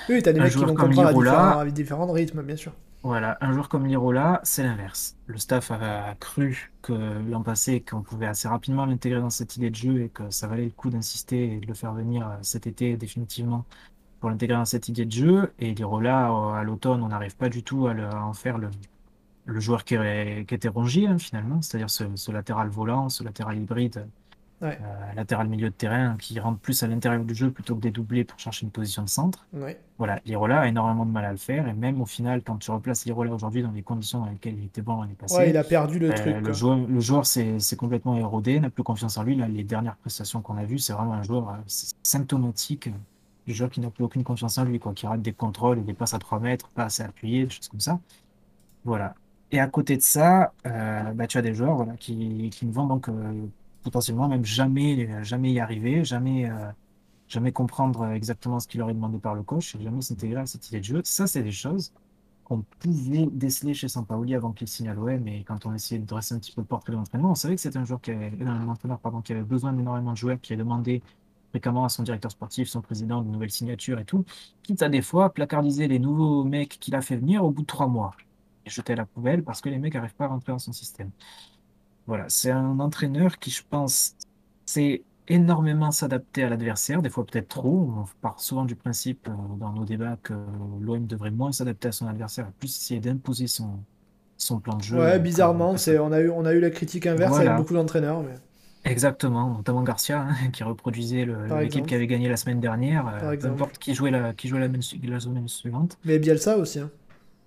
Oui, 0.09 0.21
tu 0.21 0.29
as 0.29 0.33
des 0.33 0.39
mecs 0.39 0.51
qui 0.51 0.57
vont 0.59 0.75
comprendre 0.75 1.31
à 1.31 1.65
différents, 1.65 2.11
rythmes, 2.11 2.43
bien 2.43 2.55
sûr. 2.55 2.73
Voilà, 3.03 3.37
un 3.39 3.53
joueur 3.53 3.69
comme 3.69 3.85
Lirola, 3.85 4.41
c'est 4.43 4.63
l'inverse. 4.63 5.15
Le 5.27 5.37
staff 5.37 5.69
a 5.69 6.15
cru 6.19 6.71
que 6.81 6.93
l'an 7.29 7.43
passé, 7.43 7.81
qu'on 7.81 8.01
pouvait 8.01 8.25
assez 8.25 8.47
rapidement 8.47 8.87
l'intégrer 8.87 9.19
dans 9.19 9.29
cette 9.29 9.57
idée 9.57 9.69
de 9.69 9.75
jeu 9.75 10.01
et 10.01 10.09
que 10.09 10.31
ça 10.31 10.47
valait 10.47 10.65
le 10.65 10.71
coup 10.71 10.89
d'insister 10.89 11.53
et 11.53 11.59
de 11.59 11.67
le 11.67 11.75
faire 11.75 11.93
venir 11.93 12.27
euh, 12.27 12.31
cet 12.41 12.65
été 12.65 12.97
définitivement 12.97 13.63
pour 14.19 14.31
l'intégrer 14.31 14.57
dans 14.57 14.65
cette 14.65 14.89
idée 14.89 15.05
de 15.05 15.11
jeu. 15.11 15.53
Et 15.59 15.75
Lirola, 15.75 16.31
euh, 16.31 16.53
à 16.53 16.63
l'automne, 16.63 17.03
on 17.03 17.09
n'arrive 17.09 17.35
pas 17.35 17.47
du 17.47 17.61
tout 17.61 17.87
à, 17.87 17.93
en 18.23 18.33
faire 18.33 18.57
le, 18.57 18.71
joueur 19.47 19.83
qui, 19.83 19.95
était 19.95 20.67
rongé, 20.67 21.07
hein, 21.07 21.17
finalement, 21.17 21.61
c'est-à-dire 21.61 21.89
ce, 21.89 22.31
latéral 22.31 22.69
volant, 22.69 23.09
ce 23.09 23.23
latéral 23.23 23.57
hybride, 23.57 24.07
euh, 24.63 24.73
latéral 25.15 25.49
milieu 25.49 25.69
de 25.69 25.73
terrain 25.73 26.15
qui 26.17 26.39
rentre 26.39 26.59
plus 26.59 26.81
à 26.81 26.87
l'intérieur 26.87 27.23
du 27.23 27.35
jeu 27.35 27.51
plutôt 27.51 27.75
que 27.75 27.81
des 27.81 27.91
doublés 27.91 28.23
pour 28.23 28.39
chercher 28.39 28.63
une 28.63 28.71
position 28.71 29.03
de 29.03 29.09
centre. 29.09 29.45
Voilà, 29.97 30.19
Lirola 30.25 30.61
a 30.61 30.67
énormément 30.67 31.05
de 31.05 31.11
mal 31.11 31.25
à 31.25 31.31
le 31.31 31.37
faire. 31.37 31.67
Et 31.67 31.73
même 31.73 32.01
au 32.01 32.05
final, 32.05 32.41
quand 32.41 32.57
tu 32.57 32.71
replaces 32.71 33.05
Lirola 33.05 33.33
aujourd'hui 33.33 33.61
dans 33.61 33.71
les 33.71 33.83
conditions 33.83 34.19
dans 34.19 34.29
lesquelles 34.29 34.57
il 34.57 34.65
était 34.65 34.81
bon 34.81 35.01
l'année 35.01 35.13
passée, 35.13 35.49
il 35.49 35.57
a 35.57 35.63
perdu 35.63 35.99
le 35.99 36.11
euh, 36.11 36.15
truc. 36.15 36.37
Le 36.41 36.53
joueur, 36.53 36.77
le 36.77 36.99
joueur 36.99 37.25
s'est 37.25 37.59
complètement 37.77 38.15
érodé, 38.15 38.59
n'a 38.59 38.69
plus 38.69 38.83
confiance 38.83 39.17
en 39.17 39.23
lui. 39.23 39.35
Là, 39.35 39.47
les 39.47 39.63
dernières 39.63 39.97
prestations 39.97 40.41
qu'on 40.41 40.57
a 40.57 40.63
vues, 40.63 40.79
c'est 40.79 40.93
vraiment 40.93 41.13
un 41.13 41.23
joueur 41.23 41.57
symptomatique 42.01 42.89
du 43.45 43.53
joueur 43.53 43.69
qui 43.69 43.79
n'a 43.79 43.91
plus 43.91 44.03
aucune 44.03 44.23
confiance 44.23 44.57
en 44.57 44.63
lui, 44.63 44.79
quoi, 44.79 44.93
qui 44.93 45.05
rate 45.05 45.21
des 45.21 45.33
contrôles 45.33 45.79
et 45.79 45.83
des 45.83 45.93
passes 45.93 46.13
à 46.13 46.19
3 46.19 46.39
mètres, 46.39 46.69
pas 46.69 46.85
assez 46.85 47.03
appuyé, 47.03 47.43
des 47.43 47.49
choses 47.49 47.67
comme 47.67 47.79
ça. 47.79 47.99
Voilà. 48.83 49.15
Et 49.55 49.59
à 49.59 49.67
côté 49.67 49.95
de 49.95 50.01
ça, 50.01 50.51
euh, 50.67 51.13
bah, 51.13 51.27
tu 51.27 51.37
as 51.37 51.41
des 51.41 51.53
joueurs 51.53 51.87
qui, 51.97 52.49
qui 52.49 52.65
ne 52.65 52.73
vont 52.73 52.87
donc 52.87 53.07
euh, 53.07 53.47
potentiellement 53.83 54.27
même 54.27 54.43
jamais, 54.43 55.23
jamais 55.23 55.53
y 55.53 55.61
arriver, 55.61 56.03
jamais, 56.03 56.49
euh, 56.49 56.71
jamais 57.29 57.53
comprendre 57.53 58.05
exactement 58.07 58.59
ce 58.59 58.67
qui 58.67 58.77
leur 58.77 58.89
est 58.89 58.93
demandé 58.93 59.17
par 59.17 59.33
le 59.33 59.43
coach, 59.43 59.77
jamais 59.77 60.01
s'intégrer 60.01 60.41
à 60.41 60.45
cette 60.45 60.67
idée 60.67 60.79
de 60.79 60.83
jeu. 60.83 61.01
Ça, 61.05 61.25
c'est 61.25 61.41
des 61.41 61.53
choses 61.53 61.93
qu'on 62.43 62.63
pouvait 62.79 63.27
déceler 63.31 63.73
chez 63.73 63.87
Sampaoli 63.87 64.35
avant 64.35 64.51
qu'il 64.51 64.67
signe 64.67 64.89
à 64.89 64.93
l'OM, 64.93 65.25
et 65.29 65.45
quand 65.45 65.65
on 65.65 65.73
essayait 65.73 66.01
de 66.01 66.05
dresser 66.05 66.35
un 66.35 66.39
petit 66.39 66.51
peu 66.51 66.59
le 66.59 66.67
portrait 66.67 66.91
de 66.91 66.97
l'entraînement, 66.97 67.31
on 67.31 67.35
savait 67.35 67.55
que 67.55 67.61
c'était 67.61 67.77
un 67.77 67.85
joueur 67.85 68.01
qui 68.01 68.11
avait, 68.11 68.33
un 68.45 68.67
entraîneur 68.67 68.99
pardon, 68.99 69.21
qui 69.21 69.31
avait 69.31 69.41
besoin 69.43 69.71
d'énormément 69.71 70.11
de 70.11 70.17
joueurs, 70.17 70.41
qui 70.41 70.51
a 70.51 70.57
demandé 70.57 71.01
fréquemment 71.51 71.85
à 71.85 71.89
son 71.89 72.03
directeur 72.03 72.31
sportif, 72.31 72.67
son 72.67 72.81
président, 72.81 73.21
de 73.21 73.29
nouvelles 73.29 73.51
signatures 73.51 73.99
et 73.99 74.05
tout, 74.05 74.25
quitte 74.63 74.81
à 74.81 74.89
des 74.89 75.01
fois 75.01 75.33
placardiser 75.33 75.87
les 75.87 75.99
nouveaux 75.99 76.43
mecs 76.43 76.77
qu'il 76.79 76.95
a 76.95 77.01
fait 77.01 77.15
venir 77.15 77.45
au 77.45 77.51
bout 77.51 77.61
de 77.61 77.67
trois 77.67 77.87
mois 77.87 78.15
et 78.65 78.69
jeter 78.69 78.93
à 78.93 78.97
la 78.97 79.05
poubelle 79.05 79.43
parce 79.43 79.61
que 79.61 79.69
les 79.69 79.77
mecs 79.77 79.93
n'arrivent 79.93 80.15
pas 80.15 80.25
à 80.25 80.29
rentrer 80.29 80.51
dans 80.51 80.59
son 80.59 80.73
système. 80.73 81.09
Voilà, 82.07 82.25
c'est 82.27 82.51
un 82.51 82.79
entraîneur 82.79 83.39
qui, 83.39 83.49
je 83.49 83.63
pense, 83.67 84.15
sait 84.65 85.03
énormément 85.27 85.91
s'adapter 85.91 86.43
à 86.43 86.49
l'adversaire, 86.49 87.01
des 87.01 87.09
fois 87.09 87.25
peut-être 87.25 87.47
trop. 87.47 87.93
On 87.97 88.05
part 88.21 88.39
souvent 88.39 88.65
du 88.65 88.75
principe 88.75 89.27
euh, 89.27 89.31
dans 89.59 89.71
nos 89.71 89.85
débats 89.85 90.17
que 90.21 90.33
l'OM 90.81 91.05
devrait 91.07 91.31
moins 91.31 91.51
s'adapter 91.51 91.87
à 91.87 91.91
son 91.91 92.07
adversaire, 92.07 92.47
plus 92.59 92.77
essayer 92.77 92.99
d'imposer 92.99 93.47
son, 93.47 93.79
son 94.37 94.59
plan 94.59 94.75
de 94.75 94.83
jeu. 94.83 94.99
Ouais, 94.99 95.19
bizarrement, 95.19 95.77
c'est, 95.77 95.97
on, 95.97 96.11
a 96.11 96.19
eu, 96.19 96.29
on 96.29 96.45
a 96.45 96.53
eu 96.53 96.59
la 96.59 96.69
critique 96.69 97.07
inverse 97.07 97.37
avec 97.37 97.55
beaucoup 97.55 97.73
d'entraîneurs. 97.73 98.21
Mais... 98.21 98.35
Exactement, 98.83 99.49
notamment 99.49 99.81
Garcia, 99.81 100.27
hein, 100.29 100.51
qui 100.53 100.63
reproduisait 100.63 101.27
l'équipe 101.59 101.87
qui 101.87 101.95
avait 101.95 102.05
gagné 102.05 102.29
la 102.29 102.37
semaine 102.37 102.59
dernière, 102.59 103.07
euh, 103.07 103.35
peu 103.35 103.47
importe 103.47 103.79
qui 103.79 103.95
jouait 103.95 104.11
la, 104.11 104.33
qui 104.33 104.47
jouait 104.47 104.59
la, 104.59 104.67
la 104.67 105.19
zone 105.19 105.47
suivante. 105.47 105.97
Mais 106.05 106.19
Bielsa 106.19 106.57
aussi. 106.57 106.79
Hein. 106.79 106.91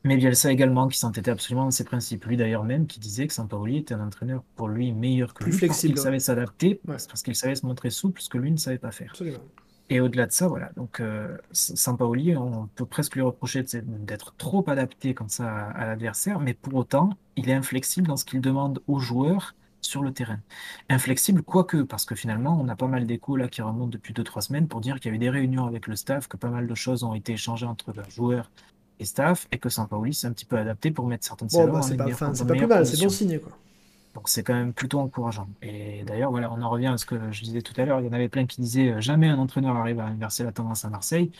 Mais 0.04 0.16
Bielsa 0.16 0.50
également, 0.52 0.88
qui 0.88 0.98
s'entêtait 0.98 1.30
absolument 1.30 1.64
dans 1.64 1.70
ses 1.70 1.84
principes. 1.84 2.24
Lui 2.26 2.36
d'ailleurs 2.36 2.64
même, 2.64 2.86
qui 2.86 3.00
disait 3.00 3.26
que 3.26 3.34
Sampaoli 3.34 3.78
était 3.78 3.94
un 3.94 4.06
entraîneur 4.06 4.42
pour 4.56 4.68
lui 4.68 4.92
meilleur 4.92 5.34
que 5.34 5.42
Plus 5.42 5.52
lui, 5.52 5.58
flexible. 5.58 5.94
parce 5.94 6.02
qu'il 6.04 6.04
savait 6.04 6.20
s'adapter, 6.20 6.80
parce 6.86 7.22
qu'il 7.22 7.34
savait 7.34 7.56
se 7.56 7.66
montrer 7.66 7.90
souple, 7.90 8.20
ce 8.20 8.28
que 8.28 8.38
lui 8.38 8.50
ne 8.52 8.56
savait 8.56 8.78
pas 8.78 8.92
faire. 8.92 9.10
Absolument. 9.10 9.38
Et 9.90 10.00
au-delà 10.00 10.26
de 10.26 10.32
ça, 10.32 10.48
voilà. 10.48 10.70
Donc, 10.76 11.00
euh, 11.00 11.36
Sampaoli, 11.52 12.36
on 12.36 12.68
peut 12.74 12.84
presque 12.84 13.14
lui 13.14 13.22
reprocher 13.22 13.64
d'être 13.82 14.34
trop 14.36 14.62
adapté 14.68 15.14
comme 15.14 15.30
ça 15.30 15.50
à 15.70 15.86
l'adversaire, 15.86 16.40
mais 16.40 16.52
pour 16.54 16.74
autant, 16.74 17.10
il 17.36 17.48
est 17.48 17.54
inflexible 17.54 18.06
dans 18.06 18.16
ce 18.18 18.24
qu'il 18.26 18.40
demande 18.42 18.82
aux 18.86 18.98
joueurs 18.98 19.54
sur 19.80 20.02
le 20.02 20.12
terrain. 20.12 20.40
Inflexible, 20.90 21.42
quoique, 21.42 21.78
parce 21.78 22.04
que 22.04 22.14
finalement, 22.14 22.58
on 22.60 22.68
a 22.68 22.76
pas 22.76 22.86
mal 22.88 23.06
d'échos 23.06 23.36
là 23.36 23.48
qui 23.48 23.62
remontent 23.62 23.88
depuis 23.88 24.12
2-3 24.12 24.42
semaines 24.42 24.68
pour 24.68 24.80
dire 24.82 24.96
qu'il 25.00 25.06
y 25.06 25.08
avait 25.08 25.18
des 25.18 25.30
réunions 25.30 25.64
avec 25.66 25.86
le 25.86 25.96
staff, 25.96 26.28
que 26.28 26.36
pas 26.36 26.50
mal 26.50 26.66
de 26.66 26.74
choses 26.74 27.02
ont 27.02 27.14
été 27.14 27.32
échangées 27.32 27.66
entre 27.66 27.94
joueurs 28.10 28.50
et 29.00 29.04
staff, 29.04 29.46
et 29.52 29.58
que 29.58 29.68
Sampaoli 29.68 30.14
s'est 30.14 30.26
un 30.26 30.32
petit 30.32 30.44
peu 30.44 30.56
adapté 30.56 30.90
pour 30.90 31.06
mettre 31.06 31.24
certaines 31.24 31.48
bon, 31.48 31.68
bah, 31.68 31.82
c'est 31.82 31.96
pas, 31.96 32.04
pas 32.06 32.54
plus 32.54 32.66
mal, 32.66 32.86
c'est 32.86 33.02
bon 33.02 33.08
signe 33.08 33.38
quoi. 33.38 33.52
Donc 34.14 34.28
c'est 34.28 34.42
quand 34.42 34.54
même 34.54 34.72
plutôt 34.72 34.98
encourageant. 34.98 35.48
Et 35.62 36.02
d'ailleurs, 36.04 36.30
voilà, 36.30 36.50
on 36.52 36.60
en 36.60 36.70
revient 36.70 36.88
à 36.88 36.98
ce 36.98 37.06
que 37.06 37.14
je 37.30 37.42
disais 37.42 37.62
tout 37.62 37.78
à 37.80 37.84
l'heure. 37.84 38.00
Il 38.00 38.06
y 38.06 38.08
en 38.08 38.12
avait 38.12 38.28
plein 38.28 38.46
qui 38.46 38.60
disaient 38.60 38.94
euh, 38.94 39.00
jamais 39.00 39.28
un 39.28 39.38
entraîneur 39.38 39.76
arrive 39.76 40.00
à 40.00 40.06
inverser 40.06 40.42
la 40.42 40.50
tendance 40.50 40.84
à 40.84 40.88
Marseille. 40.88 41.30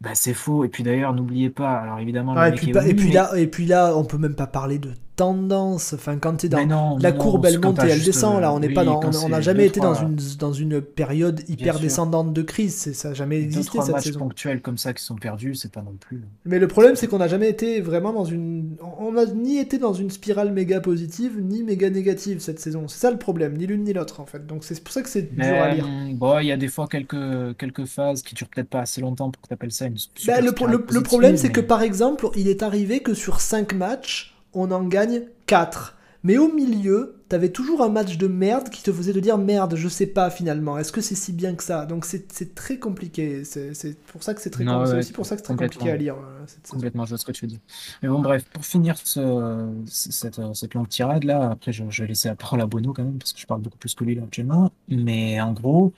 Bah, 0.00 0.10
c'est 0.14 0.34
faux. 0.34 0.64
Et 0.64 0.68
puis 0.68 0.82
d'ailleurs, 0.82 1.14
n'oubliez 1.14 1.50
pas, 1.50 1.76
alors 1.76 2.00
évidemment, 2.00 2.34
ah, 2.36 2.48
et, 2.48 2.52
puis, 2.52 2.70
et, 2.70 2.94
puis 2.94 3.12
là, 3.12 3.30
et 3.36 3.46
puis 3.46 3.66
là, 3.66 3.96
on 3.96 4.04
peut 4.04 4.18
même 4.18 4.34
pas 4.34 4.48
parler 4.48 4.78
de 4.78 4.90
tendance. 5.16 5.92
Enfin, 5.92 6.18
quand 6.18 6.36
tu 6.36 6.46
es 6.46 6.48
dans 6.48 6.98
la 6.98 7.12
courbe, 7.12 7.46
elle 7.46 7.60
monte 7.60 7.82
et 7.84 7.88
elle 7.88 8.02
descend. 8.02 8.40
Là, 8.40 8.52
on 8.52 8.60
n'est 8.60 8.72
pas 8.72 8.84
dans, 8.84 9.00
on 9.24 9.28
n'a 9.28 9.40
jamais 9.40 9.66
été 9.66 9.80
dans 9.80 9.94
une 9.94 10.16
dans 10.38 10.52
une 10.52 10.80
période 10.80 11.42
hyper 11.48 11.78
descendante 11.78 12.32
de 12.32 12.42
crise. 12.42 12.92
Ça 12.92 13.08
n'a 13.08 13.14
jamais 13.14 13.40
existé 13.40 13.78
cette 13.80 13.94
matchs 13.94 14.04
saison. 14.04 14.20
ponctuels 14.20 14.60
comme 14.60 14.78
ça 14.78 14.92
qui 14.92 15.02
sont 15.02 15.16
perdus, 15.16 15.54
c'est 15.54 15.72
pas 15.72 15.82
non 15.82 15.94
plus. 15.98 16.22
Mais 16.44 16.58
le 16.58 16.68
problème, 16.68 16.96
c'est 16.96 17.06
qu'on 17.06 17.18
n'a 17.18 17.28
jamais 17.28 17.48
été 17.48 17.80
vraiment 17.80 18.12
dans 18.12 18.24
une. 18.24 18.76
On 18.98 19.12
n'a 19.12 19.26
ni 19.26 19.58
été 19.58 19.78
dans 19.78 19.92
une 19.92 20.10
spirale 20.10 20.52
méga 20.52 20.80
positive 20.80 21.40
ni 21.40 21.62
méga 21.62 21.90
négative 21.90 22.40
cette 22.40 22.60
saison. 22.60 22.88
C'est 22.88 22.98
ça 22.98 23.10
le 23.10 23.18
problème, 23.18 23.56
ni 23.56 23.66
l'une 23.66 23.84
ni 23.84 23.92
l'autre 23.92 24.20
en 24.20 24.26
fait. 24.26 24.46
Donc 24.46 24.64
c'est 24.64 24.82
pour 24.82 24.92
ça 24.92 25.02
que 25.02 25.08
c'est 25.08 25.34
dur 25.34 25.44
à 25.44 25.74
lire. 25.74 25.88
Bon, 26.14 26.38
il 26.38 26.46
y 26.46 26.52
a 26.52 26.56
des 26.56 26.68
fois 26.68 26.86
quelques 26.88 27.56
quelques 27.56 27.84
phases 27.84 28.22
qui 28.22 28.34
durent 28.34 28.48
peut-être 28.48 28.68
pas 28.68 28.80
assez 28.80 29.00
longtemps 29.00 29.30
pour 29.30 29.42
que 29.42 29.48
tu 29.48 29.54
appelles 29.54 29.72
ça 29.72 29.86
une. 29.86 29.96
Bah, 30.26 30.40
le, 30.40 30.52
le, 30.90 31.02
problème, 31.02 31.36
c'est 31.36 31.52
que 31.52 31.60
par 31.60 31.82
exemple, 31.82 32.28
il 32.36 32.48
est 32.48 32.62
arrivé 32.62 33.00
que 33.00 33.14
sur 33.14 33.40
5 33.40 33.74
matchs 33.74 34.33
on 34.54 34.70
en 34.70 34.84
gagne 34.84 35.22
4. 35.46 35.96
Mais 36.24 36.38
au 36.38 36.50
milieu, 36.50 37.22
t'avais 37.28 37.50
toujours 37.50 37.82
un 37.82 37.90
match 37.90 38.16
de 38.16 38.26
merde 38.26 38.70
qui 38.70 38.82
te 38.82 38.90
faisait 38.90 39.12
te 39.12 39.18
dire 39.18 39.36
merde, 39.36 39.76
je 39.76 39.88
sais 39.88 40.06
pas 40.06 40.30
finalement, 40.30 40.78
est-ce 40.78 40.90
que 40.90 41.02
c'est 41.02 41.14
si 41.14 41.32
bien 41.32 41.54
que 41.54 41.62
ça? 41.62 41.84
Donc 41.84 42.06
c'est 42.06 42.54
très 42.54 42.78
compliqué. 42.78 43.44
C'est 43.44 43.98
pour 44.06 44.22
ça 44.22 44.32
que 44.32 44.40
c'est 44.40 44.48
très, 44.48 44.66
aussi 44.66 45.12
pour 45.12 45.26
ça 45.26 45.36
que 45.36 45.42
très 45.42 45.54
compliqué 45.54 45.90
à 45.90 45.96
lire. 45.96 46.14
Euh, 46.14 46.46
complètement, 46.70 47.04
je 47.04 47.10
vois 47.10 47.18
ce 47.18 47.26
que 47.26 47.32
tu 47.32 47.44
veux 47.44 47.50
dire. 47.50 47.60
Mais 48.02 48.08
bon, 48.08 48.22
bref, 48.22 48.42
pour 48.54 48.64
finir 48.64 48.96
ce, 48.96 49.68
cette, 49.86 50.40
cette, 50.54 50.72
longue 50.72 50.88
tirade 50.88 51.24
là, 51.24 51.50
après 51.50 51.72
je, 51.72 51.84
vais 51.84 52.06
laisser 52.06 52.28
la 52.28 52.36
parole 52.36 52.62
à 52.62 52.66
Bono 52.66 52.94
quand 52.94 53.04
même, 53.04 53.18
parce 53.18 53.34
que 53.34 53.40
je 53.40 53.46
parle 53.46 53.60
beaucoup 53.60 53.78
plus 53.78 53.94
que 53.94 54.02
lui 54.04 54.14
là 54.14 54.22
actuellement. 54.22 54.72
Mais 54.88 55.38
en 55.42 55.52
gros, 55.52 55.92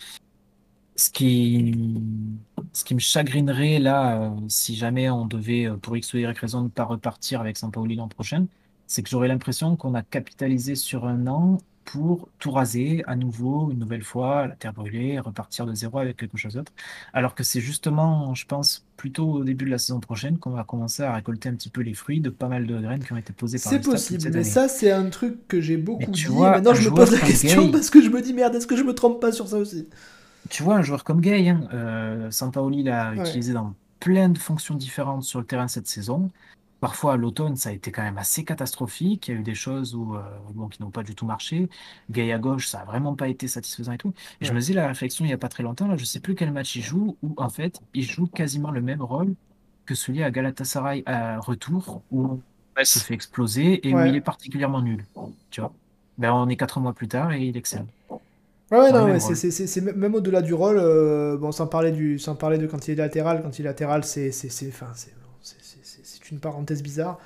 ce 0.97 1.11
qui, 1.11 1.75
ce 2.73 2.85
qui 2.85 2.95
me 2.95 3.01
chagrinerait 3.01 3.79
là, 3.79 4.23
euh, 4.23 4.31
si 4.49 4.75
jamais 4.75 5.11
on 5.11 5.27
devait, 5.27 5.67
euh, 5.67 5.77
pour 5.77 5.97
X 5.97 6.15
ou 6.15 6.19
Y 6.19 6.39
raison, 6.39 6.63
ne 6.63 6.69
pas 6.69 6.85
repartir 6.85 7.41
avec 7.41 7.59
Sampaoli 7.59 7.97
l'an 7.97 8.09
prochain, 8.09 8.47
c'est 8.87 9.03
que 9.03 9.11
j'aurais 9.11 9.29
l'impression 9.29 9.77
qu'on 9.77 9.95
a 9.95 10.03
capitalisé 10.03 10.75
sur 10.75 11.07
un 11.07 11.27
an 11.27 11.59
pour 11.85 12.29
tout 12.41 12.51
raser 12.51 13.05
à 13.07 13.15
nouveau, 13.15 13.71
une 13.71 13.79
nouvelle 13.79 14.03
fois, 14.03 14.49
la 14.49 14.57
terre 14.57 14.73
brûlée, 14.73 15.21
repartir 15.21 15.67
de 15.67 15.75
zéro 15.75 15.99
avec 15.99 16.17
quelque 16.17 16.37
chose 16.37 16.55
d'autre. 16.55 16.73
Alors 17.13 17.35
que 17.35 17.45
c'est 17.45 17.61
justement, 17.61 18.35
je 18.35 18.45
pense, 18.45 18.85
plutôt 18.97 19.31
au 19.31 19.45
début 19.45 19.67
de 19.67 19.71
la 19.71 19.79
saison 19.79 20.01
prochaine 20.01 20.39
qu'on 20.39 20.51
va 20.51 20.65
commencer 20.65 21.05
à 21.05 21.15
récolter 21.15 21.49
un 21.49 21.55
petit 21.55 21.69
peu 21.69 21.83
les 21.83 21.95
fruits 21.95 22.21
de 22.21 22.29
pas 22.29 22.49
mal 22.49 22.67
de 22.67 22.81
graines 22.81 23.05
qui 23.05 23.13
ont 23.13 23.17
été 23.17 23.33
posées 23.33 23.59
par 23.59 23.73
C'est 23.73 23.81
possible, 23.81 24.31
mais 24.33 24.43
ça, 24.43 24.67
c'est 24.67 24.91
un 24.91 25.09
truc 25.11 25.47
que 25.47 25.61
j'ai 25.61 25.77
beaucoup 25.77 26.11
dit. 26.11 26.27
Maintenant, 26.29 26.75
je 26.75 26.89
me 26.91 26.95
pose 26.95 27.13
la 27.13 27.21
question 27.21 27.71
parce 27.71 27.91
que 27.91 28.03
je 28.03 28.11
me 28.11 28.21
dis, 28.21 28.35
merde, 28.35 28.57
est-ce 28.57 28.67
que 28.67 28.77
je 28.77 28.83
me 28.83 28.95
trompe 28.95 29.21
pas 29.21 29.31
sur 29.31 29.47
ça 29.47 29.57
aussi? 29.57 29.87
Tu 30.51 30.63
vois, 30.63 30.77
un 30.77 30.83
joueur 30.83 31.05
comme 31.05 31.21
Gay, 31.21 31.49
hein, 31.49 31.69
euh, 31.73 32.31
Sampaoli 32.31 32.83
l'a 32.83 33.15
utilisé 33.15 33.53
dans 33.53 33.75
plein 34.01 34.29
de 34.29 34.39
fonctions 34.39 34.75
différentes 34.75 35.23
sur 35.23 35.41
le 35.41 35.47
terrain 35.47 35.69
cette 35.69 35.87
saison. 35.87 36.31
Parfois, 36.81 37.15
à 37.15 37.17
l'automne, 37.17 37.57
ça 37.57 37.71
a 37.71 37.73
été 37.73 37.91
quand 37.91 38.03
même 38.03 38.19
assez 38.19 38.45
catastrophique. 38.45 39.29
Il 39.29 39.35
y 39.35 39.37
a 39.37 39.41
eu 39.41 39.43
des 39.43 39.55
choses 39.55 39.95
où, 39.95 40.15
euh, 40.15 40.21
bon, 40.53 40.69
qui 40.69 40.83
n'ont 40.83 40.91
pas 40.91 41.03
du 41.03 41.15
tout 41.15 41.25
marché. 41.25 41.69
Gay 42.11 42.33
à 42.33 42.39
gauche, 42.39 42.69
ça 42.69 42.79
n'a 42.79 42.85
vraiment 42.85 43.15
pas 43.15 43.29
été 43.29 43.49
satisfaisant 43.49 43.93
et 43.93 43.99
tout. 43.99 44.13
Et 44.41 44.45
je 44.45 44.53
me 44.53 44.61
faisais 44.61 44.75
la 44.75 44.87
réflexion 44.87 45.25
il 45.25 45.29
n'y 45.29 45.35
a 45.35 45.39
pas 45.39 45.49
très 45.49 45.63
longtemps, 45.63 45.89
là, 45.89 45.97
je 45.97 46.03
ne 46.03 46.07
sais 46.07 46.21
plus 46.21 46.35
quel 46.35 46.53
match 46.53 46.77
il 46.77 46.83
joue, 46.83 47.17
où 47.23 47.35
en 47.39 47.49
fait, 47.49 47.81
il 47.95 48.05
joue 48.05 48.27
quasiment 48.27 48.71
le 48.71 48.83
même 48.83 49.03
rôle 49.03 49.35
que 49.87 49.95
celui 49.95 50.23
à 50.23 50.31
Galatasaray 50.31 51.03
à 51.07 51.39
retour, 51.41 52.03
où 52.11 52.41
se 52.85 52.99
fait 52.99 53.15
exploser 53.15 53.87
et 53.89 53.95
où 53.95 54.05
il 54.05 54.15
est 54.15 54.21
particulièrement 54.21 54.83
nul. 54.83 55.07
Tu 55.51 55.61
vois 55.61 55.73
ben, 56.19 56.33
On 56.33 56.49
est 56.49 56.57
quatre 56.57 56.81
mois 56.81 56.93
plus 56.93 57.09
tard 57.09 57.33
et 57.33 57.43
il 57.47 57.57
excelle. 57.57 57.87
Ouais, 58.71 58.91
non, 58.91 59.19
c'est 59.21 59.81
même 59.81 60.15
au-delà 60.15 60.43
du 60.43 60.53
rôle, 60.53 60.79
euh, 60.79 61.37
bon, 61.37 61.53
sans 61.53 61.69
parler, 61.69 61.93
du, 61.93 62.19
sans 62.19 62.35
parler 62.35 62.59
de 62.59 62.67
quand 62.67 62.89
il 62.89 62.93
est 62.93 62.95
latéral, 62.97 63.43
quand 63.43 63.59
il 63.59 63.63
est 63.63 63.69
latéral, 63.69 64.03
c'est 64.05 64.31
une 66.31 66.41
parenthèse 66.41 66.83
bizarre. 66.83 67.19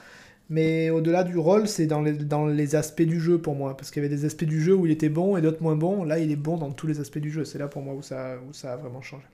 Mais 0.50 0.90
au-delà 0.90 1.24
du 1.24 1.38
rôle, 1.38 1.68
c'est 1.68 1.86
dans 1.86 2.02
les, 2.02 2.12
dans 2.12 2.46
les 2.46 2.74
aspects 2.74 3.02
du 3.02 3.20
jeu 3.20 3.38
pour 3.38 3.54
moi. 3.54 3.76
Parce 3.76 3.90
qu'il 3.90 4.02
y 4.02 4.06
avait 4.06 4.14
des 4.14 4.24
aspects 4.24 4.44
du 4.44 4.60
jeu 4.60 4.74
où 4.74 4.84
il 4.84 4.92
était 4.92 5.08
bon 5.08 5.36
et 5.36 5.42
d'autres 5.42 5.62
moins 5.62 5.76
bons. 5.76 6.04
Là, 6.04 6.18
il 6.18 6.30
est 6.32 6.36
bon 6.36 6.58
dans 6.58 6.72
tous 6.72 6.88
les 6.88 7.00
aspects 7.00 7.18
du 7.18 7.30
jeu. 7.30 7.44
C'est 7.44 7.58
là 7.58 7.68
pour 7.68 7.82
moi 7.82 7.94
où 7.94 8.02
ça, 8.02 8.36
où 8.48 8.52
ça 8.52 8.72
a 8.72 8.76
vraiment 8.76 9.00
changé. 9.00 9.24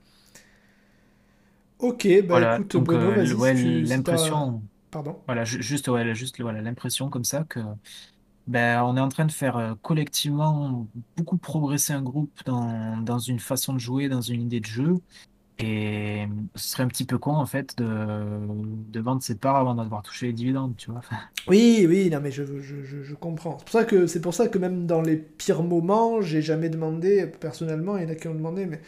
Ok, 1.78 2.08
bah 2.26 2.54
écoute, 2.54 2.76
Bono, 2.76 3.10
euh, 3.10 3.82
l'impression. 3.84 4.62
Pardon 4.90 5.16
Voilà, 5.26 5.44
juste, 5.44 5.88
ouais, 5.88 6.14
juste 6.14 6.40
voilà, 6.40 6.62
l'impression 6.62 7.10
comme 7.10 7.24
ça 7.24 7.44
que 7.44 7.60
ben, 8.46 8.82
on 8.84 8.96
est 8.96 9.00
en 9.00 9.08
train 9.08 9.24
de 9.24 9.32
faire 9.32 9.56
euh, 9.56 9.74
collectivement 9.82 10.86
beaucoup 11.16 11.36
progresser 11.36 11.92
un 11.92 12.02
groupe 12.02 12.32
dans, 12.44 12.96
dans 12.98 13.18
une 13.18 13.40
façon 13.40 13.74
de 13.74 13.78
jouer, 13.78 14.08
dans 14.08 14.20
une 14.20 14.42
idée 14.42 14.60
de 14.60 14.66
jeu. 14.66 14.94
Et 15.58 16.26
ce 16.54 16.68
serait 16.68 16.82
un 16.82 16.88
petit 16.88 17.06
peu 17.06 17.16
con, 17.16 17.32
en 17.32 17.46
fait, 17.46 17.78
de, 17.78 17.86
de 17.86 19.00
vendre 19.00 19.22
ses 19.22 19.36
parts 19.36 19.56
avant 19.56 19.74
d'avoir 19.74 20.02
touché 20.02 20.26
les 20.26 20.32
dividendes, 20.34 20.76
tu 20.76 20.90
vois. 20.90 21.00
Oui, 21.48 21.86
oui, 21.88 22.10
non, 22.10 22.20
mais 22.20 22.32
je, 22.32 22.42
je, 22.60 23.02
je, 23.02 23.14
comprends. 23.14 23.56
C'est 23.58 23.64
pour, 23.64 23.72
ça 23.72 23.84
que, 23.84 24.06
c'est 24.08 24.20
pour 24.20 24.34
ça 24.34 24.48
que 24.48 24.58
même 24.58 24.86
dans 24.86 25.00
les 25.00 25.16
pires 25.16 25.62
moments, 25.62 26.20
j'ai 26.20 26.42
jamais 26.42 26.68
demandé, 26.68 27.26
personnellement, 27.40 27.96
il 27.96 28.02
y 28.02 28.06
en 28.06 28.10
a 28.10 28.16
qui 28.16 28.26
ont 28.26 28.34
demandé, 28.34 28.66
mais, 28.66 28.80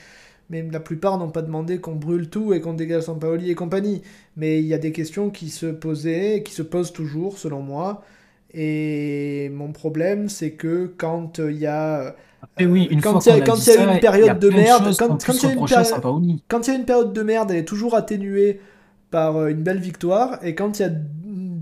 mais 0.51 0.63
la 0.71 0.81
plupart 0.81 1.19
n'ont 1.19 1.31
pas 1.31 1.43
demandé 1.43 1.81
qu'on 1.81 1.95
brûle 1.95 2.29
tout 2.29 2.53
et 2.55 2.61
qu'on 2.61 2.75
dégage 2.75 3.05
Sampaoli 3.05 3.51
et 3.51 3.55
compagnie. 3.55 4.03
Mais 4.37 4.61
il 4.61 4.67
y 4.67 4.75
a 4.75 4.79
des 4.79 4.93
questions 4.93 5.31
qui 5.31 5.51
se 5.51 5.67
posaient, 5.67 6.43
qui 6.45 6.53
se 6.53 6.63
posent 6.63 6.93
toujours, 6.93 7.39
selon 7.39 7.63
moi. 7.63 8.05
Et 8.55 9.51
mon 9.51 9.73
problème, 9.73 10.29
c'est 10.29 10.53
que 10.53 10.93
quand 10.97 11.39
il 11.39 11.59
y 11.59 11.67
a 11.67 12.15
oui, 12.61 12.89
une 12.91 13.01
quand 13.01 13.25
il 13.27 13.29
y 13.29 13.33
a, 13.33 13.41
quand 13.41 13.57
il 13.57 13.73
y 13.73 13.77
a 13.77 13.93
une 13.93 14.01
période 14.01 14.39
de 14.39 14.51
merde, 14.51 14.95
quand, 14.99 15.25
quand, 15.25 15.35
il 15.35 15.43
y 15.45 16.71
a 16.71 16.75
une 16.75 16.85
période 16.85 17.13
de 17.13 17.23
merde, 17.23 17.51
elle 17.51 17.59
est 17.59 17.65
toujours 17.65 17.95
atténuée 17.95 18.61
par 19.11 19.37
euh, 19.37 19.49
une 19.49 19.63
belle 19.63 19.81
victoire, 19.81 20.39
et 20.43 20.55
quand 20.55 20.79
il 20.79 20.83
y 20.83 20.85
a 20.85 20.93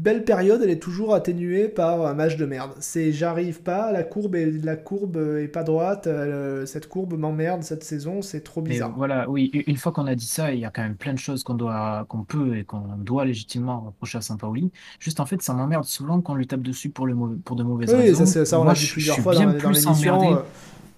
belle 0.07 0.24
période, 0.24 0.61
elle 0.62 0.70
est 0.70 0.78
toujours 0.81 1.15
atténuée 1.15 1.66
par 1.66 2.07
un 2.07 2.15
match 2.15 2.37
de 2.37 2.47
merde. 2.47 2.70
C'est 2.78 3.11
j'arrive 3.11 3.61
pas, 3.62 3.91
la 3.91 4.05
courbe 4.05 4.37
est, 4.37 4.47
la 4.62 4.77
courbe 4.77 5.16
est 5.16 5.49
pas 5.49 5.65
droite, 5.65 6.07
euh, 6.07 6.65
cette 6.65 6.89
courbe 6.89 7.19
m'emmerde 7.19 7.65
cette 7.65 7.83
saison, 7.83 8.23
c'est 8.23 8.43
trop 8.43 8.62
bizarre. 8.62 8.95
voilà, 8.97 9.28
oui, 9.28 9.51
une 9.66 9.77
fois 9.77 9.91
qu'on 9.91 10.07
a 10.07 10.15
dit 10.15 10.28
ça, 10.28 10.53
il 10.53 10.61
y 10.61 10.65
a 10.65 10.70
quand 10.70 10.83
même 10.83 10.95
plein 10.95 11.12
de 11.12 11.19
choses 11.19 11.43
qu'on 11.43 11.55
doit, 11.55 12.07
qu'on 12.09 12.23
peut 12.23 12.57
et 12.57 12.62
qu'on 12.62 12.85
doit 12.99 13.24
légitimement 13.24 13.81
reprocher 13.81 14.19
à 14.19 14.20
Saint-Pauli. 14.20 14.70
Juste 15.01 15.19
en 15.19 15.27
fait, 15.27 15.43
ça 15.43 15.55
m'emmerde 15.55 15.85
souvent 15.85 16.20
qu'on 16.20 16.37
lui 16.37 16.47
tape 16.47 16.62
dessus 16.62 16.91
pour, 16.91 17.09
le 17.09 17.16
pour 17.45 17.57
de 17.57 17.65
mauvaises 17.65 17.93
raisons. 17.93 18.23
Oui, 18.23 18.27
ça, 18.28 18.45
ça, 18.45 18.61
on 18.61 18.65
l'a 18.65 18.74
dit 18.74 18.87
plusieurs 18.87 19.19
fois 19.19 19.35
dans, 19.35 19.53
dans 19.59 19.70
l'émission. 19.70 20.39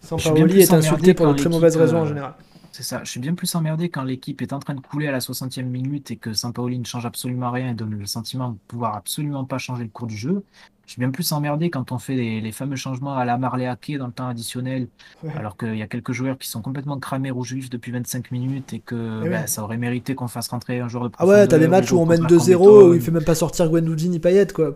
Sampaoli 0.02 0.60
est 0.60 0.72
insulté 0.72 1.14
pour 1.14 1.28
de 1.28 1.32
très 1.32 1.48
mauvaises 1.48 1.76
raisons 1.76 1.98
en 1.98 2.04
euh, 2.04 2.08
général. 2.08 2.34
C'est 2.78 2.84
ça, 2.84 3.00
je 3.02 3.10
suis 3.10 3.18
bien 3.18 3.34
plus 3.34 3.52
emmerdé 3.56 3.88
quand 3.88 4.04
l'équipe 4.04 4.40
est 4.40 4.52
en 4.52 4.60
train 4.60 4.74
de 4.74 4.80
couler 4.80 5.08
à 5.08 5.10
la 5.10 5.18
60e 5.18 5.64
minute 5.64 6.12
et 6.12 6.16
que 6.16 6.32
Sampaoli 6.32 6.78
ne 6.78 6.84
change 6.84 7.06
absolument 7.06 7.50
rien 7.50 7.70
et 7.70 7.74
donne 7.74 7.98
le 7.98 8.06
sentiment 8.06 8.50
de 8.50 8.56
pouvoir 8.68 8.94
absolument 8.94 9.44
pas 9.44 9.58
changer 9.58 9.82
le 9.82 9.88
cours 9.88 10.06
du 10.06 10.16
jeu. 10.16 10.44
Je 10.86 10.92
suis 10.92 11.00
bien 11.00 11.10
plus 11.10 11.32
emmerdé 11.32 11.70
quand 11.70 11.90
on 11.90 11.98
fait 11.98 12.14
les, 12.14 12.52
fameux 12.52 12.76
changements 12.76 13.16
à 13.16 13.24
la 13.24 13.36
Marley 13.36 13.68
dans 13.98 14.06
le 14.06 14.12
temps 14.12 14.28
additionnel, 14.28 14.86
alors 15.34 15.56
qu'il 15.56 15.74
y 15.74 15.82
a 15.82 15.88
quelques 15.88 16.12
joueurs 16.12 16.38
qui 16.38 16.48
sont 16.48 16.62
complètement 16.62 17.00
cramés 17.00 17.32
rouge 17.32 17.52
vif 17.52 17.68
depuis 17.68 17.90
25 17.90 18.30
minutes 18.30 18.72
et 18.72 18.78
que 18.78 19.22
eh 19.26 19.28
bah, 19.28 19.48
ça 19.48 19.64
aurait 19.64 19.76
mérité 19.76 20.14
qu'on 20.14 20.28
fasse 20.28 20.46
rentrer 20.46 20.78
un 20.78 20.86
joueur 20.86 21.10
de 21.10 21.16
Ah 21.18 21.26
ouais, 21.26 21.48
t'as 21.48 21.58
des 21.58 21.66
matchs 21.66 21.90
où 21.90 21.98
on 21.98 22.06
mène 22.06 22.22
2-0, 22.26 22.90
où 22.90 22.94
il 22.94 23.00
fait 23.00 23.10
même 23.10 23.24
pas 23.24 23.34
sortir 23.34 23.68
Guendouzi 23.68 24.08
ni 24.08 24.20
Payet, 24.20 24.46
quoi. 24.54 24.72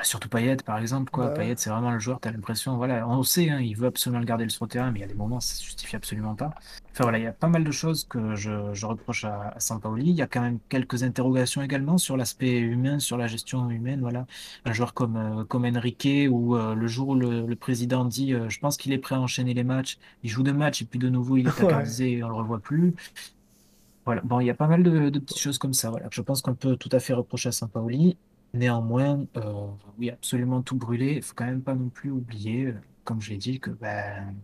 Bah, 0.00 0.04
surtout 0.04 0.30
Payet, 0.30 0.56
par 0.56 0.78
exemple. 0.78 1.10
Quoi. 1.10 1.26
Bah 1.26 1.34
Payet, 1.34 1.56
c'est 1.58 1.68
vraiment 1.68 1.90
le 1.90 1.98
joueur, 1.98 2.20
tu 2.22 2.28
as 2.28 2.32
l'impression, 2.32 2.74
voilà, 2.78 3.06
on 3.06 3.22
sait, 3.22 3.50
hein, 3.50 3.60
il 3.60 3.76
veut 3.76 3.88
absolument 3.88 4.18
le 4.18 4.24
garder 4.24 4.48
sur 4.48 4.64
le 4.64 4.70
terrain, 4.70 4.90
mais 4.90 5.00
il 5.00 5.02
y 5.02 5.04
a 5.04 5.08
des 5.08 5.14
moments, 5.14 5.40
ça 5.40 5.54
se 5.56 5.62
justifie 5.62 5.94
absolument 5.94 6.34
pas. 6.34 6.54
Enfin 6.92 7.04
voilà, 7.04 7.18
il 7.18 7.24
y 7.24 7.26
a 7.26 7.32
pas 7.32 7.48
mal 7.48 7.64
de 7.64 7.70
choses 7.70 8.04
que 8.08 8.34
je, 8.34 8.86
reproche 8.86 9.24
à, 9.26 9.52
à 9.54 9.60
Sampaoli. 9.60 10.08
Il 10.08 10.16
y 10.16 10.22
a 10.22 10.26
quand 10.26 10.40
même 10.40 10.58
quelques 10.70 11.02
interrogations 11.02 11.60
également 11.60 11.98
sur 11.98 12.16
l'aspect 12.16 12.60
humain, 12.60 12.98
sur 12.98 13.18
la 13.18 13.26
gestion 13.26 13.68
humaine. 13.68 14.00
Voilà, 14.00 14.26
un 14.64 14.72
joueur 14.72 14.94
comme, 14.94 15.16
euh, 15.16 15.44
comme 15.44 15.66
Enrique, 15.66 16.30
où 16.30 16.56
euh, 16.56 16.74
le 16.74 16.86
jour 16.86 17.10
où 17.10 17.14
le, 17.14 17.54
président 17.54 18.06
dit 18.06 18.32
euh, 18.32 18.48
Je 18.48 18.58
pense 18.58 18.78
qu'il 18.78 18.94
est 18.94 18.98
prêt 18.98 19.16
à 19.16 19.20
enchaîner 19.20 19.52
les 19.52 19.64
matchs, 19.64 19.98
il 20.22 20.30
joue 20.30 20.42
deux 20.42 20.54
matchs 20.54 20.80
et 20.80 20.86
puis 20.86 20.98
de 20.98 21.10
nouveau 21.10 21.36
il 21.36 21.46
est 21.46 21.50
accordé 21.60 22.04
et 22.04 22.24
on 22.24 22.28
le 22.28 22.34
revoit 22.36 22.60
plus. 22.60 22.94
Voilà, 24.06 24.22
bon, 24.22 24.40
il 24.40 24.46
y 24.46 24.50
a 24.50 24.54
pas 24.54 24.66
mal 24.66 24.82
de, 24.82 25.10
de 25.10 25.18
petites 25.18 25.38
choses 25.38 25.58
comme 25.58 25.74
ça. 25.74 25.90
Voilà, 25.90 26.06
je 26.10 26.22
pense 26.22 26.40
qu'on 26.40 26.54
peut 26.54 26.76
tout 26.76 26.88
à 26.90 27.00
fait 27.00 27.12
reprocher 27.12 27.50
à 27.50 27.52
Sampaoli. 27.52 28.16
Néanmoins, 28.52 29.26
euh, 29.36 29.66
oui, 29.98 30.10
absolument 30.10 30.62
tout 30.62 30.76
brûler. 30.76 31.14
Il 31.16 31.22
faut 31.22 31.34
quand 31.36 31.44
même 31.44 31.62
pas 31.62 31.74
non 31.74 31.88
plus 31.88 32.10
oublier, 32.10 32.66
euh, 32.66 32.74
comme 33.04 33.20
je 33.20 33.30
l'ai 33.30 33.36
dit, 33.36 33.60
que 33.60 33.70
ben, 33.70 34.34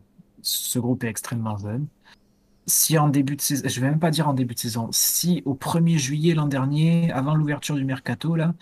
ce 0.43 0.79
groupe 0.79 1.03
est 1.05 1.09
extrêmement 1.09 1.57
jeune. 1.57 1.87
Si 2.69 2.99
en 2.99 3.09
début 3.09 3.37
de 3.37 3.41
saison, 3.41 3.63
je 3.69 3.81
vais 3.81 3.89
même 3.89 4.01
pas 4.01 4.11
dire 4.11 4.29
en 4.29 4.33
début 4.33 4.55
de 4.55 4.59
saison, 4.59 4.89
si 4.91 5.41
au 5.45 5.55
1er 5.55 5.99
juillet 5.99 6.35
l'an 6.35 6.47
dernier, 6.47 7.13
avant 7.13 7.37
l'ouverture 7.37 7.77
du 7.77 7.85
mercato, 7.85 8.35
là, 8.35 8.55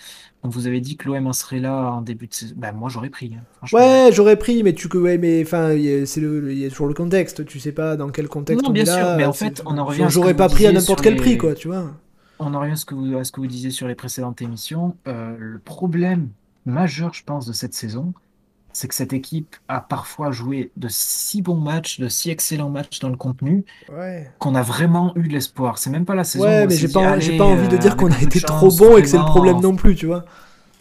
on 0.43 0.51
vous 0.51 0.67
avait 0.67 0.83
dit 0.83 0.99
que 0.99 1.09
l'OM 1.09 1.27
en 1.27 1.33
serait 1.33 1.59
là 1.59 1.91
en 1.91 2.03
début 2.03 2.27
de 2.27 2.35
saison, 2.35 2.55
ben 2.55 2.73
moi 2.73 2.91
j'aurais 2.91 3.09
pris. 3.09 3.33
Hein, 3.35 3.67
ouais, 3.73 4.11
j'aurais 4.13 4.37
pris, 4.37 4.63
mais 4.63 4.75
tu 4.75 4.95
ouais, 4.95 5.17
mais 5.17 5.43
enfin, 5.43 5.71
c'est 6.05 6.21
le, 6.21 6.53
il 6.53 6.59
y 6.59 6.67
a 6.67 6.69
toujours 6.69 6.89
le 6.89 6.93
contexte. 6.93 7.47
Tu 7.47 7.59
sais 7.61 7.73
pas 7.73 7.97
dans 7.97 8.11
quel 8.11 8.29
contexte 8.29 8.63
non, 8.63 8.71
on 8.71 8.73
bien 8.75 8.85
sûr, 8.85 9.17
mais 9.17 9.25
en 9.25 9.33
fait, 9.33 9.63
on 9.65 9.79
en 9.79 9.87
revient. 9.87 10.07
J'aurais 10.09 10.35
pas 10.35 10.51
pris 10.51 10.67
à 10.67 10.73
n'importe 10.73 11.01
quel 11.01 11.17
prix, 11.17 11.39
quoi, 11.39 11.55
tu 11.55 11.69
vois 11.69 11.91
on 12.39 12.55
en 12.55 12.61
revient 12.61 12.73
à 12.73 12.77
ce, 12.77 12.85
que 12.85 12.95
vous, 12.95 13.17
à 13.17 13.25
ce 13.25 13.33
que 13.33 13.41
vous 13.41 13.47
disiez 13.47 13.71
sur 13.71 13.89
les 13.89 13.95
précédentes 13.95 14.43
émissions. 14.43 14.97
Euh, 15.07 15.37
le 15.39 15.59
problème 15.59 16.29
majeur, 16.67 17.13
je 17.15 17.25
pense, 17.25 17.47
de 17.47 17.53
cette 17.53 17.75
saison, 17.75 18.13
c'est 18.73 18.89
que 18.89 18.95
cette 18.95 19.13
équipe 19.13 19.57
a 19.69 19.81
parfois 19.81 20.33
joué 20.33 20.73
de 20.77 20.89
si 20.91 21.43
bons 21.43 21.61
matchs, 21.61 22.01
de 22.01 22.09
si 22.09 22.31
excellents 22.31 22.71
matchs 22.71 22.99
dans 22.99 23.09
le 23.09 23.17
contenu, 23.17 23.65
qu'on 24.39 24.55
a 24.55 24.63
vraiment 24.63 25.13
eu 25.17 25.29
de 25.29 25.33
l'espoir. 25.33 25.79
C'est 25.79 25.91
même 25.91 26.05
pas 26.05 26.15
la 26.15 26.25
saison. 26.25 26.45
Ouais, 26.45 26.67
mais 26.67 26.77
j'ai 26.77 26.89
pas, 26.89 27.17
pas 27.17 27.45
envie 27.45 27.69
de 27.69 27.77
dire 27.77 27.93
euh, 27.93 27.97
qu'on 27.97 28.11
a 28.11 28.21
été 28.21 28.41
trop 28.41 28.71
bon 28.71 28.97
et 28.97 29.03
que 29.03 29.09
c'est 29.09 29.19
le 29.19 29.25
problème 29.25 29.61
non 29.61 29.77
plus, 29.77 29.95
tu 29.95 30.07
vois. 30.07 30.25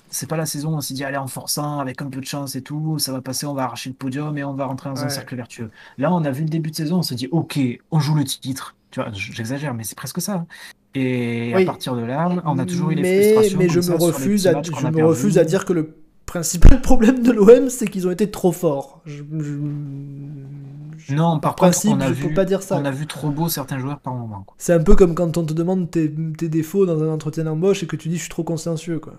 C'est 0.09 0.27
pas 0.27 0.38
la 0.38 0.45
saison 0.45 0.73
où 0.73 0.75
on 0.75 0.81
s'est 0.81 0.93
dit, 0.93 1.03
allez, 1.03 1.17
en 1.17 1.27
forçant, 1.27 1.80
avec 1.80 2.01
un 2.01 2.09
peu 2.09 2.19
de 2.19 2.25
chance 2.25 2.55
et 2.55 2.61
tout, 2.61 2.99
ça 2.99 3.11
va 3.11 3.21
passer, 3.21 3.47
on 3.47 3.53
va 3.53 3.63
arracher 3.63 3.89
le 3.89 3.95
podium 3.95 4.38
et 4.38 4.43
on 4.43 4.53
va 4.53 4.65
rentrer 4.65 4.89
dans 4.89 5.03
un 5.03 5.09
cercle 5.09 5.35
vertueux. 5.35 5.71
Là, 5.97 6.13
on 6.13 6.23
a 6.23 6.30
vu 6.30 6.43
le 6.43 6.49
début 6.49 6.69
de 6.69 6.75
saison, 6.75 6.97
on 6.97 7.01
s'est 7.01 7.15
dit, 7.15 7.27
ok, 7.31 7.59
on 7.89 7.99
joue 7.99 8.13
le 8.13 8.23
titre. 8.23 8.75
Tu 8.91 8.99
vois, 8.99 9.09
j'exagère, 9.11 9.73
mais 9.73 9.84
c'est 9.84 9.97
presque 9.97 10.21
ça. 10.21 10.45
Et 10.95 11.53
à 11.53 11.65
partir 11.65 11.95
de 11.95 12.03
là, 12.03 12.30
on 12.45 12.60
a 12.60 12.65
toujours 12.65 12.91
eu 12.91 12.95
les 12.95 13.02
mais, 13.02 13.34
frustrations. 13.34 13.60
Mais 13.60 13.70
je 13.70 13.80
me 13.80 13.95
refuse, 13.95 14.48
à, 14.48 14.61
je 14.61 14.88
me 14.88 15.06
refuse 15.06 15.38
à 15.38 15.44
dire 15.44 15.65
que 15.65 15.74
le 15.74 15.95
principal 16.26 16.82
problème 16.84 17.24
de 17.24 17.32
l'OM, 17.32 17.70
c'est 17.70 17.88
qu'ils 17.88 18.07
ont 18.07 18.11
été 18.11 18.30
trop 18.30 18.52
forts. 18.52 19.02
non, 21.10 21.40
par, 21.40 21.56
principe, 21.56 21.91
contre, 21.91 22.06
on 22.06 22.07
a 22.07 22.11
vu, 22.11 22.28
peux 22.28 22.34
pas 22.34 22.45
dire 22.45 22.61
ça. 22.61 22.78
On 22.78 22.86
a 22.86 22.91
vu 22.91 23.07
trop 23.07 23.30
beau 23.30 23.49
certains 23.49 23.80
joueurs 23.80 23.99
par 23.99 24.14
moment. 24.14 24.45
C'est 24.57 24.74
un 24.74 24.84
peu 24.84 24.95
comme 24.95 25.15
quand 25.15 25.38
on 25.38 25.45
te 25.45 25.53
demande 25.53 25.90
tes, 25.90 26.14
tes 26.38 26.49
défauts 26.49 26.86
dans 26.86 27.02
un 27.02 27.10
entretien 27.10 27.44
d'embauche 27.45 27.84
et 27.84 27.88
que 27.88 27.95
tu 27.95 28.10
dis 28.10 28.18
je 28.18 28.22
suis 28.22 28.30
trop 28.30 28.44
consciencieux. 28.44 28.99
Quoi. 28.99 29.14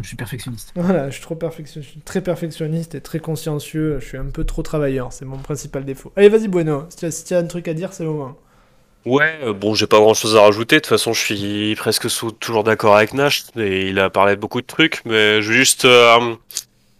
Je 0.00 0.06
suis 0.06 0.16
perfectionniste. 0.16 0.72
Voilà, 0.74 1.10
je 1.10 1.14
suis 1.14 1.22
trop 1.22 1.34
perfectionniste, 1.34 2.04
très 2.04 2.22
perfectionniste 2.22 2.94
et 2.94 3.00
très 3.00 3.20
consciencieux. 3.20 3.98
Je 4.00 4.06
suis 4.06 4.18
un 4.18 4.24
peu 4.24 4.44
trop 4.44 4.62
travailleur, 4.62 5.12
c'est 5.12 5.26
mon 5.26 5.36
principal 5.38 5.84
défaut. 5.84 6.12
Allez, 6.16 6.28
vas-y, 6.28 6.48
Bueno. 6.48 6.86
Si 6.88 6.96
tu 6.96 7.04
as, 7.04 7.10
si 7.10 7.24
tu 7.24 7.34
as 7.34 7.38
un 7.38 7.44
truc 7.44 7.68
à 7.68 7.74
dire, 7.74 7.92
c'est 7.92 8.04
le 8.04 8.10
moment. 8.10 8.36
Ouais, 9.04 9.36
euh, 9.42 9.52
bon, 9.52 9.74
j'ai 9.74 9.88
pas 9.88 9.98
grand 9.98 10.14
chose 10.14 10.36
à 10.36 10.42
rajouter. 10.42 10.76
De 10.76 10.80
toute 10.80 10.88
façon, 10.88 11.12
je 11.12 11.20
suis 11.20 11.74
presque 11.74 12.06
toujours 12.38 12.62
d'accord 12.62 12.96
avec 12.96 13.14
Nash. 13.14 13.44
Il 13.56 13.98
a 13.98 14.10
parlé 14.10 14.36
de 14.36 14.40
beaucoup 14.40 14.60
de 14.60 14.66
trucs, 14.66 15.04
mais 15.04 15.42
je 15.42 15.48
veux 15.48 15.54
juste 15.54 15.84
euh, 15.84 16.36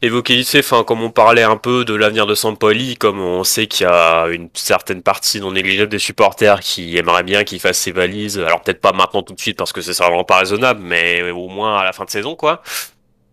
évoquer 0.02 0.34
ici, 0.34 0.58
enfin, 0.58 0.82
comme 0.82 1.00
on 1.02 1.10
parlait 1.10 1.44
un 1.44 1.56
peu 1.56 1.84
de 1.84 1.94
l'avenir 1.94 2.26
de 2.26 2.34
Sampoli, 2.34 2.96
comme 2.96 3.20
on 3.20 3.44
sait 3.44 3.68
qu'il 3.68 3.86
y 3.86 3.88
a 3.88 4.26
une 4.26 4.48
certaine 4.54 5.02
partie 5.02 5.40
non 5.40 5.52
négligeable 5.52 5.90
des 5.90 6.00
supporters 6.00 6.58
qui 6.58 6.96
aimeraient 6.96 7.22
bien 7.22 7.44
qu'il 7.44 7.60
fasse 7.60 7.78
ses 7.78 7.92
valises. 7.92 8.38
Alors 8.38 8.62
peut-être 8.62 8.80
pas 8.80 8.92
maintenant 8.92 9.22
tout 9.22 9.34
de 9.34 9.40
suite 9.40 9.56
parce 9.56 9.72
que 9.72 9.80
c'est 9.80 9.96
vraiment 9.96 10.24
pas 10.24 10.38
raisonnable, 10.38 10.80
mais 10.82 11.30
au 11.30 11.48
moins 11.48 11.78
à 11.78 11.84
la 11.84 11.92
fin 11.92 12.04
de 12.04 12.10
saison, 12.10 12.34
quoi. 12.34 12.62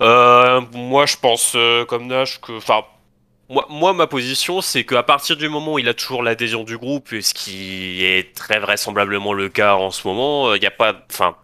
Euh, 0.01 0.61
moi, 0.73 1.07
je 1.07 1.17
pense 1.19 1.57
comme 1.87 2.05
Nash 2.05 2.39
que, 2.39 2.51
enfin, 2.53 2.83
moi, 3.49 3.93
ma 3.93 4.05
position, 4.05 4.61
c'est 4.61 4.83
qu'à 4.83 5.01
partir 5.01 5.35
du 5.35 5.49
moment 5.49 5.73
où 5.73 5.79
il 5.79 5.89
a 5.89 5.95
toujours 5.95 6.21
l'adhésion 6.21 6.63
du 6.63 6.77
groupe, 6.77 7.09
ce 7.19 7.33
qui 7.33 8.03
est 8.05 8.35
très 8.35 8.59
vraisemblablement 8.59 9.33
le 9.33 9.49
cas 9.49 9.75
en 9.75 9.89
ce 9.89 10.07
moment, 10.07 10.53
il 10.53 10.57
euh, 10.57 10.59
n'y 10.59 10.67
a 10.67 10.71
pas. 10.71 10.93
Enfin. 11.11 11.35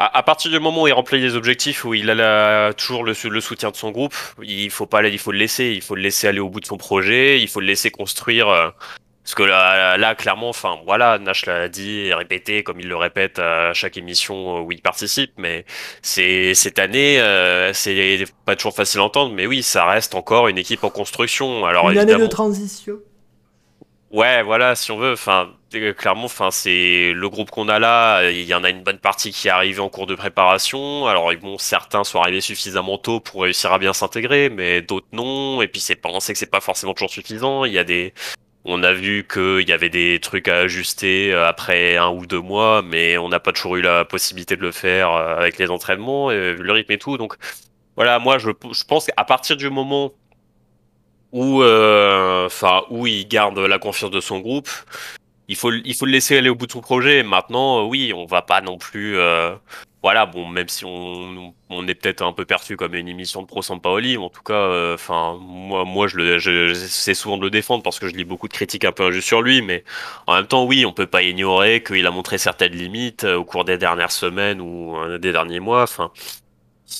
À, 0.00 0.22
partir 0.22 0.52
du 0.52 0.60
moment 0.60 0.82
où 0.82 0.86
il 0.86 0.92
remplit 0.92 1.20
les 1.20 1.34
objectifs, 1.34 1.84
où 1.84 1.92
il 1.92 2.08
a 2.08 2.72
toujours 2.72 3.02
le, 3.02 3.14
soutien 3.14 3.72
de 3.72 3.76
son 3.76 3.90
groupe, 3.90 4.14
il 4.40 4.70
faut 4.70 4.86
pas, 4.86 5.02
il 5.08 5.18
faut 5.18 5.32
le 5.32 5.38
laisser, 5.38 5.72
il 5.74 5.82
faut 5.82 5.96
le 5.96 6.02
laisser 6.02 6.28
aller 6.28 6.38
au 6.38 6.48
bout 6.48 6.60
de 6.60 6.66
son 6.66 6.76
projet, 6.76 7.40
il 7.40 7.48
faut 7.48 7.58
le 7.58 7.66
laisser 7.66 7.90
construire 7.90 8.48
euh, 8.48 8.70
parce 9.28 9.34
que 9.34 9.42
là, 9.42 9.98
là 9.98 10.14
clairement, 10.14 10.48
enfin 10.48 10.78
voilà, 10.86 11.18
Nash 11.18 11.44
l'a 11.44 11.68
dit 11.68 11.98
et 11.98 12.14
répété 12.14 12.62
comme 12.62 12.80
il 12.80 12.88
le 12.88 12.96
répète 12.96 13.38
à 13.38 13.74
chaque 13.74 13.98
émission 13.98 14.62
où 14.62 14.72
il 14.72 14.80
participe, 14.80 15.32
mais 15.36 15.66
c'est 16.00 16.54
cette 16.54 16.78
année, 16.78 17.20
euh, 17.20 17.74
c'est 17.74 18.24
pas 18.46 18.56
toujours 18.56 18.74
facile 18.74 19.00
à 19.00 19.04
entendre, 19.04 19.34
mais 19.34 19.46
oui, 19.46 19.62
ça 19.62 19.84
reste 19.84 20.14
encore 20.14 20.48
une 20.48 20.56
équipe 20.56 20.82
en 20.82 20.88
construction. 20.88 21.66
Alors 21.66 21.90
une 21.90 21.98
année 21.98 22.16
de 22.16 22.26
transition. 22.26 22.94
Ouais, 24.10 24.42
voilà, 24.42 24.74
si 24.74 24.90
on 24.92 24.96
veut. 24.96 25.12
Enfin, 25.12 25.50
clairement, 25.98 26.24
enfin, 26.24 26.50
c'est 26.50 27.12
le 27.12 27.28
groupe 27.28 27.50
qu'on 27.50 27.68
a 27.68 27.78
là. 27.78 28.30
Il 28.30 28.44
y 28.44 28.54
en 28.54 28.64
a 28.64 28.70
une 28.70 28.82
bonne 28.82 28.98
partie 28.98 29.32
qui 29.32 29.48
est 29.48 29.50
arrivée 29.50 29.80
en 29.80 29.90
cours 29.90 30.06
de 30.06 30.14
préparation. 30.14 31.06
Alors, 31.06 31.30
bon, 31.42 31.58
certains 31.58 32.02
sont 32.02 32.18
arrivés 32.18 32.40
suffisamment 32.40 32.96
tôt 32.96 33.20
pour 33.20 33.42
réussir 33.42 33.74
à 33.74 33.78
bien 33.78 33.92
s'intégrer, 33.92 34.48
mais 34.48 34.80
d'autres 34.80 35.08
non. 35.12 35.60
Et 35.60 35.68
puis, 35.68 35.82
c'est 35.82 35.96
pas, 35.96 36.08
on 36.08 36.20
sait 36.20 36.32
que 36.32 36.38
c'est 36.38 36.50
pas 36.50 36.62
forcément 36.62 36.94
toujours 36.94 37.10
suffisant. 37.10 37.66
Il 37.66 37.74
y 37.74 37.78
a 37.78 37.84
des, 37.84 38.14
on 38.68 38.82
a 38.82 38.92
vu 38.92 39.26
qu'il 39.26 39.66
y 39.68 39.72
avait 39.72 39.88
des 39.88 40.20
trucs 40.20 40.46
à 40.46 40.58
ajuster 40.58 41.32
euh, 41.32 41.48
après 41.48 41.96
un 41.96 42.10
ou 42.10 42.26
deux 42.26 42.40
mois, 42.40 42.82
mais 42.82 43.16
on 43.18 43.28
n'a 43.28 43.40
pas 43.40 43.52
toujours 43.52 43.76
eu 43.76 43.82
la 43.82 44.04
possibilité 44.04 44.56
de 44.56 44.62
le 44.62 44.72
faire 44.72 45.10
euh, 45.12 45.36
avec 45.36 45.58
les 45.58 45.70
entraînements, 45.70 46.30
et 46.30 46.54
le 46.54 46.72
rythme 46.72 46.92
et 46.92 46.98
tout. 46.98 47.16
Donc, 47.16 47.34
voilà, 47.96 48.18
moi, 48.18 48.38
je, 48.38 48.50
pense 48.86 49.06
qu'à 49.06 49.24
partir 49.24 49.56
du 49.56 49.70
moment 49.70 50.12
où, 51.32 51.62
euh, 51.62 52.46
enfin, 52.46 52.82
il 53.04 53.26
garde 53.26 53.58
la 53.58 53.78
confiance 53.78 54.10
de 54.10 54.20
son 54.20 54.40
groupe, 54.40 54.68
il 55.48 55.56
faut, 55.56 55.72
il 55.72 55.94
faut 55.94 56.04
le 56.04 56.12
laisser 56.12 56.36
aller 56.36 56.50
au 56.50 56.54
bout 56.54 56.66
de 56.66 56.72
son 56.72 56.82
projet. 56.82 57.22
Maintenant, 57.22 57.86
oui, 57.86 58.12
on 58.14 58.26
va 58.26 58.42
pas 58.42 58.60
non 58.60 58.76
plus. 58.76 59.16
Voilà, 60.02 60.26
bon, 60.26 60.46
même 60.46 60.68
si 60.68 60.84
on, 60.84 61.54
on 61.70 61.88
est 61.88 61.94
peut-être 61.94 62.22
un 62.22 62.32
peu 62.32 62.44
perçu 62.44 62.76
comme 62.76 62.94
une 62.94 63.08
émission 63.08 63.42
de 63.42 63.46
Pro 63.46 63.62
Sampaoli, 63.62 64.16
en 64.16 64.30
tout 64.30 64.42
cas, 64.42 64.54
euh, 64.54 64.94
enfin, 64.94 65.38
moi, 65.40 65.84
moi, 65.84 66.06
je 66.06 66.16
le, 66.16 66.38
j'essaie 66.38 67.14
souvent 67.14 67.36
de 67.36 67.42
le 67.42 67.50
défendre 67.50 67.82
parce 67.82 67.98
que 67.98 68.08
je 68.08 68.14
lis 68.14 68.24
beaucoup 68.24 68.46
de 68.46 68.52
critiques 68.52 68.84
un 68.84 68.92
peu 68.92 69.04
injustes 69.04 69.26
sur 69.26 69.42
lui, 69.42 69.60
mais 69.60 69.84
en 70.26 70.36
même 70.36 70.46
temps, 70.46 70.64
oui, 70.64 70.86
on 70.86 70.92
peut 70.92 71.06
pas 71.06 71.22
ignorer 71.22 71.82
qu'il 71.82 72.06
a 72.06 72.10
montré 72.12 72.38
certaines 72.38 72.74
limites 72.74 73.24
au 73.24 73.44
cours 73.44 73.64
des 73.64 73.76
dernières 73.76 74.12
semaines 74.12 74.60
ou 74.60 74.96
des 75.18 75.32
derniers 75.32 75.60
mois. 75.60 75.82
Enfin, 75.82 76.12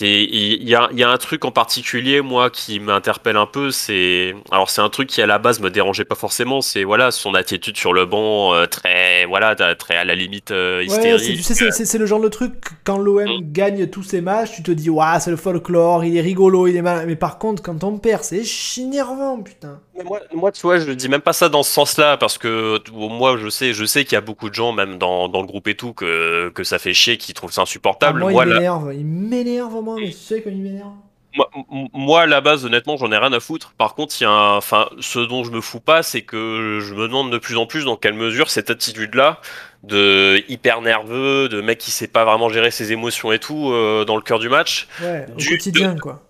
il 0.01 0.69
y 0.69 0.75
a, 0.75 0.89
y 0.93 1.03
a, 1.03 1.11
un 1.11 1.17
truc 1.17 1.45
en 1.45 1.51
particulier 1.51 2.21
moi 2.21 2.51
qui 2.51 2.79
m'interpelle 2.79 3.37
un 3.37 3.47
peu 3.47 3.71
c'est 3.71 4.35
alors 4.51 4.69
c'est 4.69 4.83
un 4.83 4.91
truc 4.91 5.09
qui 5.09 5.23
à 5.23 5.27
la 5.27 5.39
base 5.39 5.61
me 5.61 5.71
dérangeait 5.71 6.05
pas 6.05 6.15
forcément 6.15 6.61
c'est 6.61 6.85
voilà 6.85 7.11
son 7.11 7.35
attitude 7.35 7.77
sur 7.77 7.95
le 7.95 8.05
banc 8.05 8.55
euh, 8.55 8.67
très 8.67 9.25
voilà 9.25 9.57
très 9.57 9.97
à 9.97 10.05
la 10.05 10.15
limite 10.15 10.51
euh, 10.51 10.85
hystérique 10.85 11.35
ouais, 11.61 11.71
c'est 11.71 11.99
le 11.99 12.07
genre 12.07 12.21
de 12.21 12.29
truc 12.29 12.53
quand 12.85 12.99
l'OM 12.99 13.25
mm. 13.25 13.53
gagne 13.53 13.87
tous 13.87 14.03
ses 14.03 14.21
matchs 14.21 14.53
tu 14.57 14.63
te 14.63 14.71
dis 14.71 14.91
waouh 14.91 15.21
c'est 15.21 15.31
le 15.31 15.37
folklore 15.37 16.05
il 16.05 16.17
est 16.17 16.21
rigolo 16.21 16.67
il 16.67 16.77
est 16.77 16.83
mal 16.83 17.07
mais 17.07 17.17
par 17.17 17.39
contre 17.39 17.63
quand 17.63 17.83
on 17.83 17.99
perd 17.99 18.23
c'est 18.23 18.45
chinervant 18.45 19.41
putain 19.41 19.81
moi, 20.05 20.21
moi, 20.33 20.53
tu 20.53 20.63
vois, 20.63 20.79
je 20.79 20.91
dis 20.93 21.09
même 21.09 21.21
pas 21.21 21.33
ça 21.33 21.49
dans 21.49 21.63
ce 21.63 21.73
sens-là, 21.73 22.17
parce 22.17 22.39
que 22.39 22.79
moi, 22.93 23.37
je 23.37 23.49
sais, 23.49 23.73
je 23.73 23.85
sais 23.85 24.05
qu'il 24.05 24.15
y 24.15 24.17
a 24.17 24.21
beaucoup 24.21 24.49
de 24.49 24.55
gens, 24.55 24.73
même 24.73 24.99
dans, 24.99 25.29
dans, 25.29 25.41
le 25.41 25.47
groupe 25.47 25.69
et 25.69 25.75
tout, 25.75 25.93
que, 25.93 26.51
que 26.51 26.65
ça 26.65 26.79
fait 26.79 26.95
chier, 26.95 27.19
qui 27.19 27.35
trouvent 27.35 27.53
ça 27.53 27.63
insupportable. 27.63 28.23
Ah, 28.25 28.31
moi, 28.31 28.45
il 28.45 28.53
m'énerve, 28.53 28.95
il 28.95 29.07
m'énerve, 29.07 29.78
moi, 29.83 29.97
mais 29.99 30.07
tu 30.07 30.13
sais 30.13 30.43
qu'il 30.43 30.57
m'énerve. 30.57 30.93
Moi, 31.35 31.51
moi, 31.93 32.23
à 32.23 32.27
la 32.27 32.41
base, 32.41 32.65
honnêtement, 32.65 32.97
j'en 32.97 33.13
ai 33.13 33.19
rien 33.19 33.33
à 33.33 33.41
foutre. 33.41 33.73
Par 33.77 33.95
contre, 33.95 34.15
il 34.21 34.25
y 34.25 34.27
a 34.27 34.31
un... 34.31 34.57
enfin, 34.57 34.89
ce 34.99 35.19
dont 35.19 35.45
je 35.45 35.51
me 35.51 35.61
fous 35.61 35.81
pas, 35.81 36.03
c'est 36.03 36.23
que 36.23 36.81
je 36.81 36.95
me 36.95 37.07
demande 37.07 37.31
de 37.31 37.39
plus 37.39 37.57
en 37.57 37.67
plus 37.67 37.85
dans 37.85 37.97
quelle 37.97 38.15
mesure 38.15 38.51
cette 38.51 38.71
attitude-là, 38.71 39.41
de 39.83 40.43
hyper 40.49 40.81
nerveux, 40.81 41.49
de 41.49 41.61
mec 41.61 41.79
qui 41.79 41.91
sait 41.91 42.09
pas 42.09 42.25
vraiment 42.25 42.49
gérer 42.49 42.71
ses 42.71 42.93
émotions 42.93 43.31
et 43.31 43.39
tout, 43.39 43.71
euh, 43.71 44.05
dans 44.05 44.17
le 44.17 44.23
cœur 44.23 44.39
du 44.39 44.49
match. 44.49 44.89
Ouais, 45.03 45.27
au 45.31 45.37
quotidien, 45.37 45.97
quoi 45.97 46.23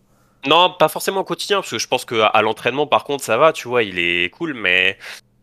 non, 0.46 0.70
pas 0.78 0.88
forcément 0.88 1.20
au 1.20 1.24
quotidien, 1.24 1.58
parce 1.58 1.70
que 1.70 1.78
je 1.78 1.88
pense 1.88 2.04
qu'à 2.04 2.40
l'entraînement, 2.42 2.86
par 2.86 3.04
contre, 3.04 3.24
ça 3.24 3.36
va, 3.36 3.52
tu 3.52 3.68
vois, 3.68 3.82
il 3.82 3.98
est 3.98 4.30
cool, 4.30 4.54
mais 4.54 4.96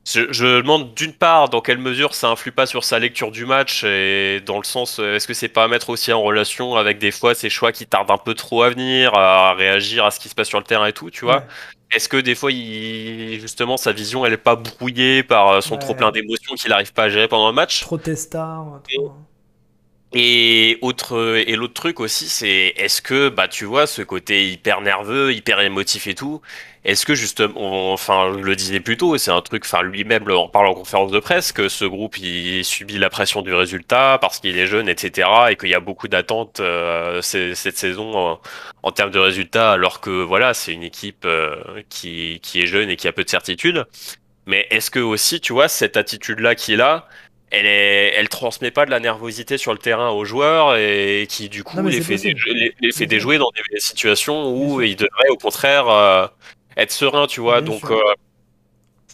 je, 0.06 0.32
je 0.32 0.62
demande 0.62 0.94
d'une 0.94 1.14
part 1.14 1.50
dans 1.50 1.62
quelle 1.62 1.80
mesure 1.80 2.14
ça 2.14 2.30
influe 2.30 2.52
pas 2.52 2.66
sur 2.66 2.84
sa 2.84 3.00
lecture 3.00 3.32
du 3.32 3.46
match, 3.46 3.84
et 3.84 4.42
dans 4.46 4.58
le 4.58 4.64
sens, 4.64 5.00
euh, 5.00 5.16
est-ce 5.16 5.28
que 5.28 5.34
c'est 5.34 5.50
pas 5.50 5.64
à 5.64 5.68
mettre 5.68 5.90
aussi 5.90 6.14
en 6.14 6.22
relation 6.22 6.76
avec 6.76 7.00
des 7.00 7.12
fois 7.12 7.34
ses 7.36 7.50
choix 7.50 7.72
qui 7.72 7.88
tardent 7.88 8.12
un 8.12 8.18
peu 8.18 8.34
trop 8.36 8.64
à 8.64 8.70
venir, 8.70 9.14
à 9.16 9.54
réagir 9.54 10.06
à 10.06 10.12
ce 10.12 10.20
qui 10.20 10.30
se 10.30 10.36
passe 10.36 10.48
sur 10.48 10.60
le 10.60 10.64
terrain 10.66 10.88
et 10.88 10.94
tout, 10.94 11.10
tu 11.10 11.26
vois? 11.26 11.46
Est-ce 11.92 12.10
que 12.10 12.18
des 12.18 12.36
fois, 12.36 12.52
il, 12.52 13.40
justement, 13.40 13.78
sa 13.78 13.92
vision, 13.94 14.26
elle 14.26 14.34
est 14.34 14.38
pas 14.38 14.56
brouillée 14.56 15.24
par 15.24 15.50
euh, 15.50 15.62
son 15.62 15.78
trop 15.78 15.96
plein 15.96 16.12
d'émotions 16.12 16.56
qu'il 16.56 16.70
n'arrive 16.70 16.94
pas 16.94 17.04
à 17.04 17.10
gérer 17.10 17.28
pendant 17.28 17.48
le 17.48 17.56
match? 17.56 17.82
Trop 17.82 17.98
testard. 17.98 18.82
Trop... 18.90 19.14
Et 20.18 20.78
autre 20.82 21.36
et 21.46 21.58
l'autre 21.58 21.74
truc 21.74 22.00
aussi, 22.00 22.30
c'est 22.30 22.74
est-ce 22.78 23.02
que 23.02 23.28
bah 23.28 23.50
tu 23.50 23.66
vois 23.66 23.86
ce 23.86 24.02
côté 24.02 24.50
hyper 24.50 24.80
nerveux, 24.80 25.34
hyper 25.34 25.60
émotif 25.60 26.08
et 26.08 26.16
tout, 26.16 26.42
est-ce 26.86 27.06
que 27.06 27.16
justement, 27.16 27.92
enfin 27.92 28.32
je 28.38 28.42
le 28.42 28.56
disais 28.56 28.80
plus 28.80 28.96
tôt, 28.96 29.18
c'est 29.18 29.32
un 29.32 29.42
truc, 29.42 29.66
enfin 29.66 29.82
lui-même 29.84 30.30
en 30.32 30.48
parle 30.48 30.68
en 30.68 30.74
conférence 30.74 31.12
de 31.12 31.20
presse 31.20 31.52
que 31.52 31.68
ce 31.68 31.84
groupe 31.84 32.18
il 32.18 32.64
subit 32.64 32.98
la 32.98 33.10
pression 33.10 33.42
du 33.42 33.54
résultat 33.54 34.18
parce 34.22 34.40
qu'il 34.40 34.58
est 34.58 34.68
jeune, 34.68 34.88
etc. 34.88 35.28
et 35.50 35.58
qu'il 35.58 35.70
y 35.70 35.76
a 35.76 35.82
beaucoup 35.82 36.08
d'attentes 36.08 36.62
euh, 36.62 37.22
cette 37.22 37.78
saison 37.78 38.40
en, 38.84 38.92
termes 38.94 39.12
de 39.12 39.20
résultats, 39.20 39.74
alors 39.74 40.00
que 40.00 40.24
voilà 40.24 40.54
c'est 40.54 40.72
une 40.72 40.84
équipe 40.84 41.26
euh, 41.26 41.58
qui 41.90 42.40
qui 42.42 42.62
est 42.62 42.68
jeune 42.68 42.90
et 42.90 42.96
qui 42.96 43.10
a 43.10 43.12
peu 43.12 43.26
de 43.26 43.30
certitude. 43.30 43.86
Mais 44.48 44.68
est-ce 44.70 44.92
que 44.92 45.00
aussi 45.00 45.42
tu 45.42 45.54
vois 45.54 45.68
cette 45.68 45.98
attitude 45.98 46.40
là 46.40 46.56
qu'il 46.56 46.82
a 46.82 47.08
elle, 47.56 47.66
est, 47.66 48.14
elle 48.16 48.30
transmet 48.30 48.72
pas 48.72 48.86
de 48.86 48.92
la 48.92 49.00
nervosité 49.00 49.58
sur 49.58 49.72
le 49.72 49.80
terrain 49.80 50.10
aux 50.10 50.26
joueurs 50.26 50.76
et 50.76 51.26
qui 51.30 51.50
du 51.50 51.64
coup 51.64 51.82
les, 51.88 52.02
fait 52.02 52.18
les, 52.82 52.92
fait 52.92 53.06
déjouer 53.06 53.38
dans 53.38 53.52
des 53.52 53.80
situations 53.80 54.52
où 54.54 54.82
ils 54.82 54.96
devraient 54.96 55.30
au 55.30 55.38
contraire 55.38 55.88
euh, 55.88 56.28
être 56.76 56.92
sereins, 56.92 57.28
tu 57.28 57.40
vois. 57.40 57.62
Donc 57.62 57.90
euh, 57.90 57.98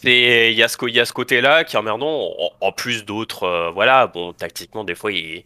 il 0.04 0.52
y 0.54 0.62
a 0.62 0.68
ce, 0.68 0.76
y 0.88 1.00
a 1.00 1.04
ce 1.04 1.12
côté-là 1.12 1.64
qui 1.64 1.76
est 1.76 1.78
emmerdant, 1.78 2.32
en, 2.60 2.72
plus 2.72 3.04
d'autres, 3.04 3.44
euh, 3.44 3.70
voilà, 3.70 4.08
bon, 4.08 4.32
tactiquement, 4.32 4.82
des 4.82 4.96
fois, 4.96 5.12
il, 5.12 5.44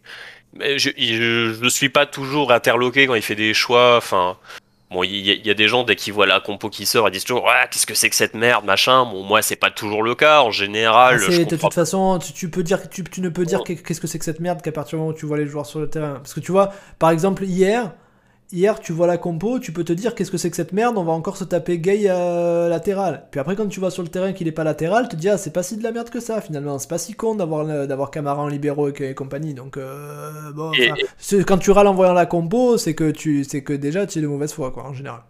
je, 0.59 0.89
je, 0.97 1.69
suis 1.69 1.89
pas 1.89 2.07
toujours 2.07 2.51
interloqué 2.51 3.05
quand 3.05 3.13
il 3.13 3.21
fait 3.21 3.35
des 3.35 3.53
choix, 3.53 3.97
enfin, 3.97 4.37
Bon, 4.89 5.03
il 5.03 5.17
y, 5.17 5.49
a 5.49 5.53
des 5.53 5.67
gens, 5.67 5.83
dès 5.83 5.97
qu'ils 5.97 6.13
voient 6.13 6.25
la 6.25 6.39
compo 6.39 6.69
qui 6.69 6.85
sort, 6.85 7.09
ils 7.09 7.11
disent 7.11 7.25
toujours 7.25 7.49
ah, 7.49 7.67
Qu'est-ce 7.67 7.85
que 7.85 7.93
c'est 7.93 8.09
que 8.09 8.15
cette 8.15 8.35
merde, 8.35 8.63
machin 8.63 9.03
Bon, 9.03 9.21
moi, 9.21 9.41
c'est 9.41 9.57
pas 9.57 9.69
toujours 9.69 10.01
le 10.01 10.15
cas. 10.15 10.41
En 10.41 10.51
général. 10.51 11.19
Ah, 11.21 11.43
de 11.43 11.55
toute 11.57 11.73
façon, 11.73 12.19
tu, 12.19 12.49
peux 12.49 12.63
dire, 12.63 12.89
tu, 12.89 13.03
tu 13.03 13.19
ne 13.19 13.27
peux 13.27 13.43
dire 13.43 13.63
qu'est-ce 13.65 13.99
que 13.99 14.07
c'est 14.07 14.17
que 14.17 14.23
cette 14.23 14.39
merde 14.39 14.61
qu'à 14.61 14.71
partir 14.71 14.91
du 14.91 15.01
moment 15.01 15.11
où 15.11 15.13
tu 15.13 15.25
vois 15.25 15.37
les 15.37 15.45
joueurs 15.45 15.65
sur 15.65 15.79
le 15.79 15.89
terrain. 15.89 16.15
Parce 16.15 16.33
que 16.33 16.39
tu 16.39 16.53
vois, 16.53 16.71
par 16.99 17.09
exemple, 17.09 17.43
hier, 17.43 17.91
Hier, 18.53 18.79
tu 18.79 18.93
vois 18.93 19.07
la 19.07 19.17
compo, 19.17 19.59
tu 19.59 19.73
peux 19.73 19.83
te 19.83 19.91
dire 19.91 20.15
qu'est-ce 20.15 20.31
que 20.31 20.37
c'est 20.37 20.49
que 20.49 20.55
cette 20.55 20.71
merde, 20.71 20.97
on 20.97 21.03
va 21.03 21.11
encore 21.11 21.35
se 21.35 21.43
taper 21.43 21.79
gay 21.79 22.05
euh, 22.05 22.69
latéral. 22.69 23.25
Puis 23.29 23.41
après, 23.41 23.57
quand 23.57 23.67
tu 23.67 23.81
vois 23.81 23.91
sur 23.91 24.03
le 24.03 24.07
terrain 24.07 24.31
qu'il 24.31 24.47
est 24.47 24.53
pas 24.53 24.63
latéral, 24.63 25.09
tu 25.09 25.17
te 25.17 25.21
dis, 25.21 25.27
ah, 25.27 25.37
c'est 25.37 25.51
pas 25.51 25.63
si 25.63 25.75
de 25.75 25.83
la 25.83 25.91
merde 25.91 26.09
que 26.09 26.21
ça, 26.21 26.39
finalement. 26.39 26.79
C'est 26.79 26.89
pas 26.89 26.97
si 26.97 27.13
con 27.13 27.35
d'avoir, 27.35 27.65
d'avoir 27.65 28.09
Camara 28.09 28.41
en 28.41 28.47
libéraux 28.47 28.87
et, 28.87 29.13
compagnie. 29.13 29.53
Donc, 29.53 29.75
euh, 29.75 30.53
bon, 30.53 30.71
quand 31.45 31.57
tu 31.57 31.71
râles 31.71 31.87
en 31.87 31.93
voyant 31.93 32.13
la 32.13 32.25
compo, 32.25 32.77
c'est 32.77 32.95
que, 32.95 33.11
tu, 33.11 33.43
c'est 33.43 33.63
que 33.63 33.73
déjà, 33.73 34.07
tu 34.07 34.19
es 34.19 34.21
de 34.21 34.27
mauvaise 34.27 34.53
foi, 34.53 34.71
quoi, 34.71 34.85
en 34.85 34.93
général. 34.93 35.23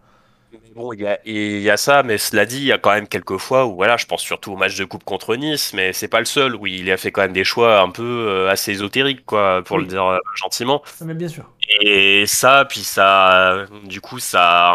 Bon, 0.75 0.93
il 0.93 1.01
y 1.01 1.07
a, 1.07 1.19
y 1.25 1.69
a 1.69 1.77
ça, 1.77 2.03
mais 2.03 2.17
cela 2.17 2.45
dit, 2.45 2.57
il 2.57 2.65
y 2.65 2.71
a 2.71 2.77
quand 2.77 2.91
même 2.93 3.07
quelques 3.07 3.37
fois 3.37 3.65
où, 3.65 3.75
voilà, 3.75 3.97
je 3.97 4.05
pense 4.05 4.21
surtout 4.21 4.53
au 4.53 4.57
match 4.57 4.77
de 4.77 4.85
coupe 4.85 5.03
contre 5.03 5.35
Nice, 5.35 5.73
mais 5.73 5.93
c'est 5.93 6.07
pas 6.07 6.19
le 6.19 6.25
seul, 6.25 6.55
où 6.55 6.67
il 6.67 6.91
a 6.91 6.97
fait 6.97 7.11
quand 7.11 7.21
même 7.21 7.33
des 7.33 7.43
choix 7.43 7.79
un 7.79 7.89
peu 7.89 8.03
euh, 8.03 8.49
assez 8.49 8.71
ésotériques, 8.71 9.25
quoi, 9.25 9.63
pour 9.63 9.79
le 9.79 9.85
dire 9.85 10.19
gentiment. 10.35 10.83
Mais 11.01 11.13
bien 11.13 11.27
sûr. 11.27 11.45
Et 11.81 12.25
ça, 12.27 12.65
puis 12.65 12.81
ça, 12.81 13.65
du 13.85 14.01
coup, 14.01 14.19
ça, 14.19 14.73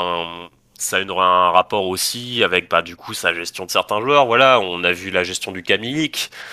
ça 0.83 0.97
a 0.97 1.01
un 1.01 1.51
rapport 1.51 1.87
aussi 1.87 2.43
avec, 2.43 2.69
bah, 2.69 2.83
du 2.83 2.97
coup, 2.97 3.15
sa 3.15 3.33
gestion 3.33 3.65
de 3.65 3.71
certains 3.71 4.01
joueurs. 4.01 4.27
Voilà, 4.27 4.61
on 4.61 4.83
a 4.85 4.93
vu 4.93 5.11
la 5.11 5.25
gestion 5.25 5.53
du 5.53 5.63
Camille. 5.63 6.11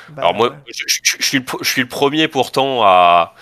Bah, 0.10 0.22
Alors 0.22 0.36
moi, 0.36 0.56
je, 0.68 0.84
suis 1.26 1.40
le, 1.40 1.46
je 1.62 1.70
suis 1.70 1.82
le 1.82 1.88
premier 1.88 2.28
pourtant 2.28 2.84
à, 2.84 3.34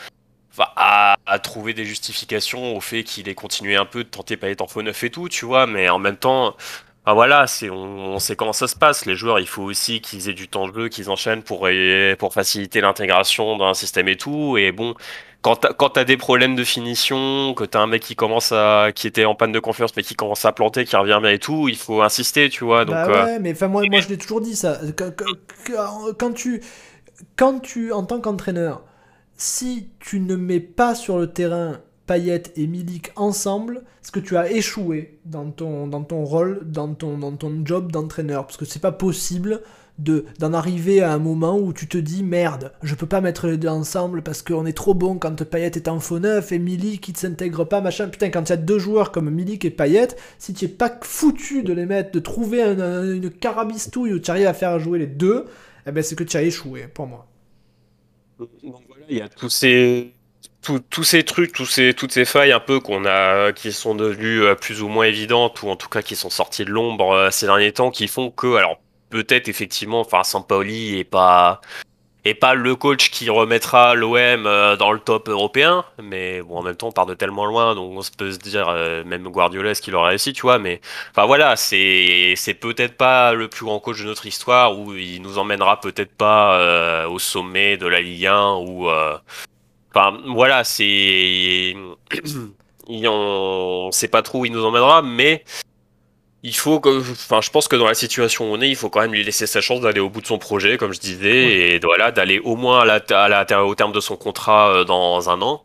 à, 0.60 1.18
à, 1.26 1.40
trouver 1.40 1.74
des 1.74 1.86
justifications 1.86 2.76
au 2.76 2.82
fait 2.82 3.04
qu'il 3.04 3.30
ait 3.30 3.36
continué 3.36 3.76
un 3.76 3.86
peu 3.86 4.04
de 4.04 4.10
tenter 4.10 4.38
pas 4.38 4.48
en 4.60 4.68
faux 4.68 4.82
neuf 4.82 5.04
et 5.04 5.10
tout, 5.10 5.30
tu 5.30 5.46
vois, 5.46 5.68
mais 5.68 5.90
en 5.90 6.00
même 6.00 6.18
temps, 6.18 6.56
voilà, 7.06 7.48
c'est 7.48 7.70
on, 7.70 8.20
sait 8.20 8.36
comment 8.36 8.54
ça 8.54 8.68
se 8.68 8.76
passe. 8.76 9.06
Les 9.06 9.16
joueurs, 9.16 9.40
il 9.40 9.48
faut 9.48 9.64
aussi 9.64 10.02
qu'ils 10.02 10.30
aient 10.30 10.34
du 10.34 10.48
temps 10.48 10.68
de 10.68 10.74
jeu, 10.74 10.90
qu'ils 10.90 11.10
enchaînent 11.10 11.44
pour 11.44 11.68
pour 12.20 12.34
faciliter 12.34 12.82
l'intégration 12.82 13.58
dans 13.58 13.68
un 13.68 13.74
système 13.74 14.08
et 14.10 14.18
tout. 14.18 14.58
Et 14.58 14.72
bon, 14.72 14.94
quand 15.42 15.90
t'as, 15.90 16.04
des 16.04 16.18
problèmes 16.18 16.56
de 16.56 16.64
finition, 16.64 17.54
que 17.54 17.64
t'as 17.64 17.80
un 17.80 17.88
mec 17.88 18.02
qui 18.02 18.16
commence 18.16 18.52
à, 18.52 18.92
qui 18.94 19.08
était 19.08 19.26
en 19.26 19.36
panne 19.36 19.52
de 19.52 19.60
confiance, 19.60 19.96
mais 19.96 20.04
qui 20.04 20.16
commence 20.16 20.44
à 20.44 20.52
planter, 20.52 20.84
qui 20.84 20.96
revient 20.96 21.20
bien 21.22 21.32
et 21.32 21.40
tout, 21.40 21.70
il 21.70 21.78
faut 21.78 22.02
insister, 22.02 22.50
tu 22.50 22.66
vois. 22.66 22.84
Donc, 22.84 22.96
bah 22.96 23.08
ouais, 23.08 23.36
euh, 23.36 23.40
mais 23.40 23.54
enfin 23.54 23.68
moi, 23.68 23.84
moi 23.90 24.02
je 24.02 24.10
l'ai 24.10 24.18
toujours 24.18 24.42
dit 24.42 24.56
ça. 24.56 24.80
Quand, 24.98 26.34
tu, 26.34 26.62
quand 27.38 27.60
tu, 27.60 27.94
en 27.94 28.04
tant 28.04 28.20
qu'entraîneur, 28.20 28.82
si 29.38 29.90
tu 30.00 30.20
ne 30.20 30.36
mets 30.36 30.60
pas 30.60 30.96
sur 30.96 31.18
le 31.18 31.28
terrain 31.28 31.80
Payet 32.08 32.44
et 32.56 32.68
Milik 32.68 33.12
ensemble, 33.16 33.84
c'est 34.02 34.14
que 34.14 34.20
tu 34.20 34.38
as 34.38 34.52
échoué 34.52 35.20
dans 35.26 35.52
ton, 35.52 35.88
dans 35.88 36.04
ton 36.04 36.24
rôle, 36.24 36.62
dans 36.66 36.94
ton, 36.94 37.18
dans 37.18 37.36
ton 37.36 37.62
job 37.66 37.92
d'entraîneur, 37.92 38.46
parce 38.46 38.58
que 38.58 38.66
c'est 38.66 38.82
pas 38.82 38.94
possible 38.94 39.62
de 40.00 40.26
d'en 40.40 40.54
arriver 40.54 41.02
à 41.02 41.12
un 41.12 41.18
moment 41.18 41.58
où 41.58 41.74
tu 41.74 41.88
te 41.88 41.98
dis 41.98 42.24
merde, 42.24 42.72
je 42.84 42.94
peux 42.94 43.08
pas 43.08 43.20
mettre 43.20 43.48
les 43.48 43.58
deux 43.58 43.68
ensemble 43.68 44.22
parce 44.22 44.44
qu'on 44.44 44.66
est 44.68 44.78
trop 44.78 44.94
bon 44.94 45.18
quand 45.18 45.44
Payet 45.44 45.72
est 45.76 45.88
en 45.88 46.00
faux 46.00 46.20
neuf 46.20 46.52
et 46.52 46.60
Milik 46.60 47.02
qui 47.02 47.14
ne 47.14 47.18
s'intègre 47.18 47.66
pas, 47.66 47.82
machin. 47.82 48.08
Putain, 48.08 48.30
quand 48.30 48.44
il 48.44 48.50
y 48.50 48.54
a 48.54 48.58
deux 48.58 48.80
joueurs 48.80 49.12
comme 49.12 49.30
Milik 49.30 49.66
et 49.66 49.72
Payet, 49.72 50.10
si 50.38 50.54
tu 50.54 50.66
es 50.66 50.68
pas 50.68 51.00
foutu 51.02 51.64
de 51.64 51.74
les 51.74 51.86
mettre, 51.86 52.12
de 52.12 52.20
trouver 52.20 52.62
une 52.62 53.30
carabistouille 53.32 54.14
où 54.14 54.20
tu 54.20 54.30
arrives 54.32 54.48
à 54.48 54.54
faire 54.54 54.80
jouer 54.80 55.00
les 55.00 55.08
deux, 55.08 55.46
eh 55.88 55.92
ben 55.92 56.04
c'est 56.04 56.16
que 56.16 56.24
tu 56.24 56.38
as 56.38 56.44
échoué 56.44 56.88
pour 56.94 57.08
moi. 57.08 57.28
Donc 58.40 58.50
il 59.10 59.18
y 59.18 59.22
a 59.22 59.30
tous 59.30 59.50
ces 59.50 60.14
tous 60.90 61.04
ces 61.04 61.24
trucs, 61.24 61.54
tous 61.54 61.66
ces, 61.66 61.94
toutes 61.94 62.12
ces 62.12 62.26
failles 62.26 62.52
un 62.52 62.60
peu 62.60 62.80
qu'on 62.80 63.06
a, 63.06 63.54
qui 63.54 63.72
sont 63.72 63.96
devenues 63.96 64.44
euh, 64.44 64.56
plus 64.56 64.82
ou 64.82 64.90
moins 64.90 65.06
évidentes, 65.06 65.62
ou 65.64 65.70
en 65.70 65.76
tout 65.78 65.88
cas 65.88 66.02
qui 66.02 66.16
sont 66.16 66.30
sorties 66.30 66.66
de 66.66 66.72
l'ombre 66.72 67.12
euh, 67.12 67.32
ces 67.32 67.46
derniers 67.46 67.72
temps, 67.72 67.92
qui 67.92 68.08
font 68.08 68.32
que, 68.32 68.56
alors 68.56 68.80
peut-être 69.10 69.48
effectivement, 69.48 70.02
enfin, 70.02 70.24
Sampaoli 70.24 70.98
est 70.98 71.04
pas 71.06 71.62
et 72.30 72.34
pas 72.34 72.54
le 72.54 72.76
coach 72.76 73.10
qui 73.10 73.30
remettra 73.30 73.96
l'OM 73.96 74.44
dans 74.78 74.92
le 74.92 75.00
top 75.00 75.30
européen. 75.30 75.86
Mais 76.02 76.42
bon, 76.42 76.58
en 76.58 76.64
même 76.64 76.76
temps, 76.76 76.88
on 76.88 76.92
part 76.92 77.06
de 77.06 77.14
tellement 77.14 77.46
loin, 77.46 77.76
donc 77.76 77.92
on 77.98 78.02
peut 78.18 78.32
se 78.32 78.38
dire, 78.38 78.72
même 79.06 79.28
Guardiola, 79.30 79.76
ce 79.76 79.82
qu'il 79.82 79.96
aurait 79.96 80.10
réussi, 80.10 80.34
tu 80.34 80.42
vois. 80.42 80.60
Mais 80.60 80.82
enfin 81.12 81.26
voilà, 81.26 81.56
c'est 81.56 82.36
peut-être 82.60 82.98
pas 82.98 83.34
le 83.34 83.48
plus 83.48 83.66
grand 83.66 83.80
coach 83.80 84.00
de 84.00 84.06
notre 84.06 84.26
histoire, 84.26 84.78
où 84.78 84.94
il 84.94 85.22
nous 85.22 85.38
emmènera 85.38 85.80
peut-être 85.80 86.16
pas 86.16 87.08
au 87.08 87.20
sommet 87.20 87.78
de 87.78 87.88
la 87.88 88.02
Ligue 88.02 88.28
1 88.28 88.54
ou 88.56 88.90
Enfin, 89.98 90.20
voilà, 90.28 90.64
c'est. 90.64 91.76
on 92.88 93.90
sait 93.92 94.08
pas 94.08 94.22
trop 94.22 94.42
où 94.42 94.46
il 94.46 94.52
nous 94.52 94.64
emmènera, 94.64 95.02
mais 95.02 95.44
il 96.44 96.56
faut 96.56 96.80
que. 96.80 97.00
Enfin, 97.12 97.42
je 97.42 97.50
pense 97.50 97.68
que 97.68 97.76
dans 97.76 97.88
la 97.88 97.94
situation 97.94 98.52
où 98.52 98.56
on 98.56 98.62
est, 98.62 98.70
il 98.70 98.76
faut 98.76 98.90
quand 98.90 99.02
même 99.02 99.14
lui 99.14 99.24
laisser 99.24 99.48
sa 99.48 99.62
chance 99.62 99.82
d'aller 99.82 100.00
au 100.00 100.10
bout 100.10 100.22
de 100.22 100.28
son 100.28 100.38
projet, 100.38 100.78
comme 100.78 100.94
je 100.94 101.00
disais, 101.00 101.76
et 101.76 101.80
voilà, 101.80 102.12
d'aller 102.12 102.40
au 102.40 102.56
moins 102.56 102.82
à 102.82 102.86
la, 102.86 103.66
au 103.66 103.76
terme 103.76 103.92
de 103.92 104.00
son 104.00 104.16
contrat 104.16 104.70
euh, 104.72 104.84
dans 104.84 105.30
un 105.30 105.42
an. 105.42 105.64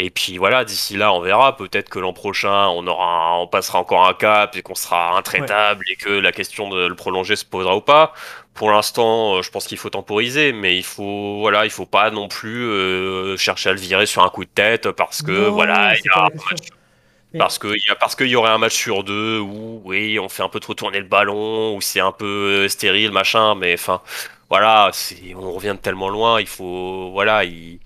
Et 0.00 0.10
puis 0.10 0.38
voilà, 0.38 0.64
d'ici 0.64 0.96
là, 0.96 1.12
on 1.12 1.20
verra. 1.20 1.56
Peut-être 1.56 1.88
que 1.88 1.98
l'an 1.98 2.12
prochain, 2.12 2.68
on 2.68 2.86
aura, 2.86 3.40
on 3.40 3.48
passera 3.48 3.80
encore 3.80 4.06
un 4.06 4.14
cap 4.14 4.56
et 4.56 4.62
qu'on 4.62 4.76
sera 4.76 5.18
intraitable 5.18 5.84
et 5.90 5.96
que 5.96 6.10
la 6.10 6.30
question 6.30 6.68
de 6.68 6.86
le 6.86 6.94
prolonger 6.94 7.34
se 7.34 7.44
posera 7.44 7.76
ou 7.76 7.80
pas. 7.80 8.12
Pour 8.54 8.70
l'instant, 8.70 9.36
euh, 9.36 9.42
je 9.42 9.50
pense 9.50 9.66
qu'il 9.66 9.78
faut 9.78 9.90
temporiser, 9.90 10.52
mais 10.52 10.76
il 10.76 10.84
faut, 10.84 11.38
voilà, 11.40 11.64
il 11.64 11.70
faut 11.70 11.86
pas 11.86 12.12
non 12.12 12.28
plus 12.28 12.64
euh, 12.64 13.36
chercher 13.36 13.70
à 13.70 13.72
le 13.72 13.80
virer 13.80 14.06
sur 14.06 14.22
un 14.22 14.28
coup 14.30 14.44
de 14.44 14.50
tête 14.50 14.92
parce 14.92 15.22
que 15.22 15.48
voilà, 15.48 15.96
il 15.96 16.04
y 16.04 16.08
a 16.10 16.28
parce 16.30 16.60
que 16.60 16.77
a, 17.34 17.94
parce 18.00 18.16
qu'il 18.16 18.28
y 18.28 18.36
aurait 18.36 18.50
un 18.50 18.58
match 18.58 18.74
sur 18.74 19.04
deux 19.04 19.38
où 19.38 19.82
oui, 19.84 20.18
on 20.18 20.28
fait 20.28 20.42
un 20.42 20.48
peu 20.48 20.60
trop 20.60 20.74
tourner 20.74 20.98
le 20.98 21.06
ballon, 21.06 21.76
ou 21.76 21.80
c'est 21.80 22.00
un 22.00 22.12
peu 22.12 22.64
euh, 22.64 22.68
stérile, 22.68 23.12
machin, 23.12 23.54
mais 23.54 23.74
enfin, 23.74 24.00
voilà, 24.50 24.90
on 25.36 25.52
revient 25.52 25.74
de 25.76 25.82
tellement 25.82 26.08
loin, 26.08 26.40
il 26.40 26.46
faut, 26.46 27.10
voilà, 27.12 27.44
il, 27.44 27.80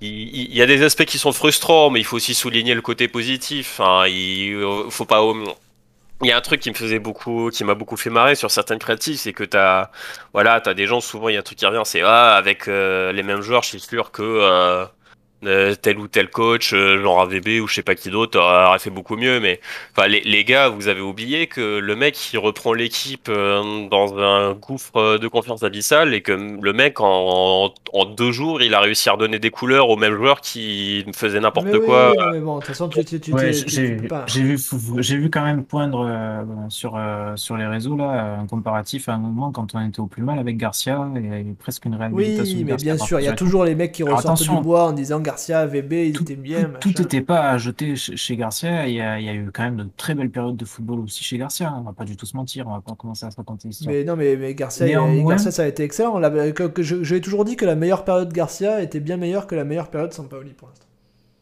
il, 0.00 0.54
y 0.54 0.62
a 0.62 0.66
des 0.66 0.82
aspects 0.82 1.04
qui 1.04 1.18
sont 1.18 1.32
frustrants, 1.32 1.90
mais 1.90 2.00
il 2.00 2.04
faut 2.04 2.16
aussi 2.16 2.34
souligner 2.34 2.74
le 2.74 2.82
côté 2.82 3.08
positif. 3.08 3.80
Hein. 3.80 4.06
Il 4.08 4.54
euh, 4.54 4.90
faut 4.90 5.04
pas. 5.04 5.20
Il 6.22 6.28
y 6.28 6.32
a 6.32 6.36
un 6.36 6.40
truc 6.42 6.60
qui 6.60 6.70
me 6.70 6.74
faisait 6.74 6.98
beaucoup, 6.98 7.50
qui 7.50 7.64
m'a 7.64 7.74
beaucoup 7.74 7.96
fait 7.96 8.10
marrer 8.10 8.34
sur 8.34 8.50
certaines 8.50 8.78
créatives, 8.78 9.16
c'est 9.16 9.32
que 9.32 9.44
t'as, 9.44 9.90
voilà, 10.34 10.60
t'as 10.60 10.74
des 10.74 10.86
gens 10.86 11.00
souvent 11.00 11.30
il 11.30 11.34
y 11.34 11.36
a 11.36 11.40
un 11.40 11.42
truc 11.42 11.58
qui 11.58 11.64
revient, 11.64 11.82
c'est 11.84 12.02
ah 12.02 12.36
avec 12.36 12.68
euh, 12.68 13.10
les 13.12 13.22
mêmes 13.22 13.40
joueurs, 13.40 13.62
je 13.62 13.70
suis 13.70 13.80
sûr 13.80 14.10
que 14.10 14.22
euh, 14.22 14.84
euh, 15.44 15.74
tel 15.74 15.98
ou 15.98 16.06
tel 16.06 16.28
coach, 16.28 16.74
euh, 16.74 17.00
genre 17.00 17.22
AVB 17.22 17.62
ou 17.62 17.66
je 17.66 17.74
sais 17.74 17.82
pas 17.82 17.94
qui 17.94 18.10
d'autre, 18.10 18.38
aurait 18.38 18.78
fait 18.78 18.90
beaucoup 18.90 19.16
mieux. 19.16 19.40
Mais 19.40 19.58
enfin, 19.96 20.06
les, 20.06 20.20
les, 20.20 20.44
gars, 20.44 20.68
vous 20.68 20.88
avez 20.88 21.00
oublié 21.00 21.46
que 21.46 21.78
le 21.78 21.96
mec 21.96 22.14
qui 22.14 22.36
reprend 22.36 22.74
l'équipe 22.74 23.28
euh, 23.30 23.88
dans 23.88 24.18
un 24.18 24.52
gouffre 24.52 25.16
de 25.16 25.28
confiance 25.28 25.62
abyssale 25.62 26.12
et 26.12 26.20
que 26.20 26.32
le 26.32 26.72
mec 26.74 27.00
en, 27.00 27.72
en, 27.94 28.04
deux 28.04 28.32
jours, 28.32 28.60
il 28.60 28.74
a 28.74 28.80
réussi 28.80 29.08
à 29.08 29.12
redonner 29.12 29.38
des 29.38 29.50
couleurs 29.50 29.88
aux 29.88 29.96
mêmes 29.96 30.14
joueurs 30.14 30.42
qui 30.42 31.06
faisaient 31.14 31.40
n'importe 31.40 31.78
quoi. 31.86 32.12
mais 32.32 32.40
bon, 32.40 32.56
de 32.56 32.60
toute 32.60 32.68
façon, 32.68 32.90
tu, 32.90 33.02
tu, 33.04 33.18
tu, 33.18 33.32
j'ai 33.66 34.42
vu, 34.42 34.58
j'ai 34.98 35.16
vu 35.16 35.30
quand 35.30 35.42
même 35.42 35.64
poindre 35.64 36.44
sur 36.68 37.00
sur 37.36 37.56
les 37.56 37.66
réseaux 37.66 37.96
là 37.96 38.36
un 38.40 38.46
comparatif 38.46 39.08
à 39.08 39.14
un 39.14 39.18
moment 39.18 39.52
quand 39.52 39.74
on 39.74 39.86
était 39.86 40.00
au 40.00 40.06
plus 40.06 40.22
mal 40.22 40.38
avec 40.38 40.58
Garcia 40.58 41.08
et 41.16 41.18
il 41.18 41.24
y 41.24 41.32
avait 41.32 41.44
presque 41.58 41.86
une 41.86 41.94
réhabilitation. 41.94 42.58
Oui, 42.58 42.64
mais 42.64 42.76
bien 42.76 42.98
sûr, 42.98 43.20
il 43.20 43.24
y 43.24 43.28
a 43.28 43.32
toujours 43.32 43.64
les 43.64 43.74
mecs 43.74 43.92
qui 43.92 44.02
ressortent 44.02 44.42
du 44.42 44.60
bois 44.60 44.88
en 44.88 44.92
disant 44.92 45.20
Garcia, 45.30 45.66
VB, 45.66 46.08
ils 46.08 46.20
étaient 46.20 46.36
bien. 46.36 46.70
Tout 46.80 46.92
n'était 46.98 47.20
pas 47.20 47.50
à 47.50 47.58
jeter 47.58 47.96
chez 47.96 48.36
Garcia. 48.36 48.88
Il 48.88 48.94
y, 48.94 49.00
a, 49.00 49.18
il 49.18 49.26
y, 49.26 49.28
a, 49.28 49.34
eu 49.34 49.50
quand 49.52 49.62
même 49.62 49.76
de 49.76 49.88
très 49.96 50.14
belles 50.14 50.30
périodes 50.30 50.56
de 50.56 50.64
football 50.64 51.00
aussi 51.00 51.24
chez 51.24 51.38
Garcia. 51.38 51.72
On 51.76 51.82
va 51.82 51.92
pas 51.92 52.04
du 52.04 52.16
tout 52.16 52.26
se 52.26 52.36
mentir. 52.36 52.66
On 52.68 52.72
va 52.72 52.80
pas 52.80 52.94
commencer 52.94 53.26
à 53.26 53.30
se 53.30 53.36
raconter 53.36 53.68
l'histoire. 53.68 53.94
Mais 53.94 54.04
non, 54.04 54.16
mais, 54.16 54.36
mais 54.36 54.54
Garcia, 54.54 54.86
Garcia, 54.86 55.50
ça 55.50 55.62
a 55.62 55.66
été 55.66 55.82
excellent. 55.82 56.20
que, 56.20 56.66
que 56.66 56.82
je, 56.82 57.16
toujours 57.18 57.44
dit 57.44 57.56
que 57.56 57.64
la 57.64 57.76
meilleure 57.76 58.04
période 58.04 58.28
de 58.28 58.34
Garcia 58.34 58.82
était 58.82 59.00
bien 59.00 59.16
meilleure 59.16 59.46
que 59.46 59.54
la 59.54 59.64
meilleure 59.64 59.90
période 59.90 60.10
de 60.10 60.14
Sampaoli 60.14 60.52
pour 60.52 60.68
l'instant. 60.68 60.86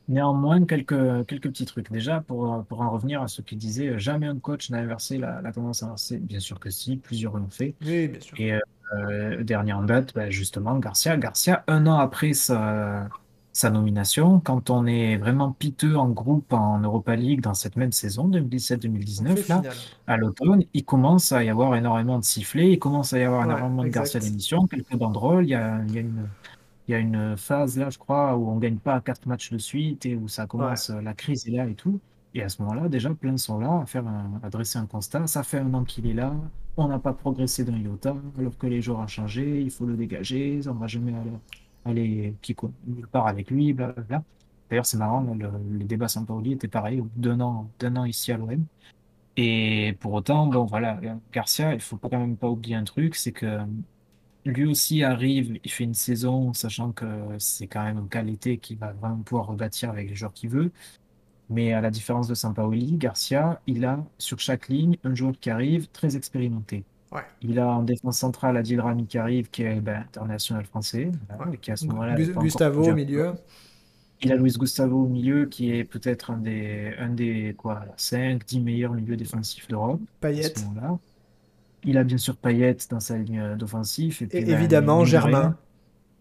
Néanmoins, 0.08 0.64
quelques, 0.64 1.26
quelques 1.26 1.48
petits 1.48 1.66
trucs. 1.66 1.92
Déjà, 1.92 2.22
pour, 2.22 2.64
pour 2.66 2.80
en 2.80 2.90
revenir 2.90 3.20
à 3.20 3.28
ce 3.28 3.42
qu'il 3.42 3.58
disait, 3.58 3.98
jamais 3.98 4.26
un 4.26 4.38
coach 4.38 4.70
n'a 4.70 4.78
inversé 4.78 5.18
la, 5.18 5.42
la 5.42 5.52
tendance 5.52 5.82
inversée. 5.82 6.16
Bien 6.16 6.40
sûr 6.40 6.58
que 6.58 6.70
si, 6.70 6.96
plusieurs 6.96 7.36
l'ont 7.36 7.50
fait. 7.50 7.74
Oui, 7.84 8.08
bien 8.08 8.20
sûr. 8.20 8.40
Et 8.40 8.58
euh, 8.94 9.42
dernier 9.42 9.74
en 9.74 9.82
date, 9.82 10.14
bah, 10.14 10.30
justement, 10.30 10.78
Garcia. 10.78 11.16
Garcia, 11.16 11.62
un 11.66 11.86
an 11.86 11.98
après 11.98 12.32
sa, 12.32 13.08
sa 13.58 13.70
nomination. 13.70 14.40
Quand 14.40 14.70
on 14.70 14.86
est 14.86 15.16
vraiment 15.16 15.52
piteux 15.52 15.96
en 15.96 16.08
groupe 16.08 16.52
en 16.52 16.78
Europa 16.78 17.16
League 17.16 17.40
dans 17.40 17.54
cette 17.54 17.76
même 17.76 17.90
saison 17.90 18.28
2017-2019, 18.28 19.48
là, 19.48 19.62
à 20.06 20.16
l'automne, 20.16 20.62
il 20.74 20.84
commence 20.84 21.32
à 21.32 21.42
y 21.42 21.48
avoir 21.48 21.74
énormément 21.74 22.18
de 22.18 22.24
sifflets, 22.24 22.72
il 22.72 22.78
commence 22.78 23.12
à 23.12 23.18
y 23.18 23.24
avoir 23.24 23.44
énormément 23.44 23.82
de 23.82 23.88
Garcia 23.88 24.20
d'émission, 24.20 24.66
quelques 24.68 24.94
banderoles. 24.96 25.44
Il 25.44 25.50
y 25.50 25.54
a, 25.54 25.80
il 25.88 25.94
y 25.94 25.98
a 25.98 26.00
une, 26.02 26.28
il 26.86 26.92
y 26.92 26.94
a 26.94 26.98
une 26.98 27.36
phase 27.36 27.76
là, 27.76 27.90
je 27.90 27.98
crois, 27.98 28.36
où 28.36 28.48
on 28.48 28.58
gagne 28.58 28.78
pas 28.78 29.00
quatre 29.00 29.26
matchs 29.26 29.52
de 29.52 29.58
suite 29.58 30.06
et 30.06 30.14
où 30.14 30.28
ça 30.28 30.46
commence, 30.46 30.90
la 30.90 31.14
crise 31.14 31.46
est 31.48 31.52
là 31.52 31.66
et 31.66 31.74
tout. 31.74 32.00
Et 32.34 32.42
à 32.42 32.48
ce 32.48 32.62
moment-là, 32.62 32.88
déjà, 32.88 33.12
plein 33.12 33.36
sont 33.38 33.58
là 33.58 33.80
à 33.82 33.86
faire 33.86 34.06
un, 34.06 34.40
à 34.44 34.50
dresser 34.50 34.78
un 34.78 34.86
constat. 34.86 35.26
Ça 35.26 35.42
fait 35.42 35.58
un 35.58 35.74
an 35.74 35.82
qu'il 35.82 36.06
est 36.06 36.14
là, 36.14 36.32
on 36.76 36.86
n'a 36.86 37.00
pas 37.00 37.12
progressé 37.12 37.64
d'un 37.64 37.76
iota, 37.76 38.14
alors 38.38 38.56
que 38.56 38.68
les 38.68 38.80
joueurs 38.82 39.00
ont 39.00 39.06
changé, 39.08 39.60
il 39.62 39.70
faut 39.70 39.86
le 39.86 39.96
dégager, 39.96 40.60
on 40.68 40.74
va 40.74 40.86
jamais 40.86 41.14
aller 41.14 41.32
aller 41.88 42.36
qui 42.42 42.54
part 43.12 43.26
avec 43.26 43.50
lui. 43.50 43.74
D'ailleurs, 43.74 44.86
c'est 44.86 44.98
marrant, 44.98 45.22
le, 45.22 45.50
le 45.78 45.84
débat 45.84 46.08
Sampaoli 46.08 46.52
était 46.52 46.68
pareil, 46.68 47.00
au 47.00 47.08
d'un 47.16 47.40
an, 47.40 48.04
ici 48.04 48.32
à 48.32 48.36
l'OM. 48.38 48.66
Et 49.36 49.96
pour 50.00 50.14
autant, 50.14 50.46
bon, 50.48 50.64
voilà, 50.66 51.00
Garcia, 51.32 51.74
il 51.74 51.80
faut 51.80 51.96
quand 51.98 52.10
même 52.18 52.36
pas 52.36 52.48
oublier 52.50 52.76
un 52.76 52.84
truc, 52.84 53.14
c'est 53.16 53.32
que 53.32 53.60
lui 54.44 54.64
aussi 54.66 55.02
arrive, 55.04 55.58
il 55.64 55.70
fait 55.70 55.84
une 55.84 55.94
saison, 55.94 56.52
sachant 56.54 56.92
que 56.92 57.06
c'est 57.38 57.66
quand 57.68 57.84
même 57.84 57.98
une 57.98 58.08
qualité 58.08 58.58
qu'il 58.58 58.78
va 58.78 58.92
vraiment 58.92 59.22
pouvoir 59.22 59.46
rebâtir 59.48 59.90
avec 59.90 60.08
les 60.08 60.16
joueurs 60.16 60.32
qu'il 60.32 60.50
veut. 60.50 60.72
Mais 61.50 61.72
à 61.74 61.80
la 61.80 61.90
différence 61.90 62.28
de 62.28 62.34
Sampaoli, 62.34 62.96
Garcia, 62.98 63.62
il 63.66 63.84
a 63.86 64.04
sur 64.18 64.38
chaque 64.40 64.68
ligne 64.68 64.98
un 65.04 65.14
joueur 65.14 65.34
qui 65.40 65.50
arrive 65.50 65.88
très 65.90 66.16
expérimenté. 66.16 66.86
Il 67.42 67.58
a 67.58 67.68
en 67.68 67.82
défense 67.82 68.18
centrale 68.18 68.56
Adil 68.56 68.80
Rami 68.80 69.06
qui 69.06 69.18
arrive, 69.18 69.50
qui 69.50 69.62
est 69.62 69.80
ben, 69.80 70.04
international 70.08 70.64
français, 70.64 71.10
qui 71.60 71.70
à 71.70 71.76
ce 71.76 71.86
moment-là. 71.86 72.14
Gustavo 72.14 72.84
au 72.84 72.94
milieu. 72.94 73.32
Il 74.20 74.32
a 74.32 74.36
Luis 74.36 74.54
Gustavo 74.58 75.04
au 75.04 75.08
milieu, 75.08 75.46
qui 75.46 75.72
est 75.72 75.84
peut-être 75.84 76.32
un 76.32 76.38
des, 76.38 76.92
un 76.98 77.08
des 77.08 77.54
quoi, 77.56 77.84
5, 77.96 78.44
10 78.44 78.60
meilleurs 78.60 78.92
milieux 78.92 79.16
défensifs 79.16 79.68
d'Europe. 79.68 80.00
Payet. 80.20 80.54
Il 81.84 81.96
a 81.96 82.02
bien 82.02 82.18
sûr 82.18 82.36
Payet 82.36 82.76
dans 82.90 82.98
sa 82.98 83.16
ligne 83.16 83.54
d'offensif. 83.56 84.20
Et, 84.22 84.26
ben, 84.26 84.48
évidemment, 84.48 85.04
Germain. 85.04 85.56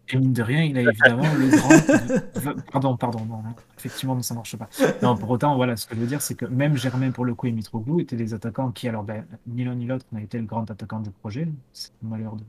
Et 0.10 0.18
mine 0.18 0.34
de 0.34 0.42
rien, 0.42 0.64
il 0.64 0.78
a 0.78 0.82
évidemment 0.82 1.24
le 1.38 1.50
grand. 1.50 2.62
Pardon, 2.72 2.96
pardon, 2.96 3.26
non, 3.26 3.44
effectivement, 3.78 4.22
ça 4.22 4.34
ne 4.34 4.38
marche 4.38 4.56
pas. 4.56 4.70
Non, 5.02 5.18
pour 5.18 5.30
autant, 5.30 5.56
voilà, 5.56 5.76
ce 5.76 5.86
que 5.86 5.96
je 5.96 6.00
veux 6.00 6.08
dire, 6.08 6.22
c'est 6.22 6.36
que 6.36 6.46
même 6.46 6.78
Germain, 6.78 7.12
pour 7.12 7.26
le 7.26 7.36
coup, 7.36 7.48
et 7.48 7.52
Mitroglou 7.52 8.00
étaient 8.00 8.16
des 8.16 8.34
attaquants 8.34 8.72
qui, 8.72 8.88
alors, 8.88 9.04
ben, 9.04 9.26
ni 9.48 9.66
l'un 9.66 9.76
ni 9.76 9.86
l'autre 9.86 10.06
n'a 10.12 10.22
été 10.22 10.38
le 10.38 10.46
grand 10.46 10.70
attaquant 10.72 11.00
du 11.00 11.12
projet. 11.12 11.50
C'est 11.74 11.92
le 12.02 12.10
malheur 12.10 12.36
de, 12.36 12.44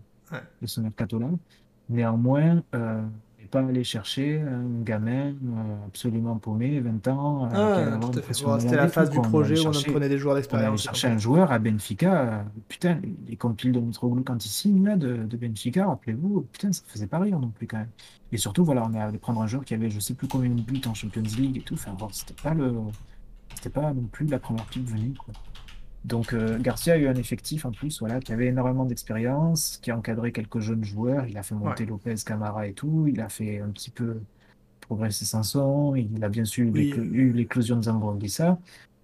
de 0.62 0.66
ce 0.66 0.80
mercato-là. 0.80 1.28
Néanmoins, 1.88 2.62
euh, 2.74 3.02
pas 3.48 3.60
aller 3.60 3.84
chercher 3.84 4.40
un 4.40 4.82
gamin 4.82 5.30
euh, 5.30 5.86
absolument 5.86 6.36
paumé, 6.36 6.80
20 6.80 7.08
ans. 7.08 7.48
Euh, 7.52 7.98
ah, 8.00 8.58
C'était 8.58 8.76
la 8.76 8.88
phase 8.88 9.10
du 9.10 9.20
projet 9.20 9.58
où 9.58 9.68
on 9.68 9.92
prenait 9.92 10.08
des 10.08 10.18
joueurs 10.18 10.34
d'expérience. 10.34 10.66
On 10.66 10.72
allait 10.72 10.82
chercher 10.82 11.08
un 11.08 11.18
joueur 11.18 11.52
à 11.52 11.58
Benfica. 11.58 12.22
Euh, 12.22 12.42
putain, 12.68 13.00
les 13.26 13.36
compiles 13.36 13.72
de 13.72 13.80
Mitroglou 13.80 14.22
quand 14.22 14.44
il 14.44 14.48
signe 14.48 14.84
là, 14.84 14.96
de, 14.96 15.16
de 15.16 15.36
Benfica, 15.36 15.86
rappelez-vous, 15.86 16.46
putain, 16.52 16.72
ça 16.72 16.82
faisait 16.86 17.06
pas 17.06 17.18
rire 17.18 17.38
non 17.38 17.50
plus 17.50 17.66
quand 17.66 17.78
même. 17.78 17.90
Et 18.32 18.36
surtout, 18.36 18.64
voilà, 18.64 18.86
on 18.86 18.94
est 18.94 19.00
allé 19.00 19.18
prendre 19.18 19.40
un 19.40 19.46
joueur 19.46 19.64
qui 19.64 19.74
avait 19.74 19.90
je 19.90 20.00
sais 20.00 20.14
plus 20.14 20.28
combien 20.28 20.50
de 20.50 20.60
buts 20.60 20.82
en 20.86 20.94
Champions 20.94 21.22
League 21.22 21.56
et 21.56 21.62
tout. 21.62 21.74
Enfin 21.74 21.94
bon, 21.98 22.08
c'était 22.10 22.40
pas 22.42 22.54
le. 22.54 22.74
C'était 23.54 23.70
pas 23.70 23.92
non 23.92 24.02
plus 24.12 24.26
la 24.26 24.38
première 24.38 24.66
pipe 24.66 24.86
venue, 24.86 25.14
quoi. 25.14 25.34
Donc 26.04 26.32
euh, 26.32 26.58
Garcia 26.58 26.94
a 26.94 26.96
eu 26.96 27.08
un 27.08 27.14
effectif 27.14 27.64
en 27.64 27.72
plus, 27.72 28.00
voilà, 28.00 28.20
qui 28.20 28.32
avait 28.32 28.46
énormément 28.46 28.84
d'expérience, 28.84 29.78
qui 29.82 29.90
a 29.90 29.96
encadré 29.96 30.32
quelques 30.32 30.60
jeunes 30.60 30.84
joueurs. 30.84 31.26
Il 31.26 31.36
a 31.36 31.42
fait 31.42 31.54
monter 31.54 31.86
Lopez, 31.86 32.14
Camara 32.24 32.66
et 32.66 32.72
tout. 32.72 33.06
Il 33.08 33.20
a 33.20 33.28
fait 33.28 33.60
un 33.60 33.68
petit 33.68 33.90
peu 33.90 34.20
progresser 34.80 35.24
Sanson. 35.24 35.94
Il 35.94 36.22
a 36.24 36.28
bien 36.28 36.44
sûr 36.44 36.66
eu 36.74 37.32
l'éclosion 37.32 37.76
de 37.76 37.82
Zamboanguissa. 37.82 38.58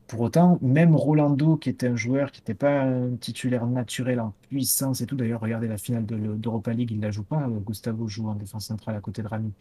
Pour 0.06 0.20
autant, 0.20 0.58
même 0.60 0.94
Rolando, 0.94 1.56
qui 1.56 1.70
était 1.70 1.88
un 1.88 1.96
joueur 1.96 2.30
qui 2.30 2.40
n'était 2.40 2.54
pas 2.54 2.82
un 2.82 3.16
titulaire 3.16 3.66
naturel 3.66 4.20
en 4.20 4.34
puissance 4.50 5.00
et 5.00 5.06
tout, 5.06 5.16
d'ailleurs, 5.16 5.40
regardez 5.40 5.66
la 5.66 5.78
finale 5.78 6.04
d'Europa 6.04 6.72
League, 6.74 6.90
il 6.90 6.98
ne 6.98 7.02
la 7.02 7.10
joue 7.10 7.24
pas. 7.24 7.48
Gustavo 7.48 8.06
joue 8.06 8.28
en 8.28 8.34
défense 8.34 8.66
centrale 8.66 8.96
à 8.96 9.00
côté 9.00 9.22
de 9.22 9.28
Rami. 9.28 9.52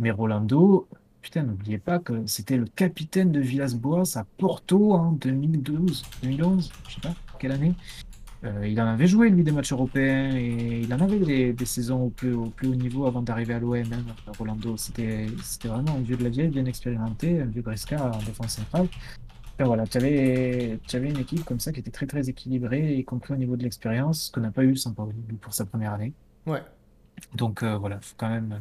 Mais 0.00 0.10
Rolando, 0.10 0.88
Putain, 1.22 1.44
n'oubliez 1.44 1.78
pas 1.78 2.00
que 2.00 2.26
c'était 2.26 2.56
le 2.56 2.66
capitaine 2.66 3.30
de 3.30 3.40
Villas-Boas 3.40 4.16
à 4.16 4.24
Porto 4.24 4.92
en 4.92 5.12
2012, 5.12 6.02
2011, 6.22 6.72
je 6.88 6.94
sais 6.94 7.00
pas, 7.00 7.14
quelle 7.38 7.52
année. 7.52 7.74
Euh, 8.44 8.66
il 8.66 8.80
en 8.80 8.86
avait 8.86 9.06
joué, 9.06 9.30
lui, 9.30 9.44
des 9.44 9.52
matchs 9.52 9.72
européens 9.72 10.34
et 10.34 10.80
il 10.82 10.92
en 10.92 10.98
avait 10.98 11.52
des, 11.52 11.64
saisons 11.64 12.06
au 12.06 12.10
plus, 12.10 12.32
au 12.32 12.46
plus, 12.46 12.66
haut 12.66 12.74
niveau 12.74 13.06
avant 13.06 13.22
d'arriver 13.22 13.54
à 13.54 13.60
l'OM. 13.60 13.76
Hein, 13.76 14.32
Rolando, 14.36 14.76
c'était 14.76 15.26
vraiment 15.64 15.94
un 15.94 16.00
vieux 16.00 16.16
de 16.16 16.24
la 16.24 16.30
vieille, 16.30 16.48
bien 16.48 16.64
expérimenté, 16.64 17.40
un 17.40 17.46
vieux 17.46 17.62
Gresca 17.62 18.10
en 18.12 18.18
défense 18.18 18.56
centrale. 18.56 18.88
Et 19.60 19.62
voilà, 19.62 19.86
tu 19.86 19.98
avais, 19.98 20.80
avais, 20.92 21.08
une 21.08 21.18
équipe 21.18 21.44
comme 21.44 21.60
ça 21.60 21.70
qui 21.70 21.78
était 21.78 21.92
très 21.92 22.06
très 22.06 22.28
équilibrée, 22.28 22.96
y 22.96 23.04
compris 23.04 23.32
au 23.34 23.36
niveau 23.36 23.56
de 23.56 23.62
l'expérience, 23.62 24.30
qu'on 24.34 24.40
n'a 24.40 24.50
pas 24.50 24.64
eu 24.64 24.76
sans 24.76 24.92
pour 24.92 25.54
sa 25.54 25.64
première 25.64 25.92
année. 25.92 26.12
Ouais. 26.46 26.62
Donc 27.34 27.62
voilà, 27.62 27.96
il 28.00 28.04
faut 28.04 28.14
quand 28.16 28.28
même 28.28 28.60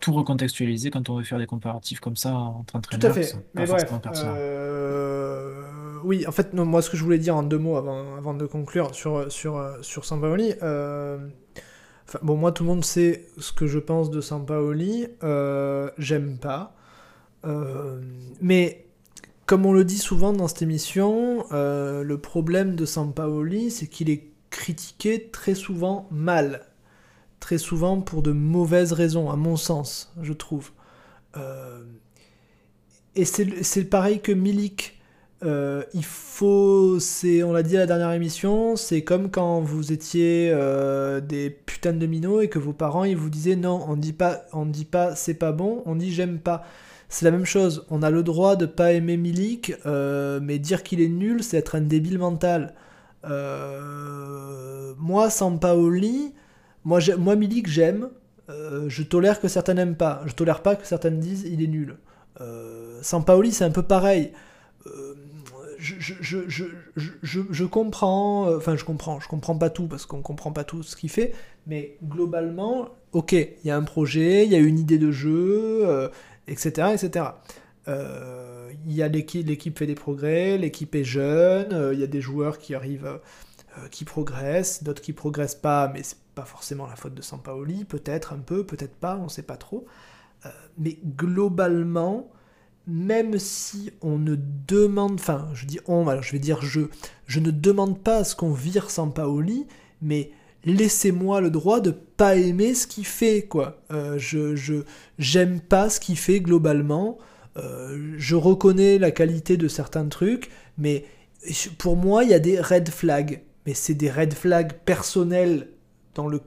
tout 0.00 0.12
recontextualiser 0.12 0.90
quand 0.90 1.08
on 1.10 1.18
veut 1.18 1.24
faire 1.24 1.38
des 1.38 1.46
comparatifs 1.46 2.00
comme 2.00 2.16
ça 2.16 2.34
entre 2.34 2.76
entraîneurs. 2.76 3.12
Tout 3.12 3.18
à 3.18 3.22
fait. 3.22 3.36
Mais 3.54 3.66
bref, 3.66 3.90
oui, 6.04 6.26
en 6.26 6.32
fait, 6.32 6.52
non, 6.52 6.64
moi 6.64 6.82
ce 6.82 6.90
que 6.90 6.96
je 6.96 7.04
voulais 7.04 7.18
dire 7.18 7.36
en 7.36 7.44
deux 7.44 7.58
mots 7.58 7.76
avant, 7.76 8.16
avant 8.16 8.34
de 8.34 8.44
conclure 8.46 8.92
sur, 8.94 9.30
sur, 9.30 9.76
sur 9.82 10.04
Sampaoli, 10.04 10.54
bon, 12.22 12.36
moi 12.36 12.52
tout 12.52 12.64
le 12.64 12.68
monde 12.68 12.84
sait 12.84 13.28
ce 13.38 13.52
que 13.52 13.66
je 13.66 13.78
pense 13.78 14.10
de 14.10 14.20
Sampaoli, 14.20 15.06
j'aime 15.98 16.38
pas. 16.38 16.74
mais 18.40 18.86
comme 19.52 19.66
on 19.66 19.72
le 19.74 19.84
dit 19.84 19.98
souvent 19.98 20.32
dans 20.32 20.48
cette 20.48 20.62
émission, 20.62 21.44
euh, 21.52 22.02
le 22.02 22.16
problème 22.16 22.74
de 22.74 22.86
Sampaoli, 22.86 23.70
c'est 23.70 23.86
qu'il 23.86 24.08
est 24.08 24.30
critiqué 24.48 25.28
très 25.30 25.54
souvent 25.54 26.08
mal. 26.10 26.66
Très 27.42 27.58
souvent 27.58 28.00
pour 28.00 28.22
de 28.22 28.30
mauvaises 28.30 28.92
raisons, 28.92 29.28
à 29.28 29.34
mon 29.34 29.56
sens, 29.56 30.12
je 30.22 30.32
trouve. 30.32 30.70
Euh, 31.36 31.82
et 33.16 33.24
c'est 33.24 33.84
pareil 33.84 34.20
que 34.20 34.30
Milik. 34.30 35.00
Euh, 35.42 35.82
il 35.92 36.04
faut, 36.04 37.00
c'est, 37.00 37.42
on 37.42 37.52
l'a 37.52 37.64
dit 37.64 37.76
à 37.76 37.80
la 37.80 37.86
dernière 37.86 38.12
émission, 38.12 38.76
c'est 38.76 39.02
comme 39.02 39.28
quand 39.28 39.60
vous 39.60 39.90
étiez 39.90 40.54
des 41.26 41.50
putains 41.50 41.92
de 41.92 42.06
minots 42.06 42.42
et 42.42 42.48
que 42.48 42.60
vos 42.60 42.72
parents 42.72 43.02
ils 43.02 43.16
vous 43.16 43.28
disaient 43.28 43.56
non, 43.56 43.84
on 43.88 43.96
dit 43.96 44.12
pas, 44.12 44.44
on 44.52 44.64
dit 44.64 44.84
pas 44.84 45.16
c'est 45.16 45.34
pas 45.34 45.50
bon, 45.50 45.82
on 45.84 45.96
dit 45.96 46.12
j'aime 46.12 46.38
pas. 46.38 46.62
C'est 47.12 47.26
la 47.26 47.30
même 47.30 47.44
chose, 47.44 47.84
on 47.90 48.02
a 48.02 48.08
le 48.08 48.22
droit 48.22 48.56
de 48.56 48.64
pas 48.64 48.92
aimer 48.92 49.18
Milik, 49.18 49.74
euh, 49.84 50.40
mais 50.42 50.58
dire 50.58 50.82
qu'il 50.82 51.02
est 51.02 51.10
nul, 51.10 51.42
c'est 51.42 51.58
être 51.58 51.74
un 51.74 51.82
débile 51.82 52.18
mental. 52.18 52.72
Euh, 53.26 54.94
moi, 54.96 55.28
Sampaoli, 55.28 56.32
moi, 56.84 57.00
moi 57.18 57.36
Milik, 57.36 57.68
j'aime. 57.68 58.08
Euh, 58.48 58.88
je 58.88 59.02
tolère 59.02 59.40
que 59.40 59.48
certains 59.48 59.74
n'aiment 59.74 59.96
pas. 59.96 60.22
Je 60.26 60.32
tolère 60.32 60.62
pas 60.62 60.76
que 60.76 60.86
certains 60.86 61.10
disent 61.10 61.44
il 61.50 61.62
est 61.62 61.68
nul. 61.68 61.96
Sampaoli, 63.02 63.52
c'est 63.52 63.64
un 63.64 63.70
peu 63.70 63.82
pareil. 63.82 64.32
Je, 65.78 65.94
je, 67.22 67.64
comprends, 67.64 68.52
enfin 68.56 68.76
je 68.76 68.84
comprends, 68.84 69.20
je 69.20 69.28
comprends 69.28 69.56
pas 69.56 69.70
tout 69.70 69.86
parce 69.86 70.06
qu'on 70.06 70.22
comprend 70.22 70.52
pas 70.52 70.64
tout 70.64 70.82
ce 70.82 70.96
qu'il 70.96 71.10
fait, 71.10 71.34
mais 71.66 71.96
globalement, 72.04 72.88
ok, 73.12 73.32
il 73.32 73.48
y 73.64 73.70
a 73.70 73.76
un 73.76 73.82
projet, 73.82 74.44
il 74.44 74.52
y 74.52 74.54
a 74.54 74.58
une 74.58 74.78
idée 74.78 74.98
de 74.98 75.10
jeu, 75.12 76.10
etc. 76.48 76.88
etc. 76.94 77.26
Euh, 77.88 78.70
il 78.86 78.92
y 78.92 79.02
a 79.02 79.08
l'équipe, 79.08 79.46
l'équipe 79.46 79.78
fait 79.78 79.86
des 79.86 79.94
progrès, 79.94 80.58
l'équipe 80.58 80.94
est 80.94 81.04
jeune, 81.04 81.72
euh, 81.72 81.94
il 81.94 82.00
y 82.00 82.04
a 82.04 82.06
des 82.06 82.20
joueurs 82.20 82.58
qui 82.58 82.74
arrivent, 82.74 83.20
euh, 83.78 83.88
qui 83.90 84.04
progressent, 84.04 84.82
d'autres 84.82 85.02
qui 85.02 85.12
progressent 85.12 85.56
pas, 85.56 85.90
mais 85.92 86.02
c'est 86.02 86.18
pas 86.34 86.44
forcément 86.44 86.86
la 86.86 86.96
faute 86.96 87.14
de 87.14 87.22
Sampaoli, 87.22 87.84
peut-être 87.84 88.32
un 88.32 88.38
peu, 88.38 88.64
peut-être 88.64 88.94
pas, 88.94 89.16
on 89.16 89.28
sait 89.28 89.42
pas 89.42 89.56
trop. 89.56 89.86
mais 90.78 90.98
globalement, 91.16 92.30
même 92.86 93.38
si 93.38 93.92
on 94.00 94.18
ne 94.18 94.36
demande, 94.66 95.14
enfin, 95.14 95.48
je 95.54 95.66
dis 95.66 95.78
on, 95.86 96.08
alors 96.08 96.22
je 96.22 96.32
vais 96.32 96.38
dire 96.38 96.62
je, 96.62 96.82
je 97.26 97.40
ne 97.40 97.50
demande 97.50 98.02
pas 98.02 98.18
à 98.18 98.24
ce 98.24 98.34
qu'on 98.34 98.52
vire 98.52 98.90
Sampaoli, 98.90 99.66
mais 100.00 100.32
laissez-moi 100.64 101.40
le 101.40 101.50
droit 101.50 101.80
de 101.80 101.90
pas 101.90 102.36
aimer 102.36 102.74
ce 102.74 102.86
qu'il 102.86 103.06
fait, 103.06 103.42
quoi. 103.42 103.80
Euh, 103.92 104.18
je, 104.18 104.56
je 104.56 104.82
j'aime 105.18 105.60
pas 105.60 105.90
ce 105.90 106.00
qu'il 106.00 106.18
fait 106.18 106.40
globalement. 106.40 107.18
Euh, 107.56 108.14
je 108.16 108.34
reconnais 108.36 108.98
la 108.98 109.10
qualité 109.10 109.56
de 109.56 109.68
certains 109.68 110.06
trucs, 110.08 110.50
mais 110.78 111.04
pour 111.78 111.96
moi, 111.96 112.24
il 112.24 112.30
y 112.30 112.34
a 112.34 112.38
des 112.38 112.60
red 112.60 112.88
flags. 112.88 113.42
Mais 113.66 113.74
c'est 113.74 113.94
des 113.94 114.10
red 114.10 114.34
flags 114.34 114.72
personnels 114.84 115.68
dans 116.14 116.28
le, 116.28 116.40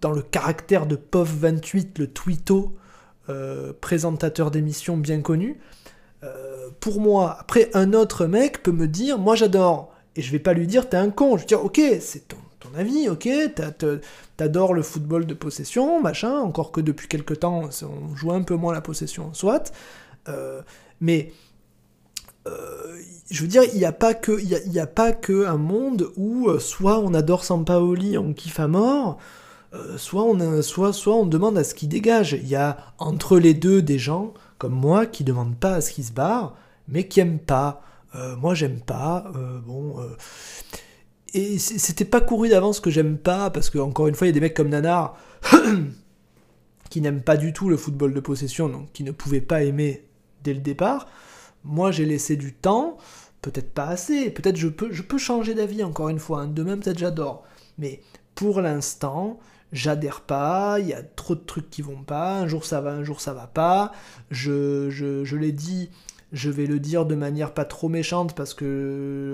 dans 0.00 0.12
le 0.12 0.22
caractère 0.22 0.86
de 0.86 0.96
POV28, 0.96 1.98
le 1.98 2.06
twitto, 2.06 2.76
euh, 3.28 3.72
présentateur 3.80 4.50
d'émissions 4.50 4.96
bien 4.96 5.20
connu. 5.20 5.60
pour 6.80 7.00
moi, 7.00 7.36
après, 7.40 7.70
un 7.74 7.92
autre 7.92 8.26
mec 8.26 8.62
peut 8.62 8.72
me 8.72 8.86
dire, 8.86 9.18
moi 9.18 9.34
j'adore, 9.34 9.92
et 10.16 10.22
je 10.22 10.32
vais 10.32 10.38
pas 10.38 10.52
lui 10.52 10.66
dire, 10.66 10.88
t'es 10.88 10.96
un 10.96 11.10
con. 11.10 11.36
Je 11.36 11.42
vais 11.42 11.46
dire, 11.46 11.64
ok, 11.64 11.80
c'est 12.00 12.28
ton 12.28 12.36
ton 12.60 12.74
avis, 12.74 13.08
ok, 13.08 13.28
t'adores 14.36 14.74
le 14.74 14.82
football 14.82 15.26
de 15.26 15.34
possession, 15.34 16.00
machin, 16.00 16.38
encore 16.38 16.72
que 16.72 16.80
depuis 16.80 17.08
quelques 17.08 17.40
temps, 17.40 17.68
on 17.82 18.14
joue 18.14 18.32
un 18.32 18.42
peu 18.42 18.54
moins 18.54 18.72
la 18.72 18.82
possession, 18.82 19.32
soit, 19.32 19.72
euh, 20.28 20.60
mais 21.00 21.32
euh, 22.46 22.96
je 23.30 23.42
veux 23.42 23.48
dire, 23.48 23.62
il 23.72 23.78
n'y 23.78 23.84
a 23.84 23.92
pas 23.92 24.14
que, 24.14 24.32
a, 24.78 24.86
pas 24.86 25.12
que 25.12 25.46
un 25.46 25.56
monde 25.56 26.10
où 26.16 26.48
euh, 26.48 26.58
soit 26.58 26.98
on 26.98 27.14
adore 27.14 27.44
Sampaoli, 27.44 28.18
on 28.18 28.32
kiffe 28.32 28.60
à 28.60 28.68
mort, 28.68 29.18
soit 29.96 30.24
on 30.24 30.62
soit, 30.62 30.92
soit 30.92 31.14
on 31.14 31.26
demande 31.26 31.56
à 31.56 31.64
ce 31.64 31.74
qu'il 31.74 31.88
dégage. 31.88 32.32
Il 32.32 32.48
y 32.48 32.56
a 32.56 32.76
entre 32.98 33.38
les 33.38 33.54
deux 33.54 33.82
des 33.82 33.98
gens 33.98 34.34
comme 34.58 34.74
moi 34.74 35.06
qui 35.06 35.22
demandent 35.22 35.56
pas 35.56 35.74
à 35.74 35.80
ce 35.80 35.92
qu'il 35.92 36.04
se 36.04 36.12
barre, 36.12 36.56
mais 36.88 37.06
qui 37.06 37.20
aiment 37.20 37.38
pas. 37.38 37.82
moi, 38.38 38.54
j'aime 38.54 38.80
pas. 38.80 39.30
bon 39.64 39.96
et 41.34 41.58
c'était 41.58 42.04
pas 42.04 42.20
couru 42.20 42.48
d'avance 42.48 42.80
que 42.80 42.90
j'aime 42.90 43.16
pas, 43.16 43.50
parce 43.50 43.70
que 43.70 43.78
encore 43.78 44.08
une 44.08 44.14
fois, 44.14 44.26
il 44.26 44.30
y 44.30 44.32
a 44.32 44.34
des 44.34 44.40
mecs 44.40 44.54
comme 44.54 44.68
Nanar 44.68 45.16
qui 46.90 47.00
n'aiment 47.00 47.22
pas 47.22 47.36
du 47.36 47.52
tout 47.52 47.68
le 47.68 47.76
football 47.76 48.12
de 48.14 48.20
possession, 48.20 48.68
donc 48.68 48.92
qui 48.92 49.04
ne 49.04 49.12
pouvaient 49.12 49.40
pas 49.40 49.62
aimer 49.62 50.04
dès 50.42 50.54
le 50.54 50.60
départ. 50.60 51.06
Moi, 51.64 51.90
j'ai 51.90 52.06
laissé 52.06 52.36
du 52.36 52.52
temps, 52.52 52.96
peut-être 53.42 53.72
pas 53.72 53.86
assez, 53.86 54.30
peut-être 54.30 54.56
je 54.56 54.68
peux, 54.68 54.90
je 54.92 55.02
changer 55.18 55.54
d'avis 55.54 55.82
encore 55.84 56.08
une 56.08 56.18
fois, 56.18 56.42
hein. 56.42 56.46
demain 56.48 56.78
peut-être 56.78 56.98
j'adore. 56.98 57.44
Mais 57.78 58.00
pour 58.34 58.60
l'instant, 58.60 59.38
j'adhère 59.72 60.22
pas, 60.22 60.78
il 60.80 60.88
y 60.88 60.94
a 60.94 61.02
trop 61.02 61.34
de 61.34 61.40
trucs 61.40 61.70
qui 61.70 61.82
vont 61.82 62.02
pas, 62.02 62.38
un 62.38 62.46
jour 62.46 62.64
ça 62.64 62.80
va, 62.80 62.92
un 62.92 63.04
jour 63.04 63.20
ça 63.20 63.34
va 63.34 63.46
pas. 63.46 63.92
Je, 64.30 64.90
je, 64.90 65.24
je 65.24 65.36
l'ai 65.36 65.52
dit 65.52 65.90
je 66.32 66.50
vais 66.50 66.66
le 66.66 66.78
dire 66.78 67.06
de 67.06 67.14
manière 67.14 67.52
pas 67.52 67.64
trop 67.64 67.88
méchante 67.88 68.34
parce 68.34 68.54
que 68.54 68.64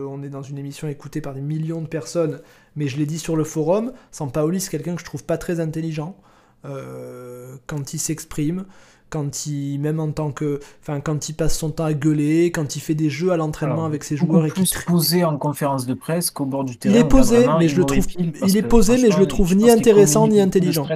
euh, 0.01 0.07
on 0.09 0.23
est 0.23 0.29
dans 0.29 0.43
une 0.43 0.59
émission 0.59 0.89
écoutée 0.89 1.21
par 1.21 1.35
des 1.35 1.41
millions 1.41 1.83
de 1.83 1.87
personnes, 1.87 2.41
mais 2.75 2.89
je 2.89 2.97
l'ai 2.97 3.07
dit 3.07 3.19
sur 3.19 3.37
le 3.37 3.45
forum, 3.45 3.93
Sampaoli 4.13 4.61
c'est 4.61 4.71
quelqu'un 4.71 4.95
que 4.95 5.01
je 5.01 5.05
trouve 5.05 5.25
pas 5.25 5.39
très 5.39 5.61
intelligent 5.61 6.17
euh, 6.65 7.57
quand 7.67 7.93
il 7.93 7.99
s'exprime 7.99 8.65
quand 9.09 9.47
il, 9.47 9.79
même 9.79 10.01
en 10.01 10.11
tant 10.11 10.33
que, 10.33 10.59
enfin, 10.83 11.01
quand 11.01 11.29
il 11.29 11.35
passe 11.35 11.57
son 11.57 11.71
temps 11.71 11.85
à 11.85 11.95
gueuler, 11.95 12.51
quand 12.51 12.75
il 12.77 12.81
fait 12.81 12.95
des 12.95 13.09
jeux 13.09 13.31
à 13.31 13.37
l'entraînement 13.37 13.85
avec 13.85 14.03
ses 14.03 14.17
joueurs 14.17 14.47
et 14.47 14.51
qui 14.51 14.69
posé 14.87 15.25
en 15.25 15.39
conférence 15.39 15.87
de 15.87 15.95
presse 15.95 16.31
qu'au 16.31 16.45
bord 16.45 16.65
du 16.65 16.77
terrain. 16.77 16.95
Il 16.95 17.01
est 17.01 17.09
posé, 17.09 17.47
mais 17.59 17.69
je 17.69 17.77
le 17.77 17.85
trouve, 17.85 18.07
il 18.19 18.57
est 18.57 18.63
posé, 18.63 18.99
mais 19.01 19.11
je 19.11 19.19
le 19.19 19.27
trouve 19.27 19.55
ni 19.55 19.71
intéressant 19.71 20.27
ni 20.29 20.41
intelligent. 20.41 20.87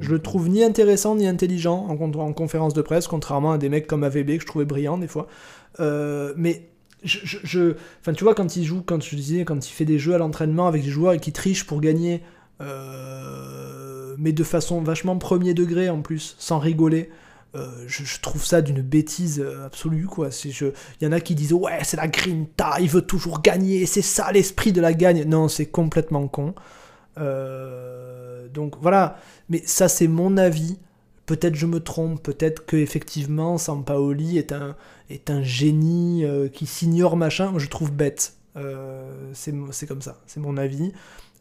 je 0.00 0.10
le 0.10 0.18
trouve 0.20 0.48
ni 0.48 0.64
intéressant 0.64 1.16
ni 1.16 1.26
intelligent 1.26 1.86
en, 1.88 2.00
en, 2.00 2.32
conférence 2.32 2.74
de 2.74 2.82
presse, 2.82 3.08
contrairement 3.08 3.52
à 3.52 3.58
des 3.58 3.68
mecs 3.68 3.86
comme 3.86 4.04
AVB 4.04 4.36
que 4.36 4.40
je 4.40 4.46
trouvais 4.46 4.64
brillant 4.64 4.98
des 4.98 5.08
fois. 5.08 5.26
Euh, 5.80 6.32
mais 6.36 6.68
je, 7.02 7.18
je, 7.24 7.74
enfin, 8.00 8.14
tu 8.14 8.24
vois, 8.24 8.34
quand 8.34 8.56
il 8.56 8.64
joue, 8.64 8.82
quand 8.84 9.02
je 9.02 9.14
disais, 9.16 9.44
quand 9.44 9.68
il 9.68 9.70
fait 9.70 9.84
des 9.84 9.98
jeux 9.98 10.14
à 10.14 10.18
l'entraînement 10.18 10.66
avec 10.66 10.82
des 10.82 10.90
joueurs 10.90 11.12
et 11.12 11.20
qui 11.20 11.32
trichent 11.32 11.66
pour 11.66 11.80
gagner, 11.80 12.22
euh, 12.60 14.14
mais 14.18 14.32
de 14.32 14.44
façon 14.44 14.80
vachement 14.80 15.18
premier 15.18 15.54
degré 15.54 15.90
en 15.90 16.00
plus, 16.00 16.36
sans 16.38 16.58
rigoler. 16.58 17.10
Euh, 17.56 17.84
je, 17.86 18.20
trouve 18.20 18.44
ça 18.44 18.62
d'une 18.62 18.82
bêtise 18.82 19.40
euh, 19.40 19.66
absolue 19.66 20.06
quoi. 20.06 20.30
Il 20.44 20.72
y 21.02 21.06
en 21.06 21.12
a 21.12 21.20
qui 21.20 21.36
disent 21.36 21.52
ouais 21.52 21.78
c'est 21.84 21.96
la 21.96 22.08
grinta, 22.08 22.76
il 22.80 22.88
veut 22.88 23.02
toujours 23.02 23.42
gagner, 23.42 23.86
c'est 23.86 24.02
ça 24.02 24.32
l'esprit 24.32 24.72
de 24.72 24.80
la 24.80 24.92
gagne. 24.92 25.22
Non 25.22 25.46
c'est 25.48 25.66
complètement 25.66 26.26
con. 26.26 26.54
Euh, 27.16 28.48
donc 28.48 28.74
voilà, 28.80 29.18
mais 29.48 29.62
ça 29.66 29.88
c'est 29.88 30.08
mon 30.08 30.36
avis. 30.36 30.78
Peut-être 31.26 31.54
je 31.54 31.66
me 31.66 31.78
trompe, 31.78 32.22
peut-être 32.22 32.66
que 32.66 32.76
effectivement 32.76 33.56
Sampaoli 33.56 34.36
est 34.36 34.50
un, 34.50 34.74
est 35.08 35.30
un 35.30 35.42
génie 35.42 36.24
qui 36.52 36.66
s'ignore 36.66 37.16
machin. 37.16 37.54
Je 37.56 37.68
trouve 37.68 37.92
bête. 37.92 38.34
c'est 39.32 39.86
comme 39.86 40.02
ça, 40.02 40.20
c'est 40.26 40.40
mon 40.40 40.56
avis. 40.56 40.92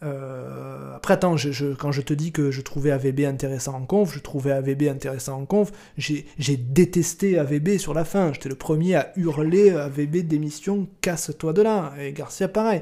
Euh, 0.03 0.95
après, 0.95 1.13
attends, 1.13 1.35
quand 1.79 1.91
je 1.91 2.01
te 2.01 2.13
dis 2.13 2.31
que 2.31 2.51
je 2.51 2.61
trouvais 2.61 2.91
AVB 2.91 3.21
intéressant 3.21 3.75
en 3.75 3.85
conf, 3.85 4.13
je 4.13 4.19
trouvais 4.19 4.51
AVB 4.51 4.83
intéressant 4.83 5.39
en 5.39 5.45
conf, 5.45 5.71
j'ai 5.97 6.57
détesté 6.57 7.37
AVB 7.37 7.77
sur 7.77 7.93
la 7.93 8.05
fin. 8.05 8.33
J'étais 8.33 8.49
le 8.49 8.55
premier 8.55 8.95
à 8.95 9.11
hurler 9.15 9.71
AVB 9.71 10.27
démission, 10.27 10.87
casse-toi 11.01 11.53
de 11.53 11.61
là. 11.61 11.93
Et 11.99 12.11
Garcia, 12.11 12.47
pareil. 12.47 12.81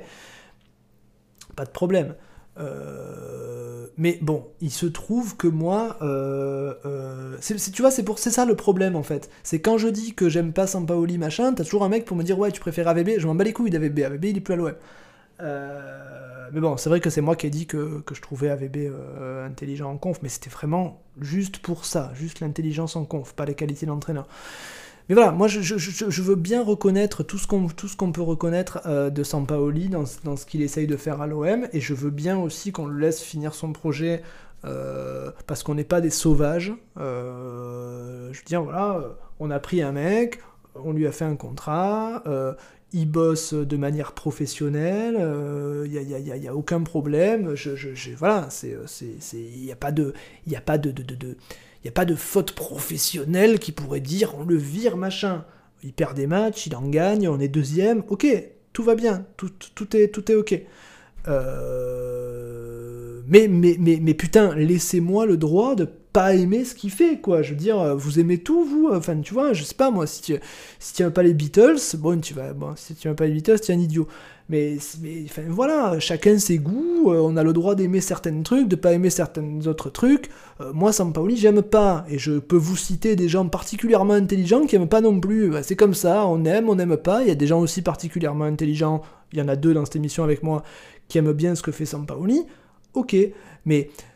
Pas 1.56 1.66
de 1.66 1.72
problème. 1.72 2.16
Euh, 2.60 3.88
mais 3.98 4.20
bon, 4.22 4.48
il 4.60 4.72
se 4.72 4.86
trouve 4.86 5.38
que 5.38 5.48
moi, 5.48 5.98
euh, 6.02 7.38
tu 7.74 7.82
vois, 7.82 7.92
c'est 7.92 8.04
pour 8.04 8.20
ça 8.20 8.46
le 8.46 8.56
problème 8.56 8.96
en 8.96 9.04
fait. 9.04 9.30
C'est 9.44 9.62
quand 9.62 9.78
je 9.78 9.88
dis 9.88 10.14
que 10.14 10.28
j'aime 10.30 10.54
pas 10.54 10.68
Sampaoli 10.68 11.18
machin, 11.18 11.54
t'as 11.54 11.64
toujours 11.64 11.84
un 11.84 11.90
mec 11.90 12.06
pour 12.06 12.18
me 12.18 12.24
dire 12.24 12.38
ouais, 12.40 12.52
tu 12.52 12.60
préfères 12.60 12.88
AVB. 12.88 13.20
Je 13.20 13.28
m'en 13.28 13.36
bats 13.36 13.44
les 13.44 13.54
couilles 13.54 13.70
d'AVB. 13.70 14.00
AVB, 14.00 14.26
il 14.26 14.38
est 14.38 14.42
plus 14.42 14.54
à 14.54 14.58
l'OM. 14.58 14.74
Euh, 15.42 16.11
mais 16.54 16.60
bon, 16.60 16.78
c'est 16.78 16.90
vrai 16.90 17.00
que 17.00 17.10
c'est 17.10 17.22
moi 17.22 17.36
qui 17.36 17.48
ai 17.48 17.50
dit 17.50 17.66
que, 17.66 18.04
je 18.12 18.22
trouvais 18.22 18.50
AVB 18.50 18.78
euh, 18.78 19.46
intelligent 19.46 19.90
en 19.90 19.98
conf, 19.98 20.20
mais 20.22 20.30
c'était 20.30 20.50
vraiment 20.50 21.02
juste 21.20 21.60
pour 21.60 21.86
ça, 21.86 22.12
juste 22.14 22.40
l'intelligence 22.40 22.96
en 22.96 23.06
conf, 23.06 23.34
pas 23.34 23.46
les 23.46 23.56
qualités 23.56 23.86
d'entraîneur. 23.86 24.28
Mais 25.10 25.16
voilà, 25.16 25.32
moi 25.32 25.48
je, 25.48 26.22
veux 26.22 26.36
bien 26.36 26.64
reconnaître 26.64 27.24
tout 27.24 27.38
ce 27.38 27.48
qu'on 27.48 28.12
peut 28.12 28.22
reconnaître 28.22 28.82
euh, 28.86 29.10
de 29.10 29.24
Sampaoli 29.24 29.90
dans, 29.90 30.04
dans 30.24 30.38
ce 30.38 30.46
qu'il 30.46 30.62
essaye 30.62 30.88
de 30.88 30.98
faire 30.98 31.22
à 31.22 31.28
l'OM, 31.28 31.68
et 31.74 31.80
je 31.80 31.94
veux 31.94 32.12
bien 32.12 32.38
aussi 32.38 32.72
qu'on 32.72 32.86
le 32.86 33.00
laisse 33.00 33.22
finir 33.22 33.54
son 33.54 33.74
projet 33.74 34.22
parce 35.48 35.64
qu'on 35.64 35.74
n'est 35.74 35.84
pas 35.84 36.02
des 36.02 36.12
sauvages. 36.12 36.72
je 36.96 37.02
veux 37.02 38.46
dire, 38.46 38.62
voilà, 38.62 39.02
on 39.40 39.50
a 39.50 39.60
pris 39.60 39.82
un 39.82 39.92
mec, 39.92 40.40
on 40.76 40.92
lui 40.92 41.08
a 41.08 41.12
fait 41.12 41.26
un 41.26 41.36
contrat, 41.36 42.22
il 42.94 43.10
bosse 43.10 43.54
de 43.54 43.78
manière 43.78 44.12
professionnelle, 44.14 45.16
il 45.86 45.92
n'y 45.92 46.14
a, 46.14 46.20
y 46.20 46.48
a, 46.48 46.56
aucun 46.56 46.82
problème. 46.82 47.56
Voilà, 48.18 48.50
il 48.62 49.64
n'y 49.64 49.72
a 49.72 49.76
pas 49.76 49.92
de, 52.06 52.16
faute 52.16 52.52
professionnelle 52.52 53.60
qui 53.60 53.72
pourrait 53.72 54.02
dire 54.02 54.36
on 54.38 54.44
le 54.44 54.58
vire 54.58 54.98
machin. 54.98 55.46
Il 55.84 55.94
perd 55.94 56.16
des 56.16 56.28
matchs, 56.28 56.68
il 56.68 56.76
en 56.76 56.88
gagne, 56.88 57.28
on 57.28 57.40
est 57.40 57.48
deuxième, 57.48 58.04
ok, 58.08 58.28
tout 58.74 58.84
va 58.84 58.96
bien, 58.96 59.26
tout, 59.38 59.52
est, 59.98 60.36
ok. 60.36 60.62
Euh, 61.28 63.22
mais, 63.28 63.48
mais, 63.48 63.78
mais 63.80 64.14
putain, 64.14 64.54
laissez-moi 64.56 65.26
le 65.26 65.38
droit 65.38 65.76
de 65.76 65.88
pas 66.14 66.34
aimer 66.36 66.66
ce 66.66 66.76
qu'il 66.76 66.92
fait, 66.92 67.20
quoi. 67.20 67.42
Je 67.42 67.52
veux 67.52 67.58
dire, 67.58 67.96
vous 67.96 68.20
aimez 68.20 68.38
tout, 68.38 68.64
vous 68.66 68.90
Enfin, 68.92 69.20
tu 69.22 69.34
vois, 69.34 69.54
je 69.54 69.64
sais 69.64 69.76
pas, 69.76 69.92
moi, 69.92 70.08
si 70.08 70.22
tu, 70.22 70.36
si 70.80 70.94
tu 70.94 71.04
aimes 71.04 71.12
pas 71.12 71.24
les 71.24 71.34
Beatles, 71.34 71.80
bon, 71.98 72.20
tu 72.20 72.34
vas, 72.34 72.54
bon, 72.54 72.74
si 72.76 72.96
tu 72.96 73.08
aimes 73.08 73.16
pas 73.16 73.26
les 73.26 73.34
Beatles, 73.34 73.60
tu 73.60 73.72
es 73.72 73.76
un 73.76 73.80
idiot. 73.80 74.08
Mais, 74.52 74.78
mais 75.02 75.24
enfin, 75.24 75.44
voilà, 75.48 75.98
chacun 76.02 76.38
ses 76.38 76.58
goûts, 76.58 77.10
euh, 77.10 77.22
on 77.22 77.38
a 77.38 77.44
le 77.44 77.54
droit 77.54 77.74
d'aimer 77.74 78.02
certains 78.02 78.42
trucs, 78.42 78.68
de 78.68 78.76
pas 78.76 78.92
aimer 78.92 79.10
certains 79.10 79.66
autres 79.66 79.90
trucs. 79.90 80.30
Euh, 80.60 80.74
moi, 80.74 80.92
Sampaoli, 80.92 81.38
j'aime 81.38 81.62
pas, 81.62 82.06
et 82.10 82.18
je 82.18 82.34
peux 82.38 82.58
vous 82.58 82.76
citer 82.76 83.16
des 83.16 83.30
gens 83.30 83.48
particulièrement 83.48 84.14
intelligents 84.14 84.66
qui 84.66 84.76
aiment 84.76 84.90
pas 84.90 85.00
non 85.00 85.22
plus. 85.22 85.54
C'est 85.64 85.78
comme 85.78 85.94
ça, 85.94 86.28
on 86.28 86.44
aime, 86.44 86.68
on 86.68 86.76
n'aime 86.76 86.98
pas. 86.98 87.22
Il 87.22 87.30
y 87.30 87.32
a 87.32 87.36
des 87.36 87.48
gens 87.48 87.62
aussi 87.62 87.82
particulièrement 87.82 88.44
intelligents, 88.44 89.02
il 89.32 89.40
y 89.40 89.42
en 89.42 89.48
a 89.48 89.56
deux 89.56 89.74
dans 89.74 89.86
cette 89.86 89.96
émission 89.96 90.26
avec 90.26 90.44
moi, 90.44 90.64
qui 91.08 91.18
aiment 91.18 91.32
bien 91.32 91.56
ce 91.56 91.62
que 91.62 91.72
fait 91.72 91.86
Sampaoli. 91.86 92.42
Ok, 92.94 93.16
mais 93.66 93.90
euh, 93.90 94.11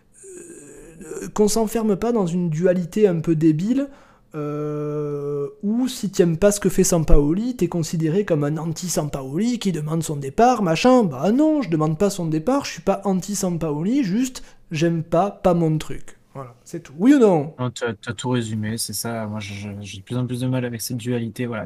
qu'on 1.33 1.47
s'enferme 1.47 1.95
pas 1.95 2.11
dans 2.11 2.27
une 2.27 2.49
dualité 2.49 3.07
un 3.07 3.19
peu 3.19 3.35
débile, 3.35 3.89
euh, 4.35 5.47
ou 5.63 5.87
si 5.87 6.11
tu 6.11 6.21
n'aimes 6.21 6.37
pas 6.37 6.51
ce 6.51 6.59
que 6.59 6.67
fait 6.67 6.83
Sampaoli, 6.83 7.55
t'es 7.55 7.69
considéré 7.69 8.25
comme 8.25 8.43
un 8.43 8.57
anti-Sampaoli 8.57 9.59
qui 9.59 9.71
demande 9.71 10.03
son 10.03 10.17
départ, 10.17 10.61
machin. 10.61 11.03
Bah 11.03 11.31
non, 11.31 11.61
je 11.61 11.69
demande 11.69 11.97
pas 11.97 12.09
son 12.09 12.25
départ, 12.25 12.65
je 12.65 12.73
suis 12.73 12.81
pas 12.81 13.01
anti-Sampaoli, 13.05 14.03
juste 14.03 14.43
j'aime 14.71 15.03
pas, 15.03 15.31
pas 15.31 15.53
mon 15.53 15.77
truc. 15.77 16.17
Voilà, 16.33 16.53
c'est 16.65 16.83
tout. 16.83 16.93
Oui 16.97 17.13
ou 17.13 17.19
non? 17.19 17.55
Tu 17.73 17.85
as, 17.85 18.13
tout 18.13 18.29
résumé, 18.29 18.77
c'est 18.77 18.93
ça. 18.93 19.25
Moi, 19.25 19.39
j'ai 19.39 19.71
de 19.99 20.03
plus 20.03 20.17
en 20.17 20.27
plus 20.27 20.41
de 20.41 20.47
mal 20.47 20.65
avec 20.65 20.81
cette 20.81 20.97
dualité. 20.97 21.45
Voilà, 21.45 21.65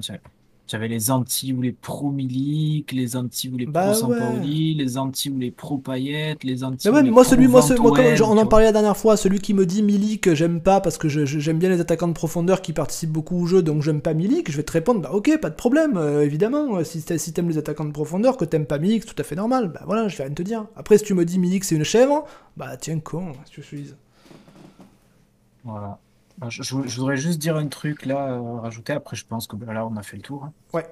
j'avais 0.70 0.88
les 0.88 1.10
anti 1.10 1.52
ou 1.52 1.62
les 1.62 1.72
pro 1.72 2.12
Milik, 2.12 2.92
les 2.92 3.16
anti 3.16 3.50
ou 3.50 3.58
les 3.58 3.66
bah 3.66 3.86
pro 3.86 3.94
Sampaoli, 3.96 4.76
les 4.76 4.98
anti 5.00 5.32
ou 5.32 5.38
les 5.40 5.50
pro 5.50 5.80
Payet, 5.80 6.38
les 6.44 6.64
anti 6.64 6.88
mais 6.88 6.94
ouais, 6.94 7.04
mais 7.04 7.10
moi 7.10 7.24
celui 7.24 7.48
moi, 7.48 7.62
on 7.62 8.38
en 8.38 8.46
parlait 8.46 8.66
la 8.66 8.72
dernière 8.72 8.96
fois, 8.96 9.18
celui 9.18 9.40
qui 9.40 9.56
me 9.56 9.66
dit 9.66 9.82
Milik 9.82 10.34
j'aime 10.36 10.62
pas 10.62 10.80
parce 10.80 11.00
que 11.00 11.10
j'aime 11.10 11.58
bien 11.58 11.70
les 11.70 11.80
attaquants 11.82 12.08
de 12.08 12.14
profondeur 12.14 12.62
qui 12.62 12.74
participent 12.74 13.12
beaucoup 13.12 13.42
au 13.42 13.46
jeu 13.48 13.64
donc 13.64 13.82
j'aime 13.82 14.02
pas 14.02 14.14
Milik, 14.14 14.52
je 14.52 14.58
vais 14.58 14.64
te 14.64 14.72
répondre 14.72 15.02
bah 15.02 15.10
OK, 15.12 15.36
pas 15.42 15.50
de 15.50 15.56
problème 15.56 15.98
euh, 15.98 16.24
évidemment, 16.24 16.84
si 16.84 17.02
si 17.02 17.34
t'aimes 17.34 17.50
les 17.50 17.58
attaquants 17.58 17.86
de 17.86 17.92
profondeur 17.92 18.38
que 18.38 18.46
t'aimes 18.46 18.68
pas 18.68 18.78
Milik, 18.78 19.04
c'est 19.04 19.14
tout 19.16 19.22
à 19.22 19.26
fait 19.26 19.36
normal. 19.36 19.70
Bah 19.70 19.82
voilà, 19.86 20.08
je 20.08 20.18
vais 20.18 20.26
rien 20.26 20.34
te 20.34 20.44
dire. 20.44 20.68
Après 20.76 21.00
si 21.00 21.04
tu 21.04 21.16
me 21.16 21.26
dis 21.26 21.40
Milik 21.40 21.64
c'est 21.64 21.76
une 21.76 21.84
chèvre, 21.84 22.26
bah 22.58 22.78
tiens 22.78 23.00
con, 23.00 23.34
si 23.46 23.54
tu 23.54 23.64
suis. 23.64 23.94
Voilà. 25.64 26.00
Je, 26.48 26.74
voudrais 26.74 27.18
juste 27.18 27.40
dire 27.40 27.58
un 27.58 27.68
truc 27.68 28.06
là, 28.06 28.34
euh, 28.34 28.60
rajouter. 28.60 28.94
Après, 28.94 29.16
je 29.16 29.26
pense 29.26 29.48
que 29.48 29.56
bah, 29.56 29.74
là, 29.74 29.86
on 29.86 29.96
a 29.98 30.04
fait 30.04 30.18
le 30.18 30.24
tour. 30.24 30.46
Hein. 30.46 30.54
Ouais. 30.74 30.86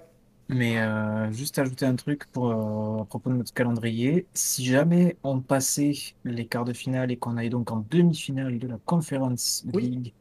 Mais 0.50 0.78
euh, 0.80 1.32
juste 1.32 1.60
ajouter 1.60 1.86
un 1.86 1.96
truc 1.96 2.26
pour, 2.32 2.50
euh, 2.50 3.02
à 3.02 3.06
propos 3.06 3.30
de 3.30 3.36
notre 3.36 3.54
calendrier. 3.54 4.26
Si 4.34 4.66
jamais 4.66 5.18
on 5.24 5.40
passait 5.40 5.94
les 6.24 6.46
quarts 6.46 6.66
de 6.66 6.74
finale 6.74 7.12
et 7.12 7.18
qu'on 7.18 7.38
aille 7.38 7.50
donc 7.50 7.72
en 7.72 7.86
demi-finale 7.90 8.60
de 8.60 8.68
la 8.68 8.78
Conference 8.86 9.66
League, 9.74 10.14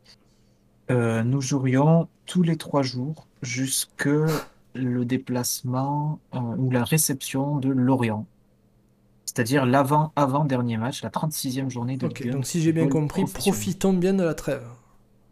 nous 0.89 1.41
jouerions 1.41 2.09
tous 2.27 2.43
les 2.43 2.57
trois 2.57 2.83
jours 2.83 3.27
jusque 3.43 4.09
le 4.75 5.05
déplacement 5.05 6.21
ou 6.33 6.71
la 6.71 6.85
réception 6.85 7.59
de 7.59 7.69
Lorient. 7.69 8.27
C'est-à-dire 9.25 9.67
l'avant-avant-dernier 9.67 10.77
match, 10.77 11.03
la 11.03 11.11
36e 11.11 11.69
journée 11.69 11.97
de 11.97 12.07
Ok, 12.07 12.27
donc 12.29 12.47
si 12.47 12.63
j'ai 12.63 12.73
bien 12.73 12.89
compris, 12.89 13.25
profitons 13.25 13.93
bien 13.93 14.15
de 14.15 14.23
la 14.23 14.35
trêve. 14.35 14.67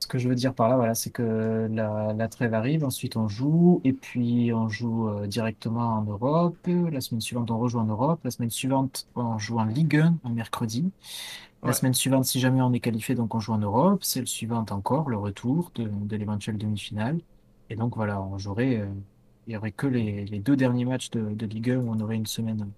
Ce 0.04 0.06
que 0.06 0.18
je 0.18 0.28
veux 0.28 0.34
dire 0.34 0.52
par 0.52 0.68
là, 0.68 0.76
voilà, 0.76 0.94
c'est 0.94 1.08
que 1.08 1.66
la, 1.72 2.28
trêve 2.28 2.52
arrive, 2.52 2.84
ensuite 2.84 3.16
on 3.16 3.26
joue, 3.26 3.80
et 3.84 3.94
puis 3.94 4.52
on 4.52 4.68
joue 4.68 5.08
euh, 5.08 5.26
directement 5.26 5.96
en 5.96 6.02
Europe. 6.02 6.58
La 6.66 7.00
semaine 7.00 7.22
suivante, 7.22 7.50
on 7.50 7.58
rejoue 7.58 7.78
en 7.78 7.86
Europe. 7.86 8.20
La 8.22 8.30
semaine 8.30 8.50
suivante, 8.50 9.06
on 9.14 9.38
joue 9.38 9.58
en 9.58 9.64
Ligue 9.64 9.96
1, 9.96 10.16
un 10.22 10.28
mercredi. 10.28 10.90
La 11.62 11.72
semaine 11.72 11.94
suivante, 11.94 12.26
si 12.26 12.38
jamais 12.38 12.60
on 12.60 12.74
est 12.74 12.80
qualifié, 12.80 13.14
donc 13.14 13.34
on 13.34 13.40
joue 13.40 13.54
en 13.54 13.58
Europe. 13.58 14.04
Celle 14.04 14.26
suivante 14.26 14.72
encore, 14.72 15.08
le 15.08 15.16
retour 15.16 15.72
de, 15.74 15.84
de 15.84 16.16
l'éventuelle 16.16 16.58
demi-finale. 16.58 17.18
Et 17.70 17.74
donc 17.74 17.96
voilà, 17.96 18.20
on 18.20 18.36
jouerait, 18.36 18.80
euh, 18.80 18.86
il 19.46 19.52
n'y 19.52 19.56
aurait 19.56 19.72
que 19.72 19.86
les, 19.86 20.26
deux 20.38 20.54
derniers 20.54 20.84
matchs 20.84 21.08
de, 21.12 21.30
de 21.32 21.46
Ligue 21.46 21.70
1 21.70 21.76
où 21.78 21.88
on 21.88 22.00
aurait 22.00 22.16
une 22.16 22.26
semaine 22.26 22.70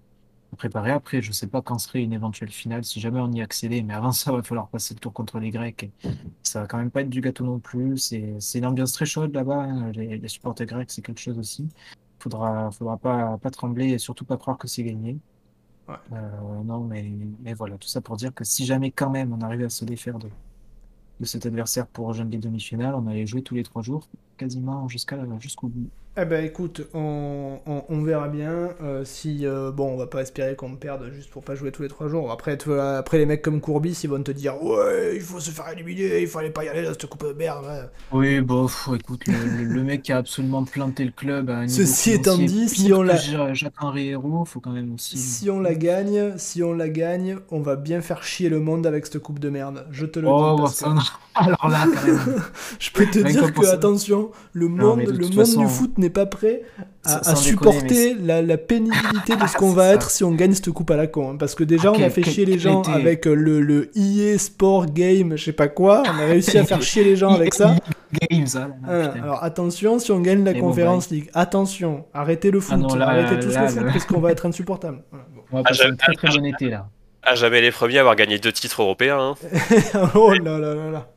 préparer. 0.55 0.91
Après, 0.91 1.21
je 1.21 1.31
sais 1.31 1.47
pas 1.47 1.61
quand 1.61 1.77
serait 1.77 2.03
une 2.03 2.13
éventuelle 2.13 2.51
finale, 2.51 2.83
si 2.83 2.99
jamais 2.99 3.19
on 3.19 3.31
y 3.31 3.41
accédait, 3.41 3.81
mais 3.81 3.93
avant 3.93 4.11
ça, 4.11 4.31
il 4.31 4.37
va 4.37 4.43
falloir 4.43 4.67
passer 4.69 4.93
le 4.93 4.99
tour 4.99 5.13
contre 5.13 5.39
les 5.39 5.51
Grecs. 5.51 5.91
ça 6.43 6.61
va 6.61 6.67
quand 6.67 6.77
même 6.77 6.91
pas 6.91 7.01
être 7.01 7.09
du 7.09 7.21
gâteau 7.21 7.43
non 7.45 7.59
plus. 7.59 7.97
C'est 7.97 8.59
une 8.59 8.65
ambiance 8.65 8.93
très 8.93 9.05
chaude 9.05 9.33
là-bas. 9.33 9.63
Hein. 9.63 9.91
Les, 9.91 10.17
les, 10.17 10.27
supporters 10.27 10.67
grecs, 10.67 10.91
c'est 10.91 11.01
quelque 11.01 11.19
chose 11.19 11.37
aussi. 11.37 11.67
Faudra, 12.19 12.71
faudra 12.71 12.97
pas, 12.97 13.37
pas 13.37 13.51
trembler 13.51 13.89
et 13.89 13.97
surtout 13.97 14.25
pas 14.25 14.37
croire 14.37 14.57
que 14.57 14.67
c'est 14.67 14.83
gagné. 14.83 15.17
Euh, 15.89 16.63
non, 16.65 16.81
mais, 16.83 17.11
mais 17.41 17.53
voilà, 17.53 17.77
tout 17.77 17.87
ça 17.87 18.01
pour 18.01 18.17
dire 18.17 18.33
que 18.33 18.43
si 18.43 18.65
jamais 18.65 18.91
quand 18.91 19.09
même 19.09 19.31
on 19.33 19.41
arrivait 19.41 19.65
à 19.65 19.69
se 19.69 19.85
défaire 19.85 20.19
de, 20.19 20.29
de 21.19 21.25
cet 21.25 21.45
adversaire 21.45 21.87
pour 21.87 22.07
rejoindre 22.07 22.31
les 22.31 22.37
demi-finales, 22.37 22.95
on 22.95 23.07
allait 23.07 23.25
jouer 23.25 23.41
tous 23.41 23.55
les 23.55 23.63
trois 23.63 23.81
jours, 23.81 24.07
quasiment 24.37 24.87
jusqu'à 24.89 25.17
jusqu'au 25.39 25.67
bout. 25.67 25.89
Eh 26.19 26.25
ben 26.25 26.43
écoute, 26.43 26.81
on, 26.95 27.59
on, 27.67 28.01
verra 28.01 28.27
bien. 28.27 28.69
Euh, 28.81 29.05
si 29.05 29.45
euh, 29.45 29.69
bon, 29.71 29.93
on 29.93 29.97
va 29.97 30.07
pas 30.07 30.21
espérer 30.21 30.55
qu'on 30.55 30.75
perde 30.75 31.11
juste 31.13 31.29
pour 31.29 31.43
pas 31.43 31.53
jouer 31.53 31.71
tous 31.71 31.83
les 31.83 31.89
trois 31.89 32.07
jours. 32.07 32.31
Après, 32.31 32.57
après 32.79 33.19
les 33.19 33.27
mecs 33.27 33.43
comme 33.43 33.61
Courbis, 33.61 33.99
ils 34.03 34.09
vont 34.09 34.23
te 34.23 34.31
dire 34.31 34.59
ouais, 34.63 35.11
il 35.13 35.21
faut 35.21 35.39
se 35.39 35.51
faire 35.51 35.69
éliminer, 35.69 36.23
il 36.23 36.27
fallait 36.27 36.49
pas 36.49 36.63
y 36.63 36.69
aller 36.69 36.81
dans 36.81 36.89
cette 36.89 37.05
coupe 37.05 37.23
de 37.23 37.33
merde. 37.33 37.91
Oui, 38.11 38.41
bon, 38.41 38.67
écoute, 38.95 39.27
le, 39.27 39.83
mec 39.83 40.01
qui 40.01 40.11
a 40.11 40.17
absolument 40.17 40.63
planté 40.63 41.05
le 41.05 41.11
club. 41.11 41.51
À 41.51 41.67
Ceci 41.67 42.13
étant 42.13 42.35
dit, 42.35 42.67
si 42.67 42.91
on 42.91 43.03
la, 43.03 43.15
faut 44.45 44.59
quand 44.59 44.71
même 44.71 44.95
aussi. 44.95 45.19
Si 45.19 45.51
on 45.51 45.59
la 45.59 45.75
gagne, 45.75 46.33
si 46.37 46.63
on 46.63 46.73
la 46.73 46.89
gagne, 46.89 47.37
on 47.51 47.59
va 47.59 47.75
bien 47.75 48.01
faire 48.01 48.23
chier 48.23 48.49
le 48.49 48.59
monde 48.59 48.87
avec 48.87 49.05
cette 49.05 49.19
coupe 49.19 49.37
de 49.37 49.49
merde. 49.49 49.85
Je 49.91 50.07
te 50.07 50.17
le 50.17 50.27
oh, 50.27 50.55
dis. 50.55 50.61
Parce 50.63 50.83
Alors 51.35 51.69
là, 51.69 51.85
quand 51.85 52.07
même. 52.07 52.41
Je 52.79 52.89
peux 52.91 53.05
te 53.05 53.19
dire 53.19 53.53
que 53.53 53.67
attention, 53.67 54.31
le 54.53 54.67
monde, 54.67 55.01
le 55.01 55.27
monde 55.27 55.57
du 55.57 55.67
foot 55.67 55.95
n'est 55.99 56.06
pas 56.09 56.25
prêt 56.25 56.61
à, 57.03 57.35
supporter 57.35 58.15
la, 58.15 58.57
pénibilité 58.57 59.35
de 59.35 59.47
ce 59.47 59.55
qu'on 59.55 59.71
va 59.71 59.87
être 59.87 60.09
si 60.09 60.23
on 60.23 60.31
gagne 60.31 60.53
cette 60.53 60.69
coupe 60.71 60.91
à 60.91 60.95
la 60.95 61.07
con. 61.07 61.31
Hein. 61.31 61.35
parce 61.37 61.55
que 61.55 61.63
déjà, 61.63 61.89
ah, 61.89 61.97
on 61.97 62.01
a 62.01 62.09
fait 62.09 62.23
chier 62.23 62.45
les 62.45 62.59
gens 62.59 62.81
avec 62.83 63.27
euh, 63.27 63.33
le, 63.33 63.61
le 63.61 63.89
EA 63.95 64.37
Sport 64.37 64.87
Game, 64.87 65.37
je 65.37 65.45
sais 65.45 65.53
pas 65.53 65.67
quoi. 65.67 66.03
On 66.05 66.19
a 66.19 66.25
réussi 66.25 66.57
à 66.57 66.65
faire 66.65 66.81
chier 66.81 67.03
les 67.03 67.15
gens 67.15 67.33
avec 67.33 67.53
ça. 67.53 67.75
Hein, 68.31 68.71
hein, 68.87 69.13
alors 69.21 69.43
attention, 69.43 69.99
si 69.99 70.13
on 70.13 70.21
gagne 70.21 70.43
la 70.45 70.53
Conférence 70.53 71.09
League, 71.09 71.29
attention, 71.33 72.05
arrêtez 72.13 72.51
le 72.51 72.59
ah 72.59 72.61
foot, 72.61 73.01
arrêtez 73.01 73.39
tout 73.39 73.47
le 73.47 73.67
foot, 73.67 73.83
parce 73.83 74.05
qu'on 74.05 74.21
va 74.21 74.31
être 74.31 74.45
insupportable. 74.45 75.03
On 75.51 75.57
va 75.57 75.63
passer 75.63 75.83
ah, 75.85 75.95
très 75.95 76.13
très 76.13 76.29
bon 76.29 76.45
été 76.45 76.69
là. 76.69 76.87
Ah, 77.23 77.35
jamais 77.35 77.59
les 77.59 77.71
premiers 77.71 77.97
à 77.97 78.01
avoir 78.01 78.15
gagné 78.15 78.39
deux 78.39 78.53
titres 78.53 78.81
européens. 78.81 79.35
oh 80.15 80.31
là 80.31 80.57
là 80.57 80.73
là 80.73 80.91
là. 80.91 81.07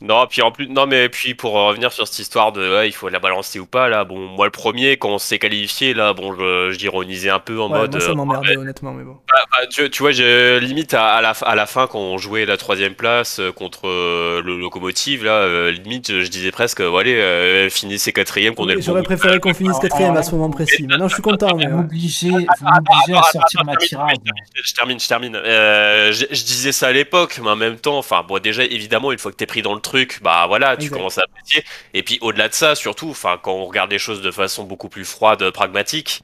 Non, 0.00 0.26
puis 0.28 0.42
en 0.42 0.52
plus, 0.52 0.68
non, 0.68 0.86
mais 0.86 1.08
puis 1.08 1.34
pour 1.34 1.52
revenir 1.54 1.92
sur 1.92 2.06
cette 2.06 2.20
histoire 2.20 2.52
de 2.52 2.60
ouais, 2.72 2.88
il 2.88 2.92
faut 2.92 3.08
la 3.08 3.18
balancer 3.18 3.58
ou 3.58 3.66
pas, 3.66 3.88
là, 3.88 4.04
bon, 4.04 4.16
moi 4.28 4.46
le 4.46 4.52
premier, 4.52 4.96
quand 4.96 5.10
on 5.10 5.18
s'est 5.18 5.40
qualifié, 5.40 5.92
là, 5.92 6.12
bon, 6.12 6.34
je, 6.34 6.70
j'ironisais 6.78 7.30
un 7.30 7.40
peu 7.40 7.60
en 7.60 7.68
mode. 7.68 7.90
Moi, 7.90 8.00
ça 8.00 8.10
euh, 8.10 8.14
m'emmerdait, 8.14 8.56
honnêtement, 8.56 8.92
mais 8.92 9.02
bon. 9.02 9.16
Bah, 9.28 9.38
bah, 9.50 9.66
tu, 9.68 9.90
tu, 9.90 10.02
vois, 10.04 10.12
limite 10.12 10.94
à, 10.94 11.20
la, 11.20 11.30
à 11.30 11.54
la 11.56 11.66
fin, 11.66 11.88
quand 11.88 11.98
on 11.98 12.16
jouait 12.16 12.46
la 12.46 12.56
troisième 12.56 12.94
place 12.94 13.40
euh, 13.40 13.50
contre 13.50 13.88
euh, 13.88 14.40
le 14.44 14.56
locomotive, 14.56 15.24
là, 15.24 15.70
limite, 15.72 16.20
je 16.20 16.28
disais 16.28 16.52
presque, 16.52 16.80
voilà, 16.80 17.10
euh, 17.10 17.68
finissez 17.68 18.12
quatrième, 18.12 18.54
qu'on 18.54 18.68
est 18.68 18.76
le 18.76 18.80
J'aurais 18.80 19.02
préféré 19.02 19.40
qu'on 19.40 19.52
finisse 19.52 19.80
quatrième 19.80 20.16
à 20.16 20.22
ce 20.22 20.30
moment 20.30 20.50
précis. 20.50 20.86
Maintenant, 20.86 21.08
je 21.08 21.14
suis 21.14 21.22
content, 21.22 21.56
mais. 21.56 21.66
Vous 21.66 21.78
m'obligez 21.78 22.30
à 22.30 23.22
sortir 23.32 23.64
ma 23.64 23.76
tirade. 23.76 24.18
Je 24.62 24.72
termine, 24.74 25.00
je 25.00 25.08
termine. 25.08 25.40
je, 25.42 26.24
je 26.30 26.44
disais 26.44 26.70
ça 26.70 26.86
à 26.86 26.92
l'époque, 26.92 27.40
mais 27.42 27.50
en 27.50 27.56
même 27.56 27.78
temps, 27.78 27.98
enfin, 27.98 28.24
bon, 28.26 28.38
déjà, 28.38 28.62
évidemment, 28.62 29.10
une 29.10 29.18
fois 29.18 29.32
que 29.32 29.36
t'es 29.36 29.46
pris 29.46 29.62
dans 29.62 29.74
le 29.74 29.80
truc, 29.88 30.20
bah 30.22 30.46
voilà, 30.46 30.76
tu 30.76 30.90
commences 30.90 31.18
à 31.18 31.22
apprécier. 31.22 31.64
Et 31.94 32.02
puis 32.02 32.18
au-delà 32.20 32.48
de 32.48 32.54
ça, 32.54 32.74
surtout, 32.74 33.10
enfin, 33.10 33.38
quand 33.42 33.52
on 33.52 33.64
regarde 33.64 33.90
les 33.90 33.98
choses 33.98 34.22
de 34.22 34.30
façon 34.30 34.64
beaucoup 34.64 34.88
plus 34.88 35.04
froide, 35.04 35.50
pragmatique, 35.50 36.22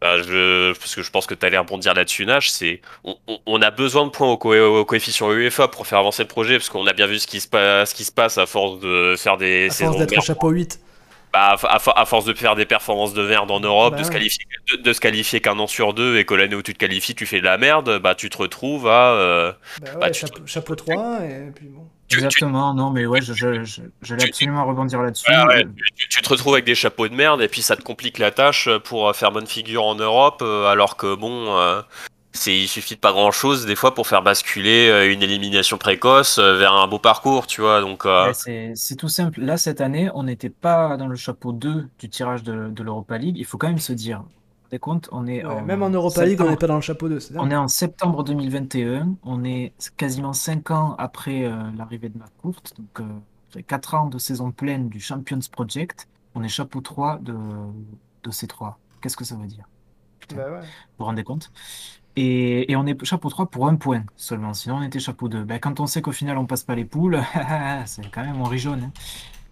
bah, 0.00 0.20
je, 0.22 0.74
parce 0.74 0.94
que 0.94 1.02
je 1.02 1.10
pense 1.10 1.26
que 1.26 1.34
tu 1.34 1.46
allais 1.46 1.56
rebondir 1.56 1.94
là-dessus, 1.94 2.26
Nash, 2.26 2.50
c'est 2.50 2.82
on, 3.46 3.62
a 3.62 3.70
besoin 3.70 4.04
de 4.04 4.10
points 4.10 4.30
au, 4.30 4.84
coefficient 4.84 5.32
UEFA 5.32 5.68
pour 5.68 5.86
faire 5.86 5.98
avancer 5.98 6.22
le 6.22 6.28
projet, 6.28 6.58
parce 6.58 6.68
qu'on 6.68 6.86
a 6.86 6.92
bien 6.92 7.06
vu 7.06 7.18
ce 7.18 7.26
qui 7.26 7.40
se 7.40 7.48
passe, 7.48 7.90
ce 7.90 7.94
qui 7.94 8.04
se 8.04 8.12
passe 8.12 8.36
à 8.36 8.44
force 8.44 8.78
de 8.80 9.14
faire 9.16 9.38
des. 9.38 9.68
À 9.70 9.86
force 9.86 9.96
d'être 9.96 10.18
au 10.18 10.20
chapeau 10.20 10.50
8. 10.50 10.80
Bah, 11.32 11.56
à, 11.62 12.06
force 12.06 12.24
de 12.24 12.34
faire 12.34 12.56
des 12.56 12.66
performances 12.66 13.12
de 13.12 13.22
merde 13.22 13.50
en 13.50 13.60
Europe, 13.60 13.92
bah 13.92 13.98
de, 13.98 14.04
se 14.04 14.10
qualifier, 14.10 14.46
de, 14.78 14.92
se 14.92 15.00
qualifier 15.00 15.40
qu'un 15.40 15.58
an 15.58 15.66
sur 15.66 15.92
deux 15.92 16.16
et 16.16 16.24
que 16.24 16.34
l'année 16.34 16.54
où 16.54 16.62
tu 16.62 16.72
te 16.72 16.78
qualifies, 16.78 17.14
tu 17.14 17.26
fais 17.26 17.40
de 17.40 17.44
la 17.44 17.58
merde, 17.58 17.98
bah 17.98 18.14
tu 18.14 18.30
te 18.30 18.38
retrouves 18.38 18.86
à. 18.86 19.12
Euh, 19.12 19.52
bah 19.82 19.98
ouais, 20.00 20.12
chapeau, 20.12 20.46
chapeau 20.46 20.74
3 20.74 21.20
et 21.22 21.50
puis 21.54 21.66
bon. 21.66 21.86
Exactement, 22.10 22.74
non, 22.74 22.90
mais 22.90 23.06
ouais, 23.06 23.20
je, 23.20 23.32
je, 23.32 23.64
je, 23.64 24.14
absolument 24.14 24.64
rebondir 24.64 25.02
là-dessus. 25.02 25.30
tu, 26.08 26.22
te 26.22 26.28
retrouves 26.28 26.54
avec 26.54 26.64
des 26.64 26.74
chapeaux 26.74 27.08
de 27.08 27.14
merde 27.14 27.42
et 27.42 27.48
puis 27.48 27.62
ça 27.62 27.76
te 27.76 27.82
complique 27.82 28.18
la 28.18 28.30
tâche 28.30 28.68
pour 28.84 29.14
faire 29.14 29.32
bonne 29.32 29.46
figure 29.46 29.84
en 29.84 29.94
Europe, 29.94 30.40
euh, 30.42 30.66
alors 30.66 30.96
que 30.96 31.14
bon, 31.14 31.58
euh, 31.58 31.82
c'est 32.32 32.56
il 32.56 32.68
suffit 32.68 32.94
de 32.94 33.00
pas 33.00 33.12
grand-chose 33.12 33.66
des 33.66 33.74
fois 33.74 33.94
pour 33.94 34.06
faire 34.06 34.22
basculer 34.22 34.88
euh, 34.88 35.12
une 35.12 35.22
élimination 35.22 35.78
précoce 35.78 36.38
vers 36.38 36.74
un 36.74 36.86
beau 36.86 36.98
parcours, 36.98 37.46
tu 37.46 37.60
vois. 37.60 37.80
Donc 37.80 38.06
c'est 38.34 38.96
tout 38.96 39.08
simple. 39.08 39.40
Là 39.40 39.56
cette 39.56 39.80
année, 39.80 40.10
on 40.14 40.22
n'était 40.22 40.50
pas 40.50 40.96
dans 40.96 41.08
le 41.08 41.16
chapeau 41.16 41.52
2 41.52 41.88
du 41.98 42.08
tirage 42.08 42.42
de, 42.42 42.68
de 42.68 42.82
l'Europa 42.82 43.18
League. 43.18 43.36
Il 43.38 43.44
faut 43.44 43.58
quand 43.58 43.68
même 43.68 43.78
se 43.78 43.92
dire, 43.92 44.22
des 44.70 44.78
comptes, 44.78 45.08
on 45.12 45.26
est 45.26 45.42
même 45.64 45.82
en 45.82 45.90
Europa 45.90 46.24
League, 46.24 46.40
on 46.40 46.50
n'est 46.50 46.56
pas 46.56 46.66
dans 46.66 46.76
le 46.76 46.80
chapeau 46.80 47.08
2. 47.08 47.18
On 47.36 47.50
est 47.50 47.56
en 47.56 47.68
septembre 47.68 48.24
2021, 48.24 49.14
on 49.22 49.44
est 49.44 49.72
quasiment 49.96 50.32
5 50.32 50.70
ans 50.70 50.94
après 50.98 51.44
euh, 51.44 51.54
l'arrivée 51.76 52.08
de 52.08 52.18
McCourt, 52.18 52.62
donc 52.78 53.00
euh, 53.00 53.62
4 53.66 53.94
ans 53.94 54.06
de 54.06 54.18
saison 54.18 54.50
pleine 54.50 54.88
du 54.88 55.00
Champions 55.00 55.40
Project, 55.50 56.08
on 56.34 56.42
est 56.42 56.48
chapeau 56.48 56.80
3 56.80 57.18
de, 57.22 57.34
de 58.22 58.30
ces 58.30 58.46
3. 58.46 58.78
Qu'est-ce 59.00 59.16
que 59.16 59.24
ça 59.24 59.36
veut 59.36 59.46
dire? 59.46 59.68
Bah 60.34 60.50
ouais. 60.50 60.60
Vous 60.60 60.66
vous 60.98 61.04
rendez 61.04 61.22
compte? 61.22 61.52
Et, 62.16 62.70
et, 62.72 62.76
on 62.76 62.86
est 62.86 63.04
chapeau 63.04 63.28
3 63.28 63.46
pour 63.46 63.68
un 63.68 63.76
point 63.76 64.04
seulement, 64.16 64.54
sinon 64.54 64.76
on 64.76 64.82
était 64.82 64.98
chapeau 64.98 65.28
2. 65.28 65.44
Ben, 65.44 65.58
quand 65.58 65.80
on 65.80 65.86
sait 65.86 66.02
qu'au 66.02 66.12
final 66.12 66.38
on 66.38 66.46
passe 66.46 66.64
pas 66.64 66.74
les 66.74 66.84
poules, 66.86 67.20
c'est 67.84 68.10
quand 68.10 68.24
même 68.24 68.40
on 68.40 68.44
rit 68.44 68.58
jaune. 68.58 68.84
Hein. 68.84 68.92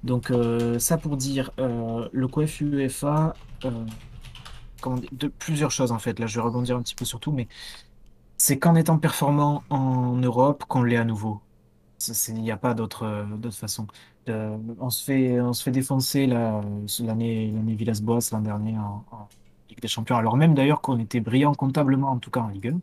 Donc 0.02 0.30
euh, 0.30 0.78
ça 0.78 0.98
pour 0.98 1.16
dire, 1.16 1.50
euh, 1.58 2.08
le 2.12 2.28
coef 2.28 2.60
UEFA, 2.60 3.34
de 5.12 5.28
plusieurs 5.28 5.70
choses 5.70 5.92
en 5.92 5.98
fait. 5.98 6.18
Là, 6.18 6.26
je 6.26 6.38
vais 6.38 6.44
rebondir 6.44 6.76
un 6.76 6.82
petit 6.82 6.94
peu 6.94 7.04
sur 7.04 7.20
tout, 7.20 7.32
mais 7.32 7.48
c'est 8.36 8.58
qu'en 8.58 8.74
étant 8.74 8.98
performant 8.98 9.62
en 9.70 10.16
Europe 10.16 10.64
qu'on 10.68 10.82
l'est 10.82 10.96
à 10.96 11.04
nouveau. 11.04 11.40
Il 12.28 12.34
n'y 12.34 12.50
a 12.50 12.56
pas 12.56 12.74
d'autre 12.74 13.26
façon. 13.52 13.86
Euh, 14.28 14.56
on, 14.80 14.90
se 14.90 15.04
fait, 15.04 15.40
on 15.40 15.52
se 15.52 15.62
fait 15.62 15.70
défoncer 15.70 16.26
l'année 16.26 17.52
Villas-Boas 17.66 18.30
l'an 18.32 18.40
dernier 18.40 18.76
en, 18.78 19.28
Ligue 19.68 19.80
des 19.80 19.88
Champions, 19.88 20.16
alors 20.16 20.36
même 20.36 20.54
d'ailleurs 20.54 20.80
qu'on 20.80 20.98
était 20.98 21.20
brillant 21.20 21.54
comptablement, 21.54 22.10
en 22.10 22.18
tout 22.18 22.30
cas 22.30 22.40
en 22.40 22.48
Ligue 22.48 22.68
1. 22.68 22.80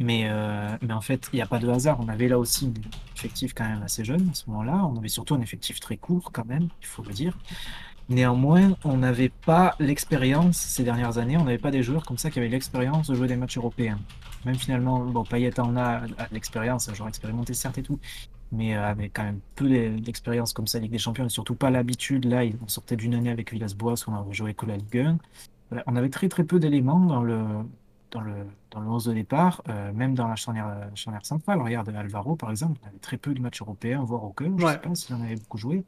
Mais, 0.00 0.28
euh, 0.28 0.76
mais 0.80 0.92
en 0.92 1.00
fait, 1.00 1.28
il 1.32 1.36
n'y 1.36 1.42
a 1.42 1.46
pas 1.46 1.58
de 1.58 1.68
hasard. 1.68 1.98
On 2.00 2.08
avait 2.08 2.28
là 2.28 2.38
aussi 2.38 2.66
un 2.66 3.14
effectif 3.16 3.52
quand 3.52 3.68
même 3.68 3.82
assez 3.82 4.04
jeune 4.04 4.28
à 4.30 4.34
ce 4.34 4.48
moment-là. 4.48 4.86
On 4.86 4.96
avait 4.96 5.08
surtout 5.08 5.34
un 5.34 5.40
effectif 5.40 5.80
très 5.80 5.96
court 5.96 6.30
quand 6.32 6.46
même, 6.46 6.68
il 6.80 6.86
faut 6.86 7.02
le 7.02 7.12
dire. 7.12 7.36
Néanmoins, 8.08 8.74
on 8.84 8.96
n'avait 8.96 9.28
pas 9.28 9.76
l'expérience 9.78 10.56
ces 10.56 10.82
dernières 10.82 11.18
années, 11.18 11.36
on 11.36 11.44
n'avait 11.44 11.58
pas 11.58 11.70
des 11.70 11.82
joueurs 11.82 12.06
comme 12.06 12.16
ça 12.16 12.30
qui 12.30 12.38
avaient 12.38 12.48
l'expérience 12.48 13.08
de 13.08 13.14
jouer 13.14 13.28
des 13.28 13.36
matchs 13.36 13.58
européens. 13.58 13.98
Même 14.46 14.54
finalement, 14.54 15.00
bon, 15.00 15.24
Payet 15.24 15.60
en 15.60 15.76
a, 15.76 16.02
l'expérience, 16.32 16.88
un 16.88 16.94
joueur 16.94 17.08
expérimenté 17.08 17.52
certes 17.52 17.76
et 17.76 17.82
tout, 17.82 17.98
mais 18.50 18.74
euh, 18.74 18.82
avec 18.82 19.12
quand 19.12 19.24
même 19.24 19.40
peu 19.56 19.68
d'expérience 19.98 20.54
comme 20.54 20.66
ça, 20.66 20.78
Ligue 20.78 20.92
des 20.92 20.98
Champions, 20.98 21.26
et 21.26 21.28
surtout 21.28 21.54
pas 21.54 21.68
l'habitude. 21.68 22.24
Là, 22.24 22.44
on 22.62 22.68
sortait 22.68 22.96
d'une 22.96 23.14
année 23.14 23.30
avec 23.30 23.52
Villas-Boas 23.52 24.04
où 24.06 24.10
on 24.10 24.14
avait 24.14 24.32
joué 24.32 24.54
que 24.54 24.64
la 24.64 24.78
Ligue 24.78 24.98
1. 24.98 25.18
on 25.86 25.96
avait 25.96 26.08
très 26.08 26.30
très 26.30 26.44
peu 26.44 26.58
d'éléments 26.58 27.00
dans 27.00 27.22
le, 27.22 27.44
dans 28.10 28.22
le, 28.22 28.32
dans 28.70 28.80
le 28.80 28.88
11 28.88 29.04
de 29.04 29.12
départ, 29.12 29.62
euh, 29.68 29.92
même 29.92 30.14
dans 30.14 30.28
la 30.28 30.36
charnière, 30.36 30.88
charnière 30.94 31.26
centrale. 31.26 31.60
Regarde 31.60 31.90
Alvaro, 31.90 32.36
par 32.36 32.50
exemple, 32.50 32.80
on 32.82 32.88
avait 32.88 32.98
très 33.00 33.18
peu 33.18 33.34
de 33.34 33.40
matchs 33.42 33.60
européens, 33.60 34.02
voire 34.02 34.24
aucun. 34.24 34.56
Je 34.56 34.64
ne 34.64 34.70
sais 34.70 34.78
pas 34.78 34.94
s'il 34.94 35.14
en 35.14 35.20
avait 35.20 35.36
beaucoup 35.36 35.58
joué. 35.58 35.84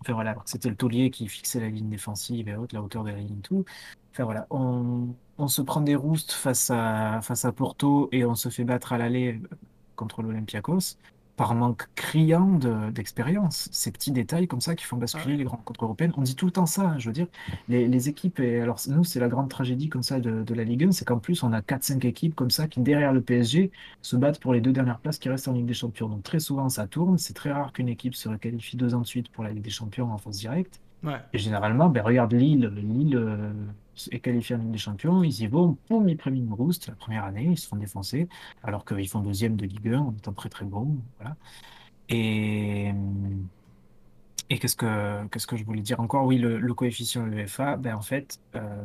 Enfin 0.00 0.12
voilà, 0.14 0.36
c'était 0.46 0.68
le 0.70 0.76
taulier 0.76 1.10
qui 1.10 1.28
fixait 1.28 1.60
la 1.60 1.68
ligne 1.70 1.88
défensive 1.88 2.48
et 2.48 2.52
la 2.72 2.82
hauteur 2.82 3.04
de 3.04 3.10
la 3.10 3.16
ligne, 3.16 3.40
tout. 3.42 3.64
Enfin 4.12 4.24
voilà, 4.24 4.46
on, 4.50 5.14
on 5.38 5.48
se 5.48 5.62
prend 5.62 5.80
des 5.80 5.96
roustes 5.96 6.32
face 6.32 6.70
à, 6.70 7.20
face 7.22 7.44
à 7.44 7.52
Porto 7.52 8.08
et 8.12 8.24
on 8.24 8.34
se 8.34 8.48
fait 8.48 8.64
battre 8.64 8.92
à 8.92 8.98
l'aller 8.98 9.40
contre 9.96 10.22
l'Olympiakos 10.22 10.96
par 11.38 11.54
manque 11.54 11.86
criant 11.94 12.58
d'expérience. 12.92 13.68
Ces 13.70 13.92
petits 13.92 14.10
détails 14.10 14.48
comme 14.48 14.60
ça 14.60 14.74
qui 14.74 14.84
font 14.84 14.96
basculer 14.96 15.36
les 15.36 15.46
rencontres 15.46 15.84
européennes. 15.84 16.12
On 16.16 16.22
dit 16.22 16.34
tout 16.34 16.46
le 16.46 16.52
temps 16.52 16.66
ça, 16.66 16.82
hein, 16.82 16.98
je 16.98 17.06
veux 17.06 17.12
dire. 17.12 17.28
Les, 17.68 18.08
équipes, 18.08 18.40
et 18.40 18.60
alors 18.60 18.80
nous, 18.88 19.04
c'est 19.04 19.20
la 19.20 19.28
grande 19.28 19.48
tragédie 19.48 19.88
comme 19.88 20.02
ça 20.02 20.18
de, 20.18 20.52
la 20.52 20.64
Ligue 20.64 20.84
1, 20.84 20.92
c'est 20.92 21.04
qu'en 21.04 21.18
plus, 21.18 21.44
on 21.44 21.52
a 21.52 21.60
4-5 21.60 22.04
équipes 22.06 22.34
comme 22.34 22.50
ça 22.50 22.66
qui, 22.66 22.80
derrière 22.80 23.12
le 23.12 23.20
PSG, 23.20 23.70
se 24.02 24.16
battent 24.16 24.40
pour 24.40 24.52
les 24.52 24.60
deux 24.60 24.72
dernières 24.72 24.98
places 24.98 25.18
qui 25.18 25.28
restent 25.28 25.46
en 25.46 25.52
Ligue 25.52 25.66
des 25.66 25.74
Champions. 25.74 26.08
Donc 26.08 26.24
très 26.24 26.40
souvent, 26.40 26.68
ça 26.68 26.88
tourne. 26.88 27.18
C'est 27.18 27.34
très 27.34 27.52
rare 27.52 27.72
qu'une 27.72 27.88
équipe 27.88 28.16
se 28.16 28.28
qualifie 28.30 28.76
deux 28.76 28.96
ans 28.96 29.00
de 29.00 29.06
suite 29.06 29.28
pour 29.28 29.44
la 29.44 29.50
Ligue 29.50 29.62
des 29.62 29.70
Champions 29.70 30.12
en 30.12 30.18
phase 30.18 30.38
directe. 30.38 30.80
Et 31.32 31.38
généralement, 31.38 31.88
ben, 31.88 32.02
regarde 32.02 32.32
Lille. 32.32 32.72
Lille 32.76 33.16
euh, 33.16 33.52
est 34.10 34.20
qualifié 34.20 34.56
en 34.56 34.58
Ligue 34.58 34.70
des 34.72 34.78
Champions, 34.78 35.22
ils 35.22 35.42
y 35.42 35.46
vont, 35.46 35.76
boum, 35.88 36.08
ils 36.08 36.16
prennent 36.16 36.36
une 36.36 36.48
la 36.48 36.94
première 36.94 37.24
année, 37.24 37.48
ils 37.52 37.58
se 37.58 37.66
font 37.66 37.76
défoncer, 37.76 38.28
alors 38.62 38.84
qu'ils 38.84 39.08
font 39.08 39.20
deuxième 39.20 39.56
de 39.56 39.66
Ligue 39.66 39.88
1 39.88 39.98
en 39.98 40.12
étant 40.12 40.32
très 40.32 40.48
très 40.48 40.64
bon. 40.64 40.96
Voilà. 41.18 41.36
Et, 42.08 42.92
qu'est-ce 44.48 44.76
que, 44.76 45.26
que 45.28 45.56
je 45.56 45.64
voulais 45.64 45.82
dire 45.82 46.00
encore? 46.00 46.24
Oui, 46.26 46.38
le, 46.38 46.74
coefficient 46.74 47.26
UEFA, 47.26 47.76
ben 47.76 47.94
en 47.94 48.02
fait, 48.02 48.40
euh, 48.54 48.84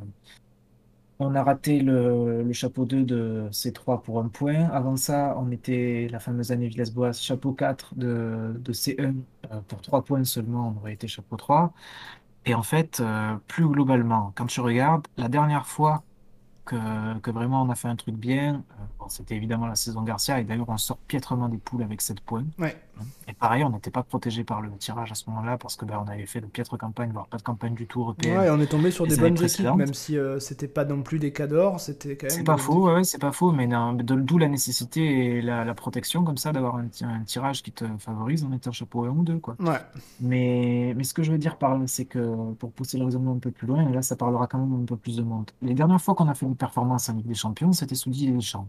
on 1.19 1.35
a 1.35 1.43
raté 1.43 1.79
le, 1.79 2.51
chapeau 2.53 2.85
2 2.85 3.03
de 3.03 3.47
C3 3.51 4.01
pour 4.01 4.19
un 4.19 4.27
point. 4.27 4.65
Avant 4.69 4.97
ça, 4.97 5.35
on 5.37 5.51
était 5.51 6.07
la 6.11 6.19
fameuse 6.19 6.51
année 6.51 6.67
Villas-Boas, 6.67 7.13
chapeau 7.13 7.53
4 7.53 7.95
de, 7.95 8.53
de 8.59 8.73
C1 8.73 9.15
euh, 9.51 9.61
pour 9.67 9.81
3 9.81 10.03
points 10.03 10.23
seulement, 10.23 10.73
on 10.75 10.79
aurait 10.81 10.93
été 10.93 11.07
chapeau 11.07 11.37
3. 11.37 11.73
Et 12.45 12.53
en 12.53 12.63
fait, 12.63 12.99
euh, 12.99 13.35
plus 13.47 13.67
globalement, 13.67 14.33
quand 14.35 14.45
tu 14.47 14.59
regardes, 14.61 15.07
la 15.17 15.29
dernière 15.29 15.65
fois 15.65 16.03
que, 16.65 17.31
vraiment 17.31 17.61
on 17.61 17.69
a 17.69 17.75
fait 17.75 17.87
un 17.87 17.95
truc 17.95 18.15
bien. 18.15 18.63
Euh, 18.79 19.05
c'était 19.09 19.35
évidemment 19.35 19.67
la 19.67 19.75
saison 19.75 20.01
Garcia, 20.01 20.39
et 20.39 20.43
d'ailleurs 20.43 20.69
on 20.69 20.77
sort 20.77 20.97
piètrement 20.97 21.49
des 21.49 21.57
poules 21.57 21.83
avec 21.83 22.01
7 22.01 22.21
points. 22.21 22.45
Et 23.27 23.33
pareil, 23.33 23.63
on 23.63 23.69
n'était 23.69 23.91
pas 23.91 24.03
protégé 24.03 24.43
par 24.43 24.61
le 24.61 24.69
tirage 24.77 25.11
à 25.11 25.15
ce 25.15 25.29
moment-là, 25.29 25.57
parce 25.57 25.75
que 25.75 25.85
ben, 25.85 26.03
on 26.05 26.09
avait 26.09 26.25
fait 26.25 26.41
de 26.41 26.45
piètres 26.45 26.77
campagnes, 26.77 27.11
voire 27.11 27.27
pas 27.27 27.37
de 27.37 27.41
campagne 27.41 27.73
du 27.73 27.87
tout 27.87 28.01
européenne. 28.01 28.37
Ouais, 28.37 28.49
on 28.49 28.59
est 28.59 28.67
tombé 28.67 28.91
sur 28.91 29.07
des 29.07 29.17
bonnes 29.17 29.41
équipes, 29.41 29.75
même 29.75 29.93
si 29.93 30.17
euh, 30.17 30.39
c'était 30.39 30.67
pas 30.67 30.85
non 30.85 31.01
plus 31.01 31.19
des 31.19 31.31
cas 31.31 31.47
d'or, 31.47 31.79
c'était 31.79 32.15
quand 32.15 32.27
même. 32.27 32.35
C'est 32.35 32.43
pas 32.43 32.57
faux, 32.57 32.93
ouais, 32.93 33.03
c'est 33.03 33.19
pas 33.19 33.31
faux, 33.31 33.51
mais 33.51 33.67
d'où 34.03 34.37
la 34.37 34.47
nécessité 34.47 35.37
et 35.37 35.41
la, 35.41 35.73
protection 35.73 36.23
comme 36.23 36.37
ça 36.37 36.51
d'avoir 36.51 36.75
un, 36.75 36.87
un, 37.01 37.23
tirage 37.23 37.63
qui 37.63 37.71
te 37.71 37.83
favorise 37.97 38.43
en 38.43 38.51
un 38.51 38.71
chapeau 38.71 39.05
1 39.05 39.09
ou 39.09 39.23
2, 39.23 39.39
quoi. 39.39 39.55
Ouais. 39.59 39.79
Mais, 40.21 40.93
mais 40.95 41.03
ce 41.03 41.13
que 41.13 41.23
je 41.23 41.31
veux 41.31 41.39
dire 41.39 41.57
par 41.57 41.77
là, 41.77 41.85
c'est 41.87 42.05
que 42.05 42.53
pour 42.53 42.71
pousser 42.71 42.97
le 42.97 43.05
raisonnement 43.05 43.33
un 43.33 43.39
peu 43.39 43.51
plus 43.51 43.67
loin, 43.67 43.89
et 43.89 43.91
là 43.91 44.01
ça 44.01 44.15
parlera 44.15 44.47
quand 44.47 44.59
même 44.59 44.83
un 44.83 44.85
peu 44.85 44.95
plus 44.95 45.17
de 45.17 45.23
monde. 45.23 45.49
Les 45.61 45.73
dernières 45.73 46.01
fois 46.01 46.13
qu'on 46.13 46.27
a 46.27 46.33
fait 46.35 46.45
performance 46.55 47.09
en 47.09 47.13
Ligue 47.13 47.27
des 47.27 47.33
Champions, 47.33 47.71
c'était 47.73 47.95
sous 47.95 48.09
Didier 48.09 48.31
Deschamps. 48.31 48.67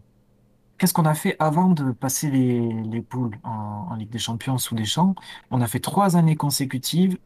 Qu'est-ce 0.78 0.92
qu'on 0.92 1.04
a 1.04 1.14
fait 1.14 1.36
avant 1.38 1.68
de 1.68 1.92
passer 1.92 2.28
les, 2.30 3.00
poules 3.00 3.36
en, 3.44 3.94
Ligue 3.94 4.10
des 4.10 4.18
Champions 4.18 4.58
sous 4.58 4.74
Deschamps 4.74 5.14
On 5.50 5.60
a 5.60 5.66
fait 5.66 5.78
trois 5.78 6.16
années 6.16 6.36
consécutives 6.36 7.16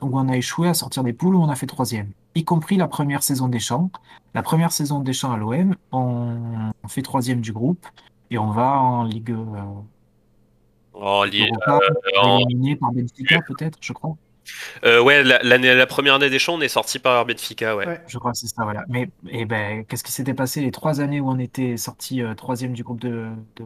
où 0.00 0.18
on 0.18 0.28
a 0.28 0.36
échoué 0.36 0.68
à 0.68 0.74
sortir 0.74 1.04
des 1.04 1.12
poules 1.12 1.34
où 1.34 1.42
on 1.42 1.48
a 1.48 1.56
fait 1.56 1.66
troisième, 1.66 2.12
y 2.34 2.44
compris 2.44 2.76
la 2.76 2.88
première 2.88 3.22
saison 3.22 3.48
des 3.48 3.58
Champs. 3.58 3.90
La 4.32 4.42
première 4.42 4.72
saison 4.72 5.00
des 5.00 5.12
Champs 5.12 5.32
à 5.32 5.36
l'OM, 5.36 5.74
on, 5.92 6.72
fait 6.88 7.02
troisième 7.02 7.40
du 7.40 7.52
groupe 7.52 7.84
et 8.30 8.38
on 8.38 8.50
va 8.50 8.80
en 8.80 9.04
Ligue. 9.04 9.32
Euh, 9.32 9.62
en 10.94 11.24
Ligue. 11.24 11.52
éliminé 12.40 12.76
par 12.76 12.92
Benfica 12.92 13.40
peut-être, 13.42 13.78
je 13.82 13.92
crois. 13.92 14.16
Euh, 14.84 15.02
ouais, 15.02 15.22
la, 15.22 15.42
la, 15.42 15.86
première 15.86 16.14
année 16.14 16.30
des 16.30 16.38
champs, 16.38 16.54
on 16.54 16.60
est 16.60 16.68
sorti 16.68 16.98
par 16.98 17.24
Benfica, 17.26 17.76
ouais. 17.76 18.00
Je 18.06 18.18
crois 18.18 18.32
que 18.32 18.38
c'est 18.38 18.48
ça, 18.48 18.64
voilà. 18.64 18.84
Mais 18.88 19.02
et 19.28 19.40
eh 19.40 19.44
ben, 19.44 19.84
qu'est-ce 19.84 20.04
qui 20.04 20.12
s'était 20.12 20.34
passé 20.34 20.60
les 20.60 20.70
trois 20.70 21.00
années 21.00 21.20
où 21.20 21.28
on 21.28 21.38
était 21.38 21.76
sorti 21.76 22.22
euh, 22.22 22.34
troisième 22.34 22.72
du 22.72 22.82
groupe 22.82 23.00
de, 23.00 23.28
de, 23.56 23.64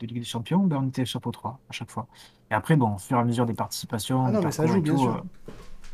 Ligue 0.00 0.18
des 0.18 0.24
Champions? 0.24 0.60
Ben, 0.60 0.78
On 0.82 0.88
était 0.88 1.04
chapeau 1.04 1.30
3 1.30 1.60
à 1.68 1.72
chaque 1.72 1.90
fois. 1.90 2.06
Et 2.50 2.54
après, 2.54 2.76
bon, 2.76 2.94
au 2.94 2.98
fur 2.98 3.16
et 3.16 3.20
à 3.20 3.24
mesure 3.24 3.46
des 3.46 3.54
participations, 3.54 4.26
ah 4.26 4.30
non, 4.30 4.42
mais 4.42 4.50
ça 4.50 4.66
joue, 4.66 4.80
bien 4.80 4.96
sûr. 4.96 5.16
Euh, 5.16 5.52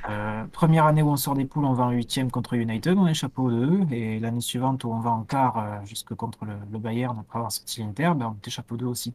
euh, 0.09 0.45
première 0.53 0.87
année 0.87 1.03
où 1.03 1.11
on 1.11 1.17
sort 1.17 1.35
des 1.35 1.45
poules, 1.45 1.65
on 1.65 1.73
va 1.73 1.85
en 1.85 1.91
huitième 1.91 2.31
contre 2.31 2.55
United, 2.55 2.97
on 2.97 3.07
est 3.07 3.15
chapeau 3.15 3.51
2. 3.51 3.93
Et 3.93 4.21
l'année 4.21 4.41
suivante 4.41 4.85
où 4.85 4.93
on 4.93 5.01
va 5.01 5.11
en 5.11 5.23
quart 5.23 5.59
euh, 5.59 5.85
jusque 5.85 6.15
contre 6.15 6.45
le, 6.45 6.79
Bayern 6.79 7.17
après 7.19 7.39
avoir 7.39 7.51
sorti 7.51 7.81
l'Inter, 7.81 8.13
ben, 8.17 8.33
on 8.33 8.39
était 8.39 8.51
chapeau 8.51 8.77
2 8.77 8.87
aussi. 8.87 9.15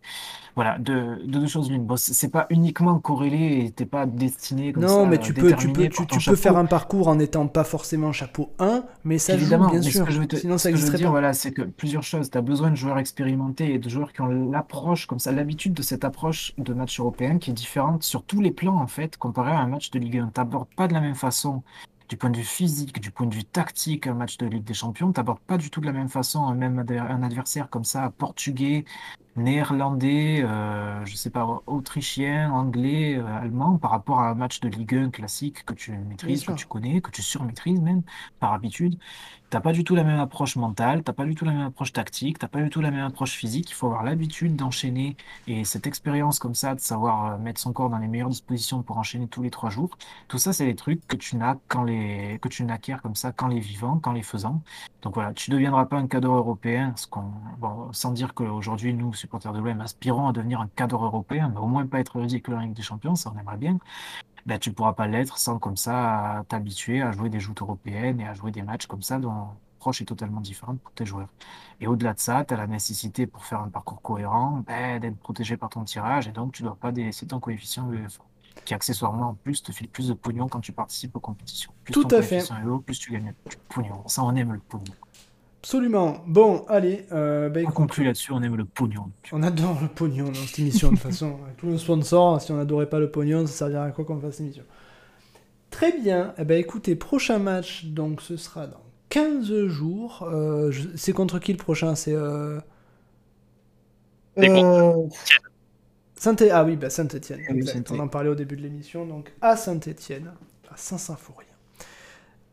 Voilà, 0.55 0.77
deux, 0.77 1.21
deux 1.25 1.47
choses 1.47 1.71
l'une. 1.71 1.85
Bon, 1.85 1.95
c'est 1.97 2.29
pas 2.29 2.47
uniquement 2.49 2.99
corrélé 2.99 3.65
et 3.65 3.71
t'es 3.71 3.85
pas 3.85 4.05
destiné 4.05 4.73
comme 4.73 4.83
non, 4.83 5.05
mais 5.05 5.17
tu 5.17 5.33
peux, 5.33 5.53
tu 5.53 5.71
peux, 5.71 5.87
tu, 5.87 6.05
peux 6.05 6.35
faire 6.35 6.57
un 6.57 6.65
parcours 6.65 7.07
en 7.07 7.15
n'étant 7.15 7.47
pas 7.47 7.63
forcément 7.63 8.11
chapeau 8.11 8.51
1, 8.59 8.83
mais 9.05 9.17
ça 9.17 9.33
Évidemment, 9.33 9.69
joue, 9.69 9.79
bien 9.79 9.81
sûr. 9.81 10.07
Sinon, 10.33 10.57
ça 10.57 10.69
existerait 10.69 10.97
dire, 10.97 11.09
Voilà, 11.09 11.33
c'est 11.33 11.51
que 11.51 11.61
plusieurs 11.61 12.03
choses. 12.03 12.29
Tu 12.29 12.37
as 12.37 12.41
besoin 12.41 12.71
de 12.71 12.75
joueurs 12.75 12.97
expérimentés 12.99 13.73
et 13.73 13.79
de 13.79 13.89
joueurs 13.89 14.11
qui 14.11 14.21
ont 14.21 14.51
l'approche, 14.51 15.05
comme 15.05 15.19
ça, 15.19 15.31
l'habitude 15.31 15.73
de 15.73 15.81
cette 15.81 16.03
approche 16.03 16.53
de 16.57 16.73
match 16.73 16.99
européen 16.99 17.37
qui 17.37 17.51
est 17.51 17.53
différente 17.53 18.03
sur 18.03 18.23
tous 18.23 18.41
les 18.41 18.51
plans, 18.51 18.77
en 18.77 18.87
fait, 18.87 19.17
comparé 19.17 19.51
à 19.51 19.59
un 19.59 19.67
match 19.67 19.89
de 19.91 19.99
Ligue 19.99 20.17
1 20.17 20.31
pas 20.75 20.82
de 20.87 20.93
la 20.93 21.01
même 21.01 21.15
façon 21.15 21.63
du 22.09 22.17
point 22.17 22.29
de 22.29 22.37
vue 22.37 22.43
physique, 22.43 22.99
du 22.99 23.11
point 23.11 23.27
de 23.27 23.33
vue 23.35 23.45
tactique, 23.45 24.07
un 24.07 24.13
match 24.13 24.37
de 24.37 24.45
Ligue 24.45 24.63
des 24.63 24.73
Champions. 24.73 25.11
Tu 25.13 25.21
pas 25.47 25.57
du 25.57 25.69
tout 25.69 25.81
de 25.81 25.85
la 25.85 25.93
même 25.93 26.09
façon 26.09 26.45
un, 26.45 26.55
même 26.55 26.79
adversaire 26.79 27.69
comme 27.69 27.83
ça, 27.83 28.11
portugais, 28.17 28.85
néerlandais, 29.35 30.43
euh, 30.43 31.03
je 31.05 31.15
sais 31.15 31.29
pas, 31.29 31.61
autrichien, 31.65 32.51
anglais, 32.51 33.15
euh, 33.17 33.25
allemand, 33.25 33.77
par 33.77 33.91
rapport 33.91 34.19
à 34.19 34.29
un 34.29 34.35
match 34.35 34.59
de 34.59 34.69
Ligue 34.69 34.95
1 34.95 35.09
classique 35.09 35.65
que 35.65 35.73
tu 35.73 35.91
maîtrises, 35.91 36.45
que 36.45 36.53
tu 36.53 36.65
connais, 36.67 37.01
que 37.01 37.11
tu 37.11 37.21
surmaîtrises 37.21 37.81
même, 37.81 38.03
par 38.39 38.53
habitude. 38.53 38.97
T'as 39.53 39.61
pas 39.61 39.71
du 39.71 39.83
tout 39.83 39.93
la 39.93 40.03
même 40.03 40.19
approche 40.19 40.55
mentale, 40.55 41.03
t'as 41.03 41.13
pas 41.13 41.25
du 41.25 41.35
tout 41.35 41.45
la 41.45 41.51
même 41.51 41.67
approche 41.67 41.93
tactique, 41.93 42.39
t'as 42.39 42.47
pas 42.47 42.59
du 42.59 42.71
tout 42.71 42.81
la 42.81 42.89
même 42.89 43.05
approche 43.05 43.33
physique. 43.33 43.69
Il 43.69 43.75
faut 43.75 43.85
avoir 43.85 44.01
l'habitude 44.03 44.55
d'enchaîner 44.55 45.15
et 45.45 45.63
cette 45.63 45.85
expérience 45.85 46.39
comme 46.39 46.55
ça, 46.55 46.73
de 46.73 46.79
savoir 46.79 47.33
euh, 47.33 47.37
mettre 47.37 47.61
son 47.61 47.71
corps 47.71 47.91
dans 47.91 47.99
les 47.99 48.07
meilleures 48.07 48.29
dispositions 48.29 48.81
pour 48.81 48.97
enchaîner 48.97 49.27
tous 49.27 49.43
les 49.43 49.51
trois 49.51 49.69
jours. 49.69 49.95
Tout 50.27 50.39
ça, 50.39 50.53
c'est 50.53 50.65
des 50.65 50.75
trucs 50.75 51.05
que 51.07 51.15
tu 51.15 51.35
n'as 51.35 51.57
quand 51.67 51.83
les, 51.83 52.39
que 52.41 52.47
tu 52.47 52.63
n'acquiers 52.63 52.97
comme 53.03 53.13
ça, 53.13 53.31
quand 53.31 53.47
les 53.47 53.59
vivants, 53.59 53.99
quand 53.99 54.11
les 54.11 54.23
faisant. 54.23 54.63
Donc 55.03 55.13
voilà, 55.13 55.33
tu 55.33 55.51
ne 55.51 55.55
deviendras 55.57 55.85
pas 55.85 55.97
un 55.97 56.07
cadre 56.07 56.31
européen, 56.31 56.93
ce 56.95 57.05
qu'on, 57.05 57.25
bon, 57.59 57.93
sans 57.93 58.11
dire 58.11 58.33
qu'aujourd'hui, 58.33 58.95
nous, 58.95 59.13
supporters 59.23 59.53
de 59.53 59.59
l'OM, 59.59 59.81
aspirons 59.81 60.27
à 60.27 60.33
devenir 60.33 60.61
un 60.61 60.67
cadre 60.67 61.03
européen, 61.03 61.49
mais 61.53 61.59
au 61.59 61.67
moins 61.67 61.85
pas 61.87 61.99
être 61.99 62.19
ridicule 62.19 62.55
en 62.55 62.59
Ligue 62.59 62.73
des 62.73 62.81
Champions, 62.81 63.15
ça 63.15 63.31
on 63.33 63.39
aimerait 63.39 63.57
bien 63.57 63.77
ben, 64.45 64.59
tu 64.59 64.73
pourras 64.73 64.93
pas 64.93 65.07
l'être 65.07 65.37
sans 65.37 65.57
comme 65.57 65.77
ça 65.77 66.43
t'habituer 66.49 67.01
à 67.01 67.11
jouer 67.11 67.29
des 67.29 67.39
joutes 67.39 67.61
européennes 67.61 68.19
et 68.19 68.27
à 68.27 68.33
jouer 68.33 68.51
des 68.51 68.61
matchs 68.61 68.87
comme 68.87 69.01
ça 69.01 69.17
dont 69.19 69.47
l'approche 69.83 70.01
est 70.01 70.05
totalement 70.05 70.41
différente 70.41 70.79
pour 70.81 70.91
tes 70.93 71.05
joueurs. 71.05 71.29
Et 71.79 71.87
au-delà 71.87 72.13
de 72.13 72.19
ça, 72.19 72.43
tu 72.45 72.53
as 72.53 72.57
la 72.57 72.67
nécessité 72.67 73.27
pour 73.27 73.45
faire 73.45 73.61
un 73.61 73.69
parcours 73.69 74.01
cohérent 74.01 74.63
ben, 74.67 74.99
d'être 74.99 75.17
protégé 75.17 75.57
par 75.57 75.69
ton 75.69 75.83
tirage 75.83 76.27
et 76.27 76.31
donc 76.31 76.51
tu 76.53 76.63
dois 76.63 76.75
pas 76.75 76.91
délaisser 76.91 77.25
ton 77.25 77.39
coefficient 77.39 77.89
UEFA 77.89 78.23
qui 78.65 78.73
accessoirement 78.73 79.29
en 79.29 79.33
plus 79.33 79.63
te 79.63 79.71
file 79.71 79.89
plus 79.89 80.09
de 80.09 80.13
pognon 80.13 80.47
quand 80.47 80.59
tu 80.61 80.71
participes 80.71 81.15
aux 81.15 81.19
compétitions. 81.19 81.71
Plus 81.83 81.93
Tout 81.93 82.03
ton 82.03 82.17
à 82.17 82.21
fait. 82.21 82.35
coefficient 82.37 82.61
est 82.61 82.65
haut, 82.65 82.79
plus 82.79 82.99
tu 82.99 83.11
gagnes 83.11 83.33
du 83.49 83.57
pognon. 83.69 84.03
Ça, 84.07 84.23
on 84.23 84.35
aime 84.35 84.53
le 84.53 84.59
pognon. 84.59 84.93
Absolument. 85.63 86.17
Bon, 86.27 86.65
allez. 86.67 87.05
Euh, 87.13 87.47
bah, 87.47 87.61
On 87.65 87.71
conclut 87.71 88.03
là-dessus, 88.03 88.33
on 88.33 88.43
aime 88.43 88.57
le 88.57 88.65
pognon. 88.65 89.09
on 89.31 89.41
adore 89.43 89.79
le 89.81 89.87
pognon 89.87 90.25
dans 90.25 90.33
cette 90.33 90.59
émission, 90.59 90.89
de 90.89 90.95
toute 90.95 91.03
façon. 91.03 91.37
Avec 91.45 91.55
tous 91.55 91.67
nos 91.67 91.77
sponsors, 91.77 92.41
si 92.41 92.51
on 92.51 92.57
n'adorait 92.57 92.89
pas 92.89 92.99
le 92.99 93.09
pognon, 93.09 93.47
ça 93.47 93.53
servirait 93.53 93.87
à 93.87 93.91
quoi 93.91 94.03
qu'on 94.03 94.19
fasse 94.19 94.39
l'émission? 94.39 94.63
Très 95.69 95.97
bien. 95.97 96.33
Eh 96.37 96.43
ben, 96.43 96.59
écoutez, 96.59 96.97
prochain 96.97 97.39
match, 97.39 97.85
donc 97.85 98.21
ce 98.21 98.35
sera 98.35 98.67
dans 98.67 98.83
15 99.07 99.67
jours. 99.67 100.27
Euh, 100.29 100.69
je- 100.71 100.89
C'est 100.95 101.13
contre 101.13 101.39
qui 101.39 101.53
le 101.53 101.57
prochain? 101.57 101.95
C'est. 101.95 102.13
Euh... 102.13 102.59
Euh, 104.39 105.07
Saint 106.17 106.35
ah 106.51 106.65
oui, 106.65 106.75
bah 106.75 106.89
Saint-Etienne. 106.89 107.39
Ah 107.47 107.53
oui, 107.53 107.65
Saint-Étienne. 107.65 107.99
On 108.01 108.03
en 108.03 108.07
parlait 108.09 108.29
au 108.29 108.35
début 108.35 108.57
de 108.57 108.63
l'émission. 108.63 109.05
Donc 109.05 109.31
à 109.39 109.55
Saint-Etienne, 109.55 110.33
à 110.69 110.75
Saint-Symphorien. 110.75 111.52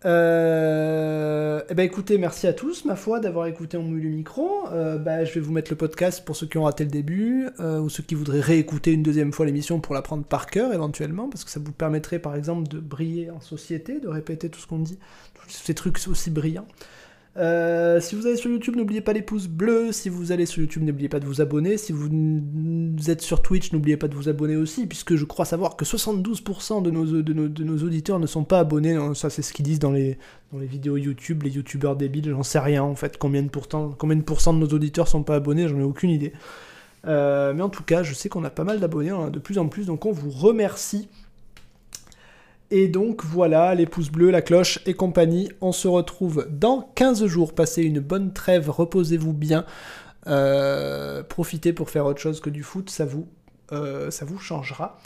Euh, 0.07 1.61
eh 1.69 1.75
ben 1.75 1.83
écoutez, 1.83 2.17
merci 2.17 2.47
à 2.47 2.55
tous, 2.55 2.87
ma 2.87 2.97
foi, 2.97 3.21
d'avoir 3.21 3.47
écouté 3.47 3.77
On 3.77 3.83
mouille 3.83 4.03
le 4.03 4.09
micro. 4.09 4.67
Euh, 4.73 4.97
bah, 4.97 5.25
je 5.25 5.35
vais 5.35 5.41
vous 5.41 5.53
mettre 5.53 5.71
le 5.71 5.77
podcast 5.77 6.25
pour 6.25 6.37
ceux 6.37 6.47
qui 6.47 6.57
ont 6.59 6.65
raté 6.65 6.85
le 6.85 6.91
début, 6.91 7.49
euh, 7.61 7.81
ou 7.81 7.91
ceux 7.91 8.03
qui 8.03 8.15
voudraient 8.15 8.41
réécouter 8.41 8.93
une 8.93 9.03
deuxième 9.03 9.33
fois 9.33 9.45
l'émission 9.47 9.81
pour 9.81 9.95
la 9.95 10.03
prendre 10.03 10.25
par 10.25 10.47
cœur 10.47 10.73
éventuellement, 10.73 11.29
parce 11.29 11.45
que 11.45 11.51
ça 11.51 11.61
vous 11.61 11.73
permettrait 11.73 12.19
par 12.19 12.35
exemple 12.35 12.69
de 12.69 12.79
briller 12.79 13.31
en 13.31 13.41
société, 13.41 14.01
de 14.01 14.09
répéter 14.09 14.49
tout 14.49 14.61
ce 14.61 14.67
qu'on 14.67 14.79
dit, 14.79 14.99
tous 15.35 15.51
ces 15.51 15.75
trucs 15.75 15.99
aussi 16.09 16.31
brillants. 16.31 16.67
Euh, 17.37 18.01
si 18.01 18.17
vous 18.17 18.27
allez 18.27 18.37
sur 18.37 18.51
YouTube, 18.51 18.77
n'oubliez 18.77 19.01
pas 19.01 19.13
les 19.13 19.23
pouces 19.23 19.47
bleus. 19.47 19.93
Si 19.93 20.09
vous 20.09 20.33
allez 20.33 20.47
sur 20.47 20.61
YouTube, 20.61 20.83
n'oubliez 20.83 21.09
pas 21.09 21.21
de 21.21 21.27
vous 21.27 21.41
abonner. 21.41 21.77
Si 21.77 21.93
vous 21.93 22.09
êtes 23.09 23.23
sur 23.23 23.41
Twitch, 23.43 23.73
n'oubliez 23.73 23.97
pas 23.97 24.09
de 24.09 24.15
vous 24.15 24.29
abonner 24.29 24.57
aussi, 24.57 24.87
puisque 24.87 25.17
je 25.17 25.25
crois 25.25 25.45
savoir 25.45 25.77
que 25.77 25.85
72% 25.85 26.83
de 26.83 26.91
nos, 26.91 27.85
auditeurs 27.85 28.19
ne 28.19 28.27
sont 28.27 28.45
pas 28.45 28.59
abonnés. 28.59 28.95
Non, 28.95 29.15
Ça, 29.15 29.31
c'est 29.31 29.43
ce 29.43 29.53
qu'ils 29.53 29.65
disent 29.65 29.79
dans 29.79 29.93
les, 29.93 30.19
vidéos 30.53 30.97
YouTube, 30.97 31.45
les 31.45 31.51
YouTubeurs 31.51 31.97
débiles. 31.97 32.31
J'en 32.31 32.43
sais 32.43 32.59
rien 32.59 32.83
en 32.83 32.97
fait. 32.97 33.17
Combien 33.17 33.43
de, 33.43 33.49
pourcent, 33.49 33.91
combien 33.97 34.17
de 34.17 34.23
pourcents 34.23 34.53
de 34.53 34.59
nos 34.59 34.69
auditeurs 34.69 35.09
sont 35.09 35.23
pas 35.23 35.37
abonnés 35.37 35.69
J'en 35.69 35.79
ai 35.79 35.85
aucune 35.85 36.11
idée. 36.11 36.33
Euh, 37.07 37.55
mais 37.55 37.63
en 37.63 37.71
tout 37.71 37.85
cas, 37.85 38.03
je 38.03 38.13
sais 38.13 38.29
qu'on 38.29 38.45
a 38.45 38.51
pas 38.51 38.65
mal 38.65 38.81
d'abonnés, 38.81 39.11
a 39.11 39.31
de 39.31 39.39
plus 39.39 39.59
en 39.59 39.69
plus, 39.69 39.87
donc 39.87 40.05
on 40.05 40.13
vous 40.13 40.31
remercie. 40.31 41.09
Et 42.71 42.87
donc 42.87 43.25
voilà, 43.25 43.75
les 43.75 43.87
pouces 43.87 44.11
bleus, 44.11 44.31
la 44.31 44.43
cloche 44.43 44.79
et 44.87 44.95
compagnie. 44.95 45.51
On 45.61 45.73
se 45.73 45.89
retrouve 45.89 46.47
dans 46.51 46.91
15 46.95 47.27
jours. 47.27 47.55
Passez 47.55 47.83
une 47.83 47.99
bonne 47.99 48.33
trêve, 48.33 48.71
reposez-vous 48.71 49.33
bien. 49.33 49.67
Euh, 50.27 51.23
profitez 51.25 51.73
pour 51.73 51.91
faire 51.91 52.07
autre 52.07 52.21
chose 52.21 52.41
que 52.41 52.51
du 52.51 52.63
foot, 52.63 52.91
ça 52.91 53.05
vous, 53.05 53.27
euh, 53.73 54.11
ça 54.11 54.25
vous 54.25 54.39
changera. 54.39 54.99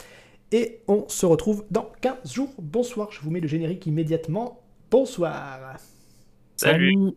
Et 0.51 0.81
on 0.87 1.05
se 1.07 1.25
retrouve 1.25 1.65
dans 1.71 1.91
15 2.01 2.33
jours. 2.33 2.53
Bonsoir, 2.59 3.11
je 3.11 3.21
vous 3.21 3.31
mets 3.31 3.39
le 3.39 3.47
générique 3.47 3.87
immédiatement. 3.87 4.61
Bonsoir. 4.91 5.77
Salut. 6.55 6.93
Salut. 6.93 7.15